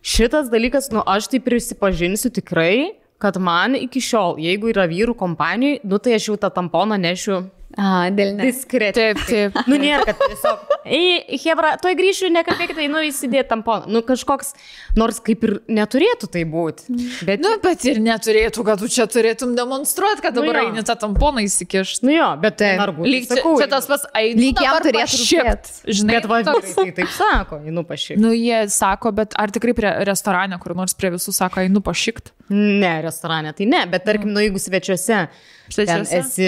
Šitas 0.03 0.49
dalykas, 0.51 0.89
nu, 0.91 1.03
aš 1.07 1.29
tai 1.31 1.39
prisipažinsiu 1.39 2.33
tikrai, 2.33 2.95
kad 3.23 3.37
man 3.39 3.77
iki 3.79 4.01
šiol, 4.03 4.35
jeigu 4.43 4.73
yra 4.73 4.83
vyrų 4.91 5.15
kompanijai, 5.15 5.79
nu, 5.87 5.99
tai 6.03 6.17
aš 6.17 6.27
jau 6.27 6.39
tą 6.39 6.49
tamponą 6.51 6.97
nešiu 6.99 7.45
A, 7.73 8.09
dėl 8.13 8.35
ne. 8.37 8.45
diskrečiai. 8.51 8.93
Taip, 9.15 9.21
taip. 9.25 9.55
Nu, 9.71 9.77
nėra, 9.81 10.03
kad 10.05 10.19
tiesiog. 10.21 10.73
Ei, 10.85 11.37
Hebra, 11.41 11.71
tuoj 11.81 11.95
grįšiu, 11.97 12.27
nekalbėkite, 12.35 12.85
nu, 12.91 12.99
įsidėti 13.07 13.47
tamponą. 13.49 13.87
Nu, 13.89 14.01
kažkoks, 14.05 14.51
nors 14.99 15.17
kaip 15.23 15.45
ir 15.47 15.53
neturėtų 15.73 16.29
tai 16.35 16.43
būti. 16.49 16.93
Bet, 17.25 17.41
Nu, 17.41 17.55
bet 17.63 17.85
ir 17.89 17.97
neturėtų, 18.03 18.65
kad 18.67 18.83
tu 18.83 18.89
čia 18.91 19.07
turėtum 19.09 19.55
demonstruoti, 19.57 20.21
kad 20.25 20.35
Nu 20.37 20.43
dabar 20.43 20.59
jo. 20.61 20.67
eini 20.69 20.83
tą 20.85 20.95
tamponą 21.01 21.41
įsikišti. 21.47 22.05
nu 22.05 22.13
jo, 22.17 22.27
bet 22.43 22.59
tai 22.61 22.73
nargu. 22.77 23.07
Lyg 23.07 23.25
čia, 23.31 23.39
čia 23.41 23.69
tas 23.71 23.89
pas 23.89 24.05
eini. 24.21 24.49
Lyg 24.51 24.61
jam 24.61 24.77
turėtų 24.85 25.21
rūpėt. 25.23 25.71
Žinai, 25.87 26.17
Bet 26.19 26.29
va, 26.29 26.41
toks- 26.51 26.75
vyrai 26.75 26.85
tai 26.93 26.95
taip 27.01 27.11
sako, 27.17 27.61
einu 27.65 27.85
pašykt. 27.89 28.21
Nu, 28.21 28.35
jie 28.37 28.61
sako, 28.69 29.11
bet 29.17 29.33
ar 29.39 29.49
tikrai 29.55 29.73
prie 29.77 29.95
restorane, 30.05 30.59
kur 30.61 30.75
nors 30.77 30.93
prie 30.93 31.09
visų 31.15 31.33
sako, 31.33 31.63
einu 31.65 31.81
pašikt? 31.81 32.29
Ne, 32.53 32.93
restorane 33.01 33.53
tai 33.57 33.65
ne, 33.65 33.81
bet 33.89 34.03
tarkim, 34.05 34.29
nu, 34.35 34.43
jeigu 34.43 34.59
svečiuose, 34.61 35.23
ten 35.69 36.03
Svečiuose? 36.05 36.19
esi, 36.19 36.47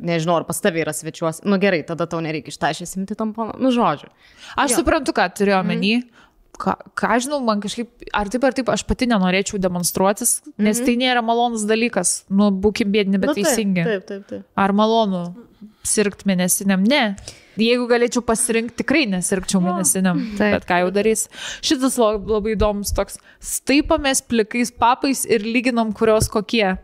nežinau, 0.00 0.36
ar 0.40 0.44
pas 0.48 0.60
tavai 0.60 0.80
yra 0.84 0.92
svečiuose, 0.96 1.44
nu 1.44 1.58
gerai, 1.60 1.82
tada 1.86 2.06
tau 2.06 2.20
nereikia 2.24 2.48
ištašęs 2.54 2.96
imti 2.96 3.14
tamponą, 3.18 3.58
nu 3.60 3.70
žodžiu. 3.74 4.08
Aš 4.56 4.70
Jo. 4.72 4.76
suprantu, 4.82 5.12
ką 5.12 5.28
turiu 5.36 5.58
omeny. 5.60 6.02
Ką, 6.54 6.70
ką 6.94 7.16
žinau, 7.18 7.40
man 7.42 7.58
kažkaip, 7.60 7.88
ar 8.14 8.28
taip 8.30 8.44
ar 8.46 8.52
taip, 8.54 8.68
aš 8.70 8.84
pati 8.86 9.08
nenorėčiau 9.10 9.58
demonstruotis, 9.58 10.36
nes 10.56 10.78
tai 10.78 10.94
nėra 10.94 11.18
malonus 11.20 11.64
dalykas. 11.66 12.22
Nu, 12.30 12.52
būkim 12.54 12.92
bėdini, 12.94 13.18
bet 13.18 13.32
nu, 13.32 13.34
taip, 13.34 13.44
teisingi. 13.48 13.82
Taip, 13.82 14.04
taip, 14.06 14.22
taip. 14.30 14.44
Ar 14.56 14.70
malonu 14.72 15.34
sirgt 15.82 16.22
mėnesiniam, 16.24 16.84
ne. 16.86 17.16
Jeigu 17.58 17.88
galėčiau 17.90 18.22
pasirinkti, 18.22 18.84
tikrai 18.84 19.02
nesirgčiau 19.10 19.60
mėnesiniam. 19.66 20.22
Taip. 20.38 20.54
Bet 20.60 20.64
ką 20.70 20.78
jau 20.84 20.92
darys. 20.94 21.26
Šitas 21.60 21.98
la- 21.98 22.18
labai 22.18 22.54
įdomus 22.54 22.94
toks. 22.94 23.18
Staipamės 23.42 24.22
plikais 24.22 24.70
papais 24.70 25.24
ir 25.26 25.40
lyginam, 25.42 25.92
kurios 25.92 26.28
kokie. 26.30 26.78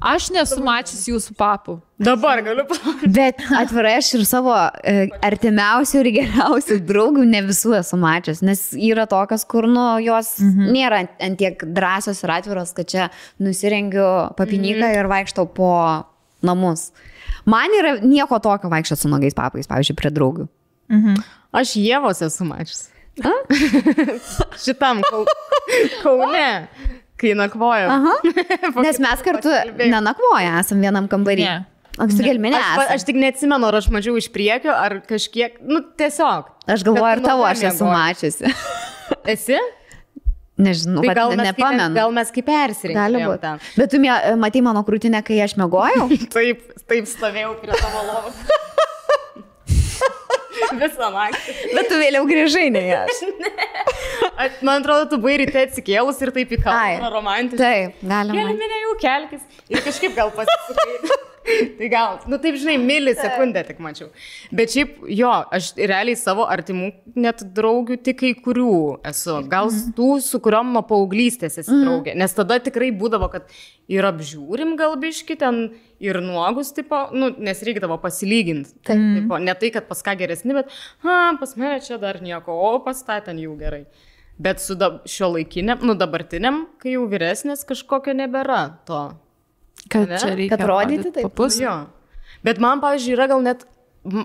Aš 0.00 0.30
nesu 0.34 0.58
mačius 0.64 1.02
jūsų 1.08 1.34
papų. 1.38 1.76
Dabar 2.00 2.40
galiu 2.44 2.64
pasakyti. 2.68 3.10
Bet 3.18 3.42
atvirai 3.56 3.96
aš 3.98 4.08
ir 4.16 4.24
savo 4.28 4.54
e, 4.56 5.08
artimiausių 5.26 6.00
ir 6.00 6.10
geriausių 6.16 6.78
draugų 6.88 7.26
ne 7.28 7.42
visų 7.48 7.76
esu 7.80 7.98
mačius, 8.00 8.40
nes 8.46 8.64
yra 8.74 9.04
tokios, 9.10 9.44
kur 9.48 9.68
nu, 9.70 9.84
jos 10.04 10.38
mhm. 10.42 10.70
nėra 10.74 11.02
ant- 11.04 11.38
tiek 11.40 11.66
drąsios 11.76 12.22
ir 12.24 12.34
atviros, 12.38 12.72
kad 12.76 12.88
čia 12.90 13.10
nusirengiu 13.42 14.06
papinyką 14.38 14.86
mhm. 14.86 14.96
ir 15.00 15.10
vaikštau 15.12 15.50
po 15.56 15.72
namus. 16.46 16.88
Man 17.48 17.72
yra 17.76 17.98
nieko 18.00 18.40
tokio 18.42 18.70
vaikščioti 18.72 19.04
su 19.04 19.12
nagais 19.12 19.36
papais, 19.36 19.68
pavyzdžiui, 19.68 19.98
prie 19.98 20.12
draugių. 20.14 20.48
Aš 21.56 21.76
Jėvos 21.78 22.24
esu 22.26 22.46
mačius. 22.48 22.88
Šitam 24.64 25.02
kau... 25.06 25.24
kaune, 26.02 26.68
kai 27.20 27.34
nakvoja. 27.38 27.90
Aha. 27.96 28.14
Nes 28.84 29.00
mes 29.02 29.24
kartu 29.26 29.52
nenakvoja, 29.80 30.56
esam 30.62 30.80
vienam 30.82 31.08
kambarį. 31.10 31.46
Ne. 31.48 31.58
O 32.00 32.06
su 32.08 32.22
gelminė 32.24 32.56
Aš, 32.56 32.94
aš 32.94 33.02
tik 33.08 33.18
neatsimenu, 33.20 33.66
ar 33.68 33.76
aš 33.80 33.90
mačiau 33.92 34.14
iš 34.16 34.30
priekio, 34.32 34.72
ar 34.72 35.00
kažkiek, 35.04 35.58
nu 35.68 35.82
tiesiog. 36.00 36.46
Aš 36.70 36.84
galvoju, 36.86 37.08
ar 37.10 37.20
tavo 37.24 37.44
aš 37.44 37.66
esu 37.72 37.88
mačiusi. 37.88 38.52
Esi? 39.34 39.58
Nežinau, 40.60 41.00
Tai 41.02 41.14
gal 41.14 41.18
gal 41.18 41.36
mes, 41.40 41.48
kaip, 41.48 41.58
nepamenu. 41.58 41.96
gal 41.96 42.14
mes 42.14 42.32
kaip 42.36 42.46
persirinkome. 42.46 43.00
Gali 43.00 43.22
būti. 43.24 43.76
Bet 43.80 43.92
tu 43.94 44.00
matei 44.40 44.62
mano 44.64 44.82
krūtinę, 44.86 45.22
kai 45.24 45.38
aš 45.44 45.56
mėgojau? 45.60 46.08
Taip, 46.36 46.66
taip 46.90 47.08
stovėjau 47.08 47.54
prie 47.62 47.72
tavo 47.80 48.02
lovos. 48.04 48.36
Visą 50.80 51.08
naktį. 51.14 51.54
Bet 51.76 51.88
tu 51.90 51.98
vėliau 52.00 52.26
grįžai, 52.28 52.66
ne 52.74 52.82
aš. 53.00 53.22
Aš- 54.44 54.60
Man 54.66 54.82
atrodo, 54.82 55.08
tu 55.12 55.18
buvai 55.20 55.38
ryte 55.42 55.62
atsikėlus 55.66 56.20
ir 56.24 56.32
taip 56.36 56.52
į 56.56 56.60
kalną 56.64 57.10
romantiškai. 57.16 57.60
Taip, 57.60 58.04
galima. 58.12 58.38
Kelminė 58.44 58.80
jau 58.84 58.94
kelkis. 59.02 59.42
Ir 59.72 59.82
kažkaip 59.86 60.16
gal 60.18 60.32
pasisukai. 60.36 61.18
tai 61.78 61.88
gal, 61.88 62.18
nu 62.28 62.36
taip 62.38 62.56
žinai, 62.60 62.76
milisekundę 62.78 63.62
tik 63.66 63.78
mačiau. 63.80 64.10
Bet 64.52 64.74
šiaip, 64.74 64.98
jo, 65.08 65.30
aš 65.56 65.70
realiai 65.78 66.16
savo 66.18 66.44
artimų 66.50 66.90
net 67.16 67.40
draugių 67.56 67.96
tik 68.04 68.18
kai 68.20 68.32
kurių 68.36 69.00
esu. 69.08 69.38
Gal 69.48 69.70
Mhm. 69.70 69.94
tų, 69.96 70.08
su 70.20 70.40
kuriuom 70.44 70.72
nuo 70.74 70.82
paauglystės 70.86 71.56
esi 71.62 71.70
draugė. 71.84 72.14
Nes 72.16 72.34
tada 72.36 72.58
tikrai 72.60 72.90
būdavo, 72.92 73.30
kad 73.32 73.48
ir 73.88 74.04
apžiūrim 74.04 74.76
galbiški 74.76 75.38
ten, 75.38 75.70
ir 76.00 76.20
nuogus, 76.20 76.72
tipo, 76.76 77.08
nu, 77.12 77.30
nes 77.38 77.62
reikdavo 77.62 77.96
pasilyginti. 78.00 78.76
Tipo, 78.84 79.38
ne 79.40 79.54
tai, 79.54 79.70
kad 79.70 79.88
pas 79.88 80.02
ką 80.02 80.16
geresni, 80.20 80.52
bet, 80.56 80.68
ha, 81.04 81.36
pas 81.40 81.56
mane 81.56 81.80
čia 81.80 81.98
dar 81.98 82.20
nieko, 82.20 82.52
o 82.52 82.78
pas 82.84 83.02
tą 83.02 83.18
ten 83.24 83.38
jau 83.38 83.56
gerai. 83.58 83.86
Bet 84.40 84.60
su 84.60 84.74
dab, 84.74 85.02
šio 85.04 85.34
laikiniam, 85.34 85.82
nu 85.84 85.92
dabartiniam, 85.94 86.62
kai 86.80 86.94
jau 86.94 87.02
vyresnės, 87.08 87.64
kažkokio 87.68 88.14
nebėra 88.16 88.62
to. 88.88 89.02
Kad 89.88 90.08
Ne? 90.08 90.18
čia 90.18 90.34
reikia. 90.34 90.56
Kad 90.56 90.66
rodyti 90.68 90.96
rodyt 91.02 91.14
taip. 91.14 91.24
Papus. 91.30 91.60
Jo. 91.60 91.86
Bet 92.44 92.58
man, 92.58 92.80
pavyzdžiui, 92.80 93.14
yra 93.16 93.26
gal 93.28 93.42
net, 93.44 93.64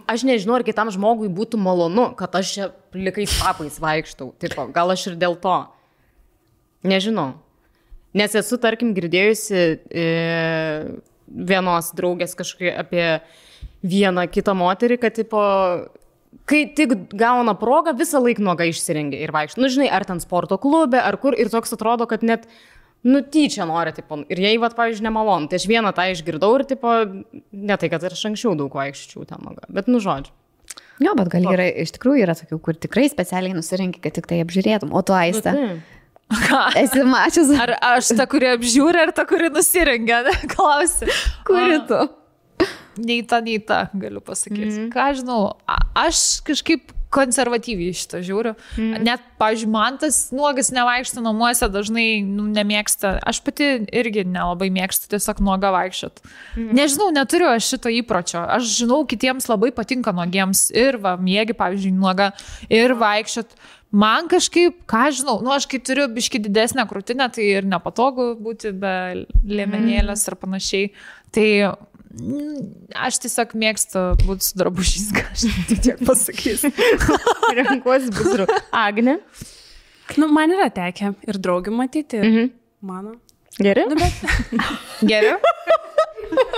aš 0.07 0.23
nežinau, 0.27 0.55
ar 0.59 0.63
kitam 0.67 0.91
žmogui 0.93 1.27
būtų 1.31 1.59
malonu, 1.59 2.15
kad 2.15 2.35
aš 2.35 2.51
čia 2.53 2.67
likais 2.93 3.33
papais 3.41 3.79
vaikštau. 3.79 4.33
Tipo, 4.39 4.67
gal 4.71 4.91
aš 4.93 5.07
ir 5.11 5.17
dėl 5.19 5.35
to. 5.39 5.55
Nežinau. 6.85 7.33
Nes 8.15 8.31
esu, 8.37 8.55
tarkim, 8.61 8.93
girdėjusi 8.95 9.63
e, 9.91 10.05
vienos 11.27 11.91
draugės 11.97 12.35
kažkaip 12.37 12.77
apie 12.79 13.07
vieną 13.83 14.27
kitą 14.31 14.53
moterį, 14.55 14.97
kad, 15.01 15.17
tipo, 15.17 15.41
kai 16.47 16.61
tik 16.77 16.93
gauna 17.11 17.55
progą, 17.59 17.91
visą 17.97 18.21
laiką 18.23 18.43
nuoga 18.45 18.67
išsirengia 18.69 19.19
ir 19.19 19.33
vaikšto. 19.35 19.59
Nu, 19.59 19.67
žinai, 19.71 19.89
ar 19.91 20.05
ten 20.07 20.21
sporto 20.23 20.57
klube, 20.61 21.01
ar 21.01 21.17
kur. 21.19 21.35
Ir 21.35 21.51
toks 21.51 21.75
atrodo, 21.75 22.07
kad 22.07 22.23
net, 22.23 22.47
nu, 23.05 23.21
tyčia 23.21 23.67
nori, 23.69 23.93
tipo, 23.95 24.17
ir 24.33 24.39
jai, 24.41 24.55
va, 24.61 24.69
pavyzdžiui, 24.73 25.05
nemalonu. 25.05 25.49
Tai 25.51 25.59
aš 25.61 25.67
vieną 25.69 25.91
tą 25.95 26.07
išgirdau 26.13 26.55
ir, 26.59 26.63
tipo, 26.69 26.93
ne 27.53 27.77
tai, 27.77 27.89
kad 27.93 28.03
ir 28.07 28.15
aš 28.17 28.23
anksčiau 28.31 28.55
daug 28.57 28.73
vaikščiau 28.73 29.27
ten 29.29 29.43
nuoga. 29.45 29.67
Bet, 29.69 29.87
nu, 29.91 30.01
žodžiu. 30.03 30.33
Jo, 31.03 31.11
bet 31.19 31.27
gal 31.33 31.43
yra, 31.51 31.67
iš 31.83 31.91
tikrųjų 31.97 32.23
yra 32.23 32.33
tokių, 32.39 32.57
kur 32.63 32.77
tikrai 32.79 33.09
specialiai 33.11 33.53
nusirinki, 33.57 33.99
kad 34.03 34.15
tik 34.15 34.29
tai 34.31 34.39
apžiūrėtum. 34.45 34.93
O 34.95 35.01
tu 35.05 35.13
Nu, 35.13 35.19
aistę. 35.25 35.51
taip. 35.51 36.77
Esi 36.81 37.03
mačius, 37.05 37.51
Ar 37.61 37.75
aš 37.93 38.13
ta, 38.17 38.25
kuri 38.31 38.47
apžiūri, 38.55 39.03
ar 39.03 39.11
ta, 39.13 39.27
kuri 39.29 39.51
nusirengia, 39.53 40.23
klausi. 40.55 41.05
kuri 41.45 41.81
tu. 41.89 41.99
Nei 43.05 43.21
ta, 43.27 43.41
nei 43.43 43.59
ta, 43.59 43.89
galiu 43.93 44.21
pasakyti. 44.23 44.65
Mm 44.71 44.77
-hmm. 44.85 44.91
Ką 44.95 45.05
žinau, 45.19 45.41
aš 45.93 46.39
kažkaip 46.47 46.94
konservatyviai 47.15 47.95
šitą 47.95 48.21
žiūriu. 48.25 48.53
Mm. 48.77 49.05
Net, 49.07 49.23
pavyzdžiui, 49.41 49.71
man 49.71 49.99
tas 50.01 50.19
nuogas 50.35 50.71
nevaikšto 50.75 51.23
namuose 51.23 51.69
dažnai 51.71 52.21
nu, 52.27 52.47
nemėgsta. 52.51 53.15
Aš 53.25 53.41
pati 53.45 53.69
irgi 53.95 54.25
nelabai 54.27 54.69
mėgstu 54.75 55.09
tiesiog 55.13 55.41
nuoga 55.45 55.71
vaikščiot. 55.75 56.21
Mm. 56.55 56.73
Nežinau, 56.79 57.09
neturiu 57.15 57.49
aš 57.53 57.71
šito 57.75 57.93
įpročio. 58.01 58.43
Aš 58.57 58.75
žinau, 58.81 59.03
kitiems 59.09 59.49
labai 59.51 59.71
patinka 59.75 60.13
nuogiems. 60.15 60.67
Ir 60.75 60.99
va, 61.03 61.15
mėgi, 61.21 61.55
pavyzdžiui, 61.57 61.95
nuoga. 61.95 62.33
Ir 62.69 62.97
vaikščiot. 62.99 63.57
Man 63.95 64.27
kažkaip, 64.27 64.81
ką 64.89 65.07
žinau, 65.15 65.37
nu 65.45 65.53
aš 65.55 65.69
kai 65.71 65.79
turiu 65.79 66.09
biški 66.11 66.41
didesnę 66.43 66.83
krūtinę, 66.89 67.29
tai 67.31 67.45
ir 67.61 67.67
nepatogu 67.69 68.33
būti 68.43 68.73
be 68.75 68.95
liemenėlės 69.47 70.25
ir 70.27 70.35
panašiai. 70.41 70.89
Tai 71.35 71.47
mm, 71.69 71.94
aš 72.95 73.19
tiesiog 73.25 73.53
mėgstu 73.59 74.03
būti 74.23 74.47
su 74.47 74.57
drabužiais, 74.61 75.09
ką 75.15 75.23
aš 75.33 75.45
tik 75.69 75.81
tiek 75.85 76.01
pasakysiu. 76.07 76.71
Renkuosi 77.59 78.11
buzru. 78.15 78.45
Agne. 78.71 79.17
Nu, 80.21 80.27
man 80.31 80.53
yra 80.53 80.69
tekę 80.73 81.13
ir 81.27 81.39
draugių 81.41 81.73
matyti. 81.75 82.19
Ir 82.21 82.25
Mhm. 82.29 82.51
mano. 82.81 83.15
Geri? 83.59 83.85
Nu, 83.89 83.95
bet 83.95 84.13
Geriau? 85.07 85.37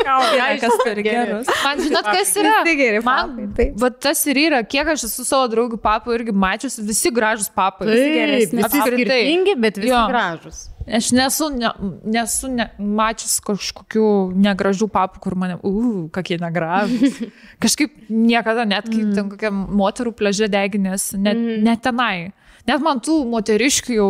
Ai, 0.07 0.55
kas 0.61 0.75
turi 0.83 1.03
gerus. 1.05 1.49
Man 1.63 1.81
žinot, 1.83 2.07
kas 2.07 2.31
yra? 2.39 2.53
Visi 2.65 2.77
geri 2.79 3.01
Man, 3.03 3.33
papai, 3.33 3.47
taip. 3.57 3.75
va 3.81 3.89
tas 4.07 4.21
ir 4.31 4.39
yra, 4.47 4.61
kiek 4.63 4.87
aš 4.93 5.07
esu 5.09 5.25
savo 5.27 5.49
draugų 5.51 5.79
papų 5.83 6.15
irgi 6.15 6.33
mačius, 6.35 6.79
visi 6.87 7.11
gražus 7.13 7.51
papai. 7.53 7.89
Taip, 7.91 8.15
geresni. 8.15 8.63
visi 8.63 8.81
skirtingi, 8.85 9.55
bet 9.65 9.79
visi 9.81 9.91
Jo. 9.91 10.05
gražus. 10.11 10.65
Aš 10.87 11.09
nesu, 11.11 11.49
ne, 11.51 11.67
nesu 12.07 12.47
ne, 12.47 12.69
mačius 12.79 13.41
kažkokių 13.43 14.05
negražių 14.39 14.87
papų, 14.93 15.19
kur 15.25 15.35
mane, 15.35 15.57
uh, 15.59 16.05
kokie 16.15 16.37
negražus. 16.39 17.17
Kažkaip 17.63 17.97
niekada, 18.07 18.63
net 18.69 18.87
kai 18.87 19.03
ten 19.11 19.27
kokia 19.33 19.51
moterų 19.51 20.13
pležė 20.15 20.47
deginės, 20.53 21.09
net, 21.19 21.35
net 21.67 21.83
tenai. 21.83 22.29
Net 22.67 22.81
man 22.83 22.99
tų 23.03 23.21
moteriškių 23.31 23.93
jau 23.95 24.07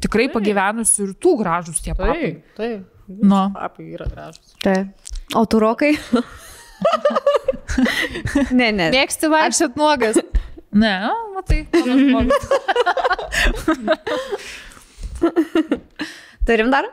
tikrai 0.00 0.28
pagyvenusių 0.32 1.08
ir 1.08 1.16
tų 1.20 1.34
gražus 1.40 1.80
tie 1.84 1.96
papai. 1.96 2.20
Taip, 2.20 2.54
taip. 2.60 2.86
Nu. 3.08 3.40
Papai 3.56 3.88
yra 3.96 4.04
gražus. 4.12 4.47
Taip. 4.64 4.86
O 5.36 5.44
tu 5.46 5.60
rokai? 5.60 5.92
ne, 8.58 8.70
ne. 8.72 8.90
Mėgsti 8.94 9.30
vaikščiot 9.32 9.76
nuogas. 9.78 10.18
Ne, 10.78 10.94
matai. 11.34 11.62
žmogus. 11.72 12.44
Turim 16.48 16.70
dar 16.72 16.88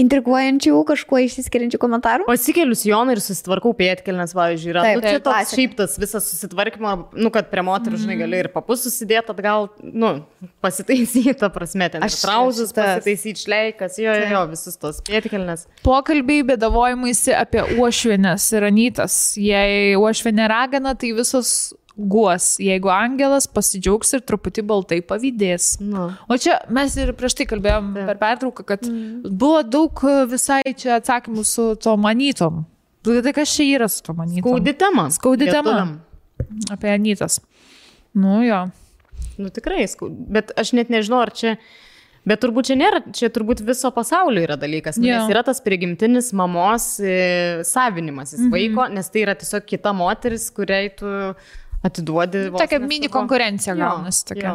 intriguojančių, 0.00 0.74
kažkuo 0.88 1.20
išsiskiriančių 1.24 1.78
komentarų? 1.82 2.26
Pasikeliu 2.26 2.74
sijoną 2.78 3.14
ir 3.14 3.20
susitvarkau 3.22 3.70
pėtkelnes, 3.78 4.34
pavyzdžiui, 4.34 4.72
yra. 4.72 4.82
Taip, 4.86 4.98
nu, 4.98 5.04
čia 5.06 5.20
toks 5.20 5.36
klasika. 5.36 5.58
šiaip 5.60 5.76
tas 5.78 5.94
visas 6.02 6.26
susitvarkymo, 6.32 6.94
nu, 7.14 7.30
kad 7.34 7.50
prie 7.52 7.62
moterų, 7.66 8.00
žinai, 8.02 8.16
gali 8.18 8.40
ir 8.42 8.50
papus 8.54 8.82
susidėti 8.88 9.30
atgal, 9.34 9.68
nu, 9.84 10.10
pasitaisyti, 10.64 11.36
ta 11.38 11.50
prasme, 11.54 11.88
ten 11.94 12.02
Aš 12.06 12.18
trauzus, 12.24 12.74
pasitaisyti 12.74 13.46
šleikas, 13.46 14.00
jo, 14.02 14.16
jo, 14.18 14.26
jo, 14.34 14.42
visus 14.50 14.80
tos 14.82 14.98
pėtkelnes. 15.06 15.68
Pokalbiai 15.86 16.42
bedavojimaisi 16.50 17.36
apie 17.38 17.62
uošvienės 17.78 18.50
ir 18.58 18.68
anytas. 18.72 19.20
Jei 19.38 19.94
uošvienė 20.00 20.50
ragana, 20.50 20.98
tai 20.98 21.14
visos 21.14 21.54
guos. 21.96 22.54
Jeigu 22.62 22.90
angelas 22.92 23.46
pasidžiaugs 23.50 24.14
ir 24.16 24.22
truputį 24.26 24.64
baltai 24.66 25.00
pavydės. 25.06 25.76
Nu. 25.82 26.10
O 26.28 26.38
čia 26.40 26.58
mes 26.74 26.96
ir 26.98 27.14
prieš 27.18 27.38
tai 27.38 27.46
kalbėjom 27.50 27.92
per 28.00 28.20
pertrauką, 28.20 28.66
kad 28.66 28.86
buvo 29.24 29.62
daug 29.62 30.04
e, 30.08 30.16
visai 30.30 30.62
čia 30.74 30.98
atsakymų 30.98 31.46
su 31.46 31.68
to 31.80 31.96
manytom. 32.00 32.64
Tai 33.04 33.34
kas 33.36 33.52
čia 33.52 33.68
yra 33.76 33.88
su 33.92 34.02
to 34.04 34.16
manytom? 34.16 34.42
Skaudi 34.42 34.74
tema. 34.80 35.08
Skaudi 35.14 35.50
tema. 35.50 35.78
Apie 36.72 36.90
anytas. 36.90 37.40
Nu 38.14 38.42
jo. 38.44 38.66
Nu, 39.36 39.50
tikrai. 39.50 39.84
Bet 40.30 40.54
aš 40.58 40.74
net 40.78 40.92
nežinau, 40.92 41.24
ar 41.24 41.34
čia... 41.34 41.58
Bet 42.24 42.40
turbūt 42.40 42.70
čia 42.70 42.74
nėra, 42.80 43.02
čia 43.12 43.28
turbūt 43.28 43.60
viso 43.66 43.90
pasaulio 43.92 44.40
yra 44.46 44.54
dalykas, 44.56 44.96
nes 44.96 45.26
yra 45.28 45.42
tas 45.44 45.58
prigimtinis 45.60 46.30
mamos 46.32 46.94
e, 46.96 47.60
savinimasis 47.68 48.38
mm 48.38 48.46
-hmm. 48.46 48.54
vaiko, 48.54 48.86
nes 48.96 49.10
tai 49.12 49.26
yra 49.26 49.34
tiesiog 49.36 49.66
kita 49.68 49.92
moteris, 49.92 50.46
kuriai 50.48 50.88
tu 50.96 51.04
atiduodi. 51.84 52.48
vos 52.54 52.62
Tokia 52.64 52.80
mini 52.82 53.10
konkurencija 53.12 53.76
gaunasi 53.78 54.24
tokia. 54.32 54.54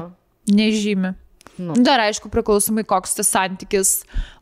Nežymi. 0.50 1.14
nu, 1.60 1.76
Dar 1.84 2.00
aišku, 2.08 2.30
priklausomai 2.32 2.86
koks 2.88 3.18
tas 3.18 3.30
santykis 3.36 3.90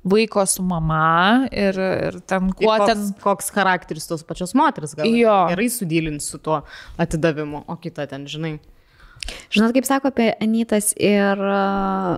vaiko 0.08 0.44
su 0.46 0.64
mama 0.64 1.48
ir, 1.52 1.76
ir 2.08 2.20
ten 2.30 2.52
kuo 2.54 2.76
ir 2.76 2.84
koks, 2.84 2.92
ten. 2.92 3.06
koks 3.24 3.50
charakteris 3.56 4.06
tos 4.08 4.24
pačios 4.24 4.54
moteris 4.56 4.94
gal 4.96 5.10
Jo. 5.10 5.38
gerai 5.52 5.66
sudylins 5.74 6.30
su 6.30 6.38
tuo 6.38 6.62
atidavimu, 7.02 7.64
o 7.68 7.76
kita 7.82 8.06
ten, 8.08 8.28
žinai. 8.30 8.60
Žinot, 9.52 9.74
kaip 9.76 9.88
sako 9.90 10.12
apie 10.14 10.30
Anytas 10.40 10.94
ir 10.96 11.42
uh, 11.42 12.16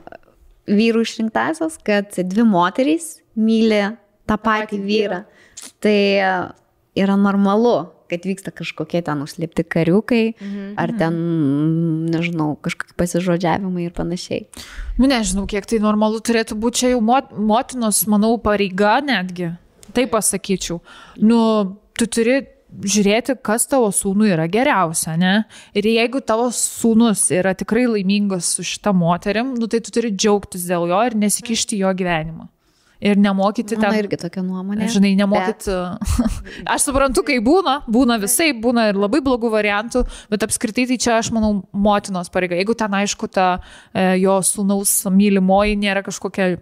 vyrų 0.69 1.01
išrinktasias, 1.07 1.79
kad 1.81 2.11
dvi 2.13 2.45
moterys 2.45 3.15
myli 3.39 3.81
tą 4.29 4.37
patį 4.37 4.81
vyrą. 4.83 5.23
Tai 5.81 5.97
uh, 6.19 6.51
yra 6.99 7.15
normalu, 7.17 7.77
kad 8.09 8.25
vyksta 8.27 8.53
kažkokie 8.55 9.01
ten 9.05 9.23
užslėpti 9.25 9.65
kariukai, 9.69 10.23
mhm. 10.33 10.67
ar 10.81 10.93
ten, 10.99 11.15
mm, 11.15 12.11
nežinau, 12.15 12.51
kažkokie 12.65 12.97
pasižodžiavimai 12.99 13.87
ir 13.87 13.95
panašiai. 13.95 14.45
Nu, 14.99 15.09
nežinau, 15.09 15.47
kiek 15.49 15.67
tai 15.69 15.81
normalu 15.83 16.21
turėtų 16.25 16.57
būti 16.59 16.83
čia 16.83 16.93
jau 16.95 17.01
mot, 17.05 17.31
motinos, 17.33 18.03
manau, 18.11 18.35
pareiga 18.41 18.99
netgi. 19.05 19.53
Taip 19.95 20.13
pasakyčiau. 20.13 20.81
Nu, 21.17 21.39
tu 21.97 22.05
turi 22.09 22.41
žiūrėti, 22.69 23.35
kas 23.45 23.65
tavo 23.69 23.89
sūnui 23.93 24.29
yra 24.35 24.45
geriausia, 24.51 25.15
ne? 25.19 25.33
Ir 25.77 25.87
jeigu 25.89 26.21
tavo 26.21 26.49
sūnus 26.53 27.25
yra 27.33 27.55
tikrai 27.57 27.87
laimingas 27.89 28.53
su 28.55 28.65
šita 28.65 28.93
moterim, 28.95 29.55
nu, 29.57 29.69
tai 29.71 29.81
tu 29.83 29.93
turi 29.95 30.13
džiaugtis 30.13 30.67
dėl 30.69 30.87
jo 30.91 31.01
ir 31.09 31.17
nesikišti 31.17 31.81
jo 31.81 31.93
gyvenimą. 31.97 32.49
Ir 32.99 33.15
nemokyti 33.15 33.77
ten. 33.79 33.95
irgi 33.95 34.17
tokia 34.19 34.41
nuomonė. 34.43 34.89
Žinai, 34.91 35.13
nemokyti. 35.21 35.71
Aš 36.73 36.89
suprantu, 36.89 37.23
kai 37.27 37.37
būna, 37.43 37.77
būna 37.87 38.17
visai, 38.19 38.49
būna 38.51 38.89
ir 38.91 38.99
labai 38.99 39.21
blogų 39.23 39.51
variantų, 39.53 40.03
bet 40.31 40.43
apskritai 40.43 40.83
tai 40.89 40.97
čia, 40.99 41.13
aš 41.21 41.29
manau, 41.35 41.53
motinos 41.71 42.27
pareiga. 42.33 42.57
Jeigu 42.59 42.75
ten, 42.75 42.97
aišku, 42.99 43.29
ta 43.31 43.47
e, 43.93 44.19
jo 44.19 44.35
sūnaus 44.43 44.97
mylimoji 45.15 45.77
nėra 45.79 46.03
kažkokia 46.03 46.57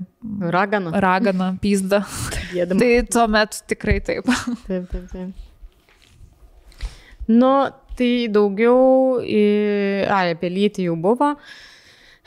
Ragana. 0.53 0.93
ragana, 1.01 1.49
pizda, 1.61 2.03
tai 2.81 2.91
tuomet 3.09 3.63
tikrai 3.73 3.97
taip. 4.05 4.29
Taip, 4.67 4.85
taip, 4.93 5.09
taip. 5.09 6.85
Nu, 7.27 7.53
tai 7.97 8.11
daugiau, 8.29 9.17
ai, 9.25 10.37
apie 10.37 10.53
lytį 10.53 10.87
jau 10.91 10.99
buvo. 11.01 11.33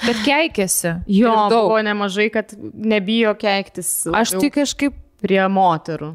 Bet 0.06 0.16
keikėsi. 0.24 0.94
Jo, 1.06 1.28
Ir 1.34 1.52
daug. 1.52 1.68
buvo 1.68 1.80
nemažai, 1.84 2.30
kad 2.32 2.54
nebijo 2.74 3.34
keiktis 3.36 4.06
Aš 4.16 4.36
tik 4.40 4.54
kažkaip, 4.56 4.94
prie 5.20 5.42
moterų. 5.52 6.14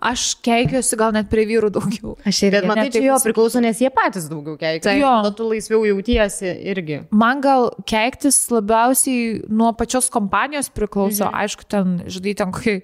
aš 0.00 0.22
keikiuosi 0.40 0.96
gal 0.96 1.10
net 1.12 1.26
prie 1.28 1.42
vyrų 1.44 1.68
daugiau. 1.74 2.14
Aš 2.24 2.38
irgi. 2.46 2.54
Bet 2.56 2.68
matai, 2.70 2.86
čia 2.94 3.02
jo 3.04 3.18
priklauso, 3.20 3.60
nes 3.60 3.82
jie 3.82 3.90
patys 3.92 4.30
daugiau 4.30 4.56
keikia. 4.56 4.80
Taip. 4.86 5.00
Jo. 5.02 5.10
Tada 5.26 5.34
tu 5.36 5.48
laisviau 5.50 5.82
jautiesi 5.84 6.54
irgi. 6.72 7.02
Man 7.12 7.42
gal 7.44 7.68
keiktis 7.84 8.38
labiausiai 8.54 9.42
nuo 9.52 9.74
pačios 9.76 10.08
kompanijos 10.08 10.70
priklauso. 10.72 11.26
Mhm. 11.28 11.36
Aišku, 11.42 11.68
ten, 11.68 11.98
žinai, 12.08 12.36
ten 12.38 12.52
kai 12.56 12.78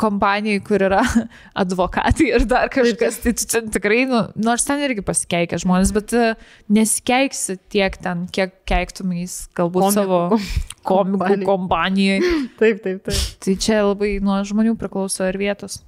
kompanijai, 0.00 0.60
kur 0.64 0.82
yra 0.88 1.02
advokatai 1.62 2.30
ir 2.32 2.46
dar 2.48 2.70
kažkas, 2.72 3.20
tai 3.24 3.34
ten 3.36 3.70
tikrai, 3.74 4.04
nu, 4.10 4.22
nors 4.40 4.64
ten 4.66 4.82
irgi 4.86 5.04
pasikeikia 5.06 5.60
žmonės, 5.62 5.92
bet 5.96 6.14
e, 6.16 6.30
nesikeiksi 6.72 7.58
tiek 7.72 7.98
ten, 8.02 8.26
kiek 8.32 8.56
keiktumais 8.68 9.44
galbūt 9.56 9.86
Komikų 9.86 9.96
savo 9.98 10.22
komikų 10.86 11.40
kompanijai. 11.46 12.20
Taip, 12.60 12.80
taip, 12.84 13.02
taip. 13.06 13.20
Tai 13.42 13.56
čia 13.60 13.82
labai 13.84 14.16
nuo 14.24 14.38
žmonių 14.46 14.76
priklauso 14.80 15.26
ir 15.28 15.38
vietos. 15.40 15.80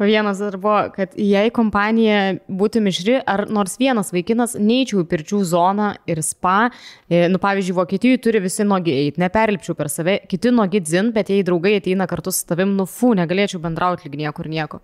Vienas 0.00 0.38
dar 0.38 0.56
buvo, 0.56 0.78
kad 0.96 1.12
jei 1.20 1.50
kompanija 1.52 2.38
būtų 2.48 2.80
mišri, 2.86 3.18
ar 3.28 3.44
nors 3.52 3.76
vienas 3.80 4.12
vaikinas 4.14 4.56
neįčiau 4.56 5.02
į 5.02 5.08
pirčių 5.10 5.40
zoną 5.50 5.90
ir 6.08 6.22
spa, 6.24 6.70
e, 7.04 7.26
nu 7.28 7.40
pavyzdžiui, 7.42 7.76
Vokietijoje 7.76 8.22
turi 8.24 8.40
visi 8.40 8.64
nogi 8.64 8.94
eiti, 8.96 9.20
neperlipčiau 9.20 9.76
per 9.76 9.92
save, 9.92 10.22
kiti 10.30 10.54
nogi 10.56 10.80
dzin, 10.80 11.12
bet 11.12 11.28
jei 11.28 11.44
draugai 11.44 11.76
ateina 11.82 12.08
kartu 12.08 12.32
su 12.32 12.46
tavim, 12.48 12.72
nu 12.78 12.88
fu, 12.88 13.12
negalėčiau 13.18 13.60
bendrauti 13.60 14.08
lyg 14.08 14.16
niekur 14.24 14.48
nieko. 14.48 14.80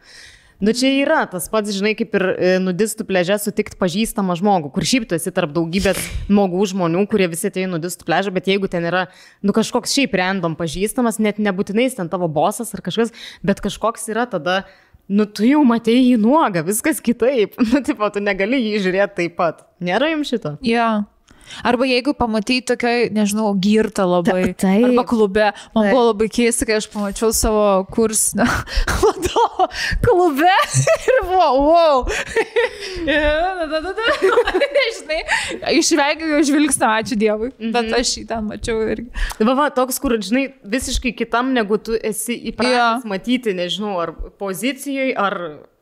Nu 0.57 0.73
čia 0.73 0.89
yra 1.03 1.27
tas 1.29 1.51
pats, 1.53 1.69
žinai, 1.77 1.91
kaip 1.99 2.15
ir 2.17 2.23
e, 2.33 2.53
nudistų 2.65 3.05
pležė 3.05 3.37
sutikti 3.37 3.77
pažįstamą 3.77 4.39
žmogų, 4.41 4.71
kur 4.73 4.87
šiaip 4.89 5.05
tu 5.11 5.17
esi 5.19 5.29
tarp 5.37 5.53
daugybės 5.53 6.01
nuogų 6.33 6.65
žmonių, 6.73 7.03
kurie 7.13 7.27
visi 7.29 7.51
į 7.53 7.67
nudistų 7.75 8.09
pležą, 8.09 8.33
bet 8.33 8.49
jeigu 8.49 8.71
ten 8.73 8.89
yra, 8.89 9.03
nu 9.45 9.53
kažkoks 9.57 9.93
šiaip 9.93 10.17
random 10.17 10.57
pažįstamas, 10.57 11.21
net 11.21 11.37
nebūtinai 11.45 11.91
ten 11.93 12.09
tavo 12.09 12.31
bosas 12.33 12.73
ar 12.73 12.81
kažkas, 12.81 13.13
bet 13.45 13.61
kažkoks 13.61 14.09
yra 14.15 14.25
tada, 14.33 14.63
nu 15.09 15.27
tu 15.27 15.47
jau 15.47 15.63
matei 15.67 15.99
jį 16.01 16.17
nuogą, 16.23 16.65
viskas 16.67 17.03
kitaip, 17.05 17.57
nu 17.71 17.83
tipo, 17.87 18.09
tu 18.13 18.23
negali 18.23 18.63
jį 18.63 18.83
žiūrėti 18.87 19.21
taip 19.21 19.37
pat. 19.41 19.67
Nėra 19.85 20.11
jums 20.13 20.33
šito? 20.33 20.57
Ja. 20.67 21.07
Arba 21.67 21.87
jeigu 21.89 22.15
pamatai 22.17 22.61
tokiai, 22.67 23.09
nežinau, 23.15 23.53
girtą 23.63 24.07
labai. 24.09 24.55
Ta- 24.55 24.67
taip. 24.67 24.87
Arba 24.91 25.05
klube. 25.09 25.47
Man 25.75 25.87
Taip. 25.87 25.93
buvo 25.95 26.05
labai 26.11 26.29
keista, 26.33 26.67
kai 26.69 26.79
aš 26.81 26.89
pamačiau 26.93 27.33
savo 27.37 27.65
kursinio 27.95 28.47
vadovą 29.03 29.69
klube 30.05 30.55
ir 31.11 31.21
buvo, 31.27 31.49
wow. 31.67 32.05
Ja. 33.07 33.67
Žinai, 34.97 35.21
išvengiau 35.79 36.31
jo 36.37 36.41
žvilgsnio, 36.49 36.89
ačiū 37.01 37.19
Dievui. 37.21 37.51
Bet 37.73 37.93
aš 37.97 38.13
šį 38.17 38.25
ten 38.31 38.47
mačiau 38.49 38.81
irgi. 38.91 39.09
Va, 39.41 39.55
va, 39.59 39.69
toks, 39.75 39.99
kur, 40.03 40.15
žinai, 40.23 40.47
visiškai 40.67 41.13
kitam, 41.19 41.53
negu 41.57 41.79
tu 41.83 41.97
esi 41.97 42.37
įpratęs 42.53 43.05
Jo. 43.05 43.11
matyti, 43.11 43.55
nežinau, 43.57 43.97
ar 44.03 44.13
pozicijoje, 44.41 45.15
ar 45.19 45.37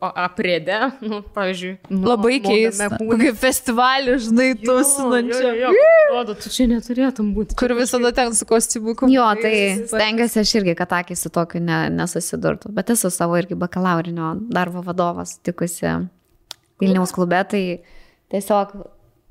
o, 0.05 0.09
aprėde, 0.25 0.79
nu, 1.05 1.21
pavyzdžiui. 1.35 1.73
nu, 1.91 2.03
Labai 2.11 2.39
keista. 2.45 2.89
Kokį 3.01 3.33
festivalį, 3.41 4.17
žinai, 4.27 4.49
jo, 4.61 5.75
Atrodo, 6.05 6.37
tu 6.39 6.53
čia 6.53 6.67
neturėtum 6.71 7.33
būti. 7.37 7.57
Kur 7.59 7.75
visada 7.79 8.13
ten 8.17 8.35
su 8.37 8.47
kostiumu. 8.49 8.97
Jo, 9.11 9.27
tai 9.41 9.55
stengiuosi 9.91 10.43
aš 10.43 10.55
irgi, 10.61 10.77
kad 10.79 10.93
akis 11.01 11.25
su 11.27 11.33
tokiu 11.35 11.63
ne, 11.65 11.85
nesusidurtų. 11.95 12.73
Bet 12.77 12.93
esu 12.95 13.11
savo 13.15 13.39
irgi 13.41 13.59
bakalaurinio 13.59 14.35
darbo 14.53 14.85
vadovas, 14.87 15.39
tikusi 15.45 15.89
Vilniaus 16.83 17.15
klube, 17.15 17.39
tai 17.51 17.63
tiesiog, 18.35 18.75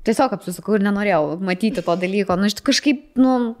tiesiog 0.06 0.34
apsisukau 0.36 0.78
ir 0.78 0.84
nenorėjau 0.86 1.38
matyti 1.44 1.84
to 1.84 1.96
dalyko. 2.00 2.36
Nu, 2.40 2.48
iš 2.50 2.58
kažkaip, 2.64 3.06
nu, 3.20 3.54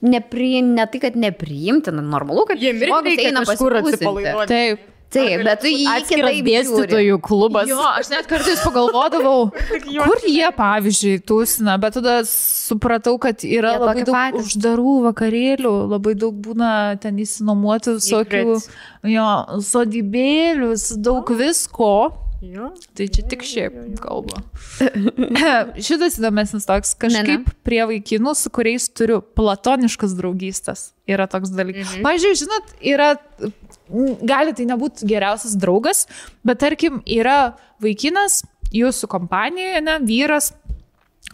nepri, 0.00 0.60
ne 0.64 0.86
tai, 0.90 1.02
kad 1.02 1.18
nepriimtina, 1.20 2.02
normalu, 2.04 2.46
kad 2.48 2.60
Jie 2.60 2.72
žmogus 2.76 3.10
reikia 3.10 3.28
eina 3.30 3.44
kažkur 3.44 3.80
atsipalaiduoti. 3.82 4.48
Taip. 4.50 4.88
Taip, 5.10 5.42
bet 5.42 5.62
tu 5.64 5.70
jį 5.70 5.86
Atskiras 5.90 6.30
kitaip 6.30 6.46
dėstytojų 6.46 7.16
klubas. 7.26 7.66
Jo, 7.70 7.80
aš 7.98 8.12
net 8.12 8.28
kartais 8.30 8.60
pagalvodavau, 8.62 9.48
kur 10.06 10.22
jie, 10.22 10.46
pavyzdžiui, 10.54 11.16
tūsina, 11.26 11.74
bet 11.82 11.98
tada 11.98 12.20
supratau, 12.30 13.16
kad 13.22 13.42
yra 13.42 13.74
Jie 13.74 13.82
labai 13.82 14.04
daug 14.06 14.14
patys. 14.14 14.52
uždarų 14.52 14.94
vakarėlių, 15.08 15.74
labai 15.96 16.14
daug 16.18 16.38
būna 16.46 16.72
ten 17.02 17.18
įsinuomuoti 17.24 17.96
visokių 17.98 18.44
jo, 19.10 19.28
sodybėlių, 19.66 20.72
daug 21.02 21.34
visko. 21.42 21.92
Jo. 22.40 22.70
Tai 22.96 23.04
čia 23.12 23.22
tik 23.28 23.42
šiaip 23.44 23.74
kalba. 24.00 24.38
Šitas 25.86 26.16
įdomesnis 26.16 26.64
toks, 26.64 26.94
kažkaip 26.96 27.44
Ne, 27.44 27.56
prie 27.68 27.82
vaikinų, 27.90 28.32
su 28.38 28.48
kuriais 28.54 28.86
turiu 28.96 29.18
platoniškas 29.36 30.14
draugystės. 30.16 30.86
Yra 31.10 31.26
toks 31.28 31.52
dalykas. 31.52 31.90
Mhm. 31.98 32.06
Pavyzdžiui, 32.06 32.38
žinot, 32.40 32.72
yra, 32.94 33.10
gali 34.26 34.54
tai 34.56 34.66
nebūti 34.70 35.08
geriausias 35.08 35.56
draugas, 35.60 36.06
bet 36.46 36.62
tarkim, 36.62 37.00
yra 37.08 37.56
vaikinas 37.82 38.42
jūsų 38.74 39.10
kompanijoje, 39.10 39.82
ne, 39.84 39.98
vyras, 40.06 40.52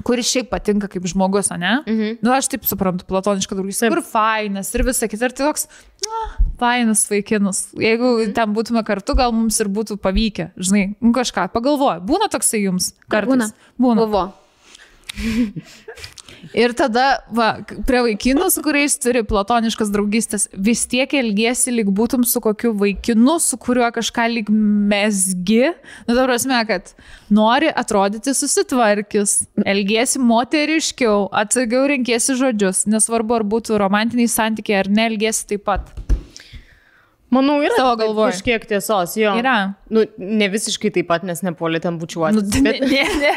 kuris 0.06 0.28
šiaip 0.28 0.50
patinka 0.50 0.88
kaip 0.92 1.06
žmogus, 1.08 1.50
ne? 1.56 1.78
Mhm. 1.86 2.18
Nu, 2.24 2.32
aš 2.34 2.50
taip 2.52 2.66
suprantu, 2.68 3.06
platoniška 3.08 3.56
draugystė. 3.58 3.90
Kur 3.92 4.02
fainas 4.04 4.72
ir 4.74 4.84
visa 4.86 5.08
kita. 5.10 5.28
Ir 5.28 5.36
tai 5.36 5.46
toks, 5.48 5.68
na, 6.04 6.22
fainas 6.60 7.06
vaikinas. 7.10 7.62
Jeigu 7.80 8.12
mhm. 8.16 8.34
ten 8.36 8.56
būtume 8.56 8.82
kartu, 8.86 9.16
gal 9.18 9.34
mums 9.36 9.60
ir 9.62 9.70
būtų 9.72 9.98
pavykę, 10.02 10.50
žinai, 10.56 10.88
nu, 11.00 11.14
kažką 11.16 11.48
pagalvoju. 11.54 12.04
Būna 12.08 12.30
toksai 12.32 12.64
jums 12.66 12.92
kartais. 13.12 13.32
Būna. 13.32 13.52
Būna. 13.80 14.04
Buvo. 14.04 14.26
Ir 16.56 16.72
tada, 16.78 17.06
va, 17.34 17.48
prie 17.88 18.02
vaikinų, 18.06 18.48
su 18.52 18.62
kuriais 18.64 18.96
turi 19.02 19.22
platoniškas 19.26 19.90
draugystės, 19.92 20.46
vis 20.52 20.84
tiek 20.90 21.12
elgiesi, 21.18 21.74
lyg 21.74 21.90
būtum 21.96 22.24
su 22.28 22.42
kokiu 22.44 22.72
vaikinu, 22.78 23.38
su 23.42 23.58
kuriuo 23.60 23.90
kažką 23.96 24.28
lyg 24.32 24.50
mesgi. 24.52 25.72
Nu, 26.06 26.14
ta 26.14 26.24
prasme, 26.24 26.62
kad 26.68 26.94
nori 27.32 27.70
atrodyti 27.72 28.34
susitvarkis, 28.36 29.38
elgiesi 29.66 30.22
moteriškiau, 30.22 31.28
atsargiau 31.44 31.86
renkėsi 31.92 32.38
žodžius, 32.38 32.86
nesvarbu, 32.90 33.40
ar 33.40 33.46
būtų 33.56 33.80
romantiniai 33.82 34.30
santykiai 34.30 34.84
ar 34.84 34.92
ne, 34.92 35.10
elgiesi 35.12 35.48
taip 35.52 35.66
pat. 35.66 36.05
Manau, 37.34 37.56
yra 37.58 37.74
Savo 37.74 37.96
taip 37.98 38.06
galvoj. 38.06 38.28
kažkiek 38.30 38.64
tiesos, 38.70 39.16
jo. 39.18 39.32
Yra. 39.40 39.74
Nu, 39.90 40.04
ne 40.16 40.46
visiškai 40.52 40.92
taip 40.94 41.08
pat, 41.10 41.24
nes 41.26 41.40
nepuolė 41.42 41.80
ten 41.82 41.96
bučiuoti. 41.98 42.36
Nu, 42.38 42.42
bet, 42.62 42.78
ne, 42.86 43.00
ne. 43.18 43.32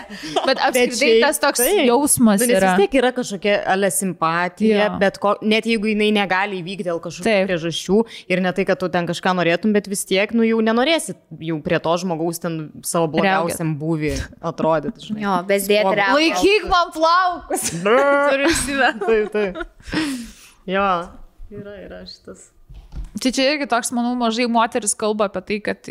bet 0.46 0.62
apskritai 0.62 1.16
tas 1.24 1.40
toks 1.42 1.64
taip. 1.64 1.80
jausmas 1.88 2.44
Nu, 2.44 2.46
nes 2.52 2.54
yra. 2.60 2.76
vis 2.78 2.84
tiek 2.86 2.98
yra 3.02 3.10
kažkokia 3.18 3.56
ale 3.74 3.90
simpatija, 3.94 4.84
Jo. 4.84 5.00
bet 5.02 5.18
ko, 5.24 5.32
net 5.42 5.66
jeigu 5.66 5.90
jinai 5.90 6.12
negali 6.14 6.60
įvykti 6.62 6.86
dėl 6.86 7.02
kažkokių 7.02 7.34
priežasčių 7.50 7.98
ir 8.30 8.44
ne 8.46 8.52
tai, 8.54 8.68
kad 8.70 8.78
tu 8.84 8.92
ten 8.94 9.10
kažką 9.10 9.34
norėtum, 9.42 9.74
bet 9.74 9.90
vis 9.90 10.06
tiek, 10.06 10.36
nu 10.38 10.46
jau 10.46 10.62
nenorėsi 10.62 11.18
jau 11.50 11.58
prie 11.66 11.82
to 11.82 11.96
žmogaus 12.06 12.38
ten 12.46 12.60
savo 12.86 13.10
blogiausiam 13.18 13.74
būvį 13.82 14.14
atrodyti. 14.54 15.10
Jo, 15.26 15.40
bet 15.50 15.66
dėti 15.66 15.96
realiai. 15.98 16.30
Laikyk 16.30 16.70
man 16.70 16.94
plaukus. 16.94 17.66
Turiu 17.82 18.54
įsivedti. 18.54 19.10
Taip, 19.10 19.34
taip. 19.34 20.24
Jo, 20.70 20.86
yra, 21.58 21.76
yra 21.90 22.04
šitas. 22.06 22.52
Tai 23.20 23.32
čia 23.36 23.50
irgi 23.54 23.68
toks, 23.70 23.92
manau, 23.96 24.14
mažai 24.20 24.48
moteris 24.52 24.96
kalba 24.98 25.28
apie 25.30 25.42
tai, 25.48 25.58
kad 25.66 25.90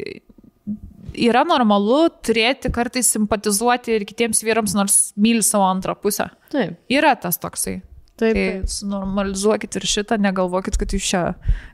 yra 1.19 1.43
normalu 1.49 2.07
turėti 2.25 2.71
kartais 2.73 3.11
simpatizuoti 3.15 3.97
ir 3.99 4.07
kitiems 4.09 4.41
vyrams, 4.47 4.75
nors 4.79 4.99
myli 5.19 5.43
savo 5.45 5.67
antrą 5.69 5.97
pusę. 5.99 6.29
Taip, 6.53 6.79
Yra 6.93 7.15
tas 7.21 7.41
toksai. 7.41 7.81
taip. 8.19 8.35
Tai 8.35 8.35
taip. 8.35 8.77
normalizuokit 8.91 9.77
ir 9.79 9.87
šitą, 9.87 10.19
negalvokit, 10.21 10.79
kad 10.81 10.95
jūs 10.95 11.05
čia 11.11 11.23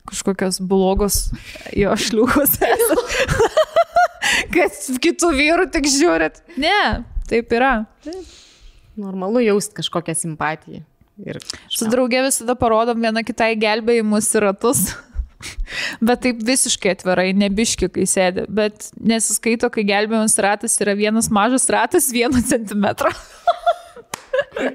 kažkokios 0.09 0.59
blogos 0.61 1.21
jo 1.73 1.93
šliūkos 1.97 2.57
kad 4.55 4.81
kitų 5.01 5.31
vyrų 5.37 5.69
tik 5.73 5.87
žiūrit. 5.89 6.41
Ne, 6.61 7.05
taip 7.29 7.53
yra. 7.55 7.85
Normalu 8.95 9.41
jausti 9.43 9.81
kažkokią 9.81 10.15
simpatiją. 10.15 10.83
Ir 11.25 11.39
Su 11.71 11.87
draugė 11.87 12.25
visada 12.25 12.57
parodom 12.59 12.99
viena 12.99 13.23
kitai 13.23 13.53
gelbėjimus 13.59 14.27
ir 14.35 14.49
ratus. 14.49 14.81
Bet 16.05 16.21
taip 16.25 16.39
visiškai 16.47 16.93
atvirai, 16.95 17.29
nebiški, 17.37 17.89
kai 17.95 18.05
sėdi. 18.09 18.45
Bet 18.49 18.89
nesiskaito, 18.99 19.69
kai 19.73 19.83
gelbėjimas 19.87 20.37
ratas 20.43 20.77
yra 20.83 20.95
vienas 20.97 21.27
mažas 21.33 21.67
ratas, 21.73 22.11
vieno 22.15 22.39
centimetro. 22.45 23.11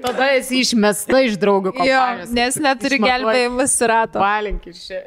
tada 0.01 0.27
esi 0.37 0.59
išmesta 0.61 1.19
iš 1.25 1.35
draugų 1.41 1.71
Jo, 1.73 1.97
kompanijos. 1.99 2.31
nes 2.37 2.55
neturi 2.61 2.97
gelbėjimus 3.01 3.73
rato. 3.89 4.21
Palinkis 4.21 4.79
čia. 4.87 5.01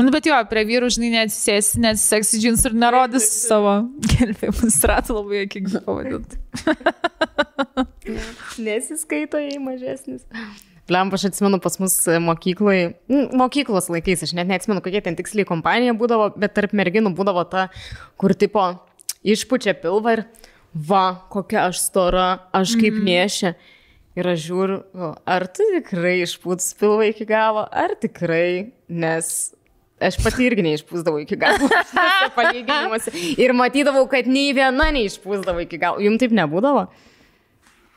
Nu, 0.00 0.08
bet 0.12 0.28
jo, 0.28 0.36
prie 0.50 0.64
vyrų, 0.68 0.88
žinai, 0.96 1.10
neatsisėsi, 1.18 1.80
neatsiseksi 1.84 2.40
džins 2.40 2.64
ir 2.68 2.76
nerodys 2.76 3.28
savo 3.48 3.74
gelbėjimus 4.14 4.78
ratų 4.90 5.16
labai 5.20 5.42
jokingai 5.44 5.82
pavadinti. 5.88 6.40
Nesiskaito 8.60 9.40
jai 9.40 9.58
mažesnis. 9.62 10.24
Lempa, 10.90 11.18
aš 11.18 11.28
atsimenu 11.30 11.60
pas 11.62 11.76
mus 11.78 11.96
mokykloje, 12.26 12.92
mokyklos 13.38 13.90
laikais, 13.92 14.24
aš 14.26 14.34
net 14.38 14.50
neatsimenu, 14.50 14.82
kokia 14.84 15.04
ten 15.06 15.18
tiksliai 15.18 15.46
kompanija 15.48 15.94
būdavo, 15.98 16.32
bet 16.40 16.56
tarp 16.56 16.74
merginų 16.76 17.12
būdavo 17.18 17.44
ta, 17.50 17.68
kur 18.20 18.34
tipo 18.38 18.64
išpučia 19.22 19.76
pilvą 19.78 20.16
ir 20.16 20.24
va, 20.74 21.04
kokia 21.30 21.68
aš 21.68 21.84
stora, 21.84 22.26
aš 22.56 22.74
kaip 22.80 22.96
mm. 22.96 23.06
nešia. 23.06 23.54
Ir 24.18 24.26
aš 24.26 24.42
žiūriu, 24.42 24.80
o, 24.90 25.12
ar 25.30 25.46
tu 25.54 25.64
tikrai 25.70 26.16
išpūs 26.24 26.72
pilvą 26.80 27.06
iki 27.12 27.24
galo, 27.28 27.62
ar 27.70 27.94
tikrai, 28.02 28.72
nes 28.90 29.28
aš 30.02 30.18
pati 30.24 30.48
irgi 30.48 30.64
neišpūsdavau 30.66 31.22
iki 31.22 31.38
galo. 31.38 31.68
Ir 33.44 33.54
matydavau, 33.56 34.02
kad 34.10 34.26
nei 34.30 34.50
viena 34.56 34.90
neišpūsdavo 34.96 35.62
iki 35.66 35.78
galo. 35.80 36.02
Jums 36.02 36.22
taip 36.22 36.34
nebūdavo? 36.36 36.88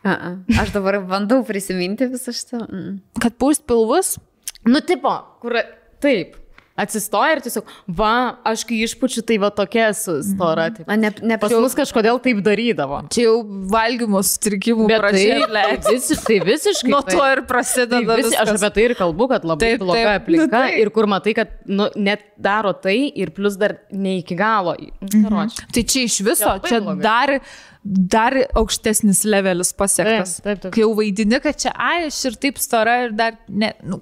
A 0.04 0.12
-a. 0.12 0.30
Aš 0.62 0.74
dabar 0.76 1.00
bandau 1.08 1.44
prisiminti 1.48 2.08
visą 2.12 2.32
šitą. 2.36 2.68
Mm. 2.68 3.02
Kad 3.22 3.38
pūst 3.40 3.64
pilvus? 3.68 4.18
Nu, 4.66 4.80
tipo, 4.80 5.12
kur 5.40 5.56
taip. 6.00 6.36
Atsistoja 6.74 7.36
ir 7.36 7.42
tiesiog, 7.46 7.68
va, 7.94 8.12
aš 8.50 8.64
kai 8.66 8.80
išpučiu, 8.82 9.22
tai 9.30 9.36
va 9.38 9.52
tokia 9.54 9.92
esu 9.92 10.16
stora. 10.26 10.72
Taip. 10.74 10.88
Na, 10.90 10.96
ne, 10.98 11.12
ne 11.22 11.36
Pas 11.38 11.52
mus 11.54 11.76
kažkodėl 11.78 12.18
taip 12.24 12.40
darydavo. 12.42 13.04
Čia 13.14 13.28
jau 13.28 13.36
valgymo 13.70 14.24
sutrikimų 14.26 14.88
pradžia. 14.90 15.36
tai, 15.54 15.76
visi, 15.94 16.18
tai 16.26 16.40
visiškai. 16.48 16.90
Nuo 16.90 17.04
to 17.06 17.22
ir 17.30 17.44
prasideda. 17.46 18.00
Tai 18.10 18.18
visi, 18.24 18.34
aš 18.42 18.56
apie 18.58 18.72
tai 18.80 18.88
ir 18.88 18.96
kalbu, 18.98 19.28
kad 19.36 19.46
labai 19.46 19.68
Taip, 19.76 19.84
bloga 19.86 20.02
taip. 20.02 20.24
aplinka 20.24 20.48
Nu, 20.50 20.64
taip. 20.64 20.80
ir 20.82 20.92
kur 20.98 21.10
matai, 21.14 21.36
kad 21.38 21.54
nu, 21.70 21.88
net 22.10 22.26
daro 22.42 22.74
tai 22.74 22.98
ir 23.22 23.30
plus 23.38 23.60
dar 23.62 23.78
ne 23.94 24.18
iki 24.24 24.34
galo. 24.42 24.74
Mhm. 25.06 25.54
Tai 25.78 25.86
čia 25.94 26.08
iš 26.10 26.18
viso, 26.26 26.56
Jo, 26.58 26.58
čia 26.66 26.82
blogai. 26.82 27.04
dar, 27.06 27.36
dar 27.86 28.40
aukštesnis 28.58 29.22
levelis 29.30 29.76
pasiektas. 29.78 30.40
Taip, 30.42 30.50
taip, 30.50 30.66
taip. 30.66 30.74
Kai 30.74 30.82
jau 30.88 30.92
vaidini, 30.98 31.38
kad 31.46 31.62
čia, 31.62 31.78
ai, 31.78 32.08
aš 32.10 32.18
ir 32.32 32.42
taip 32.48 32.58
stora 32.58 33.04
ir 33.06 33.14
dar, 33.14 33.38
ne, 33.48 33.76
nu, 33.86 34.02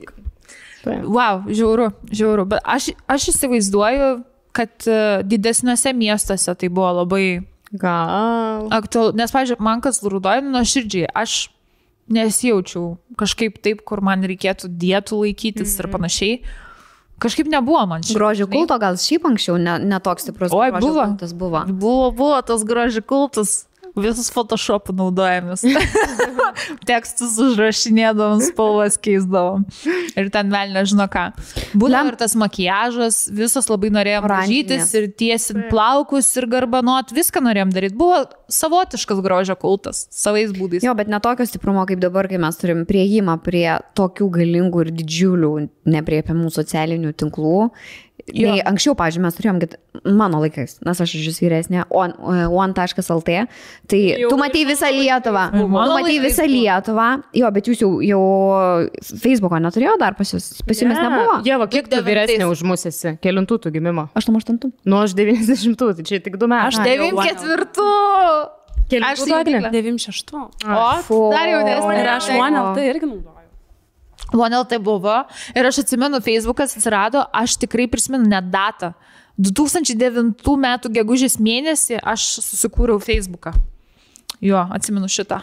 Taip. 0.82 1.06
wow, 1.06 1.43
žiauru, 1.45 1.92
žiauru. 2.10 2.48
Bet 2.50 2.66
aš, 2.66 2.92
aš 3.08 3.30
įsivaizduoju, 3.35 4.11
kad 4.56 4.72
uh, 4.90 5.22
didesniuose 5.24 5.93
miestuose 5.93 6.56
tai 6.58 6.69
buvo 6.69 6.92
labai 7.03 7.42
Gal. 7.72 8.68
aktualu. 8.74 9.16
Nes, 9.16 9.32
pavyzdžiui, 9.32 9.61
man 9.64 9.84
kas 9.84 10.01
lūdoj, 10.03 10.42
nu, 10.43 10.64
širdžiai, 10.68 11.08
aš 11.08 11.51
nesijaučiau 12.11 12.98
kažkaip 13.19 13.61
taip, 13.64 13.85
kur 13.88 14.01
man 14.03 14.26
reikėtų 14.27 14.68
dietų 14.68 15.22
laikytis 15.22 15.69
mm 15.69 15.77
-hmm. 15.77 15.85
ir 15.85 15.92
panašiai. 15.95 16.42
Kažkaip 17.22 17.48
nebuvo 17.48 17.85
man 17.85 18.03
šito. 18.03 18.18
Grožio 18.18 18.48
kulto 18.50 18.77
gal 18.82 18.98
šiaip 18.98 19.26
anksčiau 19.30 19.58
netoks 19.58 19.90
ne 19.90 20.00
toks 20.00 20.24
stiprus. 20.26 20.53
Oi, 20.53 20.72
buvo. 20.72 21.06
kultas 21.06 21.34
buvo. 21.34 21.64
Buvo, 21.68 22.11
buvo 22.11 22.42
tas 22.42 22.64
grožio 22.66 23.01
kultas. 23.01 23.68
Visus 23.99 24.29
Photoshop 24.31 24.91
naudojamės. 24.95 25.65
Tekstus 26.89 27.37
užrašinėdavom, 27.41 28.41
spalvas 28.45 28.97
keisdavom. 29.01 29.65
Ir 30.19 30.29
ten 30.33 30.51
vėl 30.53 30.73
nežino 30.75 31.07
ką. 31.11 31.29
Būdavo 31.77 32.13
ir 32.13 32.17
tas 32.19 32.35
makiažas, 32.39 33.23
visos 33.35 33.67
labai 33.71 33.91
norėjom 33.93 34.27
ražytis 34.31 34.91
ir 34.99 35.09
tiesinti 35.17 35.67
plaukus 35.71 36.29
ir 36.39 36.47
garbanot, 36.51 37.11
viską 37.15 37.43
norėjom 37.43 37.73
daryti. 37.75 37.97
Buvo 37.99 38.21
savotiškas 38.51 39.21
grožio 39.23 39.57
kultas, 39.59 40.05
savais 40.13 40.53
būdais. 40.55 40.85
Jo, 40.85 40.95
bet 40.97 41.11
netokio 41.11 41.47
stiprumo 41.47 41.83
kaip 41.89 42.03
dabar, 42.03 42.29
kai 42.31 42.39
mes 42.41 42.59
turim 42.61 42.85
prieimą 42.87 43.37
prie 43.43 43.67
tokių 43.97 44.29
galingų 44.37 44.85
ir 44.85 44.93
didžiulių 45.01 45.51
nepriepiamų 45.91 46.51
socialinių 46.53 47.15
tinklų. 47.19 47.57
Jo. 48.30 48.51
Tai 48.51 48.61
anksčiau, 48.69 48.93
pažiūrėjau, 48.95 49.24
mes 49.25 49.38
turėjom, 49.38 49.59
kad 49.64 49.72
mano 50.06 50.40
laikais, 50.43 50.75
nes 50.85 51.00
aš 51.03 51.14
iš 51.17 51.24
jūsų 51.30 51.41
vyresnė, 51.48 51.85
on- 51.90 52.14
one.lt, 52.53 53.48
tai 53.90 54.01
Jau 54.22 54.30
tu 54.30 54.38
matai 54.38 54.61
visą 54.69 54.91
Lietuvą. 54.93 55.45
Tu 55.56 55.66
matai 55.74 56.19
visą. 56.22 56.45
Lietuvą. 56.45 57.08
Jo, 57.33 57.50
bet 57.56 57.66
jūs 57.72 57.82
jau, 57.82 57.90
jau 58.06 58.22
Facebook'o 59.01 59.59
neturėjo 59.66 59.98
dar 60.00 60.14
pas 60.19 60.32
jūs, 60.35 60.51
pas 60.67 60.83
jumis 60.83 61.01
nebuvo. 61.01 61.41
Jeva, 61.48 61.67
kiek 61.72 61.90
tu 61.91 62.01
vyresnė 62.06 62.48
už 62.51 62.64
mus 62.67 62.85
esi? 62.85 63.16
Kelintų 63.24 63.59
tu 63.66 63.74
gimimo? 63.74 64.08
88. 64.16 64.72
Nu, 64.85 65.01
aš 65.01 65.14
90, 65.17 65.75
tai 65.98 66.03
čia 66.08 66.22
tik 66.24 66.38
du 66.38 66.48
metai. 66.51 66.69
Aš 66.69 66.80
Ai, 66.85 66.98
jau, 66.98 67.09
94. 67.09 68.61
Kelintų 68.91 69.08
Aš 69.08 69.19
tu, 69.24 69.30
tai 69.32 69.40
Agne? 69.40 69.59
Miglė. 69.59 69.72
96. 69.72 70.33
O, 70.35 71.30
dar 71.32 71.48
jaunesnė. 71.48 71.93
Ir 72.01 72.09
aš 72.17 72.30
One 72.38 72.64
tai 72.75 72.90
irgi 72.91 73.08
naudoju. 73.08 73.40
Vonel 74.34 74.66
tai 74.66 74.80
buvo. 74.80 75.14
Ir 75.56 75.68
aš 75.68 75.84
atsimenu, 75.84 76.22
Facebookas 76.24 76.77
atsirado, 76.77 77.26
aš 77.34 77.58
tikrai 77.61 77.88
prisimenu 77.92 78.30
net 78.30 78.51
datą. 78.53 78.93
2009 79.42 80.35
m. 80.58 80.68
gegužės 80.93 81.40
mėnesį 81.42 82.01
aš 82.03 82.27
susikūriau 82.43 83.01
Facebooką. 83.01 83.56
Jo, 84.42 84.66
atsimenu 84.74 85.10
šitą. 85.11 85.42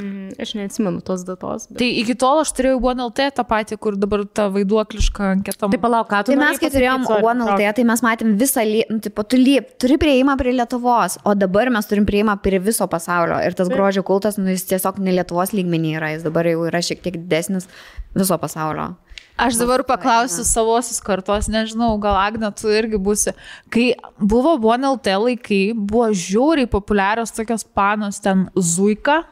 Mm, 0.00 0.30
Aš 0.40 0.54
neatsimenu 0.56 1.02
tos 1.04 1.22
datos. 1.28 1.66
Bet... 1.68 1.78
Tai 1.82 1.88
iki 2.00 2.14
tol 2.18 2.40
aš 2.40 2.52
turėjau 2.56 2.78
OneLT 2.92 3.20
tą 3.36 3.44
patį, 3.46 3.76
kur 3.82 3.98
dabar 4.00 4.22
ta 4.24 4.46
vaiduokliška 4.54 5.26
anketa. 5.34 5.68
Tai 5.68 5.80
palauk, 5.82 6.08
ką 6.10 6.22
tu 6.24 6.32
Tai 6.32 6.38
mes, 6.40 6.60
kai 6.62 6.70
turėjom 6.72 7.04
OneLT, 7.18 7.66
tai 7.76 7.84
mes 7.90 8.04
matėm 8.06 8.32
visą, 8.40 8.64
lie- 8.66 8.86
nu, 8.90 8.98
tipo, 9.04 9.24
tu 9.28 9.36
lie, 9.40 9.60
turi 9.82 9.98
prieimą 10.00 10.38
prie 10.40 10.54
Lietuvos, 10.56 11.18
o 11.28 11.34
dabar 11.36 11.70
mes 11.74 11.86
turim 11.90 12.08
prieimą 12.08 12.38
prie 12.42 12.58
viso 12.62 12.88
pasaulio. 12.90 13.38
Ir 13.44 13.54
tas 13.58 13.68
grožio 13.68 14.02
kultas, 14.06 14.40
nu, 14.40 14.48
jis 14.54 14.64
tiesiog 14.72 14.98
ne 15.04 15.12
Lietuvos 15.18 15.52
lygmenį 15.56 15.94
yra, 16.00 16.14
jis 16.16 16.24
dabar 16.26 16.48
jau 16.48 16.64
yra 16.70 16.80
šiek 16.82 17.04
tiek 17.04 17.20
didesnis 17.20 17.68
viso 18.16 18.38
pasaulio. 18.40 18.94
Aš 19.40 19.56
dabar 19.56 19.80
paklausiu 19.88 20.44
savosios 20.44 20.98
kartos, 21.00 21.46
nežinau, 21.48 21.94
gal 22.02 22.12
Agne, 22.20 22.50
tu 22.52 22.68
irgi 22.68 22.98
būsi. 23.00 23.32
Kai 23.72 23.86
buvo 24.20 24.52
OneLT 24.68 25.08
laikai, 25.16 25.60
buvo 25.72 26.10
žiauriai 26.12 26.68
populiarios 26.68 27.32
tokios 27.32 27.64
panos 27.64 28.18
ten 28.20 28.50
Zuika. 28.58 29.22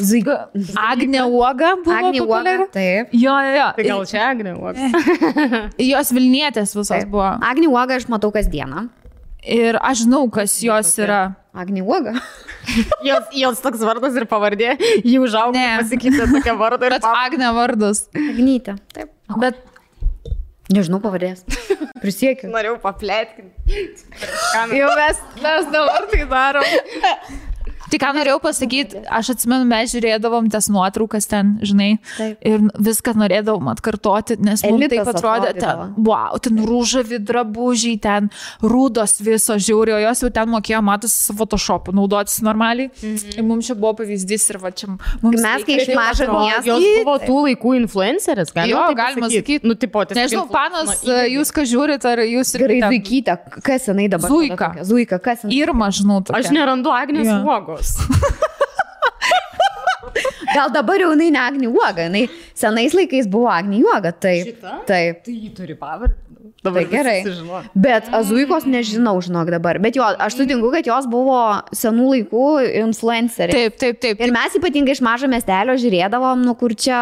Zuika. 0.00 0.36
Agne 0.80 1.22
Uoga 1.26 1.74
buvo. 1.82 1.96
Agnė 1.96 2.22
Uoga. 2.24 2.54
Taip. 2.72 3.12
Jo, 3.16 3.34
jo, 3.44 3.52
jo. 3.58 3.66
Tai 3.76 3.84
gal 3.88 4.04
čia 4.08 4.22
Agne, 4.30 4.54
uoga. 4.56 4.88
Jos 5.90 6.12
Vilnietės 6.16 6.74
visos 6.76 6.92
taip. 6.92 7.10
buvo. 7.12 7.26
Agnė 7.44 7.68
Uoga 7.72 7.98
aš 8.00 8.08
matau 8.12 8.32
kasdieną. 8.34 8.86
Ir 9.40 9.78
aš 9.80 10.04
žinau, 10.04 10.26
kas 10.32 10.58
jos 10.64 10.92
yra. 11.00 11.20
Agnė 11.56 11.82
Uoga. 11.82 12.14
jos, 13.08 13.30
jos 13.34 13.62
toks 13.64 13.80
vardas 13.82 14.14
ir 14.20 14.26
pavardė, 14.30 14.74
jį 15.02 15.16
užaugo, 15.24 15.56
Ne. 15.56 15.80
pasikeitė 15.80 16.28
tokią 16.30 16.54
vardą 16.60 16.90
Bet 16.92 17.06
Agne 17.08 17.48
vardas. 17.56 18.04
Agnytė. 18.14 18.76
Taip. 18.94 19.12
Bet 19.40 19.58
Nežinau 20.70 21.00
pavadės. 21.02 21.40
Prisiekiu. 21.98 22.46
norėjau 22.52 22.76
paplėtkinti. 22.84 24.04
jau 24.78 24.90
mes, 25.00 25.22
mes 25.42 25.66
dabar 25.74 26.06
tai 26.12 26.20
darom. 26.30 26.68
Tai 27.90 27.98
ką 27.98 28.10
norėjau 28.14 28.38
pasakyti, 28.42 29.00
aš 29.10 29.32
atsimenu, 29.34 29.66
mes 29.68 29.90
žiūrėdavom 29.94 30.46
tas 30.52 30.68
nuotraukas 30.70 31.26
ten, 31.30 31.56
žinai, 31.66 31.96
Taip. 32.16 32.38
ir 32.46 32.62
viską 32.78 33.14
norėdavom 33.18 33.70
atkartoti, 33.72 34.36
nes 34.38 34.62
mums 34.62 34.86
taip 34.92 35.10
atrodė, 35.10 35.50
ten, 35.58 35.94
wow, 36.06 36.38
ten 36.42 36.60
rūžavi 36.66 37.18
drabužiai, 37.26 37.96
ten 38.02 38.30
rūdos 38.62 39.16
visos 39.26 39.64
žiūri, 39.66 39.94
o 39.96 40.00
jos 40.04 40.22
jau 40.22 40.30
ten 40.34 40.50
mokėjo, 40.52 40.82
matosi, 40.86 41.18
su 41.26 41.34
Photoshopu 41.40 41.94
naudotis 41.96 42.38
normaliai. 42.46 42.90
Mhm. 43.02 43.34
Ir 43.40 43.46
mums 43.48 43.66
čia 43.70 43.74
buvo 43.78 43.96
pavyzdys 44.00 44.46
ir 44.54 44.60
va 44.62 44.70
čia 44.70 44.90
mums... 44.92 45.40
Mes, 45.40 45.66
kai 45.66 45.80
iš 45.82 45.90
mažo 45.96 46.28
miesto. 46.30 46.70
Jos 46.70 46.86
buvo 47.02 47.16
tų 47.24 47.38
laikų 47.48 47.74
influenceris, 47.80 48.54
galima, 48.54 48.70
Jo, 48.70 48.94
galima 48.98 49.26
pasakyt? 49.26 49.60
sakyt. 49.60 49.66
Nu, 49.66 49.74
tipo, 49.74 50.04
Nežinau, 50.14 50.46
panas, 50.52 50.94
nu, 51.02 51.10
įdegė. 51.10 51.34
jūs 51.34 51.52
ką 51.56 51.66
žiūrit, 51.74 52.06
ar 52.06 52.22
jūs 52.26 52.54
ir 52.54 52.64
Gerai, 52.66 52.80
Zuikytė, 52.86 53.36
kas 53.66 53.88
jinai 53.90 54.06
dabar? 54.12 54.30
Zuika. 54.30 54.70
Zuika, 54.86 55.18
kas 55.22 55.44
jinai? 55.44 55.58
Irma, 55.58 55.90
žinau, 55.94 56.20
tokia. 56.22 56.38
Aš 56.38 56.54
nerandu 56.54 56.92
Agnės 56.94 57.26
Jo. 57.26 57.40
Uogos. 57.80 57.96
Gal 60.54 60.72
dabar 60.74 60.98
jau 60.98 61.12
jinai 61.12 61.30
ne 61.30 61.38
Agni 61.38 61.68
Uoga, 61.70 62.08
jinai 62.08 62.24
senais 62.58 62.94
laikais 62.96 63.28
buvo 63.30 63.46
Agni 63.48 63.82
Uoga, 63.84 64.10
taip. 64.12 64.48
Šita? 64.48 64.72
Taip. 64.88 65.20
Tai 65.26 65.34
jį 65.36 65.50
turi 65.54 65.76
pavardę. 65.78 66.16
Dabar 66.60 66.82
Tai 66.84 66.90
gerai. 66.92 67.20
sužino. 67.24 67.60
Bet 67.72 68.08
Azuikos 68.12 68.66
nežinau, 68.68 69.14
žinok 69.24 69.48
dabar. 69.54 69.78
Bet 69.80 69.96
jo, 69.96 70.04
aš 70.04 70.34
sutinku, 70.36 70.68
kad 70.74 70.84
jos 70.84 71.06
buvo 71.08 71.38
senų 71.72 72.08
laikų 72.10 72.42
influenceriai. 72.82 73.54
Taip, 73.70 73.78
taip, 73.80 74.00
taip. 74.02 74.20
Ir 74.20 74.34
mes 74.34 74.58
ypatingai 74.58 74.92
iš 74.92 75.00
mažo 75.04 75.30
miestelio 75.30 75.78
žiūrėdavom, 75.80 76.42
nu 76.44 76.52
kur 76.60 76.74
čia, 76.76 76.98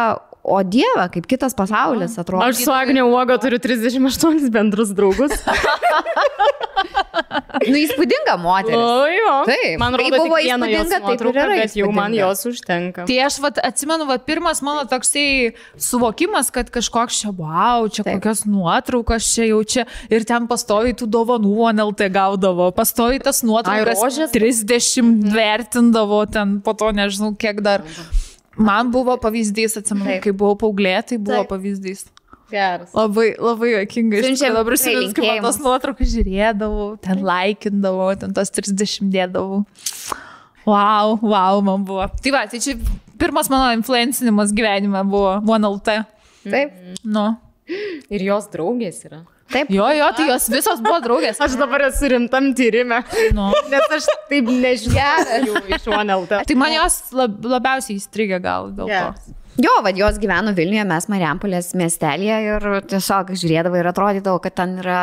o 0.49 0.59
Dieve, 0.65 1.05
kaip 1.13 1.29
kitas 1.29 1.55
pasaulis 1.57 2.17
atrodo. 2.21 2.43
Aš 2.49 2.63
su 2.65 2.73
Agnė 2.73 3.05
uoga 3.05 3.37
turiu 3.41 3.61
38 3.61 4.49
bendrus 4.53 4.93
draugus. 4.97 5.35
Nu, 7.59 7.75
įspūdinga 7.75 8.35
moteris. 8.39 8.77
O, 8.79 9.07
jo. 9.11 9.33
Taip. 9.49 9.75
Man 9.81 9.95
Kai 9.99 10.05
rodo, 10.07 10.19
buvo 10.23 10.37
vieną 10.39 10.69
jos 10.69 10.85
įspūdinga, 10.87 10.99
nuotrauką, 11.03 11.43
yra 11.43 11.57
bet 11.59 11.75
jau 11.77 11.89
man 11.91 12.13
įspūdinga. 12.13 12.21
jos 12.21 12.45
užtenka. 12.49 13.05
Tai 13.09 13.17
aš 13.25 13.37
vat, 13.43 13.59
atsimenu, 13.69 14.07
vat, 14.09 14.23
pirmas 14.27 14.61
mano 14.65 14.85
toksai 14.89 15.25
suvokimas, 15.89 16.51
kad 16.55 16.71
kažkoks 16.73 17.19
čia, 17.23 17.33
wow, 17.35 17.89
čia 17.91 18.05
Taip. 18.07 18.21
Kokios 18.21 18.45
nuotraukas 18.49 19.27
čia 19.27 19.49
jau 19.49 19.59
čia 19.67 19.85
ir 20.09 20.25
ten 20.29 20.47
pastovi 20.49 20.95
tų 20.97 21.09
dovanų 21.11 21.69
NLT 21.75 22.09
gaudavo, 22.15 22.71
pastovi 22.75 23.19
tas 23.23 23.43
nuotraukas 23.45 23.99
rožės? 23.99 24.33
30 24.33 25.27
vertindavo, 25.35 26.23
ten 26.31 26.59
po 26.63 26.73
to 26.79 26.93
nežinau 26.95 27.35
kiek 27.37 27.61
dar. 27.65 27.85
Man 28.59 28.91
buvo 28.91 29.15
pavyzdys, 29.21 29.77
atsimenu, 29.79 30.19
kai 30.23 30.33
buvau 30.35 30.57
paauglė, 30.59 30.97
tai 31.07 31.17
buvo 31.17 31.43
Taip. 31.43 31.51
pavyzdys. 31.53 32.07
Geras. 32.49 32.91
Labai, 32.97 33.35
labai 33.37 33.69
jokinga. 33.75 34.23
Siunčiam 34.25 34.55
Dabar 34.57 34.73
prisimenu, 34.73 35.13
kai 35.15 35.37
tos 35.43 35.59
nuotraukas 35.61 36.09
žiūrėdavau, 36.15 36.87
ten 37.03 37.21
laikindavau, 37.25 38.09
ten 38.19 38.33
tos 38.35 38.51
30 38.55 39.11
dėdavau. 39.13 39.61
Wow, 40.65 41.19
wow, 41.21 41.61
man 41.65 41.85
buvo. 41.87 42.09
Tai 42.19 42.33
va, 42.35 42.43
tai 42.49 42.59
čia 42.63 42.75
pirmas 43.21 43.51
mano 43.53 43.69
influencinimas 43.77 44.51
gyvenime 44.55 45.05
buvo 45.07 45.37
OneLT. 45.45 45.93
Taip. 46.49 46.73
Nu. 47.05 47.29
Ir 48.09 48.25
jos 48.25 48.49
draugės 48.51 49.03
yra. 49.05 49.23
Taip. 49.49 49.71
Jo, 49.73 49.87
jo, 49.97 50.07
tai 50.13 50.27
jos 50.29 50.45
visos 50.53 50.81
buvo 50.85 50.99
draugės. 51.01 51.39
Aš 51.41 51.55
dabar 51.57 51.87
esu 51.87 52.09
rimtam 52.11 52.51
tyrimė, 52.57 52.99
Nu. 53.33 53.47
nes 53.71 53.95
aš 53.97 54.05
taip 54.29 54.45
nežinau 54.53 55.63
iš 55.73 55.87
OneLT. 55.89 56.35
Tai 56.51 56.57
man 56.59 56.75
jos 56.75 56.99
lab, 57.17 57.39
labiausiai 57.57 57.97
įstrigė 57.97 58.37
gal 58.43 58.69
dėl 58.69 58.85
to. 58.85 58.93
Geras. 58.93 59.31
Jo, 59.59 59.73
vad 59.83 59.97
jos 59.99 60.19
gyveno 60.21 60.53
Vilniuje, 60.55 60.85
mes 60.87 61.09
Mariampolės 61.11 61.73
miestelėje 61.75 62.37
ir 62.45 62.67
tiesiog 62.93 63.33
žiūrėdavo 63.41 63.81
ir 63.81 63.89
atrodydavo, 63.91 64.39
kad 64.45 64.55
ten 64.61 64.77
yra 64.83 64.99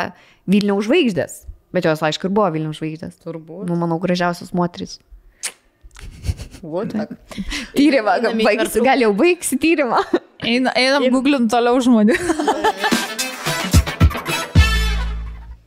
Vilniaus 0.49 0.87
žvaigždės. 0.87 1.43
Bet 1.77 1.85
jos, 1.85 2.01
aišku, 2.07 2.31
ir 2.31 2.37
buvo 2.39 2.47
Vilniaus 2.55 2.79
žvaigždės. 2.79 3.19
Turbūt. 3.27 3.67
Nu, 3.69 3.77
manau, 3.77 3.99
gražiausios 4.01 4.55
moteris. 4.57 4.97
Tyrimą, 7.77 8.15
baigsi, 8.43 8.81
gal 8.85 9.03
jau 9.05 9.11
baigsi 9.17 9.59
tyrimą. 9.61 10.01
Eina, 10.47 10.73
einam 10.79 11.05
googlint 11.13 11.51
toliau 11.53 11.79
žmonių. 11.85 12.17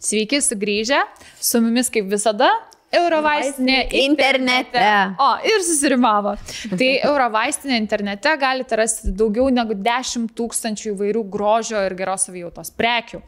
Sveiki 0.10 0.40
sugrįžę. 0.42 1.04
Su 1.38 1.60
mumis 1.62 1.92
kaip 1.94 2.08
visada 2.10 2.50
Eurovaistinė 2.90 3.84
Internete. 4.02 4.82
O, 5.22 5.30
ir 5.46 5.62
susirimavo. 5.62 6.34
Tai 6.74 6.90
Eurovaistinė 7.06 7.78
internete 7.78 8.32
galite 8.42 8.78
rasti 8.80 9.12
daugiau 9.14 9.50
negu 9.54 9.76
10 9.78 10.32
tūkstančių 10.38 10.94
įvairių 10.96 11.24
grožio 11.30 11.82
ir 11.86 11.94
geros 12.00 12.26
savijautos 12.28 12.72
prekių. 12.78 13.22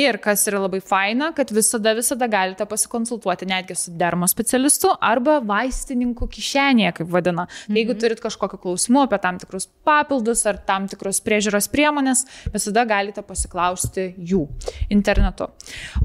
Ir 0.00 0.20
kas 0.22 0.46
yra 0.50 0.62
labai 0.62 0.78
faina, 0.84 1.32
kad 1.36 1.50
visada, 1.54 1.94
visada 1.98 2.28
galite 2.30 2.66
pasikonsultuoti 2.70 3.48
netgi 3.50 3.76
su 3.78 3.94
dermo 3.98 4.28
specialistu 4.30 4.92
arba 4.94 5.40
vaistininku 5.42 6.30
kišenėje, 6.30 6.94
kaip 7.00 7.10
vadina. 7.10 7.48
Tai 7.66 7.80
jeigu 7.80 7.98
turit 7.98 8.22
kažkokiu 8.22 8.60
klausimu 8.62 9.04
apie 9.04 9.18
tam 9.22 9.42
tikrus 9.42 9.66
papildus 9.86 10.44
ar 10.46 10.62
tam 10.68 10.86
tikrus 10.90 11.18
priežiūros 11.26 11.70
priemonės, 11.72 12.24
visada 12.54 12.86
galite 12.86 13.24
pasiklausti 13.26 14.12
jų 14.30 14.46
internetu. 14.94 15.50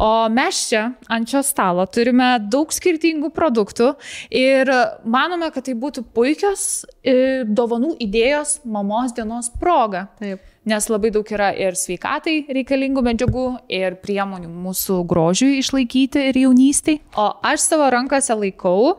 O 0.02 0.12
mes 0.34 0.66
čia 0.72 0.88
ant 1.12 1.30
šio 1.30 1.46
stalo 1.46 1.86
turime 1.86 2.36
daug 2.50 2.74
skirtingų 2.74 2.95
produktų 3.36 3.94
ir 4.36 4.72
manome, 5.04 5.52
kad 5.54 5.68
tai 5.68 5.76
būtų 5.80 6.06
puikios 6.16 6.86
e, 7.04 7.44
dovanų 7.46 7.96
idėjos 8.06 8.60
mamos 8.66 9.16
dienos 9.16 9.52
proga. 9.60 10.08
Taip. 10.20 10.55
Nes 10.66 10.88
labai 10.90 11.12
daug 11.14 11.28
yra 11.30 11.52
ir 11.54 11.76
sveikatai 11.78 12.48
reikalingų 12.58 13.04
medžiagų, 13.06 13.44
ir 13.70 14.00
priemonių 14.02 14.48
mūsų 14.50 15.04
grožiui 15.06 15.60
išlaikyti 15.60 16.24
ir 16.32 16.40
jaunystiai. 16.42 16.98
O 17.22 17.28
aš 17.46 17.68
savo 17.68 17.86
rankose 17.94 18.34
laikau 18.34 18.80
e, 18.90 18.96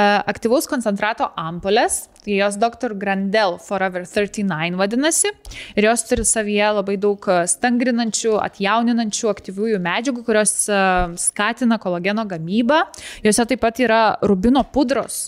aktyvaus 0.00 0.64
koncentrato 0.70 1.28
ampulės, 1.36 2.06
tai 2.24 2.38
jos 2.38 2.56
Dr. 2.56 2.94
Grandel 2.96 3.58
Forever 3.60 4.06
39 4.08 4.80
vadinasi, 4.80 5.34
ir 5.76 5.88
jos 5.90 6.06
turi 6.08 6.24
savyje 6.24 6.72
labai 6.78 6.96
daug 7.02 7.28
e, 7.28 7.42
stangrinančių, 7.52 8.38
atjauninančių 8.46 9.34
aktyviųjų 9.34 9.82
medžiagų, 9.84 10.24
kurios 10.24 10.56
e, 10.72 10.80
skatina 11.20 11.76
kolageno 11.82 12.24
gamybą. 12.32 12.86
Jose 13.28 13.44
taip 13.52 13.60
pat 13.66 13.84
yra 13.84 14.02
rubino 14.24 14.64
pudros 14.64 15.26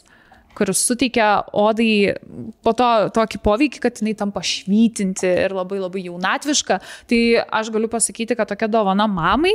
kuris 0.55 0.81
suteikia 0.87 1.29
odai 1.53 2.15
po 2.63 2.73
to 2.73 2.89
tokį 3.17 3.41
poveikį, 3.43 3.81
kad 3.85 4.01
jinai 4.01 4.15
tampa 4.19 4.41
švytinti 4.45 5.27
ir 5.45 5.55
labai 5.57 5.79
labai 5.83 6.05
jaunatviška. 6.09 6.81
Tai 7.11 7.21
aš 7.61 7.71
galiu 7.75 7.89
pasakyti, 7.93 8.37
kad 8.39 8.49
tokia 8.55 8.69
dovana 8.71 9.07
mamai 9.11 9.53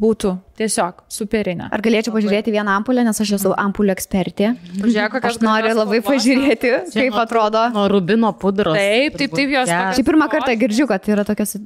būtų 0.00 0.30
tiesiog 0.56 1.00
superinė. 1.10 1.66
Ar 1.74 1.82
galėčiau 1.82 2.12
pažiūrėti 2.14 2.52
vieną 2.54 2.76
ampulę, 2.78 3.02
nes 3.04 3.18
aš 3.20 3.32
esu 3.40 3.50
ampulių 3.58 3.90
ekspertė. 3.96 4.52
Pažiūrėk, 4.78 5.16
kokios 5.16 5.34
Aš 5.34 5.40
noriu 5.42 5.72
labai 5.74 5.98
spalvos. 5.98 6.12
pažiūrėti, 6.14 6.70
Čia 6.92 7.00
kaip 7.00 7.16
nuo- 7.16 7.24
atrodo. 7.24 7.64
Nuo 7.74 7.88
rubino 7.90 8.30
pudros. 8.38 8.78
Taip, 8.78 9.16
taip, 9.18 9.34
taip, 9.34 9.50
jos 9.50 9.66
tokios- 9.68 9.96
Čia 9.98 10.04
pirmą 10.06 10.28
kartą 10.30 10.54
girdžiu, 10.62 10.86
kad 10.86 11.02
yra 11.10 11.24
tokias 11.26 11.56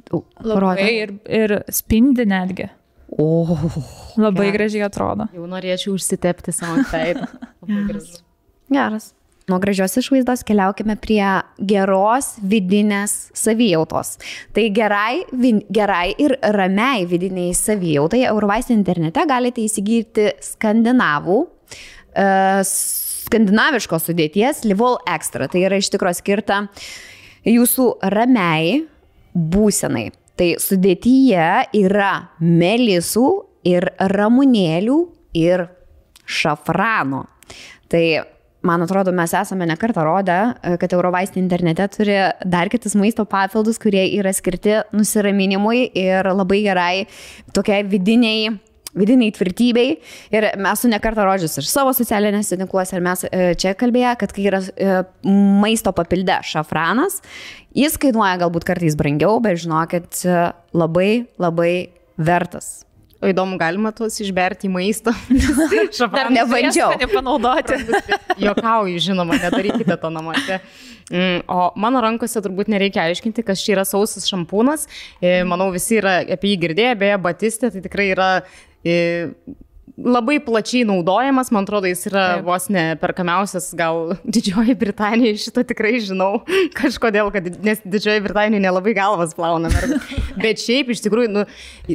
Labai 0.40 0.56
parodė. 0.56 0.88
ir, 1.02 1.12
ir 1.28 1.64
spindi 1.68 2.24
netgi. 2.24 2.70
O, 3.18 3.44
Labai 4.16 4.48
Geras. 4.50 4.56
gražiai 4.56 4.82
atrodo. 4.88 5.28
Jau 5.36 5.44
norėčiau 5.46 5.92
užsitepti 5.94 6.50
savo 6.50 6.80
veidą. 6.90 7.28
Geras. 8.74 9.12
Nuo 9.44 9.58
gražios 9.60 9.92
išvaizdos 10.00 10.40
keliaukime 10.48 10.94
prie 10.96 11.26
geros 11.68 12.30
vidinės 12.40 13.12
savijautos. 13.36 14.14
Tai 14.56 14.64
gerai, 14.72 15.18
vin, 15.36 15.58
gerai 15.68 16.14
ir 16.16 16.38
ramiai 16.56 17.04
vidiniai 17.10 17.52
savijautai 17.52 18.22
Eurovaistinė 18.30 18.80
internete 18.80 19.26
galite 19.28 19.60
įsigyti 19.66 20.30
skandinavų, 20.46 21.42
e, 22.16 22.26
skandinaviškos 22.72 24.08
sudėties 24.08 24.64
Livol 24.64 24.96
Extra. 25.12 25.50
Tai 25.52 25.60
yra 25.68 25.76
iš 25.76 25.92
tikrųjų 25.92 26.22
skirta 26.22 26.64
jūsų 27.44 27.88
ramiai 28.16 28.86
būsenai. 29.36 30.08
Tai 30.40 30.54
sudėtyje 30.56 31.48
yra 31.84 32.14
melisų 32.40 33.28
ir 33.68 33.92
ramunėlių 34.00 35.02
ir 35.36 35.68
šafrano. 36.24 37.26
Tai 37.92 38.06
man 38.64 38.84
atrodo, 38.84 39.12
mes 39.14 39.34
esame 39.36 39.68
nekartą 39.68 40.04
rodę, 40.06 40.38
kad 40.80 40.92
Eurovaistinė 40.96 41.44
internete 41.44 41.88
turi 41.92 42.18
dar 42.48 42.70
kitus 42.72 42.96
maisto 42.98 43.26
papildus, 43.28 43.80
kurie 43.82 44.06
yra 44.18 44.32
skirti 44.34 44.80
nusiraminimui 44.96 45.90
ir 45.92 46.30
labai 46.32 46.62
gerai 46.64 46.94
tokiai 47.56 47.84
vidiniai 47.88 48.54
vidiniai 48.94 49.32
tvirtybei. 49.34 49.96
Ir 50.34 50.48
mes 50.62 50.82
su 50.82 50.90
nekartą 50.90 51.26
rodžius 51.26 51.58
ir 51.58 51.68
savo 51.68 51.92
socialinėse 51.96 52.58
tinkluose, 52.60 52.96
ir 52.96 53.04
mes 53.04 53.26
e, 53.26 53.42
čia 53.60 53.74
kalbėję, 53.78 54.14
kad 54.20 54.34
kai 54.34 54.46
yra 54.50 54.62
e, 54.62 55.02
maisto 55.26 55.92
papilde 55.96 56.38
šafranas, 56.46 57.20
jis 57.74 57.98
kainuoja 58.00 58.38
galbūt 58.44 58.66
kartais 58.70 58.98
brangiau, 58.98 59.40
bet 59.44 59.64
žinokit, 59.64 60.22
e, 60.22 60.40
labai, 60.76 61.10
labai 61.42 61.74
vertas. 62.14 62.83
O 63.22 63.28
įdomu, 63.30 63.58
galima 63.60 63.92
tuos 63.94 64.16
išberti 64.20 64.68
į 64.68 64.72
maistą. 64.74 65.14
Dar 66.16 66.32
nebandžiau. 66.34 66.94
Nepanaudoti. 67.00 67.78
Jokauju, 68.46 69.00
žinoma, 69.02 69.38
nedarykite 69.40 69.96
to 70.00 70.10
namuose. 70.12 70.60
Mm, 71.12 71.42
o 71.52 71.68
mano 71.76 72.00
rankose 72.00 72.40
turbūt 72.44 72.70
nereikia 72.72 73.04
aiškinti, 73.10 73.44
kas 73.44 73.62
čia 73.64 73.74
yra 73.76 73.84
sausas 73.88 74.26
šampūnas. 74.30 74.88
E, 75.20 75.42
Manau, 75.48 75.68
visi 75.74 75.98
yra 76.00 76.18
apie 76.22 76.54
jį 76.54 76.60
girdėję, 76.64 76.94
beje, 77.00 77.18
Batistė 77.26 77.70
tai 77.74 77.82
tikrai 77.84 78.08
yra 78.14 78.30
e, 78.84 78.96
labai 79.96 80.40
plačiai 80.42 80.84
naudojamas, 80.88 81.50
man 81.54 81.62
atrodo, 81.62 81.86
jis 81.86 82.08
yra 82.08 82.24
Taip. 82.34 82.46
vos 82.48 82.66
ne 82.72 82.82
perkamiausias, 82.98 83.68
gal 83.78 84.16
Didžioji 84.34 84.74
Britanija, 84.78 85.36
šitą 85.38 85.62
tikrai 85.68 86.00
žinau 86.02 86.40
kažkodėl, 86.80 87.30
kad, 87.34 87.46
nes 87.64 87.82
Didžioji 87.86 88.24
Britanija 88.24 88.62
nelabai 88.64 88.94
galvas 88.96 89.36
plauna. 89.38 89.70
Bet 90.44 90.62
šiaip 90.62 90.90
iš 90.90 91.04
tikrųjų, 91.04 91.30
nu, 91.30 91.44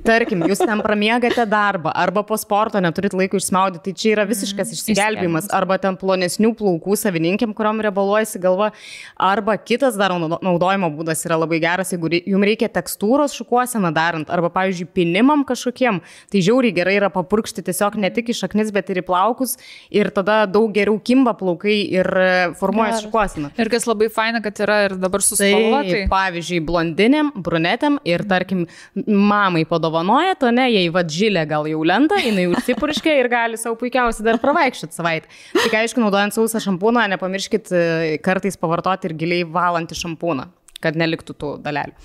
tarkim, 0.06 0.46
jūs 0.48 0.64
ten 0.64 0.84
pramiegate 0.86 1.44
darbą, 1.50 1.92
arba 1.92 2.24
po 2.28 2.38
sporto 2.40 2.80
neturit 2.84 3.16
laiko 3.18 3.40
išsmaudyti, 3.40 3.90
tai 3.90 3.96
čia 4.00 4.14
yra 4.16 4.28
visiškas 4.30 4.72
mhm. 4.72 4.80
išsigelbimas, 4.80 5.52
arba 5.56 5.80
ten 5.82 6.00
plonesnių 6.00 6.54
plaukų 6.60 6.96
savininkėm, 7.04 7.54
kuriuom 7.58 7.84
rebaluojasi 7.90 8.42
galva, 8.44 8.72
arba 9.20 9.58
kitas 9.60 10.00
dar 10.00 10.16
naudojimo 10.16 10.92
būdas 10.96 11.26
yra 11.28 11.42
labai 11.42 11.60
geras, 11.64 11.92
jeigu 11.92 12.14
jums 12.16 12.48
reikia 12.48 12.72
tekstūros 12.80 13.36
šukuoseną 13.36 13.92
darant, 13.96 14.32
arba, 14.32 14.54
pavyzdžiui, 14.56 14.88
pinimam 14.96 15.44
kažkokiem, 15.48 16.00
tai 16.32 16.46
žiauriai 16.46 16.76
gerai 16.80 16.96
yra 17.02 17.12
papurkšti 17.14 17.66
tiesiog 17.68 17.79
tiesiog 17.80 17.98
ne 18.02 18.10
tik 18.14 18.30
į 18.34 18.36
šaknis, 18.42 18.74
bet 18.76 18.90
ir 18.92 19.02
į 19.02 19.06
plaukus 19.08 19.56
ir 19.94 20.12
tada 20.16 20.44
daug 20.50 20.72
geriau 20.76 21.00
kimba 21.00 21.34
plaukai 21.38 21.78
ir 21.88 22.08
e, 22.20 22.30
formuoja 22.60 23.00
šukuosiną. 23.04 23.54
Ir 23.60 23.72
kas 23.72 23.88
labai 23.88 24.10
faina, 24.12 24.44
kad 24.44 24.60
yra 24.60 24.82
ir 24.88 24.98
dabar. 25.00 25.24
Tai, 25.40 25.52
pavyzdžiui, 26.10 26.60
blondinėm, 26.66 27.32
brunetėm 27.44 28.00
ir 28.08 28.24
tarkim, 28.28 28.66
mamai 29.06 29.66
padovanoja, 29.70 30.36
to 30.40 30.52
ne, 30.56 30.68
jei 30.72 30.92
vadžylė 30.94 31.46
gal 31.50 31.68
jau 31.70 31.82
lenta, 31.88 32.20
jinai 32.24 32.48
užsipurškia 32.54 33.18
ir 33.20 33.30
gali 33.32 33.60
savo 33.60 33.78
puikiausiai 33.80 34.28
dar 34.28 34.40
pravaikščioti 34.42 34.96
savaitę. 34.96 35.32
Tik 35.58 35.76
aišku, 35.82 36.04
naudojant 36.04 36.36
sausą 36.36 36.64
šampūną, 36.64 37.06
nepamirškit 37.16 37.72
e, 37.72 37.84
kartais 38.26 38.60
pavartoti 38.60 39.12
ir 39.12 39.18
giliai 39.20 39.50
valantį 39.60 40.00
šampūną 40.00 40.50
kad 40.84 40.98
neliktų 41.00 41.36
tų 41.40 41.52
dalelių. 41.64 41.96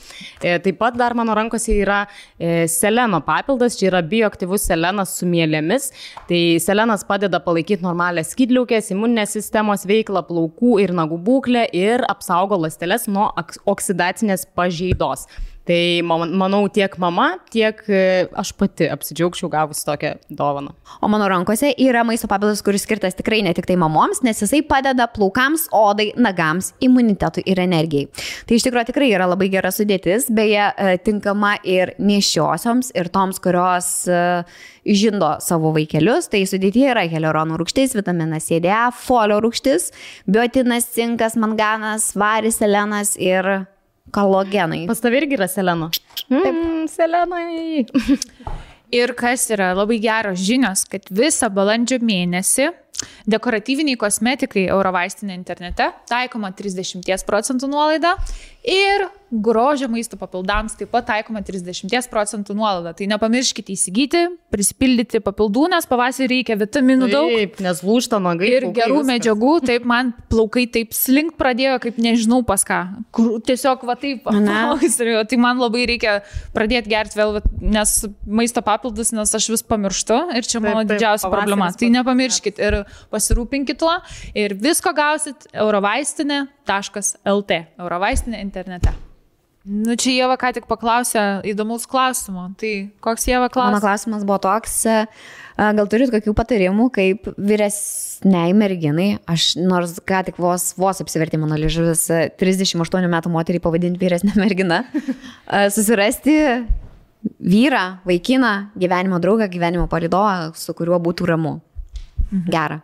E, 0.42 0.56
taip 0.64 0.78
pat 0.80 0.98
dar 0.98 1.14
mano 1.18 1.36
rankose 1.36 1.76
yra 1.76 2.04
e, 2.38 2.66
seleno 2.70 3.20
papildas, 3.24 3.78
čia 3.78 3.90
yra 3.92 4.02
bioaktyvus 4.06 4.66
selenas 4.70 5.16
su 5.18 5.28
mėlėmis. 5.30 5.90
Tai 6.28 6.42
selenas 6.62 7.06
padeda 7.08 7.40
palaikyti 7.44 7.84
normalią 7.86 8.24
skydliukės, 8.26 8.92
imuninės 8.94 9.36
sistemos 9.38 9.86
veiklą, 9.88 10.24
plaukų 10.28 10.78
ir 10.84 10.94
nagų 10.96 11.20
būklę 11.24 11.66
ir 11.76 12.04
apsaugo 12.10 12.58
ląsteles 12.64 13.08
nuo 13.10 13.30
oksidacinės 13.70 14.48
pažeidos. 14.56 15.28
Tai 15.64 16.02
manau, 16.04 16.66
tiek 16.68 16.92
mama, 17.00 17.38
tiek 17.48 17.78
e, 17.88 18.00
aš 18.36 18.50
pati 18.60 18.84
apsidžiaugčiau 18.92 19.48
gavus 19.48 19.80
tokią 19.86 20.10
dovaną. 20.28 20.74
O 21.00 21.08
mano 21.08 21.24
rankose 21.32 21.70
yra 21.80 22.02
maisto 22.04 22.28
papildas, 22.28 22.60
kuris 22.64 22.84
skirtas 22.84 23.16
tikrai 23.16 23.40
ne 23.46 23.54
tik 23.56 23.70
tai 23.70 23.78
mamoms, 23.80 24.20
nes 24.26 24.44
jisai 24.44 24.60
padeda 24.68 25.06
plaukams, 25.08 25.70
odai, 25.72 26.10
nagams, 26.20 26.74
imunitetui 26.84 27.46
ir 27.48 27.64
energijai. 27.64 28.10
Tai 28.44 28.58
iš 28.58 28.68
tikrųjų 28.68 28.90
tikrai 28.92 29.08
yra 29.16 29.30
labai 29.30 29.48
gera 29.56 29.72
sudėtis, 29.72 30.28
beje, 30.28 30.68
e, 30.68 31.00
tinkama 31.00 31.56
ir 31.64 31.94
nešiosioms, 31.96 32.92
ir 32.92 33.08
toms, 33.14 33.40
kurios 33.40 33.90
e, 34.04 34.22
žindo 34.84 35.38
savo 35.40 35.72
vaikelius. 35.72 36.28
Tai 36.28 36.44
sudėtyje 36.44 36.92
yra 36.92 37.08
hialuronų 37.08 37.56
rūgštis, 37.62 37.96
vitaminas 37.96 38.52
CDA, 38.52 38.90
folio 38.92 39.40
rūgštis, 39.40 39.94
biotinas, 40.28 40.92
cinkas, 40.92 41.40
manganas, 41.40 42.12
varis, 42.20 42.60
selenas 42.60 43.16
ir 43.16 43.64
Kalogenai. 44.14 44.84
Pas 44.90 45.02
tavai 45.02 45.22
irgi 45.22 45.38
yra 45.38 45.48
seleno. 45.50 45.90
Mm, 46.30 46.86
selenai. 46.90 47.84
Ir 48.94 49.10
kas 49.18 49.48
yra 49.50 49.72
labai 49.74 49.98
geros 49.98 50.38
žinios, 50.38 50.84
kad 50.86 51.08
visą 51.10 51.48
balandžio 51.50 51.98
mėnesį 52.04 52.68
dekoratyviniai 53.26 53.98
kosmetikai 53.98 54.68
Eurovaistinė 54.70 55.34
internete 55.34 55.88
taikoma 56.10 56.52
30 56.54 57.26
procentų 57.26 57.70
nuolaida 57.72 58.14
ir 58.64 59.08
grožio 59.34 59.88
maisto 59.90 60.16
papildams 60.16 60.76
taip 60.78 60.92
pat 60.94 61.06
taikoma 61.08 61.42
30 61.44 62.08
procentų 62.10 62.54
nuolaida. 62.56 62.92
Tai 62.96 63.08
nepamirškite 63.10 63.74
įsigyti, 63.74 64.22
prisipildyti 64.54 65.20
papildų, 65.24 65.66
nes 65.72 65.88
pavasarį 65.90 66.28
reikia 66.38 66.56
vitaminų 66.60 67.08
daug. 67.10 67.32
Taip, 67.34 67.58
nes 67.64 67.82
lūšta 67.84 68.20
nagai. 68.22 68.50
Ir 68.52 68.66
plaukai, 68.68 68.78
gerų 68.78 69.00
viskas. 69.00 69.10
medžiagų, 69.10 69.52
taip 69.66 69.88
man 69.90 70.12
plaukai 70.30 70.66
taip 70.70 70.94
slink 70.96 71.34
pradėjo, 71.40 71.80
kaip 71.82 71.98
nežinau 72.02 72.44
pas 72.46 72.62
ką. 72.66 72.80
Tiesiog 73.48 73.84
va 73.88 73.98
taip, 73.98 74.28
tai 74.30 75.40
man 75.40 75.62
labai 75.62 75.86
reikia 75.90 76.20
pradėti 76.54 76.94
gerti 76.94 77.18
vėl, 77.18 77.40
nes 77.60 77.96
maisto 78.26 78.62
papildus, 78.64 79.10
nes 79.16 79.34
aš 79.34 79.50
vis 79.56 79.66
pamirštu 79.66 80.20
ir 80.38 80.46
čia 80.46 80.62
mano 80.62 80.84
taip, 80.84 80.94
taip, 80.94 80.94
didžiausia 80.94 81.32
problema. 81.32 81.72
Tai 81.74 81.90
nepamirškit 81.98 82.62
ir 82.62 82.80
pasirūpinkit 83.10 83.82
tuo 83.82 83.96
ir 84.38 84.54
visko 84.62 84.94
gausit 84.94 85.48
eurovaistinė.lt, 86.64 87.64
eurovaistinė 87.78 88.40
internete. 88.42 88.94
Nu, 89.64 89.94
čia 89.96 90.12
Jėva 90.12 90.34
ką 90.36 90.50
tik 90.52 90.66
paklausė 90.68 91.40
įdomus 91.48 91.86
klausimų. 91.88 92.50
Tai 92.60 92.72
koks 93.04 93.24
Jėva 93.30 93.48
klausimas? 93.48 93.78
Mano 93.78 93.80
klausimas 93.80 94.26
buvo 94.28 94.36
toks, 94.44 94.74
gal 95.56 95.88
turit 95.88 96.12
kokių 96.12 96.34
patarimų, 96.36 96.90
kaip 96.92 97.30
vyresniai 97.40 98.52
merginai, 98.52 99.08
aš 99.24 99.54
nors 99.56 99.96
ką 100.04 100.20
tik 100.28 100.40
vos, 100.42 100.74
vos 100.76 101.00
apsivertė 101.00 101.40
mano 101.40 101.56
ližuvis, 101.56 102.04
38 102.36 103.08
metų 103.16 103.32
moterį 103.32 103.62
pavadinti 103.64 104.04
vyresnę 104.04 104.36
merginą, 104.44 104.82
susirasti 105.72 106.36
vyrą, 107.40 107.86
vaikiną, 108.04 108.54
gyvenimo 108.76 109.16
draugą, 109.16 109.48
gyvenimo 109.48 109.88
palidovą, 109.88 110.52
su 110.60 110.76
kuriuo 110.76 111.00
būtų 111.00 111.32
ramu. 111.32 111.60
Mhm. 112.28 112.50
Gera. 112.52 112.82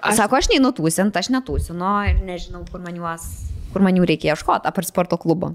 Aš... 0.00 0.16
Sako, 0.16 0.40
aš 0.40 0.50
neinu 0.52 0.72
tūsint, 0.76 1.16
aš 1.16 1.28
netūsinu 1.32 1.94
ir 2.08 2.20
nežinau, 2.24 2.64
kur 2.70 2.80
man 2.82 2.96
juos 2.96 3.28
kur 3.72 3.84
man 3.84 3.98
jų 3.98 4.06
reikia 4.10 4.34
ieškoti, 4.34 4.68
apart 4.70 4.90
sporto 4.90 5.18
klubo. 5.20 5.54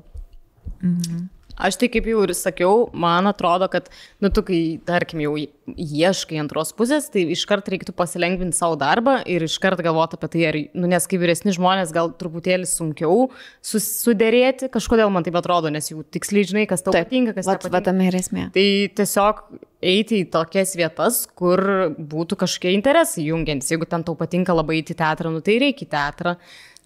Mhm. 0.81 1.27
Aš 1.55 1.77
tai 1.79 1.87
kaip 1.91 2.07
jau 2.09 2.23
ir 2.25 2.33
sakiau, 2.35 2.87
man 2.91 3.29
atrodo, 3.29 3.69
kad, 3.71 3.87
nu, 4.23 4.31
tu 4.33 4.43
kai, 4.45 4.59
tarkim, 4.85 5.21
jau 5.23 5.35
ieškai 5.39 6.39
antros 6.41 6.73
pusės, 6.75 7.07
tai 7.13 7.23
iškart 7.31 7.69
reiktų 7.71 7.95
pasilengvinti 7.95 8.57
savo 8.57 8.75
darbą 8.79 9.17
ir 9.23 9.45
iškart 9.47 9.79
galvoti 9.85 10.19
apie 10.19 10.29
tai, 10.33 10.43
ar, 10.49 10.57
nu, 10.75 10.89
nes 10.91 11.07
kaip 11.09 11.23
vyresni 11.23 11.55
žmonės 11.55 11.93
gal 11.95 12.11
truputėlį 12.19 12.67
sunkiau 12.69 13.29
susidėrėti, 13.65 14.69
kažkodėl 14.73 15.13
man 15.15 15.25
taip 15.25 15.39
atrodo, 15.39 15.71
nes 15.73 15.87
jau 15.91 16.03
tiksliai 16.03 16.49
žinai, 16.51 16.67
kas 16.69 16.83
tau 16.83 16.95
taip, 16.95 17.07
patinka, 17.07 17.37
kas 17.37 17.47
tau 17.47 17.57
patinka. 17.57 17.77
Vatame 17.79 18.11
ir 18.11 18.19
esmė. 18.19 18.49
Tai 18.55 18.67
tiesiog 18.99 19.41
eiti 19.85 20.21
į 20.23 20.29
tokias 20.33 20.75
vietas, 20.77 21.23
kur 21.39 21.61
būtų 21.95 22.39
kažkokie 22.43 22.75
interesai 22.75 23.29
jungiantis. 23.29 23.71
Jeigu 23.73 23.87
ten 23.89 24.03
tau 24.05 24.17
patinka 24.19 24.55
labai 24.55 24.81
į 24.81 24.87
teatrą, 24.91 25.31
nu 25.33 25.43
tai 25.45 25.59
reikia 25.63 25.87
į 25.87 25.91
teatrą. 25.95 26.35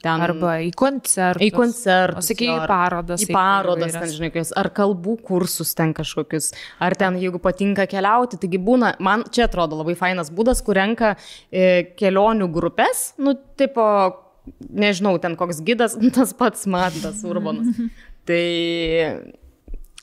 Ten, 0.03 0.23
Arba 0.23 0.53
į 0.63 0.69
koncertus. 0.77 1.43
Į 1.43 1.49
koncertus. 1.53 2.21
O 2.21 2.27
sakai, 2.29 2.47
į 2.53 2.67
parodas. 2.69 3.23
Į 3.25 3.33
parodas, 3.35 3.95
ten, 3.95 4.13
žinai, 4.13 4.29
kokius, 4.31 4.53
ar 4.59 4.69
kalbų 4.75 5.17
kursus 5.27 5.73
ten 5.77 5.91
kažkokius, 5.97 6.51
ar 6.83 6.95
ten, 6.99 7.19
jeigu 7.19 7.41
patinka 7.43 7.87
keliauti, 7.89 8.39
taigi 8.39 8.61
būna, 8.63 8.93
man 9.03 9.25
čia 9.33 9.49
atrodo 9.49 9.81
labai 9.81 9.97
fainas 9.99 10.31
būdas, 10.35 10.63
kur 10.65 10.79
renka 10.79 11.15
e, 11.51 11.91
kelionių 11.99 12.47
grupės, 12.55 13.09
nu, 13.19 13.35
tipo, 13.59 13.85
nežinau, 14.69 15.17
ten 15.21 15.35
koks 15.39 15.61
gydas, 15.67 15.97
tas 16.15 16.33
pats 16.37 16.65
matas 16.69 17.23
urbanas. 17.27 17.75
tai 18.29 18.45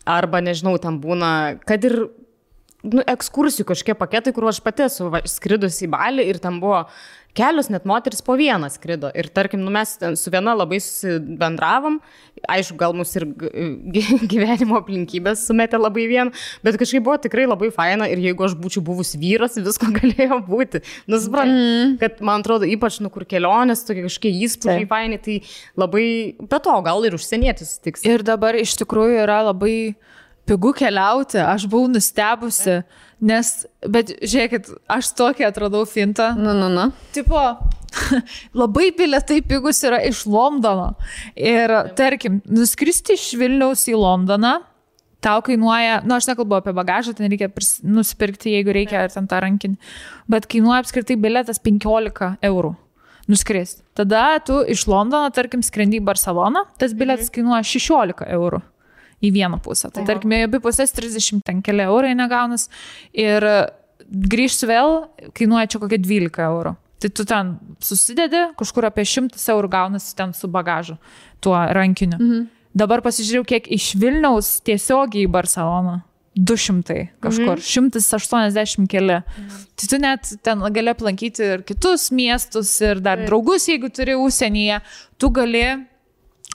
arba, 0.06 0.44
nežinau, 0.44 0.76
ten 0.82 1.00
būna, 1.02 1.32
kad 1.66 1.84
ir 1.88 2.02
nu, 2.84 3.02
ekskursijų 3.02 3.66
kažkokie 3.68 3.96
paketai, 3.98 4.34
kur 4.36 4.48
aš 4.50 4.60
pati 4.64 4.86
esu 4.86 5.10
skridus 5.30 5.78
į 5.84 5.90
Balį 5.94 6.26
ir 6.30 6.42
ten 6.42 6.60
buvo 6.62 6.84
kelios 7.36 7.68
net 7.68 7.84
moteris 7.88 8.22
po 8.24 8.36
vieną 8.38 8.68
skrido. 8.72 9.10
Ir 9.16 9.28
tarkim, 9.34 9.60
nu, 9.64 9.72
mes 9.74 9.94
su 10.16 10.32
viena 10.32 10.54
labai 10.56 10.78
bendravom, 11.40 11.98
aišku, 12.48 12.78
gal 12.80 12.94
mus 12.96 13.12
ir 13.18 13.26
gyvenimo 14.32 14.78
aplinkybės 14.80 15.46
sumetė 15.48 15.80
labai 15.80 16.06
vien, 16.10 16.32
bet 16.64 16.78
kažkaip 16.80 17.04
buvo 17.04 17.18
tikrai 17.20 17.46
labai 17.48 17.70
faina 17.74 18.08
ir 18.12 18.22
jeigu 18.24 18.46
aš 18.46 18.56
būčiau 18.60 18.84
buvus 18.86 19.14
vyras, 19.20 19.58
visko 19.60 19.90
galėjo 19.98 20.40
būti. 20.48 20.82
Nusiprantu, 21.12 21.60
mm. 21.60 21.94
kad 22.02 22.24
man 22.24 22.44
atrodo, 22.44 22.68
ypač 22.68 23.00
nu 23.04 23.12
kur 23.12 23.26
kelionės, 23.28 23.84
tokie 23.88 24.06
kažkokie 24.06 24.32
įspūdžiai 24.48 24.88
faini, 24.90 25.20
tai 25.22 25.40
labai, 25.78 26.06
be 26.40 26.62
to, 26.62 26.80
gal 26.86 27.08
ir 27.08 27.18
užsienietis 27.18 27.78
tiks. 27.84 28.06
Ir 28.08 28.24
dabar 28.26 28.56
iš 28.56 28.78
tikrųjų 28.80 29.24
yra 29.26 29.42
labai 29.50 29.76
pigu 30.46 30.72
keliauti, 30.76 31.40
aš 31.42 31.66
buvau 31.70 31.90
nustebusi. 31.90 32.80
Nes, 33.26 33.50
bet 33.88 34.12
žiūrėkit, 34.20 34.68
aš 34.92 35.10
tokį 35.16 35.46
atradau 35.48 35.86
fintą. 35.88 36.34
Nu, 36.36 36.52
nu, 36.56 36.68
nu. 36.72 36.90
Tipo, 37.16 37.40
labai 38.60 38.90
bilietai 38.96 39.40
pigus 39.46 39.80
yra 39.88 40.02
iš 40.04 40.26
Londono. 40.28 40.92
Ir 41.34 41.72
tarkim, 41.96 42.42
nuskristi 42.44 43.16
iš 43.16 43.30
Vilniaus 43.40 43.86
į 43.88 43.96
Londoną, 43.96 44.58
tau 45.24 45.40
kainuoja, 45.42 46.02
na, 46.02 46.12
nu, 46.12 46.18
aš 46.20 46.28
nekalbu 46.30 46.58
apie 46.60 46.76
bagažą, 46.76 47.16
ten 47.16 47.32
reikia 47.32 47.48
pris, 47.52 47.78
nusipirkti, 47.82 48.52
jeigu 48.58 48.74
reikia, 48.76 49.06
ar 49.06 49.14
ten 49.14 49.26
tą 49.30 49.40
rankinį, 49.42 49.80
bet 50.30 50.46
kainuoja 50.52 50.84
apskritai 50.84 51.16
bilietas 51.18 51.62
15 51.64 52.36
eurų 52.46 52.76
nuskristi. 53.26 53.82
Tada 53.96 54.36
tu 54.44 54.60
iš 54.70 54.84
Londono, 54.86 55.32
tarkim, 55.34 55.64
skrendi 55.66 55.98
į 55.98 56.06
Barceloną, 56.06 56.68
tas 56.78 56.94
bilietas 56.94 57.32
mhm. 57.32 57.38
kainuoja 57.40 57.66
16 57.74 58.28
eurų 58.36 58.62
į 59.22 59.30
vieną 59.32 59.60
pusę. 59.64 59.90
Tai 59.90 60.04
tarkim, 60.04 60.30
į 60.36 60.44
abi 60.48 60.58
pusės 60.60 60.92
30 60.92 61.42
ten 61.44 61.62
keli 61.62 61.86
eurai 61.86 62.14
negaunas 62.14 62.68
ir 63.12 63.42
grįžti 64.06 64.68
vėl 64.70 65.06
kainuoja 65.34 65.66
čia 65.72 65.80
kokie 65.82 65.98
12 65.98 66.42
eurų. 66.46 66.76
Tai 67.00 67.08
tu 67.12 67.24
ten 67.28 67.54
susidedi, 67.84 68.42
kažkur 68.56 68.86
apie 68.88 69.04
100 69.04 69.36
eurų 69.52 69.68
gaunasi 69.72 70.14
ten 70.16 70.32
su 70.32 70.48
bagažu, 70.48 70.96
tuo 71.40 71.56
rankiniu. 71.56 72.18
Mhm. 72.20 72.46
Dabar 72.76 73.00
pasižiūrėjau, 73.00 73.44
kiek 73.48 73.68
iš 73.72 73.94
Vilniaus 73.96 74.60
tiesiogiai 74.60 75.24
į 75.26 75.30
Barceloną. 75.32 76.02
200 76.36 77.08
kažkur, 77.24 77.56
Mhm. 77.56 78.00
180 78.04 78.86
keli. 78.92 79.22
Tai 79.76 79.86
tu 79.88 79.96
net 79.98 80.34
ten 80.42 80.58
gali 80.58 80.92
aplankyti 80.92 81.40
ir 81.40 81.62
kitus 81.62 82.10
miestus, 82.12 82.78
ir 82.82 83.00
dar 83.00 83.16
draugus, 83.24 83.64
jeigu 83.66 83.88
turi 83.88 84.12
užsienyje, 84.12 84.82
tu 85.18 85.30
gali 85.30 85.86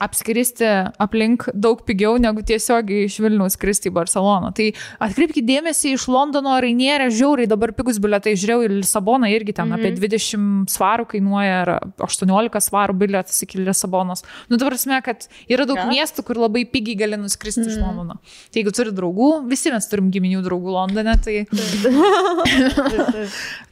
apskristi 0.02 0.66
aplink 1.02 1.46
daug 1.54 1.82
pigiau 1.86 2.18
negu 2.22 2.42
tiesiogiai 2.46 3.06
iš 3.08 3.16
Vilniaus 3.22 3.54
skristi 3.58 3.90
į 3.92 3.94
Barceloną. 3.96 4.50
Tai 4.58 4.68
atkreipkite 5.08 5.46
dėmesį, 5.48 5.88
iš 5.98 6.04
Londono 6.12 6.54
Rainierė 6.64 7.08
žiauriai 7.14 7.50
dabar 7.50 7.70
pigus 7.78 7.98
biletai, 8.02 8.34
žiūrėjau, 8.40 8.62
į 8.66 8.68
Lisaboną 8.80 9.28
irgi 9.32 9.54
ten 9.58 9.66
mm 9.70 9.74
-hmm. 9.78 9.80
apie 9.80 9.90
20 10.18 10.76
svarų 10.76 11.04
kainuoja, 11.14 11.56
ar 11.62 11.70
18 12.08 12.60
svarų 12.68 12.94
biletas 12.98 13.38
iki 13.46 13.56
Lisabonos. 13.62 14.20
Nu, 14.50 14.54
dabar 14.58 14.72
prasme, 14.76 14.98
kad 15.06 15.18
yra 15.48 15.66
daug 15.66 15.78
Ką? 15.78 15.90
miestų, 15.90 16.24
kur 16.26 16.38
labai 16.38 16.66
pigiai 16.66 16.98
gali 16.98 17.18
nuskristi 17.18 17.62
mm 17.62 17.68
-hmm. 17.68 17.78
iš 17.78 17.82
Londono. 17.86 18.16
Tai 18.52 18.58
jeigu 18.62 18.72
turi 18.72 18.92
draugų, 18.92 19.50
visi 19.50 19.72
mes 19.72 19.88
turim 19.88 20.12
giminių 20.12 20.42
draugų 20.42 20.72
Londone, 20.72 21.16
tai... 21.26 21.46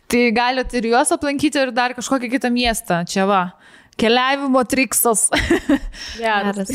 Tai 0.09 0.31
galite 0.33 0.79
ir 0.79 0.87
juos 0.89 1.11
aplankyti, 1.13 1.59
ir 1.61 1.71
dar 1.71 1.93
kažkokį 1.93 2.31
kitą 2.31 2.49
miestą. 2.49 3.03
Čia 3.05 3.27
va. 3.29 3.41
Keliavimo 3.99 4.63
triksas. 4.63 5.27
Geras. 6.21 6.71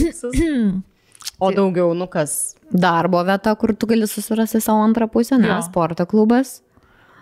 O 1.38 1.50
daugiau, 1.54 1.94
nu 1.96 2.06
kas. 2.10 2.54
Darbo 2.70 3.22
vieta, 3.26 3.54
kur 3.58 3.74
tu 3.74 3.88
gali 3.90 4.06
susirasti 4.10 4.60
savo 4.62 4.84
antrą 4.84 5.08
pusę, 5.10 5.38
ne? 5.38 5.48
Jo. 5.48 5.62
Sporto 5.66 6.06
klubas. 6.06 6.60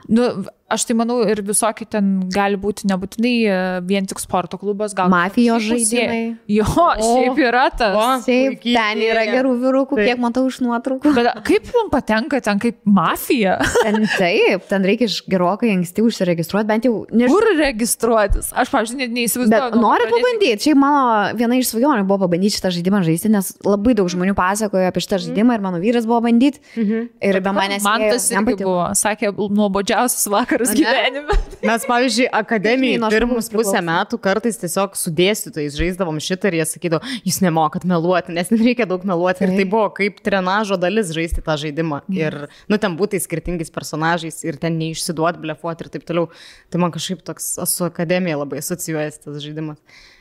nu, 0.08 0.44
aš 0.72 0.86
tai 0.88 0.96
manau, 0.98 1.20
ir 1.28 1.42
visokie 1.46 1.86
ten 1.88 2.10
gali 2.32 2.58
būti 2.60 2.88
nebūtinai 2.90 3.32
e, 3.44 3.56
vien 3.88 4.06
tik 4.08 4.20
sporto 4.22 4.58
klubas, 4.60 4.94
gal. 4.96 5.10
Mafijos 5.12 5.64
žaidimai. 5.66 6.22
Jo, 6.50 6.66
šiaip 6.98 7.40
yra 7.42 7.66
tas. 7.70 7.96
O. 7.96 8.06
Taip, 8.26 8.58
Puikiai 8.58 8.76
ten 8.76 9.02
yra 9.06 9.24
gerų 9.28 9.52
vyrukų, 9.62 9.98
Taip. 9.98 10.10
kiek 10.10 10.22
matau 10.22 10.44
iš 10.48 10.60
nuotraukų. 10.64 11.12
Bet 11.16 11.30
kaip 11.46 11.70
jums 11.72 11.92
patenka 11.92 12.40
ten 12.44 12.60
kaip 12.62 12.78
mafija? 12.88 13.58
Ten 13.82 14.04
taip, 14.16 14.62
ten 14.70 14.84
reikia 14.86 15.08
iš 15.08 15.18
gerokai 15.30 15.72
anksti 15.72 16.04
užsiregistruoti, 16.06 16.68
bent 16.68 16.86
jau 16.86 16.92
nežinau. 17.10 17.34
Kur 17.34 17.46
registruotis? 17.58 18.52
Aš, 18.54 18.70
pavyzdžiui, 18.72 18.98
net 19.00 19.14
neįsivaizduoju. 19.16 19.72
Bet 19.74 19.80
nori 19.82 20.06
pabandyti, 20.10 20.68
šiaip 20.68 20.78
mano 20.78 21.00
viena 21.38 21.58
iš 21.58 21.72
svajonių 21.72 22.06
buvo 22.06 22.28
pabandyti 22.28 22.56
šitą 22.58 22.70
žaidimą 22.76 23.02
žaisti, 23.06 23.30
nes 23.32 23.50
labai 23.66 23.96
daug 23.98 24.10
žmonių 24.12 24.36
pasakojo 24.38 24.86
apie 24.86 25.02
šitą 25.02 25.18
žaidimą 25.24 25.58
ir 25.58 25.64
mano 25.64 25.80
vyras 25.82 26.06
buvo 26.08 26.20
bandyti. 26.28 26.62
Ir 26.78 27.40
be 27.42 27.54
manęs 27.56 27.82
Man 27.82 28.04
tas 28.06 28.28
jam 28.30 28.46
irgi 28.46 28.62
buvo, 28.62 28.86
sakė, 28.98 29.32
nuobodžiausias 29.34 30.28
vakaras 30.30 30.61
Ane? 30.70 30.78
gyvenime. 30.78 31.36
Mes, 31.68 31.84
pavyzdžiui, 31.86 32.26
akademijai 32.38 33.10
pirmus 33.12 33.48
pusę 33.52 33.82
metų 33.84 34.18
kartais 34.22 34.58
tiesiog 34.60 34.96
su 34.98 35.12
dėstytojais 35.14 35.76
žaisdavom 35.78 36.18
šitą 36.22 36.50
ir 36.50 36.58
jie 36.60 36.66
sakydavo, 36.68 37.12
jūs 37.26 37.40
nemokat 37.44 37.86
meluoti, 37.88 38.34
nes 38.36 38.50
nereikia 38.52 38.86
daug 38.90 39.04
meluoti. 39.08 39.46
Ir 39.46 39.54
tai 39.58 39.66
buvo 39.74 39.86
kaip 39.94 40.18
trenažo 40.26 40.78
dalis 40.80 41.12
žaisti 41.14 41.44
tą 41.44 41.56
žaidimą. 41.62 42.02
Ir, 42.14 42.38
nu, 42.70 42.78
ten 42.82 42.96
būtai 42.98 43.22
skirtingais 43.22 43.70
personažais 43.74 44.42
ir 44.46 44.58
ten 44.62 44.78
neišsiduot, 44.80 45.38
blefuoti 45.42 45.86
ir 45.86 45.92
taip 45.94 46.06
toliau. 46.08 46.30
Tai 46.72 46.82
man 46.82 46.94
kažkaip 46.94 47.22
toks 47.26 47.54
su 47.70 47.86
akademija 47.86 48.40
labai 48.42 48.62
asocijuojasi 48.62 49.24
tas 49.26 49.42
žaidimas. 49.44 49.78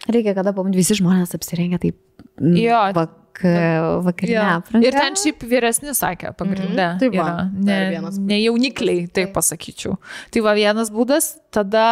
Reikia, 0.09 0.33
kada 0.37 0.53
pabandyti 0.53 0.81
visi 0.81 0.97
žmonės 1.01 1.35
apsirengia 1.37 1.81
taip. 1.81 1.97
Jo. 2.41 2.79
Vak, 2.97 3.43
vakarinę 4.05 4.35
Jo. 4.35 4.47
aprangą. 4.61 4.87
Ir 4.87 4.97
ten 4.97 5.15
šiaip 5.15 5.43
vyresni 5.49 5.93
sakė, 5.97 6.33
pagrindė. 6.37 6.87
Mhm, 6.87 6.99
tai 6.99 7.09
va, 7.13 7.15
yra, 7.15 7.45
ne, 7.53 7.77
vienas 7.93 8.17
ne 8.19 8.37
jaunikliai, 8.41 9.07
taip 9.13 9.31
pasakyčiau. 9.37 9.95
Tai 10.33 10.43
va 10.45 10.53
vienas 10.57 10.91
būdas, 10.93 11.35
tada 11.53 11.85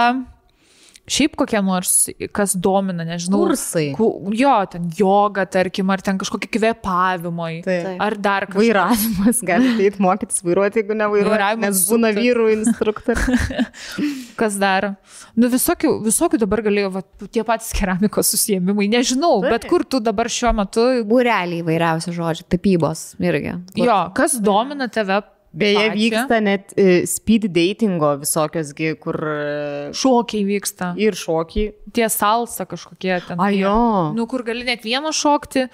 šiaip 1.11 1.35
kokie 1.39 1.59
nors, 1.65 1.93
kas 2.35 2.53
domina, 2.59 3.05
nežinau. 3.07 3.41
Kursai. 3.43 3.85
Ku, 3.97 4.09
jo, 4.37 4.53
ten 4.71 4.87
joga, 4.95 5.45
tarkim, 5.49 5.89
ar 5.93 6.03
ten 6.05 6.19
kažkokie 6.21 6.49
kvėpavimai. 6.53 7.51
Tai. 7.65 7.77
Taip. 7.87 8.03
Ar 8.05 8.17
dar 8.19 8.47
kažkas. 8.49 8.61
Vairavimas, 8.61 9.41
galite 9.45 9.87
eiti 9.87 10.03
mokytis 10.03 10.43
vairuoti, 10.45 10.83
jeigu 10.83 10.97
nevairuojate, 10.99 11.61
nes 11.63 11.81
būna 11.89 12.13
vyrų 12.17 12.49
instruktoriai. 12.57 13.65
Kas 14.39 14.59
dar? 14.61 14.93
Nu, 15.39 15.49
visokių, 15.51 15.95
visokių 16.05 16.39
dabar 16.41 16.63
galėjo, 16.65 16.93
va, 16.95 17.03
tie 17.27 17.43
patys 17.47 17.73
keramikos 17.75 18.31
susijėmimai, 18.35 18.89
nežinau, 18.91 19.39
Taip. 19.43 19.55
bet 19.55 19.67
kur 19.71 19.83
tu 19.87 20.01
dabar 20.03 20.29
šiuo 20.31 20.53
metu, 20.61 20.87
Būreliai 21.09 21.63
vairiausių 21.65 22.13
žodžių, 22.15 22.47
tapybos 22.51 23.03
irgi. 23.23 23.57
jo, 23.79 23.99
kas 24.17 24.37
domina 24.43 24.87
tave? 24.91 25.21
Beje, 25.53 25.75
pačią? 25.81 25.97
vyksta 25.97 26.37
net 26.45 26.73
e, 26.77 27.05
speed 27.09 27.47
datingo 27.55 28.11
visokiosgi, 28.21 28.91
kur 29.01 29.17
e, 29.17 29.91
Šokiai 29.97 30.43
vyksta. 30.45 30.91
ir 31.01 31.17
šokiai. 31.17 31.71
Tie 31.93 32.05
salsa 32.13 32.67
kažkokie 32.69 33.15
ten. 33.27 33.39
A, 33.41 33.49
tie- 33.49 33.63
jo. 33.63 34.11
Nu, 34.13 34.27
kur 34.29 34.43
gali 34.45 34.63
net 34.67 34.83
vieną 34.85 35.09
šokti 35.09 35.65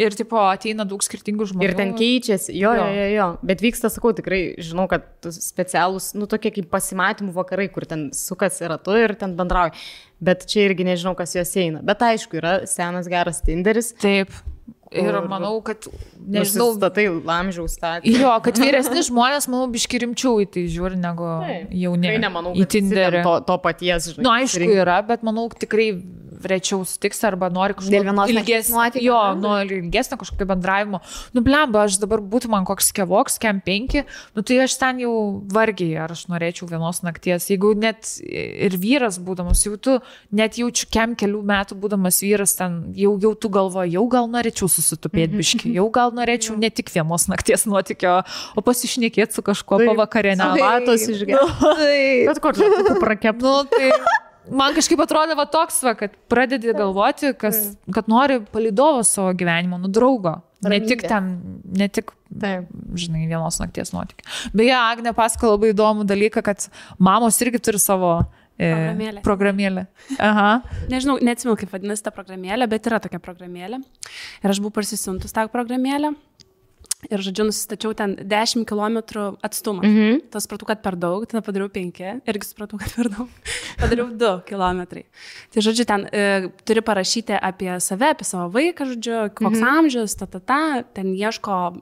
ir, 0.00 0.14
tipo, 0.16 0.38
ateina 0.38 0.86
daug 0.88 1.02
skirtingų 1.04 1.50
žmonių. 1.50 1.66
Ir 1.66 1.74
ten 1.76 1.92
keičiasi, 1.98 2.54
jo, 2.56 2.72
jo, 2.78 2.84
Jo. 2.94 3.06
jo. 3.12 3.26
Bet 3.44 3.60
vyksta, 3.60 3.90
sakau, 3.92 4.12
tikrai 4.16 4.54
žinau, 4.62 4.86
kad 4.88 5.02
specialūs, 5.28 6.14
nu, 6.16 6.24
tokie 6.30 6.52
kaip 6.54 6.70
pasimatymų 6.72 7.34
vakarai, 7.36 7.66
kur 7.74 7.84
ten 7.90 8.08
sukasi 8.16 8.68
ratu 8.70 8.94
ir 8.96 9.16
ten 9.20 9.34
bendrauja. 9.36 9.74
Bet 10.22 10.46
čia 10.48 10.68
irgi 10.70 10.84
nežinau, 10.86 11.12
kas 11.18 11.34
juos 11.36 11.52
eina. 11.60 11.82
Bet 11.84 12.00
aišku, 12.06 12.38
yra 12.40 12.60
senas 12.70 13.08
geras 13.10 13.42
Tinderis. 13.44 13.92
Taip. 14.00 14.30
Ir 14.90 15.14
manau, 15.30 15.60
kad, 15.62 15.86
nežinau, 16.18 16.72
Statai 16.74 17.04
lamžiaus 17.08 17.76
statį. 17.78 18.10
jo, 18.24 18.32
kad 18.42 18.58
vyresni 18.58 19.04
žmonės, 19.06 19.46
manau, 19.46 19.68
biški 19.70 20.00
rimčiau 20.02 20.40
į 20.42 20.48
tai 20.50 20.64
žiūri 20.66 20.98
negu 20.98 21.28
jauni. 21.70 22.08
Tikrai 22.08 22.22
nemanau, 22.24 22.54
kad 22.58 22.72
Tinderį. 22.74 23.22
to, 23.22 23.34
to 23.46 23.58
paties, 23.62 24.10
žinai. 24.16 24.24
Na, 24.24 24.26
nu, 24.26 24.32
aišku, 24.40 24.56
susirink- 24.58 24.80
yra, 24.82 24.98
bet 25.06 25.22
manau, 25.22 25.46
tikrai 25.54 25.92
rečiau 26.40 26.84
sutiks 26.88 27.20
arba 27.28 27.50
nori 27.52 27.74
kažkokio 27.76 28.14
ilgesnio, 28.32 29.02
jo, 29.04 29.18
nori 29.36 29.76
ilgesnio 29.82 30.16
kažkokio 30.20 30.46
bendravimo. 30.48 31.00
Nu, 31.36 31.42
blemba, 31.44 31.84
aš 31.84 31.98
dabar 32.00 32.22
būtų 32.24 32.48
man 32.48 32.64
koks 32.64 32.88
kevoks, 32.96 33.38
kem 33.42 33.60
penki, 33.60 34.04
nu 34.34 34.42
tai 34.46 34.60
aš 34.64 34.78
ten 34.80 35.02
jau 35.04 35.12
vargiai, 35.52 35.98
ar 36.00 36.14
aš 36.14 36.26
norėčiau 36.32 36.68
vienos 36.70 37.02
nakties. 37.04 37.50
Jeigu 37.52 37.74
net 37.76 38.08
ir 38.24 38.76
vyras 38.80 39.18
būdamas, 39.20 39.66
jau 39.66 39.76
tu 39.76 39.98
net 40.32 40.56
jaučiu 40.60 40.88
kem 40.90 41.12
kelių 41.18 41.42
metų 41.52 41.76
būdamas 41.82 42.22
vyras, 42.24 42.56
ten 42.56 42.80
jau, 42.96 43.18
jau 43.20 43.34
tu 43.36 43.52
galvoji, 43.52 43.92
jau 43.98 44.06
gal 44.08 44.30
norėčiau 44.32 44.70
susitupėti 44.80 45.38
biški, 45.38 45.74
jau 45.76 45.86
gal 45.94 46.14
norėčiau 46.16 46.56
ne 46.60 46.70
tik 46.72 46.90
vienos 46.94 47.28
nakties 47.30 47.66
nuotykio, 47.70 48.16
o 48.56 48.64
pasišnekėti 48.64 49.36
su 49.36 49.44
kažkuo 49.46 49.80
Taip. 49.80 49.92
pavakarienę. 49.92 50.48
Arbatos 50.56 51.06
išgerti. 51.12 51.54
Taip. 51.60 52.32
Bet 52.32 52.42
kur 52.42 52.58
tu 52.58 52.98
prakep? 53.00 53.40
Nu, 53.44 53.60
tai 53.70 53.92
man 54.48 54.74
kažkaip 54.76 55.00
atrodo 55.04 55.36
va 55.38 55.46
toks, 55.50 55.80
va, 55.86 55.94
kad 55.98 56.14
pradedi 56.30 56.72
galvoti, 56.76 57.34
kas, 57.38 57.60
kad 57.94 58.08
nori 58.10 58.40
palidovo 58.52 59.04
savo 59.06 59.34
gyvenimo, 59.36 59.80
nu 59.80 59.90
draugo. 59.92 60.40
Ne 60.60 60.74
Ramybė. 60.74 60.88
tik 60.90 61.06
ten, 61.08 61.28
ne 61.78 61.86
tik, 61.88 62.10
Taip. 62.40 62.66
žinai, 63.00 63.24
vienos 63.30 63.56
nakties 63.62 63.94
nuotykį. 63.94 64.26
Beje, 64.52 64.74
Agne 64.76 65.14
pasako 65.16 65.54
labai 65.54 65.70
įdomų 65.72 66.04
dalyką, 66.08 66.42
kad 66.44 66.66
mamos 67.00 67.38
irgi 67.40 67.62
turi 67.64 67.80
savo 67.80 68.18
e, 68.20 68.39
Programėlę. 68.60 69.22
programėlę. 69.24 69.86
Aha. 70.18 70.50
Nežinau, 70.92 71.16
neatsimenu, 71.24 71.56
kaip 71.60 71.72
vadinasi 71.72 72.04
ta 72.04 72.12
programėlė, 72.14 72.68
bet 72.68 72.88
yra 72.90 73.00
tokia 73.00 73.20
programėlė. 73.22 73.80
Ir 74.44 74.52
aš 74.52 74.60
buvau 74.60 74.74
parsisiuntus 74.80 75.32
tą 75.36 75.46
programėlę. 75.52 76.12
Ir, 77.08 77.22
žodžiu, 77.24 77.46
nusistačiau 77.48 77.94
ten 77.96 78.12
10 78.28 78.66
km 78.68 78.98
atstumą. 79.40 79.80
Mhm. 79.86 80.18
Tas 80.28 80.44
supratau, 80.44 80.68
kad 80.68 80.82
per 80.84 80.98
daug, 81.00 81.24
tada 81.24 81.40
padariau 81.40 81.70
5, 81.72 82.00
irgi 82.28 82.44
supratau, 82.44 82.76
kad 82.82 82.92
per 82.92 83.08
daug. 83.08 83.30
Padariau 83.80 84.10
2 84.12 84.32
km. 84.44 84.82
Tai, 85.48 85.62
žodžiu, 85.64 85.86
ten 85.88 86.04
e, 86.12 86.50
turi 86.68 86.84
parašyti 86.84 87.38
apie 87.40 87.72
save, 87.80 88.12
apie 88.12 88.26
savo 88.28 88.50
vaiką, 88.52 88.90
žodžiu, 88.92 89.30
koks 89.32 89.62
mhm. 89.62 89.70
amžius, 89.80 90.18
ta, 90.20 90.28
ta, 90.28 90.42
ta, 90.44 90.60
ten 90.84 91.14
ieško 91.16 91.80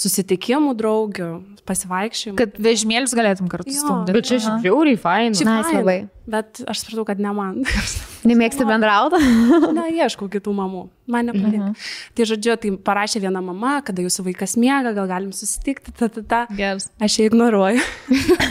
susitikimų 0.00 0.74
draugių, 0.78 1.28
pasivaikščiojimų. 1.68 2.38
Kad 2.40 2.58
vežimėlis 2.62 3.14
galėtum 3.16 3.48
kartu 3.52 3.74
stumdyti. 3.74 4.16
Bet 4.16 4.28
čia 4.28 4.40
šiaip 4.42 4.66
žiauriai 4.66 4.98
fain. 5.00 5.36
Faina, 5.38 5.60
labai. 5.78 5.96
Bet 6.30 6.62
aš 6.70 6.82
supratau, 6.82 7.04
kad 7.08 7.20
ne 7.20 7.32
man. 7.36 7.60
Nemėgsti 8.30 8.66
bendrauti? 8.68 9.20
Na, 9.76 9.86
ieškau 9.92 10.28
kitų 10.32 10.54
mamų. 10.56 10.84
Man 11.12 11.28
nepatinka. 11.28 11.72
Mhm. 11.74 11.88
Tai 12.16 12.26
žodžiu, 12.30 12.54
tai 12.60 12.72
parašė 12.86 13.20
viena 13.26 13.42
mama, 13.44 13.76
kada 13.84 14.04
jūsų 14.04 14.24
vaikas 14.30 14.56
miega, 14.60 14.94
gal 14.96 15.10
galim 15.10 15.34
susitikti, 15.36 15.92
ta, 15.92 16.08
ta, 16.08 16.24
ta. 16.24 16.40
Geras. 16.56 16.88
Aš 17.04 17.18
ją 17.20 17.28
ignoruoju. 17.28 17.84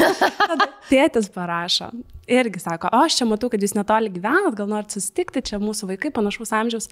Tėtis 0.91 1.31
parašo. 1.33 1.89
Irgi 2.29 2.61
sako, 2.61 2.93
o 2.93 3.01
aš 3.03 3.17
čia 3.19 3.27
matau, 3.27 3.49
kad 3.51 3.63
jūs 3.63 3.73
netoli 3.75 4.13
gyvenat, 4.13 4.53
gal 4.55 4.69
norit 4.69 4.93
susitikti, 4.93 5.41
čia 5.49 5.59
mūsų 5.59 5.89
vaikai 5.95 6.13
panašaus 6.15 6.53
amžiaus. 6.55 6.87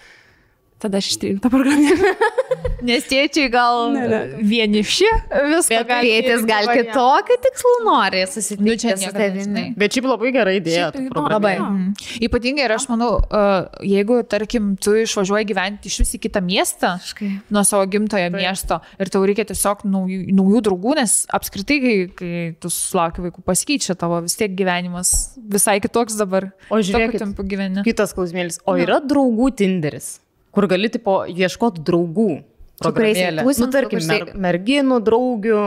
Tada 0.82 0.98
aš 1.02 1.12
ištrinau 1.14 1.42
tą 1.44 1.52
programėlę. 1.54 2.14
Nes 2.88 3.04
tėčiai 3.06 3.50
gal 3.54 3.92
Ne, 3.94 4.02
ne. 4.10 4.20
vieniši 4.42 5.06
viską 5.30 5.76
Bet 5.84 5.88
gali. 5.92 6.10
Tėtis 6.16 6.46
gal 6.50 6.66
kitokį 6.72 7.36
tikslų 7.44 7.74
nori 7.86 8.24
Nu, 8.24 8.26
čia 8.26 8.32
susitikti 8.34 9.04
su 9.04 9.12
tavimi. 9.14 9.66
Bet 9.78 9.94
šiaip 9.94 10.08
labai 10.10 10.32
gera 10.34 10.54
idėja. 10.58 10.88
Labai. 11.14 11.52
Mhm. 11.62 11.92
Ypatingai 12.26 12.66
ir 12.66 12.74
aš 12.74 12.88
manau, 12.90 13.12
jeigu, 13.86 14.18
tarkim, 14.30 14.72
tu 14.82 14.96
išvažiuoji 15.04 15.46
gyventi 15.52 15.92
iš 15.92 16.00
vis 16.02 16.16
į 16.18 16.22
kitą 16.26 16.42
miestą, 16.46 16.96
Kažkaip. 17.04 17.46
nuo 17.54 17.64
savo 17.70 17.86
gimtojo 17.94 18.32
Taip. 18.32 18.40
miesto 18.40 18.80
ir 18.98 19.14
tau 19.14 19.22
reikia 19.30 19.46
tiesiog 19.52 19.86
naujų, 19.86 20.20
naujų 20.42 20.64
draugų, 20.66 20.96
nes 21.04 21.16
apskritai, 21.38 21.78
kai, 21.86 21.96
kai 22.18 22.34
tu 22.62 22.74
sulauki 22.74 23.22
vaikų, 23.28 23.46
pasikeičia 23.46 23.94
tavo 24.02 24.24
vis 24.26 24.36
tiek 24.42 24.58
gyvenimas 24.58 25.14
visai 25.38 25.78
kitoks 25.86 26.18
dabar. 26.18 26.50
O 26.74 26.82
žiūrėkit, 26.82 27.22
tempu 27.22 27.46
gyveni. 27.46 27.86
kitas 27.86 28.18
klausimėlis. 28.18 28.58
O 28.66 28.74
yra 28.82 28.98
draugų 29.06 29.52
Tinderis, 29.62 30.16
kur 30.52 30.68
gali 30.72 30.90
tipo 30.94 31.22
ieškoti 31.28 31.84
draugų. 31.88 32.30
kuriais 32.82 33.18
programėlė. 33.18 33.44
tūsint, 33.46 33.62
Nu, 33.62 33.68
su 33.68 33.72
tarkim, 33.72 34.00
mer, 34.08 34.32
merginų, 34.34 35.00
draugių, 35.06 35.60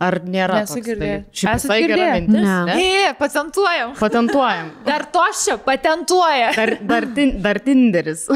ar 0.00 0.18
nėra? 0.24 0.60
Nesu 0.62 0.74
toks 0.76 0.86
girdėjus. 0.86 1.22
dalykas? 1.22 1.40
Šiaip 1.40 1.54
Esat 1.56 1.64
visai 1.66 1.78
gera 1.80 1.96
girdėję? 1.96 2.20
mintis, 2.20 2.42
Ne. 2.46 2.74
ne? 2.76 3.14
Patentuojam. 3.18 3.94
Patentuojam. 4.00 4.70
Dar 4.90 5.04
tošia, 5.14 5.56
patentuoja. 5.64 6.50
Dar, 6.56 6.74
dar, 6.90 7.06
tin, 7.16 7.32
dar 7.42 7.60
Tinderis. 7.64 8.26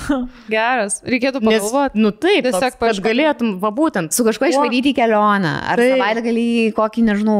Geras, 0.52 0.98
reikėtų 1.06 1.40
pagalvoti. 1.44 2.00
nu 2.02 2.10
taip, 2.12 2.44
Tiesiog 2.46 2.60
kad 2.66 2.78
paieškoti. 2.80 3.04
galėtum, 3.06 3.54
va 3.62 3.70
būtent, 3.74 4.12
Su 4.16 4.24
kažkuo 4.26 4.48
išvaryti 4.52 4.92
kelionę. 4.96 5.52
Ar 5.72 5.80
Taip. 5.80 5.94
savaitgalį 5.96 6.46
kokį, 6.76 7.04
nežinau, 7.10 7.38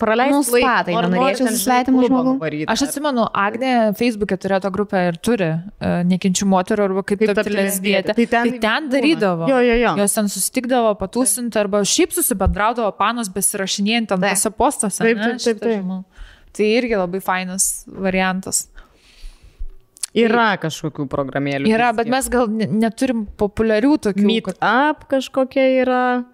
praleisti 0.00 0.34
nu, 0.36 0.42
spa, 0.44 0.74
tai 0.86 0.94
nenorėčiau 0.96 1.48
su 1.50 1.60
svetimu 1.62 2.04
žmogu. 2.06 2.34
Aš 2.72 2.86
atsimenu, 2.88 3.26
Agnė 3.36 3.72
Facebook'e 3.98 4.36
turėjo 4.40 4.60
tą 4.66 4.70
grupę 4.74 5.02
ir 5.10 5.18
turi 5.24 5.48
uh, 5.56 6.02
nekinčių 6.08 6.48
moterų 6.52 6.86
arba 6.90 7.04
kaip 7.06 7.22
Kaip 7.24 7.32
tapti 7.38 7.54
lesbietė. 7.56 8.12
Tai 8.12 8.16
Tai 8.16 8.26
ten 8.34 8.50
tai 8.56 8.60
ten 8.66 8.88
darydavo. 8.92 9.48
Jo, 9.50 9.60
jo, 9.64 9.76
jo. 9.80 9.94
Jos 10.02 10.16
ten 10.18 10.28
susitikdavo, 10.32 10.92
patūsinti 11.00 11.60
arba 11.60 11.80
šiaip 11.86 12.12
susibendraudavo 12.76 12.96
panos 12.96 13.28
besirašinėjant 13.32 14.12
ant 14.12 14.22
Taip. 14.22 14.36
tose 14.36 14.50
postuose. 14.56 15.02
Taip, 15.02 15.18
taip, 15.18 15.38
taip, 15.40 15.60
taip. 15.60 15.82
žinau. 15.82 16.04
Tai 16.52 16.64
irgi 16.64 16.96
labai 16.96 17.20
fainas 17.20 17.84
variantas. 17.86 18.68
Yra 20.16 20.56
kažkokių 20.56 21.06
programėlių. 21.12 21.68
Yra, 21.68 21.90
bet 21.92 22.08
mes 22.08 22.28
gal 22.32 22.48
ne- 22.48 22.66
neturim 22.66 23.26
populiarių 23.36 23.98
tokių. 24.00 24.24
Meet 24.24 24.48
up 24.62 25.06
kažkokia 25.10 25.82
yra. 25.82 26.24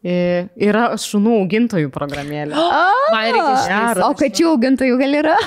Yra 0.00 0.84
šunų 0.96 1.34
augintojų 1.42 1.90
programėlė. 1.92 2.56
Geras. 3.68 3.98
O 4.06 4.14
kačių 4.16 4.46
augintojų 4.54 4.96
gal 5.02 5.16
yra? 5.20 5.34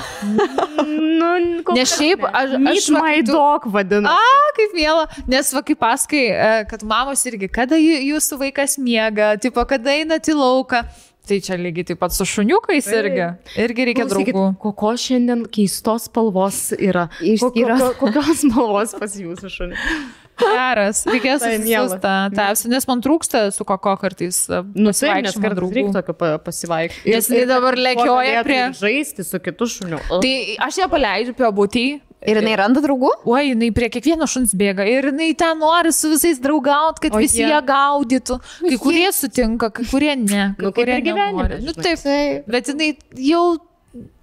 Nu, 0.84 1.62
kas 1.66 1.94
šiaip 1.96 2.20
ne. 2.22 2.28
aš- 2.36 2.54
aš 2.70 2.86
va, 2.94 3.00
my 3.02 3.22
dog 3.26 3.64
vadinu. 3.72 4.10
A, 4.10 4.50
kaip 4.56 4.74
mėla, 4.76 5.06
nes 5.30 5.50
va 5.56 5.62
kaip 5.66 5.78
paskai, 5.80 6.22
e, 6.30 6.50
kad 6.70 6.82
mamos 6.86 7.22
irgi, 7.26 7.48
kada 7.50 7.78
jūsų 7.80 8.38
vaikas 8.42 8.76
miega, 8.82 9.32
tipo, 9.40 9.64
kada 9.70 9.94
einat 9.96 10.28
į 10.30 10.36
lauką. 10.38 10.82
Tai 11.24 11.38
čia 11.40 11.56
lygiai 11.56 11.86
taip 11.88 11.98
pat 12.02 12.12
su 12.12 12.26
šuniukais 12.28 12.84
irgi. 12.92 13.26
Irgi 13.64 13.86
reikia 13.88 14.04
draugų. 14.10 14.44
Koko 14.60 14.90
šiandien 15.00 15.46
keistos 15.48 16.10
spalvos 16.10 16.58
yra. 16.76 17.06
Ko- 17.40 17.48
ko- 17.80 17.94
Kokios 18.02 18.42
spalvos 18.44 18.92
pas 19.00 19.16
jūsų 19.16 19.50
šunį? 19.56 19.80
Geras, 20.40 21.04
reikės 21.06 21.40
Tai 21.44 21.58
miela. 21.62 21.88
susistą. 21.88 22.14
Tapsi, 22.34 22.68
nes 22.72 22.86
man 22.90 23.00
trūksta 23.04 23.52
su 23.54 23.64
koko 23.64 23.92
kartais. 24.00 24.38
e, 24.50 24.62
Nu, 24.74 24.90
taip, 24.90 24.94
pasivaikščiojimo 24.94 25.44
kartais 25.44 25.74
reikia 25.76 25.92
tokio 25.98 26.14
pa- 26.18 26.38
pasivaikščioti. 26.38 27.14
Nes 27.14 27.28
jinai 27.30 27.46
dabar 27.46 27.74
lekioja 27.78 28.42
prie- 28.44 28.72
Žaisti 28.74 29.24
su 29.24 29.38
kitu 29.38 29.64
šuniu. 29.70 30.00
Tai 30.08 30.34
aš 30.66 30.78
ją 30.82 30.88
paleidžiu 30.90 31.34
prie 31.38 31.50
būtį. 31.60 31.86
Ir 32.26 32.38
jinai 32.40 32.56
randa 32.56 32.80
draugų? 32.80 33.10
Oi, 33.28 33.50
jinai 33.52 33.68
prie 33.74 33.90
kiekvieno 33.92 34.24
šuns 34.24 34.54
bėga 34.56 34.86
ir 34.88 35.10
jinai 35.12 35.36
ten 35.36 35.58
nori 35.60 35.92
su 35.92 36.08
visais 36.08 36.38
draugauti, 36.40 37.02
kad 37.04 37.12
O 37.14 37.18
visi 37.20 37.42
jie- 37.42 37.50
ją 37.52 37.60
gaudytų. 37.60 38.40
Kai 38.64 38.78
kurie 38.80 39.10
sutinka, 39.12 39.68
kai 39.70 39.84
kurie 39.84 40.16
ne. 40.16 40.54
Kai 40.56 40.64
Nu, 40.64 40.72
kurie 40.72 41.02
nenori. 41.04 41.60
Nu, 41.60 41.72
žinai. 41.76 41.82
taip, 42.00 42.46
bet 42.48 42.64
jinai 42.72 42.96
jau 43.14 43.58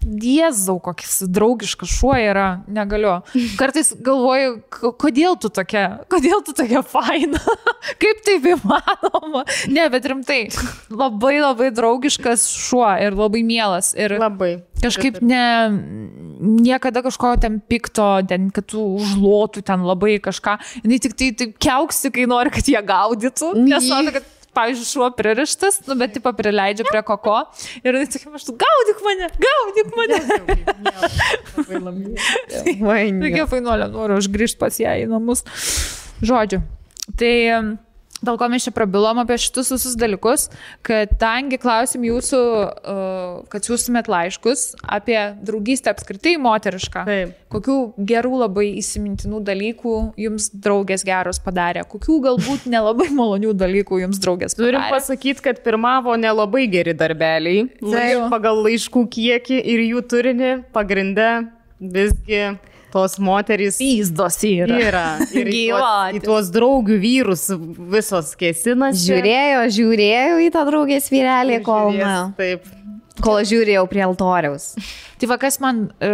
Jėzau, 0.02 0.80
koks 0.84 1.22
draugiškas 1.32 1.92
šuo 1.94 2.16
yra, 2.18 2.64
negaliu. 2.68 3.20
Kartais 3.60 3.94
galvoju, 4.04 4.58
kodėl 5.00 5.38
tu 5.40 5.52
tokia, 5.54 6.02
kodėl 6.12 6.42
tu 6.44 6.56
tokia 6.58 6.82
faina, 6.84 7.40
kaip 8.02 8.24
taip 8.26 8.48
įmanoma. 8.56 9.46
Ne, 9.72 9.86
bet 9.94 10.10
rimtai, 10.10 10.42
labai 10.90 11.38
labai 11.40 11.70
draugiškas 11.78 12.50
šuo 12.50 12.90
ir 13.00 13.16
labai 13.16 13.46
mielas. 13.48 13.94
Ir 13.96 14.18
Labai. 14.20 14.58
Kažkaip 14.82 15.22
ne, 15.22 15.46
niekada 16.42 17.04
kažko 17.06 17.36
ten 17.40 17.60
pikto, 17.62 18.10
ten, 18.28 18.50
kad 18.52 18.66
tu 18.74 18.82
užlotų 18.98 19.62
ten 19.68 19.86
labai 19.86 20.18
kažką. 20.24 20.58
Jis 20.82 21.06
tik 21.06 21.18
tai 21.20 21.32
taip 21.38 21.58
kiauksi, 21.62 22.12
kai 22.16 22.26
nori, 22.30 22.52
kad 22.54 22.66
jie 22.68 22.82
gaudytų. 22.82 23.54
Nes 23.62 23.86
mato, 23.92 24.16
kad, 24.18 24.30
pavyzdžiui, 24.58 24.88
šuo 24.88 25.10
pririštas, 25.18 25.82
nu, 25.88 25.96
bet 26.00 26.16
tipo 26.18 26.32
prileidžia 26.36 26.86
prie 26.88 27.02
koko. 27.08 27.38
Ir 27.84 27.98
jis 28.02 28.16
tik 28.16 28.28
maždaug, 28.32 28.58
gaudyk 28.62 29.04
mane, 29.06 29.30
gaudyk 29.46 29.90
mane. 30.00 30.18
Reikia 33.24 33.48
fainuolę, 33.52 33.88
noriu 33.94 34.20
užgrįžti 34.22 34.60
pas 34.62 34.82
ją 34.82 34.98
į 35.04 35.08
namus. 35.12 35.46
Žodžiu. 36.22 36.62
Tai 37.18 37.34
dėl 38.26 38.38
ko 38.40 38.48
mes 38.54 38.66
čia 38.68 38.72
prabilom 38.76 39.20
apie 39.24 39.38
šitus 39.42 39.72
visus 39.74 39.96
dalykus, 40.00 40.48
kad 40.86 41.12
tangi 41.22 41.58
klausim 41.62 42.04
jūsų, 42.08 42.40
uh, 42.42 43.42
kad 43.52 43.66
siūstumėt 43.68 44.10
laiškus 44.12 44.66
apie 44.86 45.18
draugystę 45.42 45.92
apskritai 45.94 46.36
moterišką. 46.42 47.06
Taip. 47.08 47.36
Kokių 47.52 47.78
gerų 48.08 48.34
labai 48.46 48.68
įsimintinų 48.80 49.42
dalykų 49.48 49.96
jums 50.24 50.50
draugės 50.54 51.04
geros 51.08 51.42
padarė, 51.44 51.84
kokių 51.92 52.20
galbūt 52.30 52.68
nelabai 52.72 53.10
malonių 53.20 53.52
dalykų 53.60 54.02
jums 54.06 54.22
draugės 54.24 54.56
padarė. 54.56 54.78
Turim 54.78 54.88
pasakyti, 54.94 55.44
kad 55.50 55.64
pirmavo 55.66 56.16
nelabai 56.22 56.68
geri 56.72 56.94
darbeliai. 56.98 57.66
Lai- 57.84 58.30
Pagal 58.32 58.62
laiškų 58.68 59.06
kiekį 59.12 59.58
ir 59.74 59.82
jų 59.90 60.02
turinį 60.14 60.52
pagrindę 60.76 61.30
visgi 61.82 62.44
tos 62.94 63.18
moterys 63.22 63.80
Pyzdos 63.82 64.38
yra. 64.48 64.78
yra. 64.82 65.06
Ir 65.40 65.50
Gyvatės. 65.52 66.20
į 66.20 66.24
tuos 66.26 66.52
draugių 66.54 67.00
vyrus 67.02 67.48
visos 67.96 68.34
kėsinas. 68.40 69.02
Žiūrėjo, 69.06 69.64
žiūrėjau 69.78 70.38
į 70.46 70.52
tą 70.56 70.66
draugės 70.70 71.10
vyrelį, 71.14 71.62
kol, 71.66 71.96
na, 71.98 72.16
Taip. 72.38 72.68
Kol 73.24 73.40
žiūrėjau 73.48 73.86
prie 73.92 74.04
altoriaus. 74.06 74.74
Tai 75.22 75.30
va 75.30 75.38
kas 75.38 75.60
man 75.62 75.84
e, 76.02 76.10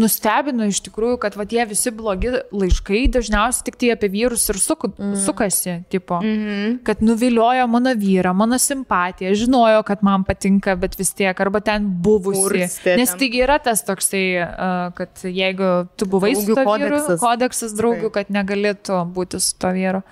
nustebino 0.00 0.64
iš 0.70 0.80
tikrųjų, 0.86 1.18
kad 1.20 1.36
va 1.36 1.44
tie 1.48 1.60
visi 1.68 1.92
blogi 1.92 2.32
laiškai 2.32 3.02
dažniausiai 3.12 3.66
tik 3.66 3.76
tai 3.80 3.90
apie 3.92 4.08
vyrus 4.12 4.46
ir 4.52 4.60
suku, 4.60 4.88
mm. 4.94 5.18
sukasi, 5.26 5.74
tipo, 5.92 6.20
mm 6.22 6.38
-hmm. 6.44 6.78
kad 6.86 7.02
nuviliojo 7.04 7.66
mano 7.68 7.92
vyrą, 7.94 8.32
mano 8.34 8.58
simpatiją, 8.58 9.34
žinojo, 9.34 9.82
kad 9.82 10.02
man 10.02 10.24
patinka, 10.24 10.76
bet 10.76 10.98
vis 10.98 11.12
tiek, 11.14 11.40
arba 11.40 11.60
ten 11.60 11.84
buvusi. 12.02 12.40
Kurstė 12.40 12.96
Nes 12.96 13.12
taigi 13.14 13.42
yra 13.44 13.58
tas 13.58 13.84
toksai, 13.84 14.24
e, 14.40 14.46
kad 14.94 15.24
jeigu 15.24 15.88
tu 15.96 16.06
buvai 16.06 16.34
su 16.36 16.54
Draugių 16.54 16.64
to 16.64 16.78
vyru, 16.84 17.18
kodeksas. 17.20 17.76
draugių, 17.76 18.08
Taip. 18.08 18.12
kad 18.12 18.26
negalėtų 18.30 19.04
būti 19.12 19.40
su 19.40 19.58
to 19.58 19.68
vyru. 19.68 20.02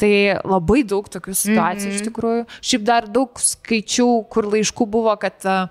Tai 0.00 0.10
labai 0.42 0.82
daug 0.82 1.06
tokių 1.06 1.34
situacijų 1.38 1.86
mm 1.86 1.92
-hmm. 1.92 2.00
iš 2.00 2.06
tikrųjų. 2.08 2.44
Šiaip 2.60 2.82
dar 2.86 3.08
daug 3.08 3.30
skaičių, 3.38 4.08
kur 4.28 4.48
laiškų 4.50 4.86
buvo, 4.90 5.14
kad 5.16 5.46
uh, 5.46 5.68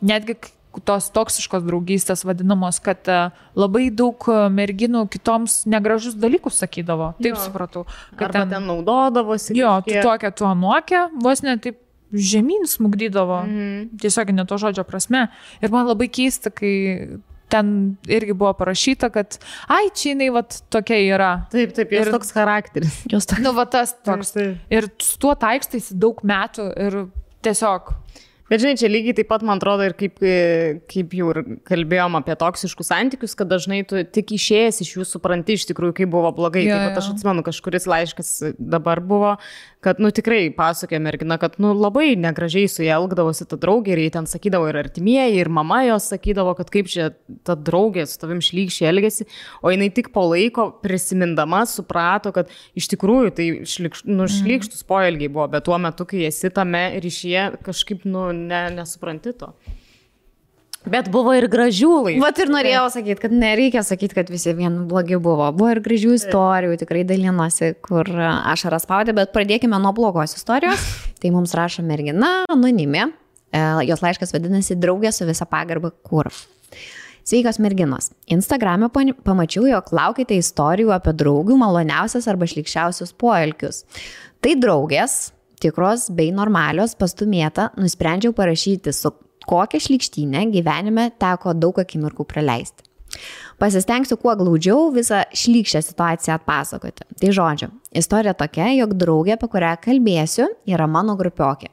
netgi 0.00 0.38
tos 0.84 1.08
toksiškos 1.12 1.64
draugystės 1.64 2.24
vadinamos, 2.24 2.80
kad 2.84 3.08
uh, 3.08 3.30
labai 3.54 3.90
daug 3.90 4.16
uh, 4.28 4.48
merginų 4.52 5.06
kitoms 5.08 5.64
negražus 5.66 6.14
dalykus 6.14 6.60
sakydavo. 6.60 7.14
Taip 7.20 7.34
Jo. 7.34 7.40
supratau. 7.44 7.86
Kad 8.16 8.32
ten, 8.32 8.48
ten 8.48 8.66
naudodavosi. 8.66 9.56
Jo, 9.56 9.80
tu 9.80 9.92
kažkiek. 9.92 10.02
tokia, 10.02 10.30
tu 10.30 10.44
anokia, 10.44 11.08
vos 11.22 11.42
ne 11.42 11.56
taip 11.58 11.80
žemyn 12.12 12.66
smugdydavo. 12.66 13.42
Mhm. 13.44 13.96
Tiesiog 14.00 14.32
ne 14.32 14.44
to 14.46 14.58
žodžio 14.58 14.84
prasme. 14.84 15.28
Ir 15.60 15.70
man 15.70 15.86
labai 15.86 16.08
keista, 16.08 16.50
kai 16.50 17.18
ten 17.52 17.96
irgi 18.10 18.34
buvo 18.36 18.52
parašyta, 18.58 19.10
kad, 19.14 19.38
ai, 19.72 19.88
čia 19.94 20.14
jinai 20.14 20.30
vat 20.34 20.58
tokia 20.72 20.98
yra. 21.14 21.30
Taip, 21.52 21.74
taip, 21.76 21.92
jos 21.94 22.08
Ir- 22.08 22.14
toks 22.16 22.32
charakteris. 22.34 23.02
Jos 23.12 23.28
tokia. 23.30 23.44
Nu, 23.46 23.52
va 23.56 23.66
tas 23.70 23.94
toks. 24.06 24.34
Taip. 24.36 24.58
Ir 24.72 24.90
su 25.02 25.18
tuo 25.22 25.34
taikstaisi 25.38 25.94
daug 25.98 26.22
metų 26.26 26.70
ir 26.86 26.98
tiesiog. 27.46 27.94
Bet 28.46 28.60
žinai, 28.62 28.76
čia 28.78 28.86
lygiai 28.86 29.14
taip 29.18 29.26
pat 29.26 29.42
man 29.42 29.58
atrodo 29.58 29.82
ir 29.82 29.94
kaip, 29.98 30.20
e, 30.22 30.78
kaip 30.86 31.14
jau 31.18 31.32
ir 31.32 31.40
kalbėjom 31.66 32.14
apie 32.20 32.36
toksiškus 32.38 32.92
santykius, 32.92 33.34
kad 33.34 33.48
dažnai 33.50 33.80
tu 33.90 33.98
tik 34.06 34.30
išėjęs 34.36 34.78
iš 34.84 34.92
jų 34.94 35.06
supranti 35.10 35.56
iš 35.58 35.64
tikrųjų, 35.72 35.96
kaip 35.98 36.12
buvo 36.12 36.30
blogai. 36.36 36.62
Jo, 36.62 36.76
taip 36.78 36.92
pat 36.94 37.00
aš 37.00 37.08
atsimenu, 37.16 37.42
kažkuris 37.42 37.88
laiškas 37.90 38.30
dabar 38.54 39.02
buvo, 39.02 39.32
kad, 39.86 40.00
nu 40.02 40.10
tikrai 40.14 40.48
pasakė 40.54 40.98
mergina, 41.02 41.38
kad, 41.38 41.60
nu 41.62 41.70
labai 41.76 42.16
negražiai 42.18 42.66
su 42.70 42.82
ja 42.82 42.98
elgdavosi 42.98 43.46
ta 43.46 43.58
draugė 43.60 43.94
ir 43.94 44.02
jie 44.02 44.10
ten 44.16 44.26
sakydavo 44.26 44.66
ir 44.70 44.80
artimieji, 44.80 45.38
ir 45.38 45.50
mama 45.52 45.82
jos 45.86 46.08
sakydavo, 46.10 46.56
kad 46.58 46.72
kaip 46.74 46.90
čia 46.90 47.12
ta 47.46 47.54
draugė 47.54 48.06
su 48.10 48.18
tavim 48.22 48.42
šlykščiai 48.42 48.90
elgesi, 48.90 49.28
o 49.62 49.70
jinai 49.70 49.92
tik 49.94 50.10
po 50.16 50.26
laiko 50.32 50.68
prisimindama 50.82 51.62
suprato, 51.70 52.34
kad 52.34 52.50
iš 52.78 52.90
tikrųjų 52.96 53.34
tai 53.38 53.48
šlikš, 53.76 54.04
nu, 54.10 54.26
šlykštus 54.30 54.82
poelgiai 54.88 55.30
buvo, 55.30 55.46
bet 55.54 55.68
tuo 55.68 55.78
metu, 55.82 56.08
kai 56.08 56.26
esi 56.30 56.50
tame 56.54 56.88
ryšyje, 57.04 57.48
kažkaip, 57.66 58.06
nu, 58.10 58.28
ne, 58.34 58.66
nesupranti 58.80 59.36
to. 59.38 59.52
Bet 60.86 61.08
buvo 61.10 61.32
ir 61.34 61.48
gražių 61.50 61.90
laikų. 62.06 62.22
Vat 62.22 62.38
ir 62.38 62.50
norėjau 62.52 62.84
sakyti, 62.94 63.18
kad 63.24 63.32
nereikia 63.34 63.82
sakyti, 63.86 64.14
kad 64.20 64.30
visi 64.30 64.52
vien 64.54 64.84
blogi 64.86 65.18
buvo. 65.22 65.48
Buvo 65.56 65.72
ir 65.74 65.80
gražių 65.82 66.12
istorijų, 66.14 66.76
tikrai 66.78 67.02
dalinosi, 67.08 67.72
kur 67.82 68.06
ašaras 68.06 68.86
spaudė, 68.86 69.16
bet 69.16 69.34
pradėkime 69.34 69.80
nuo 69.82 69.90
blogos 69.96 70.36
istorijos. 70.38 70.84
Tai 71.22 71.32
mums 71.34 71.56
rašo 71.58 71.82
mergina, 71.86 72.44
anonimė. 72.52 73.08
E, 73.50 73.64
Jos 73.88 74.04
laiškas 74.04 74.34
vadinasi 74.36 74.78
Draugė 74.78 75.10
su 75.14 75.26
visa 75.26 75.48
pagarba 75.50 75.90
kur. 76.06 76.30
Sveikos 77.26 77.58
merginos. 77.58 78.12
Instagram'e 78.30 78.86
pamačiau, 79.26 79.66
jog 79.66 79.90
laukite 79.90 80.38
istorijų 80.38 80.92
apie 80.94 81.16
draugių 81.18 81.58
maloniausias 81.58 82.30
arba 82.30 82.46
šlikščiausius 82.46 83.10
poelgius. 83.18 83.82
Tai 84.38 84.54
draugės, 84.62 85.32
tikros 85.58 86.06
bei 86.14 86.30
normalios, 86.30 86.94
pastumėta, 86.94 87.72
nusprendžiau 87.74 88.30
parašyti, 88.36 88.94
su 88.94 89.10
kokią 89.48 89.82
šlikštynę 89.86 90.48
gyvenime 90.54 91.10
teko 91.22 91.54
daug 91.56 91.80
akimirkų 91.82 92.26
praleisti. 92.28 92.86
Pasistengsiu 93.56 94.18
kuo 94.20 94.34
glaudžiau 94.36 94.90
visą 94.92 95.22
šlykščią 95.32 95.80
situaciją 95.80 96.34
atpasakoti. 96.34 97.06
Tai 97.16 97.30
žodžiu, 97.32 97.68
istorija 97.96 98.34
tokia, 98.36 98.66
jog 98.76 98.92
draugė, 99.00 99.32
apie 99.38 99.48
kurią 99.54 99.70
kalbėsiu, 99.80 100.50
yra 100.68 100.84
mano 100.90 101.14
grupiokė. 101.16 101.70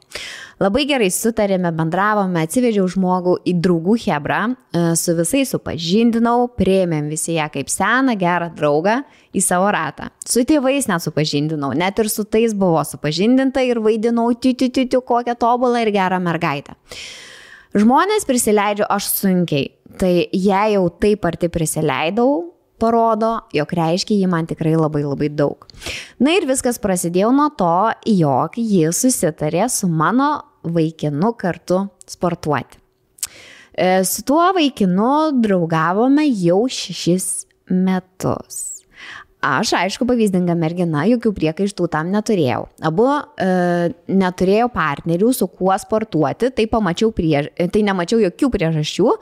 Labai 0.64 0.86
gerai 0.88 1.10
sutarėme, 1.12 1.68
bendravome, 1.76 2.46
atsivežiau 2.46 2.86
žmogų 2.88 3.34
į 3.50 3.56
draugų 3.66 3.98
Hebrą, 4.06 4.38
e, 4.54 4.84
su 4.96 5.12
visais 5.18 5.52
supažindinau, 5.52 6.46
prieimėm 6.56 7.10
visi 7.12 7.36
ją 7.36 7.50
kaip 7.52 7.68
seną 7.68 8.16
gerą 8.16 8.48
draugą 8.56 9.02
į 9.34 9.44
savo 9.44 9.68
ratą. 9.74 10.08
Su 10.24 10.46
tėvais 10.48 10.88
net 10.88 11.04
supažindinau, 11.04 11.74
net 11.76 12.00
ir 12.00 12.08
su 12.08 12.24
tais 12.24 12.56
buvo 12.56 12.80
supažindinta 12.88 13.60
ir 13.66 13.82
vaidinau 13.84 14.30
titiu 14.32 14.70
titiu 14.72 15.04
kokią 15.04 15.36
tobulą 15.36 15.84
ir 15.84 15.92
gerą 15.92 16.22
mergaitę. 16.22 16.78
Žmonės 17.74 18.22
prisileidžiu 18.22 18.84
aš 18.86 19.08
sunkiai, 19.10 19.72
tai 19.98 20.28
jei 20.30 20.74
jau 20.76 20.84
taip 21.02 21.24
arti 21.26 21.48
prisileidau, 21.50 22.52
parodo, 22.78 23.32
jog 23.54 23.72
reiškia 23.74 24.20
jį 24.20 24.28
man 24.30 24.46
tikrai 24.46 24.76
labai 24.78 25.02
labai 25.02 25.30
daug. 25.34 25.66
Na 26.22 26.36
ir 26.38 26.46
viskas 26.46 26.78
prasidėjo 26.78 27.32
nuo 27.34 27.48
to, 27.58 27.74
jog 28.06 28.54
jis 28.60 29.00
susitarė 29.02 29.66
su 29.74 29.90
mano 29.90 30.30
vaikinu 30.62 31.32
kartu 31.40 31.80
sportuoti. 32.06 32.78
E, 33.74 34.04
su 34.06 34.22
tuo 34.22 34.44
vaikinu 34.54 35.34
draugavome 35.42 36.28
jau 36.30 36.62
šešis 36.70 37.28
metus. 37.74 38.62
Aš, 39.44 39.74
aišku, 39.76 40.06
pavyzdinga 40.08 40.54
mergina, 40.56 41.02
jokių 41.04 41.34
priekaištų 41.36 41.88
tam 41.92 42.08
neturėjau. 42.14 42.62
Abu 42.88 43.04
e, 43.12 43.48
neturėjau 44.08 44.70
partnerių, 44.72 45.32
su 45.36 45.48
kuo 45.52 45.74
sportuoti, 45.80 46.48
tai, 46.56 46.64
priež... 46.64 47.50
tai 47.52 47.82
nemačiau 47.84 48.22
jokių 48.22 48.48
priežasčių 48.54 49.12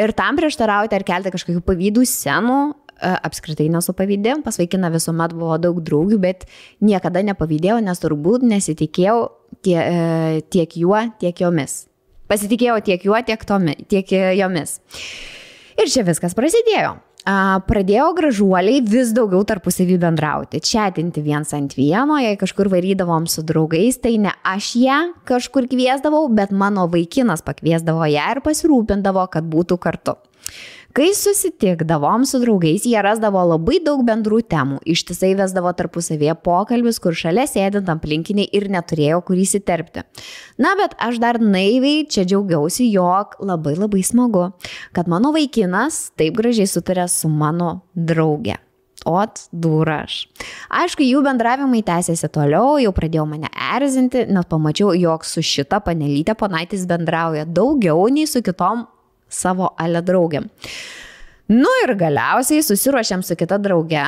ir 0.00 0.14
tam 0.16 0.40
prieštarauti 0.40 0.96
ar 0.96 1.04
kelti 1.04 1.32
kažkokių 1.34 1.60
pavydų 1.66 2.06
scenų, 2.08 2.58
e, 2.72 3.12
apskritai 3.28 3.68
nesu 3.74 3.92
pavydė, 3.92 4.38
pas 4.46 4.56
vaikiną 4.56 4.88
visuomet 4.94 5.36
buvo 5.36 5.58
daug 5.60 5.82
draugių, 5.84 6.20
bet 6.24 6.46
niekada 6.80 7.20
nepavydėjau, 7.28 7.82
nes 7.84 8.00
turbūt 8.00 8.46
nesitikėjau 8.48 9.18
tie, 9.60 9.76
e, 9.76 10.44
tiek 10.56 10.78
juo, 10.80 11.02
tiek 11.20 11.44
jomis. 11.44 11.82
Pasitikėjau 12.32 12.80
tiek 12.86 13.04
juo, 13.04 13.18
tiek, 13.26 13.44
tomi, 13.44 13.76
tiek 13.92 14.08
jomis. 14.40 14.80
Ir 15.76 15.92
čia 15.92 16.06
viskas 16.06 16.32
prasidėjo 16.34 16.96
pradėjo 17.26 18.12
gražuoliai 18.14 18.82
vis 18.86 19.10
daugiau 19.16 19.42
tarpusavį 19.46 19.98
bendrauti, 19.98 20.60
čatinti 20.62 21.24
viens 21.24 21.50
ant 21.56 21.74
vieno, 21.74 22.20
jei 22.22 22.36
kažkur 22.38 22.70
varydavom 22.70 23.26
su 23.26 23.42
draugais, 23.42 23.98
tai 23.98 24.16
ne 24.22 24.30
aš 24.46 24.70
ją 24.78 25.00
kažkur 25.26 25.66
kviesdavau, 25.66 26.28
bet 26.30 26.54
mano 26.54 26.86
vaikinas 26.92 27.42
pakviesdavo 27.42 28.06
ją 28.06 28.30
ir 28.36 28.42
pasirūpindavo, 28.46 29.26
kad 29.32 29.48
būtų 29.50 29.78
kartu. 29.82 30.14
Kai 30.96 31.10
susitikdavom 31.12 32.22
su 32.24 32.38
draugais, 32.40 32.86
jie 32.88 33.00
rasdavo 33.04 33.42
labai 33.44 33.82
daug 33.84 34.00
bendrų 34.08 34.38
temų, 34.48 34.78
ištisai 34.88 35.34
vesdavo 35.36 35.68
tarpusavėje 35.76 36.32
pokalbis, 36.40 36.96
kur 37.04 37.12
šalia 37.12 37.44
sėdint 37.50 37.90
aplinkiniai 37.92 38.48
ir 38.56 38.70
neturėjo 38.72 39.18
kur 39.28 39.36
įsiterpti. 39.36 40.06
Na, 40.56 40.72
bet 40.80 40.94
aš 40.96 41.20
dar 41.20 41.36
naiviai 41.42 42.06
čia 42.08 42.24
džiaugiausi, 42.24 42.88
jog 42.94 43.36
labai 43.44 43.74
labai 43.76 44.00
smagu, 44.08 44.46
kad 44.96 45.12
mano 45.12 45.34
vaikinas 45.36 46.14
taip 46.16 46.40
gražiai 46.40 46.72
sutarė 46.72 47.04
su 47.12 47.28
mano 47.28 47.82
drauge. 47.92 48.56
Ot, 49.04 49.44
dūraš. 49.52 50.22
Aišku, 50.80 51.04
jų 51.04 51.20
bendravimai 51.28 51.84
tęsiasi 51.84 52.32
toliau, 52.32 52.80
jau 52.80 52.96
pradėjo 52.96 53.28
mane 53.28 53.52
erzinti, 53.76 54.24
net 54.32 54.48
pamačiau, 54.48 54.96
jog 54.96 55.28
su 55.28 55.44
šita 55.44 55.84
panelytė 55.84 56.34
ponaitis 56.40 56.88
bendrauja 56.88 57.44
daugiau 57.44 58.08
nei 58.08 58.24
su 58.24 58.40
kitom 58.40 58.88
savo 59.28 59.72
ale 59.78 60.02
draugiam. 60.02 60.46
Nu 61.46 61.70
ir 61.84 61.94
galiausiai 61.98 62.64
susiruošėm 62.66 63.22
su 63.22 63.36
kita 63.38 63.58
drauge, 63.62 64.04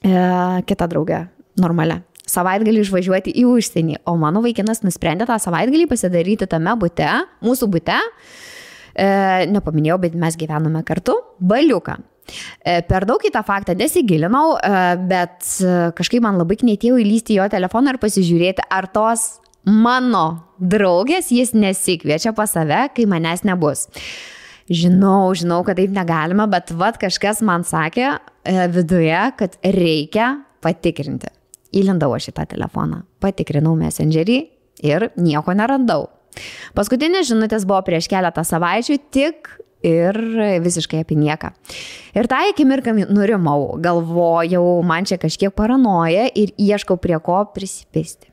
e, 0.00 0.20
kita 0.68 0.88
drauge, 0.88 1.26
normalia, 1.60 2.00
savaitgalį 2.26 2.82
išvažiuoti 2.82 3.34
į 3.40 3.46
užsienį, 3.52 4.00
o 4.08 4.16
mano 4.20 4.42
vaikinas 4.44 4.82
nusprendė 4.84 5.28
tą 5.28 5.38
savaitgalį 5.42 5.86
pasidaryti 5.90 6.48
tame 6.50 6.74
bute, 6.80 7.08
mūsų 7.44 7.70
bute, 7.70 7.96
e, 8.94 9.08
nepaminėjau, 9.52 10.00
bet 10.02 10.18
mes 10.18 10.38
gyvename 10.38 10.82
kartu, 10.86 11.16
baliuką. 11.40 11.98
E, 12.58 12.80
per 12.88 13.06
daug 13.06 13.22
į 13.22 13.30
tą 13.34 13.44
faktą 13.46 13.76
nesigilinau, 13.78 14.56
e, 14.58 14.84
bet 15.06 15.46
kažkaip 15.98 16.24
man 16.24 16.40
labai 16.40 16.58
knėtėjo 16.58 16.98
įlysti 16.98 17.38
jo 17.38 17.46
telefoną 17.52 17.94
ir 17.94 18.00
pasižiūrėti, 18.02 18.66
ar 18.66 18.90
tos 18.90 19.36
mano 19.66 20.24
draugės 20.62 21.32
jis 21.34 21.52
nesikviečia 21.56 22.32
pas 22.36 22.54
save, 22.54 22.86
kai 22.94 23.06
manęs 23.10 23.44
nebus. 23.46 23.86
Žinau, 24.66 25.30
žinau, 25.38 25.60
kad 25.66 25.78
taip 25.78 25.92
negalima, 25.94 26.48
bet 26.50 26.72
vad 26.74 26.98
kažkas 26.98 27.42
man 27.46 27.62
sakė 27.66 28.06
e, 28.10 28.66
viduje, 28.74 29.18
kad 29.38 29.54
reikia 29.62 30.32
patikrinti. 30.64 31.30
Įlindau 31.76 32.10
aš 32.16 32.30
į 32.32 32.36
tą 32.38 32.46
telefoną, 32.50 33.04
patikrinau 33.22 33.76
messengerį 33.78 34.40
ir 34.86 35.10
nieko 35.20 35.54
nerandau. 35.54 36.08
Paskutinės 36.76 37.30
žinutės 37.30 37.66
buvo 37.68 37.80
prieš 37.86 38.10
keletą 38.10 38.42
savaičių, 38.46 38.98
tik 39.14 39.54
ir 39.86 40.18
visiškai 40.64 41.04
apie 41.04 41.18
nieką. 41.20 41.52
Ir 42.16 42.28
tą 42.30 42.42
akimirką 42.50 42.96
nurimau, 43.06 43.76
galvojau, 43.82 44.64
man 44.86 45.06
čia 45.08 45.20
kažkiek 45.22 45.54
paranoja 45.54 46.26
ir 46.34 46.54
ieškau 46.58 46.98
prie 47.00 47.18
ko 47.22 47.44
prisipisti. 47.54 48.32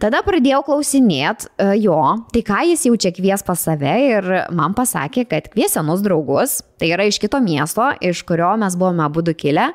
Tada 0.00 0.22
pradėjau 0.24 0.62
klausinėti 0.64 1.50
uh, 1.50 1.74
jo, 1.76 1.98
tai 2.32 2.42
ką 2.46 2.62
jis 2.70 2.86
jau 2.88 2.96
čia 3.00 3.12
kvies 3.16 3.44
pas 3.46 3.60
save 3.68 3.94
ir 4.06 4.30
man 4.56 4.74
pasakė, 4.76 5.26
kad 5.28 5.50
kvies 5.52 5.76
senus 5.76 6.04
draugus, 6.04 6.60
tai 6.80 6.92
yra 6.94 7.04
iš 7.08 7.20
kito 7.20 7.40
miesto, 7.44 7.90
iš 8.00 8.24
kurio 8.28 8.54
mes 8.60 8.76
buvome 8.80 9.04
abu 9.04 9.24
kilę. 9.36 9.70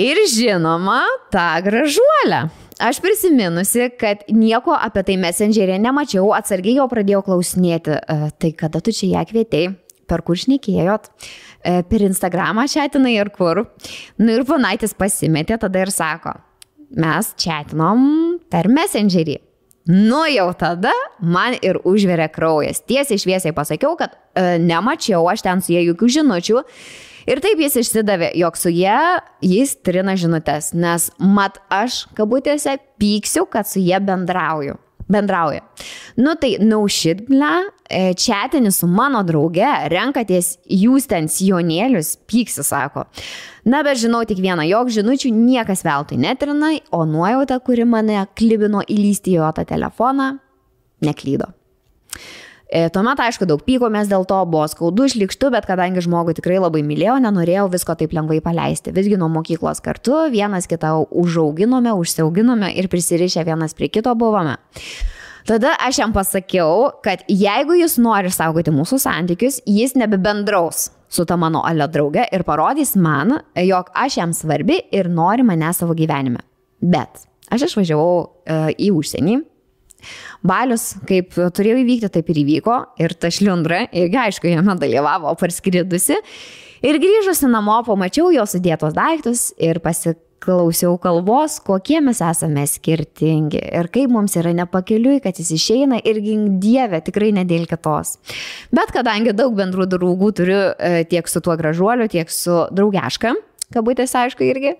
Ir 0.00 0.16
žinoma, 0.32 1.02
tą 1.32 1.48
gražuolę. 1.64 2.48
Aš 2.80 3.00
prisiminusi, 3.04 3.90
kad 4.00 4.22
nieko 4.32 4.72
apie 4.72 5.02
tai 5.04 5.16
messengerė 5.20 5.76
nemačiau, 5.82 6.30
atsargiai 6.32 6.78
jo 6.78 6.86
pradėjau 6.88 7.20
klausinėti, 7.26 7.96
uh, 7.98 8.28
tai 8.40 8.52
kada 8.56 8.80
tu 8.80 8.94
čia 8.96 9.10
ją 9.18 9.24
kvietei, 9.28 9.72
per 10.08 10.24
kur 10.24 10.38
šnekėjot, 10.40 11.10
uh, 11.10 11.82
per 11.88 12.04
Instagramą 12.06 12.64
čatinai 12.72 13.18
ir 13.18 13.32
kur. 13.36 13.66
Nu 14.16 14.36
ir 14.36 14.46
panaitis 14.48 14.96
pasimetė 14.96 15.60
tada 15.60 15.84
ir 15.84 15.92
sako, 15.92 16.38
mes 16.96 17.34
čatinom 17.36 18.39
per 18.50 18.68
messengerį. 18.70 19.38
Nu 19.90 20.22
jau 20.28 20.50
tada 20.58 20.92
man 21.18 21.56
ir 21.64 21.80
užverė 21.88 22.28
kraujas. 22.34 22.82
Tiesiai 22.86 23.18
šviesiai 23.18 23.54
pasakiau, 23.56 23.96
kad 23.98 24.12
e, 24.12 24.58
nemačiau 24.60 25.24
aš 25.32 25.46
ten 25.46 25.64
su 25.64 25.72
jie 25.72 25.86
jokių 25.88 26.10
žinučių. 26.18 26.60
Ir 27.30 27.40
taip 27.44 27.60
jis 27.62 27.78
išsidavė, 27.80 28.30
jog 28.40 28.56
su 28.58 28.72
jie 28.72 28.98
jis 29.44 29.74
trina 29.84 30.16
žinutės, 30.18 30.72
nes 30.76 31.10
mat 31.20 31.58
aš, 31.72 32.04
kabutėse, 32.16 32.78
pyksiu, 33.00 33.46
kad 33.50 33.68
su 33.68 33.82
jie 33.82 33.98
bendrauju 34.04 34.78
bendrauja. 35.10 35.64
Nu 36.16 36.34
tai 36.40 36.56
naušidblę, 36.62 37.50
e, 37.90 38.14
čatinis 38.14 38.80
su 38.80 38.88
mano 38.90 39.22
drauge, 39.26 39.68
renkatės 39.92 40.56
jūs 40.70 41.08
ten 41.10 41.28
sijonėlius, 41.30 42.16
pyksi, 42.30 42.64
sako. 42.66 43.06
Na, 43.64 43.82
bet 43.86 44.00
žinau 44.00 44.22
tik 44.28 44.40
vieną, 44.40 44.64
jog 44.70 44.92
žinučių 44.94 45.32
niekas 45.34 45.84
veltui 45.84 46.20
netrina, 46.20 46.72
o 46.96 47.04
nuojauta, 47.04 47.60
kuri 47.64 47.84
mane 47.84 48.22
klibino 48.38 48.84
įlysti 48.86 49.34
į 49.34 49.40
jo 49.40 49.50
tą 49.56 49.66
telefoną, 49.68 50.32
neklydo. 51.04 51.52
E, 52.70 52.84
tuomet, 52.94 53.18
aišku, 53.18 53.48
daug 53.50 53.64
pykomės 53.66 54.06
dėl 54.10 54.22
to, 54.30 54.36
buvo 54.46 54.62
skaudu, 54.70 55.08
šlikštu, 55.10 55.48
bet 55.50 55.66
kadangi 55.66 56.04
žmogų 56.04 56.36
tikrai 56.38 56.60
labai 56.62 56.84
mylėjau, 56.86 57.16
nenorėjau 57.24 57.64
visko 57.72 57.96
taip 57.98 58.14
lengvai 58.14 58.38
paleisti. 58.44 58.94
Visgi 58.94 59.18
nuo 59.18 59.26
mokyklos 59.32 59.82
kartu 59.82 60.28
vienas 60.30 60.70
kitą 60.70 60.92
užauginome, 61.10 61.90
užsiauginome 61.98 62.70
ir 62.78 62.86
prisirišę 62.92 63.42
vienas 63.48 63.74
prie 63.74 63.90
kito 63.90 64.14
buvome. 64.14 64.54
Tada 65.50 65.74
aš 65.82 65.98
jam 65.98 66.14
pasakiau, 66.14 66.92
kad 67.02 67.24
jeigu 67.26 67.74
jis 67.80 67.98
nori 67.98 68.30
saugoti 68.30 68.70
mūsų 68.70 69.00
santykius, 69.02 69.58
jis 69.66 69.96
nebebendraus 69.98 70.92
su 71.10 71.24
ta 71.26 71.34
mano 71.36 71.64
ale 71.66 71.88
drauge 71.90 72.22
ir 72.30 72.44
parodys 72.46 72.94
man, 72.94 73.40
jog 73.58 73.90
aš 73.98 74.20
jam 74.20 74.34
svarbi 74.36 74.78
ir 74.94 75.10
nori 75.10 75.42
mane 75.42 75.72
savo 75.74 75.96
gyvenime. 75.98 76.44
Bet 76.80 77.24
aš 77.50 77.66
išvažiavau 77.66 78.12
uh, 78.22 78.68
į 78.78 78.92
užsienį, 78.94 79.40
Balius, 80.46 80.94
kaip 81.08 81.36
turėjo 81.36 81.82
įvykti, 81.82 82.10
taip 82.14 82.32
ir 82.32 82.42
įvyko. 82.44 82.78
Ir 83.02 83.14
ta 83.20 83.30
šliundra, 83.32 83.84
irgi 83.92 84.20
aišku, 84.24 84.50
jame 84.50 84.76
dalyvavo 84.80 85.34
parskridusi. 85.40 86.18
Ir 86.80 86.96
grįžusi 86.96 87.48
namo, 87.52 87.82
pamačiau 87.84 88.30
jo 88.32 88.46
sudėtos 88.48 88.94
daiktus 88.96 89.50
ir 89.60 89.82
pasiklausiau 89.84 90.94
kalbos, 91.02 91.58
kokie 91.60 91.98
mes 92.00 92.22
esame 92.24 92.64
skirtingi 92.64 93.60
ir 93.60 93.90
kaip 93.92 94.08
mums 94.14 94.38
yra 94.40 94.54
nepakeliui, 94.56 95.18
kad 95.20 95.36
jis 95.36 95.50
išeina 95.58 95.98
ir 96.00 96.22
gink 96.24 96.56
dievę, 96.62 97.02
tikrai 97.04 97.34
ne 97.36 97.44
dėl 97.44 97.68
kitos. 97.68 98.14
Bet 98.72 98.94
kadangi 98.96 99.36
daug 99.36 99.52
bendrų 99.58 99.90
draugų 99.92 100.32
turiu 100.40 100.62
e, 100.72 101.04
tiek 101.10 101.28
su 101.28 101.44
tuo 101.44 101.58
gražuoliu, 101.60 102.08
tiek 102.08 102.32
su 102.32 102.62
draugeška, 102.72 103.34
kabutėse 103.74 104.16
aišku 104.24 104.44
irgi, 104.48 104.74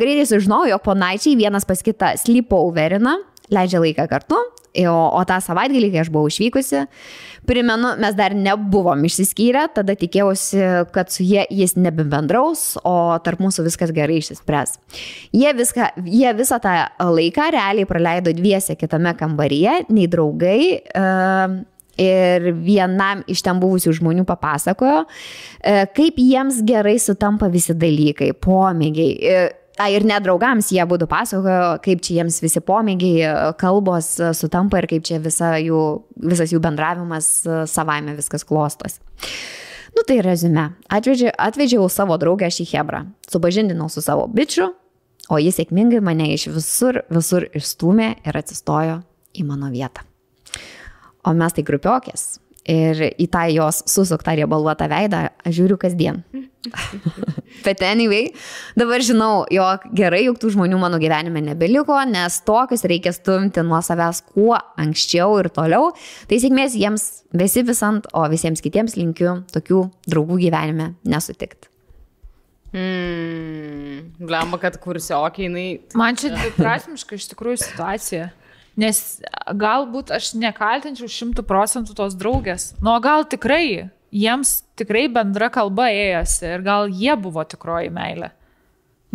greitai 0.00 0.26
sužinojau, 0.32 0.72
jog 0.72 0.84
ponaičiai 0.88 1.36
vienas 1.38 1.68
pas 1.68 1.84
kitą 1.84 2.14
sleepoverina, 2.20 3.18
leidžia 3.52 3.82
laiką 3.82 4.08
kartu 4.10 4.38
o, 4.84 4.96
o 5.16 5.22
tą 5.28 5.38
savaitgalį, 5.44 5.90
kai 5.92 6.02
aš 6.02 6.10
buvau 6.12 6.30
išvykusi, 6.30 6.82
primenu, 7.48 7.94
mes 8.02 8.16
dar 8.18 8.34
nebuvom 8.36 9.04
išsiskyrę, 9.08 9.66
tada 9.76 9.96
tikėjausi, 9.98 10.62
kad 10.94 11.12
su 11.14 11.24
jie 11.24 11.46
jis 11.54 11.76
nebebendraus, 11.78 12.74
o 12.84 13.16
tarp 13.24 13.40
mūsų 13.44 13.66
viskas 13.68 13.94
gerai 13.96 14.18
išsispręs. 14.20 14.76
Jie, 15.36 15.48
viską, 15.56 15.92
jie 16.10 16.34
visą 16.36 16.60
tą 16.62 16.74
laiką 17.00 17.48
realiai 17.54 17.88
praleido 17.88 18.34
dviese 18.36 18.76
kitame 18.78 19.14
kambaryje, 19.18 19.84
nei 19.94 20.10
draugai. 20.10 20.60
Uh, 20.92 21.62
ir 21.96 22.50
vienam 22.60 23.22
iš 23.24 23.40
ten 23.40 23.56
buvusių 23.56 23.94
žmonių 23.96 24.26
papasakojo, 24.28 25.06
e, 25.64 25.86
kaip 25.96 26.18
jiems 26.20 26.58
gerai 26.68 26.98
sutampa 27.00 27.48
visi 27.48 27.72
dalykai, 27.72 28.34
pomėgiai. 28.36 29.14
E, 29.76 29.82
A, 29.82 29.90
ir 29.92 30.06
net 30.08 30.24
draugams 30.24 30.70
jie 30.72 30.84
būtų 30.88 31.08
pasakojo, 31.10 31.76
kaip 31.84 32.00
čia 32.04 32.20
jiems 32.20 32.40
visi 32.40 32.62
pomėgiai, 32.64 33.20
e, 33.26 33.34
kalbos 33.60 34.14
sutampa 34.38 34.80
ir 34.80 34.88
kaip 34.90 35.04
čia 35.04 35.20
visa 35.20 35.54
jų, 35.60 35.82
visas 36.32 36.54
jų 36.54 36.62
bendravimas 36.64 37.28
savaime 37.70 38.16
viskas 38.16 38.46
klostos. 38.48 38.98
Nu 39.96 40.04
tai 40.08 40.18
rezume. 40.24 40.70
Atvedžiau, 40.92 41.30
atvedžiau 41.40 41.86
savo 41.92 42.18
draugę 42.20 42.50
šį 42.52 42.66
Hebrą. 42.72 43.06
Supažindinau 43.32 43.88
su 43.92 44.04
savo 44.04 44.26
bičiu, 44.28 44.72
o 45.32 45.38
jis 45.40 45.60
sėkmingai 45.60 46.02
mane 46.04 46.32
iš 46.34 46.50
visur, 46.56 47.00
visur 47.12 47.48
išstumė 47.56 48.12
ir 48.26 48.42
atsistojo 48.44 49.00
į 49.36 49.48
mano 49.48 49.72
vietą 49.72 50.04
o 51.26 51.34
mes 51.34 51.56
tai 51.56 51.64
grupiokės. 51.66 52.26
Ir 52.66 52.98
į 53.14 53.28
tą 53.30 53.44
jos 53.54 53.84
susuktą 53.86 54.32
riebaluotą 54.34 54.88
veidą 54.90 55.28
aš 55.46 55.54
žiūriu 55.54 55.76
kasdien. 55.78 56.24
Bet 57.66 57.82
anyway, 57.86 58.32
dabar 58.78 59.04
žinau, 59.06 59.44
jog 59.54 59.84
gerai, 59.94 60.24
jog 60.26 60.40
tų 60.42 60.50
žmonių 60.56 60.80
mano 60.80 60.98
gyvenime 61.02 61.44
nebeliko, 61.46 61.94
nes 62.10 62.40
tokius 62.46 62.82
reikia 62.90 63.12
stumti 63.14 63.62
nuo 63.66 63.78
savęs 63.86 64.24
kuo 64.34 64.56
anksčiau 64.82 65.38
ir 65.42 65.50
toliau. 65.54 65.92
Tai 66.26 66.40
sėkmės 66.42 66.74
jiems 66.78 67.06
visi 67.38 67.62
visant, 67.66 68.10
o 68.10 68.26
visiems 68.32 68.64
kitiems 68.64 68.98
linkiu 68.98 69.40
tokių 69.54 69.84
draugų 70.10 70.40
gyvenime 70.48 70.92
nesutikti. 71.06 71.70
Mm, 72.74 74.26
Blemba, 74.26 74.58
kad 74.60 74.80
kursiokiai, 74.82 75.46
jinai. 75.46 75.68
Man 75.96 76.18
čia 76.18 76.32
dviprasmiška 76.36 77.16
iš 77.16 77.30
tikrųjų 77.30 77.62
situacija. 77.62 78.28
Nes 78.76 79.02
galbūt 79.56 80.12
aš 80.12 80.34
nekaltinčiau 80.36 81.08
šimtų 81.08 81.46
procentų 81.48 81.96
tos 81.96 82.16
draugės. 82.18 82.74
Nu, 82.84 82.92
gal 83.04 83.24
tikrai, 83.24 83.88
jiems 84.12 84.58
tikrai 84.76 85.06
bendra 85.12 85.48
kalba 85.52 85.88
ėjosi 85.92 86.50
ir 86.50 86.66
gal 86.66 86.90
jie 86.92 87.14
buvo 87.20 87.44
tikroji 87.48 87.92
meilė. 87.94 88.32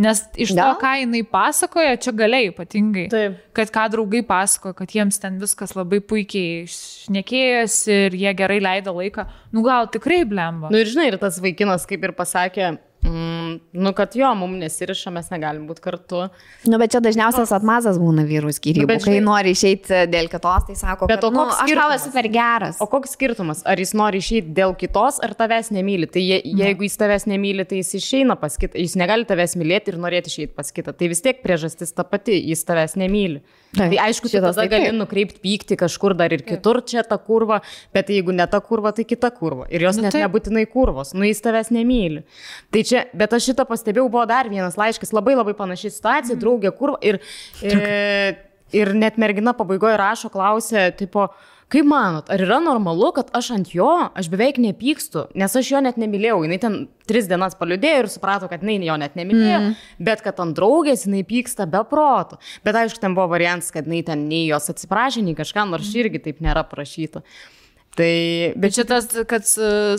Nes 0.02 0.22
iš 0.40 0.54
to, 0.58 0.66
ką 0.82 0.92
jinai 1.02 1.22
pasakoja, 1.28 1.98
čia 2.02 2.14
galiai 2.18 2.48
ypatingai. 2.50 3.06
Taip. 3.12 3.36
Kad 3.54 3.74
ką 3.76 3.84
draugai 3.94 4.22
pasakoja, 4.26 4.74
kad 4.80 4.96
jiems 4.96 5.20
ten 5.22 5.36
viskas 5.42 5.76
labai 5.78 6.00
puikiai 6.02 6.64
šnekėjosi 6.72 7.98
ir 8.08 8.16
jie 8.24 8.32
gerai 8.40 8.62
leido 8.64 8.96
laiką. 8.98 9.28
Nu 9.54 9.62
gal 9.68 9.92
tikrai 9.94 10.24
blemba. 10.26 10.72
Na 10.72 10.74
nu, 10.74 10.82
ir 10.82 10.90
žinai, 10.90 11.12
ir 11.12 11.20
tas 11.22 11.38
vaikinas 11.44 11.86
kaip 11.90 12.08
ir 12.08 12.16
pasakė, 12.18 12.72
Mm, 13.02 13.41
nu, 13.74 13.92
kad 13.98 14.16
jo, 14.16 14.30
mums 14.38 14.60
nesiriša, 14.62 15.12
mes 15.16 15.30
negalim 15.34 15.66
būti 15.70 15.84
kartu. 15.84 16.24
Nu, 16.70 16.80
bet 16.82 16.94
čia 16.94 17.02
dažniausias 17.04 17.54
atmazas 17.56 18.00
būna 18.02 18.26
vyrų 18.28 18.54
skirybų. 18.56 18.86
Nu, 18.86 18.90
kai 18.92 19.00
žinai, 19.06 19.22
nori 19.26 19.54
išeiti 19.56 20.04
dėl 20.12 20.30
kitos, 20.32 20.68
tai 20.70 20.78
sako, 20.80 21.10
bet 21.12 21.24
kad 21.24 21.36
nu, 21.36 21.46
aš 21.52 21.74
tau 21.82 21.88
esu 21.96 22.12
per 22.14 22.30
geras. 22.34 22.82
O 22.84 22.90
koks 22.92 23.16
skirtumas? 23.18 23.64
Ar 23.68 23.80
jis 23.82 23.96
nori 23.98 24.22
išeiti 24.24 24.54
dėl 24.58 24.76
kitos, 24.80 25.22
ar 25.26 25.36
tavęs 25.38 25.72
nemyli? 25.76 26.10
Tai 26.12 26.24
je, 26.24 26.42
mm. 26.44 26.62
jeigu 26.66 26.88
jis 26.88 27.00
tavęs 27.02 27.28
nemyli, 27.32 27.68
tai 27.70 27.82
jis 27.82 27.96
išeina 28.02 28.38
pas 28.40 28.60
kitą. 28.62 28.80
Jis 28.82 28.98
negali 29.00 29.28
tavęs 29.30 29.58
mylėti 29.60 29.94
ir 29.94 30.00
norėti 30.02 30.34
išeiti 30.34 30.56
pas 30.58 30.72
kitą. 30.72 30.96
Tai 30.98 31.12
vis 31.12 31.24
tiek 31.26 31.44
priežastis 31.44 31.96
ta 31.96 32.08
pati, 32.08 32.38
jis 32.52 32.64
tavęs 32.68 32.98
nemyli. 33.02 33.44
Tai, 33.72 33.88
tai 33.88 34.00
aišku, 34.04 34.28
šitas 34.28 34.58
tada 34.58 34.68
gali 34.68 34.90
nukreipti 34.96 35.40
pyktį 35.44 35.78
kažkur 35.80 36.16
dar 36.20 36.34
ir 36.36 36.44
kitur 36.44 36.82
čia 36.84 37.06
ta 37.08 37.16
kurva, 37.22 37.62
bet 37.96 38.10
jeigu 38.12 38.34
ne 38.36 38.44
ta 38.52 38.60
kurva, 38.64 38.92
tai 38.96 39.06
kita 39.08 39.30
kurva. 39.32 39.68
Ir 39.72 39.86
jos 39.88 40.00
nu, 40.00 40.06
net 40.06 40.16
taip. 40.16 40.26
nebūtinai 40.26 40.66
kurvos, 40.72 41.14
nu 41.16 41.28
jis 41.28 41.40
tavęs 41.46 41.72
nemyli. 41.72 42.26
Tai 42.74 42.84
čia, 42.88 43.06
bet 43.16 43.38
aš 43.38 43.52
šitą 43.52 43.66
pastebėjau, 43.70 44.10
buvo 44.12 44.26
dar 44.28 44.52
vienas 44.52 44.76
laiškas, 44.80 45.14
labai 45.16 45.38
labai 45.38 45.56
panaši 45.56 45.94
situacija, 45.96 46.36
mm. 46.36 46.42
draugė 46.44 46.74
kurva. 46.76 47.00
Ir, 47.00 47.22
ir, 47.64 47.80
e, 47.80 48.34
ir 48.76 48.92
net 48.98 49.20
mergina 49.22 49.56
pabaigoje 49.56 49.96
rašo, 50.04 50.32
klausė, 50.34 50.90
tipo, 51.00 51.30
Kaip 51.72 51.88
manot, 51.88 52.28
ar 52.28 52.42
yra 52.44 52.58
normalu, 52.60 53.14
kad 53.16 53.30
aš 53.38 53.54
ant 53.56 53.70
jo, 53.72 53.88
aš 54.18 54.28
beveik 54.32 54.58
nepykstu, 54.60 55.30
nes 55.40 55.54
aš 55.56 55.70
jo 55.72 55.80
net 55.84 56.00
nemylėjau, 56.02 56.42
jinai 56.44 56.58
ten 56.60 56.76
tris 57.08 57.30
dienas 57.30 57.56
paliudėjo 57.60 58.02
ir 58.02 58.10
suprato, 58.12 58.50
kad 58.52 58.66
jinai 58.66 58.90
jo 58.90 58.98
net 59.00 59.16
nemylėjo, 59.16 59.62
mm. 59.62 59.78
bet 60.04 60.24
kad 60.26 60.42
ant 60.44 60.58
draugės 60.58 61.06
jinai 61.08 61.24
pyksta 61.28 61.70
be 61.72 61.80
proto. 61.88 62.42
Bet 62.68 62.76
aišku, 62.76 63.00
ten 63.00 63.16
buvo 63.16 63.30
variantas, 63.32 63.72
kad 63.72 63.88
jinai 63.88 64.04
ten 64.08 64.28
nei 64.28 64.44
jos 64.50 64.68
atsiprašė, 64.74 65.24
nei 65.24 65.38
kažką, 65.38 65.70
nors 65.72 65.96
irgi 65.96 66.20
taip 66.28 66.44
nėra 66.44 66.66
prašyta. 66.68 67.24
Tai, 67.96 68.12
bet, 68.60 68.76
šitas, 68.76 69.08
kad 69.28 69.48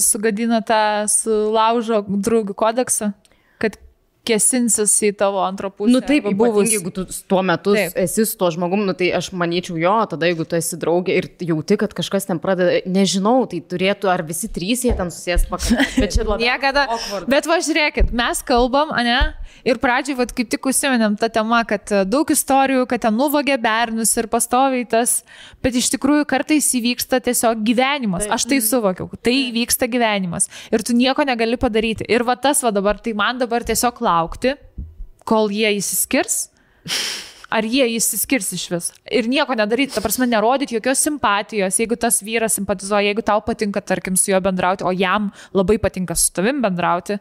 sugadina 0.00 0.62
tą 0.64 1.08
sulaužo 1.12 2.00
draugų 2.08 2.56
kodeksą, 2.56 3.12
kesinsis 4.26 4.94
į 5.02 5.12
tavo 5.18 5.40
antrą 5.42 5.70
pusę. 5.74 5.90
Nu 5.92 6.00
taip, 6.04 6.28
buvus, 6.38 6.70
jeigu 6.70 6.92
tu 6.94 7.04
tuo 7.28 7.42
metu 7.46 7.74
taip. 7.76 7.96
esi 8.04 8.24
su 8.28 8.38
tuo 8.38 8.50
žmogum, 8.54 8.84
nu, 8.86 8.94
tai 8.98 9.10
aš 9.18 9.32
manyčiau 9.34 9.78
jo, 9.80 9.94
tada 10.12 10.30
jeigu 10.30 10.46
tu 10.48 10.58
esi 10.58 10.78
draugė 10.80 11.16
ir 11.18 11.28
jauti, 11.42 11.78
kad 11.80 11.94
kažkas 11.98 12.28
ten 12.30 12.40
pradeda, 12.42 12.82
nežinau, 12.86 13.42
tai 13.50 13.62
turėtų 13.66 14.10
ar 14.12 14.22
visi 14.26 14.50
trys 14.52 14.84
jie 14.86 14.94
ten 14.98 15.10
susės 15.14 15.48
pakalbėti. 15.50 15.98
Bet 16.04 16.14
čia 16.14 16.26
labai. 16.26 16.46
Niekada. 16.46 16.86
Awkward. 16.94 17.30
Bet 17.32 17.50
va 17.50 17.58
žiūrėkit, 17.66 18.14
mes 18.22 18.44
kalbam, 18.46 18.94
ne? 19.06 19.18
Ir 19.68 19.78
pradžioj, 19.82 20.16
vad 20.18 20.32
kaip 20.36 20.50
tik 20.52 20.66
užsiminėm 20.66 21.16
tą 21.20 21.28
temą, 21.32 21.62
kad 21.68 21.92
e, 21.94 22.02
daug 22.08 22.28
istorijų, 22.34 22.86
kad 22.90 23.04
ten 23.04 23.16
nuvogė 23.18 23.58
bernus 23.62 24.14
ir 24.18 24.28
pastoviai 24.32 24.86
tas, 24.90 25.20
bet 25.62 25.78
iš 25.78 25.92
tikrųjų 25.94 26.26
kartais 26.30 26.70
įvyksta 26.78 27.22
tiesiog 27.22 27.62
gyvenimas. 27.66 28.26
Aš 28.32 28.48
tai 28.50 28.60
suvokiau, 28.64 29.10
tai 29.22 29.36
vyksta 29.54 29.90
gyvenimas. 29.90 30.50
Ir 30.74 30.82
tu 30.86 30.96
nieko 30.98 31.26
negali 31.28 31.60
padaryti. 31.60 32.08
Ir 32.10 32.26
va 32.26 32.38
tas 32.40 32.64
va 32.64 32.74
dabar, 32.74 32.98
tai 33.02 33.14
man 33.18 33.38
dabar 33.42 33.66
tiesiog 33.66 34.02
laukti, 34.02 34.56
kol 35.28 35.52
jie 35.54 35.76
įsiskirs 35.78 36.48
ar 37.52 37.66
jie 37.68 37.84
įsiskirs 37.96 38.50
iš 38.56 38.64
vis. 38.72 38.88
Ir 39.12 39.28
nieko 39.30 39.54
nedaryti, 39.58 39.94
ta 39.94 40.02
prasme, 40.04 40.26
nerodyti 40.30 40.78
jokios 40.78 41.02
simpatijos, 41.04 41.78
jeigu 41.80 41.98
tas 42.00 42.22
vyras 42.24 42.56
simpatizuoja, 42.58 43.10
jeigu 43.10 43.24
tau 43.26 43.42
patinka, 43.44 43.82
tarkim, 43.84 44.16
su 44.16 44.32
juo 44.32 44.40
bendrauti, 44.44 44.86
o 44.88 44.92
jam 44.96 45.30
labai 45.56 45.78
patinka 45.82 46.16
su 46.18 46.32
tavim 46.36 46.62
bendrauti, 46.64 47.18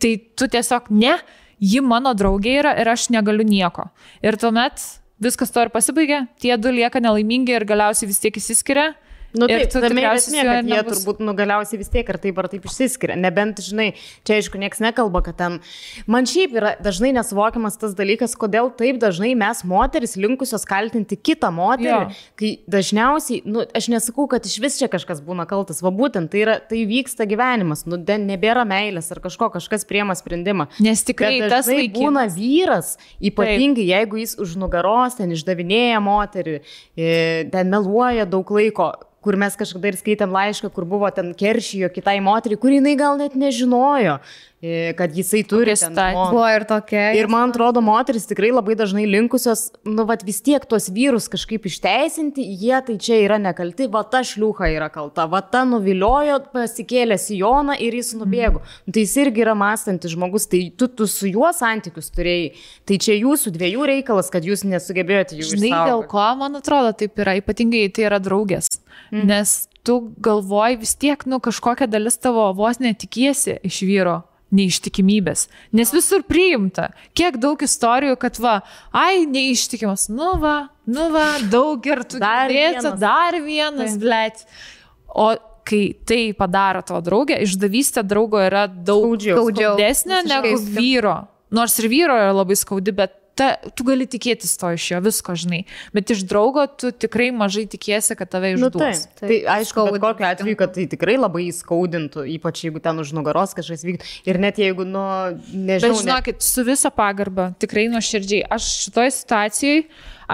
tai 0.00 0.14
tu 0.38 0.48
tiesiog 0.50 0.88
ne, 0.94 1.18
ji 1.60 1.80
mano 1.84 2.14
draugė 2.14 2.58
yra 2.62 2.74
ir 2.80 2.90
aš 2.90 3.08
negaliu 3.14 3.46
nieko. 3.46 3.88
Ir 4.22 4.38
tuomet 4.40 4.82
viskas 5.22 5.52
to 5.54 5.62
ir 5.64 5.70
pasibaigia, 5.72 6.26
tie 6.42 6.56
du 6.58 6.72
lieka 6.74 7.00
nelaimingi 7.00 7.54
ir 7.54 7.64
galiausiai 7.68 8.10
vis 8.10 8.20
tiek 8.22 8.36
įsiskiria 8.40 8.92
Nu, 9.34 9.48
taip, 9.50 9.66
tame 9.72 10.04
esmė, 10.12 10.42
kad 10.46 10.68
jie 10.68 10.76
nebus... 10.76 11.00
turbūt 11.00 11.20
nugaliausiai 11.26 11.80
vis 11.80 11.90
tiek 11.90 12.10
ar 12.12 12.18
taip 12.22 12.36
ar 12.38 12.46
taip 12.52 12.66
išsiskiria. 12.68 13.16
Nebent, 13.18 13.58
žinai, 13.66 13.88
čia 14.26 14.36
aišku, 14.38 14.60
niekas 14.62 14.82
nekalba, 14.84 15.24
kad 15.26 15.38
ten... 15.40 15.56
Man 16.10 16.28
šiaip 16.30 16.54
yra 16.54 16.74
dažnai 16.82 17.10
nesuvokiamas 17.16 17.78
tas 17.80 17.96
dalykas, 17.98 18.36
kodėl 18.38 18.70
taip 18.78 19.00
dažnai 19.02 19.32
mes 19.38 19.64
moteris 19.66 20.14
linkusios 20.20 20.62
kaltinti 20.70 21.18
kitą 21.18 21.50
moterį, 21.54 21.90
jo. 21.90 22.28
kai 22.38 22.50
dažniausiai, 22.70 23.40
nu, 23.50 23.64
aš 23.74 23.88
nesakau, 23.90 24.28
kad 24.30 24.46
iš 24.46 24.54
vis 24.62 24.78
čia 24.78 24.88
kažkas 24.92 25.22
būna 25.24 25.48
kaltas, 25.50 25.82
va 25.82 25.90
būtent 25.94 26.30
tai, 26.30 26.44
yra, 26.44 26.54
tai 26.62 26.84
vyksta 26.86 27.26
gyvenimas, 27.30 27.82
nu, 27.90 27.98
nebėra 27.98 28.62
meilės 28.68 29.10
ar 29.14 29.18
kažko, 29.24 29.50
kažkas 29.56 29.82
priema 29.88 30.14
sprendimą. 30.18 30.68
Nes 30.84 31.02
tikrai 31.06 31.40
tas 31.50 31.66
vaikinas. 31.66 31.96
būna 31.98 32.24
vyras, 32.36 32.92
ypatingai 33.18 33.82
taip. 33.82 33.90
jeigu 33.96 34.22
jis 34.22 34.36
už 34.46 34.54
nugaros 34.62 35.18
ten 35.18 35.34
išdavinėja 35.34 35.98
moterį, 36.04 36.60
ten 36.94 37.74
meluoja 37.74 38.28
daug 38.30 38.54
laiko 38.54 38.92
kur 39.24 39.38
mes 39.40 39.56
kažkada 39.56 39.90
ir 39.90 39.98
skaitėm 39.98 40.34
laišką, 40.34 40.70
kur 40.74 40.86
buvo 40.88 41.08
ten 41.14 41.32
keršijo 41.38 41.88
kitai 41.94 42.18
moteriai, 42.24 42.60
kur 42.60 42.74
jinai 42.74 42.94
gal 43.00 43.16
net 43.20 43.36
nežinojo, 43.38 44.18
kad 44.96 45.16
jisai 45.16 45.42
turi. 45.44 45.74
Buvo 46.14 46.44
ir 46.48 46.64
tokia. 46.68 47.10
Ir 47.18 47.28
man 47.28 47.52
atrodo, 47.52 47.82
moteris 47.84 48.26
tikrai 48.28 48.50
labai 48.54 48.76
dažnai 48.78 49.04
linkusios, 49.08 49.66
nu, 49.84 50.06
vat 50.08 50.24
vis 50.24 50.40
tiek 50.44 50.64
tuos 50.68 50.88
vyrus 50.94 51.28
kažkaip 51.32 51.66
išteisinti, 51.68 52.44
jie 52.62 52.78
tai 52.86 52.96
čia 53.02 53.18
yra 53.24 53.38
nekalti, 53.42 53.88
va 53.92 54.04
ta 54.08 54.22
šliuha 54.24 54.70
yra 54.72 54.88
kalta, 54.94 55.26
va 55.30 55.42
ta 55.44 55.64
nuviliojo, 55.68 56.40
pasikėlė 56.54 57.18
Sijoną 57.20 57.76
ir 57.82 57.98
jis 57.98 58.14
nubėgo. 58.18 58.62
Mm. 58.62 58.94
Tai 58.96 59.04
jis 59.04 59.14
irgi 59.24 59.44
yra 59.44 59.56
mąstantis 59.58 60.14
žmogus, 60.14 60.48
tai 60.50 60.64
tu, 60.78 60.88
tu 60.88 61.08
su 61.10 61.28
juo 61.30 61.50
santykius 61.54 62.12
turėjai. 62.14 62.50
Tai 62.88 63.00
čia 63.04 63.18
jūsų 63.20 63.54
dviejų 63.54 63.88
reikalas, 63.92 64.32
kad 64.32 64.46
jūs 64.48 64.64
nesugebėjote 64.68 65.38
jų 65.38 65.44
išsaugoti. 65.44 65.68
Žinai, 65.68 65.86
dėl 65.92 66.04
ko, 66.10 66.26
man 66.40 66.60
atrodo, 66.60 66.94
taip 67.04 67.20
yra, 67.20 67.36
ypatingai 67.40 67.86
tai 67.94 68.08
yra 68.08 68.20
draugės. 68.22 68.70
Mm. 69.10 69.26
Nes 69.28 69.56
tu 69.84 70.00
galvoji 70.24 70.80
vis 70.80 70.94
tiek, 70.96 71.26
nu, 71.28 71.40
kažkokia 71.44 71.88
dalis 71.90 72.16
tavo 72.16 72.48
vos 72.56 72.80
netikiesi 72.80 73.58
iš 73.66 73.82
vyro 73.84 74.22
neištikimybės. 74.54 75.48
Nes 75.76 75.92
visur 75.94 76.24
priimta. 76.26 76.90
Kiek 77.16 77.38
daug 77.42 77.60
istorijų, 77.64 78.18
kad 78.22 78.38
va, 78.42 78.58
ai, 78.94 79.24
neištikimas, 79.30 80.08
nu 80.12 80.34
va, 80.42 80.56
nu 80.86 81.08
va, 81.14 81.26
daug 81.50 81.84
ir 81.88 82.04
tu 82.08 82.22
dar 82.22 82.52
vienas, 82.52 82.94
dar 83.00 83.38
vienas, 83.42 83.98
blėt. 84.00 84.46
O 85.14 85.32
kai 85.64 85.94
tai 86.06 86.22
padaro 86.36 86.82
tavo 86.84 87.00
draugė, 87.04 87.38
išdavystė 87.44 88.04
draugo 88.06 88.40
yra 88.44 88.66
daug 88.68 89.16
skaudesnė 89.16 90.24
negu 90.28 90.58
vyro. 90.76 91.18
Nors 91.54 91.76
ir 91.80 91.88
vyro 91.92 92.16
yra 92.18 92.32
labai 92.34 92.56
skaudi, 92.58 92.92
bet 92.96 93.14
ta, 93.38 93.48
tu 93.74 93.84
gali 93.86 94.06
tikėtis 94.10 94.52
to 94.60 94.70
iš 94.76 94.84
jo, 94.92 95.00
visko 95.04 95.34
žinai, 95.38 95.62
bet 95.96 96.12
iš 96.14 96.22
draugo 96.30 96.64
tu 96.80 96.92
tikrai 96.92 97.30
mažai 97.34 97.64
tikėsi, 97.70 98.14
kad 98.18 98.30
tave 98.32 98.52
Nu, 98.54 98.68
išduos. 98.70 99.04
taip, 99.18 99.20
tai 99.20 99.38
aišku, 99.58 99.86
bet 99.94 100.00
kokiu 100.04 100.26
atveju, 100.30 100.58
kad 100.60 100.74
tai 100.76 100.86
tikrai 100.90 101.16
labai 101.18 101.48
įskaudintų, 101.50 102.24
ypač 102.36 102.64
jeigu 102.66 102.82
ten 102.84 102.98
už 103.02 103.12
nugaros 103.16 103.54
kažkas 103.58 103.82
vyktų. 103.86 104.10
Ir 104.30 104.38
net 104.42 104.58
jeigu, 104.62 104.86
nu, 104.86 105.02
nežinau, 105.52 105.94
Bet 105.96 106.02
žinokit, 106.04 106.42
su 106.46 106.64
visa 106.66 106.90
pagarba, 106.94 107.50
tikrai 107.62 107.88
nuoširdžiai, 107.92 108.44
aš 108.54 108.68
šitoje 108.86 109.14
situacijoje, 109.18 109.84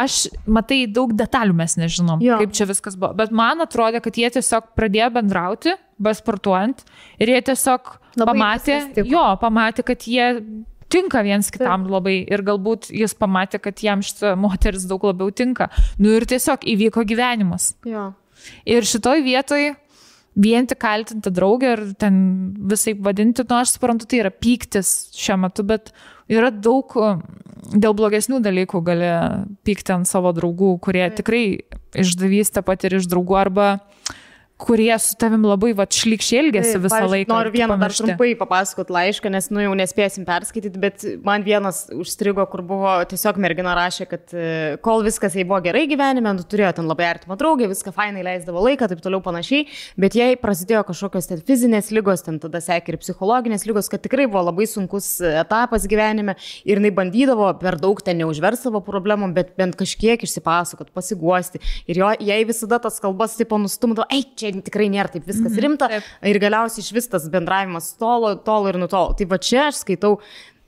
aš 0.00 0.18
matai 0.46 0.84
daug 0.86 1.12
detalių 1.18 1.56
mes 1.56 1.74
nežinom, 1.80 2.20
Jo. 2.22 2.36
kaip 2.38 2.52
čia 2.54 2.68
viskas 2.70 2.94
buvo. 3.00 3.14
Bet 3.18 3.32
man 3.34 3.64
atrodė, 3.64 3.98
kad 4.04 4.14
jie 4.20 4.28
tiesiog 4.36 4.68
pradėjo 4.78 5.08
bendrauti, 5.16 5.74
besportuojant, 6.00 6.84
ir 7.20 7.32
jie 7.34 7.40
tiesiog 7.50 7.96
Labai 8.18 8.32
pamatė, 8.34 8.76
jo, 9.06 9.24
pamatė, 9.40 9.84
kad 9.86 10.02
jie 10.08 10.28
tinka 10.90 11.22
viens 11.26 11.50
kitam 11.52 11.86
labai 11.90 12.20
ir 12.26 12.42
galbūt 12.46 12.90
jis 12.94 13.14
pamatė, 13.18 13.60
kad 13.62 13.82
jam 13.84 14.02
šita 14.04 14.34
moteris 14.40 14.88
daug 14.90 15.04
labiau 15.08 15.30
tinka. 15.34 15.70
Nu 16.00 16.12
ir 16.16 16.26
tiesiog 16.28 16.66
įvyko 16.74 17.06
gyvenimas. 17.08 17.74
Jo. 17.88 18.10
Ir 18.68 18.86
šitoj 18.88 19.22
vietoj 19.26 19.74
vien 20.40 20.66
tik 20.68 20.80
kaltinti 20.80 21.32
draugę 21.34 21.74
ir 21.74 21.82
ten 22.00 22.16
visai 22.70 22.94
vadinti, 22.94 23.44
nu 23.48 23.58
aš 23.58 23.76
suprantu, 23.76 24.08
tai 24.08 24.22
yra 24.22 24.30
pyktis 24.32 25.10
šiuo 25.18 25.40
metu, 25.44 25.64
bet 25.66 25.90
yra 26.30 26.52
daug 26.54 26.94
e, 26.96 27.12
dėl 27.74 27.96
blogesnių 27.98 28.40
dalykų 28.44 28.82
gali 28.86 29.10
pykti 29.66 29.96
ant 29.96 30.08
savo 30.08 30.32
draugų, 30.36 30.76
kurie 30.84 31.04
tikrai 31.16 31.44
išdavystę 31.98 32.62
patiria 32.66 33.02
iš 33.02 33.10
draugų 33.10 33.38
arba 33.40 33.68
kurie 34.60 34.92
su 35.00 35.16
tavim 35.20 35.44
labai 35.48 35.72
va 35.76 35.86
šlikščiai 35.88 36.40
elgesi 36.42 36.74
Taip, 36.74 36.82
visą 36.84 36.92
pavyzdžiui, 36.94 37.14
laiką. 37.14 37.32
Noriu 37.32 37.52
vieną 37.54 37.76
dar 37.80 37.94
trumpai 37.96 38.30
papasakot 38.38 38.90
laišką, 38.92 39.32
nes, 39.32 39.48
nu, 39.54 39.62
jau 39.64 39.72
nespėsim 39.78 40.26
perskaityti, 40.28 40.80
bet 40.82 41.04
man 41.26 41.44
vienas 41.46 41.86
užstrigo, 41.94 42.44
kur 42.52 42.62
buvo 42.66 42.92
tiesiog 43.10 43.40
mergina 43.40 43.74
rašė, 43.78 44.06
kad 44.10 44.34
e, 44.34 44.50
kol 44.84 45.04
viskas 45.06 45.36
jai 45.38 45.46
buvo 45.48 45.60
gerai 45.64 45.86
gyvenime, 45.90 46.34
nu, 46.36 46.44
turėjo 46.44 46.74
ten 46.78 46.90
labai 46.90 47.08
artimą 47.14 47.38
draugę, 47.40 47.70
viską 47.70 47.94
fainai 47.96 48.24
leisdavo 48.26 48.62
laiką, 48.66 48.90
taip 48.92 49.02
toliau 49.04 49.22
panašiai, 49.24 49.66
bet 50.00 50.18
jai 50.18 50.34
prasidėjo 50.40 50.84
kažkokios 50.90 51.30
ten 51.30 51.42
fizinės 51.46 51.90
lygos, 51.96 52.24
ten 52.26 52.40
tada 52.42 52.60
sekė 52.64 52.94
ir 52.94 53.00
psichologinės 53.00 53.66
lygos, 53.68 53.88
kad 53.92 54.04
tikrai 54.04 54.28
buvo 54.30 54.44
labai 54.50 54.68
sunkus 54.70 55.16
etapas 55.24 55.88
gyvenime 55.90 56.36
ir 56.68 56.80
jinai 56.80 56.92
bandydavo 57.00 57.48
per 57.62 57.78
daug 57.80 58.04
ten 58.04 58.20
neužvers 58.20 58.66
savo 58.66 58.82
problemom, 58.84 59.32
bet 59.36 59.54
bent 59.58 59.78
kažkiek 59.80 60.20
išsipasakot, 60.26 60.92
pasiguosti. 60.96 61.62
Ir 61.90 62.02
jo, 62.02 62.12
jai 62.20 62.40
visada 62.48 62.80
tas 62.82 63.00
kalbas 63.02 63.38
tipo 63.38 63.58
nustumdavo, 63.60 64.08
ei, 64.12 64.26
čia 64.36 64.49
tikrai 64.58 64.90
nėra 64.92 65.12
taip 65.14 65.26
viskas 65.28 65.58
rimta. 65.62 65.88
taip. 65.92 66.06
Ir 66.26 66.38
galiausiai 66.42 66.84
iš 66.84 66.92
vis 66.96 67.10
tas 67.10 67.28
bendravimas 67.32 67.92
tolo, 68.00 68.34
tolo 68.44 68.72
ir 68.72 68.80
nutolo. 68.80 69.14
Tai 69.18 69.28
va 69.30 69.40
čia 69.42 69.68
aš 69.70 69.84
skaitau. 69.84 70.18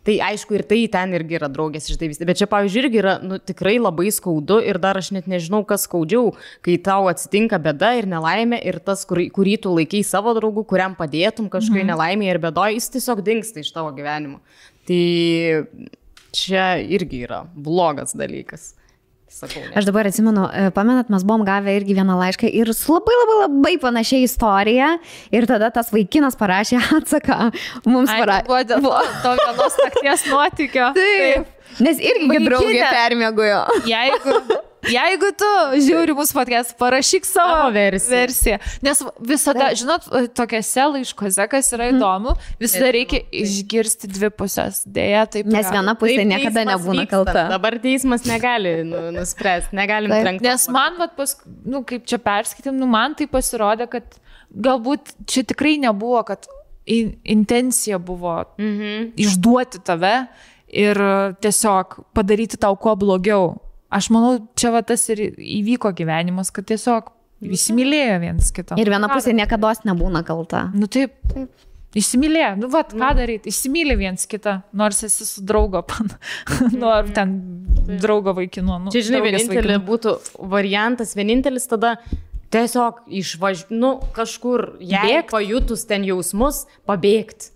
Tai 0.02 0.16
aišku, 0.26 0.56
ir 0.58 0.64
tai 0.66 0.80
ten 0.90 1.12
irgi 1.14 1.36
yra 1.38 1.46
draugės 1.46 1.84
išdavystė. 1.86 2.26
Bet 2.26 2.40
čia, 2.40 2.48
pavyzdžiui, 2.50 2.80
irgi 2.82 2.98
yra 2.98 3.12
nu, 3.22 3.36
tikrai 3.38 3.76
labai 3.78 4.08
skaudu 4.10 4.56
ir 4.66 4.80
dar 4.82 4.98
aš 4.98 5.12
net 5.14 5.28
nežinau, 5.30 5.60
kas 5.62 5.84
skaudžiau, 5.86 6.32
kai 6.66 6.74
tau 6.82 7.06
atsitinka 7.06 7.60
bėda 7.62 7.92
ir 8.00 8.08
nelaimė 8.10 8.58
ir 8.66 8.80
tas, 8.82 9.04
kurį, 9.06 9.28
kurį 9.36 9.54
tu 9.62 9.76
laikai 9.76 10.02
savo 10.02 10.34
draugų, 10.34 10.66
kuriam 10.74 10.98
padėtum 10.98 11.46
kažkokiai 11.52 11.84
mhm. 11.84 11.92
nelaimė 11.94 12.32
ir 12.32 12.42
bėdoje, 12.42 12.80
jis 12.80 12.90
tiesiog 12.96 13.22
dinksta 13.22 13.62
iš 13.62 13.70
tavo 13.76 13.94
gyvenimo. 13.94 14.42
Tai 14.90 15.02
čia 16.34 16.66
irgi 16.82 17.22
yra 17.28 17.44
blogas 17.54 18.18
dalykas. 18.18 18.72
Sakau, 19.32 19.62
ne. 19.64 19.72
Aš 19.78 19.86
dabar 19.88 20.06
atsimenu, 20.06 20.44
e, 20.52 20.70
pamenat, 20.76 21.08
mes 21.12 21.24
buvom 21.26 21.44
gavę 21.46 21.72
irgi 21.78 21.96
vieną 21.96 22.14
laišką 22.20 22.50
ir 22.52 22.70
su 22.76 22.92
labai 22.94 23.14
labai 23.20 23.36
labai 23.42 23.72
panašia 23.80 24.20
istorija. 24.26 24.90
Ir 25.34 25.48
tada 25.50 25.70
tas 25.74 25.88
vaikinas 25.94 26.36
parašė 26.38 26.78
atsaką. 26.98 27.38
Mums 27.88 28.12
parašė. 28.12 28.46
buvo 28.50 28.60
dėl 28.68 28.84
to, 28.84 28.92
to 29.24 29.32
vienos 29.40 29.78
nakties 29.84 30.26
nuotykio. 30.30 30.90
Taip. 30.98 31.48
Nes 31.80 31.96
irgi 32.04 32.28
Vaikine. 32.28 32.50
draugė 32.50 32.84
permėgojo. 32.92 33.62
Jeigu, 33.88 34.36
jeigu 34.90 35.28
tu 35.38 35.48
žiūri 35.84 36.14
mūsų 36.16 36.34
podcast, 36.36 36.74
parašyk 36.80 37.26
savo, 37.28 37.68
versiją. 37.74 38.16
versiją. 38.16 38.58
Nes 38.82 39.02
visada, 39.20 39.68
žinot, 39.78 40.06
tokiuose 40.36 40.86
laiškuose, 40.96 41.46
kas 41.52 41.70
yra 41.76 41.90
įdomu, 41.92 42.34
visada 42.60 42.90
reikia 42.94 43.22
išgirsti 43.42 44.10
dvi 44.10 44.30
pusės. 44.34 44.82
Deja, 44.86 45.24
taip. 45.30 45.46
Nes 45.46 45.68
viena 45.70 45.94
pusė 45.98 46.18
Taip 46.22 46.30
niekada 46.32 46.64
nebūna 46.72 47.04
vyksta. 47.04 47.10
kalta. 47.14 47.44
Dabar 47.52 47.78
teismas 47.82 48.24
negali 48.28 48.74
nu, 48.88 49.04
nuspręsti, 49.18 49.76
negalim 49.78 50.10
Taip. 50.10 50.24
trenkti. 50.26 50.48
Nes 50.48 50.68
man, 50.72 50.98
vat, 50.98 51.14
pas, 51.16 51.36
nu, 51.64 51.84
kaip 51.88 52.06
čia 52.08 52.18
perskaitėm, 52.22 52.74
nu, 52.80 52.86
man 52.90 53.14
tai 53.18 53.26
pasirodė, 53.30 53.88
kad 53.92 54.18
galbūt 54.52 55.14
čia 55.30 55.44
tikrai 55.48 55.78
nebuvo, 55.80 56.20
kad 56.28 56.48
in, 56.86 57.14
intencija 57.24 57.98
buvo 58.02 58.40
Mhm. 58.58 59.12
išduoti 59.16 59.80
tave 59.86 60.26
ir 60.68 60.96
tiesiog 61.40 61.98
padaryti 62.14 62.56
tau 62.58 62.74
kuo 62.76 62.96
blogiau. 62.96 63.54
Aš 63.92 64.08
manau, 64.14 64.38
čia 64.56 64.70
va 64.72 64.80
tas 64.86 65.04
ir 65.12 65.20
įvyko 65.36 65.92
gyvenimas, 65.96 66.52
kad 66.54 66.66
tiesiog 66.70 67.10
įsimylėjo 67.42 68.16
vienas 68.22 68.48
kitą. 68.54 68.78
Ir 68.80 68.90
viena 68.92 69.10
pusė 69.12 69.34
niekada 69.36 69.74
nebūna 69.88 70.24
kalta. 70.26 70.70
Nu 70.76 70.88
taip. 70.90 71.14
Taip. 71.32 71.68
Įsimylėjo, 71.92 72.54
nu 72.56 72.70
vat, 72.72 72.94
ką 72.96 73.08
daryti, 73.18 73.50
įsimylė 73.52 73.98
viens 74.00 74.22
kitą, 74.24 74.62
nors 74.80 75.02
esi 75.04 75.26
su 75.28 75.42
draugo, 75.44 75.82
pan, 75.84 76.08
nu 76.80 76.88
ar 76.88 77.10
ten 77.12 77.34
draugo 78.00 78.32
vaikinu. 78.38 78.78
Nu, 78.86 78.92
Čia, 78.94 79.02
žinai, 79.10 79.20
vienintelė 79.26 79.74
vaikinu. 79.74 79.84
būtų 79.90 80.14
variantas, 80.54 81.12
vienintelis 81.18 81.68
tada 81.68 81.98
tiesiog 82.52 83.02
išvaž... 83.20 83.66
nu, 83.76 83.98
kažkur, 84.16 84.70
jei 84.80 85.18
Bėgt. 85.18 85.34
pajutus 85.34 85.84
ten 85.90 86.08
jausmus, 86.08 86.64
pabėgti. 86.88 87.51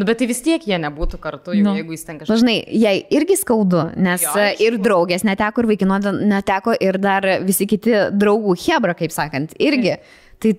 Nu, 0.00 0.06
bet 0.08 0.16
tai 0.22 0.26
vis 0.30 0.40
tiek 0.40 0.64
jie 0.64 0.78
nebūtų 0.80 1.18
kartu, 1.20 1.52
jau, 1.52 1.66
Nu. 1.66 1.74
jeigu 1.76 1.92
jis 1.92 2.04
ten 2.08 2.18
kažkas. 2.22 2.40
žinai, 2.40 2.56
jai 2.80 2.94
irgi 3.12 3.36
skaudu, 3.36 3.82
nes 4.00 4.22
Jo, 4.24 4.32
aišku. 4.32 4.64
ir 4.64 4.78
draugės 4.80 5.26
neteko, 5.28 5.60
ir 5.60 5.68
vaikino 5.74 5.98
neteko, 6.24 6.72
ir 6.80 6.96
dar 6.98 7.26
visi 7.44 7.66
kiti 7.68 7.92
draugų 8.16 8.56
hebra, 8.64 8.94
kaip 8.96 9.12
sakant, 9.12 9.52
irgi. 9.60 9.98
Tai 10.40 10.54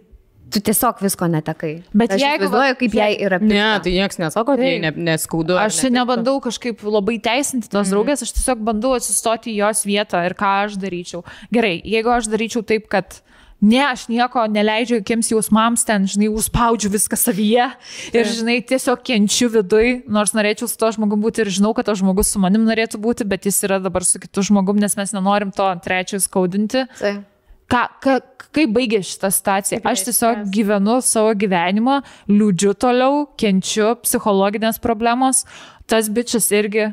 tu 0.51 0.59
tiesiog 0.59 0.99
visko 1.01 1.25
netekai. 1.31 1.81
Bet 1.95 2.11
aš 2.11 2.19
jeigu 2.21 2.43
įsivaizduoju, 2.43 2.73
va- 2.73 2.79
kaip 2.83 2.93
jai 2.99 3.11
yra. 3.23 3.37
Ne, 3.41 3.47
pikta. 3.55 3.83
tai 3.83 3.91
niekas 3.95 4.17
nesako, 4.19 4.55
tai 4.59 4.71
ne, 4.83 4.91
neskaudu. 4.91 5.55
Aš 5.57 5.79
čia 5.81 5.89
nebandau 5.95 6.41
kažkaip 6.43 6.83
labai 6.83 7.17
teisinti 7.23 7.69
tos 7.71 7.87
Mhm. 7.87 7.95
draugės, 7.95 8.21
aš 8.21 8.33
tiesiog 8.35 8.59
bandau 8.63 8.91
atsistoti 8.99 9.55
į 9.55 9.63
jos 9.63 9.85
vietą 9.87 10.25
ir 10.27 10.33
ką 10.35 10.65
aš 10.65 10.75
daryčiau. 10.77 11.23
Gerai, 11.53 11.81
jeigu 11.81 12.11
aš 12.11 12.27
daryčiau 12.27 12.61
taip, 12.67 12.89
kad 12.89 13.21
ne, 13.61 13.81
aš 13.85 14.07
nieko 14.11 14.43
neleidžiu 14.49 14.99
jokiems 14.99 15.31
jausmams 15.31 15.85
ten, 15.87 16.07
žinai, 16.09 16.29
užspaudžiu 16.33 16.91
viską 16.93 17.19
savyje 17.19 17.67
ir, 18.11 18.29
žinai, 18.29 18.59
tiesiog 18.67 19.03
kenčiu 19.05 19.51
viduj, 19.53 20.01
nors 20.11 20.33
norėčiau 20.37 20.69
su 20.69 20.79
to 20.81 20.91
žmogum 20.97 21.21
būti 21.23 21.45
ir 21.45 21.51
žinau, 21.53 21.73
kad 21.77 21.87
to 21.89 21.95
žmogus 22.01 22.33
su 22.33 22.41
manim 22.41 22.65
norėtų 22.67 23.01
būti, 23.01 23.27
bet 23.29 23.45
jis 23.49 23.61
yra 23.67 23.81
dabar 23.83 24.05
su 24.07 24.21
kitu 24.21 24.45
žmogum, 24.49 24.81
nes 24.81 24.97
mes 24.97 25.13
nenorim 25.15 25.53
to 25.55 25.67
trečio 25.85 26.19
skaudinti. 26.21 26.87
Taip. 26.99 27.27
Ką, 27.71 27.85
ka, 28.03 28.17
kaip 28.51 28.73
baigė 28.75 28.99
šitą 29.07 29.29
situaciją? 29.31 29.79
Aš 29.87 30.03
tiesiog 30.09 30.41
gyvenu 30.51 30.97
savo 31.05 31.31
gyvenimą, 31.39 32.01
liūdžiu 32.27 32.73
toliau, 32.75 33.21
kenčiu 33.39 33.93
psichologinės 34.01 34.81
problemos. 34.83 35.45
Tas 35.87 36.09
bičias 36.11 36.49
irgi 36.51 36.89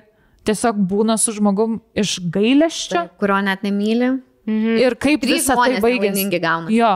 tiesiog 0.47 0.79
būna 0.91 1.19
su 1.19 1.35
žmogum 1.35 1.81
iš 1.99 2.21
gailesčio. 2.31 3.09
Kurio 3.19 3.41
net 3.43 3.67
nemyli. 3.67 4.15
Mhm. 4.49 4.79
Ir 4.81 4.97
kaip 4.97 5.25
visą 5.29 5.57
tai 5.59 5.79
baigėsi. 5.85 6.25
Jo. 6.73 6.93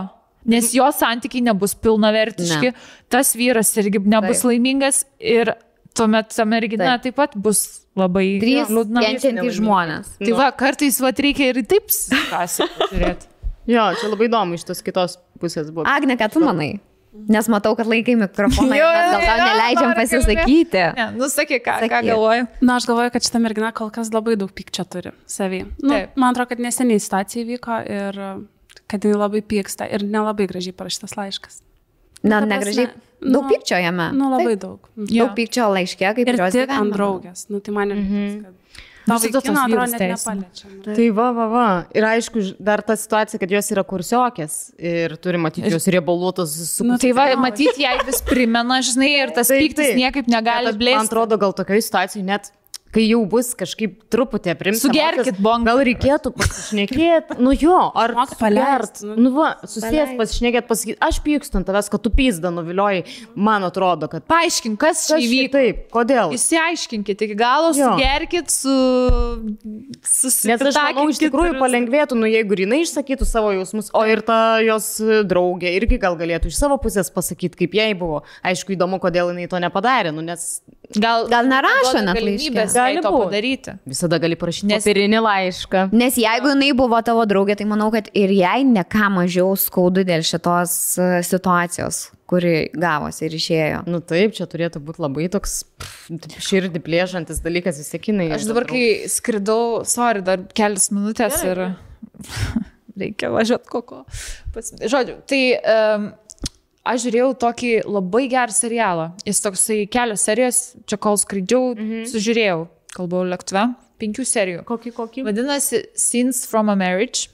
Nes 0.49 0.73
jo 0.75 0.87
santykiai 0.91 1.45
nebus 1.47 1.75
pilnavertiški, 1.79 2.73
Ne. 2.73 2.79
tas 3.13 3.35
vyras 3.39 3.71
irgi 3.79 4.01
nebus 4.03 4.41
Taip. 4.43 4.49
laimingas 4.51 5.05
ir 5.21 5.53
tuomet 5.95 6.33
ta 6.35 6.45
mergina 6.49 6.97
taip 6.99 7.15
pat 7.15 7.37
bus 7.37 7.83
labai 7.95 8.41
liūdna. 8.41 9.05
kenčiantys 9.05 9.61
žmonės. 9.61 10.17
Tai 10.19 10.33
va, 10.33 10.49
kartais 10.51 10.99
va, 10.99 11.13
reikia 11.13 11.53
ir 11.53 11.63
taip 11.63 11.87
pasižiūrėti. 12.33 13.29
Jo, 13.71 13.85
čia 13.95 14.09
labai 14.11 14.27
įdomu 14.27 14.57
iš 14.59 14.65
tos 14.67 14.81
kitos 14.83 15.19
pusės 15.39 15.69
buvo. 15.71 15.85
Agne, 15.87 16.17
ką 16.19 16.27
tu 16.33 16.41
manai? 16.43 16.81
Nes 17.13 17.49
matau, 17.53 17.75
kad 17.77 17.87
laikai 17.87 18.15
mikrofoną 18.17 18.73
Jo, 18.79 18.87
mes 18.89 19.11
gal 19.13 19.21
jo, 19.21 19.27
tau 19.27 19.37
jo, 19.37 19.45
neleidžiam 19.51 19.91
noriu 19.91 19.99
pasisakyti. 20.01 20.85
Ne, 20.97 21.07
nusakyk, 21.21 21.61
ką, 21.67 21.75
ką 21.83 21.89
Sakyk. 21.89 22.07
galvoju. 22.09 22.47
Na, 22.65 22.77
aš 22.81 22.87
galvoju, 22.89 23.11
kad 23.13 23.27
šita 23.27 23.39
mergina 23.45 23.73
kol 23.77 23.91
kas 23.93 24.09
labai 24.15 24.37
daug 24.41 24.49
pykčio 24.57 24.85
turi 24.89 25.13
savį. 25.29 25.61
Nu, 25.83 25.93
Taip. 25.93 26.17
man 26.17 26.33
atrodo, 26.33 26.49
kad 26.55 26.59
neseniai 26.65 27.01
situacija 27.05 27.45
įvyko 27.45 27.77
ir 27.85 28.21
kad 28.89 29.05
jinai 29.05 29.19
labai 29.21 29.43
pyksta 29.45 29.91
ir 29.93 30.05
nelabai 30.09 30.47
gražiai 30.49 30.73
parašytas 30.73 31.13
laiškas. 31.21 31.61
Na, 32.23 32.41
Ta 32.41 32.47
prasme, 32.47 32.55
negražiai. 32.55 32.89
nu, 33.21 33.33
Daug 33.37 33.49
pykčio 33.51 33.77
jame. 33.83 34.09
Nu, 34.17 34.31
labai 34.33 34.55
Taip. 34.57 34.61
daug. 34.65 34.89
Jo. 34.97 35.27
Daug 35.27 35.37
pykčio 35.37 35.69
laiškė, 35.75 36.15
kaip 36.17 36.29
Ir 36.33 36.37
jos 36.41 36.53
tik 36.53 36.63
ant 36.71 36.71
gyvenime. 36.71 36.97
draugės. 36.97 37.47
Nu, 37.51 37.61
tai 37.61 37.73
man 37.75 37.91
ir 37.91 37.97
Mhm. 37.97 38.43
tas, 38.43 38.43
kad... 38.47 38.55
Tau 39.03 39.19
Visada 39.19 39.41
vaikino, 39.41 39.61
atrodo, 39.65 39.75
vyrus 39.75 39.93
net 39.93 40.03
nepaliečia. 40.13 40.69
nu. 40.71 40.95
Tai 40.95 41.07
va, 41.17 41.29
va, 41.35 41.47
va. 41.51 41.67
Ir 41.99 42.05
aišku, 42.07 42.43
dar 42.63 42.83
ta 42.87 42.95
situacija, 42.95 43.41
kad 43.43 43.51
jos 43.51 43.71
yra 43.75 43.83
kursiokės 43.83 44.55
ir 44.79 45.17
turi 45.19 45.41
matyti 45.43 45.73
jos 45.75 45.89
riebaluotus 45.91 46.55
su... 46.71 46.87
Nu, 46.87 46.99
Tai 47.03 47.11
va, 47.19 47.25
matyti, 47.43 47.83
jai 47.83 47.97
vis 48.07 48.23
primena, 48.23 48.79
žinai, 48.81 49.11
ir 49.25 49.35
tas 49.35 49.51
Taip, 49.51 49.65
pyktis 49.65 49.89
taip. 49.91 49.99
niekaip 49.99 50.31
negali 50.31 50.71
aš- 50.71 50.77
Man 50.77 50.81
blėsti. 50.85 51.09
atrodo, 51.11 51.39
gal 51.43 51.53
tokioje 51.53 51.83
situacijoje 51.89 52.25
net 52.31 52.53
kai 52.93 53.05
jau 53.07 53.23
bus 53.29 53.53
kažkaip 53.59 53.95
truputį 54.13 54.53
aprimti. 54.53 54.81
Sugerkit 54.83 55.39
bongą. 55.43 55.65
Gal 55.71 55.81
reikėtų 55.89 56.33
pasišnekėti, 56.37 57.39
nu 57.41 57.55
jo, 57.57 57.79
ar 57.99 58.15
paleist, 58.37 59.01
nu. 59.07 59.17
nu 59.17 59.33
va, 59.37 59.55
susijęs 59.65 60.15
pasišnekėti, 60.19 60.69
pasakyti, 60.69 60.99
aš 61.09 61.21
pykstu 61.25 61.61
ant 61.61 61.69
tavęs, 61.69 61.89
kad 61.93 62.05
tu 62.05 62.13
pysda 62.13 62.53
nuvilioji, 62.53 63.07
man 63.49 63.65
atrodo, 63.69 64.11
kad... 64.13 64.27
Paaiškink, 64.29 64.77
kas 64.81 65.07
čia 65.09 65.21
įvyko. 65.23 65.53
Taip, 65.57 65.81
kodėl? 65.95 66.35
Įsiaiškinkit 66.37 67.25
iki 67.27 67.37
galo, 67.39 67.73
Jo. 67.77 67.95
sugerkit, 67.95 68.53
su... 68.53 68.77
Nes 70.03 70.67
aš 70.69 70.77
manau, 70.77 71.09
iš 71.13 71.23
tikrųjų 71.23 71.57
palengvėtų, 71.61 72.19
nu 72.19 72.29
jeigu 72.29 72.61
jinai 72.61 72.83
išsakytų 72.85 73.29
savo 73.29 73.55
jausmus, 73.57 73.89
o 73.97 74.05
ir 74.09 74.21
ta 74.27 74.61
jos 74.65 74.95
draugė 75.29 75.73
irgi 75.79 76.01
gal 76.03 76.19
galėtų 76.21 76.53
iš 76.53 76.61
savo 76.61 76.77
pusės 76.83 77.09
pasakyti, 77.15 77.65
kaip 77.65 77.77
jai 77.81 77.91
buvo. 77.99 78.23
Aišku, 78.47 78.77
įdomu, 78.77 79.01
kodėl 79.03 79.33
jinai 79.33 79.49
to 79.51 79.61
nepadarė, 79.63 80.13
nu, 80.15 80.25
nes 80.25 80.61
Gal, 81.01 81.29
Gal 81.33 81.47
nerašo 81.49 82.01
net 82.05 82.17
galimybės 82.19 82.75
Gali 82.77 83.01
to 83.05 83.11
būt. 83.15 83.25
padaryti. 83.31 83.75
visada 83.89 84.19
gali 84.23 84.37
parašyti 84.37 84.67
Nes- 84.69 84.85
popierinį 84.85 85.21
laišką. 85.25 85.85
Nes 85.93 86.17
jeigu 86.21 86.53
jinai 86.53 86.73
buvo 86.77 86.99
tavo 87.07 87.25
draugė, 87.29 87.57
tai 87.57 87.65
manau, 87.71 87.91
kad 87.95 88.09
ir 88.13 88.31
jai 88.37 88.65
ne 88.65 88.83
ką 88.85 89.09
mažiau 89.15 89.55
skaudu 89.57 90.05
dėl 90.05 90.21
šitos 90.27 90.75
e, 90.99 91.23
situacijos, 91.25 92.11
kuri 92.27 92.71
gavosi 92.75 93.25
ir 93.29 93.37
išėjo. 93.39 93.83
Nu 93.87 94.01
taip, 94.01 94.35
čia 94.37 94.47
turėtų 94.49 94.81
būti 94.85 95.03
labai 95.05 95.29
toks 95.33 95.63
pff, 95.79 96.11
širdį 96.43 96.81
plėšantis 96.85 97.41
dalykas 97.45 97.81
įsėkinai. 97.85 98.31
Aš 98.37 98.49
dabar, 98.51 98.65
kai 98.69 99.09
skridau, 99.09 99.83
sorry, 99.89 100.23
dar 100.25 100.45
kelias 100.57 100.91
minutės 100.93 101.43
ir 101.45 101.67
reikia 103.01 103.31
važiuoti 103.33 103.71
koko. 103.73 104.03
Pas... 104.55 104.69
Žodžiu, 104.81 105.17
tai 105.29 105.43
um, 105.59 106.11
aš 106.87 107.07
žiūrėjau 107.07 107.33
tokį 107.45 107.73
labai 107.87 108.25
gerą 108.33 108.55
serialą. 108.55 109.11
Jis 109.29 109.43
toksai 109.45 109.83
kelios 109.93 110.25
serijos, 110.27 110.63
čia 110.89 110.99
kol 111.03 111.21
skraidžiau, 111.21 111.75
mhm. 111.77 112.07
sužiūrėjau, 112.13 112.67
kalbau 112.97 113.23
lėktuve, 113.29 113.69
penkių 114.03 114.27
serijų. 114.29 114.65
Kokį, 114.69 114.95
kokį? 114.97 115.27
Vadinasi 115.29 115.85
Scenes 115.95 116.45
from 116.49 116.73
a 116.73 116.77
Marriage. 116.79 117.31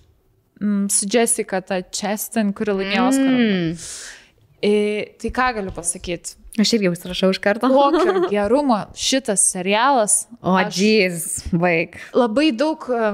Mm, 0.58 0.88
su 0.90 1.06
Jessica, 1.06 1.60
ta 1.62 1.82
Chastain, 1.94 2.50
kuri 2.56 2.74
laimėjo 2.80 3.04
Oscarą. 3.12 3.34
Mm. 3.38 3.74
E, 4.58 4.72
tai 5.22 5.30
ką 5.30 5.52
galiu 5.60 5.72
pasakyti? 5.74 6.34
Aš 6.58 6.72
irgi 6.74 6.90
užsirašau 6.90 7.30
iš 7.30 7.38
karto. 7.42 7.70
Kokio 7.70 8.24
gerumo 8.32 8.80
šitas 8.98 9.44
serialas. 9.52 10.24
O, 10.42 10.56
jeez, 10.58 11.44
baig. 11.54 11.94
labai 12.16 12.50
daug 12.50 12.88
e, 12.90 13.12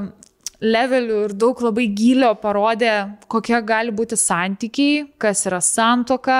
levelių 0.64 1.18
ir 1.28 1.34
daug 1.38 1.60
labai 1.64 1.86
gilio 1.96 2.32
parodė, 2.40 2.92
kokie 3.30 3.58
gali 3.66 3.92
būti 3.94 4.18
santykiai, 4.18 5.04
kas 5.20 5.44
yra 5.48 5.60
santoka, 5.64 6.38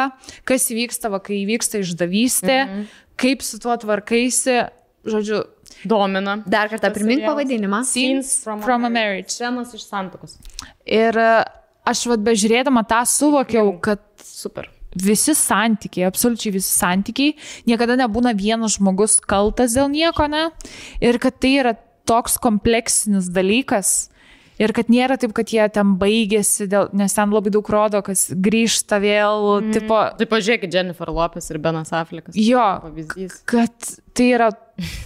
kas 0.48 0.70
įvyksta, 0.72 1.10
va, 1.12 1.20
kai 1.24 1.42
įvyksta 1.42 1.82
išdavystė, 1.84 2.58
mhm. 2.64 2.86
kaip 3.20 3.44
su 3.44 3.60
tuo 3.62 3.76
tvarkaisi. 3.80 4.62
Žodžiu, 5.04 5.42
Domina. 5.84 6.38
Dar 6.48 6.70
kartą 6.72 6.88
primink 6.94 7.26
pavadinimą. 7.26 7.82
Scenes 7.84 8.38
from, 8.44 8.62
from 8.64 8.84
a 8.84 8.90
Marriage. 8.92 9.34
Scenos 9.34 9.74
iš 9.76 9.84
santokos. 9.84 10.38
Ir 10.88 11.16
e, 11.20 11.26
aš 11.84 12.06
vad 12.08 12.24
bežiūrėdama 12.24 12.86
tą 12.88 13.02
suvokiau, 13.08 13.74
kad 13.84 14.00
Super. 14.24 14.70
visi 14.96 15.34
santykiai, 15.36 16.06
absoliučiai 16.08 16.54
visi 16.54 16.70
santykiai, 16.72 17.34
niekada 17.68 17.98
nebūna 18.00 18.32
vienas 18.38 18.78
žmogus 18.78 19.18
kaltas 19.20 19.76
dėl 19.76 19.92
nieko, 19.92 20.24
ne? 20.30 20.46
Ir 21.04 21.20
kad 21.20 21.36
tai 21.42 21.52
yra 21.60 21.74
toks 22.08 22.38
kompleksinis 22.40 23.28
dalykas. 23.32 24.14
Ir 24.62 24.70
kad 24.76 24.91
nėra 24.92 25.16
taip, 25.18 25.33
kad 25.34 25.50
jie 25.50 25.65
ten 25.74 25.97
baigėsi, 25.99 26.68
dėl, 26.70 26.91
nes 26.94 27.16
ten 27.16 27.33
labai 27.34 27.50
daug 27.55 27.68
rodo, 27.74 28.00
kas 28.07 28.28
grįžta 28.31 29.00
vėl, 29.02 29.49
mm. 29.58 29.73
tipo, 29.74 29.99
Tai 30.20 30.28
pažiūrėkit, 30.31 30.70
Jennifer 30.74 31.10
Lopez 31.10 31.50
ir 31.50 31.58
Benas 31.62 31.91
Affleckas. 31.97 32.39
jo, 32.39 32.62
Pavyzdys. 32.84 33.41
kad 33.50 33.74
tai 34.15 34.28
yra 34.36 34.52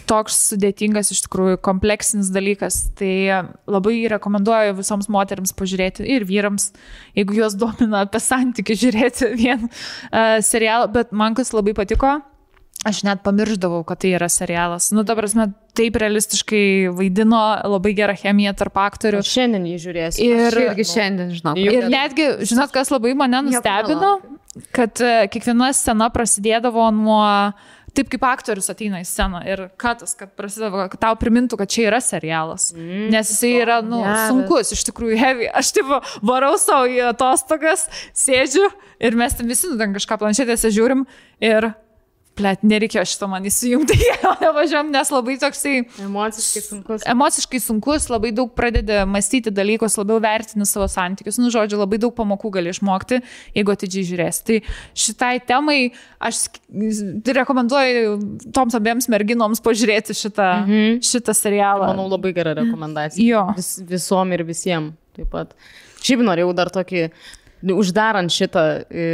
toks 0.09 0.37
sudėtingas, 0.51 1.13
iš 1.13 1.23
tikrųjų, 1.27 1.59
kompleksinis 1.65 2.31
dalykas. 2.33 2.81
Tai 2.99 3.13
labai 3.69 4.01
rekomenduoju 4.13 4.77
visoms 4.79 5.09
moteriams 5.13 5.55
pažiūrėti 5.57 6.07
ir 6.09 6.29
vyrams, 6.29 6.71
jeigu 7.17 7.41
juos 7.41 7.57
domina 7.59 8.05
apie 8.07 8.21
santykių, 8.23 8.79
žiūrėti 8.85 9.33
vien 9.37 9.69
uh, 9.69 10.39
serialą. 10.45 10.91
Bet 10.93 11.13
man 11.17 11.37
kas 11.39 11.53
labai 11.57 11.77
patiko, 11.77 12.19
aš 12.89 13.03
net 13.07 13.25
pamirždavau, 13.25 13.83
kad 13.87 14.01
tai 14.05 14.15
yra 14.17 14.29
serialas. 14.33 14.93
Nu, 14.95 15.05
ta 15.09 15.17
prasme, 15.19 15.51
taip 15.79 15.97
realistiškai 16.03 16.91
vaidino, 16.99 17.41
labai 17.71 17.95
gerą 17.99 18.17
chemiją 18.19 18.53
tarp 18.59 18.77
aktorių. 18.83 19.23
Aš 19.23 19.33
šiandien 19.39 19.65
jį 19.71 19.79
žiūrėsiu. 19.87 20.27
Ir, 20.27 20.45
Aš 20.51 20.61
irgi 20.67 20.89
šiandien 20.93 21.33
žinau. 21.39 21.55
Jau- 21.59 21.75
ir 21.79 21.89
netgi, 21.93 22.29
žinot, 22.51 22.75
kas 22.75 22.91
labai 22.95 23.15
mane 23.19 23.45
nustebino, 23.49 24.17
kad 24.75 24.99
e, 25.05 25.15
kiekviena 25.33 25.71
scena 25.77 26.11
prasidėdavo 26.15 26.89
nuo 26.95 27.25
taip 27.99 28.11
kaip 28.13 28.23
aktorius 28.29 28.69
ateina 28.71 29.01
į 29.03 29.07
sceną 29.09 29.41
ir 29.49 29.63
katas, 29.81 30.13
kad 30.19 30.31
prasideda, 30.39 30.85
kad 30.93 31.01
tau 31.03 31.17
primintų, 31.19 31.57
kad 31.59 31.71
čia 31.73 31.89
yra 31.89 31.99
serialas. 32.05 32.69
Mm, 32.77 33.09
Nes 33.11 33.33
jisai 33.33 33.51
yra, 33.65 33.81
nu, 33.83 34.03
Geras. 34.05 34.29
sunkus, 34.31 34.71
iš 34.77 34.85
tikrųjų, 34.87 35.17
heavy. 35.19 35.49
Aš 35.59 35.73
taip 35.75 35.91
varau 36.23 36.53
savo 36.63 36.87
į 36.93 37.01
atostogas, 37.09 37.89
sėdžiu 38.15 38.69
ir 39.03 39.19
mes 39.19 39.35
ten 39.35 39.51
visi, 39.51 39.67
nu, 39.73 39.79
ten 39.81 39.97
kažką 39.97 40.19
planšetėse 40.21 40.71
žiūrim 40.77 41.07
ir, 41.43 41.73
plėt, 42.39 42.63
nereikėjo 42.67 43.05
šito 43.09 43.29
man 43.31 43.47
įsijungti, 43.49 43.97
nevažiuom, 44.45 44.93
nes 44.95 45.11
labai 45.13 45.37
toksai 45.43 45.75
Emociškai 46.05 46.63
sunkus. 46.65 47.07
emociškai 47.15 47.61
sunkus, 47.63 48.09
labai 48.13 48.33
daug 48.37 48.53
pradedi 48.57 49.01
mąstyti 49.11 49.53
dalykus, 49.55 49.99
labiau 50.01 50.21
vertini 50.23 50.67
savo 50.69 50.87
santykius. 50.91 51.41
Nu, 51.43 51.51
žodžiu, 51.55 51.81
labai 51.83 52.01
daug 52.03 52.15
pamokų 52.17 52.53
gali 52.59 52.73
išmokti, 52.75 53.21
jeigu 53.57 53.75
atidžiai 53.75 54.07
žiūrėsi. 54.13 54.45
Tai 54.49 54.61
šitai 55.05 55.35
temai 55.49 55.81
aš 56.23 56.47
rekomenduoju 57.39 58.17
toms 58.57 58.79
abiems 58.79 59.11
merginoms 59.13 59.63
pažiūrėti 59.65 60.17
šitą, 60.17 60.49
mhm. 60.63 61.03
šitą 61.05 61.37
serialą. 61.37 61.93
Manau, 61.93 62.09
labai 62.15 62.33
gera 62.37 62.55
rekomendacija. 62.59 63.25
Jo. 63.25 63.45
Vis, 63.59 63.77
visom 63.89 64.33
ir 64.37 64.47
visiems 64.49 64.97
taip 65.19 65.31
pat. 65.35 65.55
Šiaip 66.05 66.23
norėjau 66.27 66.53
dar 66.57 66.71
tokį, 66.75 67.09
uždarant 67.75 68.33
šitą, 68.33 68.65
e, 68.87 69.07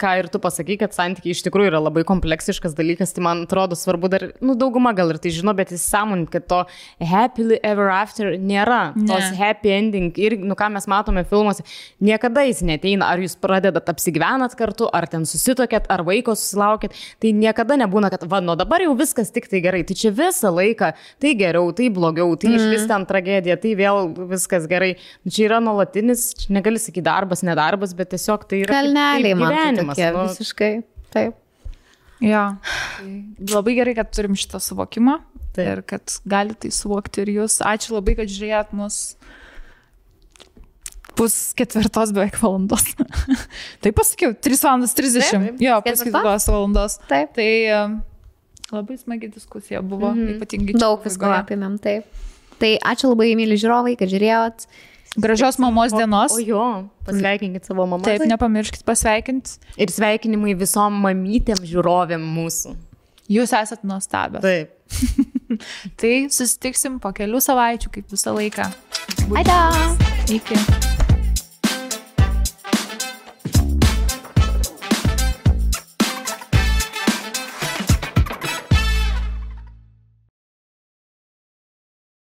ką 0.00 0.12
ir 0.20 0.28
tu 0.32 0.40
pasakai, 0.42 0.76
kad 0.80 0.94
santykiai 0.96 1.34
iš 1.34 1.42
tikrųjų 1.46 1.70
yra 1.70 1.80
labai 1.80 2.04
kompleksiškas 2.08 2.76
dalykas, 2.76 3.14
tai 3.16 3.24
man 3.24 3.44
atrodo 3.46 3.76
svarbu 3.78 4.10
dar, 4.12 4.26
nu, 4.44 4.56
dauguma 4.58 4.92
gal 4.96 5.12
ir 5.14 5.20
tai 5.22 5.32
žino, 5.34 5.54
bet 5.56 5.72
įsisamonint, 5.74 6.28
kad 6.32 6.46
to 6.50 6.62
happily 7.00 7.58
ever 7.66 7.88
after 7.92 8.34
nėra. 8.36 8.92
Ne. 8.96 9.08
Tos 9.10 9.32
happy 9.38 9.72
ending 9.72 10.20
ir, 10.20 10.36
nu, 10.42 10.56
ką 10.58 10.68
mes 10.74 10.88
matome 10.90 11.24
filmuose, 11.28 11.64
niekada 12.04 12.44
jis 12.46 12.62
neteina, 12.66 13.08
ar 13.12 13.22
jūs 13.22 13.36
pradedat 13.40 13.88
apsigyvenat 13.92 14.56
kartu, 14.58 14.90
ar 14.92 15.08
ten 15.10 15.26
susitokėt, 15.28 15.88
ar 15.92 16.04
vaiko 16.06 16.36
susilaukėt, 16.36 16.96
tai 17.22 17.32
niekada 17.36 17.78
nebūna, 17.80 18.12
kad, 18.12 18.26
va, 18.28 18.42
nuo 18.44 18.56
dabar 18.58 18.84
jau 18.84 18.94
viskas 18.98 19.32
tik 19.34 19.48
tai 19.52 19.62
gerai, 19.64 19.82
tai 19.88 19.96
čia 19.98 20.12
visą 20.14 20.52
laiką, 20.54 20.92
tai 21.22 21.34
geriau, 21.38 21.72
tai 21.76 21.88
blogiau, 21.94 22.36
tai 22.40 22.52
mm. 22.52 22.58
iš 22.60 22.68
vis 22.74 22.86
ten 22.90 23.08
tragedija, 23.08 23.58
tai 23.62 23.74
vėl 23.78 24.12
viskas 24.32 24.68
gerai. 24.70 24.94
Nu, 25.24 25.32
Čia 25.36 25.50
yra 25.50 25.58
nuolatinis, 25.60 26.30
čia 26.38 26.54
negali 26.56 26.80
sakyti 26.80 27.04
darbas, 27.04 27.42
nedarbas, 27.44 27.92
bet 27.96 28.08
tiesiog 28.14 28.46
tai 28.48 28.62
yra 28.64 28.78
Kalneliai 28.78 29.36
man 29.36 29.52
tai 29.52 29.85
gyvenimas. 29.94 29.96
tokie 29.96 30.12
nu. 30.16 30.28
visiškai. 30.34 30.72
Taip. 31.14 31.42
Jo. 32.24 32.44
Tai 32.96 33.52
labai 33.52 33.76
gerai, 33.76 33.94
kad 33.96 34.12
turim 34.16 34.36
šitą 34.38 34.60
suvokimą 34.62 35.18
Taip. 35.56 35.66
ir 35.68 35.82
kad 35.84 36.18
galite 36.28 36.66
tai 36.66 36.72
suvokti 36.72 37.22
ir 37.24 37.32
jūs. 37.34 37.60
Ačiū 37.64 37.96
labai, 37.96 38.16
kad 38.16 38.30
žiūrėjot 38.32 38.72
mus 38.76 39.16
pus 41.16 41.36
ketvirtos 41.56 42.12
beveik 42.16 42.36
valandos. 42.42 42.84
tai 43.82 43.92
pasakiau, 43.96 44.34
3 44.36 44.60
valandas 44.64 44.92
30. 44.96 45.30
Taip, 45.32 45.62
jo, 45.64 45.78
pus 45.84 46.04
ketvirtos? 46.04 46.48
valandos. 46.52 46.98
Taip. 47.08 47.32
Tai 47.38 47.50
um, 47.78 47.96
labai 48.74 48.98
smagi 49.00 49.30
diskusija 49.32 49.80
buvo, 49.80 50.12
mm 50.12 50.20
-hmm. 50.20 50.36
ypatingai 50.36 50.76
Daug 50.80 51.04
visko 51.04 51.32
apimėm, 51.32 51.78
taip. 51.80 52.04
Tai 52.60 52.72
ačiū 52.92 53.12
labai, 53.12 53.32
myli 53.36 53.56
žiūrovai, 53.60 53.96
kad 54.00 54.08
žiūrėjot. 54.12 54.68
Gražios 55.16 55.58
mamos 55.62 55.94
dienos. 55.96 56.34
O 56.36 56.42
jo, 56.42 56.64
pasveikinkit 57.06 57.68
savo 57.68 57.86
mamą. 57.88 58.04
Taip, 58.04 58.26
nepamirškit 58.28 58.84
pasveikinti. 58.86 59.56
Ir 59.80 59.92
sveikinimai 59.92 60.56
visom 60.58 61.00
mamytėm 61.06 61.62
žiūrovėm 61.64 62.26
mūsų. 62.36 62.76
Jūs 63.32 63.56
esat 63.58 63.82
nuostabios. 63.86 64.44
Taip. 64.44 64.76
Tai 66.00 66.12
susitiksim 66.30 67.00
po 67.02 67.10
kelių 67.16 67.40
savaičių, 67.42 67.90
kaip 67.96 68.14
visą 68.14 68.36
laiką. 68.36 68.70
Aida! 69.34 69.58
Iki. 70.30 71.05